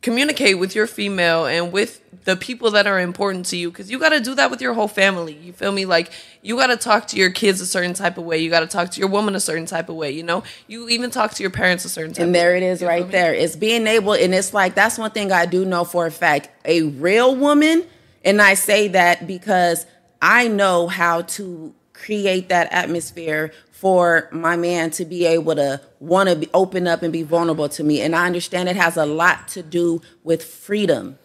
communicate 0.00 0.58
with 0.58 0.74
your 0.76 0.86
female 0.86 1.44
and 1.46 1.72
with 1.72 2.00
the 2.24 2.36
people 2.36 2.70
that 2.70 2.86
are 2.86 3.00
important 3.00 3.44
to 3.46 3.56
you 3.56 3.68
because 3.70 3.90
you 3.90 3.98
got 3.98 4.10
to 4.10 4.20
do 4.20 4.34
that 4.34 4.48
with 4.50 4.60
your 4.60 4.72
whole 4.72 4.86
family 4.86 5.32
you 5.34 5.52
feel 5.52 5.72
me 5.72 5.84
like 5.84 6.12
you 6.40 6.56
got 6.56 6.68
to 6.68 6.76
talk 6.76 7.08
to 7.08 7.16
your 7.16 7.30
kids 7.30 7.60
a 7.60 7.66
certain 7.66 7.94
type 7.94 8.16
of 8.16 8.24
way 8.24 8.38
you 8.38 8.48
got 8.48 8.60
to 8.60 8.66
talk 8.68 8.90
to 8.90 9.00
your 9.00 9.08
woman 9.08 9.34
a 9.34 9.40
certain 9.40 9.66
type 9.66 9.88
of 9.88 9.96
way 9.96 10.10
you 10.10 10.22
know 10.22 10.42
you 10.68 10.88
even 10.88 11.10
talk 11.10 11.32
to 11.34 11.42
your 11.42 11.50
parents 11.50 11.84
a 11.84 11.88
certain 11.88 12.12
type 12.12 12.26
And 12.26 12.34
there 12.34 12.54
it 12.54 12.62
is 12.62 12.80
right 12.82 13.04
me? 13.06 13.10
there. 13.10 13.34
It's 13.34 13.56
being 13.56 13.86
able, 13.88 14.12
and 14.12 14.32
it's 14.32 14.54
like 14.54 14.74
that's 14.76 14.98
one 14.98 15.10
thing 15.10 15.32
I 15.32 15.46
do 15.46 15.64
know 15.64 15.84
for 15.84 16.06
a 16.06 16.10
fact. 16.12 16.48
A 16.64 16.82
real 16.82 17.34
woman, 17.34 17.84
and 18.24 18.40
I 18.40 18.54
say 18.54 18.88
that 18.88 19.26
because 19.26 19.84
I 20.22 20.46
know 20.48 20.86
how 20.86 21.22
to 21.22 21.74
create 21.92 22.48
that 22.50 22.72
atmosphere 22.72 23.52
for 23.78 24.28
my 24.32 24.56
man 24.56 24.90
to 24.90 25.04
be 25.04 25.24
able 25.24 25.54
to 25.54 25.80
want 26.00 26.28
to 26.28 26.50
open 26.52 26.88
up 26.88 27.00
and 27.04 27.12
be 27.12 27.22
vulnerable 27.22 27.68
to 27.68 27.84
me. 27.84 28.00
And 28.00 28.16
I 28.16 28.26
understand 28.26 28.68
it 28.68 28.74
has 28.74 28.96
a 28.96 29.06
lot 29.06 29.46
to 29.48 29.62
do 29.62 30.02
with 30.24 30.42
freedom. 30.42 31.16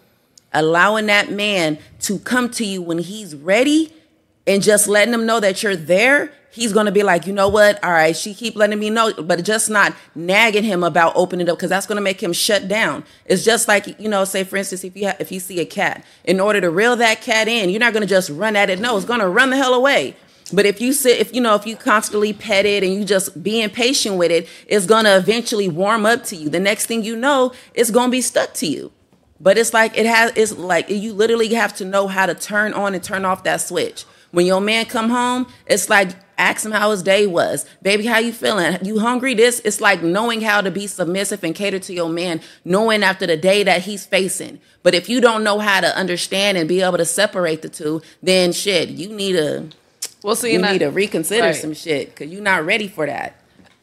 Allowing 0.53 1.07
that 1.07 1.31
man 1.31 1.79
to 2.01 2.19
come 2.19 2.51
to 2.51 2.63
you 2.63 2.79
when 2.79 2.99
he's 2.99 3.35
ready 3.35 3.91
and 4.45 4.61
just 4.61 4.87
letting 4.87 5.15
him 5.15 5.25
know 5.25 5.39
that 5.39 5.63
you're 5.63 5.75
there, 5.75 6.31
he's 6.51 6.73
gonna 6.73 6.91
be 6.91 7.01
like, 7.01 7.25
you 7.25 7.33
know 7.33 7.49
what? 7.49 7.83
All 7.83 7.89
right, 7.89 8.15
she 8.15 8.35
keep 8.35 8.55
letting 8.55 8.77
me 8.77 8.91
know, 8.91 9.11
but 9.13 9.43
just 9.43 9.71
not 9.71 9.95
nagging 10.13 10.63
him 10.63 10.83
about 10.83 11.13
opening 11.15 11.49
up 11.49 11.57
because 11.57 11.71
that's 11.71 11.87
gonna 11.87 12.01
make 12.01 12.21
him 12.21 12.33
shut 12.33 12.67
down. 12.67 13.03
It's 13.25 13.43
just 13.43 13.67
like 13.67 13.99
you 13.99 14.07
know, 14.07 14.25
say 14.25 14.43
for 14.43 14.57
instance, 14.57 14.83
if 14.83 14.95
you 14.95 15.11
if 15.19 15.31
you 15.31 15.39
see 15.39 15.59
a 15.59 15.65
cat, 15.65 16.05
in 16.23 16.39
order 16.39 16.61
to 16.61 16.69
reel 16.69 16.95
that 16.97 17.21
cat 17.21 17.47
in, 17.47 17.71
you're 17.71 17.79
not 17.79 17.93
gonna 17.93 18.05
just 18.05 18.29
run 18.29 18.55
at 18.55 18.69
it. 18.69 18.79
No, 18.79 18.95
it's 18.95 19.07
gonna 19.07 19.27
run 19.27 19.49
the 19.49 19.57
hell 19.57 19.73
away. 19.73 20.15
But 20.51 20.65
if 20.65 20.81
you 20.81 20.93
sit, 20.93 21.19
if 21.19 21.33
you 21.33 21.41
know, 21.41 21.55
if 21.55 21.65
you 21.65 21.75
constantly 21.75 22.33
pet 22.33 22.65
it 22.65 22.83
and 22.83 22.93
you 22.93 23.05
just 23.05 23.41
being 23.43 23.69
patient 23.69 24.17
with 24.17 24.31
it, 24.31 24.47
it's 24.67 24.85
gonna 24.85 25.15
eventually 25.15 25.69
warm 25.69 26.05
up 26.05 26.23
to 26.25 26.35
you. 26.35 26.49
The 26.49 26.59
next 26.59 26.87
thing 26.87 27.03
you 27.03 27.15
know, 27.15 27.53
it's 27.73 27.91
gonna 27.91 28.11
be 28.11 28.21
stuck 28.21 28.53
to 28.55 28.67
you. 28.67 28.91
But 29.39 29.57
it's 29.57 29.73
like 29.73 29.97
it 29.97 30.05
has 30.05 30.31
it's 30.35 30.57
like 30.57 30.89
you 30.89 31.13
literally 31.13 31.53
have 31.53 31.75
to 31.75 31.85
know 31.85 32.07
how 32.07 32.25
to 32.25 32.33
turn 32.33 32.73
on 32.73 32.93
and 32.93 33.03
turn 33.03 33.25
off 33.25 33.43
that 33.43 33.61
switch. 33.61 34.05
When 34.31 34.45
your 34.45 34.61
man 34.61 34.85
come 34.85 35.09
home, 35.09 35.47
it's 35.67 35.89
like 35.89 36.09
ask 36.37 36.65
him 36.65 36.71
how 36.71 36.91
his 36.91 37.03
day 37.03 37.27
was. 37.27 37.65
Baby, 37.81 38.05
how 38.05 38.17
you 38.19 38.33
feeling? 38.33 38.77
You 38.83 38.99
hungry? 38.99 39.33
This 39.33 39.59
it's 39.65 39.81
like 39.81 40.01
knowing 40.01 40.41
how 40.41 40.61
to 40.61 40.71
be 40.71 40.87
submissive 40.87 41.43
and 41.43 41.53
cater 41.53 41.79
to 41.79 41.93
your 41.93 42.09
man, 42.09 42.41
knowing 42.65 43.03
after 43.03 43.27
the 43.27 43.37
day 43.37 43.63
that 43.63 43.81
he's 43.83 44.05
facing. 44.05 44.59
But 44.81 44.95
if 44.95 45.09
you 45.09 45.21
don't 45.21 45.43
know 45.43 45.59
how 45.59 45.81
to 45.81 45.95
understand 45.95 46.57
and 46.57 46.67
be 46.67 46.81
able 46.81 46.97
to 46.97 47.05
separate 47.05 47.61
the 47.61 47.69
two, 47.69 48.01
then 48.21 48.53
shit, 48.53 48.89
you 48.89 49.09
need 49.09 49.33
to 49.33 49.69
Well, 50.23 50.35
see, 50.35 50.53
you 50.53 50.61
need 50.61 50.79
to 50.79 50.89
reconsider 50.89 51.47
right. 51.47 51.55
some 51.55 51.73
shit 51.73 52.09
because 52.09 52.31
you're 52.31 52.41
not 52.41 52.65
ready 52.65 52.87
for 52.87 53.05
that. 53.05 53.39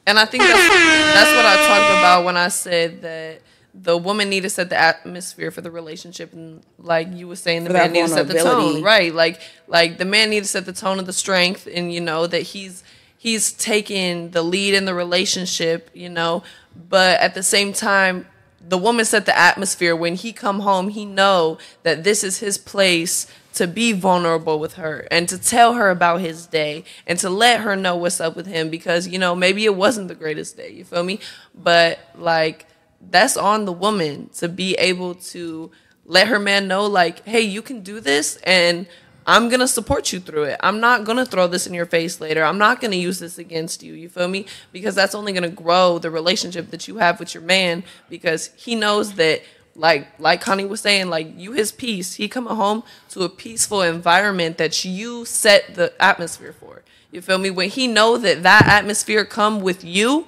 And 0.07 0.19
I 0.19 0.25
think 0.25 0.43
that's, 0.43 0.69
that's 1.15 1.37
what 1.37 1.45
I 1.45 1.57
talked 1.69 1.99
about 1.99 2.25
when 2.25 2.37
I 2.37 2.49
said 2.49 3.03
that 3.03 3.43
the 3.75 3.97
woman 3.97 4.29
need 4.29 4.43
to 4.43 4.51
set 4.51 4.69
the 4.69 4.81
atmosphere 4.81 5.51
for 5.51 5.61
the 5.61 5.71
relationship, 5.71 6.33
and 6.33 6.63
like 6.79 7.13
you 7.13 7.29
were 7.29 7.37
saying, 7.37 7.65
the 7.65 7.71
For 7.71 7.75
man 7.75 7.89
that 7.89 7.93
need 7.93 8.03
to 8.03 8.09
set 8.09 8.29
the 8.29 8.35
tone, 8.35 8.83
right? 8.83 9.15
Like, 9.15 9.41
like 9.69 9.99
the 9.99 10.05
man 10.05 10.31
need 10.31 10.41
to 10.41 10.49
set 10.49 10.67
the 10.67 10.73
tone 10.73 10.99
of 10.99 11.07
the 11.07 11.13
strength, 11.13 11.69
and 11.73 11.93
you 11.93 12.01
know 12.01 12.27
that 12.27 12.43
he's 12.43 12.83
he's 13.17 13.53
taking 13.53 14.31
the 14.31 14.43
lead 14.43 14.75
in 14.75 14.87
the 14.87 14.95
relationship, 14.95 15.91
you 15.95 16.09
know. 16.09 16.43
But 16.89 17.21
at 17.21 17.35
the 17.35 17.43
same 17.43 17.73
time, 17.73 18.27
the 18.67 18.79
woman 18.79 19.05
set 19.05 19.27
the 19.27 19.39
atmosphere. 19.39 19.95
When 19.95 20.15
he 20.17 20.33
come 20.33 20.61
home, 20.61 20.89
he 20.89 21.05
know 21.05 21.59
that 21.83 22.03
this 22.03 22.25
is 22.25 22.39
his 22.39 22.59
place 22.59 23.27
to 23.55 23.67
be 23.67 23.93
vulnerable 23.93 24.59
with 24.59 24.75
her 24.75 25.07
and 25.11 25.29
to 25.29 25.39
tell 25.39 25.75
her 25.75 25.91
about 25.91 26.21
his 26.21 26.47
day 26.47 26.85
and 27.07 27.19
to 27.19 27.29
let 27.29 27.61
her 27.61 27.77
know 27.77 27.97
what's 27.97 28.21
up 28.21 28.37
with 28.37 28.47
him 28.47 28.71
because 28.71 29.09
you 29.09 29.19
know 29.19 29.35
maybe 29.35 29.65
it 29.65 29.75
wasn't 29.75 30.09
the 30.09 30.15
greatest 30.15 30.57
day 30.57 30.71
you 30.71 30.85
feel 30.85 31.03
me? 31.03 31.21
But 31.55 31.99
like 32.17 32.67
that's 33.11 33.37
on 33.37 33.65
the 33.65 33.73
woman 33.73 34.29
to 34.35 34.49
be 34.49 34.75
able 34.75 35.15
to 35.15 35.71
let 36.05 36.29
her 36.29 36.39
man 36.39 36.69
know 36.69 36.87
like 36.87 37.25
hey 37.25 37.41
you 37.41 37.63
can 37.63 37.83
do 37.83 38.01
this 38.01 38.37
and 38.45 38.87
i'm 39.27 39.49
gonna 39.49 39.69
support 39.69 40.13
you 40.13 40.21
through 40.21 40.45
it. 40.45 40.59
I'm 40.61 40.81
not 40.81 41.05
gonna 41.05 41.27
throw 41.27 41.47
this 41.47 41.67
in 41.67 41.75
your 41.75 41.87
face 41.87 42.21
later. 42.21 42.43
I'm 42.45 42.59
not 42.59 42.81
gonna 42.81 42.97
use 42.97 43.19
this 43.19 43.39
against 43.39 43.83
you 43.83 43.95
you 43.95 44.09
feel 44.09 44.29
me? 44.29 44.47
Because 44.73 44.95
that's 44.95 45.15
only 45.15 45.33
gonna 45.33 45.49
grow 45.49 45.99
the 45.99 46.11
relationship 46.11 46.71
that 46.71 46.89
you 46.89 46.99
have 46.99 47.21
with 47.21 47.35
your 47.35 47.43
man 47.43 47.85
because 48.09 48.51
he 48.57 48.75
knows 48.75 49.15
that 49.15 49.43
like 49.81 50.09
like 50.19 50.43
Connie 50.43 50.67
was 50.67 50.83
saying, 50.83 51.09
like 51.09 51.39
you 51.39 51.53
his 51.53 51.73
peace. 51.73 52.15
He 52.15 52.29
coming 52.29 52.55
home 52.55 52.83
to 53.11 53.23
a 53.23 53.29
peaceful 53.29 53.81
environment 53.81 54.59
that 54.59 54.85
you 54.85 55.25
set 55.25 55.75
the 55.75 55.93
atmosphere 55.99 56.53
for. 56.53 56.83
You 57.11 57.23
feel 57.23 57.39
me? 57.39 57.51
When 57.51 57.71
he 57.71 57.89
know 57.89 58.19
that 58.19 58.43
that 58.43 58.67
atmosphere 58.67 59.25
come 59.25 59.61
with 59.61 59.83
you, 59.83 60.27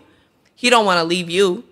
he 0.54 0.70
don't 0.70 0.86
want 0.86 0.98
to 0.98 1.04
leave 1.04 1.28
you. 1.28 1.64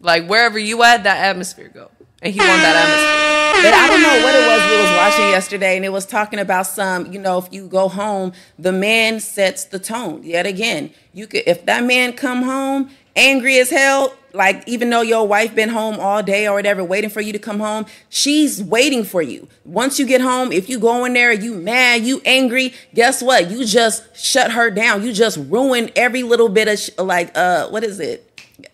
Like 0.00 0.28
wherever 0.28 0.58
you 0.58 0.82
at, 0.84 1.02
that 1.02 1.18
atmosphere 1.18 1.68
go, 1.68 1.90
and 2.22 2.32
he 2.32 2.38
want 2.38 2.62
that 2.62 2.76
atmosphere. 2.76 3.26
But 3.62 3.74
I 3.74 3.88
don't 3.88 4.02
know 4.02 4.24
what 4.24 4.34
it 4.34 4.46
was 4.46 4.70
we 4.70 4.76
was 4.82 4.96
watching 4.96 5.28
yesterday, 5.30 5.76
and 5.76 5.84
it 5.84 5.88
was 5.88 6.06
talking 6.06 6.38
about 6.38 6.66
some, 6.66 7.12
you 7.12 7.18
know, 7.18 7.38
if 7.38 7.48
you 7.50 7.66
go 7.66 7.88
home, 7.88 8.32
the 8.58 8.70
man 8.70 9.18
sets 9.18 9.64
the 9.64 9.78
tone. 9.78 10.22
Yet 10.22 10.46
again, 10.46 10.92
you 11.12 11.26
could 11.26 11.42
if 11.46 11.66
that 11.66 11.82
man 11.82 12.12
come 12.12 12.42
home 12.42 12.90
angry 13.16 13.58
as 13.58 13.70
hell, 13.70 14.14
like 14.32 14.62
even 14.68 14.90
though 14.90 15.00
your 15.00 15.26
wife 15.26 15.54
been 15.54 15.70
home 15.70 15.98
all 15.98 16.22
day 16.22 16.46
or 16.46 16.54
whatever, 16.54 16.84
waiting 16.84 17.10
for 17.10 17.20
you 17.20 17.32
to 17.32 17.38
come 17.38 17.58
home, 17.58 17.86
she's 18.08 18.62
waiting 18.62 19.02
for 19.04 19.22
you. 19.22 19.48
Once 19.64 19.98
you 19.98 20.06
get 20.06 20.20
home, 20.20 20.52
if 20.52 20.68
you 20.68 20.78
go 20.78 21.04
in 21.04 21.14
there, 21.14 21.32
you 21.32 21.54
mad, 21.54 22.02
you 22.02 22.20
angry, 22.24 22.74
guess 22.94 23.22
what? 23.22 23.50
You 23.50 23.64
just 23.64 24.04
shut 24.16 24.52
her 24.52 24.70
down. 24.70 25.02
You 25.02 25.12
just 25.12 25.38
ruin 25.38 25.90
every 25.96 26.22
little 26.22 26.48
bit 26.48 26.68
of 26.68 26.78
sh- 26.78 26.90
like 26.98 27.36
uh 27.36 27.68
what 27.68 27.82
is 27.82 27.98
it? 27.98 28.22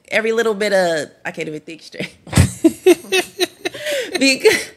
Every 0.09 0.33
little 0.33 0.55
bit 0.55 0.73
of 0.73 1.11
I 1.25 1.31
can't 1.31 1.49
even 1.49 1.61
think 1.61 1.83
straight. 1.83 2.17
because 4.19 4.71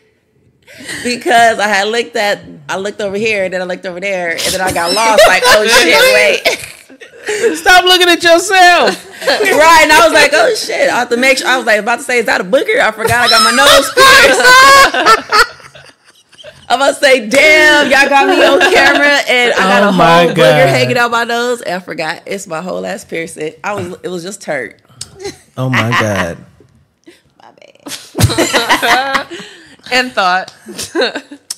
because 1.03 1.59
I 1.59 1.67
had 1.67 1.87
looked 1.87 2.15
at 2.15 2.43
I 2.69 2.77
looked 2.77 3.01
over 3.01 3.17
here 3.17 3.45
and 3.45 3.53
then 3.53 3.61
I 3.61 3.65
looked 3.65 3.85
over 3.85 3.99
there 3.99 4.31
and 4.31 4.53
then 4.53 4.61
I 4.61 4.71
got 4.73 4.93
lost 4.93 5.23
like 5.27 5.43
oh 5.45 5.65
shit 5.83 6.13
wait 6.13 6.71
Stop 7.55 7.85
looking 7.85 8.07
at 8.09 8.21
yourself. 8.23 9.11
right 9.25 9.79
and 9.83 9.91
I 9.91 10.01
was 10.03 10.13
like 10.13 10.31
oh 10.33 10.53
shit. 10.55 10.89
I 10.89 10.99
have 10.99 11.09
to 11.09 11.17
make 11.17 11.37
sure 11.37 11.47
I 11.47 11.57
was 11.57 11.65
like 11.65 11.79
about 11.79 11.97
to 11.97 12.03
say 12.03 12.19
is 12.19 12.25
that 12.25 12.41
a 12.41 12.43
booger 12.43 12.79
I 12.79 12.91
forgot. 12.91 13.11
I 13.11 13.29
got 13.29 13.43
my 13.43 13.51
nose 13.51 13.91
pierced. 13.93 15.51
I'm 16.69 16.79
gonna 16.79 16.93
say 16.93 17.27
damn 17.29 17.91
y'all 17.91 18.09
got 18.09 18.27
me 18.27 18.43
on 18.43 18.59
camera 18.73 19.19
and 19.29 19.53
I 19.53 19.57
got 19.57 19.83
Oh 19.83 19.89
a 19.89 19.91
my 19.91 20.23
whole 20.23 20.31
booger 20.33 20.67
hanging 20.67 20.97
out 20.97 21.11
my 21.11 21.23
nose. 21.23 21.61
And 21.61 21.75
I 21.75 21.79
forgot. 21.79 22.23
It's 22.25 22.47
my 22.47 22.61
whole 22.61 22.85
ass 22.85 23.05
piercing. 23.05 23.53
I 23.63 23.73
was 23.73 23.97
it 24.03 24.09
was 24.09 24.23
just 24.23 24.43
hurt. 24.43 24.81
Oh 25.57 25.69
my 25.69 25.89
god. 26.01 26.37
my 27.41 27.51
bad. 27.51 29.27
And 29.91 30.11
thought, 30.11 30.51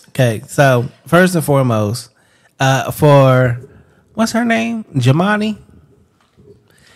Okay, 0.09 0.41
so 0.47 0.89
first 1.05 1.35
and 1.35 1.43
foremost, 1.45 2.09
uh, 2.59 2.91
for 2.91 3.59
what's 4.17 4.31
her 4.31 4.43
name, 4.43 4.83
Jamani. 4.95 5.55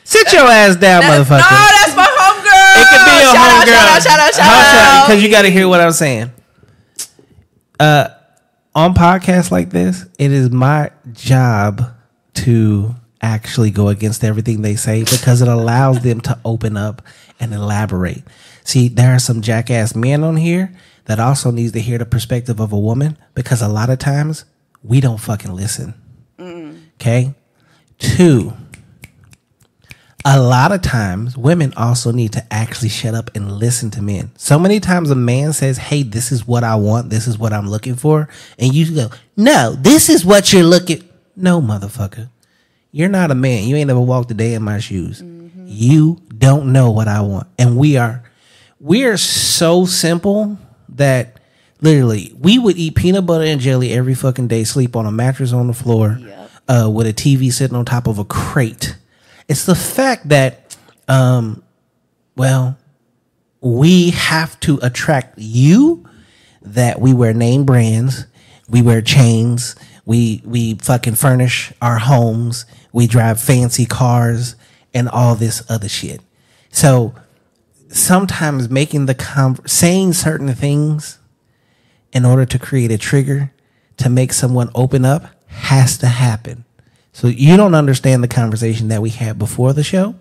Sit 0.04 0.34
your 0.34 0.48
ass 0.48 0.76
down, 0.76 1.04
no, 1.04 1.08
motherfucker. 1.08 1.38
that's 1.38 1.96
my 1.96 2.04
homegirl. 2.04 2.82
It 2.82 2.88
could 2.90 3.06
be 3.06 3.12
shout 3.22 3.36
out, 3.36 3.68
homegirl. 3.68 3.68
Shout 3.68 3.90
out, 3.90 4.02
shout 4.02 4.20
out, 4.20 4.34
shout 4.34 4.86
out. 4.86 5.08
Because 5.08 5.24
you 5.24 5.30
got 5.30 5.44
to 5.44 5.52
hear 5.52 5.68
what 5.68 5.80
I'm 5.80 5.92
saying. 5.92 6.32
Uh, 7.80 8.10
on 8.74 8.96
podcasts 8.96 9.52
like 9.52 9.70
this, 9.70 10.06
it 10.18 10.32
is 10.32 10.50
my 10.50 10.90
job 11.14 11.94
to 12.34 12.96
actually 13.22 13.70
go 13.70 13.90
against 13.90 14.24
everything 14.24 14.64
they 14.64 14.76
say 14.76 15.02
because 15.02 15.44
it 15.44 15.48
allows 15.48 16.00
them 16.02 16.22
to 16.22 16.40
open 16.44 16.76
up 16.76 17.04
and 17.40 17.54
elaborate. 17.54 18.24
See, 18.64 18.88
there 18.88 19.14
are 19.14 19.20
some 19.20 19.42
jackass 19.42 19.96
men 19.96 20.24
on 20.24 20.38
here 20.38 20.74
that 21.06 21.20
also 21.20 21.52
needs 21.52 21.74
to 21.74 21.80
hear 21.80 22.00
the 22.00 22.06
perspective 22.06 22.60
of 22.60 22.74
a 22.74 22.80
woman 22.80 23.16
because 23.36 23.62
a 23.62 23.68
lot 23.68 23.92
of 23.92 24.00
times 24.00 24.46
we 24.82 25.00
don't 25.00 25.20
fucking 25.20 25.54
listen. 25.54 26.01
Okay? 27.02 27.34
Two, 27.98 28.54
a 30.24 30.40
lot 30.40 30.72
of 30.72 30.84
times 30.84 31.36
women 31.36 31.74
also 31.76 32.12
need 32.12 32.34
to 32.34 32.54
actually 32.54 32.90
shut 32.90 33.16
up 33.16 33.36
and 33.36 33.52
listen 33.52 33.90
to 33.92 34.04
men. 34.04 34.30
So 34.38 34.60
many 34.60 34.80
times 34.80 35.10
a 35.10 35.16
man 35.16 35.52
says, 35.54 35.80
Hey, 35.80 36.04
this 36.04 36.32
is 36.32 36.46
what 36.46 36.64
I 36.64 36.76
want, 36.76 37.10
this 37.10 37.28
is 37.28 37.40
what 37.40 37.54
I'm 37.54 37.68
looking 37.68 37.96
for. 37.96 38.30
And 38.60 38.72
you 38.72 38.94
go, 38.94 39.10
No, 39.36 39.74
this 39.74 40.10
is 40.10 40.24
what 40.24 40.54
you're 40.54 40.64
looking. 40.64 41.04
No, 41.36 41.60
motherfucker. 41.60 42.30
You're 42.92 43.10
not 43.10 43.32
a 43.32 43.36
man. 43.36 43.68
You 43.68 43.78
ain't 43.78 43.88
never 43.88 44.00
walked 44.00 44.30
a 44.30 44.36
day 44.36 44.54
in 44.54 44.62
my 44.62 44.80
shoes. 44.80 45.24
Mm-hmm. 45.24 45.66
You 45.66 46.22
don't 46.38 46.72
know 46.72 46.92
what 46.92 47.08
I 47.08 47.22
want. 47.22 47.48
And 47.58 47.78
we 47.78 47.98
are 47.98 48.24
we 48.80 49.06
are 49.06 49.18
so 49.18 49.86
simple 49.86 50.60
that 50.90 51.40
literally 51.82 52.32
we 52.38 52.60
would 52.60 52.78
eat 52.78 52.94
peanut 52.94 53.26
butter 53.26 53.46
and 53.46 53.60
jelly 53.60 53.92
every 53.92 54.14
fucking 54.14 54.50
day, 54.50 54.66
sleep 54.66 54.96
on 54.96 55.08
a 55.08 55.12
mattress 55.12 55.52
on 55.52 55.66
the 55.66 55.74
floor, 55.74 56.20
uh, 56.72 56.90
with 56.90 57.06
a 57.06 57.14
TV 57.14 57.52
sitting 57.52 57.76
on 57.76 57.84
top 57.84 58.08
of 58.08 58.18
a 58.18 58.24
crate. 58.24 58.96
It's 59.50 59.66
the 59.66 59.76
fact 59.76 60.30
that, 60.30 60.78
um, 61.10 61.64
well, 62.38 62.78
we 63.60 64.12
have 64.12 64.58
to 64.62 64.80
attract 64.82 65.38
you 65.38 66.08
that 66.62 67.02
we 67.02 67.14
wear 67.14 67.34
name 67.34 67.66
brands, 67.66 68.26
we 68.70 68.82
wear 68.82 69.02
chains, 69.02 69.76
we 70.06 70.42
we 70.46 70.76
fucking 70.76 71.16
furnish 71.16 71.74
our 71.82 72.00
homes, 72.00 72.66
we 72.94 73.06
drive 73.06 73.40
fancy 73.40 73.86
cars 73.86 74.56
and 74.94 75.10
all 75.10 75.36
this 75.36 75.70
other 75.70 75.90
shit. 75.90 76.22
So 76.70 77.14
sometimes 77.90 78.70
making 78.70 79.08
the 79.08 79.16
con- 79.16 79.66
saying 79.68 80.14
certain 80.14 80.54
things 80.54 81.20
in 82.14 82.26
order 82.26 82.46
to 82.46 82.58
create 82.58 82.92
a 82.92 82.98
trigger 82.98 83.52
to 83.98 84.10
make 84.10 84.32
someone 84.32 84.70
open 84.74 85.04
up 85.04 85.26
has 85.52 85.98
to 86.00 86.08
happen. 86.08 86.66
So 87.14 87.28
you 87.28 87.58
don't 87.58 87.76
understand 87.76 88.24
the 88.24 88.28
conversation 88.28 88.88
that 88.88 89.02
we 89.02 89.10
had 89.10 89.38
before 89.38 89.74
the 89.74 89.84
show. 89.84 90.16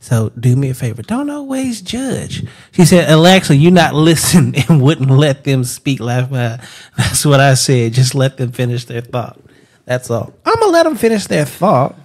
So 0.00 0.30
do 0.38 0.54
me 0.54 0.70
a 0.70 0.74
favor. 0.74 1.02
Don't 1.02 1.30
always 1.30 1.80
judge. 1.80 2.46
She 2.72 2.84
said, 2.84 3.10
Alexa, 3.10 3.56
you 3.56 3.70
not 3.70 3.94
listen 3.94 4.54
and 4.68 4.80
wouldn't 4.82 5.10
let 5.10 5.44
them 5.44 5.64
speak 5.64 6.00
night. 6.00 6.30
Uh, 6.32 6.58
that's 6.96 7.24
what 7.24 7.40
I 7.40 7.54
said. 7.54 7.94
Just 7.94 8.14
let 8.14 8.36
them 8.36 8.52
finish 8.52 8.84
their 8.84 9.00
thought. 9.00 9.40
That's 9.84 10.10
all. 10.10 10.34
I'm 10.44 10.60
gonna 10.60 10.72
let 10.72 10.82
them 10.82 10.96
finish 10.96 11.26
their 11.26 11.46
thought 11.46 11.96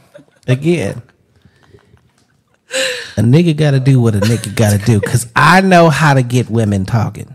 again. 0.48 1.02
A 3.18 3.22
nigga 3.22 3.56
gotta 3.56 3.80
do 3.80 4.00
what 4.00 4.16
a 4.16 4.20
nigga 4.20 4.56
gotta 4.56 4.84
do. 4.84 5.00
Cause 5.02 5.28
I 5.36 5.62
know 5.62 5.90
how 5.90 6.14
to 6.14 6.24
get 6.24 6.50
women 6.50 6.86
talking. 6.86 7.33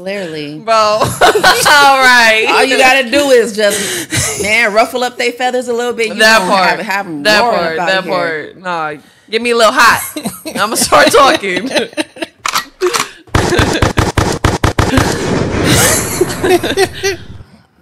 Clearly. 0.00 0.58
Bro. 0.60 0.74
All 0.74 1.02
right. 1.02 2.46
All 2.48 2.64
you 2.64 2.78
gotta 2.78 3.10
do 3.10 3.28
is 3.28 3.54
just 3.54 4.42
man 4.42 4.72
ruffle 4.72 5.04
up 5.04 5.18
their 5.18 5.30
feathers 5.32 5.68
a 5.68 5.74
little 5.74 5.92
bit. 5.92 6.08
You 6.08 6.14
that 6.14 6.38
gonna 6.38 6.50
part. 6.50 6.68
have, 6.70 6.86
have 6.86 7.06
'em 7.06 7.22
that 7.24 7.40
part. 7.42 7.54
up 7.54 7.80
out 7.80 7.86
That 7.86 8.04
here. 8.04 8.12
part. 8.12 8.56
Nah, 8.96 9.02
get 9.28 9.42
me 9.42 9.50
a 9.50 9.56
little 9.56 9.74
hot. 9.74 10.00
I'm 10.46 10.54
gonna 10.54 10.76
start 10.78 11.08
talking. 11.12 11.68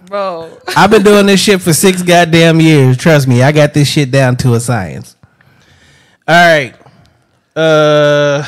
Bro. 0.07 0.57
I've 0.75 0.89
been 0.89 1.03
doing 1.03 1.25
this 1.27 1.39
shit 1.39 1.61
for 1.61 1.71
six 1.73 2.01
goddamn 2.01 2.59
years. 2.59 2.97
Trust 2.97 3.27
me, 3.27 3.43
I 3.43 3.51
got 3.51 3.73
this 3.73 3.87
shit 3.87 4.09
down 4.11 4.35
to 4.37 4.55
a 4.55 4.59
science. 4.59 5.15
All 6.27 6.35
right. 6.35 6.75
Uh 7.55 8.43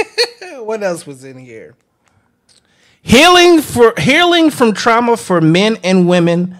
what 0.60 0.82
else 0.82 1.06
was 1.06 1.24
in 1.24 1.38
here? 1.38 1.74
Healing 3.02 3.60
for 3.60 3.94
healing 3.98 4.50
from 4.50 4.72
trauma 4.72 5.16
for 5.16 5.40
men 5.40 5.76
and 5.82 6.08
women. 6.08 6.56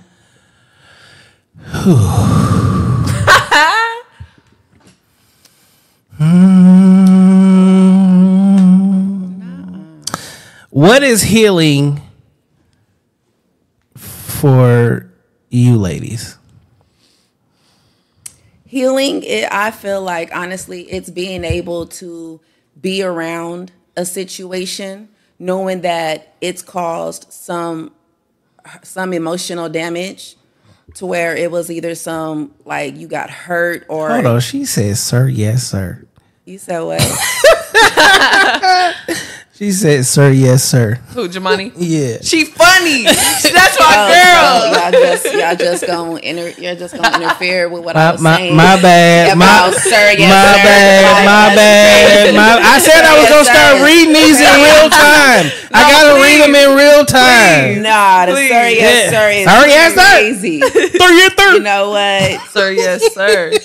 What 10.70 11.02
is 11.02 11.22
healing 11.22 12.00
for 13.96 15.10
you 15.50 15.76
ladies? 15.76 16.38
healing 18.72 19.22
it 19.22 19.46
i 19.52 19.70
feel 19.70 20.00
like 20.00 20.34
honestly 20.34 20.90
it's 20.90 21.10
being 21.10 21.44
able 21.44 21.86
to 21.86 22.40
be 22.80 23.02
around 23.02 23.70
a 23.98 24.06
situation 24.06 25.06
knowing 25.42 25.80
that 25.80 26.34
it's 26.40 26.62
caused 26.62 27.30
some 27.32 27.92
some 28.82 29.12
emotional 29.12 29.68
damage 29.68 30.36
to 30.94 31.04
where 31.04 31.36
it 31.36 31.50
was 31.50 31.68
either 31.68 31.96
some 31.96 32.54
like 32.64 32.96
you 32.96 33.08
got 33.08 33.28
hurt 33.28 33.84
or 33.88 34.10
Hold 34.10 34.26
on, 34.26 34.40
she 34.40 34.64
says, 34.64 35.02
"Sir, 35.02 35.28
yes, 35.28 35.68
sir." 35.68 36.06
you 36.44 36.58
said 36.58 36.80
what 36.80 37.00
She 39.62 39.70
said, 39.70 40.04
"Sir, 40.06 40.32
yes, 40.34 40.64
sir." 40.64 40.98
Who, 41.14 41.28
Jamani? 41.28 41.70
Yeah. 41.76 42.18
She 42.20 42.46
funny. 42.46 43.04
That's 43.06 43.78
my 43.78 43.94
Oh, 43.94 44.10
girl. 44.10 44.58
so 44.58 44.74
y'all 44.74 44.90
just 44.90 45.24
y'all 45.38 45.54
just 45.54 45.86
gonna 45.86 46.16
inter- 46.18 46.60
you're 46.60 46.74
just 46.74 46.96
gonna 46.98 47.14
interfere 47.16 47.68
with 47.68 47.84
what 47.84 47.94
I 47.94 48.06
My, 48.06 48.10
was 48.12 48.20
my, 48.20 48.36
saying. 48.38 48.56
my 48.56 48.82
bad. 48.82 49.38
My, 49.38 49.44
About 49.46 49.74
sir, 49.78 50.18
yes, 50.18 50.26
my 50.34 50.42
sir. 50.50 50.66
bad. 50.66 51.24
My 51.24 51.54
bad. 51.54 52.10
crazy. 52.10 52.36
My, 52.36 52.58
I 52.58 52.78
said 52.82 53.04
I 53.06 53.14
was 53.14 53.22
Yes, 53.22 53.30
gonna 53.30 53.44
start 53.54 53.78
sir. 53.78 53.84
reading 53.86 54.14
these 54.18 54.40
in 54.42 54.50
real 54.66 54.90
time. 54.90 55.46
I 55.70 55.80
gotta 55.94 56.18
read 56.18 56.38
them 56.42 56.54
in 56.58 56.76
real 56.76 57.04
time. 57.06 57.82
Nah, 57.86 58.26
the 58.26 58.32
Please. 58.32 58.50
sir, 58.50 58.66
yes, 58.66 58.82
Yeah. 58.82 59.10
sir 59.14 59.30
is 59.30 59.44
Sorry, 59.46 59.70
yes, 59.70 59.94
sir. 59.94 60.10
crazy. 60.18 60.58
Third 60.98 61.14
year, 61.14 61.30
third. 61.38 61.54
you 61.54 61.60
know 61.62 61.90
what? 61.90 62.40
Sir, 62.50 62.72
yes, 62.72 63.14
sir. 63.14 63.52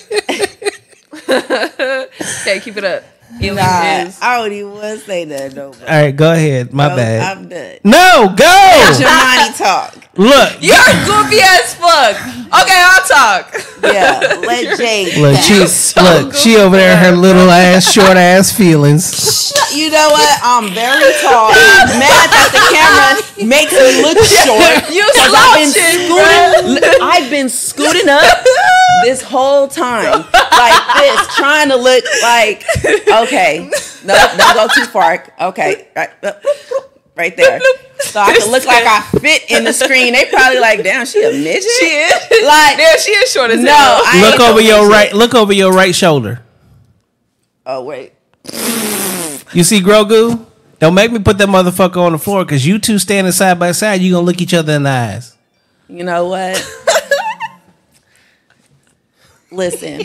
okay, 2.46 2.60
keep 2.60 2.76
it 2.76 2.84
up. 2.84 3.02
Healing 3.38 3.56
Nah, 3.56 4.02
is. 4.08 4.18
I 4.22 4.38
don't 4.38 4.52
even 4.52 4.72
want 4.72 4.98
to 4.98 5.04
say 5.04 5.24
that 5.26 5.54
no 5.54 5.66
more. 5.72 5.88
All 5.88 6.02
right, 6.02 6.16
go 6.16 6.32
ahead. 6.32 6.72
My 6.72 6.88
No, 6.88 6.96
bad. 6.96 7.36
I'm 7.36 7.48
done. 7.48 7.76
no, 7.84 8.34
go. 8.36 8.90
Jamani 8.96 9.56
talk. 9.56 9.94
Look, 10.16 10.52
You're 10.60 10.74
goofy 11.06 11.38
as 11.40 11.74
fuck. 11.76 12.16
Okay, 12.16 12.80
I'll 12.82 13.06
talk. 13.06 13.54
Yeah, 13.84 14.40
let 14.46 14.76
Jade. 14.78 15.18
look. 15.18 15.36
She 15.38 15.64
so 15.66 16.02
look. 16.02 16.34
She 16.34 16.56
over 16.56 16.74
there, 16.76 16.96
her 16.96 17.12
little 17.12 17.50
ass, 17.50 17.92
short 17.92 18.16
ass 18.16 18.50
feelings. 18.56 19.52
You 19.68 19.90
know 19.90 20.08
what? 20.08 20.40
I'm 20.42 20.72
very 20.72 21.12
tall. 21.20 21.50
Mad 21.52 22.28
that 22.32 22.50
the 22.56 22.62
camera 22.72 23.46
makes 23.46 23.70
me 23.70 24.00
look 24.02 24.16
short. 24.24 24.88
You 24.90 25.04
'cause 25.12 25.28
I've 25.36 25.60
been 25.60 25.70
slouching, 25.70 26.00
scooting. 26.08 27.02
I've 27.02 27.30
been 27.30 27.48
scooting 27.50 28.08
up 28.08 28.24
this 29.04 29.20
whole 29.20 29.68
time 29.68 30.24
like 30.32 30.96
this, 30.96 31.36
trying 31.36 31.68
to 31.68 31.76
look 31.76 32.02
like 32.22 32.64
okay. 33.24 33.70
No, 34.04 34.14
don't 34.36 34.54
go 34.54 34.68
too 34.74 34.84
far. 34.86 35.24
Okay, 35.40 35.88
right, 35.96 36.10
right 37.16 37.36
there. 37.36 37.60
So 38.00 38.20
I 38.20 38.36
can 38.36 38.50
look 38.50 38.64
like 38.64 38.84
I 38.86 39.00
fit 39.18 39.50
in 39.50 39.64
the 39.64 39.72
screen. 39.72 40.12
They 40.12 40.26
probably 40.26 40.60
like, 40.60 40.82
damn, 40.84 41.04
she 41.04 41.22
a 41.24 41.30
midget. 41.32 41.64
She 41.64 41.86
is. 41.86 42.12
Like, 42.46 42.78
Yeah, 42.78 42.96
she 42.96 43.10
is 43.10 43.30
short 43.32 43.50
as 43.50 43.60
no. 43.60 43.72
I 43.74 44.20
Look 44.30 44.40
over 44.40 44.60
your 44.60 44.82
midget. 44.82 44.92
right. 44.92 45.12
Look 45.12 45.34
over 45.34 45.52
your 45.52 45.72
right 45.72 45.94
shoulder. 45.94 46.42
Oh 47.66 47.82
wait. 47.84 48.12
You 49.52 49.64
see 49.64 49.80
Grogu? 49.80 50.46
Don't 50.78 50.94
make 50.94 51.10
me 51.10 51.18
put 51.18 51.38
that 51.38 51.48
motherfucker 51.48 51.96
on 51.96 52.12
the 52.12 52.18
floor 52.18 52.44
because 52.44 52.64
you 52.64 52.78
two 52.78 53.00
standing 53.00 53.32
side 53.32 53.58
by 53.58 53.72
side, 53.72 54.00
you 54.00 54.12
gonna 54.12 54.24
look 54.24 54.40
each 54.40 54.54
other 54.54 54.74
in 54.74 54.84
the 54.84 54.90
eyes. 54.90 55.36
You 55.88 56.04
know 56.04 56.28
what? 56.28 56.64
Listen. 59.50 60.02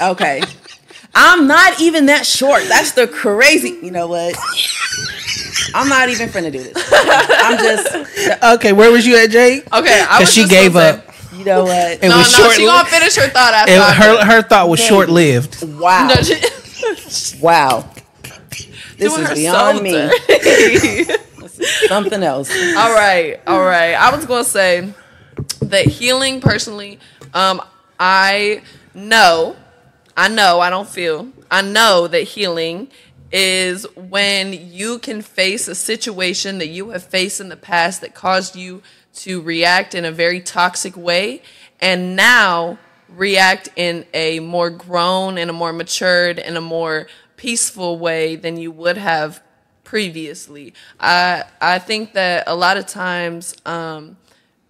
Okay. 0.00 0.42
I'm 1.14 1.46
not 1.46 1.80
even 1.80 2.06
that 2.06 2.24
short. 2.26 2.62
That's 2.68 2.92
the 2.92 3.06
crazy. 3.06 3.78
You 3.82 3.90
know 3.90 4.06
what? 4.08 4.34
I'm 5.74 5.88
not 5.88 6.08
even 6.08 6.28
finna 6.28 6.50
do 6.52 6.62
this. 6.62 6.74
I'm 6.92 7.58
just. 7.58 8.42
Okay, 8.42 8.72
where 8.72 8.90
was 8.90 9.06
you 9.06 9.16
at, 9.16 9.30
Jake? 9.30 9.66
Okay, 9.72 10.00
I 10.00 10.04
Because 10.04 10.20
was 10.20 10.32
she 10.34 10.40
just 10.42 10.50
gave 10.50 10.76
up. 10.76 11.14
say- 11.30 11.38
You 11.38 11.44
know 11.44 11.64
what? 11.64 11.92
It 11.92 12.02
No, 12.02 12.08
no, 12.08 12.16
was 12.18 12.30
short. 12.34 12.52
She 12.52 12.64
gonna 12.66 12.88
finish 12.88 13.16
her 13.16 13.28
thought. 13.28 13.54
After 13.54 13.72
it, 13.72 13.78
her 13.80 14.24
her 14.24 14.42
thought 14.42 14.68
was 14.68 14.80
short 14.80 15.08
lived. 15.08 15.62
Wow. 15.78 16.08
No, 16.08 16.14
she- 16.22 17.38
Wow. 17.40 17.88
This 18.98 19.12
doing 19.14 19.22
is 19.26 19.34
beyond 19.34 19.82
me. 19.82 19.92
dirty. 19.92 21.04
Something 21.88 22.22
else. 22.22 22.50
all 22.76 22.92
right, 22.94 23.40
all 23.46 23.60
right. 23.64 23.94
I 23.94 24.14
was 24.14 24.24
gonna 24.26 24.44
say 24.44 24.92
that 25.62 25.86
healing 25.86 26.40
personally, 26.40 26.98
um, 27.34 27.60
I 28.00 28.62
know, 28.94 29.56
I 30.16 30.28
know, 30.28 30.60
I 30.60 30.70
don't 30.70 30.88
feel, 30.88 31.28
I 31.50 31.62
know 31.62 32.06
that 32.06 32.22
healing 32.22 32.88
is 33.32 33.86
when 33.96 34.52
you 34.52 34.98
can 34.98 35.22
face 35.22 35.66
a 35.66 35.74
situation 35.74 36.58
that 36.58 36.68
you 36.68 36.90
have 36.90 37.02
faced 37.02 37.40
in 37.40 37.48
the 37.48 37.56
past 37.56 38.02
that 38.02 38.14
caused 38.14 38.54
you 38.54 38.82
to 39.14 39.40
react 39.40 39.94
in 39.94 40.04
a 40.04 40.12
very 40.12 40.40
toxic 40.40 40.96
way, 40.96 41.42
and 41.80 42.14
now 42.16 42.78
react 43.08 43.68
in 43.76 44.06
a 44.14 44.40
more 44.40 44.70
grown 44.70 45.38
and 45.38 45.50
a 45.50 45.52
more 45.52 45.72
matured 45.72 46.38
and 46.38 46.56
a 46.56 46.60
more 46.60 47.06
peaceful 47.36 47.98
way 47.98 48.36
than 48.36 48.56
you 48.56 48.70
would 48.70 48.96
have 48.96 49.42
previously. 49.84 50.72
I 51.00 51.44
I 51.60 51.78
think 51.78 52.12
that 52.14 52.44
a 52.46 52.54
lot 52.54 52.76
of 52.76 52.86
times 52.86 53.54
um, 53.66 54.16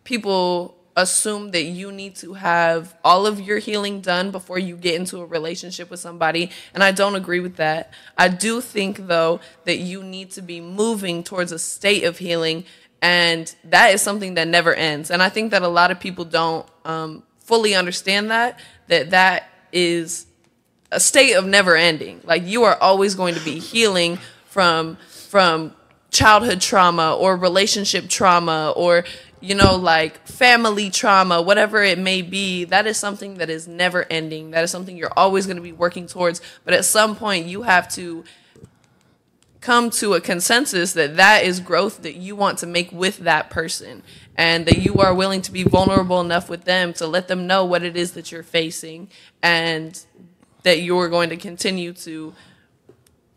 people 0.04 0.76
assume 0.96 1.52
that 1.52 1.62
you 1.62 1.90
need 1.90 2.14
to 2.16 2.34
have 2.34 2.94
all 3.02 3.26
of 3.26 3.40
your 3.40 3.58
healing 3.58 4.00
done 4.00 4.30
before 4.30 4.58
you 4.58 4.76
get 4.76 4.94
into 4.94 5.18
a 5.20 5.26
relationship 5.26 5.90
with 5.90 6.00
somebody. 6.00 6.50
And 6.74 6.82
I 6.82 6.92
don't 6.92 7.14
agree 7.14 7.40
with 7.40 7.56
that. 7.56 7.92
I 8.18 8.28
do 8.28 8.60
think, 8.60 9.06
though, 9.06 9.40
that 9.64 9.78
you 9.78 10.02
need 10.02 10.30
to 10.32 10.42
be 10.42 10.60
moving 10.60 11.24
towards 11.24 11.52
a 11.52 11.58
state 11.58 12.04
of 12.04 12.18
healing. 12.18 12.64
And 13.00 13.54
that 13.64 13.94
is 13.94 14.02
something 14.02 14.34
that 14.34 14.48
never 14.48 14.74
ends. 14.74 15.10
And 15.10 15.22
I 15.22 15.28
think 15.28 15.50
that 15.50 15.62
a 15.62 15.68
lot 15.68 15.90
of 15.90 15.98
people 15.98 16.24
don't 16.24 16.66
um, 16.84 17.22
fully 17.40 17.74
understand 17.74 18.30
that, 18.30 18.58
that 18.88 19.10
that 19.10 19.48
is 19.72 20.26
a 20.90 21.00
state 21.00 21.32
of 21.32 21.46
never 21.46 21.74
ending. 21.74 22.20
Like 22.24 22.46
you 22.46 22.64
are 22.64 22.76
always 22.76 23.14
going 23.14 23.34
to 23.34 23.44
be 23.44 23.58
healing 23.58 24.18
from 24.44 24.98
from 25.28 25.74
childhood 26.10 26.60
trauma 26.60 27.16
or 27.16 27.36
relationship 27.36 28.08
trauma 28.08 28.72
or 28.76 29.04
you 29.42 29.54
know 29.54 29.76
like 29.76 30.26
family 30.26 30.88
trauma 30.88 31.42
whatever 31.42 31.82
it 31.82 31.98
may 31.98 32.22
be 32.22 32.64
that 32.64 32.86
is 32.86 32.96
something 32.96 33.34
that 33.34 33.50
is 33.50 33.68
never 33.68 34.06
ending. 34.10 34.50
That 34.50 34.64
is 34.64 34.70
something 34.70 34.96
you're 34.96 35.12
always 35.16 35.46
going 35.46 35.56
to 35.56 35.62
be 35.62 35.72
working 35.72 36.06
towards. 36.06 36.40
But 36.64 36.74
at 36.74 36.84
some 36.84 37.16
point 37.16 37.46
you 37.46 37.62
have 37.62 37.88
to 37.94 38.24
come 39.60 39.90
to 39.90 40.14
a 40.14 40.20
consensus 40.20 40.92
that 40.94 41.16
that 41.16 41.44
is 41.44 41.60
growth 41.60 42.02
that 42.02 42.16
you 42.16 42.34
want 42.34 42.58
to 42.58 42.66
make 42.66 42.90
with 42.90 43.18
that 43.18 43.48
person 43.48 44.02
and 44.36 44.66
that 44.66 44.78
you 44.78 44.94
are 44.94 45.14
willing 45.14 45.40
to 45.42 45.52
be 45.52 45.62
vulnerable 45.62 46.20
enough 46.20 46.48
with 46.48 46.64
them 46.64 46.92
to 46.92 47.06
let 47.06 47.28
them 47.28 47.46
know 47.46 47.64
what 47.64 47.82
it 47.82 47.96
is 47.96 48.12
that 48.12 48.32
you're 48.32 48.42
facing 48.42 49.08
and 49.42 50.04
that 50.64 50.80
you're 50.80 51.08
going 51.08 51.30
to 51.30 51.36
continue 51.36 51.92
to 51.92 52.34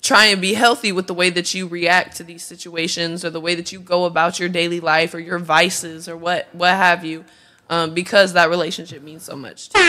try 0.05 0.25
and 0.25 0.39
be 0.39 0.53
healthy 0.53 0.91
with 0.91 1.07
the 1.07 1.13
way 1.13 1.29
that 1.31 1.53
you 1.53 1.67
react 1.67 2.15
to 2.17 2.23
these 2.23 2.43
situations 2.43 3.25
or 3.25 3.31
the 3.31 3.41
way 3.41 3.55
that 3.55 3.71
you 3.71 3.79
go 3.79 4.05
about 4.05 4.39
your 4.39 4.47
daily 4.47 4.79
life 4.79 5.13
or 5.13 5.19
your 5.19 5.39
vices 5.39 6.07
or 6.07 6.15
what 6.15 6.47
what 6.53 6.71
have 6.71 7.03
you 7.03 7.25
um, 7.69 7.93
because 7.93 8.33
that 8.33 8.49
relationship 8.49 9.01
means 9.01 9.23
so 9.23 9.35
much 9.35 9.69
to 9.69 9.79
you. 9.79 9.85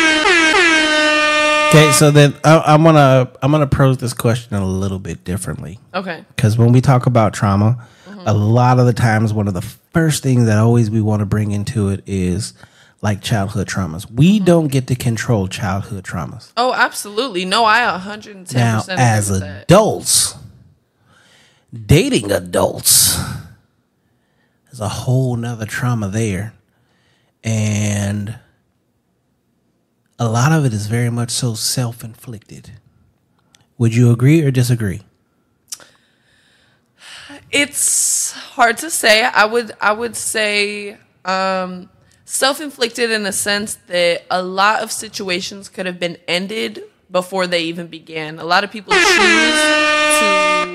Okay, 1.68 1.92
so 1.92 2.10
then 2.10 2.34
I, 2.42 2.62
I'm 2.64 2.82
gonna 2.82 3.30
I'm 3.42 3.50
gonna 3.50 3.66
pose 3.66 3.98
this 3.98 4.14
question 4.14 4.54
a 4.54 4.64
little 4.64 4.98
bit 4.98 5.24
differently. 5.24 5.78
Okay. 5.94 6.24
Because 6.34 6.56
when 6.56 6.72
we 6.72 6.80
talk 6.80 7.06
about 7.06 7.34
trauma, 7.34 7.86
a 8.24 8.32
lot 8.32 8.78
of 8.78 8.86
the 8.86 8.92
times 8.92 9.32
one 9.32 9.46
of 9.46 9.54
the 9.54 9.62
first 9.62 10.22
things 10.22 10.46
that 10.46 10.58
always 10.58 10.90
we 10.90 11.00
want 11.00 11.20
to 11.20 11.26
bring 11.26 11.52
into 11.52 11.88
it 11.88 12.02
is 12.06 12.54
like 13.02 13.20
childhood 13.22 13.68
traumas. 13.68 14.10
We 14.10 14.40
don't 14.40 14.68
get 14.68 14.86
to 14.88 14.94
control 14.96 15.48
childhood 15.48 16.04
traumas. 16.04 16.52
oh 16.56 16.72
absolutely 16.74 17.44
no 17.44 17.64
i 17.64 17.80
110% 17.80 18.54
Now, 18.54 18.82
as 18.88 19.30
with 19.30 19.40
that. 19.40 19.62
adults, 19.64 20.34
dating 21.72 22.32
adults, 22.32 23.16
there's 24.64 24.80
a 24.80 24.88
whole 24.88 25.36
nother 25.36 25.66
trauma 25.66 26.08
there. 26.08 26.52
And 27.44 28.38
a 30.18 30.28
lot 30.28 30.50
of 30.52 30.64
it 30.64 30.72
is 30.72 30.86
very 30.88 31.10
much 31.10 31.30
so 31.30 31.54
self 31.54 32.02
inflicted. 32.02 32.72
Would 33.78 33.94
you 33.94 34.10
agree 34.10 34.42
or 34.42 34.50
disagree? 34.50 35.02
it's 37.52 38.32
hard 38.32 38.76
to 38.78 38.90
say 38.90 39.22
i 39.24 39.44
would 39.44 39.70
i 39.80 39.92
would 39.92 40.16
say 40.16 40.96
um, 41.24 41.88
self-inflicted 42.26 43.10
in 43.10 43.22
the 43.22 43.32
sense 43.32 43.76
that 43.86 44.22
a 44.30 44.42
lot 44.42 44.82
of 44.82 44.90
situations 44.90 45.68
could 45.68 45.86
have 45.86 45.98
been 46.00 46.18
ended 46.26 46.82
before 47.08 47.46
they 47.46 47.62
even 47.62 47.86
began 47.86 48.40
a 48.40 48.44
lot 48.44 48.64
of 48.64 48.70
people 48.72 48.92
choose 48.92 49.06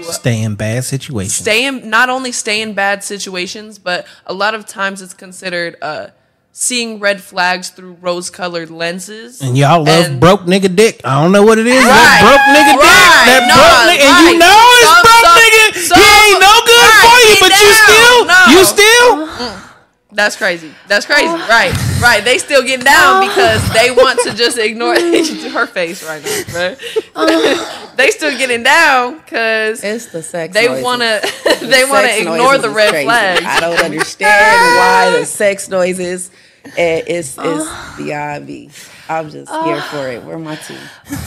to 0.06 0.14
Stay 0.14 0.42
in 0.42 0.56
bad 0.56 0.84
situations. 0.86 1.36
stay 1.36 1.66
in 1.66 1.90
not 1.90 2.08
only 2.10 2.32
stay 2.32 2.62
in 2.62 2.74
bad 2.74 3.04
situations 3.04 3.78
but 3.78 4.08
a 4.26 4.34
lot 4.34 4.56
of 4.56 4.66
times 4.66 5.02
it's 5.02 5.14
considered 5.14 5.76
uh, 5.82 6.08
seeing 6.54 7.00
red 7.02 7.22
flags 7.22 7.70
through 7.70 7.98
rose-colored 8.00 8.72
lenses 8.72 9.42
and 9.42 9.58
y'all 9.58 9.84
love 9.84 10.06
And- 10.06 10.20
broke 10.22 10.42
nigga 10.48 10.74
dick. 10.74 11.02
I 11.04 11.22
don't 11.22 11.34
know 11.34 11.44
what 11.44 11.60
it 11.60 11.68
is. 11.68 11.84
Right. 11.84 11.92
That 11.92 12.24
broke 12.24 12.46
nigga 12.56 12.74
Right. 12.80 12.88
dick. 12.88 13.28
That 13.28 13.44
No, 13.52 13.56
broke 13.60 13.84
nigga. 13.92 14.08
And 14.08 14.20
you 14.32 14.40
know 14.40 14.60
it's 14.80 14.88
Some- 14.88 15.04
broke 15.04 15.28
some- 15.28 15.40
nigga. 15.44 15.64
some- 15.84 16.00
he 16.00 16.08
ain't 16.32 16.40
no 16.40 16.54
good 16.64 16.88
Right. 16.88 17.04
for 17.04 17.18
you, 17.28 17.34
but 17.44 17.52
you 17.60 17.70
still, 17.76 18.18
No. 18.26 18.40
you 18.56 18.60
still. 18.64 19.71
That's 20.14 20.36
crazy. 20.36 20.72
That's 20.88 21.06
crazy. 21.06 21.26
Right. 21.28 21.74
Right. 22.02 22.24
They 22.24 22.38
still 22.38 22.64
get 22.64 22.84
down 22.84 23.28
because 23.28 23.62
they 23.74 23.92
want 23.92 24.20
to 24.24 24.34
just 24.34 24.58
ignore 24.70 24.94
her 25.00 25.68
face 25.68 26.04
right 26.08 26.22
now. 26.24 26.54
Right? 26.54 26.78
they 27.96 28.12
still 28.12 28.38
getting 28.38 28.64
down 28.64 29.20
because 29.20 29.84
It's 29.84 30.08
the 30.08 30.22
sex. 30.22 30.54
they 30.54 30.68
noises. 30.68 30.84
to. 31.00 31.56
The 31.62 31.66
They 31.68 31.86
want 31.86 32.08
to 32.08 32.20
ignore 32.20 32.58
the 32.58 32.70
red 32.70 32.90
crazy. 32.90 33.06
flags. 33.06 33.46
I 33.46 33.60
don't 33.62 33.80
understand 33.80 34.78
why 34.78 35.20
the 35.20 35.26
sex 35.26 35.70
noises. 35.70 36.30
eh, 36.78 37.02
It's 37.08 37.38
it's 37.40 37.98
beyond 37.98 38.48
me. 38.48 38.70
I'm 39.10 39.30
just 39.30 39.52
here 39.52 39.82
for 39.82 40.08
it. 40.10 40.24
Where 40.24 40.38
my 40.40 40.56
team? 40.56 40.78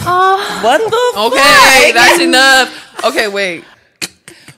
What 0.04 0.78
the? 0.78 1.20
Okay, 1.20 1.92
fuck? 1.92 1.94
that's 1.94 2.20
enough. 2.20 3.04
Okay, 3.04 3.28
wait. 3.28 3.64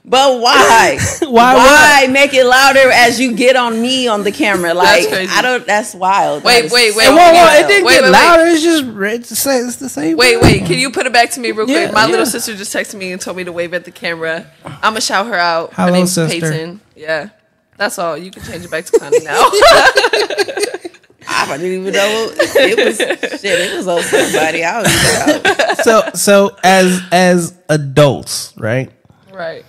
But 0.08 0.40
why? 0.40 0.98
Why 1.22 1.54
Why 1.56 2.06
make 2.08 2.32
it 2.32 2.44
louder 2.44 2.92
as 2.92 3.18
you 3.18 3.34
get 3.34 3.56
on 3.56 3.82
me 3.82 4.06
on 4.06 4.22
the 4.22 4.30
camera? 4.30 4.72
Like 4.72 5.08
crazy. 5.08 5.32
I 5.34 5.42
don't. 5.42 5.66
That's 5.66 5.96
wild. 5.96 6.44
Wait, 6.44 6.60
That 6.60 6.64
is 6.66 6.72
wait, 6.72 6.92
so 6.92 6.98
wait, 6.98 7.08
Whoa, 7.08 7.16
whoa, 7.16 7.46
wait, 7.46 7.60
it 7.60 7.66
didn't 7.66 7.84
wait, 7.86 7.92
get 7.94 8.02
wait, 8.04 8.12
wait. 8.12 8.12
louder. 8.12 8.42
It's 8.46 8.62
just 8.62 8.84
it's 8.84 9.28
the 9.30 9.34
same. 9.36 9.66
It's 9.66 9.76
the 9.76 9.88
same. 9.88 10.16
Wait, 10.16 10.40
wait. 10.40 10.64
Can 10.64 10.78
you 10.78 10.90
put 10.92 11.06
it 11.06 11.12
back 11.12 11.30
to 11.30 11.40
me 11.40 11.50
real 11.50 11.66
quick? 11.66 11.88
Yeah, 11.88 11.90
My 11.90 12.04
yeah. 12.04 12.10
little 12.12 12.26
sister 12.26 12.54
just 12.54 12.72
texted 12.72 12.94
me 12.94 13.10
and 13.10 13.20
told 13.20 13.36
me 13.36 13.42
to 13.42 13.50
wave 13.52 13.74
at 13.74 13.84
the 13.84 13.90
camera. 13.90 14.46
I'm 14.64 14.80
gonna 14.80 15.00
shout 15.00 15.26
her 15.26 15.34
out. 15.34 15.70
her 15.74 15.82
Hello, 15.86 15.92
name's 15.94 16.12
sister. 16.12 16.40
Peyton. 16.52 16.80
Yeah, 16.94 17.30
that's 17.76 17.98
all. 17.98 18.16
You 18.16 18.30
can 18.30 18.44
change 18.44 18.64
it 18.64 18.70
back 18.70 18.84
to 18.84 18.98
Connie 19.00 19.24
now. 19.24 19.50
Ah, 21.28 21.52
I 21.52 21.56
didn't 21.56 21.80
even 21.80 21.92
know 21.92 22.30
it 22.38 22.86
was 22.86 22.98
shit. 23.40 23.44
It 23.44 23.76
was 23.76 23.88
on 23.88 24.00
somebody. 24.02 24.62
I 24.64 24.80
don't 24.80 24.92
even 24.92 25.42
know. 25.42 25.74
So 25.82 26.10
so 26.14 26.56
as 26.62 27.02
as 27.10 27.58
adults, 27.68 28.54
right? 28.56 28.92
right. 29.32 29.64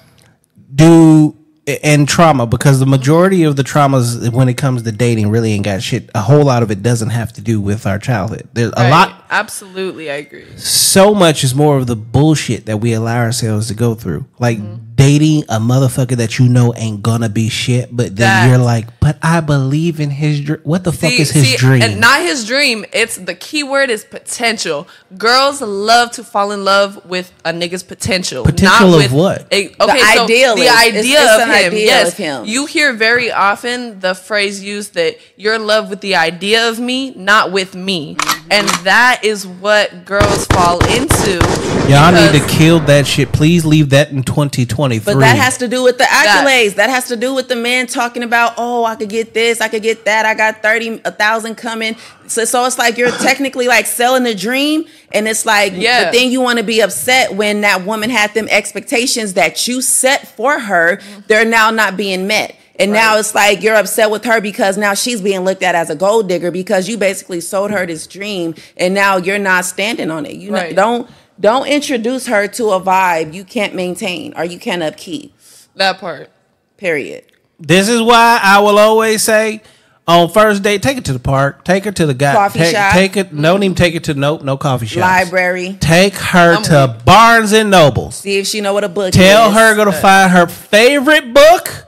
Do 0.78 1.36
and 1.84 2.08
trauma 2.08 2.46
because 2.46 2.80
the 2.80 2.86
majority 2.86 3.44
of 3.44 3.58
the 3.58 3.64
traumas 3.64 4.32
when 4.32 4.48
it 4.48 4.54
comes 4.54 4.84
to 4.84 4.92
dating 4.92 5.30
really 5.30 5.52
ain't 5.52 5.66
got 5.66 5.84
shit. 5.84 6.10
A 6.16 6.22
whole 6.22 6.46
lot 6.46 6.64
of 6.64 6.72
it 6.72 6.82
doesn't 6.82 7.10
have 7.10 7.34
to 7.34 7.42
do 7.42 7.60
with 7.60 7.86
our 7.86 8.00
childhood. 8.00 8.48
There's 8.54 8.72
a 8.78 8.90
lot. 8.90 9.26
Absolutely, 9.30 10.10
I 10.12 10.16
agree. 10.16 10.46
So 10.58 11.14
much 11.14 11.44
is 11.44 11.54
more 11.56 11.78
of 11.78 11.88
the 11.88 11.96
bullshit 11.96 12.66
that 12.66 12.78
we 12.78 12.94
allow 12.94 13.18
ourselves 13.18 13.68
to 13.68 13.74
go 13.74 13.96
through, 13.96 14.26
like 14.40 14.58
Mm-hmm. 14.58 14.84
dating 14.96 15.44
a 15.50 15.60
motherfucker 15.60 16.18
that 16.18 16.40
you 16.40 16.50
know 16.50 16.74
ain't 16.76 17.04
gonna 17.04 17.30
be 17.30 17.50
shit, 17.50 17.90
but 17.96 18.08
then 18.16 18.28
That- 18.28 18.50
you're 18.50 18.58
like, 18.58 18.88
but 19.00 19.18
I 19.22 19.42
believe 19.42 20.00
in 20.00 20.10
his 20.10 20.42
dream. 20.42 20.60
What 20.64 20.84
the 20.84 20.92
fuck 20.92 21.12
See- 21.12 21.22
is 21.22 21.30
his 21.32 21.52
see, 21.52 21.58
dream? 21.58 21.82
And 21.84 22.00
not 22.02 22.22
his 22.22 22.46
dream. 22.46 22.84
It's 22.92 23.16
the 23.16 23.36
key 23.36 23.64
word 23.64 23.90
is 23.90 24.04
potential. 24.04 24.88
Girls 25.18 25.62
love 25.62 26.12
to 26.12 26.24
fall 26.24 26.52
in 26.52 26.66
love 26.66 27.06
with 27.06 27.32
a 27.46 27.52
nigga's 27.54 27.84
potential. 27.84 28.44
Potential 28.44 28.88
not 28.90 28.96
of 28.96 29.04
with 29.04 29.12
what? 29.12 29.48
A, 29.54 29.68
okay, 29.80 30.00
so 30.16 30.24
ideal 30.24 30.56
the 30.56 30.62
is- 30.64 30.68
it's- 30.68 30.88
idea 30.88 31.20
it's 31.22 31.34
of 31.36 31.42
an 31.42 31.48
him. 31.50 31.56
ideal 31.74 31.86
yes, 31.86 32.08
of 32.10 32.18
him. 32.18 32.46
you 32.46 32.66
hear 32.66 32.94
very 32.94 33.32
often 33.32 34.00
the 34.00 34.16
phrase 34.16 34.64
used 34.64 34.96
that 34.96 35.18
you're 35.36 35.54
in 35.56 35.68
love 35.68 35.90
with 35.90 36.02
the 36.02 36.16
idea 36.16 36.70
of 36.70 36.80
me, 36.80 37.12
not 37.16 37.52
with 37.52 37.76
me, 37.76 38.16
Mm-hmm. 38.16 38.52
and 38.52 38.68
that 38.86 39.17
is 39.24 39.48
what 39.48 40.06
girls 40.06 40.46
fall 40.48 40.84
into. 40.86 41.40
Y'all 41.88 42.12
need 42.12 42.40
to 42.40 42.46
kill 42.48 42.80
that 42.82 43.08
shit. 43.08 43.32
Please 43.32 43.66
leave 43.66 43.92
that 43.92 44.12
in 44.12 44.24
2023. 44.24 45.14
But 45.14 45.20
that 45.20 45.38
has 45.38 45.58
to 45.60 45.68
do 45.68 45.84
with 45.84 45.98
the 45.98 46.04
accolades. 46.04 46.76
That, 46.76 46.90
has 46.90 47.08
to 47.08 47.16
do 47.16 47.34
with 47.34 47.48
the 47.48 47.56
man 47.56 47.88
talking 47.88 48.24
about, 48.24 48.54
oh, 48.58 48.84
I 48.84 48.96
could 48.96 49.10
get 49.10 49.34
this, 49.34 49.62
I 49.62 49.68
could 49.70 49.84
get 49.84 50.06
that. 50.06 50.26
I 50.26 50.34
got 50.34 50.62
thirty, 50.62 51.02
a 51.06 51.12
thousand 51.12 51.56
coming. 51.56 51.96
So, 52.28 52.44
so 52.44 52.66
it's 52.66 52.78
like 52.78 52.98
you're 52.98 53.12
technically 53.12 53.68
like 53.68 53.86
selling 53.86 54.26
a 54.26 54.36
dream, 54.36 54.86
and 55.14 55.28
it's 55.28 55.46
like, 55.46 55.74
Yeah. 55.76 56.06
But 56.06 56.12
then 56.14 56.30
you 56.32 56.42
want 56.42 56.58
to 56.60 56.64
be 56.66 56.82
upset 56.82 57.34
when 57.34 57.62
that 57.62 57.86
woman 57.86 58.10
had 58.10 58.34
them 58.34 58.48
expectations 58.50 59.36
that 59.36 59.68
you 59.68 59.82
set 59.82 60.28
for 60.36 60.60
her. 60.60 61.00
They're 61.28 61.46
now 61.46 61.72
not 61.72 61.96
being 61.96 62.28
met. 62.28 62.57
And 62.80 62.92
now 62.92 63.18
it's 63.18 63.34
like 63.34 63.64
you're 63.64 63.76
upset 63.76 64.12
with 64.12 64.24
her 64.26 64.40
because 64.40 64.78
now 64.78 64.94
she's 64.94 65.20
being 65.22 65.42
looked 65.42 65.64
at 65.64 65.74
as 65.76 65.90
a 65.90 65.96
gold 65.96 66.30
digger 66.30 66.52
because 66.52 66.88
you 66.88 66.98
basically 66.98 67.42
sold 67.42 67.72
her 67.72 67.86
this 67.86 68.06
dream 68.08 68.54
and 68.78 68.94
now 68.94 69.18
you're 69.18 69.40
not 69.40 69.66
standing 69.66 70.12
on 70.12 70.26
it. 70.26 70.36
You 70.36 70.52
know, 70.52 70.58
Right. 70.58 70.76
don't 70.76 71.10
don't 71.40 71.68
introduce 71.68 72.28
her 72.28 72.48
to 72.48 72.66
a 72.72 72.82
vibe 72.82 73.34
you 73.34 73.44
can't 73.44 73.74
maintain 73.76 74.34
or 74.36 74.44
you 74.44 74.60
can't 74.60 74.82
upkeep. 74.84 75.34
that 75.76 76.00
part. 76.00 76.30
Period. 76.78 77.24
This 77.60 77.90
is 77.90 78.02
why 78.02 78.40
I 78.42 78.60
will 78.60 78.78
always 78.78 79.24
say 79.24 79.62
on 80.08 80.30
first 80.30 80.64
date, 80.64 80.82
take 80.84 80.98
it 80.98 81.06
to 81.06 81.14
the 81.14 81.20
park, 81.20 81.64
take 81.66 81.84
her 81.84 81.92
to 81.92 82.06
the 82.06 82.14
guy, 82.14 82.34
Coffee 82.34 82.60
take, 82.60 82.76
shop. 82.76 82.94
take 82.94 83.18
it. 83.18 83.36
Don't 83.36 83.62
even 83.64 83.76
take 83.76 83.94
it 83.96 84.06
to 84.06 84.14
nope, 84.14 84.42
no 84.44 84.56
coffee 84.56 84.86
shop. 84.86 85.02
Library. 85.02 85.76
Take 85.82 86.14
her 86.16 86.54
I'm 86.56 86.64
to 86.64 87.02
Barnes 87.04 87.52
and 87.52 87.70
Nobles. 87.70 88.16
See 88.18 88.38
if 88.38 88.48
she 88.48 88.62
know 88.62 88.74
what 88.74 88.84
a 88.84 88.90
book 88.90 89.12
Tell 89.12 89.50
is. 89.50 89.56
her 89.56 89.76
go 89.76 89.86
to 89.86 89.92
find 89.92 90.32
her 90.32 90.48
favorite 90.48 91.34
book, 91.34 91.87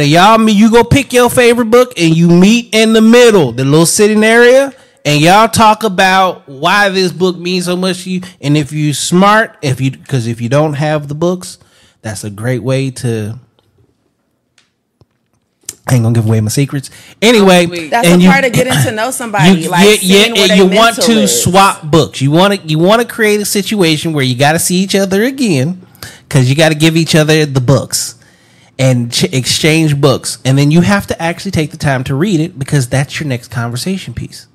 and 0.00 0.08
y'all 0.10 0.38
me 0.38 0.52
you 0.52 0.70
go 0.70 0.84
pick 0.84 1.12
your 1.12 1.28
favorite 1.30 1.70
book, 1.70 1.92
and 1.98 2.16
you 2.16 2.28
meet 2.28 2.74
in 2.74 2.92
the 2.92 3.00
middle, 3.02 3.52
the 3.52 3.64
little 3.64 3.86
sitting 3.86 4.24
area, 4.24 4.72
and 5.04 5.20
y'all 5.20 5.48
talk 5.48 5.84
about 5.84 6.48
why 6.48 6.88
this 6.88 7.12
book 7.12 7.36
means 7.36 7.64
so 7.66 7.76
much 7.76 8.04
to 8.04 8.10
you. 8.10 8.20
And 8.40 8.56
if 8.56 8.72
you 8.72 8.94
smart, 8.94 9.56
if 9.62 9.80
you 9.80 9.90
because 9.90 10.26
if 10.26 10.40
you 10.40 10.48
don't 10.48 10.74
have 10.74 11.08
the 11.08 11.14
books, 11.14 11.58
that's 12.02 12.24
a 12.24 12.30
great 12.30 12.62
way 12.62 12.90
to 12.90 13.38
I 15.88 15.94
ain't 15.96 16.04
gonna 16.04 16.14
give 16.14 16.26
away 16.26 16.40
my 16.40 16.48
secrets. 16.48 16.90
Anyway. 17.20 17.88
That's 17.88 18.06
and 18.06 18.20
a 18.20 18.24
you- 18.24 18.30
part 18.30 18.44
of 18.44 18.52
getting 18.52 18.72
to 18.84 18.92
know 18.92 19.10
somebody. 19.22 19.62
you, 19.62 19.68
like 19.68 19.98
yeah, 20.02 20.26
yeah, 20.34 20.54
you 20.54 20.66
want 20.66 20.96
to 21.02 21.12
is. 21.22 21.42
swap 21.42 21.82
books. 21.82 22.22
You 22.22 22.30
want 22.30 22.54
to 22.54 22.66
you 22.66 22.78
want 22.78 23.02
to 23.02 23.08
create 23.08 23.40
a 23.40 23.44
situation 23.44 24.12
where 24.12 24.24
you 24.24 24.36
got 24.36 24.52
to 24.52 24.58
see 24.58 24.76
each 24.76 24.94
other 24.94 25.24
again 25.24 25.84
because 26.28 26.48
you 26.48 26.54
got 26.54 26.68
to 26.68 26.76
give 26.76 26.96
each 26.96 27.14
other 27.16 27.44
the 27.44 27.60
books 27.60 28.14
and 28.82 29.12
ch- 29.12 29.32
exchange 29.32 30.00
books, 30.00 30.38
and 30.44 30.58
then 30.58 30.70
you 30.72 30.80
have 30.80 31.06
to 31.06 31.22
actually 31.22 31.52
take 31.52 31.70
the 31.70 31.76
time 31.76 32.02
to 32.04 32.14
read 32.14 32.40
it 32.40 32.58
because 32.58 32.88
that's 32.88 33.20
your 33.20 33.28
next 33.28 33.48
conversation 33.48 34.12
piece. 34.12 34.48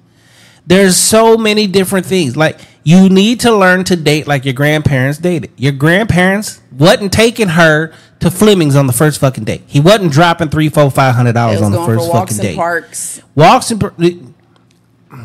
There's 0.65 0.97
so 0.97 1.37
many 1.37 1.65
different 1.65 2.05
things. 2.05 2.35
Like 2.35 2.59
you 2.83 3.07
need 3.07 3.39
to 3.41 3.55
learn 3.55 3.85
to 3.85 3.95
date 3.95 4.27
like 4.27 4.43
your 4.43 4.53
grandparents 4.53 5.17
dated. 5.17 5.51
Your 5.55 5.71
grandparents 5.71 6.59
wasn't 6.77 7.13
taking 7.13 7.47
her 7.47 7.93
to 8.19 8.29
Fleming's 8.29 8.75
on 8.75 8.85
the 8.85 8.93
first 8.93 9.19
fucking 9.21 9.45
date. 9.45 9.61
He 9.65 9.79
wasn't 9.79 10.11
dropping 10.11 10.49
three, 10.49 10.67
four, 10.67 10.91
five 10.91 11.15
hundred 11.15 11.33
dollars 11.33 11.61
on 11.61 11.71
the 11.71 11.85
first 11.85 12.11
fucking 12.11 12.37
in 12.37 12.43
date 12.43 12.55
parks. 12.57 13.21
walks 13.33 13.71
and 13.71 13.79
parks. 13.79 13.95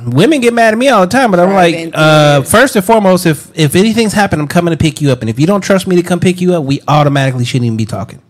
women 0.06 0.40
get 0.40 0.54
mad 0.54 0.72
at 0.74 0.78
me 0.78 0.88
all 0.88 1.00
the 1.00 1.06
time 1.08 1.30
but 1.32 1.40
i'm 1.40 1.50
Right, 1.50 1.86
like 1.86 1.92
uh, 1.94 2.42
first 2.42 2.76
and 2.76 2.84
foremost 2.84 3.26
if 3.26 3.50
if 3.58 3.74
anything's 3.74 4.12
happened 4.12 4.40
i'm 4.40 4.46
coming 4.48 4.70
to 4.70 4.76
pick 4.78 5.00
you 5.00 5.10
up 5.10 5.20
and 5.22 5.28
if 5.28 5.40
you 5.40 5.46
don't 5.46 5.60
trust 5.60 5.86
me 5.88 5.96
to 5.96 6.02
come 6.04 6.20
pick 6.20 6.40
you 6.40 6.54
up 6.54 6.62
we 6.62 6.80
automatically 6.86 7.44
shouldn't 7.44 7.66
even 7.66 7.76
be 7.76 7.84
talking 7.84 8.22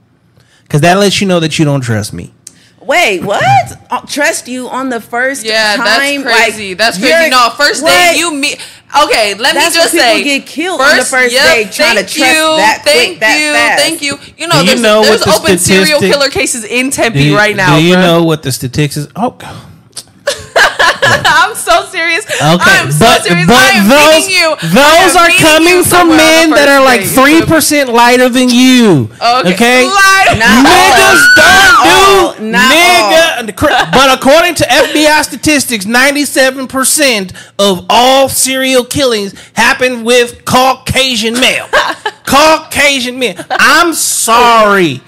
because 0.73 0.81
that 0.81 0.97
lets 0.97 1.21
you 1.21 1.27
know 1.27 1.39
that 1.39 1.59
you 1.59 1.67
don't 1.67 1.83
trust 1.83 2.15
me 2.15 2.33
Wait, 2.81 3.23
what? 3.23 3.45
Uh, 3.93 4.01
trust 4.07 4.49
you 4.49 4.69
on 4.69 4.89
the 4.89 5.01
first 5.01 5.45
Yeah, 5.45 5.77
time? 5.77 5.85
that's 5.85 6.23
crazy. 6.51 6.71
Like, 6.71 6.79
that's 6.79 6.99
crazy. 6.99 7.31
No, 7.31 7.49
first 7.57 7.81
what? 7.81 7.91
date 7.93 8.19
you 8.19 8.35
meet. 8.35 8.59
Okay, 9.05 9.35
let 9.35 9.55
That's 9.55 9.77
me 9.77 9.81
just 9.81 9.95
when 9.95 10.03
people 10.03 10.19
say, 10.19 10.25
get 10.25 10.47
killed 10.47 10.81
on 10.81 10.97
the 10.97 11.05
first 11.05 11.33
day 11.33 11.69
trying 11.71 11.95
to 11.97 12.03
thank 12.03 12.09
trust 12.09 12.19
you, 12.19 12.57
that 12.59 12.81
quick, 12.83 12.95
thank 12.95 13.21
that 13.21 13.39
you, 13.39 13.53
fast. 13.53 13.83
thank 13.83 14.03
you. 14.03 14.19
You 14.37 14.49
know, 14.49 14.55
Do 14.57 14.61
you 14.63 14.67
there's, 14.67 14.83
know 14.83 15.03
there's 15.03 15.21
what 15.25 15.43
the 15.43 15.43
open 15.51 15.59
serial 15.59 16.01
killer 16.01 16.29
cases 16.29 16.65
in 16.65 16.91
Tempe 16.91 17.23
you, 17.23 17.37
right 17.37 17.55
now. 17.55 17.79
do 17.79 17.85
you 17.85 17.95
bruh. 17.95 18.03
know 18.03 18.25
what 18.25 18.43
the 18.43 18.51
statistics 18.51 19.07
oh 19.15 19.37
I'm 21.27 21.55
so 21.55 21.85
serious. 21.87 22.25
Okay, 22.27 22.39
I'm 22.41 22.91
so 22.93 23.05
but 23.05 23.23
serious. 23.23 23.47
but 23.47 23.57
I 23.57 23.71
am 23.77 23.89
those 23.89 24.27
meeting 24.27 24.41
you. 24.41 24.57
I 24.59 25.03
those 25.03 25.17
am 25.17 25.23
are 25.23 25.31
coming 25.39 25.85
from 25.85 26.09
men 26.09 26.51
that 26.51 26.69
are 26.69 26.83
like 26.85 27.03
three 27.03 27.43
percent 27.45 27.93
lighter 27.93 28.29
than 28.29 28.49
you. 28.49 29.11
Okay, 29.21 29.53
Okay, 29.55 29.85
Liar. 29.85 30.39
Not 30.39 30.67
niggas 30.67 31.23
don't 31.37 32.37
do 32.39 32.51
Not 32.51 32.73
nigga. 32.73 33.93
But 33.93 34.19
according 34.19 34.55
to 34.57 34.65
FBI 34.65 35.23
statistics, 35.25 35.87
ninety-seven 35.87 36.69
percent 36.69 37.33
of 37.59 37.87
all 37.91 38.29
serial 38.29 38.85
killings 38.85 39.35
happen 39.55 40.05
with 40.05 40.45
Caucasian 40.45 41.35
male. 41.35 41.69
Caucasian 42.25 43.19
men. 43.19 43.45
I'm 43.51 43.93
sorry. 43.95 45.01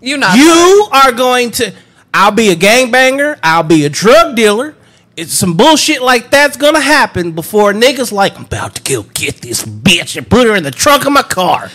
You 0.00 0.16
not. 0.16 0.36
You 0.38 0.88
are 0.92 1.12
going 1.12 1.50
to. 1.52 1.74
I'll 2.14 2.30
be 2.32 2.48
a 2.50 2.56
gangbanger. 2.56 3.38
I'll 3.42 3.62
be 3.62 3.84
a 3.84 3.90
drug 3.90 4.36
dealer. 4.36 4.74
It's 5.16 5.32
some 5.32 5.56
bullshit 5.56 6.02
like 6.02 6.30
that's 6.30 6.56
gonna 6.58 6.80
happen 6.80 7.32
before 7.32 7.72
niggas 7.72 8.12
like 8.12 8.36
I'm 8.36 8.44
about 8.44 8.74
to 8.74 8.82
go 8.82 9.02
get 9.14 9.36
this 9.40 9.64
bitch 9.64 10.16
and 10.16 10.28
put 10.28 10.46
her 10.46 10.54
in 10.54 10.62
the 10.62 10.70
trunk 10.70 11.06
of 11.06 11.12
my 11.12 11.22
car. 11.22 11.70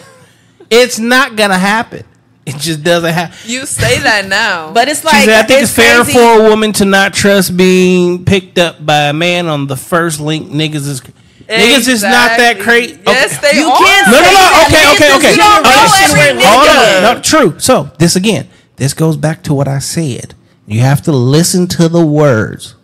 It's 0.70 1.00
not 1.00 1.36
gonna 1.36 1.58
happen. 1.58 2.06
It 2.46 2.58
just 2.58 2.84
doesn't 2.84 3.12
happen. 3.14 3.36
You 3.46 3.66
say 3.66 4.00
that 4.00 4.28
now. 4.28 4.72
But 4.74 4.90
it's 4.90 5.04
like 5.04 5.26
said, 5.26 5.44
I 5.46 5.48
think 5.48 5.64
it's, 5.64 5.76
fair 5.76 6.04
crazy. 6.04 6.14
for 6.14 6.46
a 6.46 6.50
woman 6.50 6.72
to 6.74 6.86
not 6.86 7.14
trust 7.14 7.56
being 7.58 8.26
picked 8.26 8.58
up 8.60 8.84
by 8.86 9.10
a 9.10 9.14
man 9.14 9.48
on 9.48 9.68
the 9.68 9.76
first 9.76 10.20
link. 10.20 10.50
Niggas 10.50 10.88
is 10.88 11.02
niggas 11.48 11.88
is 11.88 12.04
not 12.04 12.38
that 12.38 12.58
Exactly. 12.58 12.64
crazy. 12.64 13.00
Yes, 13.08 13.38
Okay. 13.38 13.52
they 13.52 13.60
You 13.60 13.70
are. 13.70 13.78
can't 13.78 14.08
No, 14.08 14.14
no, 14.14 14.18
no. 14.20 14.32
that 14.32 14.68
Okay, 14.68 15.06
okay, 15.06 15.16
okay. 15.18 15.32
You 15.32 15.38
don't 15.38 15.66
Okay, 15.66 16.30
every 16.30 16.44
Hold 16.44 16.68
nigga. 16.68 17.10
on. 17.10 17.16
No, 17.16 17.22
true. 17.22 17.60
So 17.60 17.90
this 17.98 18.16
again, 18.16 18.48
this 18.76 18.94
goes 18.94 19.18
back 19.18 19.42
to 19.44 19.54
what 19.56 19.68
I 19.68 19.80
said. 19.80 20.36
You 20.68 20.82
have 20.82 21.02
to 21.04 21.12
listen 21.12 21.68
to 21.70 21.90
the 21.90 22.06
words. 22.06 22.76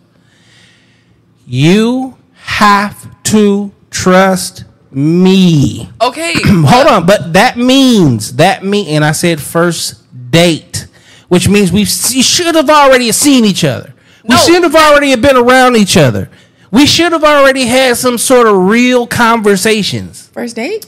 You 1.50 2.16
have 2.34 3.22
to 3.24 3.72
trust 3.90 4.64
me. 4.90 5.88
Okay. 6.00 6.34
Hold 6.44 6.86
on, 6.86 7.06
but 7.06 7.32
that 7.32 7.56
means 7.56 8.34
that 8.36 8.62
mean, 8.64 8.86
and 8.88 9.02
I 9.04 9.12
said 9.12 9.40
first 9.40 10.02
date, 10.30 10.86
which 11.28 11.48
means 11.48 11.72
we 11.72 11.86
should 11.86 12.54
have 12.54 12.68
already 12.68 13.10
seen 13.12 13.46
each 13.46 13.64
other. 13.64 13.94
We 14.24 14.34
No. 14.34 14.40
should 14.42 14.62
have 14.62 14.76
already 14.76 15.16
been 15.16 15.36
around 15.36 15.76
each 15.76 15.96
other. 15.96 16.28
We 16.70 16.84
should 16.84 17.12
have 17.12 17.24
already 17.24 17.64
had 17.64 17.96
some 17.96 18.18
sort 18.18 18.46
of 18.46 18.54
real 18.68 19.06
conversations. 19.06 20.28
First 20.34 20.56
date? 20.56 20.84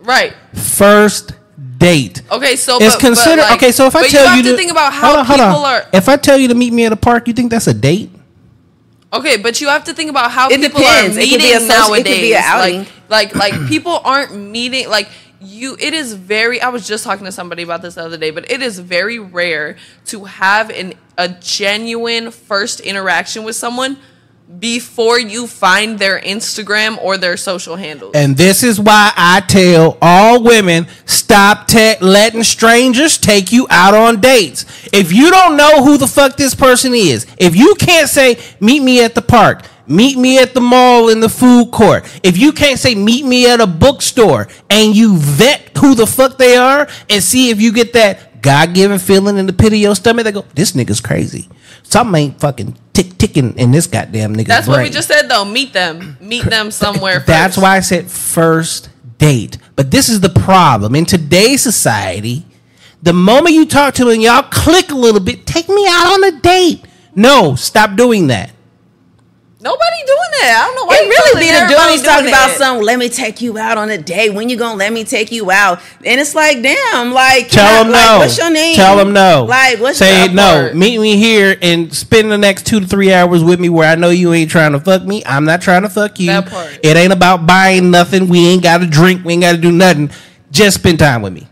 Right. 0.00 0.32
First 0.54 1.32
date. 1.76 2.22
Okay. 2.30 2.56
So 2.56 2.76
It's 2.76 2.86
but- 2.86 2.92
but, 2.94 3.00
considered 3.00 3.42
like- 3.42 3.56
okay. 3.62 3.72
So 3.72 3.86
if 3.86 3.94
I 3.94 4.06
tell 4.08 4.24
you 4.24 4.30
you, 4.30 4.36
have 4.36 4.44
to 4.44 4.50
to 4.52 4.56
think 4.56 4.70
about 4.70 4.92
how 4.94 5.08
hold 5.08 5.18
on, 5.18 5.26
hold 5.26 5.40
people 5.40 5.64
on. 5.66 5.74
are. 5.74 5.86
If 5.92 6.08
I 6.08 6.16
tell 6.16 6.38
you 6.38 6.48
to 6.48 6.54
meet 6.54 6.72
me 6.72 6.86
at 6.86 6.92
a 6.92 6.96
park, 6.96 7.28
you 7.28 7.34
think 7.34 7.50
that's 7.50 7.66
a 7.66 7.74
date? 7.74 8.10
Okay, 9.12 9.36
but 9.38 9.60
you 9.60 9.68
have 9.68 9.84
to 9.84 9.94
think 9.94 10.10
about 10.10 10.30
how 10.30 10.48
It 10.50 10.60
people 10.60 10.80
depends. 10.80 11.16
are 11.16 11.20
It 11.20 11.24
could 11.30 11.38
meeting 11.40 11.46
be 11.48 11.52
a 11.54 11.60
social- 11.60 11.88
nowadays. 11.94 12.06
it 12.06 12.14
could 12.14 12.20
be 12.20 12.34
an 12.34 12.42
outing. 12.44 12.78
Like, 13.08 13.34
like, 13.34 13.52
like 13.60 13.68
people 13.68 14.00
aren't 14.04 14.34
meeting. 14.36 14.88
Like 14.88 15.08
you, 15.40 15.76
it 15.80 15.94
is 15.94 16.12
very. 16.14 16.60
I 16.60 16.68
was 16.68 16.86
just 16.86 17.04
talking 17.04 17.24
to 17.24 17.32
somebody 17.32 17.62
about 17.62 17.80
this 17.80 17.94
the 17.94 18.04
other 18.04 18.18
day, 18.18 18.30
but 18.30 18.50
it 18.50 18.60
is 18.60 18.78
very 18.80 19.18
rare 19.18 19.76
to 20.06 20.24
have 20.24 20.68
an 20.70 20.92
a 21.16 21.28
genuine 21.28 22.30
first 22.30 22.80
interaction 22.80 23.44
with 23.44 23.56
someone 23.56 23.96
before 24.58 25.18
you 25.18 25.46
find 25.46 25.98
their 25.98 26.18
Instagram 26.18 26.98
or 27.02 27.18
their 27.18 27.36
social 27.36 27.76
handles. 27.76 28.12
And 28.14 28.36
this 28.36 28.62
is 28.62 28.80
why 28.80 29.12
I 29.16 29.40
tell 29.40 29.98
all 30.00 30.42
women 30.42 30.86
stop 31.04 31.66
te- 31.66 31.98
letting 32.00 32.42
strangers 32.42 33.18
take 33.18 33.52
you 33.52 33.66
out 33.68 33.94
on 33.94 34.20
dates. 34.20 34.64
If 34.92 35.12
you 35.12 35.30
don't 35.30 35.56
know 35.56 35.84
who 35.84 35.98
the 35.98 36.06
fuck 36.06 36.36
this 36.36 36.54
person 36.54 36.94
is, 36.94 37.26
if 37.36 37.54
you 37.54 37.74
can't 37.74 38.08
say, 38.08 38.38
meet 38.58 38.82
me 38.82 39.04
at 39.04 39.14
the 39.14 39.22
park, 39.22 39.64
meet 39.86 40.16
me 40.16 40.38
at 40.38 40.54
the 40.54 40.60
mall 40.60 41.08
in 41.08 41.20
the 41.20 41.28
food 41.28 41.70
court, 41.70 42.04
if 42.22 42.38
you 42.38 42.52
can't 42.52 42.78
say, 42.78 42.94
meet 42.94 43.24
me 43.24 43.50
at 43.50 43.60
a 43.60 43.66
bookstore, 43.66 44.48
and 44.70 44.94
you 44.96 45.16
vet 45.16 45.76
who 45.78 45.94
the 45.94 46.06
fuck 46.06 46.38
they 46.38 46.56
are 46.56 46.88
and 47.08 47.22
see 47.22 47.50
if 47.50 47.60
you 47.60 47.72
get 47.72 47.92
that 47.92 48.27
God 48.42 48.74
given 48.74 48.98
feeling 48.98 49.38
in 49.38 49.46
the 49.46 49.52
pit 49.52 49.72
of 49.72 49.78
your 49.78 49.94
stomach, 49.94 50.24
they 50.24 50.32
go, 50.32 50.44
this 50.54 50.72
nigga's 50.72 51.00
crazy. 51.00 51.48
Something 51.82 52.22
ain't 52.22 52.40
fucking 52.40 52.76
tick 52.92 53.16
ticking 53.18 53.58
in 53.58 53.70
this 53.70 53.86
goddamn 53.86 54.34
nigga. 54.34 54.46
That's 54.46 54.68
what 54.68 54.82
we 54.82 54.90
just 54.90 55.08
said, 55.08 55.28
though. 55.28 55.44
Meet 55.44 55.72
them. 55.72 56.16
Meet 56.20 56.44
them 56.44 56.70
somewhere. 56.70 57.20
That's 57.20 57.56
first. 57.56 57.62
why 57.62 57.76
I 57.76 57.80
said 57.80 58.10
first 58.10 58.90
date. 59.18 59.58
But 59.76 59.90
this 59.90 60.08
is 60.08 60.20
the 60.20 60.28
problem. 60.28 60.94
In 60.94 61.04
today's 61.04 61.62
society, 61.62 62.44
the 63.02 63.12
moment 63.12 63.54
you 63.54 63.66
talk 63.66 63.94
to 63.94 64.04
them 64.04 64.14
and 64.14 64.22
y'all 64.22 64.42
click 64.42 64.90
a 64.90 64.94
little 64.94 65.20
bit, 65.20 65.46
take 65.46 65.68
me 65.68 65.86
out 65.88 66.14
on 66.14 66.24
a 66.24 66.40
date. 66.40 66.84
No, 67.14 67.54
stop 67.54 67.96
doing 67.96 68.28
that. 68.28 68.50
Nobody 69.68 70.00
doing 70.06 70.32
that. 70.40 70.60
I 70.62 70.66
don't 70.66 70.76
know 70.76 70.84
why. 70.86 70.94
It 70.96 71.04
you 71.04 71.10
really 71.10 71.40
be 71.40 71.46
feeling 71.46 71.54
the 71.54 71.62
everybody 71.64 71.92
dudes 71.92 72.02
talking 72.08 72.24
doing 72.24 72.34
about 72.34 72.48
that. 72.48 72.56
something. 72.58 72.86
Let 72.86 72.98
me 72.98 73.08
take 73.08 73.40
you 73.42 73.58
out 73.58 73.76
on 73.78 73.90
a 73.90 73.98
date. 73.98 74.30
When 74.32 74.48
you 74.48 74.56
gonna 74.56 74.76
let 74.78 74.92
me 74.92 75.04
take 75.04 75.30
you 75.30 75.50
out? 75.50 75.80
And 76.04 76.20
it's 76.20 76.34
like, 76.34 76.62
damn, 76.62 77.12
like 77.12 77.48
Tell 77.50 77.66
can 77.66 77.76
I- 77.76 77.82
them 77.82 77.92
like, 77.92 78.06
no. 78.06 78.18
What's 78.18 78.38
your 78.38 78.50
name? 78.50 78.74
Tell 78.76 78.96
them 78.96 79.12
no. 79.12 79.44
Like 79.48 79.78
what's 79.80 79.98
Say 79.98 80.24
your 80.24 80.34
no. 80.34 80.72
Meet 80.74 80.98
me 81.00 81.16
here 81.16 81.56
and 81.60 81.92
spend 81.94 82.30
the 82.30 82.38
next 82.38 82.66
two 82.66 82.80
to 82.80 82.86
three 82.86 83.12
hours 83.12 83.44
with 83.44 83.60
me 83.60 83.68
where 83.68 83.88
I 83.90 83.94
know 83.94 84.10
you 84.10 84.32
ain't 84.32 84.50
trying 84.50 84.72
to 84.72 84.80
fuck 84.80 85.04
me. 85.04 85.22
I'm 85.26 85.44
not 85.44 85.60
trying 85.60 85.82
to 85.82 85.88
fuck 85.90 86.18
you. 86.18 86.26
That 86.28 86.46
part. 86.48 86.78
It 86.82 86.96
ain't 86.96 87.12
about 87.12 87.46
buying 87.46 87.90
nothing. 87.90 88.28
We 88.28 88.46
ain't 88.48 88.62
got 88.62 88.78
to 88.78 88.86
drink. 88.86 89.24
We 89.24 89.34
ain't 89.34 89.42
got 89.42 89.52
to 89.52 89.58
do 89.58 89.70
nothing. 89.72 90.10
Just 90.50 90.78
spend 90.78 90.98
time 90.98 91.20
with 91.22 91.32
me. 91.34 91.46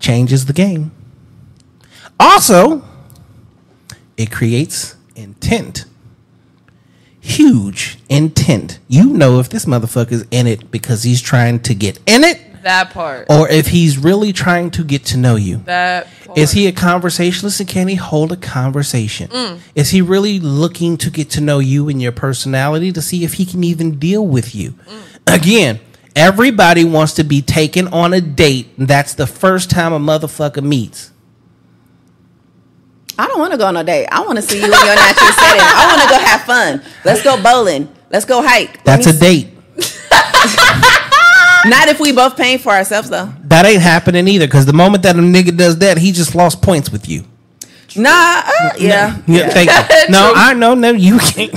Changes 0.00 0.46
the 0.46 0.52
game. 0.52 0.92
Also, 2.20 2.82
it 4.16 4.30
creates 4.30 4.96
intent. 5.16 5.84
Huge 7.20 7.98
intent. 8.08 8.78
You 8.86 9.06
know 9.06 9.38
if 9.40 9.48
this 9.48 9.64
motherfucker's 9.64 10.24
in 10.30 10.46
it 10.46 10.70
because 10.70 11.02
he's 11.04 11.22
trying 11.22 11.60
to 11.60 11.74
get 11.74 11.98
in 12.06 12.22
it 12.22 12.38
That 12.62 12.90
part. 12.90 13.26
or 13.30 13.48
if 13.48 13.68
he's 13.68 13.96
really 13.96 14.32
trying 14.34 14.70
to 14.72 14.84
get 14.84 15.06
to 15.06 15.16
know 15.16 15.36
you. 15.36 15.58
That 15.64 16.06
part. 16.26 16.36
Is 16.36 16.52
he 16.52 16.66
a 16.66 16.72
conversationalist 16.72 17.60
and 17.60 17.68
can 17.68 17.88
he 17.88 17.94
hold 17.94 18.30
a 18.32 18.36
conversation? 18.36 19.28
Mm. 19.30 19.58
Is 19.74 19.90
he 19.90 20.02
really 20.02 20.38
looking 20.38 20.98
to 20.98 21.10
get 21.10 21.30
to 21.30 21.40
know 21.40 21.60
you 21.60 21.88
and 21.88 22.02
your 22.02 22.12
personality 22.12 22.92
to 22.92 23.00
see 23.00 23.24
if 23.24 23.34
he 23.34 23.46
can 23.46 23.64
even 23.64 23.98
deal 23.98 24.26
with 24.26 24.54
you? 24.54 24.72
Mm. 24.72 25.34
Again, 25.34 25.80
everybody 26.14 26.84
wants 26.84 27.14
to 27.14 27.24
be 27.24 27.40
taken 27.40 27.88
on 27.88 28.12
a 28.12 28.20
date. 28.20 28.68
and 28.76 28.86
That's 28.86 29.14
the 29.14 29.26
first 29.26 29.70
time 29.70 29.94
a 29.94 29.98
motherfucker 29.98 30.62
meets. 30.62 31.10
I 33.18 33.26
don't 33.28 33.38
want 33.38 33.52
to 33.52 33.58
go 33.58 33.66
on 33.66 33.76
a 33.76 33.84
date. 33.84 34.06
I 34.10 34.20
want 34.24 34.36
to 34.36 34.42
see 34.42 34.58
you 34.58 34.64
in 34.64 34.70
your 34.70 34.94
natural 34.96 35.32
setting. 35.32 35.60
I 35.62 35.86
want 35.88 36.02
to 36.02 36.08
go 36.08 36.18
have 36.18 36.40
fun. 36.42 36.82
Let's 37.04 37.22
go 37.22 37.40
bowling. 37.42 37.88
Let's 38.10 38.24
go 38.24 38.42
hike. 38.42 38.74
Let 38.84 38.84
That's 38.84 39.06
me 39.06 39.12
a 39.12 39.20
date. 39.20 39.48
Not 41.66 41.88
if 41.88 41.98
we 41.98 42.12
both 42.12 42.36
paying 42.36 42.58
for 42.58 42.72
ourselves 42.72 43.08
though. 43.08 43.32
That 43.44 43.64
ain't 43.64 43.80
happening 43.80 44.28
either 44.28 44.46
because 44.46 44.66
the 44.66 44.72
moment 44.72 45.02
that 45.04 45.16
a 45.16 45.20
nigga 45.20 45.56
does 45.56 45.78
that, 45.78 45.96
he 45.96 46.12
just 46.12 46.34
lost 46.34 46.60
points 46.60 46.90
with 46.90 47.08
you. 47.08 47.24
Nah, 47.96 48.10
uh, 48.10 48.70
yeah. 48.76 49.16
Yeah, 49.26 49.48
thank 49.50 49.70
you. 49.70 49.76
No, 50.10 50.32
I 50.34 50.52
know, 50.52 50.74
no, 50.74 50.90
you 50.90 51.18
can't. 51.18 51.52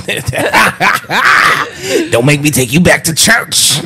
Don't 2.12 2.24
make 2.24 2.40
me 2.40 2.50
take 2.50 2.72
you 2.72 2.80
back 2.80 3.04
to 3.04 3.14
church. 3.14 3.80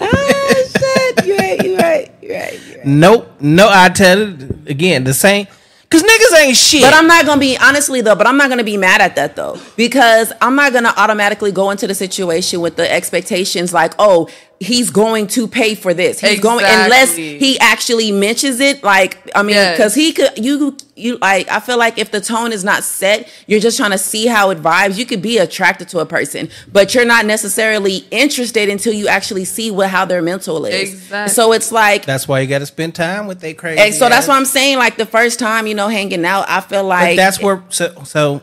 Ah, 0.00 0.54
shit. 0.78 1.26
You 1.26 1.36
right. 1.36 1.64
You 1.64 1.76
right. 1.76 2.12
You 2.22 2.32
right. 2.34 2.52
You 2.68 2.76
right. 2.76 2.86
Nope. 2.86 3.30
No, 3.40 3.68
I 3.70 3.90
tell 3.90 4.20
it 4.22 4.68
again, 4.68 5.04
the 5.04 5.14
same. 5.14 5.46
Cause 5.90 6.02
niggas 6.02 6.38
ain't 6.38 6.56
shit. 6.56 6.82
But 6.82 6.94
I'm 6.94 7.06
not 7.06 7.24
gonna 7.24 7.40
be 7.40 7.56
honestly 7.56 8.00
though. 8.00 8.16
But 8.16 8.26
I'm 8.26 8.36
not 8.36 8.48
gonna 8.48 8.64
be 8.64 8.76
mad 8.76 9.00
at 9.00 9.16
that 9.16 9.36
though 9.36 9.58
because 9.76 10.32
I'm 10.40 10.56
not 10.56 10.72
gonna 10.72 10.92
automatically 10.96 11.52
go 11.52 11.70
into 11.70 11.86
the 11.86 11.94
situation 11.94 12.60
with 12.60 12.76
the 12.76 12.90
expectations 12.90 13.72
like, 13.72 13.94
oh, 13.98 14.28
he's 14.64 14.90
going 14.90 15.26
to 15.28 15.46
pay 15.46 15.74
for 15.74 15.94
this. 15.94 16.20
He's 16.20 16.40
going 16.40 16.64
unless 16.64 17.14
he 17.16 17.58
actually 17.60 18.10
mentions 18.12 18.60
it. 18.60 18.82
Like, 18.82 19.30
I 19.34 19.42
mean, 19.42 19.54
Yes. 19.54 19.76
because 19.76 19.94
he 19.94 20.12
could 20.12 20.38
you 20.44 20.76
you 20.96 21.16
like. 21.18 21.48
I 21.50 21.60
feel 21.60 21.76
like 21.78 21.98
if 21.98 22.10
the 22.10 22.20
tone 22.20 22.52
is 22.52 22.64
not 22.64 22.82
set, 22.84 23.28
you're 23.46 23.60
just 23.60 23.76
trying 23.76 23.90
to 23.90 23.98
see 23.98 24.26
how 24.26 24.50
it 24.50 24.58
vibes. 24.62 24.96
You 24.98 25.06
could 25.06 25.22
be 25.22 25.38
attracted 25.38 25.88
to 25.90 25.98
a 25.98 26.06
person, 26.06 26.48
but 26.72 26.94
you're 26.94 27.04
not 27.04 27.26
necessarily 27.26 28.06
interested 28.10 28.68
until 28.68 28.92
you 28.92 29.08
actually 29.08 29.44
see 29.44 29.70
what 29.70 29.90
how 29.90 30.04
their 30.04 30.22
mental 30.22 30.64
is. 30.66 30.92
Exactly. 30.94 31.32
So 31.34 31.52
it's 31.52 31.70
like 31.72 32.04
that's 32.06 32.26
why 32.28 32.40
you 32.40 32.46
got 32.46 32.60
to 32.60 32.66
spend 32.66 32.94
time 32.94 33.26
with 33.26 33.40
they 33.40 33.54
crazy. 33.54 33.80
and 33.80 33.94
so 33.94 34.08
that's 34.08 34.24
ass. 34.24 34.28
what 34.28 34.36
I'm 34.36 34.44
saying. 34.44 34.78
Like 34.78 34.96
the 34.96 35.06
first 35.06 35.38
time, 35.38 35.66
you 35.66 35.74
know, 35.74 35.88
hanging 35.88 36.24
out, 36.24 36.46
I 36.48 36.60
feel 36.60 36.82
But 36.82 36.88
like 36.88 37.16
that's 37.16 37.40
where 37.40 37.62
so 37.70 38.02
so 38.04 38.42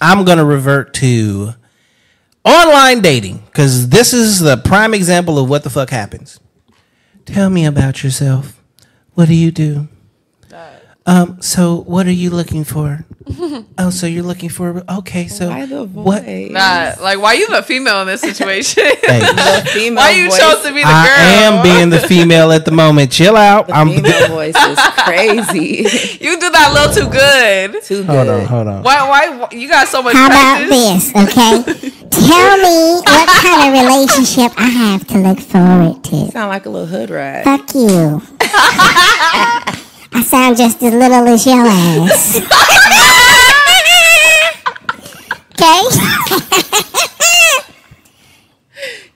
I'm 0.00 0.24
gonna 0.24 0.44
revert 0.44 0.94
to 0.94 1.54
online 2.44 3.00
dating 3.00 3.42
because 3.46 3.88
this 3.88 4.12
is 4.12 4.40
the 4.40 4.56
prime 4.56 4.94
example 4.94 5.38
of 5.38 5.48
what 5.48 5.64
the 5.64 5.70
fuck 5.70 5.90
happens. 5.90 6.40
Tell 7.24 7.48
me 7.50 7.64
about 7.64 8.02
yourself. 8.04 8.60
What 9.14 9.28
do 9.28 9.34
you 9.34 9.50
do? 9.50 9.88
Um. 11.06 11.40
So, 11.42 11.82
what 11.82 12.06
are 12.06 12.10
you 12.12 12.30
looking 12.30 12.64
for? 12.64 13.04
oh, 13.78 13.90
so 13.90 14.06
you're 14.06 14.22
looking 14.22 14.48
for 14.50 14.82
okay. 14.98 15.28
So 15.28 15.48
Why 15.48 15.64
the 15.66 15.84
what? 15.84 16.24
voice? 16.24 16.50
Nah, 16.50 16.92
like 17.00 17.18
why 17.20 17.34
you 17.34 17.46
the 17.48 17.62
female 17.62 18.00
in 18.02 18.06
this 18.06 18.20
situation? 18.30 18.84
Hey, 19.02 19.20
The 19.64 19.70
female 19.72 19.96
why 20.02 20.10
you 20.12 20.28
voice, 20.30 20.38
chose 20.38 20.58
to 20.62 20.68
be 20.68 20.80
the 20.80 20.84
girl? 20.84 20.88
I 20.88 21.40
am 21.44 21.62
being 21.62 21.88
the 21.90 22.00
female 22.06 22.52
at 22.52 22.64
the 22.66 22.70
moment. 22.70 23.12
Chill 23.12 23.36
out. 23.36 23.66
the 23.68 23.74
I'm. 23.74 23.88
female 23.90 24.28
voice 24.28 24.56
is 24.56 24.78
crazy. 25.04 25.84
You 26.24 26.38
do 26.40 26.50
that 26.50 26.68
a 26.70 26.74
little 26.74 26.94
too 26.94 27.10
good. 27.10 27.82
Too 27.82 28.02
good. 28.04 28.06
Hold 28.06 28.28
on. 28.28 28.46
Hold 28.46 28.68
on. 28.68 28.82
Why? 28.82 29.08
Why? 29.08 29.48
You 29.52 29.68
got 29.68 29.88
so 29.88 30.02
much 30.02 30.14
How 30.14 30.26
about 30.26 30.68
practice. 30.68 31.12
this, 31.12 31.28
okay? 31.28 31.62
Tell 32.10 32.56
me 32.58 33.00
what 33.04 33.28
kind 33.42 33.74
of 33.76 33.82
relationship 33.84 34.52
I 34.58 34.68
have 34.68 35.06
to 35.08 35.18
look 35.18 35.40
forward 35.40 36.02
to. 36.04 36.30
Sound 36.30 36.48
like 36.50 36.64
a 36.66 36.70
little 36.70 36.86
hood 36.86 37.10
rat. 37.10 37.44
Fuck 37.44 37.74
you. 37.74 38.20
I 40.16 40.22
sound 40.22 40.56
just 40.56 40.82
as 40.82 40.92
little 40.94 41.26
as 41.28 41.44
your 41.46 41.66
ass. 41.66 42.36
okay? 45.52 45.80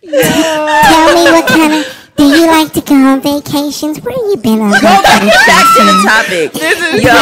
Tell 0.02 1.14
me 1.14 1.30
what 1.30 1.46
kind 1.48 1.72
of. 1.74 1.94
Do 2.16 2.24
you 2.24 2.46
like 2.48 2.72
to 2.72 2.80
go 2.80 2.94
on 2.96 3.20
vacations? 3.20 4.00
Where 4.00 4.12
you 4.12 4.36
been 4.38 4.60
on 4.60 4.72
Go 4.72 4.80
back, 4.80 5.22
vacation? 5.22 5.46
back 5.46 5.66
to 5.76 5.84
the 5.84 6.02
topic. 6.04 6.52
This 6.52 6.94
is 6.94 7.02
Yo. 7.04 7.12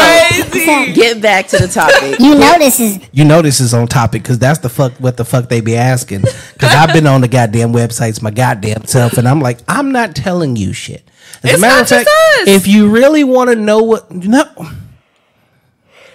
crazy. 0.54 0.92
Get 0.94 1.20
back 1.20 1.48
to 1.48 1.58
the 1.58 1.68
topic. 1.68 2.18
You 2.18 2.34
know 2.34 2.56
this 2.58 2.80
is 2.80 2.98
You 3.12 3.26
know 3.26 3.42
this 3.42 3.60
is 3.60 3.74
on 3.74 3.88
topic 3.88 4.22
because 4.22 4.38
that's 4.38 4.60
the 4.60 4.70
fuck 4.70 4.92
what 4.94 5.18
the 5.18 5.24
fuck 5.26 5.50
they 5.50 5.60
be 5.60 5.76
asking. 5.76 6.22
Because 6.22 6.72
I've 6.74 6.94
been 6.94 7.06
on 7.06 7.20
the 7.20 7.28
goddamn 7.28 7.72
websites 7.74 8.22
my 8.22 8.30
goddamn 8.30 8.86
self, 8.86 9.18
and 9.18 9.28
I'm 9.28 9.40
like, 9.40 9.58
I'm 9.68 9.92
not 9.92 10.16
telling 10.16 10.56
you 10.56 10.72
shit. 10.72 11.06
As 11.42 11.52
It's 11.52 11.60
not 11.62 11.86
just 11.86 12.06
us. 12.08 12.48
if 12.48 12.66
you 12.66 12.88
really 12.88 13.24
want 13.24 13.50
to 13.50 13.56
know 13.56 13.82
what, 13.82 14.10
no, 14.10 14.44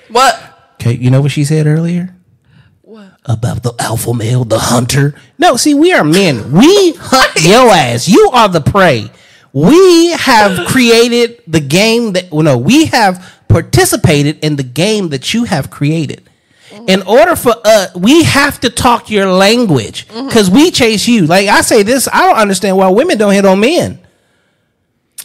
What? 0.09 0.75
okay, 0.81 0.93
you 0.95 1.09
know 1.09 1.21
what 1.21 1.31
she 1.31 1.43
said 1.45 1.67
earlier 1.67 2.15
What? 2.81 3.11
about 3.25 3.63
the 3.63 3.73
alpha 3.79 4.13
male, 4.13 4.43
the 4.43 4.59
hunter. 4.59 5.15
No, 5.37 5.55
see, 5.57 5.73
we 5.73 5.93
are 5.93 6.03
men. 6.03 6.51
We 6.51 6.93
hunt 6.97 7.31
your 7.45 7.69
ass. 7.71 8.07
You 8.07 8.29
are 8.33 8.49
the 8.49 8.61
prey. 8.61 9.09
We 9.53 10.11
have 10.11 10.67
created 10.67 11.41
the 11.47 11.59
game 11.59 12.13
that 12.13 12.31
well, 12.31 12.43
no, 12.43 12.57
we 12.57 12.85
have 12.85 13.41
participated 13.49 14.39
in 14.43 14.55
the 14.55 14.63
game 14.63 15.09
that 15.09 15.33
you 15.33 15.43
have 15.43 15.69
created. 15.69 16.27
In 16.87 17.01
order 17.03 17.35
for 17.35 17.53
us, 17.65 17.93
we 17.95 18.23
have 18.23 18.59
to 18.61 18.69
talk 18.69 19.09
your 19.11 19.27
language 19.27 20.07
because 20.07 20.49
we 20.49 20.71
chase 20.71 21.05
you. 21.05 21.27
Like 21.27 21.47
I 21.49 21.61
say 21.61 21.83
this, 21.83 22.07
I 22.11 22.25
don't 22.25 22.37
understand 22.37 22.77
why 22.77 22.89
women 22.89 23.17
don't 23.17 23.33
hit 23.33 23.45
on 23.45 23.59
men. 23.59 23.99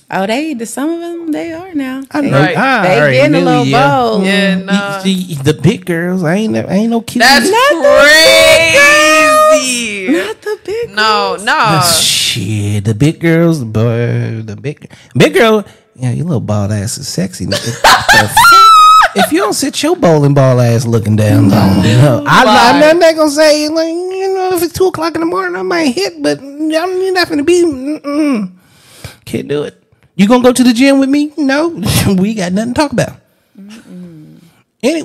Oh, 0.08 0.24
they 0.26 0.54
the 0.54 0.66
some 0.66 0.88
of 0.90 1.00
them 1.00 1.32
they 1.32 1.52
are 1.52 1.74
now. 1.74 2.02
I 2.12 2.20
They- 2.20 2.30
know. 2.30 2.38
Right. 2.40 2.56
I 2.56 2.86
They 2.88 2.98
already 3.00 3.16
getting 3.16 3.34
a 3.34 3.40
little 3.44 3.64
yeah. 3.64 3.96
bold. 3.98 4.24
Yeah, 4.24 4.54
no. 4.62 5.00
see, 5.02 5.34
the 5.34 5.52
big 5.54 5.84
girls, 5.84 6.22
I 6.22 6.34
ain't, 6.36 6.56
I 6.56 6.72
ain't 6.74 6.90
no 6.90 7.00
cute. 7.00 7.24
That's 7.24 7.50
crazy. 7.50 8.76
Not 10.12 10.40
the 10.42 10.58
big. 10.64 10.90
No, 10.90 11.36
no. 11.42 11.56
Uh, 11.58 11.82
shit, 11.82 12.84
the 12.84 12.94
big 12.94 13.18
girls, 13.20 13.64
boy, 13.64 14.42
the 14.42 14.56
big 14.60 14.90
big 15.16 15.34
girl. 15.34 15.64
Yeah, 15.96 16.12
your 16.12 16.26
little 16.26 16.40
bald 16.40 16.70
ass 16.72 16.98
is 16.98 17.08
sexy. 17.08 17.46
if, 17.50 17.54
if 19.16 19.32
you 19.32 19.38
don't 19.38 19.54
sit 19.54 19.82
your 19.82 19.96
bowling 19.96 20.34
ball 20.34 20.60
ass 20.60 20.86
looking 20.86 21.16
down, 21.16 21.48
no, 21.48 21.56
I, 22.26 22.44
I'm 22.46 22.80
not, 22.80 22.96
not 23.00 23.14
gonna 23.16 23.30
say 23.30 23.68
like 23.68 23.88
you 23.88 24.34
know 24.34 24.50
if 24.54 24.62
it's 24.62 24.72
two 24.74 24.86
o'clock 24.86 25.14
in 25.14 25.20
the 25.20 25.26
morning 25.26 25.56
I 25.56 25.62
might 25.62 25.94
hit, 25.94 26.22
but 26.22 26.38
I'm 26.38 26.70
you're 26.70 27.12
not 27.12 27.28
gonna 27.28 27.42
be. 27.44 27.64
Mm-mm. 27.64 28.52
Can't 29.24 29.48
do 29.48 29.64
it. 29.64 29.82
You 30.16 30.26
gonna 30.26 30.42
go 30.42 30.52
to 30.52 30.64
the 30.64 30.72
gym 30.72 30.98
with 30.98 31.10
me? 31.10 31.32
No, 31.36 31.68
we 32.18 32.32
got 32.34 32.52
nothing 32.52 32.72
to 32.72 32.80
talk 32.80 32.92
about. 32.92 33.20
Any, 34.82 35.02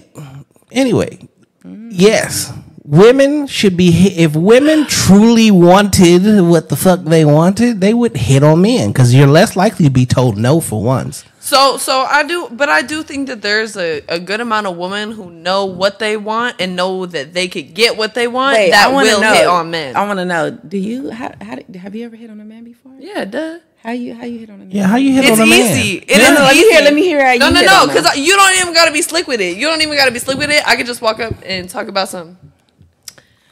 anyway, 0.71 1.27
yes, 1.65 2.53
women 2.85 3.47
should 3.47 3.75
be. 3.75 3.89
If 4.17 4.35
women 4.37 4.85
truly 4.87 5.51
wanted 5.51 6.41
what 6.41 6.69
the 6.69 6.77
fuck 6.77 7.03
they 7.03 7.25
wanted, 7.25 7.81
they 7.81 7.93
would 7.93 8.15
hit 8.15 8.41
on 8.41 8.61
men 8.61 8.91
because 8.91 9.13
you're 9.13 9.27
less 9.27 9.57
likely 9.57 9.85
to 9.85 9.91
be 9.91 10.05
told 10.05 10.37
no 10.37 10.61
for 10.61 10.81
once. 10.81 11.25
So, 11.41 11.75
so 11.75 12.01
I 12.01 12.23
do, 12.23 12.47
but 12.51 12.69
I 12.69 12.81
do 12.81 13.03
think 13.03 13.27
that 13.27 13.41
there's 13.41 13.75
a, 13.75 14.01
a 14.07 14.19
good 14.19 14.39
amount 14.39 14.67
of 14.67 14.77
women 14.77 15.11
who 15.11 15.29
know 15.29 15.65
what 15.65 15.99
they 15.99 16.15
want 16.15 16.55
and 16.59 16.75
know 16.75 17.05
that 17.07 17.33
they 17.33 17.47
could 17.49 17.73
get 17.73 17.97
what 17.97 18.13
they 18.13 18.27
want. 18.27 18.55
Wait, 18.55 18.71
that 18.71 18.89
I 18.89 18.93
will 18.93 19.19
know. 19.19 19.33
hit 19.33 19.47
on 19.47 19.71
men. 19.71 19.95
I 19.95 20.05
want 20.05 20.19
to 20.19 20.25
know. 20.25 20.51
Do 20.51 20.77
you 20.77 21.09
how, 21.09 21.33
how 21.41 21.57
have 21.79 21.95
you 21.95 22.05
ever 22.05 22.15
hit 22.15 22.29
on 22.29 22.39
a 22.39 22.45
man 22.45 22.63
before? 22.63 22.93
yeah, 22.99 23.25
duh. 23.25 23.57
How 23.83 23.91
you 23.91 24.13
how 24.13 24.25
you 24.25 24.39
hit 24.39 24.49
on 24.49 24.55
a 24.55 24.57
man? 24.59 24.71
Yeah, 24.71 24.85
how 24.87 24.97
you 24.97 25.11
hit 25.13 25.25
It's 25.25 25.39
on 25.39 25.47
a 25.47 25.49
man? 25.49 25.59
It's 25.59 25.77
easy. 25.85 25.97
It 26.07 26.17
No, 26.17 26.23
is 26.23 26.29
no, 26.29 26.35
let 26.43 26.53
me 26.53 26.59
easy. 26.59 26.71
hear- 26.71 26.81
let 26.83 26.93
me 26.93 27.01
hear 27.01 27.19
how 27.25 27.33
No, 27.35 27.47
you 27.47 27.53
no, 27.53 27.59
hit 27.61 27.65
no, 27.65 27.87
because 27.87 28.15
you 28.17 28.35
don't 28.35 28.55
even 28.61 28.73
gotta 28.75 28.91
be 28.91 29.01
slick 29.01 29.27
with 29.27 29.41
it. 29.41 29.57
You 29.57 29.65
don't 29.67 29.81
even 29.81 29.95
gotta 29.97 30.11
be 30.11 30.19
slick 30.19 30.37
with 30.37 30.51
it. 30.51 30.61
I 30.67 30.75
could 30.75 30.85
just 30.85 31.01
walk 31.01 31.19
up 31.19 31.33
and 31.45 31.67
talk 31.69 31.87
about 31.87 32.09
something. 32.09 32.37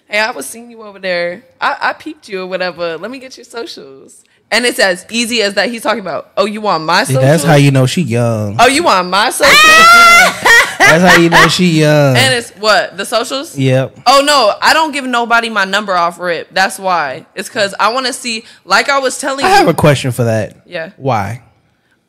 Hey, 0.07 0.19
I 0.19 0.31
was 0.31 0.45
seeing 0.45 0.69
you 0.71 0.81
over 0.83 0.99
there. 0.99 1.43
I, 1.61 1.77
I 1.81 1.93
peeped 1.93 2.29
you 2.29 2.41
or 2.43 2.47
whatever. 2.47 2.97
Let 2.97 3.09
me 3.11 3.17
get 3.19 3.37
your 3.37 3.43
socials. 3.43 4.23
And 4.51 4.65
it's 4.65 4.79
as 4.79 5.05
easy 5.11 5.41
as 5.43 5.53
that. 5.55 5.69
He's 5.69 5.83
talking 5.83 5.99
about. 5.99 6.31
Oh, 6.35 6.45
you 6.45 6.61
want 6.61 6.83
my 6.83 7.03
See, 7.03 7.13
socials? 7.13 7.31
that's 7.31 7.43
how 7.43 7.55
you 7.55 7.69
know 7.71 7.85
she 7.85 8.01
young. 8.01 8.55
Oh, 8.59 8.67
you 8.67 8.83
want 8.83 9.07
my 9.09 9.29
socials? 9.29 9.55
That's 10.89 11.15
how 11.15 11.21
you 11.21 11.29
know 11.29 11.47
she 11.47 11.79
young. 11.81 12.15
and 12.17 12.33
it's 12.33 12.51
what 12.51 12.97
the 12.97 13.05
socials. 13.05 13.57
Yep. 13.57 13.99
Oh 14.05 14.21
no, 14.25 14.53
I 14.61 14.73
don't 14.73 14.91
give 14.91 15.05
nobody 15.05 15.49
my 15.49 15.65
number 15.65 15.93
off 15.93 16.19
rip. 16.19 16.49
That's 16.51 16.77
why. 16.79 17.25
It's 17.35 17.47
because 17.49 17.73
I 17.79 17.93
want 17.93 18.05
to 18.07 18.13
see. 18.13 18.45
Like 18.65 18.89
I 18.89 18.99
was 18.99 19.19
telling 19.19 19.45
I 19.45 19.49
you. 19.49 19.53
I 19.55 19.57
have 19.57 19.67
a 19.67 19.73
question 19.73 20.11
for 20.11 20.23
that. 20.25 20.63
Yeah. 20.67 20.91
Why? 20.97 21.43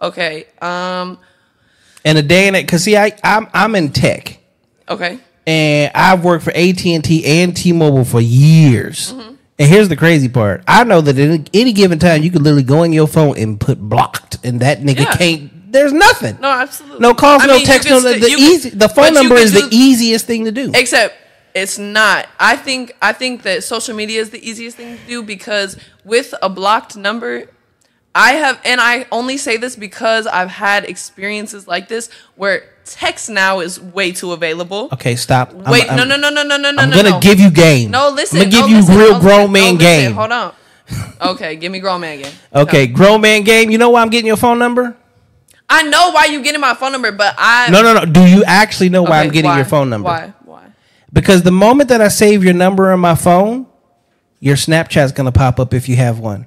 okay. 0.00 0.46
Um. 0.60 1.18
And 2.04 2.16
a 2.16 2.22
day 2.22 2.48
and 2.48 2.56
because 2.56 2.84
see, 2.84 2.96
I 2.96 3.12
I'm 3.22 3.48
I'm 3.52 3.74
in 3.74 3.92
tech. 3.92 4.38
Okay. 4.88 5.18
and 5.46 5.92
I've 5.94 6.24
worked 6.24 6.44
for 6.44 6.50
AT 6.50 6.84
and 6.86 7.04
T 7.04 7.24
and 7.24 7.56
T-Mobile 7.56 8.04
for 8.04 8.20
years. 8.20 9.12
Mm-hmm. 9.12 9.34
And 9.58 9.68
here's 9.68 9.88
the 9.90 9.96
crazy 9.96 10.28
part: 10.28 10.64
I 10.66 10.84
know 10.84 11.00
that 11.02 11.18
at 11.18 11.50
any 11.52 11.72
given 11.74 11.98
time 11.98 12.22
you 12.22 12.30
could 12.30 12.40
literally 12.42 12.62
go 12.62 12.82
in 12.82 12.92
your 12.94 13.06
phone 13.06 13.36
and 13.36 13.60
put 13.60 13.78
blocked, 13.78 14.38
and 14.42 14.60
that 14.60 14.80
nigga 14.80 15.00
Yeah. 15.04 15.16
can't. 15.16 15.52
There's 15.70 15.92
nothing. 15.92 16.38
No, 16.40 16.48
absolutely. 16.48 16.98
No 16.98 17.14
calls, 17.14 17.42
I 17.42 17.46
no 17.46 17.56
mean, 17.56 17.66
text, 17.66 17.88
no. 17.88 18.00
The, 18.00 18.14
the 18.14 18.26
can- 18.26 18.38
easy, 18.38 18.70
the 18.70 18.88
phone 18.88 19.14
number 19.14 19.36
is 19.36 19.52
do- 19.52 19.68
the 19.68 19.74
easiest 19.74 20.26
thing 20.26 20.44
to 20.44 20.52
do. 20.52 20.72
Except 20.74 21.14
it's 21.54 21.78
not. 21.78 22.28
I 22.38 22.56
think 22.56 22.96
I 23.00 23.12
think 23.12 23.42
that 23.42 23.62
social 23.64 23.94
media 23.94 24.20
is 24.20 24.30
the 24.30 24.46
easiest 24.46 24.76
thing 24.76 24.98
to 24.98 25.06
do 25.06 25.22
because 25.22 25.76
with 26.04 26.34
a 26.42 26.48
blocked 26.48 26.96
number, 26.96 27.48
I 28.14 28.32
have 28.32 28.60
and 28.64 28.80
I 28.80 29.06
only 29.12 29.36
say 29.36 29.56
this 29.56 29.76
because 29.76 30.26
I've 30.26 30.50
had 30.50 30.84
experiences 30.84 31.68
like 31.68 31.88
this 31.88 32.10
where 32.34 32.64
text 32.84 33.30
now 33.30 33.60
is 33.60 33.80
way 33.80 34.10
too 34.10 34.32
available. 34.32 34.88
Okay, 34.92 35.14
stop. 35.14 35.52
Wait, 35.52 35.88
I'm, 35.90 35.96
no, 35.96 36.04
no, 36.04 36.16
no, 36.16 36.30
no, 36.30 36.42
no, 36.42 36.56
no, 36.56 36.70
no. 36.72 36.82
I'm 36.82 36.90
gonna 36.90 37.10
no. 37.10 37.20
give 37.20 37.38
you 37.38 37.50
game. 37.50 37.92
No, 37.92 38.10
listen. 38.10 38.40
I'm 38.40 38.50
gonna 38.50 38.50
give 38.50 38.60
no, 38.62 38.66
you 38.66 38.76
listen, 38.80 38.96
real 38.96 39.12
no, 39.12 39.20
grown 39.20 39.52
man 39.52 39.74
no, 39.74 39.78
listen, 39.78 39.78
game. 39.78 40.12
Hold 40.14 40.32
on. 40.32 40.54
Okay, 41.20 41.54
give 41.56 41.70
me 41.70 41.80
grown 41.80 42.00
man 42.00 42.22
game. 42.22 42.32
Okay, 42.52 42.86
grown 42.86 43.20
man 43.20 43.42
game. 43.44 43.70
You 43.70 43.78
know 43.78 43.90
why 43.90 44.02
I'm 44.02 44.08
getting 44.08 44.26
your 44.26 44.38
phone 44.38 44.58
number? 44.58 44.96
I 45.72 45.84
know 45.84 46.10
why 46.10 46.26
you're 46.26 46.42
getting 46.42 46.60
my 46.60 46.74
phone 46.74 46.92
number, 46.92 47.12
but 47.12 47.34
I 47.38 47.70
No, 47.70 47.80
no, 47.82 47.94
no. 47.94 48.04
Do 48.04 48.26
you 48.26 48.42
actually 48.44 48.88
know 48.88 49.02
why 49.04 49.18
Okay, 49.20 49.26
I'm 49.28 49.32
getting 49.32 49.50
why? 49.50 49.56
your 49.56 49.64
phone 49.64 49.88
number? 49.88 50.06
Why? 50.08 50.32
Why? 50.44 50.66
Because 51.12 51.42
the 51.44 51.52
moment 51.52 51.88
that 51.90 52.00
I 52.00 52.08
save 52.08 52.42
your 52.44 52.54
number 52.54 52.90
on 52.90 52.98
my 53.00 53.14
phone, 53.14 53.66
your 54.40 54.56
Snapchat's 54.56 55.12
gonna 55.12 55.32
pop 55.32 55.60
up 55.60 55.72
if 55.72 55.88
you 55.88 55.96
have 55.96 56.18
one. 56.18 56.46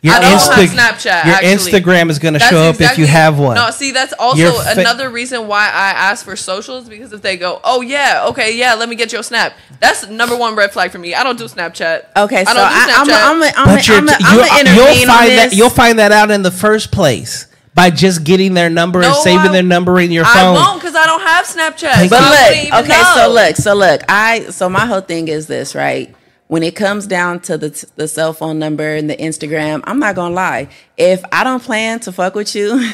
Your 0.00 0.14
I 0.14 0.20
don't 0.20 0.32
Insta- 0.38 0.54
have 0.66 0.70
Snapchat. 0.70 1.24
Your 1.26 1.34
actually. 1.34 1.72
Instagram 1.72 2.08
is 2.10 2.18
gonna 2.18 2.38
That's 2.38 2.50
show 2.50 2.62
up 2.70 2.80
if 2.80 2.96
you 2.96 3.06
have 3.06 3.38
one. 3.38 3.56
No, 3.56 3.70
see, 3.70 3.90
that's 3.90 4.14
also 4.18 4.52
fa- 4.52 4.80
another 4.80 5.10
reason 5.10 5.46
why 5.46 5.64
I 5.66 5.90
ask 5.90 6.24
for 6.24 6.36
socials 6.36 6.88
because 6.88 7.12
if 7.12 7.20
they 7.22 7.36
go, 7.36 7.60
oh 7.64 7.80
yeah, 7.82 8.24
okay, 8.28 8.56
yeah, 8.56 8.74
let 8.74 8.88
me 8.88 8.96
get 8.96 9.12
your 9.12 9.22
snap. 9.22 9.54
That's 9.80 10.06
number 10.08 10.36
one 10.36 10.56
red 10.56 10.72
flag 10.72 10.90
for 10.90 10.98
me. 10.98 11.14
I 11.14 11.22
don't 11.22 11.38
do 11.38 11.44
Snapchat. 11.44 12.04
Okay, 12.16 12.44
so 12.44 12.50
I 12.50 12.54
don't 12.54 12.56
do 12.56 12.62
I, 12.62 12.94
I'm 12.96 13.08
a, 13.08 13.12
Snapchat. 13.12 13.20
I'm 13.24 13.42
a, 13.42 13.46
I'm 13.56 13.76
but 13.76 13.88
a, 13.88 13.92
you're, 13.92 13.98
I'm 13.98 14.08
a, 14.08 14.10
t- 14.10 14.16
I'm 14.24 14.34
you'll, 14.36 14.44
a 14.44 14.46
you'll 14.46 14.88
intervene 14.88 15.10
on 15.10 15.16
find 15.16 15.30
that 15.32 15.50
this. 15.50 15.58
you'll 15.58 15.70
find 15.70 15.98
that 15.98 16.12
out 16.12 16.30
in 16.30 16.42
the 16.42 16.50
first 16.50 16.90
place 16.92 17.46
by 17.74 17.90
just 17.90 18.22
getting 18.24 18.54
their 18.54 18.70
number 18.70 19.02
and 19.02 19.14
saving 19.16 19.48
I- 19.50 19.52
their 19.52 19.62
number 19.62 19.98
in 20.00 20.12
your 20.12 20.24
I 20.24 20.32
phone. 20.34 20.56
I 20.56 20.60
won't 20.68 20.80
because 20.80 20.94
I 20.94 21.06
don't 21.06 21.20
have 21.22 21.44
Snapchat. 21.46 22.08
But 22.10 22.20
look, 22.22 22.30
wouldn't 22.30 22.66
even 22.66 22.78
okay, 22.84 23.02
so 23.16 23.28
look, 23.32 23.56
so 23.56 23.74
look, 23.74 24.02
I 24.08 24.46
so 24.50 24.68
my 24.68 24.86
whole 24.86 25.00
thing 25.00 25.28
is 25.28 25.46
this, 25.46 25.74
right? 25.74 26.14
When 26.46 26.62
it 26.62 26.76
comes 26.76 27.06
down 27.06 27.40
to 27.40 27.58
the 27.58 27.86
the 27.96 28.06
cell 28.06 28.32
phone 28.32 28.58
number 28.58 28.94
and 28.94 29.08
the 29.10 29.16
Instagram, 29.16 29.82
I'm 29.84 29.98
not 29.98 30.14
gonna 30.14 30.34
lie. 30.34 30.68
If 30.96 31.24
I 31.32 31.42
don't 31.42 31.62
plan 31.62 32.00
to 32.00 32.12
fuck 32.12 32.34
with 32.34 32.54
you, 32.54 32.72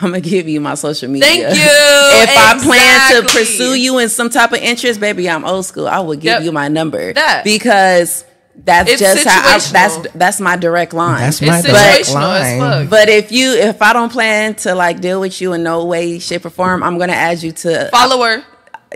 I'm 0.00 0.10
gonna 0.10 0.20
give 0.20 0.48
you 0.48 0.60
my 0.60 0.74
social 0.74 1.10
media. 1.10 1.26
Thank 1.28 1.56
you. 1.56 1.68
If 2.20 2.30
I 2.36 2.58
plan 2.62 3.22
to 3.22 3.28
pursue 3.28 3.74
you 3.74 3.98
in 3.98 4.08
some 4.08 4.30
type 4.30 4.52
of 4.52 4.58
interest, 4.58 5.00
baby, 5.00 5.28
I'm 5.28 5.44
old 5.44 5.66
school. 5.66 5.86
I 5.86 6.00
will 6.00 6.14
give 6.16 6.24
Yep. 6.24 6.42
you 6.44 6.52
my 6.52 6.68
number 6.68 7.12
That. 7.12 7.42
because 7.44 8.24
that's 8.64 8.90
It's 8.90 9.00
just 9.00 9.24
how 9.26 9.40
I, 9.56 9.58
that's 9.72 10.12
that's 10.14 10.40
my 10.40 10.56
direct 10.56 10.92
line. 10.92 11.20
That's 11.20 11.40
It's 11.40 11.50
my 11.50 11.62
direct 11.62 12.12
line. 12.14 12.88
But 12.88 13.08
if 13.08 13.30
you 13.32 13.52
if 13.52 13.80
I 13.82 13.92
don't 13.92 14.10
plan 14.12 14.54
to 14.56 14.74
like 14.74 15.00
deal 15.00 15.20
with 15.20 15.40
you 15.40 15.52
in 15.52 15.62
no 15.62 15.84
way, 15.86 16.18
shape, 16.18 16.44
or 16.44 16.50
form, 16.50 16.82
I'm 16.82 16.98
gonna 16.98 17.12
add 17.12 17.42
you 17.42 17.52
to 17.52 17.88
Follower. 17.90 18.42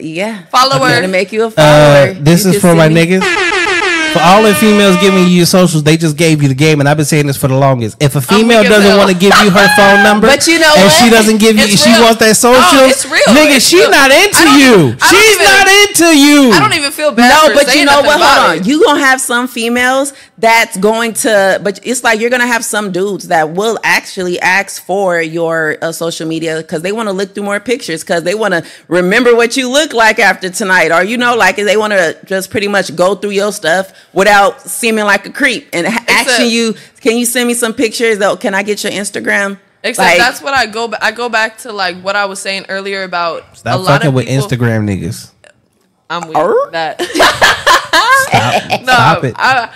yeah. 0.01 0.45
Follower. 0.47 0.85
I'm 0.87 0.95
gonna 0.95 1.09
make 1.09 1.33
you 1.33 1.43
a 1.45 1.47
Uh, 1.47 1.51
follower. 1.51 2.15
this 2.15 2.45
You 2.45 2.53
is 2.53 2.61
for 2.61 2.75
my 2.75 2.89
me- 2.89 3.07
niggas. 3.07 3.21
For 4.13 4.21
all 4.21 4.43
the 4.43 4.55
females 4.55 4.97
giving 5.01 5.25
you 5.25 5.43
your 5.43 5.47
socials, 5.47 5.83
they 5.83 5.97
just 5.97 6.17
gave 6.17 6.43
you 6.43 6.49
the 6.49 6.55
game, 6.55 6.81
and 6.81 6.89
I've 6.89 6.97
been 6.97 7.07
saying 7.07 7.27
this 7.27 7.37
for 7.37 7.49
the 7.49 7.57
longest. 7.57 7.97
If 8.03 8.17
a 8.17 8.21
female 8.21 8.63
doesn't 8.63 8.97
want 8.97 9.11
to 9.11 9.17
give 9.17 9.33
you 9.43 9.51
her 9.51 9.69
phone 9.77 10.03
number, 10.09 10.27
But 10.27 10.47
you 10.47 10.59
know 10.59 10.73
and 10.77 10.85
what? 10.85 10.93
she 10.93 11.11
doesn't 11.11 11.39
give 11.39 11.57
you, 11.57 11.65
It's 11.65 11.83
she 11.83 11.91
real. 11.93 12.03
wants 12.03 12.19
that 12.21 12.37
social. 12.37 12.61
No, 12.61 12.85
it's 12.87 13.05
real. 13.07 13.23
Nigga, 13.29 13.57
It's 13.57 13.67
she 13.69 13.79
real. 13.79 13.91
not 13.91 14.11
into 14.11 14.47
you. 14.61 14.75
even- 14.93 14.99
She's 15.09 15.35
even- 15.35 15.47
not 15.47 15.67
into 15.69 16.19
you. 16.19 16.53
I 16.53 16.61
don't 16.61 16.75
even 16.75 16.93
feel 16.93 17.13
bad. 17.13 17.29
No, 17.31 17.49
for 17.59 17.65
but 17.65 17.75
you 17.75 17.85
know 17.85 18.01
what? 18.03 18.21
Hold 18.21 18.51
on. 18.51 18.57
it. 18.59 18.67
You 18.67 18.85
gonna 18.85 19.01
have 19.01 19.21
some 19.21 19.49
females 19.49 20.13
that's 20.39 20.77
going 20.77 21.15
to, 21.15 21.61
but 21.63 21.81
it's 21.83 22.03
like 22.05 22.21
you're 22.21 22.31
gonna 22.31 22.47
have 22.47 22.65
some 22.65 22.93
dudes 22.93 23.29
that 23.29 23.51
will 23.51 23.79
actually 23.85 24.39
ask 24.41 24.83
for 24.85 25.21
your 25.21 25.79
uh, 25.83 25.93
social 25.93 26.27
media 26.27 26.57
because 26.59 26.83
they 26.83 26.93
want 26.93 27.09
to 27.09 27.13
look 27.13 27.35
through 27.35 27.45
more 27.45 27.61
pictures 27.61 28.03
because 28.03 28.23
they 28.25 28.35
want 28.35 28.53
to 28.53 28.65
remember 28.89 29.35
what 29.37 29.57
you 29.57 29.69
look 29.71 29.93
like 29.93 30.19
after 30.19 30.51
tonight, 30.51 30.91
or 30.93 31.03
you 31.05 31.17
know, 31.17 31.37
like 31.37 31.57
they 31.57 31.77
want 31.77 31.93
to 31.93 32.17
just 32.25 32.51
pretty 32.51 32.69
much 32.69 32.95
go 32.97 33.15
through 33.15 33.31
your 33.31 33.53
stuff 33.53 33.93
without 34.13 34.61
seeming 34.63 35.05
like 35.05 35.27
a 35.27 35.31
creep 35.33 35.69
and 35.73 35.87
ha- 35.87 36.05
asking 36.09 36.51
you, 36.51 36.75
"Can 37.01 37.17
you 37.17 37.25
send 37.27 37.47
me 37.49 37.55
some 37.55 37.73
pictures? 37.75 38.19
Though, 38.19 38.37
can 38.37 38.55
I 38.55 38.63
get 38.63 38.83
your 38.85 38.93
Instagram?" 38.93 39.59
Except 39.85 40.09
Like- 40.09 40.19
that's 40.19 40.41
what 40.41 40.55
I 40.55 40.67
go. 40.67 40.89
ba- 40.89 41.05
I 41.05 41.11
go 41.11 41.29
back 41.29 41.59
to 41.59 41.73
like 41.73 41.97
what 42.03 42.15
I 42.17 42.27
was 42.27 42.39
saying 42.41 42.67
earlier 42.69 43.03
about 43.03 43.45
a 43.53 43.57
Stop 43.57 43.81
lot 43.81 43.87
fucking 43.89 44.09
of 44.09 44.15
with 44.15 44.27
people, 44.27 44.47
Instagram 44.49 44.85
niggas. 44.89 45.31
I'm 46.09 46.29
with 46.29 46.37
Arr? 46.37 46.71
that. 46.73 47.01
Stop, 48.29 48.81
No, 48.83 48.93
stop 48.93 49.25
it. 49.25 49.35
I, 49.37 49.73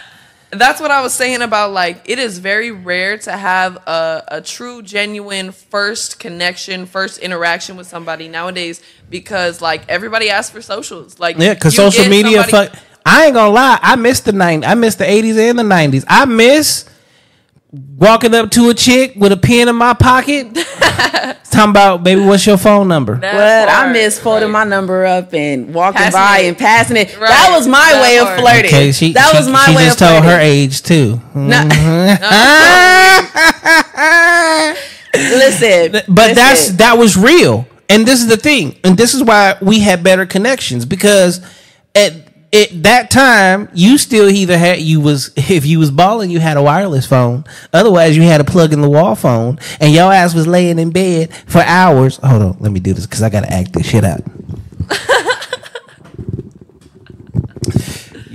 that's 0.50 0.80
what 0.80 0.90
I 0.90 1.02
was 1.02 1.12
saying 1.12 1.42
about 1.42 1.72
like 1.72 2.02
it 2.08 2.18
is 2.18 2.38
very 2.38 2.70
rare 2.70 3.18
to 3.18 3.32
have 3.32 3.76
a, 3.86 4.22
a 4.28 4.40
true, 4.40 4.80
genuine 4.82 5.50
first 5.52 6.18
connection, 6.20 6.86
first 6.86 7.18
interaction 7.18 7.76
with 7.76 7.86
somebody 7.86 8.28
nowadays 8.28 8.80
because 9.10 9.60
like 9.60 9.82
everybody 9.88 10.30
asks 10.30 10.50
for 10.52 10.62
socials. 10.62 11.18
Like 11.18 11.36
Yeah, 11.38 11.54
because 11.54 11.74
social 11.74 12.08
media. 12.08 12.42
somebody- 12.42 12.68
Fuck. 12.70 12.78
I 13.08 13.26
ain't 13.26 13.34
gonna 13.34 13.52
lie. 13.54 13.78
I 13.80 13.94
miss 13.96 14.20
the 14.20 14.32
nine. 14.32 14.64
I 14.64 14.74
miss 14.74 14.96
the 14.96 15.08
eighties 15.08 15.38
and 15.38 15.58
the 15.58 15.62
nineties. 15.62 16.04
I 16.08 16.24
miss 16.24 16.84
walking 17.98 18.34
up 18.34 18.50
to 18.52 18.68
a 18.70 18.74
chick 18.74 19.12
with 19.16 19.32
a 19.32 19.36
pen 19.36 19.68
in 19.68 19.76
my 19.76 19.92
pocket, 19.94 20.54
talking 21.50 21.70
about, 21.70 22.02
baby, 22.02 22.20
what's 22.22 22.46
your 22.46 22.56
phone 22.56 22.88
number? 22.88 23.16
That 23.18 23.32
But 23.34 23.68
I 23.68 23.82
part, 23.82 23.92
miss 23.92 24.18
folding 24.18 24.52
like, 24.52 24.66
my 24.66 24.70
number 24.76 25.04
up 25.04 25.34
and 25.34 25.74
walking 25.74 25.98
Passing 25.98 26.12
by 26.18 26.38
it. 26.40 26.48
and 26.48 26.58
passing 26.58 26.96
it. 26.96 27.18
Right, 27.18 27.28
That 27.28 27.54
was 27.56 27.66
my 27.68 27.92
that 27.92 28.02
way 28.02 28.18
part. 28.18 28.38
of 28.38 28.40
flirting. 28.40 28.66
Okay, 28.66 28.92
she, 28.92 29.12
that 29.12 29.30
she, 29.30 29.36
was 29.36 29.48
my 29.48 29.66
she 29.66 29.76
way 29.76 29.84
just 29.84 30.00
of 30.00 30.08
told 30.08 30.22
flirting. 30.24 30.30
her 30.38 30.40
age 30.40 30.82
too. 30.82 31.20
Mm-hmm. 31.36 31.48
No- 31.48 31.68
listen, 35.38 35.92
but 36.08 36.34
that's 36.34 36.70
that 36.72 36.96
was 36.98 37.16
real 37.16 37.66
and 37.88 38.06
this 38.06 38.20
is 38.20 38.26
the 38.28 38.36
thing 38.36 38.78
and 38.84 38.96
this 38.98 39.14
is 39.14 39.22
why 39.22 39.56
we 39.62 39.80
had 39.80 40.02
better 40.02 40.26
connections 40.26 40.84
because 40.84 41.40
at 41.94 42.25
at 42.62 42.82
that 42.82 43.10
time 43.10 43.68
you 43.74 43.98
still 43.98 44.28
either 44.28 44.56
had 44.56 44.80
you 44.80 45.00
was 45.00 45.32
if 45.36 45.66
you 45.66 45.78
was 45.78 45.90
balling 45.90 46.30
you 46.30 46.40
had 46.40 46.56
a 46.56 46.62
wireless 46.62 47.06
phone. 47.06 47.44
Otherwise 47.72 48.16
you 48.16 48.22
had 48.22 48.40
a 48.40 48.44
plug 48.44 48.72
in 48.72 48.80
the 48.80 48.90
wall 48.90 49.14
phone 49.14 49.58
and 49.80 49.92
your 49.92 50.12
ass 50.12 50.34
was 50.34 50.46
laying 50.46 50.78
in 50.78 50.90
bed 50.90 51.34
for 51.46 51.60
hours. 51.60 52.16
Hold 52.18 52.42
on 52.42 52.56
let 52.60 52.72
me 52.72 52.80
do 52.80 52.92
this 52.92 53.06
because 53.06 53.22
i 53.22 53.30
gotta 53.30 53.52
act 53.52 53.72
this 53.72 53.86
shit 53.88 54.04
out. 54.04 54.20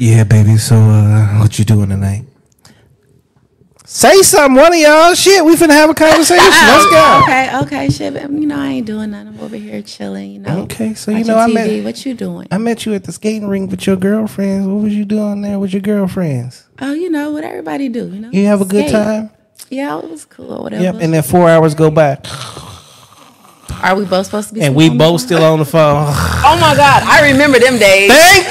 Yeah 0.02 0.24
baby 0.24 0.58
so 0.58 0.76
uh 0.76 1.38
what 1.38 1.60
you 1.60 1.64
doing 1.66 1.90
tonight 1.90 2.26
Say 3.94 4.22
something, 4.22 4.56
one 4.56 4.72
of 4.74 4.80
y'all. 4.80 5.14
Shit, 5.14 5.44
we 5.44 5.54
finna 5.58 5.72
have 5.72 5.90
a 5.90 5.94
conversation. 5.94 6.46
Let's 6.46 6.86
go. 6.90 7.20
Okay, 7.24 7.60
okay, 7.64 7.90
shit. 7.90 8.14
but, 8.14 8.32
You 8.32 8.48
know, 8.48 8.58
I 8.58 8.68
ain't 8.68 8.88
doing 8.88 9.12
nothing. 9.12 9.28
I'm 9.28 9.40
over 9.42 9.58
here 9.58 9.82
chilling. 9.82 10.32
You 10.32 10.40
know. 10.40 10.62
Okay, 10.62 10.94
so 10.94 11.12
you 11.12 11.18
watching 11.18 11.28
know, 11.28 11.38
I 11.38 11.50
TV. 11.50 11.54
met- 11.54 11.84
what 11.84 12.06
you 12.06 12.14
doing? 12.14 12.48
I 12.52 12.58
met 12.58 12.86
you 12.86 12.94
at 12.94 13.04
the 13.04 13.12
skating 13.12 13.50
rink 13.50 13.70
with 13.70 13.86
your 13.86 13.98
girlfriends. 13.98 14.66
What 14.66 14.84
was 14.84 14.96
you 14.96 15.04
doing 15.04 15.42
there 15.42 15.60
with 15.60 15.74
your 15.74 15.82
girlfriends? 15.82 16.64
oh, 16.80 16.94
you 16.94 17.10
know 17.10 17.32
what 17.32 17.44
everybody 17.44 17.90
do. 17.90 18.08
You 18.08 18.22
know. 18.22 18.30
You 18.32 18.46
have 18.46 18.62
a 18.62 18.66
good 18.66 18.88
Skate. 18.88 18.92
time? 18.94 19.30
Yeah, 19.70 20.00
it 20.00 20.10
was 20.10 20.24
cool. 20.24 20.54
or 20.54 20.64
Whatever. 20.64 20.84
Yep. 20.84 20.96
And 21.02 21.14
then 21.14 21.22
four 21.24 21.50
hours 21.50 21.76
go 21.76 21.92
by, 21.92 22.16
Are 23.84 23.96
we 23.96 24.06
both 24.06 24.26
supposed 24.28 24.50
to 24.50 24.54
be? 24.54 24.62
and 24.62 24.76
we 24.76 24.90
both 24.90 25.22
phone? 25.22 25.28
still 25.28 25.44
on 25.44 25.60
the 25.60 25.66
phone. 25.66 26.14
Oh 26.44 26.58
my 26.60 26.76
god, 26.76 27.04
I 27.04 27.32
remember 27.32 27.60
them 27.60 27.78
days. 27.78 28.12
Thank 28.12 28.48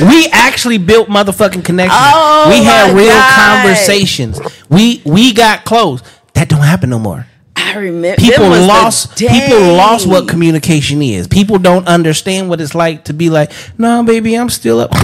you. 0.00 0.06
We 0.06 0.28
actually 0.32 0.78
built 0.78 1.08
motherfucking 1.08 1.64
connections. 1.64 1.98
Oh 1.98 2.46
we 2.48 2.62
had 2.64 2.92
my 2.92 2.98
real 2.98 3.08
God. 3.08 3.62
conversations. 3.62 4.40
We 4.68 5.02
we 5.04 5.32
got 5.32 5.64
close. 5.64 6.02
That 6.34 6.48
don't 6.48 6.60
happen 6.62 6.90
no 6.90 6.98
more. 6.98 7.26
I 7.56 7.76
remember. 7.76 8.20
People 8.20 8.44
them 8.44 8.50
was 8.50 8.60
the 8.60 8.66
lost. 8.66 9.18
People 9.18 9.58
lost 9.74 10.06
what 10.06 10.28
communication 10.28 11.02
is. 11.02 11.28
People 11.28 11.58
don't 11.58 11.86
understand 11.86 12.48
what 12.48 12.60
it's 12.60 12.74
like 12.74 13.04
to 13.04 13.12
be 13.12 13.30
like, 13.30 13.52
no, 13.78 14.02
baby, 14.02 14.34
I'm 14.34 14.50
still 14.50 14.80
up. 14.80 14.92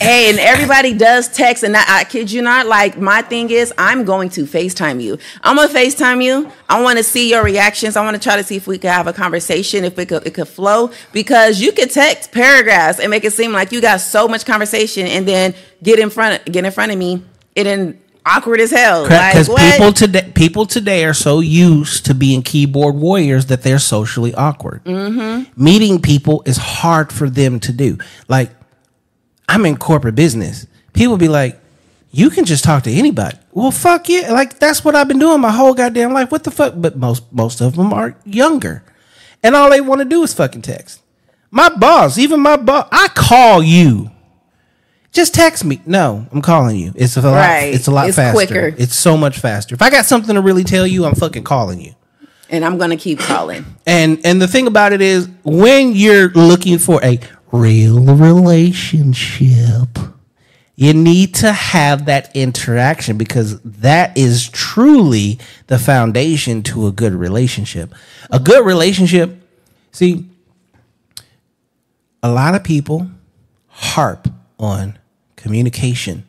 Hey, 0.00 0.30
and 0.30 0.38
everybody 0.38 0.94
does 0.94 1.28
text, 1.28 1.64
and 1.64 1.76
I, 1.76 1.82
I 1.88 2.04
kid 2.04 2.30
you 2.30 2.40
not. 2.40 2.66
Like 2.66 2.98
my 2.98 3.20
thing 3.20 3.50
is, 3.50 3.72
I'm 3.76 4.04
going 4.04 4.28
to 4.30 4.44
Facetime 4.44 5.02
you. 5.02 5.18
I'm 5.42 5.56
gonna 5.56 5.68
Facetime 5.68 6.22
you. 6.22 6.50
I 6.68 6.80
want 6.80 6.98
to 6.98 7.04
see 7.04 7.28
your 7.30 7.42
reactions. 7.42 7.96
I 7.96 8.04
want 8.04 8.14
to 8.14 8.22
try 8.22 8.36
to 8.36 8.44
see 8.44 8.56
if 8.56 8.66
we 8.68 8.78
could 8.78 8.90
have 8.90 9.08
a 9.08 9.12
conversation, 9.12 9.84
if 9.84 9.98
it 9.98 10.06
could 10.08 10.26
it 10.26 10.34
could 10.34 10.46
flow, 10.46 10.92
because 11.12 11.60
you 11.60 11.72
could 11.72 11.90
text 11.90 12.30
paragraphs 12.30 13.00
and 13.00 13.10
make 13.10 13.24
it 13.24 13.32
seem 13.32 13.52
like 13.52 13.72
you 13.72 13.80
got 13.80 14.00
so 14.00 14.28
much 14.28 14.46
conversation, 14.46 15.06
and 15.06 15.26
then 15.26 15.54
get 15.82 15.98
in 15.98 16.10
front 16.10 16.44
get 16.44 16.64
in 16.64 16.70
front 16.70 16.92
of 16.92 16.98
me, 16.98 17.24
it 17.56 17.66
in 17.66 18.00
awkward 18.28 18.60
as 18.60 18.70
hell. 18.70 19.04
Because 19.04 19.48
Like, 19.48 19.72
people 19.72 19.92
today, 19.92 20.32
people 20.34 20.66
today 20.66 21.04
are 21.04 21.14
so 21.14 21.40
used 21.40 22.06
to 22.06 22.14
being 22.14 22.42
keyboard 22.42 22.94
warriors 22.94 23.46
that 23.46 23.62
they're 23.62 23.78
socially 23.78 24.34
awkward. 24.34 24.84
Mm-hmm. 24.84 25.62
Meeting 25.62 26.00
people 26.00 26.42
is 26.46 26.56
hard 26.56 27.12
for 27.12 27.30
them 27.30 27.60
to 27.60 27.72
do. 27.72 27.98
Like, 28.28 28.50
I'm 29.48 29.64
in 29.66 29.76
corporate 29.76 30.14
business. 30.14 30.66
People 30.92 31.16
be 31.16 31.28
like, 31.28 31.58
"You 32.10 32.28
can 32.30 32.44
just 32.44 32.64
talk 32.64 32.82
to 32.84 32.90
anybody." 32.92 33.38
Well, 33.52 33.70
fuck 33.70 34.08
yeah! 34.08 34.32
Like 34.32 34.58
that's 34.58 34.84
what 34.84 34.94
I've 34.94 35.08
been 35.08 35.18
doing 35.18 35.40
my 35.40 35.50
whole 35.52 35.74
goddamn 35.74 36.12
life. 36.12 36.30
What 36.30 36.44
the 36.44 36.50
fuck? 36.50 36.74
But 36.76 36.96
most 36.96 37.24
most 37.32 37.60
of 37.60 37.76
them 37.76 37.92
are 37.92 38.16
younger, 38.24 38.82
and 39.42 39.56
all 39.56 39.70
they 39.70 39.80
want 39.80 40.00
to 40.00 40.04
do 40.04 40.22
is 40.22 40.34
fucking 40.34 40.62
text. 40.62 41.00
My 41.50 41.70
boss, 41.70 42.18
even 42.18 42.40
my 42.40 42.56
boss, 42.56 42.88
I 42.92 43.08
call 43.08 43.62
you. 43.62 44.10
Just 45.12 45.34
text 45.34 45.64
me. 45.64 45.80
No, 45.86 46.26
I'm 46.32 46.42
calling 46.42 46.76
you. 46.76 46.92
It's 46.94 47.16
a 47.16 47.22
lot. 47.22 47.34
Right. 47.34 47.74
It's 47.74 47.86
a 47.86 47.90
lot 47.90 48.08
It's 48.08 48.16
faster. 48.16 48.34
quicker. 48.34 48.74
It's 48.78 48.94
so 48.96 49.16
much 49.16 49.38
faster. 49.38 49.74
If 49.74 49.82
I 49.82 49.90
got 49.90 50.04
something 50.04 50.34
to 50.34 50.40
really 50.42 50.64
tell 50.64 50.86
you, 50.86 51.04
I'm 51.06 51.14
fucking 51.14 51.44
calling 51.44 51.80
you. 51.80 51.94
and 52.50 52.64
I'm 52.64 52.78
gonna 52.78 52.96
keep 52.96 53.18
calling. 53.18 53.64
And 53.86 54.20
and 54.24 54.40
the 54.40 54.48
thing 54.48 54.66
about 54.66 54.92
it 54.92 55.00
is, 55.02 55.28
when 55.44 55.92
you're 55.94 56.30
looking 56.30 56.78
for 56.78 56.98
a 57.04 57.18
real 57.52 58.00
relationship, 58.04 59.98
you 60.76 60.94
need 60.94 61.34
to 61.36 61.52
have 61.52 62.06
that 62.06 62.34
interaction 62.36 63.18
because 63.18 63.60
that 63.62 64.16
is 64.16 64.48
truly 64.48 65.38
the 65.66 65.78
foundation 65.78 66.62
to 66.64 66.86
a 66.86 66.92
good 66.92 67.12
relationship. 67.12 67.92
A 68.30 68.38
good 68.38 68.64
relationship, 68.64 69.42
see, 69.92 70.26
a 72.22 72.30
lot 72.30 72.54
of 72.54 72.62
people 72.64 73.10
harp 73.68 74.28
on 74.58 74.98
communication 75.36 76.24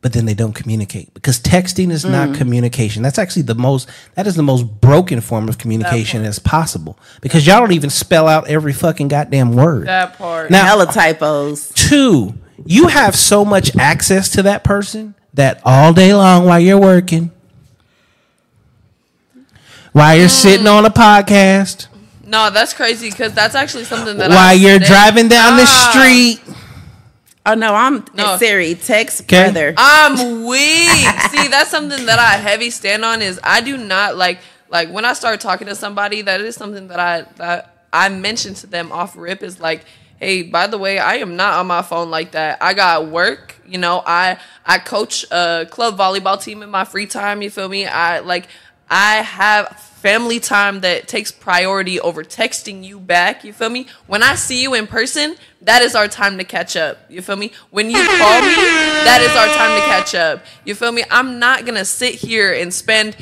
but 0.00 0.12
then 0.12 0.26
they 0.26 0.34
don't 0.34 0.52
communicate 0.52 1.14
because 1.14 1.40
texting 1.40 1.90
is 1.90 2.04
not 2.04 2.34
communication. 2.34 3.02
That's 3.02 3.18
actually 3.18 3.42
the 3.42 3.54
most 3.54 3.88
that 4.16 4.26
is 4.26 4.34
the 4.34 4.42
most 4.42 4.64
broken 4.82 5.22
form 5.22 5.48
of 5.48 5.56
communication 5.56 6.26
as 6.26 6.38
possible 6.38 6.98
because 7.22 7.46
y'all 7.46 7.60
don't 7.60 7.72
even 7.72 7.88
spell 7.88 8.28
out 8.28 8.46
every 8.46 8.74
fucking 8.74 9.08
goddamn 9.08 9.52
word. 9.52 9.86
That 9.86 10.18
part. 10.18 10.50
Now, 10.50 10.66
Hella 10.66 10.92
typos. 10.92 11.70
two, 11.74 12.34
you 12.66 12.88
have 12.88 13.16
so 13.16 13.46
much 13.46 13.74
access 13.76 14.28
to 14.30 14.42
that 14.42 14.62
person 14.62 15.14
that 15.32 15.62
all 15.64 15.94
day 15.94 16.12
long 16.12 16.44
while 16.44 16.60
you're 16.60 16.78
working, 16.78 17.30
while 19.92 20.16
you're 20.18 20.28
sitting 20.28 20.66
on 20.66 20.84
a 20.84 20.90
podcast, 20.90 21.86
No, 22.26 22.50
that's 22.50 22.74
crazy 22.74 23.10
because 23.10 23.32
that's 23.32 23.54
actually 23.54 23.84
something 23.84 24.16
that. 24.18 24.28
while 24.30 24.38
I 24.38 24.52
you're 24.52 24.78
said- 24.80 24.86
driving 24.86 25.28
down 25.28 25.56
the 25.56 25.64
Ah. 25.66 25.90
street. 25.92 26.40
Oh 27.46 27.54
no, 27.54 27.74
I'm 27.74 28.04
No. 28.14 28.36
Siri. 28.38 28.74
Text 28.74 29.22
Okay. 29.22 29.44
brother. 29.44 29.74
I'm 29.76 30.44
weak. 30.46 31.20
See, 31.20 31.48
that's 31.48 31.70
something 31.70 32.06
that 32.06 32.18
I 32.18 32.34
heavy 32.38 32.70
stand 32.70 33.04
on 33.04 33.22
is 33.22 33.40
I 33.44 33.60
do 33.60 33.76
not 33.76 34.16
like 34.16 34.38
like 34.70 34.88
when 34.90 35.04
I 35.04 35.12
start 35.12 35.40
talking 35.40 35.66
to 35.68 35.74
somebody, 35.74 36.22
that 36.22 36.40
is 36.40 36.56
something 36.56 36.88
that 36.88 37.00
I 37.00 37.22
that 37.36 37.86
I 37.92 38.08
mentioned 38.08 38.56
to 38.58 38.66
them 38.66 38.92
off 38.92 39.16
rip 39.16 39.42
is 39.42 39.60
like, 39.60 39.84
hey, 40.18 40.42
by 40.42 40.66
the 40.68 40.78
way, 40.78 40.98
I 40.98 41.16
am 41.16 41.36
not 41.36 41.54
on 41.58 41.66
my 41.66 41.82
phone 41.82 42.10
like 42.10 42.32
that. 42.32 42.58
I 42.62 42.74
got 42.74 43.08
work. 43.08 43.56
You 43.66 43.78
know, 43.78 44.02
I 44.06 44.38
I 44.64 44.78
coach 44.78 45.24
a 45.30 45.66
club 45.70 45.98
volleyball 45.98 46.42
team 46.42 46.62
in 46.62 46.70
my 46.70 46.84
free 46.84 47.06
time. 47.06 47.42
You 47.42 47.50
feel 47.50 47.68
me? 47.68 47.86
I 47.86 48.20
like 48.20 48.48
I 48.88 49.16
have 49.16 49.78
family 50.04 50.38
time 50.38 50.80
that 50.80 51.08
takes 51.08 51.32
priority 51.32 51.98
over 51.98 52.22
texting 52.22 52.84
you 52.84 53.00
back. 53.00 53.42
You 53.42 53.54
feel 53.54 53.70
me? 53.70 53.86
When 54.06 54.22
I 54.22 54.34
see 54.34 54.62
you 54.62 54.74
in 54.74 54.86
person, 54.86 55.36
that 55.62 55.80
is 55.80 55.94
our 55.94 56.08
time 56.08 56.36
to 56.36 56.44
catch 56.44 56.76
up. 56.76 56.98
You 57.08 57.22
feel 57.22 57.36
me? 57.36 57.52
When 57.70 57.88
you 57.90 57.96
call 57.96 58.40
me, 58.42 58.54
that 58.54 59.20
is 59.22 59.34
our 59.34 59.46
time 59.56 59.80
to 59.80 59.86
catch 59.86 60.14
up. 60.14 60.44
You 60.66 60.74
feel 60.74 60.92
me? 60.92 61.04
I'm 61.10 61.38
not 61.38 61.64
gonna 61.64 61.86
sit 61.86 62.16
here 62.16 62.52
and 62.52 62.72
spend 62.72 63.16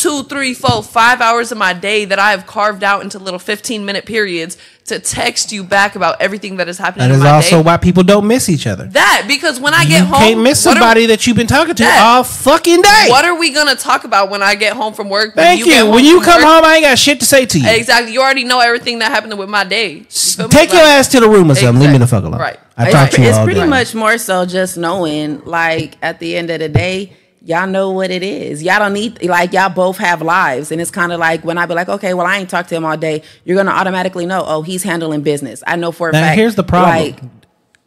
two, 0.00 0.22
three, 0.24 0.54
four, 0.54 0.82
five 0.82 1.20
hours 1.20 1.52
of 1.52 1.58
my 1.58 1.72
day 1.72 2.04
that 2.06 2.18
I 2.18 2.30
have 2.30 2.46
carved 2.46 2.82
out 2.82 3.02
into 3.02 3.18
little 3.18 3.38
15 3.38 3.84
minute 3.84 4.06
periods 4.06 4.56
to 4.86 4.98
text 4.98 5.52
you 5.52 5.62
back 5.62 5.94
about 5.94 6.20
everything 6.20 6.56
that 6.56 6.68
is 6.68 6.78
happening 6.78 7.06
That 7.08 7.14
is 7.14 7.18
in 7.20 7.24
my 7.24 7.30
also 7.30 7.56
day. 7.58 7.62
why 7.62 7.76
people 7.76 8.02
don't 8.02 8.26
miss 8.26 8.48
each 8.48 8.66
other. 8.66 8.86
that 8.88 9.24
because 9.28 9.60
when 9.60 9.72
I 9.74 9.82
You 9.82 9.88
get 9.88 10.00
home, 10.06 10.22
You 10.22 10.28
can't 10.30 10.40
miss 10.42 10.64
what 10.64 10.76
are- 10.76 10.80
somebody 10.80 11.06
that 11.06 11.26
you've 11.26 11.36
been 11.36 11.46
talking 11.46 11.74
to 11.74 11.82
That- 11.82 12.02
all 12.02 12.24
fucking 12.24 12.82
day. 12.82 13.06
What 13.08 13.24
are 13.24 13.34
we 13.38 13.50
gonna 13.50 13.76
talk 13.76 14.04
about 14.04 14.30
when 14.30 14.42
I 14.42 14.54
get 14.56 14.72
home 14.72 14.94
from 14.94 15.08
work? 15.08 15.36
When 15.36 15.44
Thank 15.44 15.60
you. 15.60 15.66
get 15.66 15.86
When 15.86 16.04
you 16.04 16.20
come 16.22 16.42
work? 16.42 16.50
home, 16.50 16.64
I 16.64 16.76
ain't 16.76 16.84
got 16.86 16.98
shit 16.98 17.20
to 17.20 17.26
say 17.26 17.46
to 17.46 17.58
you. 17.60 17.68
exactly. 17.70 18.12
You 18.12 18.20
already 18.22 18.44
know 18.44 18.58
everything 18.60 18.98
that 19.00 19.12
happened 19.12 19.38
with 19.38 19.48
my 19.48 19.62
day. 19.64 19.88
You 19.92 20.04
feel 20.10 20.46
me? 20.48 20.50
Take 20.50 20.72
your 20.72 20.82
Like- 20.82 20.90
ass 20.92 21.08
to 21.08 21.20
the 21.20 21.28
room 21.28 21.50
or 21.50 21.54
something. 21.54 21.80
Leave 21.80 21.90
me 21.92 21.98
the 21.98 22.06
fuck 22.08 22.24
alone. 22.24 22.40
Right. 22.40 22.58
I 22.76 22.84
It's, 22.84 22.92
talked 22.94 23.12
to 23.14 23.20
you 23.22 23.28
it's 23.28 23.36
all 23.38 23.44
pretty 23.44 23.60
day. 23.60 23.66
much 23.66 23.94
more 23.94 24.16
so 24.18 24.44
just 24.46 24.76
knowing, 24.78 25.42
like, 25.44 25.98
at 26.02 26.18
the 26.18 26.34
end 26.36 26.48
of 26.50 26.58
the 26.60 26.68
day, 26.68 27.12
y'all 27.44 27.66
know 27.66 27.90
what 27.90 28.10
it 28.10 28.22
is. 28.22 28.62
Y'all 28.62 28.78
don't 28.78 28.92
need, 28.92 29.22
like, 29.24 29.52
y'all 29.52 29.68
both 29.70 29.98
have 29.98 30.22
lives. 30.22 30.70
And 30.72 30.80
it's 30.80 30.90
kind 30.90 31.12
of 31.12 31.18
like 31.20 31.44
when 31.44 31.58
I 31.58 31.66
be 31.66 31.74
like, 31.74 31.88
okay, 31.88 32.14
well, 32.14 32.26
I 32.26 32.38
ain't 32.38 32.50
talked 32.50 32.68
to 32.70 32.74
him 32.76 32.84
all 32.84 32.96
day, 32.96 33.22
you're 33.44 33.56
going 33.56 33.66
to 33.66 33.72
automatically 33.72 34.26
know, 34.26 34.44
oh, 34.46 34.62
he's 34.62 34.82
handling 34.82 35.22
business. 35.22 35.62
I 35.66 35.76
know 35.76 35.92
for 35.92 36.08
a 36.08 36.12
Now, 36.12 36.20
fact. 36.20 36.36
here's 36.38 36.54
the 36.54 36.64
problem. 36.64 37.30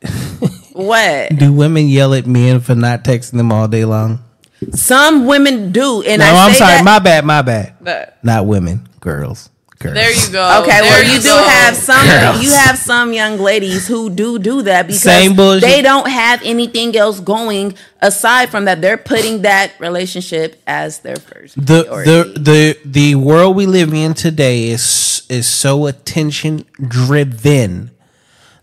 Like, 0.01 0.11
what? 0.73 1.29
Do 1.37 1.53
women 1.53 1.87
yell 1.87 2.13
at 2.13 2.25
men 2.27 2.59
for 2.59 2.75
not 2.75 3.03
texting 3.03 3.37
them 3.37 3.51
all 3.51 3.67
day 3.67 3.85
long? 3.85 4.23
Some 4.71 5.25
women 5.27 5.71
do. 5.71 6.01
And 6.03 6.19
No, 6.19 6.25
I 6.25 6.45
I'm 6.45 6.51
say 6.53 6.57
sorry. 6.59 6.71
that- 6.77 6.85
My 6.85 6.99
bad. 6.99 7.25
My 7.25 7.41
bad. 7.41 7.75
That- 7.81 8.23
Not 8.23 8.45
women. 8.45 8.87
Girls. 9.01 9.49
Girls. 9.83 9.95
There 9.95 10.11
you 10.11 10.31
go. 10.31 10.61
Okay, 10.61 10.79
There 10.79 10.89
well, 10.89 11.13
you 11.13 11.21
do 11.21 11.27
have 11.27 11.75
some. 11.75 12.07
Girls. 12.07 12.41
You 12.41 12.51
have 12.53 12.77
some 12.77 13.11
young 13.11 13.37
ladies 13.37 13.85
who 13.85 14.09
do 14.09 14.39
do 14.39 14.61
that 14.61 14.87
because 14.87 15.61
they 15.61 15.81
don't 15.81 16.09
have 16.09 16.41
anything 16.43 16.95
else 16.95 17.19
going 17.19 17.75
aside 18.01 18.49
from 18.49 18.63
that. 18.65 18.81
They're 18.81 18.97
putting 18.97 19.41
that 19.41 19.73
relationship 19.79 20.61
as 20.65 20.99
their 20.99 21.17
first. 21.17 21.55
the 21.57 21.83
priority. 21.83 22.11
the 22.11 22.39
the 22.39 22.79
the 22.85 23.15
world 23.15 23.57
we 23.57 23.65
live 23.65 23.93
in 23.93 24.13
today 24.13 24.69
is 24.69 25.23
is 25.29 25.47
so 25.47 25.85
attention 25.85 26.65
driven 26.81 27.91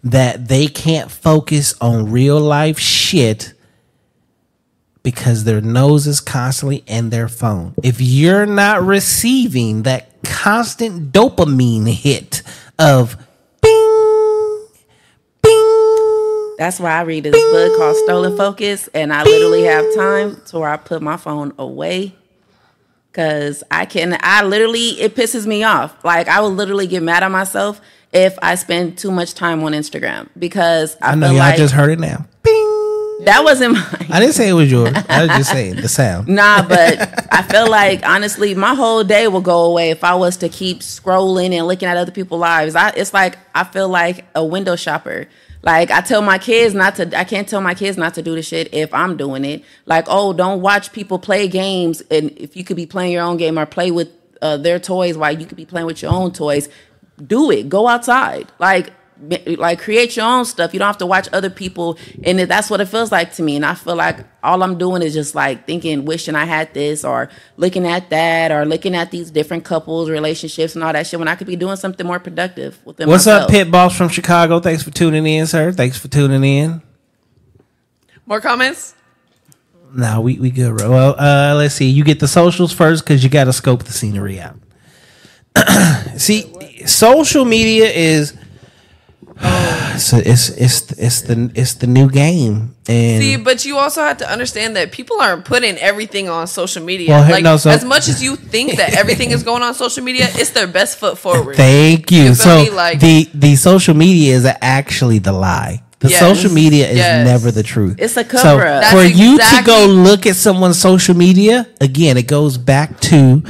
that 0.03 0.49
they 0.49 0.67
can't 0.67 1.11
focus 1.11 1.75
on 1.83 2.11
real 2.11 2.41
life 2.41 2.79
shit 2.79 3.53
because 5.03 5.45
their 5.45 5.61
nose 5.61 6.07
is 6.07 6.21
constantly 6.21 6.83
in 6.87 7.11
their 7.11 7.29
phone. 7.29 7.75
If 7.83 8.01
you're 8.01 8.47
not 8.47 8.83
receiving 8.83 9.83
that 9.83 10.10
constant 10.25 11.13
dopamine 11.13 11.89
hit 11.89 12.43
of 12.79 13.17
bing 13.63 14.67
bing 15.43 16.55
That's 16.59 16.81
why 16.81 16.93
I 16.93 17.03
read 17.03 17.25
this 17.25 17.53
book 17.53 17.79
called 17.79 17.97
Stolen 18.05 18.37
Focus, 18.37 18.89
and 18.95 19.13
I 19.13 19.23
literally 19.25 19.65
have 19.65 19.85
time 19.95 20.41
to 20.47 20.59
where 20.59 20.71
I 20.71 20.77
put 20.77 21.03
my 21.03 21.17
phone 21.17 21.53
away. 21.59 22.15
Cause 23.13 23.65
I 23.73 23.87
can, 23.87 24.17
I 24.21 24.45
literally, 24.45 25.01
it 25.01 25.17
pisses 25.17 25.45
me 25.45 25.65
off. 25.65 26.05
Like 26.05 26.29
I 26.29 26.41
will 26.41 26.55
literally 26.55 26.87
get 26.87 27.03
mad 27.03 27.25
at 27.25 27.31
myself 27.33 27.81
if 28.13 28.39
I 28.41 28.55
spend 28.55 28.99
too 28.99 29.11
much 29.11 29.35
time 29.35 29.65
on 29.65 29.73
Instagram 29.73 30.29
because 30.39 30.97
I, 31.03 31.13
I 31.13 31.15
know 31.17 31.29
y'all 31.29 31.39
like 31.39 31.57
just 31.57 31.75
heard 31.75 31.91
it 31.91 31.99
now. 31.99 32.27
That 33.25 33.45
wasn't 33.45 33.75
mine. 33.75 34.07
I 34.11 34.21
didn't 34.21 34.35
say 34.35 34.49
it 34.49 34.53
was 34.53 34.71
yours. 34.71 34.95
I 35.09 35.23
was 35.23 35.31
just 35.37 35.51
saying 35.51 35.77
the 35.77 35.89
sound. 35.89 36.29
Nah, 36.41 36.67
but 36.67 37.29
I 37.33 37.43
feel 37.43 37.69
like 37.69 38.07
honestly, 38.07 38.55
my 38.55 38.75
whole 38.75 39.05
day 39.05 39.29
will 39.29 39.41
go 39.41 39.65
away 39.65 39.91
if 39.91 40.05
I 40.05 40.15
was 40.15 40.37
to 40.39 40.49
keep 40.49 40.81
scrolling 40.81 41.53
and 41.53 41.67
looking 41.67 41.89
at 41.89 41.97
other 41.97 42.13
people's 42.13 42.41
lives. 42.41 42.75
I, 42.75 42.91
it's 42.91 43.13
like 43.13 43.39
I 43.55 43.65
feel 43.65 43.89
like 43.89 44.25
a 44.35 44.45
window 44.45 44.77
shopper. 44.77 45.27
Like 45.63 45.91
I 45.91 46.01
tell 46.01 46.23
my 46.23 46.39
kids 46.39 46.75
not 46.75 46.97
to. 46.97 47.19
I 47.19 47.25
can't 47.25 47.49
tell 47.49 47.61
my 47.61 47.75
kids 47.75 47.97
not 47.99 48.15
to 48.15 48.23
do 48.23 48.35
the 48.35 48.43
shit 48.43 48.73
if 48.73 48.93
I'm 48.95 49.17
doing 49.17 49.45
it. 49.45 49.65
Like, 49.87 50.07
oh, 50.09 50.33
don't 50.33 50.63
watch 50.63 50.93
people 50.93 51.19
play 51.19 51.49
games, 51.49 52.01
and 52.11 52.31
if 52.39 52.57
you 52.57 52.65
could 52.65 52.77
be 52.77 52.87
playing 52.87 53.13
your 53.13 53.23
own 53.23 53.37
game 53.37 53.59
or 53.59 53.67
play 53.67 53.91
with 53.91 54.09
uh, 54.41 54.57
their 54.57 54.79
toys 54.79 55.17
while 55.19 55.39
you 55.39 55.47
could 55.47 55.57
be 55.57 55.67
playing 55.67 55.87
with 55.87 56.01
your 56.01 56.13
own 56.13 56.33
toys, 56.33 56.69
do 57.25 57.51
it. 57.51 57.69
Go 57.69 57.87
outside. 57.89 58.51
Like 58.59 58.93
like 59.59 59.81
create 59.81 60.17
your 60.17 60.27
own 60.27 60.45
stuff. 60.45 60.73
You 60.73 60.79
don't 60.79 60.87
have 60.87 60.99
to 60.99 61.07
watch 61.07 61.29
other 61.33 61.51
people, 61.51 61.99
and 62.23 62.39
that's 62.41 62.71
what 62.71 62.81
it 62.81 62.87
feels 62.87 63.13
like 63.13 63.35
to 63.35 63.43
me. 63.43 63.57
And 63.57 63.67
I 63.67 63.75
feel 63.75 63.97
like 63.97 64.25
all 64.43 64.63
I'm 64.63 64.79
doing 64.79 65.03
is 65.03 65.13
just 65.13 65.35
like 65.35 65.67
thinking, 65.67 66.05
wishing 66.05 66.35
I 66.35 66.45
had 66.45 66.73
this, 66.75 67.05
or 67.05 67.29
looking 67.57 67.87
at 67.87 68.11
that, 68.11 68.51
or 68.51 68.65
looking 68.65 68.95
at 68.95 69.11
these 69.11 69.31
different 69.31 69.65
couples, 69.65 70.09
relationships, 70.09 70.75
and 70.75 70.85
all 70.85 70.93
that 70.93 71.07
shit. 71.07 71.19
When 71.19 71.29
I 71.29 71.37
could 71.37 71.47
be 71.47 71.57
doing 71.57 71.77
something 71.77 72.07
more 72.07 72.19
productive 72.19 72.79
within 72.85 73.09
What's 73.09 73.27
myself. 73.27 73.45
up, 73.45 73.51
Pit 73.51 73.71
Boss 73.71 73.97
from 73.97 74.09
Chicago? 74.09 74.61
Thanks 74.61 74.83
for 74.83 74.91
tuning 74.91 75.27
in, 75.27 75.47
sir. 75.47 75.73
Thanks 75.73 75.99
for 75.99 76.09
tuning 76.09 76.45
in. 76.45 76.83
More 78.27 78.41
comments? 78.41 78.95
No, 79.93 80.21
we, 80.21 80.39
we 80.39 80.51
good, 80.51 80.77
bro. 80.77 80.91
Well, 80.91 81.17
uh, 81.19 81.55
let's 81.57 81.75
see. 81.75 81.89
You 81.89 82.05
get 82.05 82.21
the 82.21 82.29
socials 82.29 82.73
first 82.73 83.05
because 83.05 83.25
you 83.25 83.31
got 83.31 83.45
to 83.45 83.53
scope 83.53 83.83
the 83.83 83.93
scenery 83.93 84.41
out. 84.41 84.57
see, 86.17 86.53
social 86.87 87.45
media 87.45 87.91
is 87.91 88.37
it's, 89.95 90.13
it's 90.13 90.49
it's 90.51 90.93
it's 90.93 91.21
the 91.23 91.51
it's 91.55 91.75
the 91.75 91.87
new 91.87 92.09
game, 92.11 92.75
and 92.89 93.23
See, 93.23 93.37
but 93.37 93.65
you 93.65 93.79
also 93.79 94.03
have 94.03 94.19
to 94.19 94.31
understand 94.31 94.77
that 94.77 94.93
people 94.93 95.21
aren't 95.21 95.45
putting 95.45 95.77
everything 95.79 96.29
on 96.29 96.47
social 96.47 96.83
media. 96.85 97.11
Well, 97.11 97.31
like 97.31 97.43
no, 97.45 97.57
so- 97.57 97.71
as 97.71 97.85
much 97.85 98.09
as 98.09 98.23
you 98.23 98.37
think 98.37 98.77
that 98.77 98.95
everything 98.97 99.31
is 99.31 99.43
going 99.43 99.63
on 99.63 99.75
social 99.75 100.05
media, 100.05 100.27
it's 100.31 100.51
their 100.51 100.67
best 100.67 100.99
foot 100.99 101.17
forward. 101.19 101.57
thank 101.57 102.11
you. 102.11 102.25
You 102.25 102.35
so 102.35 102.63
me? 102.65 102.71
Like- 102.71 103.01
the 103.01 103.29
the 103.35 103.57
social 103.57 103.95
media 103.95 104.35
is 104.37 104.47
actually 104.61 105.19
the 105.21 105.33
lie. 105.33 105.83
The 106.01 106.09
Yes. 106.09 106.19
social 106.21 106.51
media 106.53 106.89
is 106.89 106.97
Yes. 106.97 107.27
never 107.27 107.51
the 107.51 107.63
truth. 107.63 107.97
It's 107.99 108.17
a 108.17 108.25
So 108.25 108.39
cover-up. 108.39 108.85
for 108.87 109.03
That's 109.03 109.15
you 109.19 109.37
to 109.39 109.63
go 109.65 109.85
look 109.87 110.25
at 110.27 110.35
someone's 110.37 110.79
social 110.81 111.15
media, 111.15 111.67
again, 111.79 112.17
it 112.17 112.27
goes 112.27 112.57
back 112.57 113.01
to 113.13 113.43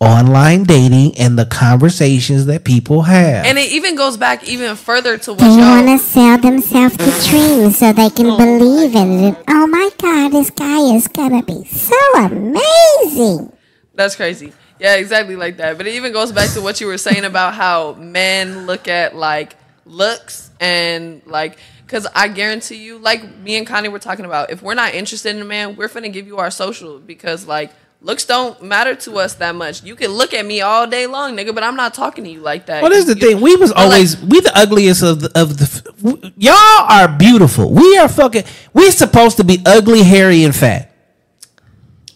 online 0.00 0.62
dating 0.62 1.16
and 1.18 1.38
the 1.38 1.46
conversations 1.46 2.46
that 2.46 2.64
people 2.64 3.02
have. 3.02 3.44
and 3.44 3.58
it 3.58 3.72
even 3.72 3.96
goes 3.96 4.16
back 4.16 4.46
even 4.48 4.76
further 4.76 5.18
to 5.18 5.32
what 5.32 5.40
They 5.40 5.56
want 5.56 5.88
to 5.88 5.98
sell 5.98 6.38
themselves 6.38 6.96
the 6.96 7.28
dream 7.28 7.70
so 7.72 7.92
they 7.92 8.10
can 8.10 8.36
believe 8.36 8.94
in 8.94 9.24
it. 9.24 9.36
Oh 9.48 9.66
my 9.66 9.90
God, 9.98 10.32
this 10.32 10.50
guy 10.50 10.80
is 10.94 11.08
gonna 11.08 11.42
be 11.42 11.64
so 11.64 11.96
amazing. 12.14 13.52
That's 13.94 14.14
crazy. 14.14 14.52
Yeah, 14.78 14.94
exactly 14.94 15.34
like 15.34 15.56
that. 15.56 15.76
But 15.76 15.88
it 15.88 15.94
even 15.94 16.12
goes 16.12 16.30
back 16.30 16.50
to 16.50 16.60
what 16.60 16.80
you 16.80 16.86
were 16.86 16.98
saying 16.98 17.24
about 17.24 17.54
how 17.54 17.94
men 17.94 18.66
look 18.66 18.86
at 18.86 19.16
like 19.16 19.56
looks 19.84 20.50
and 20.60 21.22
like 21.26 21.58
because 21.84 22.06
I 22.14 22.28
guarantee 22.28 22.76
you, 22.76 22.98
like 22.98 23.36
me 23.38 23.56
and 23.56 23.66
Connie 23.66 23.88
were 23.88 23.98
talking 23.98 24.26
about, 24.26 24.50
if 24.50 24.62
we're 24.62 24.74
not 24.74 24.94
interested 24.94 25.34
in 25.34 25.40
a 25.40 25.44
man, 25.46 25.74
we're 25.74 25.88
finna 25.88 26.12
give 26.12 26.26
you 26.26 26.36
our 26.36 26.50
social 26.50 26.98
because 26.98 27.46
like 27.46 27.72
looks 28.00 28.24
don't 28.24 28.62
matter 28.62 28.94
to 28.94 29.18
us 29.18 29.34
that 29.34 29.54
much. 29.54 29.82
You 29.82 29.96
can 29.96 30.10
look 30.12 30.32
at 30.34 30.44
me 30.46 30.60
all 30.60 30.86
day 30.86 31.06
long, 31.06 31.36
nigga, 31.36 31.54
but 31.54 31.62
I'm 31.64 31.76
not 31.76 31.94
talking 31.94 32.24
to 32.24 32.30
you 32.30 32.40
like 32.40 32.66
that. 32.66 32.82
Well, 32.82 32.90
this 32.90 33.06
is 33.08 33.14
the 33.14 33.20
You- 33.20 33.34
thing. 33.34 33.40
We 33.40 33.56
was 33.56 33.70
but, 33.70 33.78
like, 33.78 33.84
always 33.92 34.16
we 34.20 34.40
the 34.40 34.56
ugliest 34.56 35.02
of 35.02 35.20
the, 35.20 35.30
of 35.40 35.58
the. 35.58 35.64
f- 35.64 35.84
w- 36.02 36.32
Y'all 36.36 36.54
are 36.88 37.08
beautiful. 37.08 37.70
We 37.72 37.98
are 37.98 38.08
fucking. 38.08 38.44
We 38.72 38.90
supposed 38.90 39.36
to 39.38 39.44
be 39.44 39.62
ugly, 39.66 40.02
hairy, 40.02 40.44
and 40.44 40.54
fat. 40.54 40.92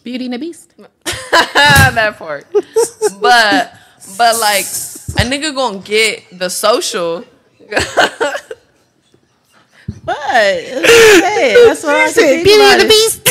Beauty 0.04 0.24
and 0.26 0.34
the 0.34 0.38
Beast. 0.38 0.74
that 1.32 2.16
part. 2.18 2.46
but 3.20 3.74
but 4.18 4.38
like 4.40 4.64
a 4.64 5.24
nigga 5.28 5.54
gonna 5.54 5.78
get 5.78 6.24
the 6.38 6.48
social. 6.50 7.24
But 10.04 10.16
hey, 10.16 11.54
that's 11.66 11.82
what 11.84 11.94
I 11.94 12.08
said. 12.10 12.42
Beauty 12.42 12.60
and 12.60 12.80
the 12.80 12.88
Beast. 12.88 13.22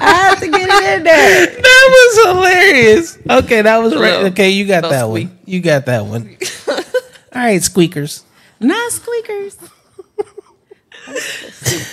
I 0.00 0.28
have 0.28 0.40
to 0.40 0.48
get 0.48 0.68
it 0.68 0.96
in 0.98 1.02
there. 1.04 1.46
That 1.46 1.88
was 1.90 2.26
hilarious. 2.26 3.18
Okay, 3.30 3.62
that 3.62 3.78
was 3.78 3.94
right. 3.94 4.24
Okay, 4.32 4.50
you 4.50 4.66
got 4.66 4.82
little 4.82 4.90
that 4.90 5.06
squeak. 5.06 5.28
one. 5.28 5.38
You 5.44 5.60
got 5.60 5.86
that 5.86 6.06
one. 6.06 6.36
All 6.68 7.42
right, 7.42 7.62
squeakers. 7.62 8.24
Not 8.60 8.92
squeakers. 8.92 9.58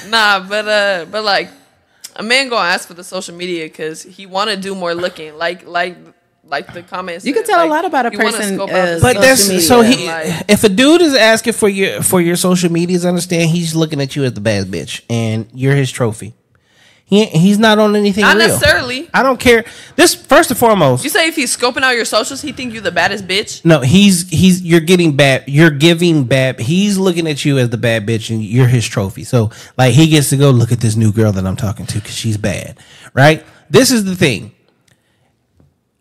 Nah, 0.10 0.40
but 0.48 0.68
uh, 0.68 1.06
but 1.12 1.24
like 1.24 1.50
a 2.16 2.24
man 2.24 2.50
gonna 2.50 2.68
ask 2.70 2.88
for 2.88 2.94
the 2.94 3.04
social 3.04 3.36
media 3.36 3.66
because 3.66 4.04
he 4.04 4.26
want 4.26 4.50
to 4.50 4.58
do 4.58 4.74
more 4.74 4.96
looking. 4.96 5.38
Like 5.38 5.68
like 5.68 5.98
like 6.52 6.72
the 6.74 6.84
comments. 6.84 7.26
You 7.26 7.34
can 7.34 7.46
said, 7.46 7.54
tell 7.54 7.66
a 7.66 7.70
lot 7.70 7.86
about 7.86 8.06
a 8.06 8.10
he 8.12 8.18
wanna 8.18 8.32
person, 8.38 8.60
uh, 8.60 8.66
But 9.02 9.14
social 9.16 9.22
that's 9.22 9.48
media. 9.50 9.62
so 9.62 9.82
he. 9.82 10.06
Like- 10.08 10.44
if 10.50 10.64
a 10.64 10.70
dude 10.70 11.02
is 11.02 11.16
asking 11.16 11.54
for 11.54 11.70
your 11.70 12.04
for 12.04 12.22
your 12.22 12.36
social 12.36 12.72
medias, 12.72 13.06
understand 13.06 13.50
he's 13.50 13.74
looking 13.74 14.02
at 14.02 14.16
you 14.16 14.24
as 14.26 14.34
the 14.34 14.42
bad 14.42 14.68
bitch, 14.68 15.02
and 15.10 15.48
you're 15.54 15.76
his 15.76 15.90
trophy. 15.92 16.34
He 17.06 17.26
he's 17.26 17.60
not 17.60 17.78
on 17.78 17.94
anything 17.98 18.22
Not 18.22 18.38
real. 18.38 18.48
necessarily. 18.48 19.10
I 19.14 19.22
don't 19.22 19.38
care. 19.40 19.66
This 19.98 20.16
first 20.16 20.50
and 20.50 20.58
foremost. 20.58 21.04
You 21.04 21.10
say 21.10 21.28
if 21.28 21.36
he's 21.36 21.56
scoping 21.58 21.82
out 21.82 21.94
your 21.94 22.06
socials, 22.06 22.42
he 22.42 22.54
think 22.54 22.74
you 22.74 22.80
the 22.80 22.90
baddest 22.92 23.28
bitch. 23.28 23.66
No, 23.66 23.82
he's 23.82 24.30
he's 24.30 24.62
you're 24.62 24.80
getting 24.80 25.18
bad. 25.18 25.44
You're 25.48 25.72
giving 25.72 26.24
bad. 26.24 26.62
He's 26.62 26.98
looking 26.98 27.28
at 27.28 27.44
you 27.44 27.58
as 27.58 27.70
the 27.70 27.78
bad 27.78 28.08
bitch, 28.08 28.30
and 28.30 28.42
you're 28.42 28.68
his 28.68 28.88
trophy. 28.88 29.26
So 29.26 29.50
like 29.78 29.94
he 29.94 30.08
gets 30.08 30.30
to 30.30 30.38
go 30.38 30.52
look 30.52 30.72
at 30.72 30.80
this 30.80 30.96
new 30.96 31.12
girl 31.12 31.34
that 31.34 31.46
I'm 31.46 31.58
talking 31.58 31.86
to 31.88 31.96
because 31.96 32.16
she's 32.16 32.38
bad, 32.38 32.78
right? 33.14 33.44
This 33.70 33.92
is 33.92 34.06
the 34.06 34.16
thing. 34.16 34.54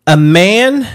A 0.07 0.17
man 0.17 0.87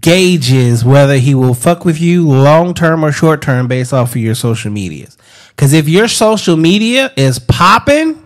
gauges 0.00 0.84
whether 0.84 1.16
he 1.18 1.34
will 1.34 1.54
fuck 1.54 1.84
with 1.84 2.00
you 2.00 2.28
long 2.28 2.74
term 2.74 3.04
or 3.04 3.12
short 3.12 3.42
term 3.42 3.68
based 3.68 3.92
off 3.92 4.10
of 4.10 4.16
your 4.16 4.34
social 4.34 4.70
medias. 4.70 5.16
Because 5.50 5.72
if 5.72 5.88
your 5.88 6.08
social 6.08 6.56
media 6.56 7.12
is 7.16 7.38
popping, 7.38 8.22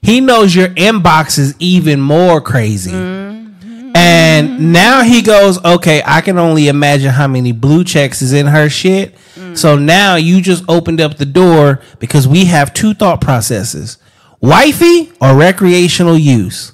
he 0.00 0.20
knows 0.20 0.54
your 0.54 0.68
inbox 0.68 1.38
is 1.38 1.54
even 1.58 2.00
more 2.00 2.40
crazy. 2.40 2.92
Mm-hmm. 2.92 3.96
And 3.96 4.72
now 4.72 5.02
he 5.02 5.22
goes, 5.22 5.62
okay, 5.64 6.02
I 6.04 6.20
can 6.20 6.38
only 6.38 6.68
imagine 6.68 7.10
how 7.10 7.26
many 7.26 7.52
blue 7.52 7.84
checks 7.84 8.22
is 8.22 8.32
in 8.32 8.46
her 8.46 8.68
shit. 8.68 9.16
Mm. 9.34 9.56
So 9.56 9.76
now 9.76 10.16
you 10.16 10.40
just 10.40 10.64
opened 10.68 11.00
up 11.00 11.16
the 11.16 11.26
door 11.26 11.80
because 11.98 12.28
we 12.28 12.44
have 12.46 12.72
two 12.72 12.94
thought 12.94 13.20
processes 13.20 13.98
wifey 14.40 15.10
or 15.20 15.34
recreational 15.34 16.16
use. 16.16 16.72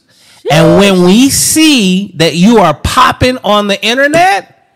And 0.54 0.78
when 0.78 1.04
we 1.04 1.30
see 1.30 2.12
that 2.14 2.36
you 2.36 2.58
are 2.58 2.74
popping 2.74 3.38
on 3.38 3.66
the 3.66 3.84
internet, 3.84 4.68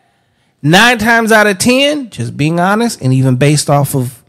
nine 0.61 0.99
times 0.99 1.31
out 1.31 1.47
of 1.47 1.59
10, 1.59 2.11
just 2.11 2.37
being 2.37 2.59
honest, 2.59 3.01
and 3.01 3.13
even 3.13 3.37
based 3.37 3.71
off 3.71 3.95
of 3.95 4.25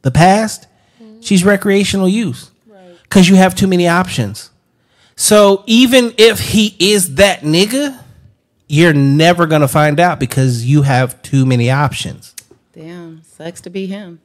the 0.00 0.10
past, 0.10 0.68
she's 1.20 1.44
recreational 1.44 2.08
use 2.08 2.50
because 3.02 3.28
you 3.28 3.34
have 3.34 3.54
too 3.54 3.66
many 3.66 3.88
options. 3.88 4.48
So 5.16 5.62
even 5.66 6.14
if 6.16 6.40
he 6.40 6.74
is 6.78 7.16
that 7.16 7.40
nigga, 7.40 8.02
you're 8.68 8.94
never 8.94 9.44
gonna 9.46 9.68
find 9.68 10.00
out 10.00 10.18
because 10.18 10.64
you 10.64 10.80
have 10.80 11.20
too 11.20 11.44
many 11.44 11.70
options. 11.70 12.34
Damn, 12.72 13.22
sucks 13.22 13.60
to 13.60 13.70
be 13.70 13.86
him. 13.86 14.20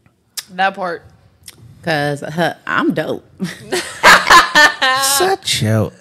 That 0.52 0.74
part. 0.74 1.04
Cause 1.84 2.22
uh, 2.22 2.58
I'm 2.68 2.94
dope. 2.94 3.28
Such 5.04 5.64
a 5.64 5.92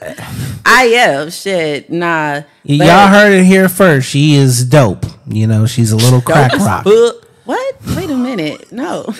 I 0.67 0.85
am 0.95 1.31
shit. 1.31 1.89
Nah, 1.91 2.43
y'all 2.65 3.09
heard 3.09 3.33
it 3.33 3.45
here 3.45 3.69
first. 3.71 4.11
She 4.11 4.35
is 4.35 4.65
dope. 4.65 5.07
You 5.27 5.47
know, 5.47 5.65
she's 5.67 5.93
a 5.93 5.97
little 5.97 6.21
crack 6.21 6.53
rock. 6.53 6.85
What? 6.85 7.77
Wait 7.97 8.11
a 8.11 8.17
minute. 8.17 8.71
No. 8.71 9.07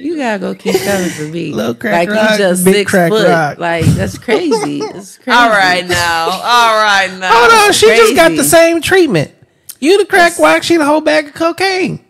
you 0.00 0.16
gotta 0.16 0.40
go 0.40 0.56
keep 0.56 0.80
coming 0.82 1.10
for 1.10 1.22
me. 1.24 1.52
Little 1.52 1.74
crack 1.74 2.08
like 2.08 2.16
rock, 2.16 2.32
you 2.32 2.38
just 2.38 2.64
big 2.64 2.74
six 2.74 2.90
crack 2.90 3.10
foot. 3.10 3.28
rock. 3.28 3.58
Like 3.58 3.84
that's 3.84 4.18
crazy. 4.18 4.80
That's 4.80 5.18
crazy. 5.18 5.30
All 5.38 5.50
right 5.50 5.86
now. 5.86 6.30
All 6.30 6.82
right 6.82 7.16
now. 7.16 7.30
Oh 7.32 7.66
no, 7.66 7.72
she 7.72 7.86
just 7.86 8.16
got 8.16 8.32
the 8.32 8.42
same 8.42 8.80
treatment. 8.82 9.30
You 9.78 9.98
the 9.98 10.06
crack 10.06 10.36
rock, 10.40 10.64
she 10.64 10.76
the 10.76 10.84
whole 10.84 11.00
bag 11.00 11.28
of 11.28 11.34
cocaine. 11.34 12.04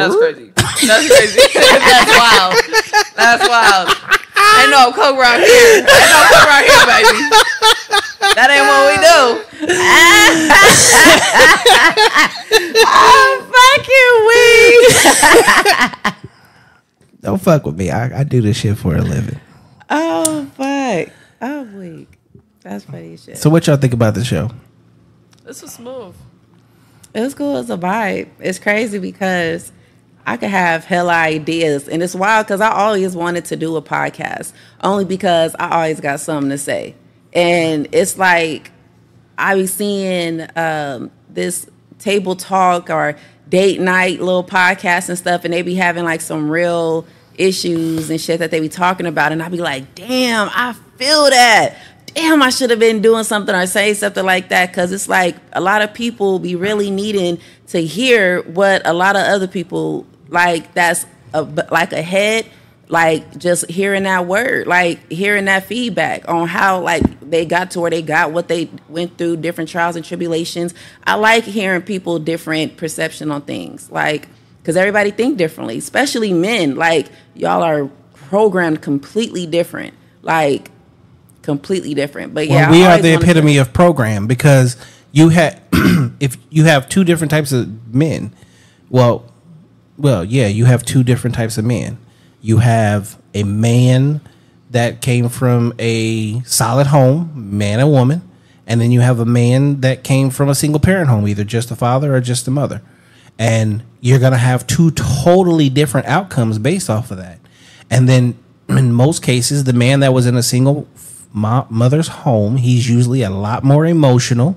That's 0.00 0.16
crazy. 0.16 0.52
That's 0.86 1.06
crazy. 1.08 1.40
That's 1.54 2.12
wild. 2.16 2.54
That's 3.16 3.44
wild. 3.48 3.88
Ain't 4.60 4.70
no 4.70 4.92
coke 4.92 5.18
around 5.18 5.40
here. 5.40 5.76
Ain't 5.78 5.86
no 5.86 6.20
coke 6.32 6.46
around 6.48 6.64
here, 6.64 6.86
baby. 6.88 7.20
That 8.34 8.48
ain't 8.50 8.66
what 8.68 8.82
we 8.88 8.96
do. 9.04 9.40
Oh, 12.82 13.46
Fucking 13.50 14.16
weed. 16.14 16.30
Don't 17.20 17.40
fuck 17.40 17.66
with 17.66 17.76
me. 17.76 17.90
I, 17.90 18.20
I 18.20 18.24
do 18.24 18.40
this 18.40 18.56
shit 18.58 18.78
for 18.78 18.96
a 18.96 19.02
living. 19.02 19.38
Oh 19.90 20.46
fuck. 20.54 21.08
Oh 21.42 21.62
weak. 21.74 22.08
That's 22.62 22.84
funny 22.84 23.16
shit. 23.16 23.36
So 23.38 23.50
what 23.50 23.66
y'all 23.66 23.76
think 23.76 23.92
about 23.92 24.14
the 24.14 24.24
show? 24.24 24.50
This 25.44 25.62
was 25.62 25.72
smooth. 25.74 26.14
It 27.12 27.20
was 27.20 27.34
cool. 27.34 27.56
It's 27.58 27.70
a 27.70 27.76
vibe. 27.76 28.28
It's 28.38 28.58
crazy 28.58 28.98
because 28.98 29.72
I 30.30 30.36
could 30.36 30.50
have 30.50 30.84
hella 30.84 31.12
ideas, 31.12 31.88
and 31.88 32.04
it's 32.04 32.14
wild 32.14 32.46
because 32.46 32.60
I 32.60 32.70
always 32.70 33.16
wanted 33.16 33.46
to 33.46 33.56
do 33.56 33.74
a 33.74 33.82
podcast, 33.82 34.52
only 34.80 35.04
because 35.04 35.56
I 35.58 35.70
always 35.70 35.98
got 35.98 36.20
something 36.20 36.50
to 36.50 36.58
say, 36.58 36.94
and 37.32 37.88
it's 37.90 38.16
like 38.16 38.70
I 39.36 39.56
be 39.56 39.66
seeing 39.66 40.46
um, 40.54 41.10
this 41.28 41.66
table 41.98 42.36
talk 42.36 42.90
or 42.90 43.16
date 43.48 43.80
night 43.80 44.20
little 44.20 44.44
podcast 44.44 45.08
and 45.08 45.18
stuff, 45.18 45.44
and 45.44 45.52
they 45.52 45.62
be 45.62 45.74
having 45.74 46.04
like 46.04 46.20
some 46.20 46.48
real 46.48 47.06
issues 47.34 48.08
and 48.08 48.20
shit 48.20 48.38
that 48.38 48.52
they 48.52 48.60
be 48.60 48.68
talking 48.68 49.06
about, 49.06 49.32
and 49.32 49.42
I 49.42 49.48
be 49.48 49.56
like, 49.56 49.96
damn, 49.96 50.48
I 50.52 50.74
feel 50.96 51.28
that. 51.28 51.76
Damn, 52.14 52.40
I 52.40 52.50
should 52.50 52.70
have 52.70 52.78
been 52.78 53.02
doing 53.02 53.24
something 53.24 53.54
or 53.54 53.66
saying 53.66 53.96
something 53.96 54.24
like 54.24 54.50
that 54.50 54.70
because 54.70 54.92
it's 54.92 55.08
like 55.08 55.34
a 55.52 55.60
lot 55.60 55.82
of 55.82 55.92
people 55.92 56.38
be 56.38 56.54
really 56.54 56.88
needing 56.88 57.40
to 57.68 57.80
hear 57.84 58.42
what 58.42 58.82
a 58.84 58.92
lot 58.92 59.16
of 59.16 59.22
other 59.22 59.48
people 59.48 60.06
like. 60.30 60.72
That's 60.74 61.04
a, 61.34 61.42
like 61.42 61.92
ahead 61.92 62.46
like 62.90 63.38
just 63.38 63.70
hearing 63.70 64.02
that 64.02 64.26
word 64.26 64.66
like 64.66 65.10
hearing 65.10 65.44
that 65.44 65.64
feedback 65.64 66.28
on 66.28 66.48
how 66.48 66.80
like 66.80 67.02
they 67.20 67.46
got 67.46 67.70
to 67.70 67.80
where 67.80 67.90
they 67.90 68.02
got 68.02 68.32
what 68.32 68.48
they 68.48 68.68
went 68.88 69.16
through 69.16 69.36
different 69.36 69.70
trials 69.70 69.94
and 69.94 70.04
tribulations 70.04 70.74
i 71.06 71.14
like 71.14 71.44
hearing 71.44 71.80
people 71.80 72.18
different 72.18 72.76
perception 72.76 73.30
on 73.30 73.40
things 73.42 73.90
like 73.92 74.28
because 74.58 74.76
everybody 74.76 75.12
think 75.12 75.38
differently 75.38 75.78
especially 75.78 76.32
men 76.32 76.74
like 76.74 77.08
y'all 77.34 77.62
are 77.62 77.88
programmed 78.12 78.82
completely 78.82 79.46
different 79.46 79.94
like 80.22 80.68
completely 81.42 81.94
different 81.94 82.34
but 82.34 82.48
yeah 82.48 82.68
well, 82.68 82.72
we 82.72 82.84
are 82.84 82.98
the 83.00 83.12
wanted 83.12 83.24
to- 83.24 83.30
epitome 83.30 83.56
of 83.56 83.72
program 83.72 84.26
because 84.26 84.76
you 85.12 85.28
had 85.28 85.62
if 86.18 86.36
you 86.50 86.64
have 86.64 86.88
two 86.88 87.04
different 87.04 87.30
types 87.30 87.52
of 87.52 87.94
men 87.94 88.34
well 88.88 89.24
well 90.00 90.24
yeah 90.24 90.46
you 90.46 90.64
have 90.64 90.84
two 90.84 91.02
different 91.02 91.36
types 91.36 91.58
of 91.58 91.64
men. 91.64 91.98
You 92.42 92.58
have 92.58 93.20
a 93.34 93.42
man 93.42 94.20
that 94.70 95.02
came 95.02 95.28
from 95.28 95.74
a 95.78 96.40
solid 96.42 96.88
home 96.88 97.58
man 97.58 97.80
and 97.80 97.90
woman 97.90 98.22
and 98.66 98.80
then 98.80 98.92
you 98.92 99.00
have 99.00 99.18
a 99.18 99.24
man 99.24 99.80
that 99.80 100.04
came 100.04 100.30
from 100.30 100.48
a 100.48 100.54
single 100.54 100.78
parent 100.78 101.10
home 101.10 101.26
either 101.26 101.42
just 101.42 101.72
a 101.72 101.76
father 101.76 102.14
or 102.14 102.20
just 102.20 102.46
a 102.46 102.52
mother. 102.52 102.82
And 103.36 103.82
you're 104.00 104.20
going 104.20 104.32
to 104.32 104.38
have 104.38 104.66
two 104.66 104.92
totally 104.92 105.68
different 105.68 106.06
outcomes 106.06 106.58
based 106.58 106.88
off 106.88 107.10
of 107.10 107.16
that. 107.16 107.38
And 107.90 108.08
then 108.08 108.38
in 108.68 108.92
most 108.92 109.22
cases 109.22 109.64
the 109.64 109.72
man 109.72 110.00
that 110.00 110.12
was 110.12 110.26
in 110.26 110.36
a 110.36 110.42
single 110.42 110.86
mother's 111.32 112.08
home 112.08 112.56
he's 112.56 112.88
usually 112.88 113.22
a 113.22 113.30
lot 113.30 113.64
more 113.64 113.84
emotional. 113.84 114.56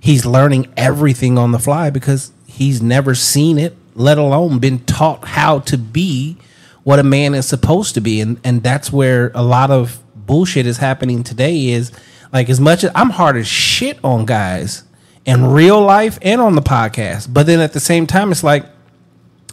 He's 0.00 0.24
learning 0.24 0.72
everything 0.76 1.36
on 1.36 1.52
the 1.52 1.58
fly 1.58 1.90
because 1.90 2.32
he's 2.46 2.80
never 2.80 3.14
seen 3.14 3.58
it 3.58 3.76
let 3.96 4.18
alone 4.18 4.58
been 4.58 4.78
taught 4.80 5.24
how 5.26 5.58
to 5.60 5.76
be 5.76 6.36
what 6.84 6.98
a 6.98 7.02
man 7.02 7.34
is 7.34 7.46
supposed 7.46 7.94
to 7.94 8.00
be 8.00 8.20
and 8.20 8.40
and 8.44 8.62
that's 8.62 8.92
where 8.92 9.32
a 9.34 9.42
lot 9.42 9.70
of 9.70 10.00
bullshit 10.14 10.66
is 10.66 10.78
happening 10.78 11.22
today 11.22 11.68
is 11.68 11.92
like 12.32 12.48
as 12.48 12.60
much 12.60 12.84
as 12.84 12.90
I'm 12.94 13.10
hard 13.10 13.36
as 13.36 13.46
shit 13.46 13.98
on 14.04 14.26
guys 14.26 14.84
in 15.24 15.46
real 15.46 15.80
life 15.80 16.18
and 16.22 16.40
on 16.40 16.54
the 16.54 16.62
podcast 16.62 17.32
but 17.32 17.46
then 17.46 17.60
at 17.60 17.72
the 17.72 17.80
same 17.80 18.06
time 18.06 18.30
it's 18.30 18.44
like 18.44 18.66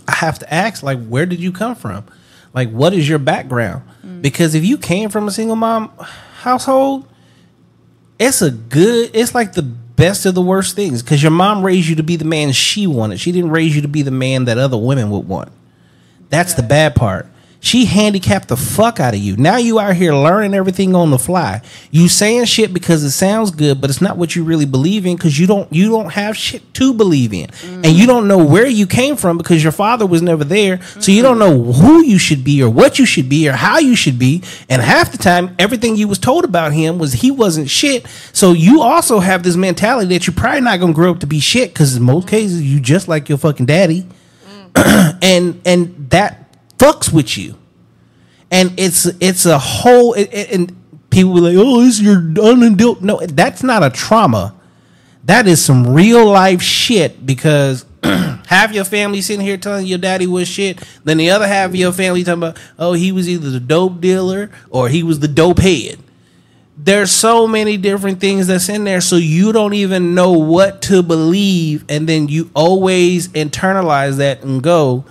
I 0.08 0.16
have 0.16 0.40
to 0.40 0.54
ask, 0.54 0.84
like, 0.84 1.06
where 1.06 1.26
did 1.26 1.40
you 1.40 1.52
come 1.52 1.76
from? 1.76 2.06
Like, 2.54 2.70
what 2.70 2.94
is 2.94 3.08
your 3.08 3.20
background? 3.20 3.84
Mm. 4.06 4.22
Because 4.22 4.56
if 4.56 4.66
you 4.66 4.78
came 4.78 5.10
from 5.10 5.28
a 5.28 5.32
single 5.32 5.56
mom 5.56 5.92
household, 6.42 7.08
it's 8.20 8.42
a 8.42 8.52
good, 8.52 9.12
it's 9.14 9.34
like 9.34 9.54
the 9.54 9.64
best 9.96 10.26
of 10.26 10.36
the 10.36 10.42
worst 10.42 10.76
things. 10.76 11.04
Because 11.04 11.22
your 11.22 11.32
mom 11.32 11.64
raised 11.64 11.88
you 11.88 11.96
to 11.96 12.04
be 12.04 12.16
the 12.16 12.26
man 12.26 12.52
she 12.52 12.88
wanted. 12.88 13.20
She 13.20 13.32
didn't 13.32 13.52
raise 13.52 13.76
you 13.76 13.82
to 13.82 13.88
be 13.88 14.02
the 14.02 14.12
man 14.12 14.46
that 14.46 14.58
other 14.58 14.78
women 14.78 15.10
would 15.10 15.28
want. 15.28 15.52
That's 16.30 16.54
the 16.54 16.64
bad 16.64 16.96
part. 16.96 17.28
She 17.64 17.86
handicapped 17.86 18.50
the 18.50 18.58
fuck 18.58 19.00
out 19.00 19.14
of 19.14 19.22
you. 19.22 19.38
Now 19.38 19.56
you 19.56 19.80
out 19.80 19.96
here 19.96 20.14
learning 20.14 20.54
everything 20.54 20.96
on 20.96 21.12
the 21.12 21.18
fly. 21.18 21.62
You 21.92 22.10
saying 22.10 22.44
shit 22.44 22.74
because 22.74 23.06
it 23.06 23.12
sounds 23.12 23.52
good, 23.52 23.80
but 23.80 23.90
it's 23.90 24.02
not 24.02 24.18
what 24.18 24.36
you 24.36 24.44
really 24.44 24.66
believe 24.66 25.06
in 25.06 25.16
because 25.16 25.40
you 25.40 25.48
don't 25.48 25.72
you 25.72 25.88
don't 25.88 26.12
have 26.12 26.36
shit 26.36 26.74
to 26.74 26.94
believe 26.94 27.32
in. 27.32 27.50
And 27.64 27.86
you 27.86 28.06
don't 28.06 28.28
know 28.28 28.44
where 28.44 28.68
you 28.68 28.86
came 28.86 29.16
from 29.16 29.38
because 29.38 29.64
your 29.64 29.72
father 29.72 30.06
was 30.06 30.22
never 30.22 30.44
there. 30.44 30.82
So 31.00 31.14
you 31.14 31.22
don't 31.22 31.40
know 31.40 31.72
who 31.72 32.04
you 32.04 32.18
should 32.18 32.44
be 32.44 32.62
or 32.62 32.70
what 32.70 33.00
you 33.00 33.06
should 33.06 33.30
be 33.30 33.48
or 33.48 33.54
how 33.54 33.80
you 33.80 33.96
should 33.96 34.20
be. 34.20 34.44
And 34.68 34.82
half 34.82 35.14
the 35.14 35.18
time 35.18 35.56
everything 35.58 35.96
you 35.96 36.10
was 36.10 36.20
told 36.20 36.44
about 36.44 36.74
him 36.74 37.00
was 37.00 37.14
he 37.14 37.32
wasn't 37.32 37.70
shit. 37.70 38.06
So 38.34 38.52
you 38.52 38.82
also 38.82 39.20
have 39.20 39.44
this 39.44 39.56
mentality 39.56 40.14
that 40.14 40.28
you're 40.28 40.36
probably 40.36 40.60
not 40.60 40.82
gonna 40.82 40.92
grow 40.92 41.12
up 41.12 41.22
to 41.22 41.28
be 41.28 41.40
shit 41.40 41.70
because 41.74 41.96
in 41.96 42.04
most 42.04 42.28
cases 42.28 42.62
you 42.62 42.82
just 42.82 43.08
like 43.08 43.30
your 43.30 43.38
fucking 43.38 43.68
daddy. 43.68 44.06
and 44.76 45.62
and 45.66 46.10
that 46.10 46.43
fucks 46.84 47.12
with 47.14 47.38
you 47.38 47.56
and 48.52 48.74
it's 48.78 49.06
it's 49.20 49.46
a 49.46 49.58
whole 49.60 50.14
it, 50.14 50.30
it- 50.34 50.52
and 50.52 50.76
people 51.10 51.34
be 51.34 51.40
like 51.42 51.56
oh 51.58 51.82
this 51.82 51.96
is 51.96 52.02
your 52.02 52.18
undealt 52.18 53.02
no 53.02 53.20
that's 53.28 53.64
not 53.64 53.84
a 53.84 53.90
trauma 53.90 54.54
that 55.26 55.48
is 55.48 55.64
some 55.64 55.94
real 55.94 56.26
life 56.26 56.62
shit 56.62 57.26
because 57.26 57.86
half 58.04 58.74
your 58.74 58.84
family 58.84 59.22
sitting 59.22 59.46
here 59.46 59.56
telling 59.56 59.86
your 59.86 59.98
daddy 59.98 60.28
was 60.28 60.50
shit. 60.50 60.84
Then 61.06 61.18
the 61.18 61.30
other 61.30 61.48
half 61.48 61.70
of 61.70 61.76
your 61.78 61.94
family 61.94 62.26
talking 62.26 62.44
about, 62.44 62.60
oh, 62.78 62.92
he 62.92 63.14
was 63.14 63.30
either 63.30 63.50
the 63.50 63.62
dope 63.62 64.02
dealer 64.02 64.52
or 64.70 64.90
he 64.90 65.02
was 65.02 65.20
the 65.22 65.30
dope 65.30 65.60
head. 65.60 66.00
There's 66.78 67.12
so 67.12 67.48
many 67.48 67.78
different 67.78 68.20
things 68.20 68.48
that's 68.48 68.68
in 68.68 68.84
there, 68.84 69.00
so 69.00 69.16
you 69.16 69.54
don't 69.54 69.74
even 69.76 70.14
know 70.14 70.34
what 70.34 70.82
to 70.84 71.02
believe, 71.02 71.86
and 71.88 72.10
then 72.10 72.28
you 72.28 72.52
always 72.54 73.30
internalize 73.30 74.18
that 74.18 74.44
and 74.44 74.62
go, 74.62 75.06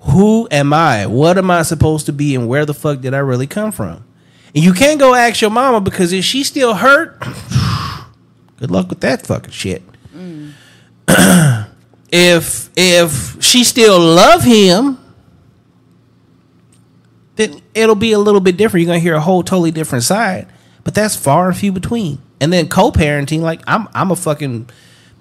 "Who 0.00 0.48
am 0.50 0.72
I? 0.72 1.06
What 1.06 1.38
am 1.38 1.50
I 1.50 1.62
supposed 1.62 2.06
to 2.06 2.12
be? 2.12 2.34
And 2.34 2.48
where 2.48 2.66
the 2.66 2.74
fuck 2.74 3.00
did 3.00 3.14
I 3.14 3.18
really 3.18 3.46
come 3.46 3.72
from?" 3.72 4.04
And 4.54 4.64
you 4.64 4.72
can't 4.72 4.98
go 4.98 5.14
ask 5.14 5.40
your 5.40 5.50
mama 5.50 5.80
because 5.80 6.12
if 6.12 6.24
she's 6.24 6.48
still 6.48 6.74
hurt, 6.74 7.20
good 8.56 8.70
luck 8.70 8.88
with 8.88 9.00
that 9.00 9.26
fucking 9.26 9.52
shit 9.52 9.82
if 12.12 12.70
if 12.76 13.42
she 13.42 13.64
still 13.64 13.98
love 13.98 14.42
him, 14.42 14.98
then 17.36 17.60
it'll 17.74 17.94
be 17.94 18.12
a 18.12 18.18
little 18.18 18.40
bit 18.40 18.56
different. 18.56 18.82
You're 18.82 18.92
gonna 18.92 19.00
hear 19.00 19.14
a 19.14 19.20
whole 19.20 19.42
totally 19.42 19.70
different 19.70 20.04
side, 20.04 20.46
but 20.84 20.94
that's 20.94 21.16
far 21.16 21.48
and 21.48 21.56
few 21.56 21.72
between. 21.72 22.18
And 22.40 22.52
then 22.52 22.68
co-parenting, 22.68 23.40
like 23.40 23.60
I'm 23.66 23.88
I'm 23.94 24.10
a 24.10 24.16
fucking 24.16 24.68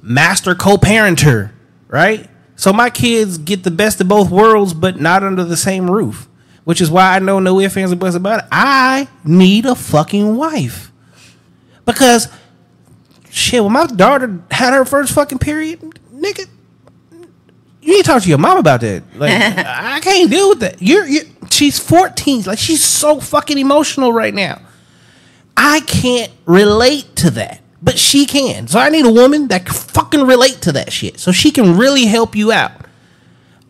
master 0.02 0.56
co-parenter, 0.56 1.52
right? 1.88 2.30
So 2.60 2.73
my 2.73 2.90
kids 2.90 3.38
get 3.38 3.64
the 3.64 3.72
best 3.72 4.02
of 4.02 4.10
both 4.10 4.30
worlds, 4.30 4.73
but 4.73 4.99
not 4.99 5.23
under 5.23 5.45
the 5.45 5.56
same 5.56 5.90
roof. 5.90 6.27
Which 6.65 6.81
is 6.81 6.91
why 6.91 7.15
I 7.15 7.19
know 7.19 7.40
no 7.40 7.57
ifs, 7.61 7.77
ands, 7.77 7.94
or 7.94 7.95
buts 7.95 8.18
about 8.18 8.40
it. 8.40 8.49
I 8.52 9.07
need 9.23 9.65
a 9.65 9.76
fucking 9.76 10.36
wife. 10.36 10.91
Because 11.86 12.27
shit, 13.30 13.64
when 13.64 13.72
my 13.72 13.88
daughter 13.88 14.41
had 14.52 14.73
her 14.73 14.84
first 14.84 15.14
fucking 15.14 15.40
period, 15.40 15.80
nigga, 16.14 16.48
you 17.81 17.94
need 17.94 18.03
to 18.03 18.11
talk 18.11 18.23
to 18.23 18.27
your 18.27 18.38
mom 18.38 18.57
about 18.57 18.81
that. 18.81 19.03
Like, 19.15 19.31
I 19.65 20.02
can't 20.02 20.30
deal 20.30 20.49
with 20.49 20.60
that. 20.60 20.81
You're, 20.81 21.07
you're, 21.07 21.23
she's 21.49 21.80
14. 21.80 22.44
Like, 22.44 22.60
she's 22.60 22.84
so 22.84 23.22
fucking 23.22 23.57
emotional 23.57 24.11
right 24.11 24.34
now. 24.34 24.61
I 25.56 25.80
can't 25.80 26.34
relate 26.45 27.15
to 27.15 27.31
that, 27.31 27.61
but 27.82 27.98
she 27.98 28.26
can. 28.26 28.68
So 28.68 28.80
I 28.80 28.90
need 28.90 29.06
a 29.06 29.12
woman 29.12 29.48
that 29.48 29.66
can 29.66 29.76
fucking 29.76 30.26
relate 30.26 30.62
to 30.64 30.72
that 30.74 30.92
shit, 30.92 31.20
so 31.20 31.32
she 31.32 31.52
can 31.52 31.78
really 31.78 32.06
help 32.06 32.36
you 32.36 32.52
out. 32.52 32.72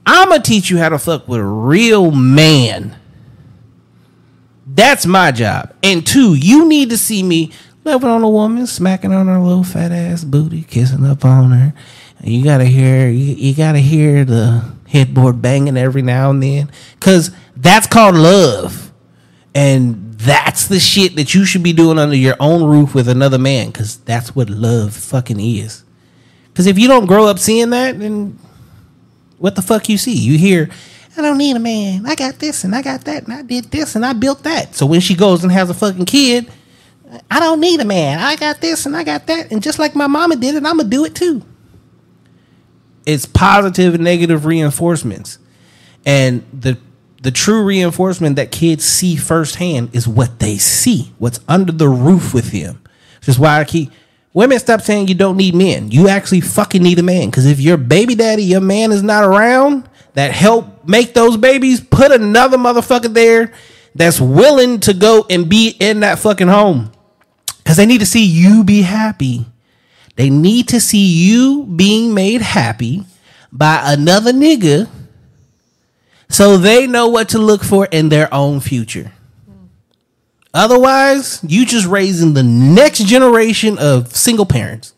I'm 0.06 0.30
gonna 0.30 0.42
teach 0.42 0.70
you 0.70 0.78
how 0.78 0.90
to 0.90 0.98
fuck 0.98 1.28
with 1.28 1.40
a 1.40 1.46
real 1.46 2.12
man. 2.12 2.96
That's 4.66 5.06
my 5.06 5.32
job. 5.32 5.76
And 5.84 6.06
two, 6.06 6.34
you 6.36 6.68
need 6.68 6.90
to 6.90 6.98
see 6.98 7.22
me 7.24 7.52
loving 7.84 8.10
on 8.10 8.24
a 8.24 8.30
woman, 8.30 8.66
smacking 8.68 9.14
on 9.14 9.28
her 9.28 9.40
little 9.40 9.64
fat 9.64 9.92
ass 9.92 10.24
booty, 10.24 10.64
kissing 10.64 11.06
up 11.06 11.26
on 11.26 11.52
her. 11.52 11.74
You 12.24 12.44
gotta 12.44 12.66
hear, 12.66 13.10
you, 13.10 13.36
you 13.36 13.56
gotta 13.56 13.80
hear 13.80 14.26
the 14.26 14.74
headboard 14.88 15.42
banging 15.42 15.78
every 15.78 16.02
now 16.02 16.32
and 16.32 16.42
then, 16.42 16.72
cause 17.00 17.32
that's 17.56 17.88
called 17.88 18.16
love, 18.16 18.92
and 19.54 20.09
that's 20.20 20.68
the 20.68 20.80
shit 20.80 21.16
that 21.16 21.34
you 21.34 21.46
should 21.46 21.64
be 21.64 21.72
doing 21.72 21.98
under 21.98 22.16
your 22.16 22.36
own 22.42 22.70
roof 22.70 22.94
with 22.94 23.08
another 23.08 23.38
man, 23.38 23.72
cause 23.72 23.98
that's 24.00 24.36
what 24.36 24.50
love 24.50 24.94
fucking 24.94 25.40
is. 25.40 25.84
Cause 26.54 26.66
if 26.66 26.78
you 26.78 26.90
don't 26.90 27.06
grow 27.06 27.26
up 27.26 27.40
seeing 27.40 27.70
that, 27.70 27.98
then 27.98 28.38
what 29.38 29.56
the 29.56 29.62
fuck 29.62 29.88
you 29.88 29.98
see? 29.98 30.14
You 30.14 30.38
hear, 30.38 30.70
I 31.16 31.22
don't 31.22 31.38
need 31.38 31.56
a 31.56 31.60
man. 31.60 32.06
I 32.06 32.16
got 32.16 32.40
this 32.40 32.66
and 32.66 32.76
I 32.76 32.82
got 32.82 33.06
that 33.06 33.24
and 33.24 33.34
I 33.34 33.44
did 33.44 33.66
this 33.66 33.96
and 33.96 34.06
I 34.06 34.12
built 34.12 34.44
that. 34.44 34.76
So 34.76 34.86
when 34.86 35.00
she 35.00 35.16
goes 35.16 35.44
and 35.44 35.54
has 35.54 35.70
a 35.70 35.74
fucking 35.74 36.06
kid, 36.06 36.52
I 37.32 37.40
don't 37.40 37.62
need 37.62 37.80
a 37.80 37.86
man. 37.86 38.20
I 38.20 38.36
got 38.36 38.60
this 38.60 38.86
and 38.86 38.96
I 38.98 39.04
got 39.04 39.28
that. 39.28 39.52
And 39.52 39.64
just 39.64 39.80
like 39.80 39.96
my 39.96 40.08
mama 40.08 40.36
did 40.36 40.56
it, 40.56 40.66
I'm 40.66 40.78
going 40.78 40.90
to 40.90 40.96
do 40.96 41.06
it 41.06 41.16
too. 41.16 41.44
It's 43.06 43.26
positive 43.26 43.96
and 43.96 44.04
negative 44.04 44.46
reinforcements. 44.46 45.40
And 46.06 46.44
the 46.54 46.78
the 47.22 47.32
true 47.32 47.64
reinforcement 47.64 48.38
that 48.38 48.52
kids 48.52 48.86
see 48.86 49.16
firsthand 49.16 49.94
is 49.94 50.08
what 50.08 50.40
they 50.40 50.58
see, 50.58 51.12
what's 51.18 51.40
under 51.48 51.72
the 51.72 51.90
roof 51.90 52.34
with 52.34 52.52
them. 52.52 52.82
Which 53.20 53.30
is 53.30 53.40
why 53.40 53.60
I 53.60 53.66
keep 53.66 53.92
women 54.34 54.60
stop 54.60 54.82
saying 54.82 55.08
you 55.08 55.16
don't 55.16 55.38
need 55.38 55.56
men. 55.56 55.92
You 55.92 56.08
actually 56.08 56.42
fucking 56.42 56.82
need 56.82 57.00
a 57.00 57.04
man. 57.04 57.30
Because 57.30 57.46
if 57.46 57.60
your 57.60 57.78
baby 57.78 58.16
daddy, 58.16 58.44
your 58.44 58.62
man 58.62 58.92
is 58.92 59.04
not 59.04 59.24
around 59.24 59.90
that 60.14 60.32
help 60.32 60.88
make 60.88 61.14
those 61.14 61.38
babies, 61.38 61.82
put 61.82 62.12
another 62.12 62.58
motherfucker 62.58 63.14
there 63.14 63.54
that's 63.96 64.22
willing 64.22 64.80
to 64.82 64.94
go 64.94 65.26
and 65.30 65.50
be 65.50 65.76
in 65.80 66.02
that 66.02 66.20
fucking 66.20 66.48
home. 66.48 66.92
Because 67.58 67.78
they 67.78 67.86
need 67.86 68.00
to 68.00 68.06
see 68.06 68.26
you 68.26 68.64
be 68.64 68.82
happy. 68.82 69.46
They 70.16 70.30
need 70.30 70.70
to 70.70 70.82
see 70.82 71.06
you 71.06 71.66
being 71.66 72.14
made 72.14 72.42
happy 72.42 73.06
by 73.52 73.82
another 73.84 74.32
nigga 74.32 74.90
so 76.30 76.58
they 76.58 76.88
know 76.88 77.08
what 77.08 77.30
to 77.30 77.40
look 77.40 77.64
for 77.64 77.86
in 77.88 78.10
their 78.10 78.34
own 78.34 78.60
future. 78.60 79.12
Otherwise, 80.54 81.40
you 81.44 81.66
just 81.66 81.86
raising 81.86 82.34
the 82.34 82.44
next 82.44 83.06
generation 83.06 83.78
of 83.78 84.16
single 84.16 84.46
parents. 84.46 84.94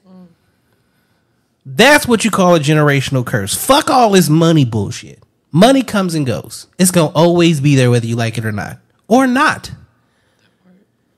That's 1.66 2.08
what 2.08 2.26
you 2.26 2.32
call 2.32 2.56
a 2.56 2.60
generational 2.60 3.26
curse. 3.26 3.54
Fuck 3.54 3.90
all 3.90 4.12
this 4.12 4.30
money 4.30 4.66
bullshit. 4.66 5.22
Money 5.52 5.84
comes 5.84 6.16
and 6.16 6.26
goes. 6.26 6.68
It's 6.80 6.92
going 6.92 7.12
to 7.12 7.18
always 7.18 7.60
be 7.60 7.76
there 7.76 7.92
whether 7.92 8.08
you 8.08 8.16
like 8.16 8.38
it 8.38 8.46
or 8.46 8.52
not. 8.52 8.80
Or 9.08 9.28
not. 9.28 9.72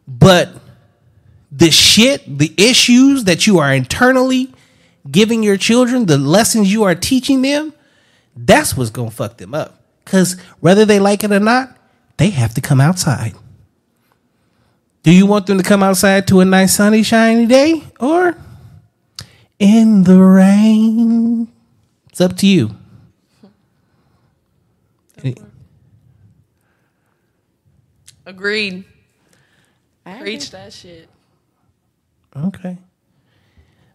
But 0.08 0.50
the 1.52 1.70
shit, 1.70 2.40
the 2.40 2.54
issues 2.58 3.26
that 3.26 3.46
you 3.46 3.60
are 3.60 3.74
internally 3.74 4.54
giving 5.10 5.44
your 5.44 5.58
children, 5.58 6.08
the 6.08 6.18
lessons 6.18 6.72
you 6.72 6.84
are 6.84 6.96
teaching 6.96 7.42
them, 7.44 7.74
that's 8.36 8.76
what's 8.76 8.90
going 8.90 9.12
to 9.12 9.16
fuck 9.16 9.38
them 9.38 9.54
up. 9.54 9.83
Because 10.04 10.40
whether 10.60 10.86
they 10.86 11.00
like 11.00 11.24
it 11.24 11.32
or 11.32 11.40
not, 11.40 11.76
they 12.18 12.30
have 12.30 12.54
to 12.56 12.62
come 12.62 12.82
outside. 12.82 13.34
Do 15.04 15.12
you 15.12 15.26
want 15.26 15.48
them 15.48 15.58
to 15.58 15.64
come 15.64 15.84
outside 15.84 16.28
to 16.28 16.40
a 16.40 16.46
nice 16.46 16.76
sunny, 16.76 17.04
shiny 17.04 17.46
day 17.46 17.84
or 18.00 18.36
in 19.60 20.04
the 20.04 20.20
rain? 20.20 21.52
It's 22.10 22.22
up 22.22 22.38
to 22.38 22.48
you. 22.48 22.76
Agreed. 28.26 28.86
I 30.06 30.20
Preach 30.20 30.52
that 30.52 30.72
shit. 30.72 31.10
Okay. 32.36 32.78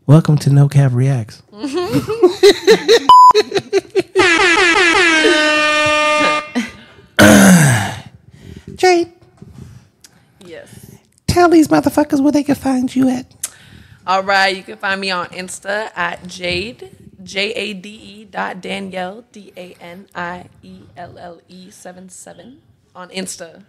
Welcome 0.06 0.36
to 0.38 0.50
No 0.50 0.68
Cap 0.68 0.92
Reacts. 0.92 1.42
Jade, 8.78 9.12
Yes. 10.38 10.92
tell 11.26 11.48
these 11.48 11.66
motherfuckers 11.66 12.20
where 12.22 12.30
they 12.30 12.44
can 12.44 12.54
find 12.54 12.94
you 12.94 13.08
at. 13.08 13.26
All 14.06 14.22
right, 14.22 14.56
you 14.56 14.62
can 14.62 14.78
find 14.78 15.00
me 15.00 15.10
on 15.10 15.26
Insta 15.30 15.90
at 15.96 16.26
Jade, 16.28 16.96
J 17.22 17.52
A 17.52 17.74
D 17.74 17.90
E 17.90 18.24
dot 18.24 18.60
Danielle, 18.60 19.24
D 19.32 19.52
A 19.56 19.74
N 19.80 20.06
I 20.14 20.44
E 20.62 20.82
L 20.96 21.18
L 21.18 21.40
E 21.48 21.70
7 21.70 22.08
7 22.08 22.62
on 22.94 23.08
Insta. 23.10 23.64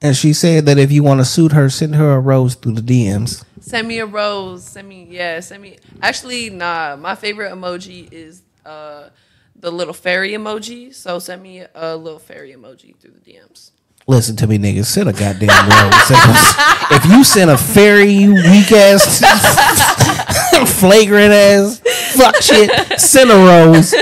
And 0.00 0.16
she 0.16 0.32
said 0.32 0.64
that 0.64 0.78
if 0.78 0.90
you 0.90 1.02
want 1.02 1.20
to 1.20 1.24
suit 1.26 1.52
her, 1.52 1.68
send 1.68 1.94
her 1.94 2.12
a 2.14 2.18
rose 2.18 2.54
through 2.56 2.72
the 2.72 2.80
DMs. 2.80 3.44
Send 3.60 3.86
me 3.86 3.98
a 3.98 4.06
rose. 4.06 4.64
Send 4.64 4.88
me, 4.88 5.06
yeah, 5.10 5.38
send 5.40 5.62
me. 5.62 5.76
Actually, 6.00 6.48
nah, 6.50 6.96
my 6.96 7.14
favorite 7.14 7.52
emoji 7.52 8.08
is 8.10 8.42
uh, 8.66 9.10
the 9.54 9.70
little 9.70 9.94
fairy 9.94 10.30
emoji. 10.30 10.92
So 10.92 11.18
send 11.20 11.42
me 11.42 11.64
a 11.74 11.96
little 11.96 12.18
fairy 12.18 12.52
emoji 12.52 12.96
through 12.96 13.12
the 13.12 13.30
DMs. 13.30 13.70
Listen 14.12 14.36
to 14.36 14.46
me, 14.46 14.58
niggas. 14.58 14.84
Send 14.84 15.08
a 15.08 15.12
goddamn 15.14 15.48
rose. 15.48 16.10
if 16.90 17.06
you 17.06 17.24
send 17.24 17.50
a 17.50 17.56
fairy, 17.56 18.10
you 18.10 18.34
weak 18.34 18.70
ass, 18.70 19.20
flagrant 20.80 21.32
ass, 21.32 21.80
fuck 22.14 22.36
shit, 22.42 23.00
send 23.00 23.30
a 23.30 23.34
rose. 23.34 23.94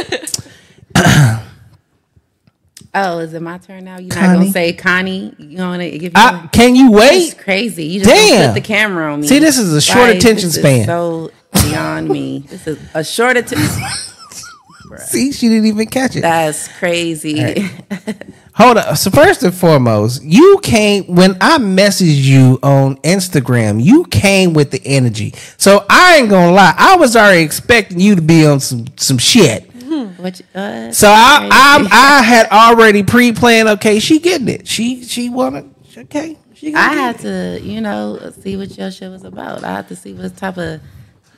Oh, 2.92 3.20
is 3.20 3.32
it 3.34 3.40
my 3.40 3.58
turn 3.58 3.84
now? 3.84 3.98
You're 4.00 4.08
not 4.08 4.14
Connie? 4.16 4.38
gonna 4.38 4.50
say 4.50 4.72
Connie? 4.72 5.32
You 5.38 5.56
gonna 5.56 5.88
give 5.90 6.12
me? 6.12 6.20
I, 6.20 6.48
can 6.50 6.74
you 6.74 6.90
That's 6.90 7.34
wait? 7.36 7.38
crazy. 7.38 7.84
You 7.84 8.00
just 8.00 8.10
Damn. 8.10 8.48
Put 8.48 8.54
the 8.60 8.66
camera 8.66 9.12
on 9.12 9.20
me. 9.20 9.28
See, 9.28 9.38
this 9.38 9.58
is 9.58 9.72
a 9.72 9.80
short 9.80 10.10
attention 10.10 10.48
this 10.48 10.56
is 10.56 10.60
span. 10.60 10.86
so 10.86 11.30
beyond 11.52 12.08
me. 12.08 12.40
This 12.48 12.66
is 12.66 12.80
a 12.92 13.04
short 13.04 13.36
attention. 13.36 13.68
See, 15.06 15.30
she 15.30 15.48
didn't 15.48 15.66
even 15.66 15.86
catch 15.86 16.16
it. 16.16 16.22
That's 16.22 16.66
crazy. 16.66 17.70
Hold 18.60 18.78
on. 18.78 18.96
So 18.96 19.10
first 19.10 19.42
and 19.42 19.54
foremost, 19.54 20.22
you 20.22 20.60
came 20.62 21.04
when 21.06 21.36
I 21.40 21.58
messaged 21.58 22.24
you 22.24 22.58
on 22.62 22.96
Instagram. 22.98 23.82
You 23.82 24.04
came 24.06 24.52
with 24.52 24.70
the 24.70 24.82
energy. 24.84 25.34
So 25.56 25.86
I 25.88 26.16
ain't 26.18 26.30
gonna 26.30 26.52
lie. 26.52 26.74
I 26.76 26.96
was 26.96 27.16
already 27.16 27.42
expecting 27.42 28.00
you 28.00 28.16
to 28.16 28.22
be 28.22 28.46
on 28.46 28.60
some 28.60 28.86
some 28.96 29.18
shit. 29.18 29.66
You, 29.74 30.14
uh, 30.54 30.92
So 30.92 31.08
I 31.08 31.48
I, 31.50 31.88
I 32.20 32.22
had 32.22 32.48
already 32.50 33.02
pre 33.02 33.32
planned. 33.32 33.68
Okay, 33.70 33.98
she 34.00 34.18
getting 34.18 34.48
it. 34.48 34.68
She 34.68 35.04
she 35.04 35.30
wanted. 35.30 35.74
Okay, 35.96 36.38
she. 36.54 36.74
I 36.74 36.94
had 36.94 37.16
it. 37.16 37.22
to, 37.22 37.60
you 37.66 37.80
know, 37.80 38.18
see 38.42 38.56
what 38.56 38.76
your 38.76 38.90
show 38.90 39.10
was 39.10 39.24
about. 39.24 39.64
I 39.64 39.72
had 39.76 39.88
to 39.88 39.96
see 39.96 40.12
what 40.14 40.36
type 40.36 40.58
of, 40.58 40.80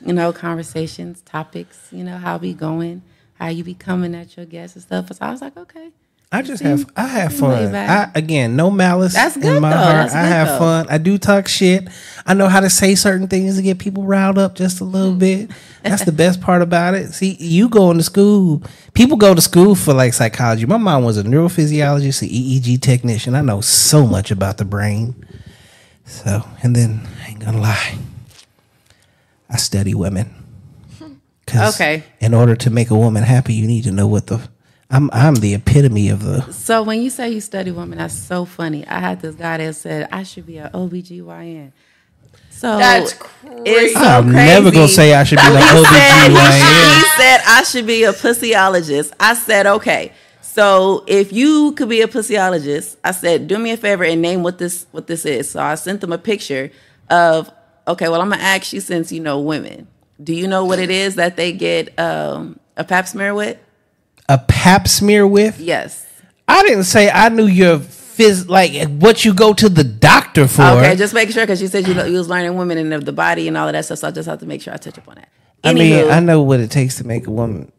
you 0.05 0.13
know, 0.13 0.33
conversations, 0.33 1.23
topics, 1.23 1.89
you 1.93 2.05
know, 2.05 2.19
how 2.19 2.39
we 2.39 2.55
going. 2.55 3.03
how 3.35 3.49
you 3.49 3.65
be 3.65 3.75
coming 3.75 4.15
at 4.15 4.37
your 4.37 4.47
guests 4.47 4.77
and 4.77 4.83
stuff. 4.85 5.09
So 5.09 5.19
I 5.21 5.31
was 5.31 5.43
like, 5.43 5.57
okay. 5.57 5.91
I 6.35 6.41
just 6.41 6.63
have 6.63 6.91
I 6.97 7.07
have 7.09 7.35
fun. 7.35 7.75
I 7.75 8.11
again, 8.15 8.57
no 8.57 8.71
malice 8.71 9.13
That's 9.13 9.37
in 9.37 9.61
my 9.61 9.69
though. 9.71 9.77
heart. 9.77 9.95
That's 9.97 10.15
I 10.15 10.23
have 10.23 10.49
though. 10.49 10.59
fun. 10.59 10.87
I 10.89 10.97
do 10.97 11.19
talk 11.19 11.47
shit. 11.47 11.87
I 12.25 12.33
know 12.33 12.49
how 12.49 12.61
to 12.61 12.71
say 12.71 12.95
certain 12.95 13.29
things 13.29 13.57
to 13.57 13.63
get 13.63 13.79
people 13.79 14.05
riled 14.05 14.39
up 14.39 14.55
just 14.55 14.81
a 14.81 14.85
Hmm. 14.85 14.91
little 14.93 15.15
bit. 15.15 15.51
That's 15.83 16.05
the 16.07 16.13
best 16.25 16.41
part 16.41 16.63
about 16.63 16.95
it. 16.95 17.13
See, 17.13 17.37
you 17.39 17.69
going 17.69 17.99
to 17.99 18.03
school. 18.03 18.63
People 18.95 19.19
go 19.19 19.35
to 19.35 19.43
school 19.43 19.75
for 19.75 19.93
like 19.93 20.15
psychology. 20.15 20.65
My 20.65 20.79
mom 20.79 21.05
was 21.05 21.19
a 21.19 21.23
neurophysiologist, 21.23 22.23
an 22.23 22.29
EEG 22.29 22.81
technician. 22.81 23.35
I 23.35 23.43
know 23.43 23.61
so 23.61 24.07
much 24.07 24.31
about 24.31 24.57
the 24.57 24.65
brain. 24.65 25.15
So, 26.07 26.45
and 26.63 26.75
then 26.75 27.07
I 27.23 27.29
ain't 27.29 27.41
gonna 27.41 27.61
lie, 27.61 27.99
I 29.51 29.57
study 29.59 29.95
women. 29.95 30.35
Okay. 31.55 32.03
In 32.21 32.33
order 32.33 32.57
to 32.57 32.71
make 32.71 32.89
a 32.91 32.97
woman 32.97 33.25
happy, 33.25 33.53
you 33.53 33.67
need 33.67 33.85
to 33.85 33.91
know 33.93 34.07
what 34.07 34.29
the. 34.29 34.41
I'm 34.93 35.09
I'm 35.13 35.35
the 35.37 35.55
epitome 35.55 36.11
of 36.11 36.23
the. 36.23 36.53
So 36.53 36.83
when 36.83 37.01
you 37.01 37.09
say 37.09 37.31
you 37.31 37.41
study 37.41 37.71
women, 37.71 37.97
that's 37.97 38.15
so 38.15 38.45
funny. 38.45 38.87
I 38.87 39.01
had 39.01 39.23
this 39.23 39.35
guy 39.35 39.57
that 39.57 39.75
said 39.75 40.07
I 40.13 40.23
should 40.23 40.47
be 40.47 40.59
an 40.59 40.71
OBGYN. 40.71 41.73
So 42.51 42.77
That's 42.77 43.15
It's 43.43 43.95
so 43.95 44.01
I'm 44.01 44.31
never 44.31 44.71
gonna 44.71 44.87
say 44.87 45.15
I 45.15 45.25
should 45.25 45.39
be 45.39 45.45
the 45.45 45.59
He 45.59 45.85
said, 45.85 46.29
he, 46.29 46.37
OBGYN. 46.37 46.95
he 46.95 47.05
said 47.17 47.41
I 47.47 47.63
should 47.67 47.87
be 47.87 48.05
a 48.05 48.13
pussyologist. 48.13 49.13
I 49.19 49.35
said, 49.35 49.67
okay. 49.67 50.13
So 50.43 51.05
if 51.07 51.33
you 51.33 51.73
could 51.73 51.89
be 51.89 52.03
a 52.03 52.07
pussyologist, 52.07 52.97
I 53.03 53.13
said, 53.13 53.49
do 53.49 53.59
me 53.59 53.71
a 53.71 53.79
favor 53.79 54.05
and 54.05 54.21
name 54.21 54.43
what 54.43 54.59
this 54.59 54.87
what 54.93 55.07
this 55.07 55.25
is. 55.25 55.51
So 55.51 55.63
I 55.63 55.75
sent 55.75 56.03
them 56.03 56.13
a 56.13 56.19
picture 56.19 56.71
of 57.09 57.51
okay, 57.89 58.11
well 58.11 58.21
I'm 58.21 58.29
gonna 58.29 58.43
ask 58.43 58.75
you 58.75 58.81
since 58.81 59.11
you 59.11 59.21
know 59.21 59.41
women. 59.41 59.87
Do 60.23 60.35
you 60.35 60.47
know 60.47 60.67
what 60.67 60.79
it 60.79 60.91
is 60.91 61.15
that 61.15 61.37
they 61.37 61.53
get 61.53 61.99
um, 61.99 62.61
a 62.77 62.85
pap 62.85 63.09
smear 63.09 63.35
with? 63.35 63.59
A 64.29 64.39
pap 64.39 64.89
smear 64.89 65.27
with? 65.27 65.59
Yes. 65.61 66.07
I 66.49 66.63
didn't 66.63 66.85
say 66.85 67.11
I 67.11 67.29
knew 67.29 67.47
your 67.47 67.79
phys 67.79 68.49
like 68.49 68.89
what 69.01 69.25
you 69.25 69.35
go 69.35 69.53
to 69.55 69.69
the 69.69 69.85
doctor 69.85 70.47
for. 70.47 70.63
Okay, 70.63 70.97
just 70.97 71.15
make 71.15 71.31
sure 71.31 71.43
because 71.45 71.63
you 71.63 71.69
said 71.69 71.89
you, 71.89 71.95
know, 71.95 72.05
you 72.05 72.19
was 72.19 72.29
learning 72.29 72.57
women 72.57 72.79
and 72.79 72.93
the, 72.93 72.99
the 72.99 73.13
body 73.13 73.49
and 73.49 73.57
all 73.57 73.69
of 73.69 73.73
that 73.73 73.85
stuff. 73.85 73.99
So 73.99 74.09
I 74.09 74.11
just 74.11 74.29
have 74.29 74.41
to 74.41 74.47
make 74.47 74.63
sure 74.63 74.73
I 74.75 74.77
touch 74.77 74.99
up 74.99 75.09
on 75.09 75.17
that. 75.17 75.29
I 75.65 75.75
mean, 75.75 76.11
I 76.11 76.21
know 76.21 76.43
what 76.43 76.61
it 76.61 76.71
takes 76.71 76.97
to 76.97 77.07
make 77.07 77.27
a 77.27 77.31
woman. 77.31 77.71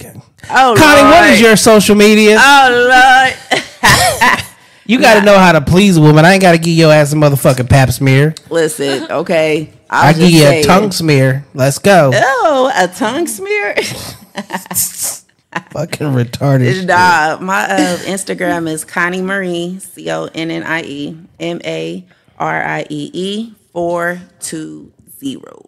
Okay. 0.00 0.20
Oh, 0.50 0.74
Connie, 0.76 1.02
what 1.02 1.22
Lord. 1.22 1.30
is 1.30 1.40
your 1.40 1.56
social 1.56 1.94
media? 1.94 2.36
Oh 2.38 3.32
Lord. 3.52 3.62
you 4.86 5.00
got 5.00 5.20
to 5.20 5.24
know 5.24 5.38
how 5.38 5.52
to 5.52 5.60
please 5.60 5.96
a 5.96 6.00
woman. 6.00 6.24
I 6.24 6.34
ain't 6.34 6.42
got 6.42 6.52
to 6.52 6.58
give 6.58 6.74
your 6.74 6.92
ass 6.92 7.12
a 7.12 7.16
motherfucking 7.16 7.68
pap 7.68 7.90
smear. 7.90 8.34
Listen, 8.50 9.10
okay. 9.10 9.72
I 9.90 10.10
was 10.10 10.18
give 10.18 10.30
you 10.30 10.46
a 10.46 10.62
tongue 10.62 10.90
smear. 10.90 11.44
Let's 11.54 11.78
go. 11.78 12.10
Oh, 12.12 12.72
a 12.74 12.88
tongue 12.88 13.26
smear? 13.26 13.76
Fucking 15.70 16.08
retarded. 16.08 16.74
shit. 16.74 16.86
nah, 16.86 17.38
my 17.40 17.64
uh, 17.64 17.96
Instagram 17.98 18.68
is 18.68 18.84
Connie 18.84 19.22
Marie, 19.22 19.78
C 19.80 20.10
O 20.10 20.28
N 20.34 20.50
N 20.50 20.62
I 20.62 20.82
E 20.82 21.16
M 21.40 21.60
A 21.64 22.04
R 22.38 22.62
I 22.62 22.86
E 22.88 23.10
E 23.12 23.54
four 23.72 24.20
two 24.40 24.92
zero. 25.18 25.64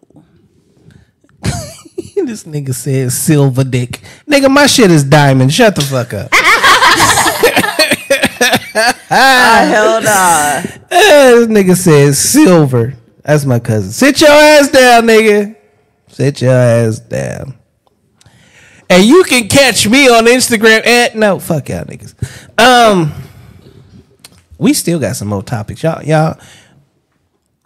this 1.41 2.43
nigga 2.43 2.73
said 2.73 3.11
silver 3.11 3.63
dick. 3.63 4.01
Nigga, 4.27 4.49
my 4.49 4.65
shit 4.65 4.91
is 4.91 5.03
diamond. 5.03 5.53
Shut 5.53 5.75
the 5.75 5.81
fuck 5.81 6.13
up. 6.13 6.33
Hell 9.09 10.01
nah. 10.01 10.61
Eh, 10.89 10.89
this 10.91 11.47
nigga 11.47 11.75
says 11.75 12.19
silver. 12.19 12.93
That's 13.23 13.45
my 13.45 13.59
cousin. 13.59 13.91
Sit 13.91 14.21
your 14.21 14.29
ass 14.29 14.69
down, 14.69 15.03
nigga. 15.03 15.55
Sit 16.07 16.41
your 16.41 16.53
ass 16.53 16.99
down. 16.99 17.57
And 18.89 19.03
you 19.03 19.23
can 19.23 19.47
catch 19.47 19.87
me 19.87 20.07
on 20.07 20.25
Instagram 20.25 20.85
at 20.85 21.15
no 21.15 21.39
fuck 21.39 21.69
y'all 21.69 21.83
niggas. 21.85 22.13
Um, 22.57 23.13
we 24.57 24.73
still 24.73 24.99
got 24.99 25.15
some 25.15 25.27
more 25.27 25.43
topics, 25.43 25.83
y'all. 25.83 26.01
Y'all, 26.03 26.39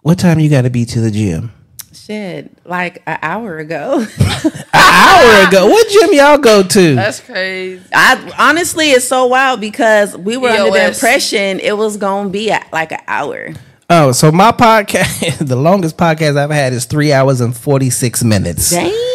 what 0.02 0.18
time 0.18 0.40
you 0.40 0.50
got 0.50 0.62
to 0.62 0.70
be 0.70 0.84
to 0.86 1.00
the 1.00 1.10
gym? 1.10 1.52
Shit, 1.92 2.50
like 2.66 3.02
an 3.06 3.18
hour 3.22 3.58
ago. 3.58 4.04
An 4.18 4.64
hour 4.74 5.46
ago. 5.46 5.66
What 5.66 5.88
gym 5.88 6.12
y'all 6.14 6.38
go 6.38 6.62
to? 6.62 6.94
That's 6.96 7.20
crazy. 7.20 7.84
I 7.94 8.32
honestly, 8.38 8.90
it's 8.90 9.06
so 9.06 9.26
wild 9.26 9.60
because 9.60 10.16
we 10.16 10.36
were 10.36 10.48
under 10.48 10.72
the 10.72 10.88
impression 10.88 11.60
it 11.60 11.76
was 11.76 11.96
gonna 11.96 12.30
be 12.30 12.50
at 12.50 12.72
like 12.72 12.90
an 12.90 13.02
hour. 13.06 13.50
Oh, 13.88 14.10
so 14.10 14.32
my 14.32 14.50
podcast, 14.50 15.38
the 15.46 15.54
longest 15.54 15.96
podcast 15.96 16.36
I've 16.36 16.50
had 16.50 16.72
is 16.72 16.86
three 16.86 17.12
hours 17.12 17.40
and 17.40 17.56
forty 17.56 17.90
six 17.90 18.24
minutes. 18.24 18.70
Dang. 18.70 19.11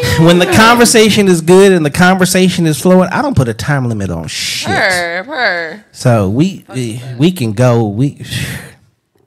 When 0.20 0.38
the 0.38 0.46
conversation 0.46 1.28
is 1.28 1.40
good 1.40 1.72
and 1.72 1.84
the 1.84 1.90
conversation 1.90 2.66
is 2.66 2.80
flowing, 2.80 3.08
I 3.08 3.22
don't 3.22 3.36
put 3.36 3.48
a 3.48 3.54
time 3.54 3.88
limit 3.88 4.10
on 4.10 4.28
shit. 4.28 4.70
Her, 4.70 5.22
her. 5.24 5.84
So 5.92 6.28
we 6.28 6.64
we, 6.68 7.00
we 7.18 7.32
can 7.32 7.52
go. 7.52 7.86
We 7.88 8.22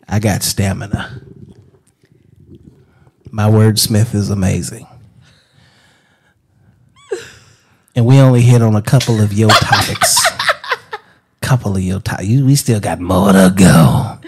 I 0.08 0.20
got 0.20 0.44
stamina. 0.44 1.22
My 3.32 3.50
wordsmith 3.50 4.14
is 4.14 4.30
amazing. 4.30 4.88
And 7.96 8.06
we 8.06 8.20
only 8.20 8.42
hit 8.42 8.62
on 8.62 8.76
a 8.76 8.82
couple 8.82 9.22
of 9.22 9.34
your 9.34 9.50
topics. 9.50 10.24
couple 11.42 11.76
of 11.76 11.82
your 11.82 12.00
topics. 12.00 12.28
We 12.28 12.56
still 12.56 12.80
got 12.80 13.00
more 13.00 13.32
to 13.32 13.54
go. 13.56 14.20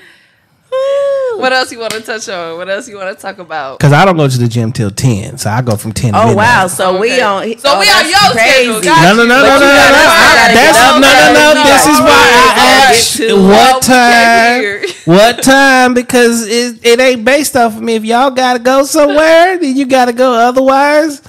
What 1.45 1.53
else 1.53 1.71
you 1.71 1.79
want 1.79 1.91
to 1.93 2.01
touch 2.01 2.27
on? 2.29 2.57
What 2.57 2.69
else 2.69 2.87
you 2.89 2.97
want 2.97 3.15
to 3.15 3.21
talk 3.21 3.37
about? 3.39 3.79
Cause 3.79 3.91
I 3.93 4.05
don't 4.05 4.17
go 4.17 4.27
to 4.27 4.37
the 4.37 4.47
gym 4.47 4.71
till 4.71 4.89
ten, 4.91 5.37
so 5.37 5.49
I 5.49 5.61
go 5.61 5.75
from 5.75 5.91
ten. 5.91 6.15
Oh 6.15 6.27
midnight. 6.27 6.35
wow! 6.37 6.67
So 6.67 6.99
we 6.99 7.11
Okay. 7.13 7.21
on. 7.21 7.57
So 7.59 7.69
oh, 7.75 7.79
we 7.79 7.85
that's 7.85 8.03
on 8.03 8.09
your 8.09 8.31
schedule. 8.31 8.81
No, 8.81 9.13
no, 9.15 9.25
no, 9.25 9.25
no, 9.25 9.43
no, 9.43 9.43
no, 9.43 9.59
no. 9.59 9.65
you 9.65 9.69
I- 9.69 10.35
gotta 10.35 10.53
That's 10.55 10.77
no, 10.79 10.99
no, 10.99 11.53
no. 11.53 11.63
This 11.63 11.85
is 11.87 11.99
why 11.99 12.25
I 12.35 12.89
asked 12.89 13.19
what 13.19 13.73
what 13.73 13.83
time. 13.83 14.81
What 15.05 15.43
time? 15.43 15.93
Because 15.93 16.47
it 16.47 16.83
it 16.85 16.99
ain't 16.99 17.23
based 17.25 17.55
off 17.55 17.75
of 17.77 17.81
me. 17.83 17.95
If 17.95 18.05
y'all 18.05 18.31
gotta 18.31 18.59
go 18.59 18.83
somewhere, 18.85 19.57
then 19.59 19.75
you 19.75 19.85
gotta 19.85 20.13
go. 20.13 20.33
Otherwise, 20.33 21.21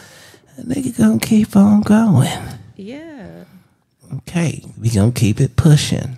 nigga 0.63 0.97
gonna 0.97 1.19
keep 1.19 1.55
on 1.57 1.83
going. 1.83 2.31
Yeah. 2.77 3.45
Okay, 4.19 4.63
we 4.81 4.89
gonna 4.89 5.13
keep 5.13 5.41
it 5.41 5.57
pushing. 5.57 6.17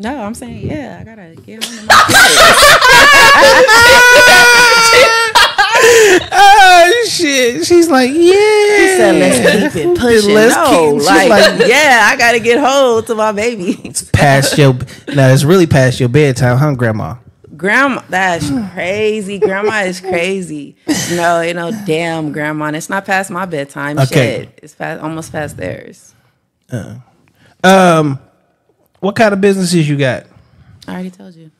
No, 0.00 0.22
I'm 0.22 0.34
saying 0.34 0.66
yeah. 0.66 0.96
I 0.98 1.04
gotta 1.04 1.34
get 1.42 1.62
on 1.64 1.70
to 1.76 1.86
my 1.86 1.92
Oh 6.32 7.06
shit! 7.08 7.66
She's 7.66 7.88
like, 7.88 8.10
yeah. 8.10 8.16
She 8.16 8.96
said, 8.96 9.14
"Let's 9.16 9.74
keep 9.74 9.84
it 9.84 9.98
pushing." 9.98 10.34
Let's 10.34 10.54
no, 10.54 10.92
keep- 10.92 11.00
she's 11.00 11.06
like, 11.06 11.28
like- 11.28 11.60
yeah, 11.68 12.08
I 12.10 12.16
gotta 12.16 12.40
get 12.40 12.58
hold 12.60 13.06
to 13.08 13.14
my 13.14 13.32
baby. 13.32 13.78
It's 13.84 14.02
past 14.10 14.56
your. 14.58 14.74
No, 15.14 15.32
it's 15.32 15.44
really 15.44 15.66
past 15.66 16.00
your 16.00 16.08
bedtime, 16.08 16.56
huh, 16.56 16.74
Grandma? 16.74 17.16
Grandma, 17.56 18.02
that's 18.08 18.50
crazy. 18.72 19.38
Grandma 19.38 19.80
is 19.82 20.00
crazy. 20.00 20.76
No, 21.12 21.42
you 21.42 21.52
know, 21.52 21.70
damn, 21.86 22.32
grandma. 22.32 22.66
And 22.66 22.76
it's 22.76 22.88
not 22.88 23.04
past 23.04 23.30
my 23.30 23.44
bedtime. 23.44 23.98
Okay. 23.98 24.44
Shit, 24.44 24.58
it's 24.62 24.74
past, 24.74 25.02
almost 25.02 25.30
past 25.30 25.58
theirs. 25.58 26.14
Um, 27.62 28.18
what 29.00 29.16
kind 29.16 29.32
of 29.32 29.40
businesses 29.40 29.88
you 29.88 29.96
got? 29.96 30.26
I 30.86 30.92
already 30.92 31.10
told 31.10 31.34
you. 31.34 31.50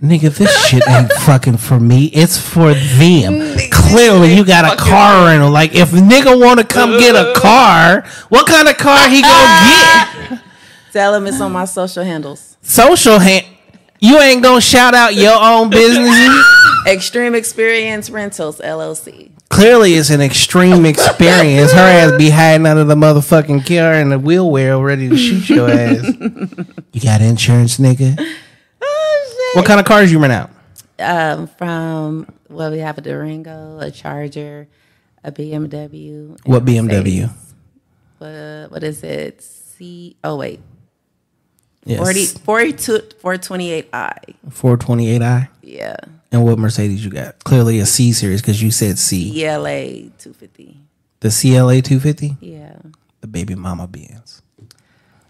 Nigga, 0.00 0.32
this 0.36 0.66
shit 0.66 0.86
ain't 0.88 1.10
fucking 1.12 1.56
for 1.56 1.80
me. 1.80 2.06
It's 2.06 2.38
for 2.38 2.74
them. 2.74 3.56
Clearly, 3.70 4.34
you 4.34 4.44
got 4.44 4.72
a 4.72 4.76
car 4.76 5.26
rental. 5.26 5.50
Like, 5.50 5.74
if 5.74 5.90
nigga 5.90 6.40
want 6.40 6.60
to 6.60 6.66
come 6.66 6.98
get 6.98 7.16
a 7.16 7.32
car, 7.36 8.04
what 8.28 8.46
kind 8.46 8.68
of 8.68 8.76
car 8.76 9.08
he 9.08 9.22
gonna 9.22 10.28
get? 10.30 10.42
Tell 10.92 11.14
him 11.14 11.26
it's 11.26 11.40
on 11.40 11.52
my 11.52 11.64
social 11.64 12.04
handles. 12.04 12.56
Social 12.62 13.18
hand. 13.18 13.46
You 14.00 14.18
ain't 14.20 14.42
gonna 14.42 14.60
shout 14.60 14.94
out 14.94 15.14
your 15.14 15.36
own 15.40 15.70
business. 15.70 16.44
Extreme 16.86 17.34
Experience 17.34 18.08
Rentals 18.10 18.60
LLC. 18.60 19.32
Clearly, 19.50 19.94
it's 19.94 20.10
an 20.10 20.20
extreme 20.20 20.84
experience. 20.84 21.72
Her 21.72 21.80
ass 21.80 22.12
be 22.18 22.30
hiding 22.30 22.66
under 22.66 22.84
the 22.84 22.94
motherfucking 22.94 23.66
car 23.66 23.94
and 23.94 24.12
the 24.12 24.18
wheel 24.18 24.50
well, 24.50 24.82
ready 24.82 25.08
to 25.08 25.16
shoot 25.16 25.48
your 25.48 25.70
ass. 25.70 26.04
You 26.92 27.00
got 27.00 27.20
insurance, 27.22 27.78
nigga. 27.78 28.16
Oh 28.80 29.52
What 29.54 29.64
kind 29.66 29.80
of 29.80 29.86
cars 29.86 30.12
you 30.12 30.18
rent 30.18 30.32
out? 30.32 30.50
Um, 30.98 31.46
from 31.46 32.26
well, 32.48 32.70
we 32.70 32.78
have 32.78 32.98
a 32.98 33.00
Durango, 33.00 33.78
a 33.80 33.90
Charger, 33.90 34.68
a 35.24 35.32
BMW. 35.32 36.38
What 36.46 36.64
BMW? 36.64 37.30
What, 38.18 38.70
what 38.70 38.82
is 38.82 39.02
it? 39.02 39.42
C. 39.42 40.16
Oh 40.24 40.36
wait, 40.36 40.60
Yes. 41.84 41.98
40, 41.98 42.24
42, 42.44 42.98
428i. 43.22 44.34
428i. 44.50 45.48
Yeah, 45.62 45.96
And 46.30 46.44
what 46.44 46.58
Mercedes 46.58 47.04
you 47.04 47.10
got? 47.10 47.42
Clearly 47.44 47.78
a 47.78 47.86
C 47.86 48.12
series 48.12 48.42
because 48.42 48.62
you 48.62 48.70
said 48.70 48.98
C. 48.98 49.30
CLA 49.32 50.10
250. 50.18 50.76
The 51.20 51.30
CLA 51.30 51.80
250? 51.82 52.36
Yeah. 52.40 52.76
The 53.20 53.26
baby 53.26 53.54
mama 53.54 53.86
Benz. 53.86 54.42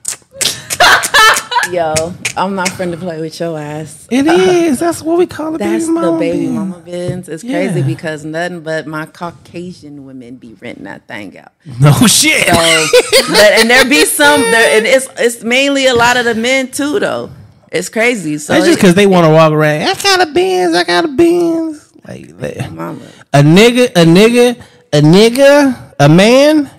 Yo, 1.70 2.14
I'm 2.36 2.54
not 2.54 2.70
friend 2.70 2.92
to 2.92 2.98
play 2.98 3.20
with 3.20 3.38
your 3.38 3.58
ass. 3.58 4.08
It 4.10 4.26
uh, 4.26 4.32
is. 4.32 4.80
That's 4.80 5.02
what 5.02 5.18
we 5.18 5.26
call 5.26 5.54
it. 5.54 5.58
That's 5.58 5.86
baby 5.86 6.00
the 6.00 6.16
baby 6.18 6.46
mama 6.48 6.78
Benz. 6.78 7.28
It's 7.28 7.42
crazy 7.42 7.80
Yeah. 7.80 7.86
because 7.86 8.24
nothing 8.24 8.62
but 8.62 8.86
my 8.86 9.04
Caucasian 9.04 10.06
women 10.06 10.36
be 10.36 10.54
renting 10.54 10.84
that 10.84 11.06
thing 11.06 11.36
out. 11.38 11.52
No 11.78 11.92
shit. 12.06 12.46
So, 12.46 12.86
but 13.30 13.52
and 13.60 13.68
there 13.68 13.84
be 13.88 14.04
some. 14.06 14.40
There, 14.48 14.78
it 14.78 14.86
is. 14.86 15.08
It's 15.18 15.44
mainly 15.44 15.86
a 15.86 15.94
lot 15.94 16.16
of 16.16 16.24
the 16.24 16.34
men 16.34 16.70
too, 16.70 16.98
though. 17.00 17.30
It's 17.70 17.88
crazy. 17.88 18.38
So 18.38 18.52
That's 18.52 18.66
just 18.66 18.78
it- 18.78 18.80
because 18.82 18.94
they 18.94 19.06
want 19.06 19.26
to 19.26 19.30
walk 19.32 19.52
around. 19.52 19.82
I 19.82 19.94
got 19.94 20.28
a 20.28 20.32
Benz. 20.32 20.74
I 20.74 20.84
got 20.84 21.04
a 21.04 21.08
Benz. 21.08 21.92
Like 22.06 22.36
that. 22.38 22.72
Mama. 22.72 23.00
a 23.34 23.42
nigga, 23.42 23.86
a 23.90 24.04
nigga, 24.06 24.62
a 24.92 25.00
nigga, 25.00 25.92
a 26.00 26.08
man. 26.08 26.70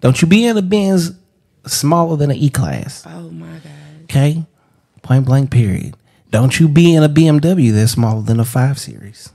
Don't 0.00 0.20
you 0.20 0.26
be 0.26 0.44
in 0.46 0.56
a 0.56 0.62
Benz 0.62 1.12
smaller 1.66 2.16
than 2.16 2.30
an 2.32 2.36
E 2.36 2.50
class. 2.50 3.04
Oh 3.06 3.30
my 3.30 3.46
god. 3.46 3.62
Okay, 4.04 4.44
point 5.02 5.24
blank. 5.24 5.50
Period. 5.52 5.96
Don't 6.30 6.58
you 6.58 6.66
be 6.66 6.94
in 6.94 7.02
a 7.04 7.08
BMW 7.08 7.72
that's 7.72 7.92
smaller 7.92 8.22
than 8.22 8.40
a 8.40 8.44
five 8.44 8.78
series. 8.80 9.30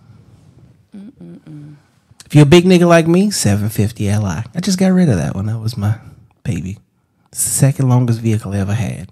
If 2.25 2.35
you're 2.35 2.43
a 2.43 2.45
big 2.45 2.65
nigga 2.65 2.85
like 2.87 3.07
me, 3.07 3.31
750 3.31 4.03
Li. 4.09 4.11
I 4.53 4.59
just 4.59 4.77
got 4.77 4.87
rid 4.89 5.07
of 5.07 5.15
that 5.17 5.33
one. 5.35 5.45
That 5.45 5.59
was 5.59 5.77
my 5.77 5.97
baby. 6.43 6.79
Second 7.31 7.87
longest 7.87 8.19
vehicle 8.19 8.51
I 8.53 8.57
ever 8.57 8.73
had. 8.73 9.09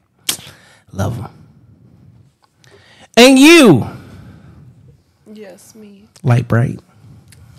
Love 0.91 1.17
them. 1.21 1.44
And 3.17 3.39
you, 3.39 3.87
Yes, 5.31 5.73
me. 5.75 6.07
light 6.23 6.47
bright. 6.47 6.79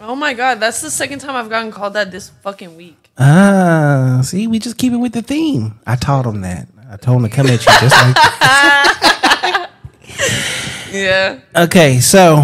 Oh 0.00 0.14
my 0.14 0.34
god, 0.34 0.60
that's 0.60 0.80
the 0.82 0.90
second 0.90 1.20
time 1.20 1.34
I've 1.36 1.48
gotten 1.48 1.72
called 1.72 1.94
that 1.94 2.10
this 2.10 2.28
fucking 2.42 2.76
week. 2.76 3.10
Ah, 3.18 4.20
see, 4.22 4.46
we 4.46 4.58
just 4.58 4.76
keep 4.76 4.92
it 4.92 4.98
with 4.98 5.12
the 5.12 5.22
theme. 5.22 5.78
I 5.86 5.96
taught 5.96 6.26
him 6.26 6.42
that. 6.42 6.68
I 6.90 6.96
told 6.96 7.22
him 7.22 7.28
to 7.30 7.34
come 7.34 7.46
at 7.46 7.52
you 7.64 7.72
just 7.80 7.96
like 7.96 8.14
that. 8.14 9.70
Yeah. 10.92 11.40
Okay, 11.54 11.98
so 12.00 12.36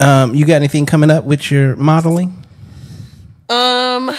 um, 0.00 0.34
you 0.34 0.46
got 0.46 0.54
anything 0.54 0.86
coming 0.86 1.10
up 1.10 1.24
with 1.24 1.50
your 1.50 1.76
modeling? 1.76 2.42
Um, 3.50 4.10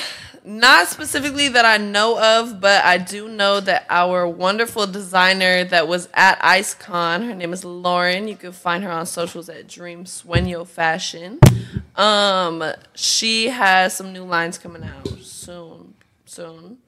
not 0.50 0.88
specifically 0.88 1.48
that 1.50 1.64
I 1.64 1.78
know 1.78 2.20
of, 2.20 2.60
but 2.60 2.84
I 2.84 2.98
do 2.98 3.28
know 3.28 3.60
that 3.60 3.86
our 3.88 4.28
wonderful 4.28 4.88
designer 4.88 5.64
that 5.66 5.88
was 5.88 6.10
at 6.16 6.40
IceCon, 6.40 7.28
her 7.28 7.36
name 7.36 7.54
is 7.54 7.64
Lauren. 7.64 8.28
You 8.28 8.36
can 8.36 8.52
find 8.52 8.84
her 8.84 8.90
on 8.90 9.06
socials 9.06 9.48
at 9.48 9.68
Dream 9.68 10.06
Sueño 10.06 10.66
Fashion. 10.66 11.40
Um, 11.96 12.64
she 12.96 13.50
has 13.50 13.96
some 13.96 14.12
new 14.12 14.24
lines 14.24 14.58
coming 14.58 14.84
out 14.84 15.08
soon. 15.20 15.94
Soon. 16.26 16.80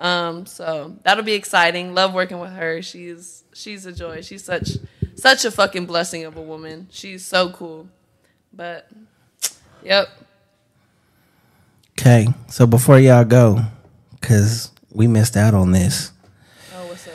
Um, 0.00 0.46
so 0.46 0.96
that'll 1.02 1.24
be 1.24 1.34
exciting. 1.34 1.94
Love 1.94 2.14
working 2.14 2.40
with 2.40 2.52
her. 2.52 2.80
She's 2.80 3.44
she's 3.52 3.84
a 3.84 3.92
joy. 3.92 4.22
She's 4.22 4.44
such 4.44 4.70
such 5.14 5.44
a 5.44 5.50
fucking 5.50 5.84
blessing 5.84 6.24
of 6.24 6.38
a 6.38 6.42
woman. 6.42 6.88
She's 6.90 7.24
so 7.24 7.50
cool. 7.50 7.86
But 8.50 8.88
yep. 9.82 10.08
Okay, 11.98 12.26
so 12.48 12.66
before 12.66 12.98
y'all 12.98 13.24
go, 13.24 13.60
because 14.20 14.70
we 14.92 15.06
missed 15.06 15.36
out 15.36 15.54
on 15.54 15.70
this, 15.72 16.10
Oh, 16.74 16.86
what's 16.88 17.06
up? 17.06 17.14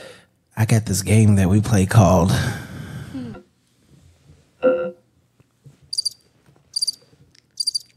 I 0.56 0.66
got 0.66 0.86
this 0.86 1.02
game 1.02 1.36
that 1.36 1.50
we 1.50 1.62
play 1.62 1.86
called 1.86 2.32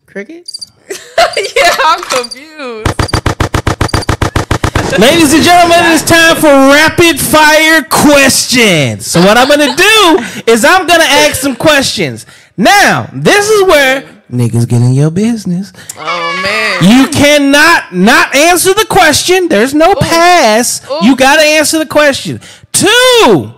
Crickets. 0.06 0.70
yeah, 1.56 1.76
I'm 1.84 2.02
confused. 2.02 2.88
Ladies 4.98 5.32
and 5.32 5.42
gentlemen, 5.42 5.78
it's 5.94 6.02
time 6.02 6.36
for 6.36 6.48
rapid 6.48 7.18
fire 7.18 7.82
questions. 7.84 9.06
So 9.06 9.20
what 9.20 9.38
I'm 9.38 9.48
gonna 9.48 9.74
do 9.74 10.52
is 10.52 10.64
I'm 10.66 10.86
gonna 10.86 11.04
ask 11.04 11.36
some 11.40 11.56
questions. 11.56 12.26
Now, 12.58 13.08
this 13.14 13.48
is 13.48 13.62
where 13.62 14.21
niggas 14.32 14.68
get 14.68 14.82
in 14.82 14.92
your 14.94 15.10
business. 15.10 15.72
Oh 15.96 16.42
man. 16.42 16.82
You 16.82 17.08
cannot 17.08 17.94
not 17.94 18.34
answer 18.34 18.74
the 18.74 18.86
question. 18.88 19.48
There's 19.48 19.74
no 19.74 19.94
pass. 19.94 20.84
You 21.02 21.14
gotta 21.14 21.42
answer 21.42 21.78
the 21.78 21.86
question. 21.86 22.40
Two. 22.72 23.52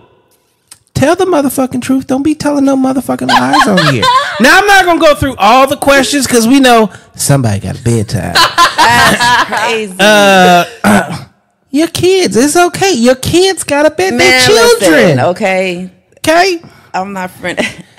Tell 0.93 1.15
the 1.15 1.25
motherfucking 1.25 1.81
truth. 1.81 2.07
Don't 2.07 2.23
be 2.23 2.35
telling 2.35 2.63
no 2.63 2.77
motherfucking 2.77 3.27
lies 3.27 3.67
on 3.67 3.93
here. 3.93 4.03
Now 4.41 4.59
I'm 4.59 4.67
not 4.67 4.83
gonna 4.83 4.99
go 4.99 5.15
through 5.15 5.35
all 5.37 5.65
the 5.65 5.77
questions 5.77 6.27
because 6.27 6.45
we 6.45 6.59
know 6.59 6.91
somebody 7.15 7.61
got 7.61 7.79
a 7.79 7.83
bedtime. 7.83 8.33
That's 8.77 9.45
crazy. 9.45 9.95
Uh, 9.97 11.25
your 11.69 11.87
kids, 11.87 12.35
it's 12.35 12.57
okay. 12.57 12.93
Your 12.93 13.15
kids 13.15 13.63
got 13.63 13.85
a 13.85 13.91
bed. 13.91 14.19
They're 14.19 14.41
children. 14.41 14.91
listen, 14.91 15.19
okay. 15.21 15.89
Okay? 16.17 16.61
I'm 16.93 17.13
not 17.13 17.31
friend. 17.31 17.59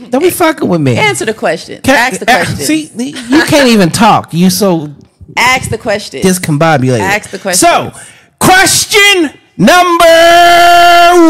Don't 0.10 0.22
be 0.22 0.30
fucking 0.30 0.68
with 0.68 0.80
me. 0.80 0.96
Answer 0.96 1.24
the 1.26 1.34
question. 1.34 1.82
Can- 1.82 1.94
Ask 1.96 2.20
the 2.20 2.26
question. 2.26 2.56
See, 2.56 2.84
you 2.96 3.42
can't 3.44 3.68
even 3.68 3.90
talk. 3.90 4.32
You 4.32 4.48
so 4.50 4.94
Ask 5.36 5.70
the 5.70 5.78
question. 5.78 6.22
discombobulated. 6.22 7.00
Ask 7.00 7.30
the 7.30 7.38
question. 7.38 7.68
So, 7.68 7.92
question 8.38 9.38
number 9.56 10.04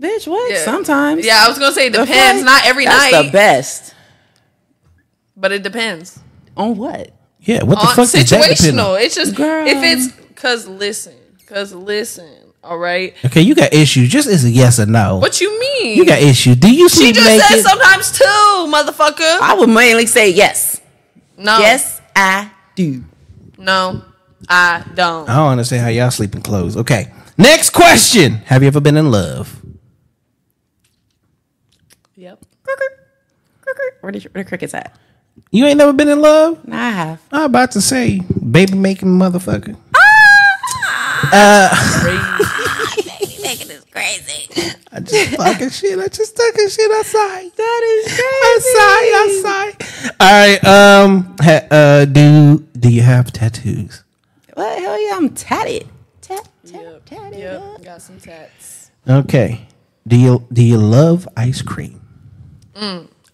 Bitch, 0.01 0.27
what? 0.27 0.51
Yeah. 0.51 0.65
Sometimes. 0.65 1.27
Yeah, 1.27 1.45
I 1.45 1.49
was 1.49 1.59
gonna 1.59 1.73
say 1.75 1.89
it 1.89 1.93
depends. 1.93 2.43
Not 2.43 2.65
every 2.65 2.87
That's 2.87 3.13
night, 3.13 3.23
the 3.27 3.31
best. 3.33 3.95
but 5.37 5.53
it 5.53 5.63
depends. 5.63 6.19
On 6.57 6.75
what? 6.77 7.11
Yeah. 7.41 7.63
What 7.65 7.75
the 7.77 7.81
On 7.81 7.87
fuck 7.89 7.97
does 7.97 8.13
that 8.13 8.27
depend 8.27 8.81
on? 8.81 8.97
situational. 8.97 9.05
It's 9.05 9.15
just 9.15 9.35
Girl. 9.35 9.67
if 9.67 9.77
it's 9.83 10.15
cause 10.41 10.67
listen, 10.67 11.15
cause 11.51 11.75
listen. 11.75 12.31
All 12.63 12.79
right. 12.79 13.15
Okay, 13.25 13.41
you 13.41 13.55
got 13.55 13.73
issues. 13.75 14.09
Just 14.09 14.29
as 14.29 14.45
a 14.45 14.51
yes 14.51 14.79
or 14.79 14.87
no. 14.87 15.17
What 15.17 15.41
you 15.41 15.59
mean? 15.59 15.97
You 15.97 16.05
got 16.07 16.21
issues. 16.23 16.57
Do 16.57 16.73
you 16.73 16.89
sleep 16.89 17.17
naked? 17.17 17.23
She 17.23 17.31
sleep 17.31 17.41
just 17.41 17.51
naked? 17.51 17.65
said 17.65 17.71
sometimes 17.71 18.13
too, 18.19 18.25
motherfucker. 18.71 19.41
I 19.41 19.55
would 19.59 19.71
mainly 19.71 20.07
say 20.07 20.31
yes. 20.31 20.81
no. 21.37 21.59
Yes, 21.59 22.01
I 22.15 22.51
do. 22.75 23.03
No. 23.59 24.03
I 24.49 24.85
don't. 24.95 25.29
I 25.29 25.37
don't 25.37 25.53
understand 25.53 25.83
how 25.83 25.89
y'all 25.89 26.11
sleep 26.11 26.35
in 26.35 26.43
clothes. 26.43 26.77
Okay. 26.77 27.13
Next 27.39 27.71
question. 27.71 28.35
Have 28.47 28.63
you 28.63 28.69
ever 28.69 28.81
been 28.81 28.97
in 28.97 29.11
love? 29.11 29.61
Yep. 32.17 32.45
Where 34.01 34.13
the, 34.13 34.29
where 34.33 34.45
the 34.45 34.49
crickets 34.49 34.75
at? 34.75 34.99
You 35.51 35.67
ain't 35.67 35.79
never 35.79 35.93
been 35.93 36.09
in 36.09 36.21
love? 36.21 36.67
Nah, 36.67 36.77
I 36.77 36.91
have. 36.91 37.23
I'm 37.31 37.43
about 37.45 37.73
to 37.73 37.81
say, 37.81 38.21
baby 38.51 38.75
making 38.75 39.09
motherfucker. 39.09 39.77
Oh, 39.95 40.00
I 44.93 45.01
just 45.03 45.37
fucking 45.37 45.71
shit. 45.71 45.99
I 45.99 46.09
just 46.09 46.37
talking 46.37 46.69
shit 46.69 46.91
outside. 46.93 47.51
That 47.57 47.83
is 47.85 48.07
crazy. 48.21 48.49
Outside, 48.51 49.13
outside. 49.23 50.15
All 50.21 50.33
right. 50.33 50.65
Um. 50.65 51.37
Ha, 51.41 51.61
uh. 51.71 52.05
Do 52.07 52.59
Do 52.79 52.91
you 52.91 53.03
have 53.03 53.33
tattoos? 53.33 54.05
Well, 54.57 54.79
hell 54.81 55.01
yeah, 55.09 55.17
I'm 55.17 55.31
tatted. 55.31 55.89
Tat, 56.21 56.49
tat, 56.67 56.83
Yep. 56.83 57.05
tatted 57.07 57.39
Yep. 57.39 57.63
up. 57.63 57.85
Got 57.85 58.03
some 58.03 58.19
tats. 58.21 58.91
Okay. 59.09 59.67
Do 60.07 60.17
you 60.17 60.47
Do 60.53 60.63
you 60.63 60.79
love 60.79 61.29
ice 61.37 61.63
cream? 61.63 62.01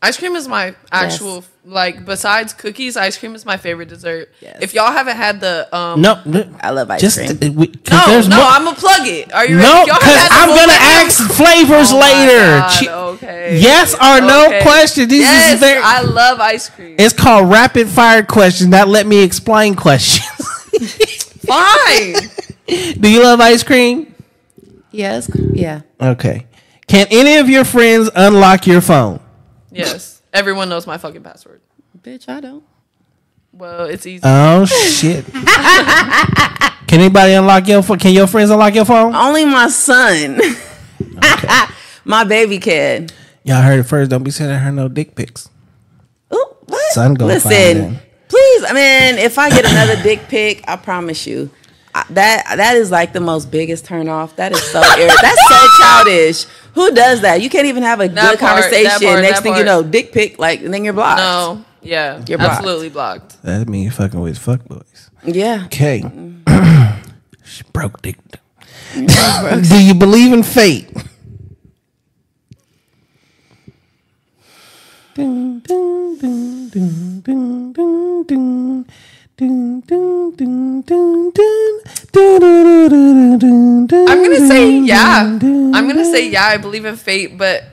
Ice 0.02 0.18
cream 0.18 0.36
is 0.36 0.46
my 0.46 0.74
actual 0.92 1.42
like. 1.64 2.04
Besides 2.04 2.52
cookies, 2.52 2.96
ice 2.96 3.16
cream 3.18 3.34
is 3.34 3.44
my 3.46 3.56
favorite 3.56 3.88
dessert. 3.88 4.30
Yes. 4.40 4.58
If 4.60 4.74
y'all 4.74 4.92
haven't 4.92 5.16
had 5.16 5.40
the 5.40 5.74
um, 5.76 6.00
No. 6.02 6.20
no 6.24 6.44
I 6.60 6.70
love 6.70 6.90
ice 6.90 7.00
just 7.00 7.16
cream. 7.16 7.30
uh, 7.30 7.52
we, 7.58 7.66
'cause 7.68 8.28
no, 8.28 8.36
no, 8.36 8.42
more- 8.42 8.52
I'm 8.52 8.64
gonna 8.64 8.76
plug 8.76 9.06
it. 9.08 9.32
Are 9.32 9.46
you 9.46 9.56
no, 9.56 9.62
ready? 9.62 9.80
If 9.80 9.86
y'all 9.88 9.96
because 9.96 10.14
haven't 10.14 10.32
had 10.32 10.46
the 10.46 10.52
I'm 10.52 10.56
gonna 10.56 10.78
flavor- 10.78 11.06
ask 11.06 11.30
flavors 11.32 11.92
Oh 11.92 11.98
later. 11.98 12.58
God, 12.58 12.70
Che- 12.70 12.90
okay. 12.90 13.58
Yes 13.58 13.94
or 13.94 14.20
no 14.20 14.60
question. 14.62 15.08
These 15.08 15.20
yes, 15.22 15.54
is 15.54 15.60
very. 15.60 15.80
I 15.82 16.02
love 16.02 16.40
ice 16.40 16.68
cream. 16.68 16.96
it's 16.98 17.14
called 17.14 17.50
rapid 17.50 17.88
fire 17.88 18.22
questions. 18.22 18.68
Not 18.68 18.88
let 18.88 19.06
me 19.06 19.22
explain 19.22 19.74
questions. 19.74 20.26
Fine. 21.46 22.14
Do 23.00 23.08
you 23.10 23.22
love 23.22 23.40
ice 23.40 23.62
cream? 23.62 24.14
Yes. 24.90 25.30
Yeah. 25.52 25.80
Okay. 26.00 26.46
Can 26.86 27.06
any 27.10 27.36
of 27.36 27.48
your 27.48 27.64
friends 27.64 28.10
unlock 28.14 28.66
your 28.66 28.80
phone? 28.80 29.20
Yes. 29.78 30.22
Everyone 30.32 30.68
knows 30.68 30.86
my 30.86 30.98
fucking 30.98 31.22
password. 31.22 31.60
Bitch, 32.00 32.28
I 32.28 32.40
don't. 32.40 32.64
Well, 33.52 33.86
it's 33.86 34.06
easy. 34.06 34.22
Oh 34.24 34.64
shit. 34.66 35.24
Can 36.86 37.00
anybody 37.00 37.32
unlock 37.32 37.66
your 37.66 37.82
phone? 37.82 37.98
Can 37.98 38.12
your 38.12 38.26
friends 38.26 38.50
unlock 38.50 38.74
your 38.74 38.84
phone? 38.84 39.14
Only 39.14 39.44
my 39.44 39.68
son. 39.68 40.40
my 42.04 42.24
baby 42.24 42.58
can. 42.58 43.08
Y'all 43.44 43.62
heard 43.62 43.80
it 43.80 43.84
first. 43.84 44.10
Don't 44.10 44.22
be 44.22 44.30
sending 44.30 44.58
her 44.58 44.72
no 44.72 44.88
dick 44.88 45.14
pics. 45.14 45.48
Ooh, 46.32 46.56
what? 46.66 46.92
Son 46.92 47.14
gonna 47.14 47.40
find 47.40 47.54
Listen, 47.54 47.98
please. 48.28 48.64
I 48.64 48.72
mean, 48.72 49.18
if 49.18 49.38
I 49.38 49.50
get 49.50 49.64
another 49.64 50.00
dick 50.02 50.28
pic, 50.28 50.64
I 50.68 50.76
promise 50.76 51.26
you. 51.26 51.50
I, 51.96 52.04
that 52.10 52.56
that 52.56 52.76
is 52.76 52.90
like 52.90 53.12
the 53.12 53.20
most 53.20 53.50
biggest 53.50 53.84
turn 53.86 54.08
off. 54.08 54.36
That 54.36 54.52
is 54.52 54.62
so 54.62 54.80
ir- 54.80 55.08
that's 55.22 55.48
so 55.48 55.66
childish. 55.80 56.44
Who 56.74 56.90
does 56.92 57.22
that? 57.22 57.40
You 57.40 57.48
can't 57.48 57.66
even 57.66 57.82
have 57.84 58.00
a 58.00 58.08
That 58.08 58.30
good 58.32 58.38
part, 58.40 58.62
conversation. 58.62 58.90
part, 59.08 59.22
Next 59.22 59.36
that 59.38 59.42
thing 59.42 59.56
you 59.56 59.64
know, 59.64 59.82
dick 59.82 60.12
pic, 60.12 60.38
like 60.38 60.60
and 60.62 60.72
then 60.74 60.84
you're 60.84 60.92
blocked. 60.92 61.20
no. 61.20 61.64
Yeah, 61.82 62.20
You're 62.26 62.38
blocked. 62.38 62.54
absolutely 62.58 62.88
blocked. 62.88 63.40
That 63.44 63.68
means 63.68 63.94
fucking 63.94 64.18
with 64.20 64.36
fuck 64.38 64.64
boys. 64.64 65.08
Yeah. 65.24 65.62
Okay. 65.66 66.00
Mm-hmm. 66.00 67.12
she 67.44 67.62
broke 67.72 68.02
dick. 68.02 68.18
Do 68.94 69.78
you 69.84 69.94
believe 69.94 70.32
in 70.32 70.42
fate? 70.42 70.90
Ding, 75.14 75.60
ding, 75.60 76.18
ding, 78.26 78.84
I'm 79.38 79.82
gonna 84.22 84.48
say 84.48 84.70
ding, 84.70 84.86
yeah. 84.86 85.24
ding, 85.24 85.38
ding, 85.38 85.74
I'm 85.74 85.86
gonna 85.88 86.04
say 86.04 86.22
ding. 86.22 86.32
yeah. 86.32 86.44
I 86.46 86.56
believe 86.56 86.84
in 86.84 86.96
fate, 86.96 87.36
but 87.36 87.64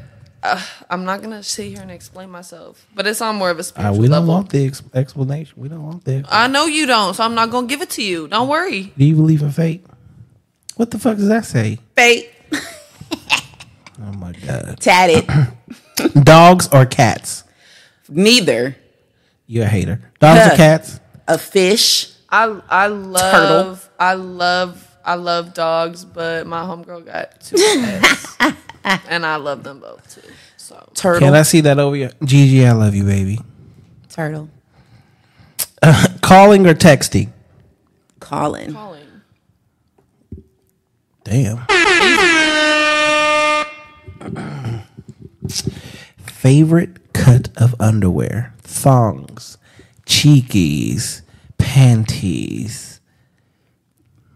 uh, 0.42 0.62
I'm 0.90 1.06
not 1.06 1.22
gonna 1.22 1.42
sit 1.44 1.68
here 1.68 1.82
and 1.82 1.90
explain 1.92 2.30
myself. 2.30 2.86
But 2.94 3.08
it's 3.08 3.22
on 3.22 3.36
more 3.38 3.50
of 3.50 3.58
a 3.58 3.60
Uh, 3.62 3.64
spiritual 3.64 3.98
we 4.00 4.08
don't 4.08 4.12
level. 4.12 4.30
want 4.34 4.50
the 4.50 4.66
ex- 4.66 4.84
explanation. 4.94 5.54
We 5.56 5.70
don't 5.70 5.84
want 5.84 6.04
the. 6.04 6.26
I 6.30 6.48
know 6.48 6.66
you 6.66 6.86
don't, 6.86 7.14
so 7.14 7.24
I'm 7.24 7.36
not 7.36 7.50
gonna 7.50 7.68
give 7.68 7.82
it 7.82 7.90
to 7.92 8.04
you. 8.04 8.28
Don't 8.28 8.48
worry. 8.50 8.92
Do 8.98 9.06
you 9.06 9.16
believe 9.16 9.42
in 9.42 9.52
fate? 9.52 9.86
What 10.76 10.92
the 10.92 11.00
fuck 11.00 11.18
does 11.18 11.28
that 11.30 11.46
say? 11.46 11.80
Fate. 11.96 12.30
Oh 14.06 14.12
my 14.12 14.34
god. 14.34 14.80
Tatted. 14.82 15.30
Dogs 16.26 16.68
or 16.74 16.86
cats? 16.86 17.44
Neither. 18.10 18.76
You 19.46 19.62
a 19.62 19.66
hater. 19.66 20.02
Dogs 20.20 20.40
or 20.48 20.50
Huh. 20.50 20.56
cats? 20.58 21.00
A 21.28 21.38
fish. 21.38 22.12
I 22.30 22.60
I 22.70 22.88
love 22.88 23.32
turtle. 23.32 23.80
I 24.00 24.14
love 24.14 24.98
I 25.06 25.16
love 25.16 25.54
dogs, 25.54 26.06
but 26.06 26.48
my 26.48 26.62
homegirl 26.62 27.06
got 27.06 27.42
two 27.42 27.56
pets, 27.58 28.38
and 29.10 29.26
I 29.26 29.36
love 29.36 29.64
them 29.64 29.80
both 29.80 30.16
too. 30.16 30.28
So 30.58 30.90
Turtle. 30.94 31.28
Can 31.28 31.36
I 31.36 31.42
see 31.44 31.62
that 31.62 31.78
over 31.80 31.96
your 31.96 32.12
Gigi? 32.24 32.66
I 32.66 32.72
love 32.72 32.96
you, 32.96 33.04
baby. 33.04 33.40
Turtle. 34.10 34.50
Calling 36.22 36.66
or 36.66 36.74
texting? 36.74 37.30
Calling. 38.20 38.74
calling. 38.74 39.02
Damn. 41.26 41.66
Favorite 46.18 47.14
cut 47.14 47.50
of 47.58 47.76
underwear? 47.80 48.54
Thongs, 48.62 49.58
cheekies, 50.06 51.22
panties. 51.58 53.00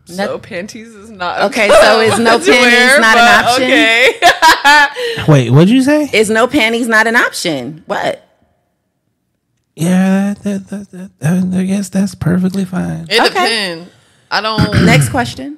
So 0.06 0.40
panties 0.40 0.96
is 0.96 1.10
not 1.12 1.42
Okay, 1.52 1.68
so 1.68 2.00
is 2.00 2.18
no 2.20 2.38
panties 2.38 2.48
wear, 2.50 3.00
not 3.02 3.18
an 3.18 3.46
option? 3.46 3.64
Okay. 3.64 5.24
Wait, 5.32 5.50
what'd 5.52 5.70
you 5.70 5.82
say? 5.82 6.10
Is 6.14 6.30
no 6.30 6.48
panties 6.48 6.88
not 6.88 7.08
an 7.08 7.16
option? 7.18 7.84
What? 7.88 8.24
Yeah, 9.76 10.34
that, 10.44 10.68
that, 10.70 10.90
that, 10.92 11.20
that- 11.20 11.54
I 11.60 11.64
guess 11.66 11.90
that's 11.90 12.16
perfectly 12.16 12.66
fine. 12.66 13.06
It 13.10 13.20
Okay. 13.20 13.28
depends. 13.28 13.92
I 14.32 14.42
don't. 14.42 14.86
Next 14.86 15.10
question. 15.10 15.58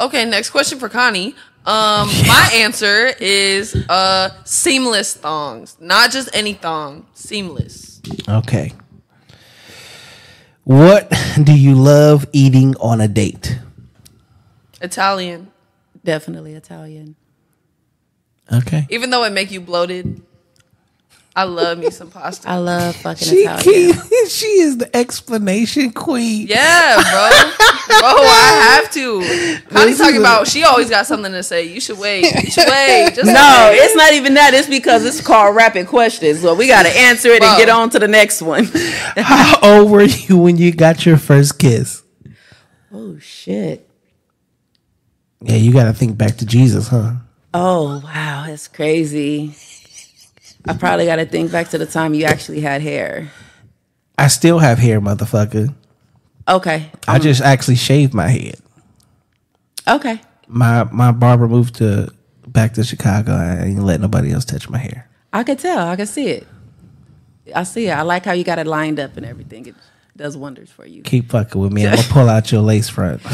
Okay, 0.00 0.24
next 0.24 0.50
question 0.50 0.80
for 0.80 0.88
Connie. 0.88 1.36
Um, 1.64 2.08
my 2.26 2.50
answer 2.52 3.12
is 3.20 3.76
uh 3.88 4.30
seamless 4.44 5.14
thongs, 5.14 5.76
not 5.78 6.10
just 6.10 6.28
any 6.34 6.54
thong, 6.54 7.06
seamless. 7.14 7.93
Okay. 8.28 8.72
What 10.64 11.12
do 11.42 11.52
you 11.56 11.74
love 11.74 12.26
eating 12.32 12.74
on 12.76 13.00
a 13.00 13.08
date? 13.08 13.58
Italian, 14.80 15.50
Definitely 16.04 16.52
Italian. 16.54 17.16
Okay. 18.52 18.86
even 18.90 19.08
though 19.08 19.24
it 19.24 19.32
make 19.32 19.50
you 19.50 19.60
bloated. 19.60 20.20
I 21.36 21.42
love 21.44 21.78
me 21.78 21.90
some 21.90 22.10
pasta. 22.10 22.48
I 22.48 22.58
love 22.58 22.94
fucking 22.94 23.26
She, 23.26 23.38
Italian. 23.38 23.94
she 24.28 24.46
is 24.46 24.78
the 24.78 24.96
explanation 24.96 25.90
queen. 25.92 26.46
Yeah, 26.46 26.94
bro. 26.94 27.02
bro, 27.98 28.08
I 28.22 28.80
have 28.80 28.92
to. 28.92 29.20
Connie's 29.68 29.94
is 29.94 29.98
talking 29.98 30.16
a- 30.18 30.20
about 30.20 30.46
she 30.46 30.62
always 30.62 30.88
got 30.88 31.06
something 31.06 31.32
to 31.32 31.42
say. 31.42 31.64
You 31.66 31.80
should 31.80 31.98
wait. 31.98 32.22
You 32.44 32.50
should 32.52 32.68
wait. 32.68 33.12
Just 33.16 33.26
No, 33.26 33.68
wait. 33.72 33.78
it's 33.78 33.96
not 33.96 34.12
even 34.12 34.34
that. 34.34 34.54
It's 34.54 34.68
because 34.68 35.04
it's 35.04 35.20
called 35.20 35.56
rapid 35.56 35.88
questions. 35.88 36.40
So 36.40 36.54
we 36.54 36.68
got 36.68 36.84
to 36.84 36.90
answer 36.96 37.30
it 37.30 37.40
Bro. 37.40 37.48
and 37.48 37.58
get 37.58 37.68
on 37.68 37.90
to 37.90 37.98
the 37.98 38.06
next 38.08 38.40
one. 38.40 38.66
How 39.16 39.58
old 39.60 39.90
were 39.90 40.02
you 40.04 40.38
when 40.38 40.56
you 40.56 40.70
got 40.72 41.04
your 41.04 41.16
first 41.16 41.58
kiss? 41.58 42.04
oh, 42.92 43.18
shit. 43.18 43.88
Yeah, 45.40 45.56
you 45.56 45.72
got 45.72 45.84
to 45.86 45.92
think 45.92 46.16
back 46.16 46.36
to 46.36 46.46
Jesus, 46.46 46.86
huh? 46.88 47.14
Oh, 47.52 48.00
wow. 48.04 48.44
That's 48.46 48.68
crazy. 48.68 49.52
I 50.66 50.74
probably 50.74 51.06
got 51.06 51.16
to 51.16 51.26
think 51.26 51.52
back 51.52 51.68
to 51.70 51.78
the 51.78 51.86
time 51.86 52.14
you 52.14 52.24
actually 52.24 52.60
had 52.60 52.80
hair. 52.80 53.30
I 54.16 54.28
still 54.28 54.58
have 54.58 54.78
hair, 54.78 55.00
motherfucker. 55.00 55.74
Okay. 56.48 56.90
I 57.08 57.18
just 57.18 57.40
actually 57.42 57.76
shaved 57.76 58.14
my 58.14 58.28
head. 58.28 58.56
Okay. 59.88 60.20
My 60.46 60.84
my 60.84 61.10
barber 61.12 61.48
moved 61.48 61.76
to 61.76 62.12
back 62.46 62.74
to 62.74 62.84
Chicago. 62.84 63.32
I 63.32 63.64
ain't 63.64 63.82
let 63.82 64.00
nobody 64.00 64.32
else 64.32 64.44
touch 64.44 64.68
my 64.68 64.78
hair. 64.78 65.08
I 65.32 65.42
could 65.42 65.58
tell. 65.58 65.86
I 65.88 65.96
could 65.96 66.08
see 66.08 66.28
it. 66.28 66.46
I 67.54 67.64
see 67.64 67.88
it. 67.88 67.92
I 67.92 68.02
like 68.02 68.24
how 68.24 68.32
you 68.32 68.44
got 68.44 68.58
it 68.58 68.66
lined 68.66 69.00
up 69.00 69.16
and 69.16 69.26
everything. 69.26 69.66
It 69.66 69.74
does 70.16 70.36
wonders 70.36 70.70
for 70.70 70.86
you. 70.86 71.02
Keep 71.02 71.30
fucking 71.30 71.60
with 71.60 71.72
me. 71.72 71.86
I'm 71.86 71.96
gonna 71.96 72.08
pull 72.08 72.28
out 72.28 72.50
your 72.52 72.62
lace 72.62 72.88
front. 72.88 73.20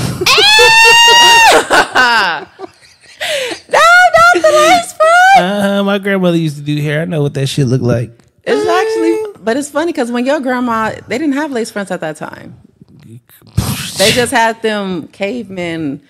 No, 3.68 3.78
not 3.78 4.42
the 4.42 4.48
lace 4.50 4.92
front. 4.94 5.19
Uh, 5.38 5.82
my 5.84 5.98
grandmother 5.98 6.36
used 6.36 6.56
to 6.56 6.62
do 6.62 6.80
hair. 6.80 7.02
I 7.02 7.04
know 7.04 7.22
what 7.22 7.34
that 7.34 7.46
shit 7.46 7.66
looked 7.66 7.84
like. 7.84 8.10
It's 8.44 8.66
actually, 8.68 9.42
but 9.44 9.56
it's 9.56 9.68
funny 9.70 9.92
because 9.92 10.10
when 10.10 10.24
your 10.26 10.40
grandma, 10.40 10.92
they 11.08 11.18
didn't 11.18 11.34
have 11.34 11.52
lace 11.52 11.70
fronts 11.70 11.90
at 11.90 12.00
that 12.00 12.16
time. 12.16 12.58
They 13.98 14.12
just 14.12 14.32
had 14.32 14.60
them 14.62 15.08
cavemen 15.08 16.02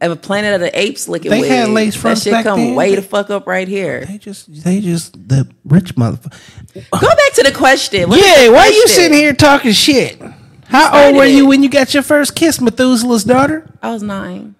of 0.00 0.10
a 0.12 0.16
Planet 0.16 0.54
of 0.54 0.60
the 0.60 0.78
Apes 0.78 1.08
looking. 1.08 1.30
They 1.30 1.46
had 1.48 1.68
wigs. 1.70 1.96
lace 1.96 2.02
That 2.02 2.18
shit 2.18 2.32
back 2.32 2.44
come 2.44 2.58
then. 2.60 2.74
way 2.76 2.94
the 2.94 3.02
fuck 3.02 3.30
up 3.30 3.46
right 3.46 3.66
here. 3.68 4.04
They 4.04 4.18
just 4.18 4.62
they 4.64 4.80
just 4.80 5.12
the 5.28 5.48
rich 5.64 5.94
motherfucker. 5.96 6.32
Go 6.74 7.00
back 7.00 7.32
to 7.34 7.42
the 7.44 7.52
question. 7.52 8.08
What 8.08 8.18
is 8.18 8.26
Yeah, 8.26 8.46
the 8.46 8.52
why 8.52 8.68
you 8.68 8.86
sitting 8.88 9.16
here 9.18 9.32
talking 9.32 9.72
shit? 9.72 10.20
How 10.66 11.06
old 11.06 11.16
were 11.16 11.24
you 11.24 11.44
it. 11.44 11.48
when 11.48 11.62
you 11.62 11.68
got 11.68 11.94
your 11.94 12.02
first 12.02 12.34
kiss, 12.36 12.60
Methuselah's 12.60 13.24
daughter? 13.24 13.68
I 13.82 13.90
was 13.92 14.02
nine. 14.02 14.54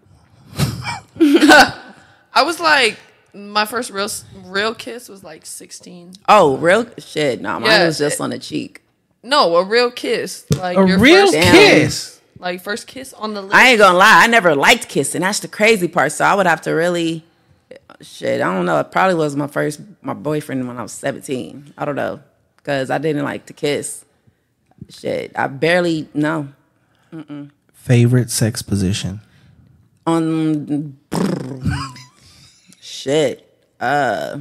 I 1.21 2.43
was 2.45 2.61
like, 2.61 2.99
my 3.37 3.65
first 3.67 3.91
real 3.91 4.09
real 4.45 4.75
kiss 4.75 5.09
was 5.09 5.23
like 5.23 5.45
16. 5.47 6.13
Oh, 6.29 6.57
real 6.57 6.87
shit. 6.99 7.41
No, 7.41 7.61
mine 7.61 7.71
Yeah. 7.71 7.87
was 7.87 7.99
just 7.99 8.21
on 8.21 8.31
the 8.31 8.39
cheek. 8.39 8.83
No, 9.23 9.57
a 9.57 9.65
real 9.65 9.91
kiss. 9.91 10.47
Like 10.57 10.77
A 10.79 10.87
your 10.87 10.99
real 10.99 11.31
first 11.33 11.35
kiss. 11.53 12.21
like 12.39 12.63
first 12.63 12.87
kiss 12.87 13.13
on 13.13 13.35
the 13.35 13.43
lips. 13.43 13.55
I 13.55 13.69
ain't 13.71 13.79
gonna 13.79 13.99
lie, 13.99 14.23
I 14.25 14.27
never 14.27 14.55
liked 14.55 14.89
kissing. 14.89 15.21
That's 15.21 15.41
the 15.41 15.49
crazy 15.49 15.89
part. 15.89 16.13
So 16.13 16.25
I 16.25 16.35
would 16.35 16.47
have 16.47 16.61
to 16.63 16.71
really, 16.73 17.25
shit. 18.01 18.41
I 18.41 18.53
don't 18.55 18.67
know. 18.67 18.79
It 18.81 18.91
probably 18.93 19.17
was 19.17 19.35
my 19.37 19.47
first 19.49 19.81
my 20.03 20.15
boyfriend 20.15 20.67
when 20.67 20.79
I 20.79 20.83
was 20.83 20.93
seventeen. 20.93 21.73
I 21.77 21.85
don't 21.85 21.97
know 21.97 22.21
because 22.57 22.91
I 22.91 22.99
didn't 22.99 23.25
like 23.25 23.47
to 23.47 23.53
kiss. 23.53 24.05
Shit, 24.89 25.33
I 25.37 25.47
barely 25.49 26.09
no. 26.15 26.49
Favorite 27.73 28.31
sex 28.31 28.63
position? 28.63 29.21
Um, 30.07 30.99
on 31.13 31.79
shit. 33.07 33.47
Uh. 33.79 34.39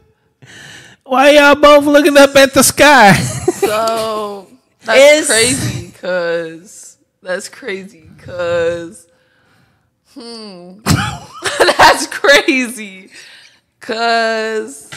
Why 1.04 1.32
y'all 1.32 1.56
both 1.56 1.86
looking 1.86 2.18
up 2.18 2.36
at 2.36 2.54
the 2.54 2.64
sky? 2.64 3.14
So 3.14 4.48
that's 4.86 5.00
It's- 5.00 5.28
crazy 5.28 5.88
because 5.88 6.98
that's 7.22 7.50
crazy 7.50 8.10
because 8.16 9.08
hmm 10.14 10.80
that's 11.78 12.08
crazy 12.08 13.10
because 13.80 14.90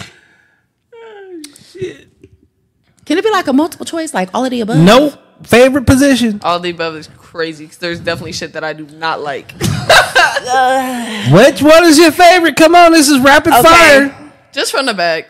Can 3.04 3.18
it 3.18 3.24
be 3.24 3.30
like 3.30 3.46
a 3.48 3.52
multiple 3.52 3.84
choice, 3.86 4.14
like 4.14 4.30
all 4.34 4.44
of 4.44 4.50
the 4.50 4.60
above? 4.60 4.78
nope. 4.78 5.18
Favorite 5.44 5.86
position? 5.86 6.40
all 6.44 6.60
the 6.60 6.70
above 6.70 6.94
is 6.94 7.08
crazy 7.18 7.64
because 7.64 7.78
there's 7.78 7.98
definitely 7.98 8.30
shit 8.32 8.52
that 8.52 8.62
I 8.62 8.72
do 8.74 8.86
not 8.86 9.20
like. 9.20 9.50
Which 11.32 11.62
one 11.62 11.84
is 11.84 11.98
your 11.98 12.12
favorite? 12.12 12.54
Come 12.56 12.74
on, 12.76 12.92
this 12.92 13.08
is 13.08 13.18
rapid 13.20 13.52
Okay. 13.52 13.62
fire. 13.62 14.32
Just 14.52 14.70
from 14.70 14.86
the 14.86 14.94
back. 14.94 15.26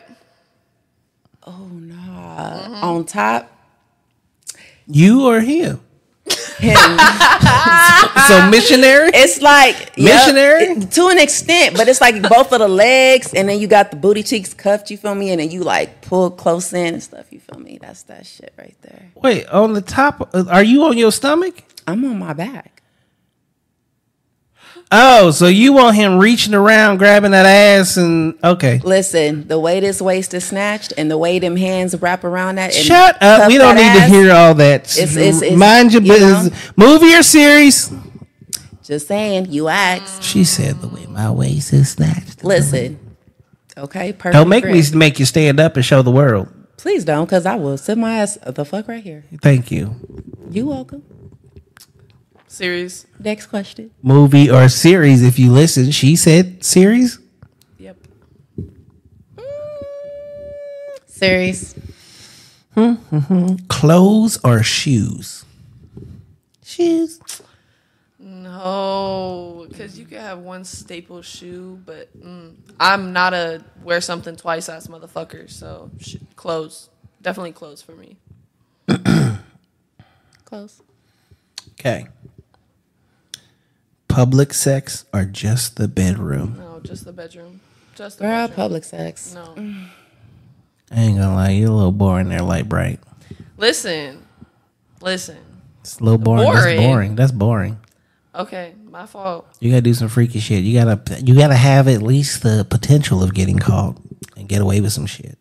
Oh 1.47 1.67
no. 1.73 2.79
On 2.83 3.05
top, 3.05 3.51
You 4.87 5.27
or 5.27 5.41
him? 5.41 5.81
Him. 6.63 6.77
so 8.29 8.49
missionary. 8.51 9.11
It's 9.15 9.41
like 9.43 9.93
yep, 9.97 10.27
Missionary? 10.27 10.63
it- 10.65 10.91
to 10.93 11.09
an 11.09 11.19
extent, 11.19 11.77
but 11.77 11.89
it's 11.89 12.01
like 12.01 12.23
both 12.23 12.53
of 12.53 12.61
the 12.61 12.69
legs, 12.69 13.35
and 13.35 13.49
then 13.49 13.59
you 13.61 13.67
got 13.67 13.91
the 13.91 13.97
booty 13.97 14.23
cheeks 14.23 14.55
cuffed. 14.55 14.91
You 14.91 14.97
feel 14.97 15.15
me? 15.15 15.31
And 15.31 15.41
then 15.41 15.51
you 15.51 15.63
like 15.63 16.03
pull 16.03 16.31
close 16.31 16.73
in 16.73 16.95
and 16.95 17.03
stuff. 17.03 17.33
You 17.33 17.41
feel 17.41 17.59
me? 17.61 17.79
That's 17.81 18.03
that 18.05 18.27
shit 18.27 18.53
right 18.59 18.77
there. 18.83 19.11
Wait, 19.17 19.47
on 19.49 19.73
the 19.75 19.83
top, 19.83 20.31
uh, 20.35 20.45
are 20.51 20.63
you 20.63 20.85
on 20.85 20.97
your 20.97 21.13
stomach? 21.13 21.63
I'm 21.87 22.05
on 22.05 22.19
my 22.19 22.33
back. 22.33 22.82
Oh, 24.95 25.31
so 25.31 25.47
you 25.47 25.73
want 25.73 25.97
him 25.97 26.19
reaching 26.19 26.53
around, 26.53 26.99
grabbing 26.99 27.31
that 27.31 27.47
ass, 27.47 27.97
and 27.97 28.35
okay. 28.45 28.79
Listen, 28.85 29.49
the 29.49 29.59
way 29.59 29.81
this 29.81 30.03
waist 30.03 30.35
is 30.35 30.45
snatched, 30.45 30.93
and 30.99 31.11
the 31.11 31.17
way 31.17 31.39
them 31.39 31.57
hands 31.57 31.99
wrap 32.01 32.25
around 32.25 32.57
that. 32.57 32.75
Shut 32.75 33.17
up. 33.23 33.49
We 33.49 33.57
don't 33.57 33.77
need 33.77 33.95
to 33.95 34.03
hear 34.05 34.31
all 34.33 34.53
that. 34.55 34.83
It's- 34.99 35.17
it's- 35.17 35.43
it's- 35.43 35.59
Mind 35.59 35.95
your 35.95 36.03
you 36.03 36.09
know? 36.13 36.19
business. 36.19 36.73
Movie 36.77 37.15
or 37.15 37.23
series? 37.23 37.91
Just 38.85 39.09
saying, 39.09 39.47
you 39.51 39.69
asked. 39.69 40.23
She 40.23 40.45
said 40.45 40.83
the 40.83 40.89
way 40.89 41.07
my 41.07 41.31
waist 41.31 41.73
is 41.73 41.89
snatched. 41.91 42.45
Listen, 42.45 42.99
okay, 43.79 44.13
perfect. 44.13 44.35
Don't 44.35 44.49
make 44.51 44.67
me 44.67 44.83
make 44.93 45.19
you 45.19 45.25
stand 45.25 45.59
up 45.59 45.77
and 45.77 45.85
show 45.85 46.03
the 46.03 46.11
world. 46.11 46.49
Please 46.77 47.05
don't, 47.05 47.25
because 47.25 47.47
I 47.47 47.55
will 47.55 47.79
sit 47.79 47.97
my 47.97 48.19
ass 48.19 48.37
the 48.45 48.65
fuck 48.67 48.89
right 48.89 49.03
here. 49.03 49.25
Thank 49.41 49.71
you. 49.71 49.95
You 50.51 50.67
welcome. 50.67 51.03
Series. 52.53 53.07
Next 53.19 53.47
question. 53.47 53.91
Movie 54.03 54.51
or 54.51 54.69
series? 54.69 55.23
If 55.23 55.39
you 55.39 55.51
listen, 55.51 55.91
she 55.91 56.17
said 56.17 56.63
series. 56.63 57.19
Yep. 57.79 57.97
Series. 61.07 61.75
Clothes 63.69 64.39
or 64.45 64.63
shoes? 64.63 65.47
Shoes. 66.63 67.21
No, 68.19 69.65
because 69.71 69.99
you 69.99 70.05
could 70.05 70.19
have 70.19 70.41
one 70.41 70.65
staple 70.67 71.23
shoe, 71.23 71.81
but 71.87 72.15
mm, 72.23 72.55
I'm 72.79 73.15
not 73.15 73.33
a 73.33 73.65
wear 73.83 74.03
something 74.03 74.37
twice 74.37 74.69
ass 74.69 74.89
motherfucker. 74.89 75.49
So 75.49 75.91
sh- 76.01 76.17
clothes, 76.37 76.91
definitely 77.23 77.53
clothes 77.53 77.81
for 77.81 77.93
me. 77.93 78.19
clothes. 80.45 80.83
Okay. 81.81 82.09
Public 84.13 84.53
sex 84.55 85.05
or 85.13 85.25
just 85.25 85.77
the 85.77 85.89
bedroom? 85.89 86.57
No, 86.59 86.81
just 86.83 87.05
the 87.05 87.13
bedroom. 87.13 87.61
Just 87.95 88.19
the 88.19 88.25
Girl, 88.25 88.49
bedroom. 88.49 88.57
public 88.57 88.85
sex. 88.85 89.35
No, 89.35 89.55
I 90.91 91.01
ain't 91.01 91.17
gonna 91.19 91.35
lie, 91.35 91.51
you're 91.51 91.71
a 91.71 91.73
little 91.73 91.93
boring 91.93 92.29
there, 92.29 92.41
light 92.43 92.69
bright. 92.69 93.01
listen, 93.57 94.23
listen. 95.01 95.39
It's 95.81 95.99
a 95.99 96.05
little 96.05 96.19
boring. 96.19 96.45
That's 96.45 96.63
Boring. 96.65 96.77
boring. 96.81 97.15
That's 97.17 97.33
boring. 97.33 97.79
Okay, 98.35 98.75
my 98.89 99.05
fault. 99.07 99.47
You 99.61 99.71
gotta 99.71 99.83
do 99.83 99.95
some 99.95 100.09
freaky 100.09 100.39
shit. 100.41 100.63
You 100.63 100.79
gotta 100.81 101.21
you 101.23 101.35
gotta 101.35 101.57
have 101.57 101.89
at 101.89 102.03
least 102.03 102.43
the 102.43 102.67
potential 102.69 103.23
of 103.23 103.35
getting 103.35 103.59
caught 103.59 103.97
and 104.37 104.49
get 104.49 104.61
away 104.63 104.81
with 104.81 104.93
some 104.93 105.07
shit. 105.07 105.39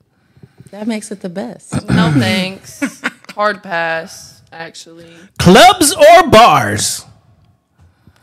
That 0.71 0.87
makes 0.87 1.11
it 1.11 1.21
the 1.21 1.29
best. 1.29 1.73
No 1.89 2.11
thanks. 2.11 3.01
Hard 3.35 3.61
pass. 3.63 4.41
Actually, 4.53 5.13
Clubs 5.39 5.93
or 5.93 6.29
bars? 6.29 7.05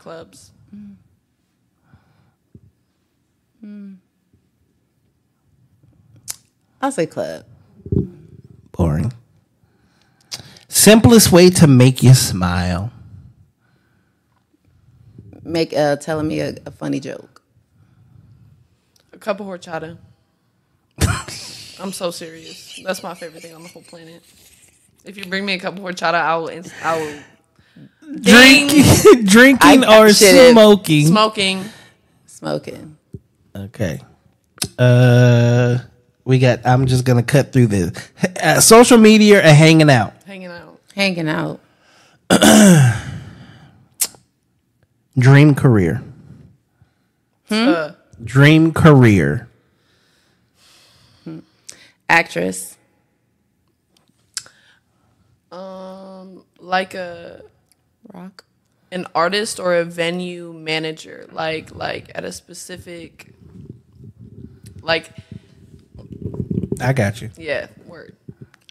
Clubs. 0.09 0.51
I'll 6.81 6.91
say 6.91 7.05
club. 7.05 7.45
Boring. 8.71 9.13
Simplest 10.67 11.31
way 11.31 11.51
to 11.51 11.67
make 11.67 12.01
you 12.01 12.15
smile. 12.15 12.91
Make 15.43 15.73
uh 15.73 15.97
telling 15.97 16.27
me 16.27 16.39
a, 16.39 16.55
a 16.65 16.71
funny 16.71 16.99
joke. 16.99 17.43
A 19.13 19.19
cup 19.19 19.39
of 19.39 19.45
horchata. 19.45 19.99
I'm 21.79 21.93
so 21.93 22.09
serious. 22.09 22.79
That's 22.83 23.03
my 23.03 23.13
favorite 23.13 23.43
thing 23.43 23.53
on 23.53 23.61
the 23.61 23.69
whole 23.69 23.83
planet. 23.83 24.23
If 25.05 25.17
you 25.17 25.25
bring 25.25 25.45
me 25.45 25.53
a 25.53 25.59
cup 25.59 25.77
of 25.77 25.83
horchata, 25.83 26.15
I 26.15 26.35
will. 26.37 26.63
I 26.83 26.97
will 26.99 27.38
Drink, 28.21 28.71
drinking 29.25 29.83
I- 29.83 29.99
or 30.01 30.09
shit 30.13 30.33
is- 30.35 30.51
smoking. 30.51 31.07
smoking. 31.07 31.63
Smoking. 32.25 32.97
Okay. 33.55 34.01
Uh, 34.77 35.77
we 36.25 36.39
got. 36.39 36.65
I'm 36.65 36.85
just 36.87 37.05
gonna 37.05 37.23
cut 37.23 37.51
through 37.53 37.67
this. 37.67 37.91
Uh, 38.41 38.59
social 38.61 38.97
media 38.97 39.39
or 39.39 39.41
hanging 39.53 39.89
out. 39.89 40.13
hanging 40.25 40.47
out. 40.47 40.79
Hanging 40.95 41.27
out. 41.29 41.59
Dream 45.17 45.53
career. 45.55 46.01
Uh, 47.49 47.91
Dream 48.23 48.71
career. 48.73 49.47
Actress. 52.07 52.75
um, 55.51 56.43
like 56.59 56.93
a 56.95 57.41
Rock. 58.13 58.43
an 58.91 59.05
artist 59.13 59.59
or 59.59 59.75
a 59.75 59.83
venue 59.85 60.51
manager, 60.53 61.27
like 61.31 61.73
like 61.75 62.11
at 62.15 62.23
a 62.25 62.31
specific, 62.31 63.33
like 64.81 65.11
I 66.81 66.93
got 66.93 67.21
you. 67.21 67.29
yeah, 67.37 67.67
word. 67.85 68.15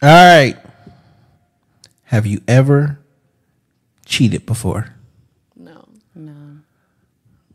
All 0.01 0.09
right. 0.09 0.57
Have 2.05 2.25
you 2.25 2.41
ever 2.47 2.99
cheated 4.05 4.45
before? 4.45 4.95
No, 5.55 5.87
No. 6.15 6.33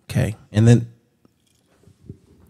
Okay. 0.08 0.36
And 0.52 0.68
then 0.68 0.86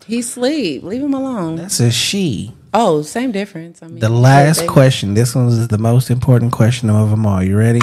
He 0.06 0.20
sleep. 0.20 0.82
Leave 0.82 1.00
him 1.02 1.14
alone. 1.14 1.56
that's 1.56 1.80
a 1.80 1.90
she. 1.90 2.54
Oh, 2.74 3.00
same 3.02 3.32
difference. 3.32 3.82
I 3.82 3.86
mean 3.86 4.00
The 4.00 4.08
last 4.10 4.66
question. 4.66 5.14
This 5.14 5.34
one 5.34 5.46
is 5.48 5.68
the 5.68 5.78
most 5.78 6.10
important 6.10 6.52
question 6.52 6.90
of 6.90 7.08
them 7.10 7.24
all. 7.24 7.42
You 7.42 7.56
ready? 7.56 7.80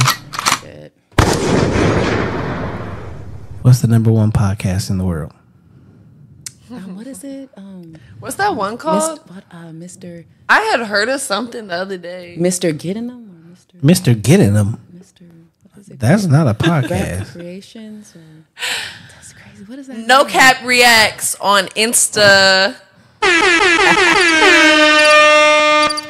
Shit. 0.61 0.93
What's 3.61 3.81
the 3.81 3.87
number 3.87 4.11
one 4.11 4.31
podcast 4.31 4.89
in 4.89 4.97
the 4.97 5.05
world? 5.05 5.33
Um, 6.71 6.95
what 6.95 7.05
is 7.05 7.23
it? 7.23 7.49
Um 7.55 7.95
what's 8.19 8.35
that 8.37 8.55
one 8.55 8.77
called? 8.77 9.19
Mr. 9.19 9.35
what 9.35 9.43
uh 9.51 9.65
Mr. 9.65 10.25
I 10.49 10.61
had 10.61 10.79
heard 10.81 11.09
of 11.09 11.21
something 11.21 11.67
the 11.67 11.75
other 11.75 11.97
day. 11.97 12.37
Mr. 12.39 12.75
Getting 12.77 13.07
them 13.07 13.29
or 13.29 13.55
Mr. 13.55 13.81
Mr. 14.15 14.19
Getting 14.21 14.53
them. 14.55 14.79
Mr. 14.95 15.29
What 15.69 15.77
is 15.79 15.89
it? 15.89 15.99
That's 15.99 16.25
not 16.25 16.47
a 16.47 16.53
podcast. 16.55 17.33
Creations 17.33 18.15
or 18.15 18.23
That's 19.13 19.33
crazy. 19.33 19.63
What 19.65 19.77
is 19.77 19.87
that? 19.87 19.97
No 19.99 20.25
Cap 20.25 20.63
reacts 20.65 21.35
on 21.35 21.65
Insta. 21.69 22.75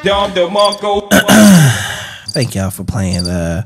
Dom 0.02 0.32
DeMarco. 0.32 1.08
Thank 2.30 2.54
y'all 2.54 2.70
for 2.70 2.84
playing 2.84 3.26
uh, 3.26 3.64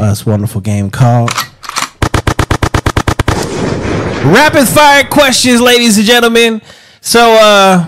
us 0.00 0.24
wonderful 0.24 0.60
game 0.60 0.88
called 0.90 1.30
Rapid 4.24 4.66
Fire 4.68 5.04
Questions, 5.04 5.60
ladies 5.60 5.96
and 5.96 6.06
gentlemen. 6.06 6.60
So, 7.00 7.34
uh, 7.34 7.84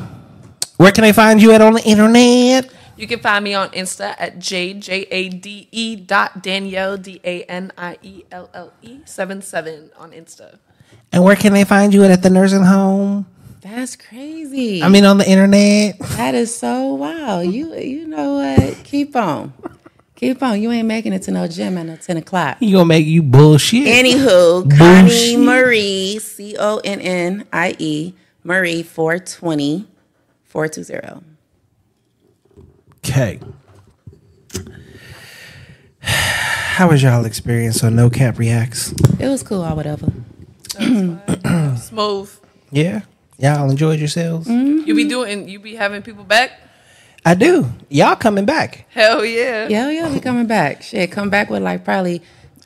where 0.76 0.92
can 0.92 1.02
they 1.02 1.12
find 1.12 1.42
you 1.42 1.52
at 1.52 1.60
on 1.60 1.74
the 1.74 1.82
internet? 1.82 2.72
You 2.96 3.06
can 3.06 3.20
find 3.20 3.44
me 3.44 3.54
on 3.54 3.70
Insta 3.70 4.14
at 4.18 4.38
j 4.38 4.74
j 4.74 5.06
a 5.10 5.28
d 5.28 5.68
e 5.72 5.96
dot 5.96 6.42
Danielle 6.42 6.96
D 6.96 7.20
A 7.24 7.42
N 7.44 7.72
I 7.76 7.98
E 8.02 8.24
L 8.30 8.48
L 8.54 8.72
E 8.82 9.00
seven 9.04 9.42
seven 9.42 9.90
on 9.98 10.12
Insta. 10.12 10.58
And 11.12 11.24
where 11.24 11.36
can 11.36 11.52
they 11.52 11.64
find 11.64 11.92
you 11.92 12.04
at, 12.04 12.10
at 12.10 12.22
the 12.22 12.30
nursing 12.30 12.64
home? 12.64 13.26
That's 13.60 13.96
crazy. 13.96 14.82
I 14.82 14.88
mean, 14.88 15.04
on 15.04 15.18
the 15.18 15.28
internet. 15.28 15.98
that 16.16 16.34
is 16.34 16.54
so 16.56 16.94
wow. 16.94 17.40
You 17.40 17.74
you 17.74 18.06
know 18.06 18.34
what? 18.36 18.84
Keep 18.84 19.16
on. 19.16 19.52
Keep 20.20 20.42
on. 20.42 20.60
You 20.60 20.70
ain't 20.70 20.86
making 20.86 21.14
it 21.14 21.22
to 21.22 21.30
no 21.30 21.48
gym 21.48 21.78
at 21.78 21.86
no 21.86 21.96
10 21.96 22.18
o'clock. 22.18 22.58
You 22.60 22.72
gonna 22.72 22.84
make 22.84 23.06
you 23.06 23.22
bullshit. 23.22 23.86
Anywho, 23.86 24.70
Connie 24.76 25.38
Marie, 25.38 26.18
C 26.18 26.56
O 26.58 26.76
N 26.84 27.00
N 27.00 27.46
I 27.50 27.74
E, 27.78 28.12
Marie 28.44 28.82
420 28.82 29.88
420. 30.44 31.24
Okay. 32.98 33.40
How 36.02 36.90
was 36.90 37.02
y'all 37.02 37.24
experience 37.24 37.82
on 37.82 37.96
No 37.96 38.10
Capp 38.10 38.38
Reacts? 38.38 38.92
It 39.18 39.28
was 39.28 39.42
cool 39.42 39.62
or 39.62 39.74
whatever. 39.74 40.12
Smooth. 41.78 42.30
Yeah, 42.70 43.00
y'all 43.38 43.70
enjoyed 43.70 43.98
yourselves. 43.98 44.46
You 44.46 44.94
be 44.94 45.08
doing. 45.08 45.48
You 45.48 45.60
be 45.60 45.76
having 45.76 46.02
people 46.02 46.24
back. 46.24 46.52
I 47.24 47.34
do. 47.34 47.66
Y'all 47.88 48.16
coming 48.16 48.44
back? 48.46 48.86
Hell 48.90 49.24
yeah. 49.24 49.68
Yeah, 49.68 49.90
yeah, 49.90 50.12
we 50.12 50.20
coming 50.20 50.46
back. 50.46 50.82
Shit, 50.82 51.10
come 51.12 51.28
back 51.30 51.50
with 51.50 51.62
like 51.62 51.84
probably. 51.84 52.22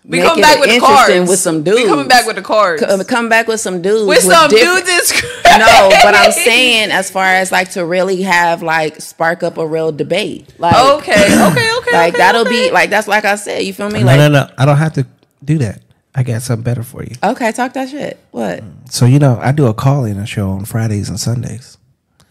We 0.07 0.19
make 0.19 0.27
come 0.29 0.39
it 0.39 0.43
back 0.43 0.61
with 0.61 0.69
the 0.69 0.75
interesting 0.75 1.17
cards. 1.17 1.31
with 1.31 1.39
some 1.39 1.63
dudes. 1.63 1.79
We 1.81 1.87
coming 1.89 2.09
back 2.09 2.27
with 2.27 2.37
the 2.37 2.43
cards. 2.43 2.83
Come, 2.85 3.03
come 3.05 3.29
back 3.31 3.47
with 3.49 3.59
some 3.59 3.81
dudes. 3.81 4.07
with 4.07 4.21
some 4.21 4.51
different- 4.51 4.85
dudes. 4.87 5.13
Is 5.13 5.23
No, 5.59 5.89
but 6.03 6.15
I'm 6.15 6.31
saying 6.33 6.91
as 6.91 7.11
far 7.11 7.25
as 7.25 7.51
like 7.51 7.71
to 7.71 7.87
really 7.87 8.21
have 8.23 8.63
like 8.63 9.01
spark 9.01 9.43
up 9.43 9.57
a 9.57 9.67
real 9.67 9.93
debate. 9.93 10.53
Like 10.59 10.75
Okay, 10.99 11.13
okay, 11.13 11.35
okay. 11.79 11.93
like 11.93 12.09
okay, 12.13 12.19
that'll 12.19 12.43
okay. 12.43 12.67
be 12.67 12.71
like 12.71 12.91
that's 12.91 13.09
like 13.09 13.25
I 13.25 13.37
said. 13.37 13.63
You 13.63 13.73
feel 13.73 13.89
me? 13.89 14.01
No, 14.01 14.07
Like 14.07 14.19
no, 14.19 14.29
no. 14.29 14.51
I 14.59 14.67
don't 14.67 14.77
have 14.77 14.93
to 14.95 15.07
do 15.43 15.57
that. 15.59 15.81
I 16.15 16.23
got 16.23 16.43
something 16.43 16.63
better 16.65 16.83
for 16.83 17.03
you. 17.03 17.17
Okay, 17.23 17.51
talk 17.53 17.73
that 17.73 17.89
shit. 17.89 18.19
What? 18.31 18.63
So 18.91 19.07
you 19.07 19.19
know, 19.19 19.39
I 19.41 19.53
do 19.53 19.67
a 19.67 19.75
call 19.75 20.05
in 20.05 20.23
show 20.27 20.51
on 20.51 20.65
Fridays 20.67 21.09
and 21.09 21.19
Sundays. 21.19 21.79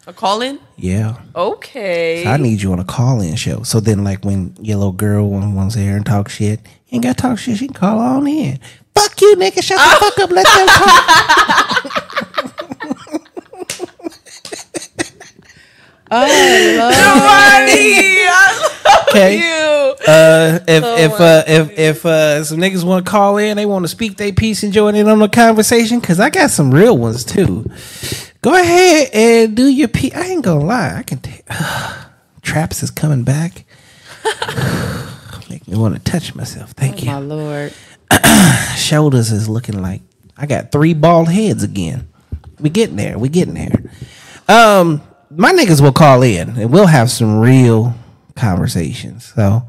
A 0.05 0.11
call 0.11 0.41
in? 0.41 0.59
Yeah. 0.75 1.15
Okay. 1.33 2.23
So 2.25 2.29
I 2.31 2.37
need 2.37 2.61
you 2.61 2.73
on 2.73 2.79
a 2.79 2.83
call 2.83 3.21
in 3.21 3.35
show. 3.35 3.63
So 3.63 3.79
then, 3.79 4.03
like, 4.03 4.25
when 4.25 4.53
your 4.59 4.77
little 4.77 4.91
girl 4.91 5.29
wants 5.29 5.75
to 5.75 5.81
hear 5.81 5.95
and 5.95 6.05
talk 6.05 6.27
shit, 6.29 6.59
you 6.87 6.95
ain't 6.97 7.03
got 7.03 7.15
to 7.17 7.21
talk 7.21 7.39
shit. 7.39 7.57
She 7.57 7.67
can 7.67 7.73
call 7.75 7.99
on 7.99 8.27
in. 8.27 8.59
Fuck 8.93 9.21
you, 9.21 9.35
nigga. 9.37 9.63
Shut 9.63 9.77
the 9.77 10.05
fuck 10.05 10.19
up. 10.19 10.29
Let 10.31 10.45
them 10.45 10.67
talk. 10.67 11.99
Okay. 19.09 19.37
you. 19.37 19.95
Uh, 20.07 20.59
if 20.67 20.83
if 20.83 21.19
uh, 21.19 21.43
if 21.47 21.79
if 21.79 22.05
uh, 22.05 22.43
some 22.43 22.57
niggas 22.57 22.83
want 22.83 23.05
to 23.05 23.11
call 23.11 23.37
in, 23.37 23.57
they 23.57 23.65
want 23.65 23.83
to 23.83 23.87
speak 23.87 24.17
their 24.17 24.33
piece 24.33 24.63
and 24.63 24.73
join 24.73 24.95
in 24.95 25.07
on 25.07 25.19
the 25.19 25.29
conversation, 25.29 26.01
cause 26.01 26.19
I 26.19 26.29
got 26.29 26.49
some 26.51 26.73
real 26.73 26.97
ones 26.97 27.23
too. 27.23 27.65
Go 28.43 28.53
ahead 28.53 29.09
and 29.13 29.55
do 29.55 29.67
your 29.67 29.87
P. 29.87 30.11
I 30.11 30.23
ain't 30.23 30.43
gonna 30.43 30.65
lie. 30.65 30.95
I 30.97 31.03
can. 31.03 31.19
T- 31.19 31.41
Traps 32.41 32.83
is 32.83 32.91
coming 32.91 33.23
back. 33.23 33.63
Make 35.49 35.65
me 35.65 35.77
want 35.77 35.95
to 35.95 36.01
touch 36.01 36.35
myself. 36.35 36.71
Thank 36.71 37.03
you. 37.03 37.07
My 37.09 37.19
lord. 37.19 37.73
shoulders 38.75 39.31
is 39.31 39.47
looking 39.47 39.81
like 39.81 40.01
I 40.37 40.45
got 40.45 40.73
three 40.73 40.93
bald 40.93 41.29
heads 41.29 41.63
again. 41.63 42.09
We 42.59 42.69
getting 42.69 42.97
there. 42.97 43.17
We 43.17 43.29
getting 43.29 43.53
there. 43.53 43.81
Um, 44.49 45.01
my 45.29 45.53
niggas 45.53 45.81
will 45.81 45.93
call 45.93 46.21
in 46.21 46.49
and 46.57 46.69
we'll 46.69 46.87
have 46.87 47.09
some 47.09 47.39
real 47.39 47.93
conversations. 48.35 49.31
So 49.33 49.63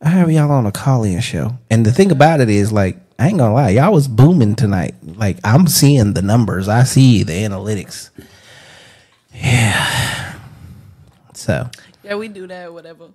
I 0.00 0.08
have 0.08 0.30
y'all 0.30 0.50
on 0.50 0.64
a 0.64 0.72
call 0.72 1.04
in 1.04 1.20
show. 1.20 1.58
And 1.70 1.84
the 1.84 1.92
thing 1.92 2.10
about 2.10 2.40
it 2.40 2.48
is 2.48 2.72
like 2.72 2.96
I 3.18 3.28
ain't 3.28 3.38
gonna 3.38 3.52
lie, 3.54 3.70
y'all 3.70 3.92
was 3.92 4.06
booming 4.08 4.54
tonight. 4.54 4.94
Like 5.02 5.38
I'm 5.44 5.66
seeing 5.66 6.14
the 6.14 6.22
numbers. 6.22 6.68
I 6.68 6.84
see 6.84 7.22
the 7.24 7.32
analytics. 7.32 8.10
Yeah. 9.34 10.34
So 11.34 11.68
Yeah, 12.04 12.14
we 12.16 12.28
do 12.28 12.46
that, 12.46 12.72
whatever. 12.72 13.08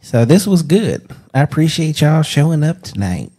so 0.00 0.24
this 0.24 0.46
was 0.46 0.62
good. 0.62 1.10
I 1.34 1.40
appreciate 1.40 2.00
y'all 2.00 2.22
showing 2.22 2.62
up 2.64 2.82
tonight. 2.82 3.30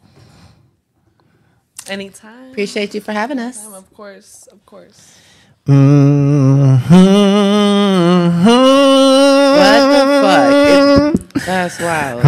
Anytime. 1.88 2.52
Appreciate 2.52 2.94
you 2.96 3.02
for 3.02 3.12
having 3.12 3.40
us. 3.40 3.66
Of 3.68 3.94
course, 3.94 4.48
of 4.48 4.66
course. 4.66 5.18
Mm-hmm. 5.68 6.84
What 9.58 9.88
the 9.88 10.04
fuck? 10.24 10.52
It- 11.36 11.46
that's 11.46 11.80
wild. 11.80 12.22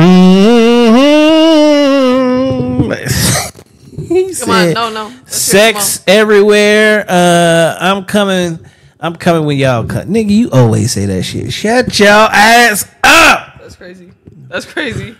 He 3.98 4.36
Come 4.36 4.50
on, 4.50 4.66
said, 4.66 4.74
no, 4.74 4.90
no. 4.92 5.08
Let's 5.08 5.36
sex 5.36 6.04
everywhere. 6.08 7.06
Uh, 7.08 7.78
I'm 7.80 8.06
coming. 8.06 8.60
I'm 9.00 9.16
coming 9.16 9.46
when 9.46 9.58
y'all 9.58 9.86
cut. 9.86 10.08
Nigga, 10.08 10.30
you 10.30 10.50
always 10.52 10.92
say 10.92 11.06
that 11.06 11.24
shit. 11.24 11.52
Shut 11.52 12.00
your 12.00 12.10
ass 12.10 12.84
up. 13.04 13.60
That's 13.60 13.76
crazy. 13.76 14.12
That's 14.48 14.66
crazy. 14.66 15.16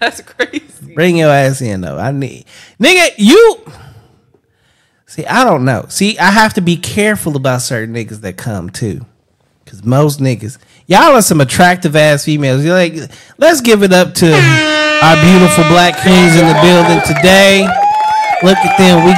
That's 0.00 0.20
crazy. 0.20 0.94
Bring 0.94 1.16
your 1.16 1.30
ass 1.30 1.60
in 1.60 1.80
though. 1.80 1.98
I 1.98 2.12
need 2.12 2.46
nigga. 2.80 3.10
You 3.18 3.64
see. 5.06 5.26
I 5.26 5.44
don't 5.44 5.64
know. 5.64 5.86
See, 5.88 6.18
I 6.18 6.30
have 6.30 6.54
to 6.54 6.60
be 6.60 6.76
careful 6.76 7.36
about 7.36 7.62
certain 7.62 7.94
niggas 7.94 8.20
that 8.20 8.36
come 8.36 8.70
too, 8.70 9.04
because 9.68 9.84
most 9.84 10.18
niggas, 10.18 10.56
y'all 10.86 11.14
are 11.14 11.20
some 11.20 11.42
attractive 11.42 11.94
ass 11.94 12.24
females. 12.24 12.64
You're 12.64 12.72
like, 12.72 12.94
let's 13.36 13.60
give 13.60 13.82
it 13.82 13.92
up 13.92 14.14
to 14.14 14.26
our 14.32 15.16
beautiful 15.22 15.64
black 15.64 16.00
queens 16.00 16.34
in 16.36 16.46
the 16.46 16.58
building 16.62 17.00
today. 17.06 17.68
Look 18.42 18.56
at 18.56 18.78
them. 18.78 19.04
We 19.04 19.12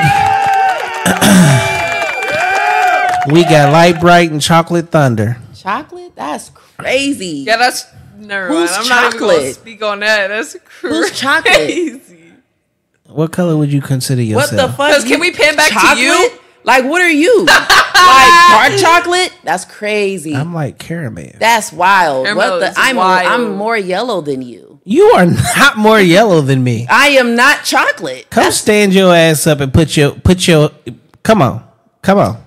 we 3.34 3.44
got 3.44 3.72
light 3.72 4.00
bright 4.00 4.30
and 4.32 4.42
chocolate 4.42 4.88
thunder. 4.90 5.36
Chocolate? 5.54 6.16
That's 6.16 6.48
crazy. 6.50 7.44
Yeah, 7.46 7.56
that's 7.58 7.86
never 8.18 8.48
Who's. 8.48 8.70
I'm 8.72 8.88
not 8.88 9.06
even 9.14 9.20
gonna 9.20 9.32
chocolate? 9.34 9.54
speak 9.54 9.82
on 9.84 10.00
that. 10.00 10.28
That's 10.28 10.56
crazy. 10.64 10.96
Who's 10.96 11.12
chocolate? 11.18 12.02
What 13.10 13.32
color 13.32 13.56
would 13.56 13.72
you 13.72 13.80
consider 13.82 14.22
yourself? 14.22 14.52
What 14.52 14.52
yourself? 14.52 14.70
the 14.70 14.76
fuck? 14.76 14.94
'Cause 14.94 15.02
can 15.04 15.18
we 15.18 15.32
pan 15.32 15.56
back 15.56 15.70
to 15.96 16.00
you? 16.00 16.30
Like, 16.64 16.84
what 16.84 17.00
are 17.00 17.10
you? 17.10 17.44
like 17.47 18.50
dark 18.50 18.80
chocolate? 18.80 19.32
That's 19.44 19.64
crazy. 19.64 20.34
I'm 20.34 20.55
like 20.55 20.78
caramel. 20.78 21.32
That's 21.39 21.72
wild. 21.72 22.26
Caramel 22.26 22.50
what 22.50 22.58
the? 22.60 22.66
is 22.68 22.74
I'm 22.78 22.97
wild. 22.97 23.26
I'm 23.26 23.56
more 23.56 23.76
yellow 23.76 24.20
than 24.20 24.42
you. 24.42 24.80
You 24.84 25.05
are 25.16 25.26
not 25.56 25.76
more 25.76 26.00
yellow 26.00 26.40
than 26.40 26.62
me. 26.62 26.86
I 26.89 27.08
am 27.08 27.36
not 27.36 27.64
chocolate. 27.64 28.28
Come 28.30 28.52
stand 28.52 28.94
your 28.94 29.14
ass 29.14 29.47
up 29.47 29.60
and 29.60 29.72
put 29.72 29.97
your 29.97 30.12
put 30.12 30.47
your 30.47 30.70
come 31.22 31.42
on. 31.42 31.64
Come 32.02 32.18
on. 32.18 32.44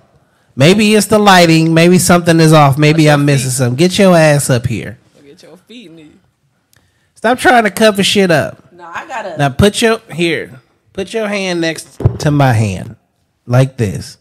Maybe 0.56 0.94
it's 0.94 1.06
the 1.06 1.18
lighting, 1.18 1.74
maybe 1.74 1.98
something 1.98 2.38
is 2.38 2.52
off, 2.52 2.78
maybe 2.78 3.10
I'm 3.10 3.24
missing 3.24 3.50
something. 3.50 3.76
Get 3.76 3.98
your 3.98 4.16
ass 4.16 4.50
up 4.50 4.66
here. 4.66 4.98
Get 5.24 5.42
your 5.42 5.56
feet 5.56 5.90
in 5.90 5.98
it. 5.98 6.12
Stop 7.16 7.38
trying 7.38 7.64
to 7.64 7.70
cover 7.70 8.04
shit 8.04 8.30
up. 8.30 8.72
No, 8.72 8.84
I 8.84 9.06
gotta. 9.08 9.36
Now 9.36 9.48
put 9.48 9.82
your 9.82 9.98
here. 10.12 10.60
Put 10.92 11.12
your 11.12 11.26
hand 11.26 11.60
next 11.60 12.00
to 12.20 12.30
my 12.30 12.52
hand. 12.52 12.96
Like 13.46 13.76
this. 13.76 14.18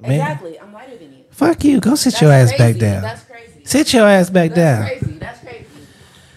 Man, 0.00 0.12
exactly. 0.12 0.58
I'm 0.58 0.72
lighter 0.72 0.96
than 0.96 1.12
you. 1.12 1.24
Fuck 1.30 1.64
you. 1.64 1.80
Go 1.80 1.94
sit 1.94 2.12
That's 2.12 2.22
your 2.22 2.32
ass 2.32 2.48
crazy. 2.50 2.72
back 2.72 2.80
down. 2.80 3.02
That's 3.02 3.22
crazy. 3.24 3.64
Sit 3.64 3.92
your 3.92 4.06
ass 4.08 4.30
back 4.30 4.54
down. 4.54 4.82
That's 4.82 4.98
crazy. 5.00 5.18
That's 5.18 5.40
crazy. 5.40 5.66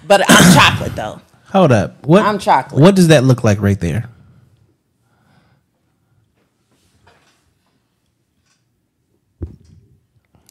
But 0.08 0.22
I'm 0.30 0.54
chocolate 0.58 0.96
though. 0.96 1.22
Hold 1.52 1.72
up. 1.72 2.06
What 2.06 2.24
I'm 2.26 2.40
chocolate. 2.40 2.82
What 2.82 2.96
does 2.96 3.08
that 3.10 3.24
look 3.24 3.44
like 3.44 3.62
right 3.62 3.80
there? 3.80 4.10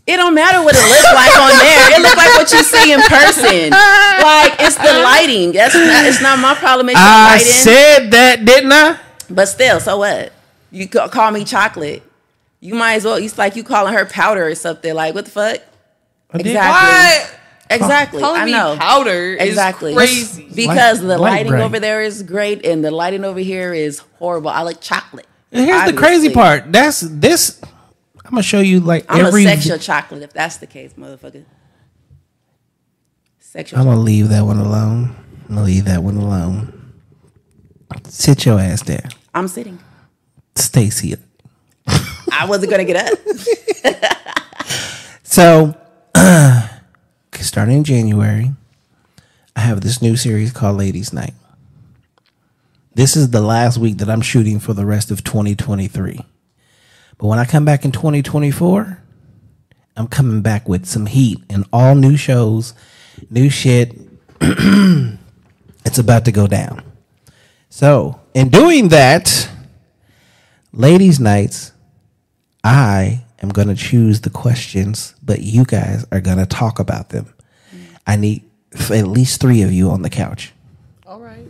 It 0.05 0.17
don't 0.17 0.35
matter 0.35 0.59
what 0.63 0.75
it 0.75 0.83
looks 0.83 1.15
like 1.15 1.31
on 1.41 1.59
there. 1.59 1.95
It 1.97 2.03
looks 2.03 2.17
like 2.17 2.35
what 2.35 2.51
you 2.53 2.63
see 2.65 2.93
in 2.93 3.01
person. 3.03 3.71
Like 3.71 4.57
it's 4.59 4.77
the 4.77 5.01
lighting. 5.03 5.53
That's 5.53 5.75
not. 5.75 6.05
It's 6.05 6.21
not 6.21 6.39
my 6.41 6.55
problem. 6.55 6.89
It's 6.89 6.99
I 6.99 7.33
lighting. 7.35 7.47
said 7.47 8.11
that, 8.11 8.45
didn't 8.45 8.73
I? 8.73 8.99
But 9.35 9.47
still, 9.47 9.81
so 9.81 9.99
what? 9.99 10.33
You 10.71 10.89
call 10.89 11.31
me 11.31 11.45
chocolate. 11.45 12.03
You 12.61 12.75
might 12.75 12.95
as 12.95 13.05
well. 13.05 13.17
It's 13.17 13.37
like 13.39 13.57
you 13.57 13.65
calling 13.65 13.93
her 13.95 14.07
powder 14.07 14.47
or 14.47 14.55
something. 14.55 14.95
Like 14.95 15.15
what 15.15 15.25
the 15.27 15.31
fuck? 15.31 15.61
did. 16.33 16.47
Exactly. 16.47 17.29
What? 17.29 17.39
Exactly. 17.71 18.21
Calling 18.21 18.41
I 18.43 18.45
me 18.45 18.53
know. 18.53 18.77
powder 18.79 19.37
Exactly. 19.39 19.93
is 19.93 19.97
crazy. 19.97 20.49
Because 20.55 21.01
Light- 21.03 21.09
the 21.17 21.19
lighting 21.19 21.53
bright. 21.53 21.63
over 21.63 21.81
there 21.81 22.03
is 22.03 22.23
great 22.23 22.65
and 22.67 22.85
the 22.85 22.91
lighting 22.91 23.25
over 23.25 23.39
here 23.41 23.73
is 23.73 24.01
horrible. 24.19 24.51
I 24.51 24.61
like 24.63 24.81
chocolate. 24.81 25.27
And 25.51 25.67
here's 25.67 25.91
the 25.91 25.97
crazy 25.97 26.31
part. 26.31 26.71
That's 26.73 27.01
this. 27.01 27.61
I'm 28.25 28.31
gonna 28.31 28.43
show 28.43 28.61
you 28.61 28.81
like 28.81 29.05
I'm 29.09 29.27
every. 29.27 29.45
a 29.45 29.49
sexual 29.49 29.79
chocolate 29.79 30.23
if 30.23 30.33
that's 30.33 30.57
the 30.59 30.67
case, 30.67 30.93
motherfucker. 30.95 31.45
Sexual. 33.41 33.79
I'm 33.81 33.87
gonna 33.87 34.01
leave 34.01 34.29
that 34.31 34.45
one 34.45 34.59
alone. 34.59 35.15
I'm 35.49 35.55
gonna 35.57 35.63
leave 35.67 35.85
that 35.87 36.03
one 36.03 36.17
alone. 36.17 36.79
Sit 38.09 38.47
your 38.47 38.59
ass 38.59 38.83
there, 38.85 39.07
I'm 39.35 39.49
sitting. 39.49 39.79
Stacy. 40.55 41.17
I 41.87 42.47
wasn't 42.47 42.71
gonna 42.71 42.85
get 42.85 42.97
up. 42.97 43.19
So, 45.33 45.75
starting 47.41 47.79
in 47.79 47.85
January, 47.85 48.51
I 49.57 49.61
have 49.61 49.81
this 49.81 50.03
new 50.03 50.15
series 50.15 50.53
called 50.53 50.77
Ladies 50.77 51.15
Night. 51.15 51.33
This 52.95 53.17
is 53.17 53.31
the 53.31 53.41
last 53.41 53.79
week 53.79 53.97
that 53.97 54.11
I'm 54.11 54.21
shooting 54.21 54.61
for 54.61 54.75
the 54.75 54.85
rest 54.85 55.11
of 55.11 55.25
2023. 55.25 56.21
But 57.17 57.27
when 57.27 57.39
I 57.39 57.47
come 57.47 57.65
back 57.65 57.87
in 57.87 57.93
2024, 57.93 59.03
I'm 59.97 60.07
coming 60.07 60.43
back 60.43 60.69
with 60.69 60.85
some 60.85 61.07
heat 61.07 61.39
and 61.49 61.65
all 61.73 61.95
new 61.95 62.19
shows, 62.19 62.75
new 63.31 63.49
shit. 63.49 63.99
it's 64.43 65.99
about 65.99 66.27
to 66.27 66.33
go 66.33 66.47
down. 66.47 66.83
So, 67.71 68.21
in 68.35 68.49
doing 68.49 68.89
that, 68.89 69.49
ladies' 70.73 71.19
and 71.19 71.25
nights, 71.25 71.73
I 72.65 73.25
am 73.43 73.51
going 73.51 73.69
to 73.69 73.75
choose 73.75 74.21
the 74.21 74.31
questions, 74.31 75.15
but 75.23 75.41
you 75.41 75.65
guys 75.65 76.07
are 76.13 76.21
going 76.21 76.39
to 76.39 76.47
talk 76.47 76.79
about 76.79 77.11
them. 77.11 77.33
I 78.07 78.17
need 78.17 78.45
at 78.91 79.07
least 79.07 79.41
three 79.41 79.63
of 79.63 79.73
you 79.73 79.91
on 79.91 80.03
the 80.03 80.11
couch. 80.11 80.53
All 81.07 81.21
right. 81.21 81.47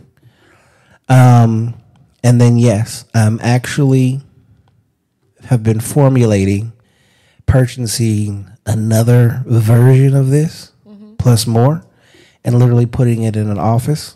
Um, 1.09 1.75
and 2.23 2.39
then 2.39 2.57
yes, 2.57 3.05
I'm 3.13 3.39
actually 3.41 4.21
have 5.45 5.63
been 5.63 5.79
formulating, 5.79 6.73
purchasing 7.45 8.49
another 8.65 9.43
version 9.45 10.15
of 10.15 10.29
this 10.29 10.71
plus 11.17 11.45
more, 11.47 11.85
and 12.43 12.59
literally 12.59 12.85
putting 12.85 13.23
it 13.23 13.35
in 13.35 13.49
an 13.49 13.59
office 13.59 14.15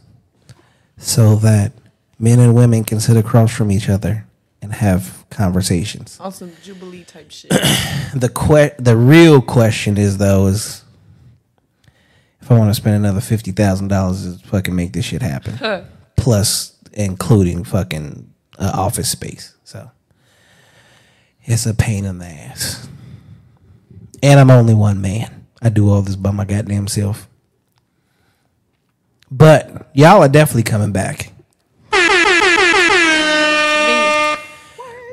so 0.98 1.36
that 1.36 1.72
men 2.20 2.40
and 2.40 2.56
women 2.56 2.84
can 2.84 3.00
sit 3.00 3.18
across 3.18 3.54
from 3.56 3.72
each 3.72 3.90
other 3.90 4.26
and 4.62 4.74
have 4.74 5.24
conversations. 5.30 6.20
On 6.20 6.32
some 6.32 6.52
Jubilee 6.64 7.04
type 7.04 7.32
shit. 7.32 7.52
The 8.16 8.30
que- 8.30 8.76
the 8.84 8.96
real 8.98 9.42
question 9.42 9.98
is 9.98 10.18
though 10.18 10.48
is 10.48 10.84
if 12.42 12.50
I 12.52 12.58
want 12.58 12.70
to 12.70 12.74
spend 12.74 12.96
another 12.96 13.22
fifty 13.22 13.52
thousand 13.52 13.90
dollars 13.90 14.42
to 14.42 14.48
fucking 14.48 14.76
make 14.76 14.94
this 14.94 15.06
shit 15.06 15.22
happen. 15.22 15.86
plus 16.16 16.74
including 16.94 17.64
fucking 17.64 18.34
uh, 18.58 18.72
office 18.74 19.10
space. 19.10 19.56
So 19.64 19.92
it's 21.44 21.66
a 21.68 21.74
pain 21.76 22.06
in 22.06 22.18
the 22.18 22.26
ass. 22.26 22.88
And 24.24 24.40
I'm 24.40 24.50
only 24.50 24.74
one 24.74 25.00
man. 25.02 25.46
I 25.62 25.70
do 25.70 25.90
all 25.92 26.02
this 26.02 26.16
by 26.16 26.32
my 26.32 26.46
goddamn 26.46 26.88
self. 26.88 27.28
But 29.30 29.90
y'all 29.94 30.24
are 30.24 30.30
definitely 30.30 30.64
coming 30.64 30.92
back. 30.92 31.32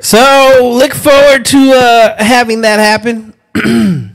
So 0.05 0.71
look 0.75 0.93
forward 0.93 1.47
to 1.47 1.73
uh, 1.73 2.23
having 2.23 2.61
that 2.61 2.79
happen. 2.79 3.33
and 3.55 4.15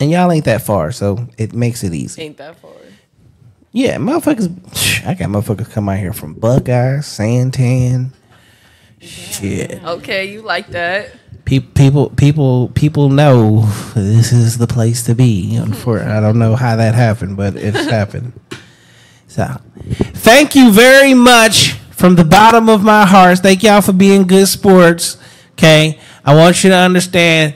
y'all 0.00 0.32
ain't 0.32 0.46
that 0.46 0.62
far, 0.62 0.92
so 0.92 1.28
it 1.36 1.52
makes 1.52 1.84
it 1.84 1.92
easy. 1.92 2.22
Ain't 2.22 2.38
that 2.38 2.56
far. 2.56 2.70
Yeah, 3.70 3.98
motherfuckers. 3.98 5.06
I 5.06 5.12
got 5.12 5.28
motherfuckers 5.28 5.70
come 5.70 5.90
out 5.90 5.98
here 5.98 6.14
from 6.14 6.32
Buckeye, 6.32 7.00
Santan. 7.00 8.12
Shit. 8.98 9.84
Okay, 9.84 10.32
you 10.32 10.40
like 10.40 10.68
that. 10.68 11.14
Pe- 11.44 11.60
people, 11.60 12.08
people, 12.10 12.68
people 12.68 13.10
know 13.10 13.66
this 13.94 14.32
is 14.32 14.56
the 14.56 14.66
place 14.66 15.02
to 15.04 15.14
be. 15.14 15.60
For 15.74 16.00
I 16.00 16.20
don't 16.20 16.38
know 16.38 16.56
how 16.56 16.76
that 16.76 16.94
happened, 16.94 17.36
but 17.36 17.56
it's 17.56 17.90
happened. 17.90 18.40
So, 19.26 19.44
thank 20.14 20.54
you 20.54 20.72
very 20.72 21.12
much 21.12 21.69
from 22.00 22.14
the 22.14 22.24
bottom 22.24 22.70
of 22.70 22.82
my 22.82 23.04
heart. 23.04 23.40
Thank 23.40 23.62
y'all 23.62 23.82
for 23.82 23.92
being 23.92 24.26
good 24.26 24.48
sports. 24.48 25.18
Okay, 25.52 26.00
I 26.24 26.34
want 26.34 26.64
you 26.64 26.70
to 26.70 26.76
understand. 26.76 27.54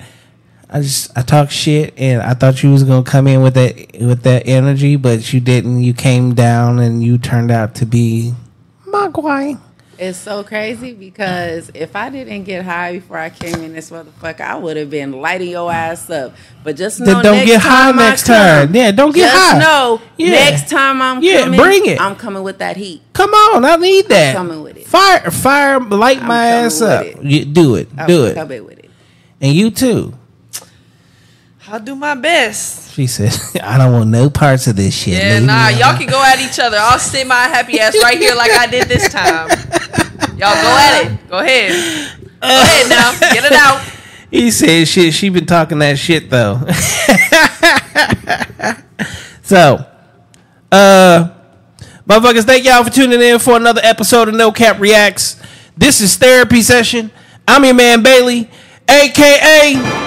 I 0.69 0.83
just 0.83 1.17
I 1.17 1.23
talk 1.23 1.51
shit, 1.51 1.95
and 1.97 2.21
I 2.21 2.35
thought 2.35 2.63
you 2.63 2.71
was 2.71 2.85
gonna 2.85 3.05
come 3.05 3.27
in 3.27 3.41
with 3.41 3.55
that 3.55 3.75
with 4.01 4.23
that 4.25 4.47
energy, 4.47 4.97
but 4.97 5.33
you 5.33 5.41
didn't. 5.41 5.83
You 5.83 5.95
came 5.95 6.35
down, 6.35 6.79
and 6.79 7.03
you 7.03 7.17
turned 7.17 7.51
out 7.51 7.75
to 7.77 7.87
be 7.87 8.35
guy. 8.93 9.57
It's 9.99 10.19
so 10.19 10.43
crazy 10.45 10.93
because 10.93 11.71
if 11.75 11.95
I 11.95 12.11
didn't 12.11 12.45
get 12.45 12.65
high 12.65 12.93
before 12.95 13.19
I 13.19 13.31
came 13.31 13.55
in 13.63 13.73
this 13.73 13.91
motherfucker, 13.91 14.41
I 14.41 14.57
would 14.57 14.77
have 14.77 14.91
been 14.91 15.13
lighting 15.13 15.51
your 15.51 15.71
ass 15.73 16.09
up. 16.11 16.35
But 16.63 16.77
just 16.77 17.01
know 17.01 17.23
don't 17.23 17.37
next 17.37 17.47
get 17.47 17.61
high 17.61 17.87
time 17.93 17.97
next 17.97 18.27
come, 18.27 18.35
time. 18.69 18.75
Yeah, 18.75 18.91
don't 18.91 19.15
get 19.15 19.31
just 19.33 19.53
high. 19.53 19.59
know 19.59 20.01
Yeah. 20.17 20.31
next 20.31 20.69
time 20.69 21.01
I'm 21.03 21.23
Yeah, 21.23 21.41
coming, 21.43 21.61
bring 21.61 21.87
it. 21.87 22.01
I'm 22.01 22.17
coming 22.17 22.43
with 22.43 22.59
that 22.59 22.77
heat. 22.77 23.03
Come 23.13 23.31
on, 23.31 23.65
I 23.65 23.77
need 23.77 24.09
that. 24.09 24.35
coming 24.35 24.63
with 24.63 24.77
it. 24.77 24.87
Fire, 24.87 25.31
fire, 25.31 25.79
light 25.81 26.21
I'm 26.23 26.29
my 26.29 26.47
ass 26.47 26.81
with 26.81 26.91
up. 26.91 27.07
it. 27.07 27.23
You, 27.23 27.45
do 27.45 27.75
it, 27.77 27.89
I'm 27.97 28.07
do 28.07 28.25
it, 28.27 28.35
coming 28.35 28.65
with 28.65 28.79
it. 28.79 28.91
and 29.41 29.53
you 29.55 29.71
too. 29.71 30.15
I'll 31.67 31.81
do 31.81 31.95
my 31.97 32.15
best. 32.15 32.93
She 32.93 33.07
said, 33.07 33.33
"I 33.63 33.79
don't 33.79 33.91
want 33.93 34.11
no 34.11 34.29
parts 34.29 34.67
of 34.67 34.77
this 34.77 34.95
shit." 34.95 35.15
Yeah, 35.15 35.39
Leave 35.39 35.47
nah, 35.47 35.69
y'all 35.69 35.97
can 35.97 36.07
go 36.09 36.23
at 36.23 36.39
each 36.39 36.59
other. 36.61 36.77
I'll 36.79 36.99
sit 36.99 37.27
my 37.27 37.35
happy 37.45 37.81
ass 37.81 37.97
right 38.03 38.19
here 38.19 38.35
like 38.35 38.51
I 38.53 38.67
did 38.67 38.87
this 38.87 39.09
time. 39.09 39.49
Y'all 40.37 40.53
go 40.53 40.77
at 40.77 41.05
it. 41.05 41.29
Go 41.29 41.39
ahead. 41.39 42.19
Go 42.21 42.49
ahead 42.49 42.91
now. 42.91 43.13
Get 43.33 43.45
it 43.45 43.53
out. 43.53 43.91
He 44.31 44.51
said, 44.51 44.89
"Shit, 44.89 45.15
she 45.15 45.29
been 45.29 45.47
talking 45.47 45.79
that 45.79 45.97
shit 45.97 46.29
though." 46.29 46.57
so, 49.43 49.87
uh, 50.73 51.29
motherfuckers, 52.05 52.43
thank 52.43 52.65
y'all 52.65 52.83
for 52.83 52.91
tuning 52.91 53.21
in 53.21 53.39
for 53.39 53.57
another 53.57 53.81
episode 53.85 54.27
of 54.27 54.35
No 54.35 54.51
Capp 54.51 54.81
Reacts. 54.81 55.41
This 55.77 56.01
is 56.01 56.17
therapy 56.17 56.63
session. 56.63 57.13
I'm 57.47 57.65
your 57.65 57.75
man 57.75 58.03
Bailey, 58.03 58.51
aka 58.89 60.04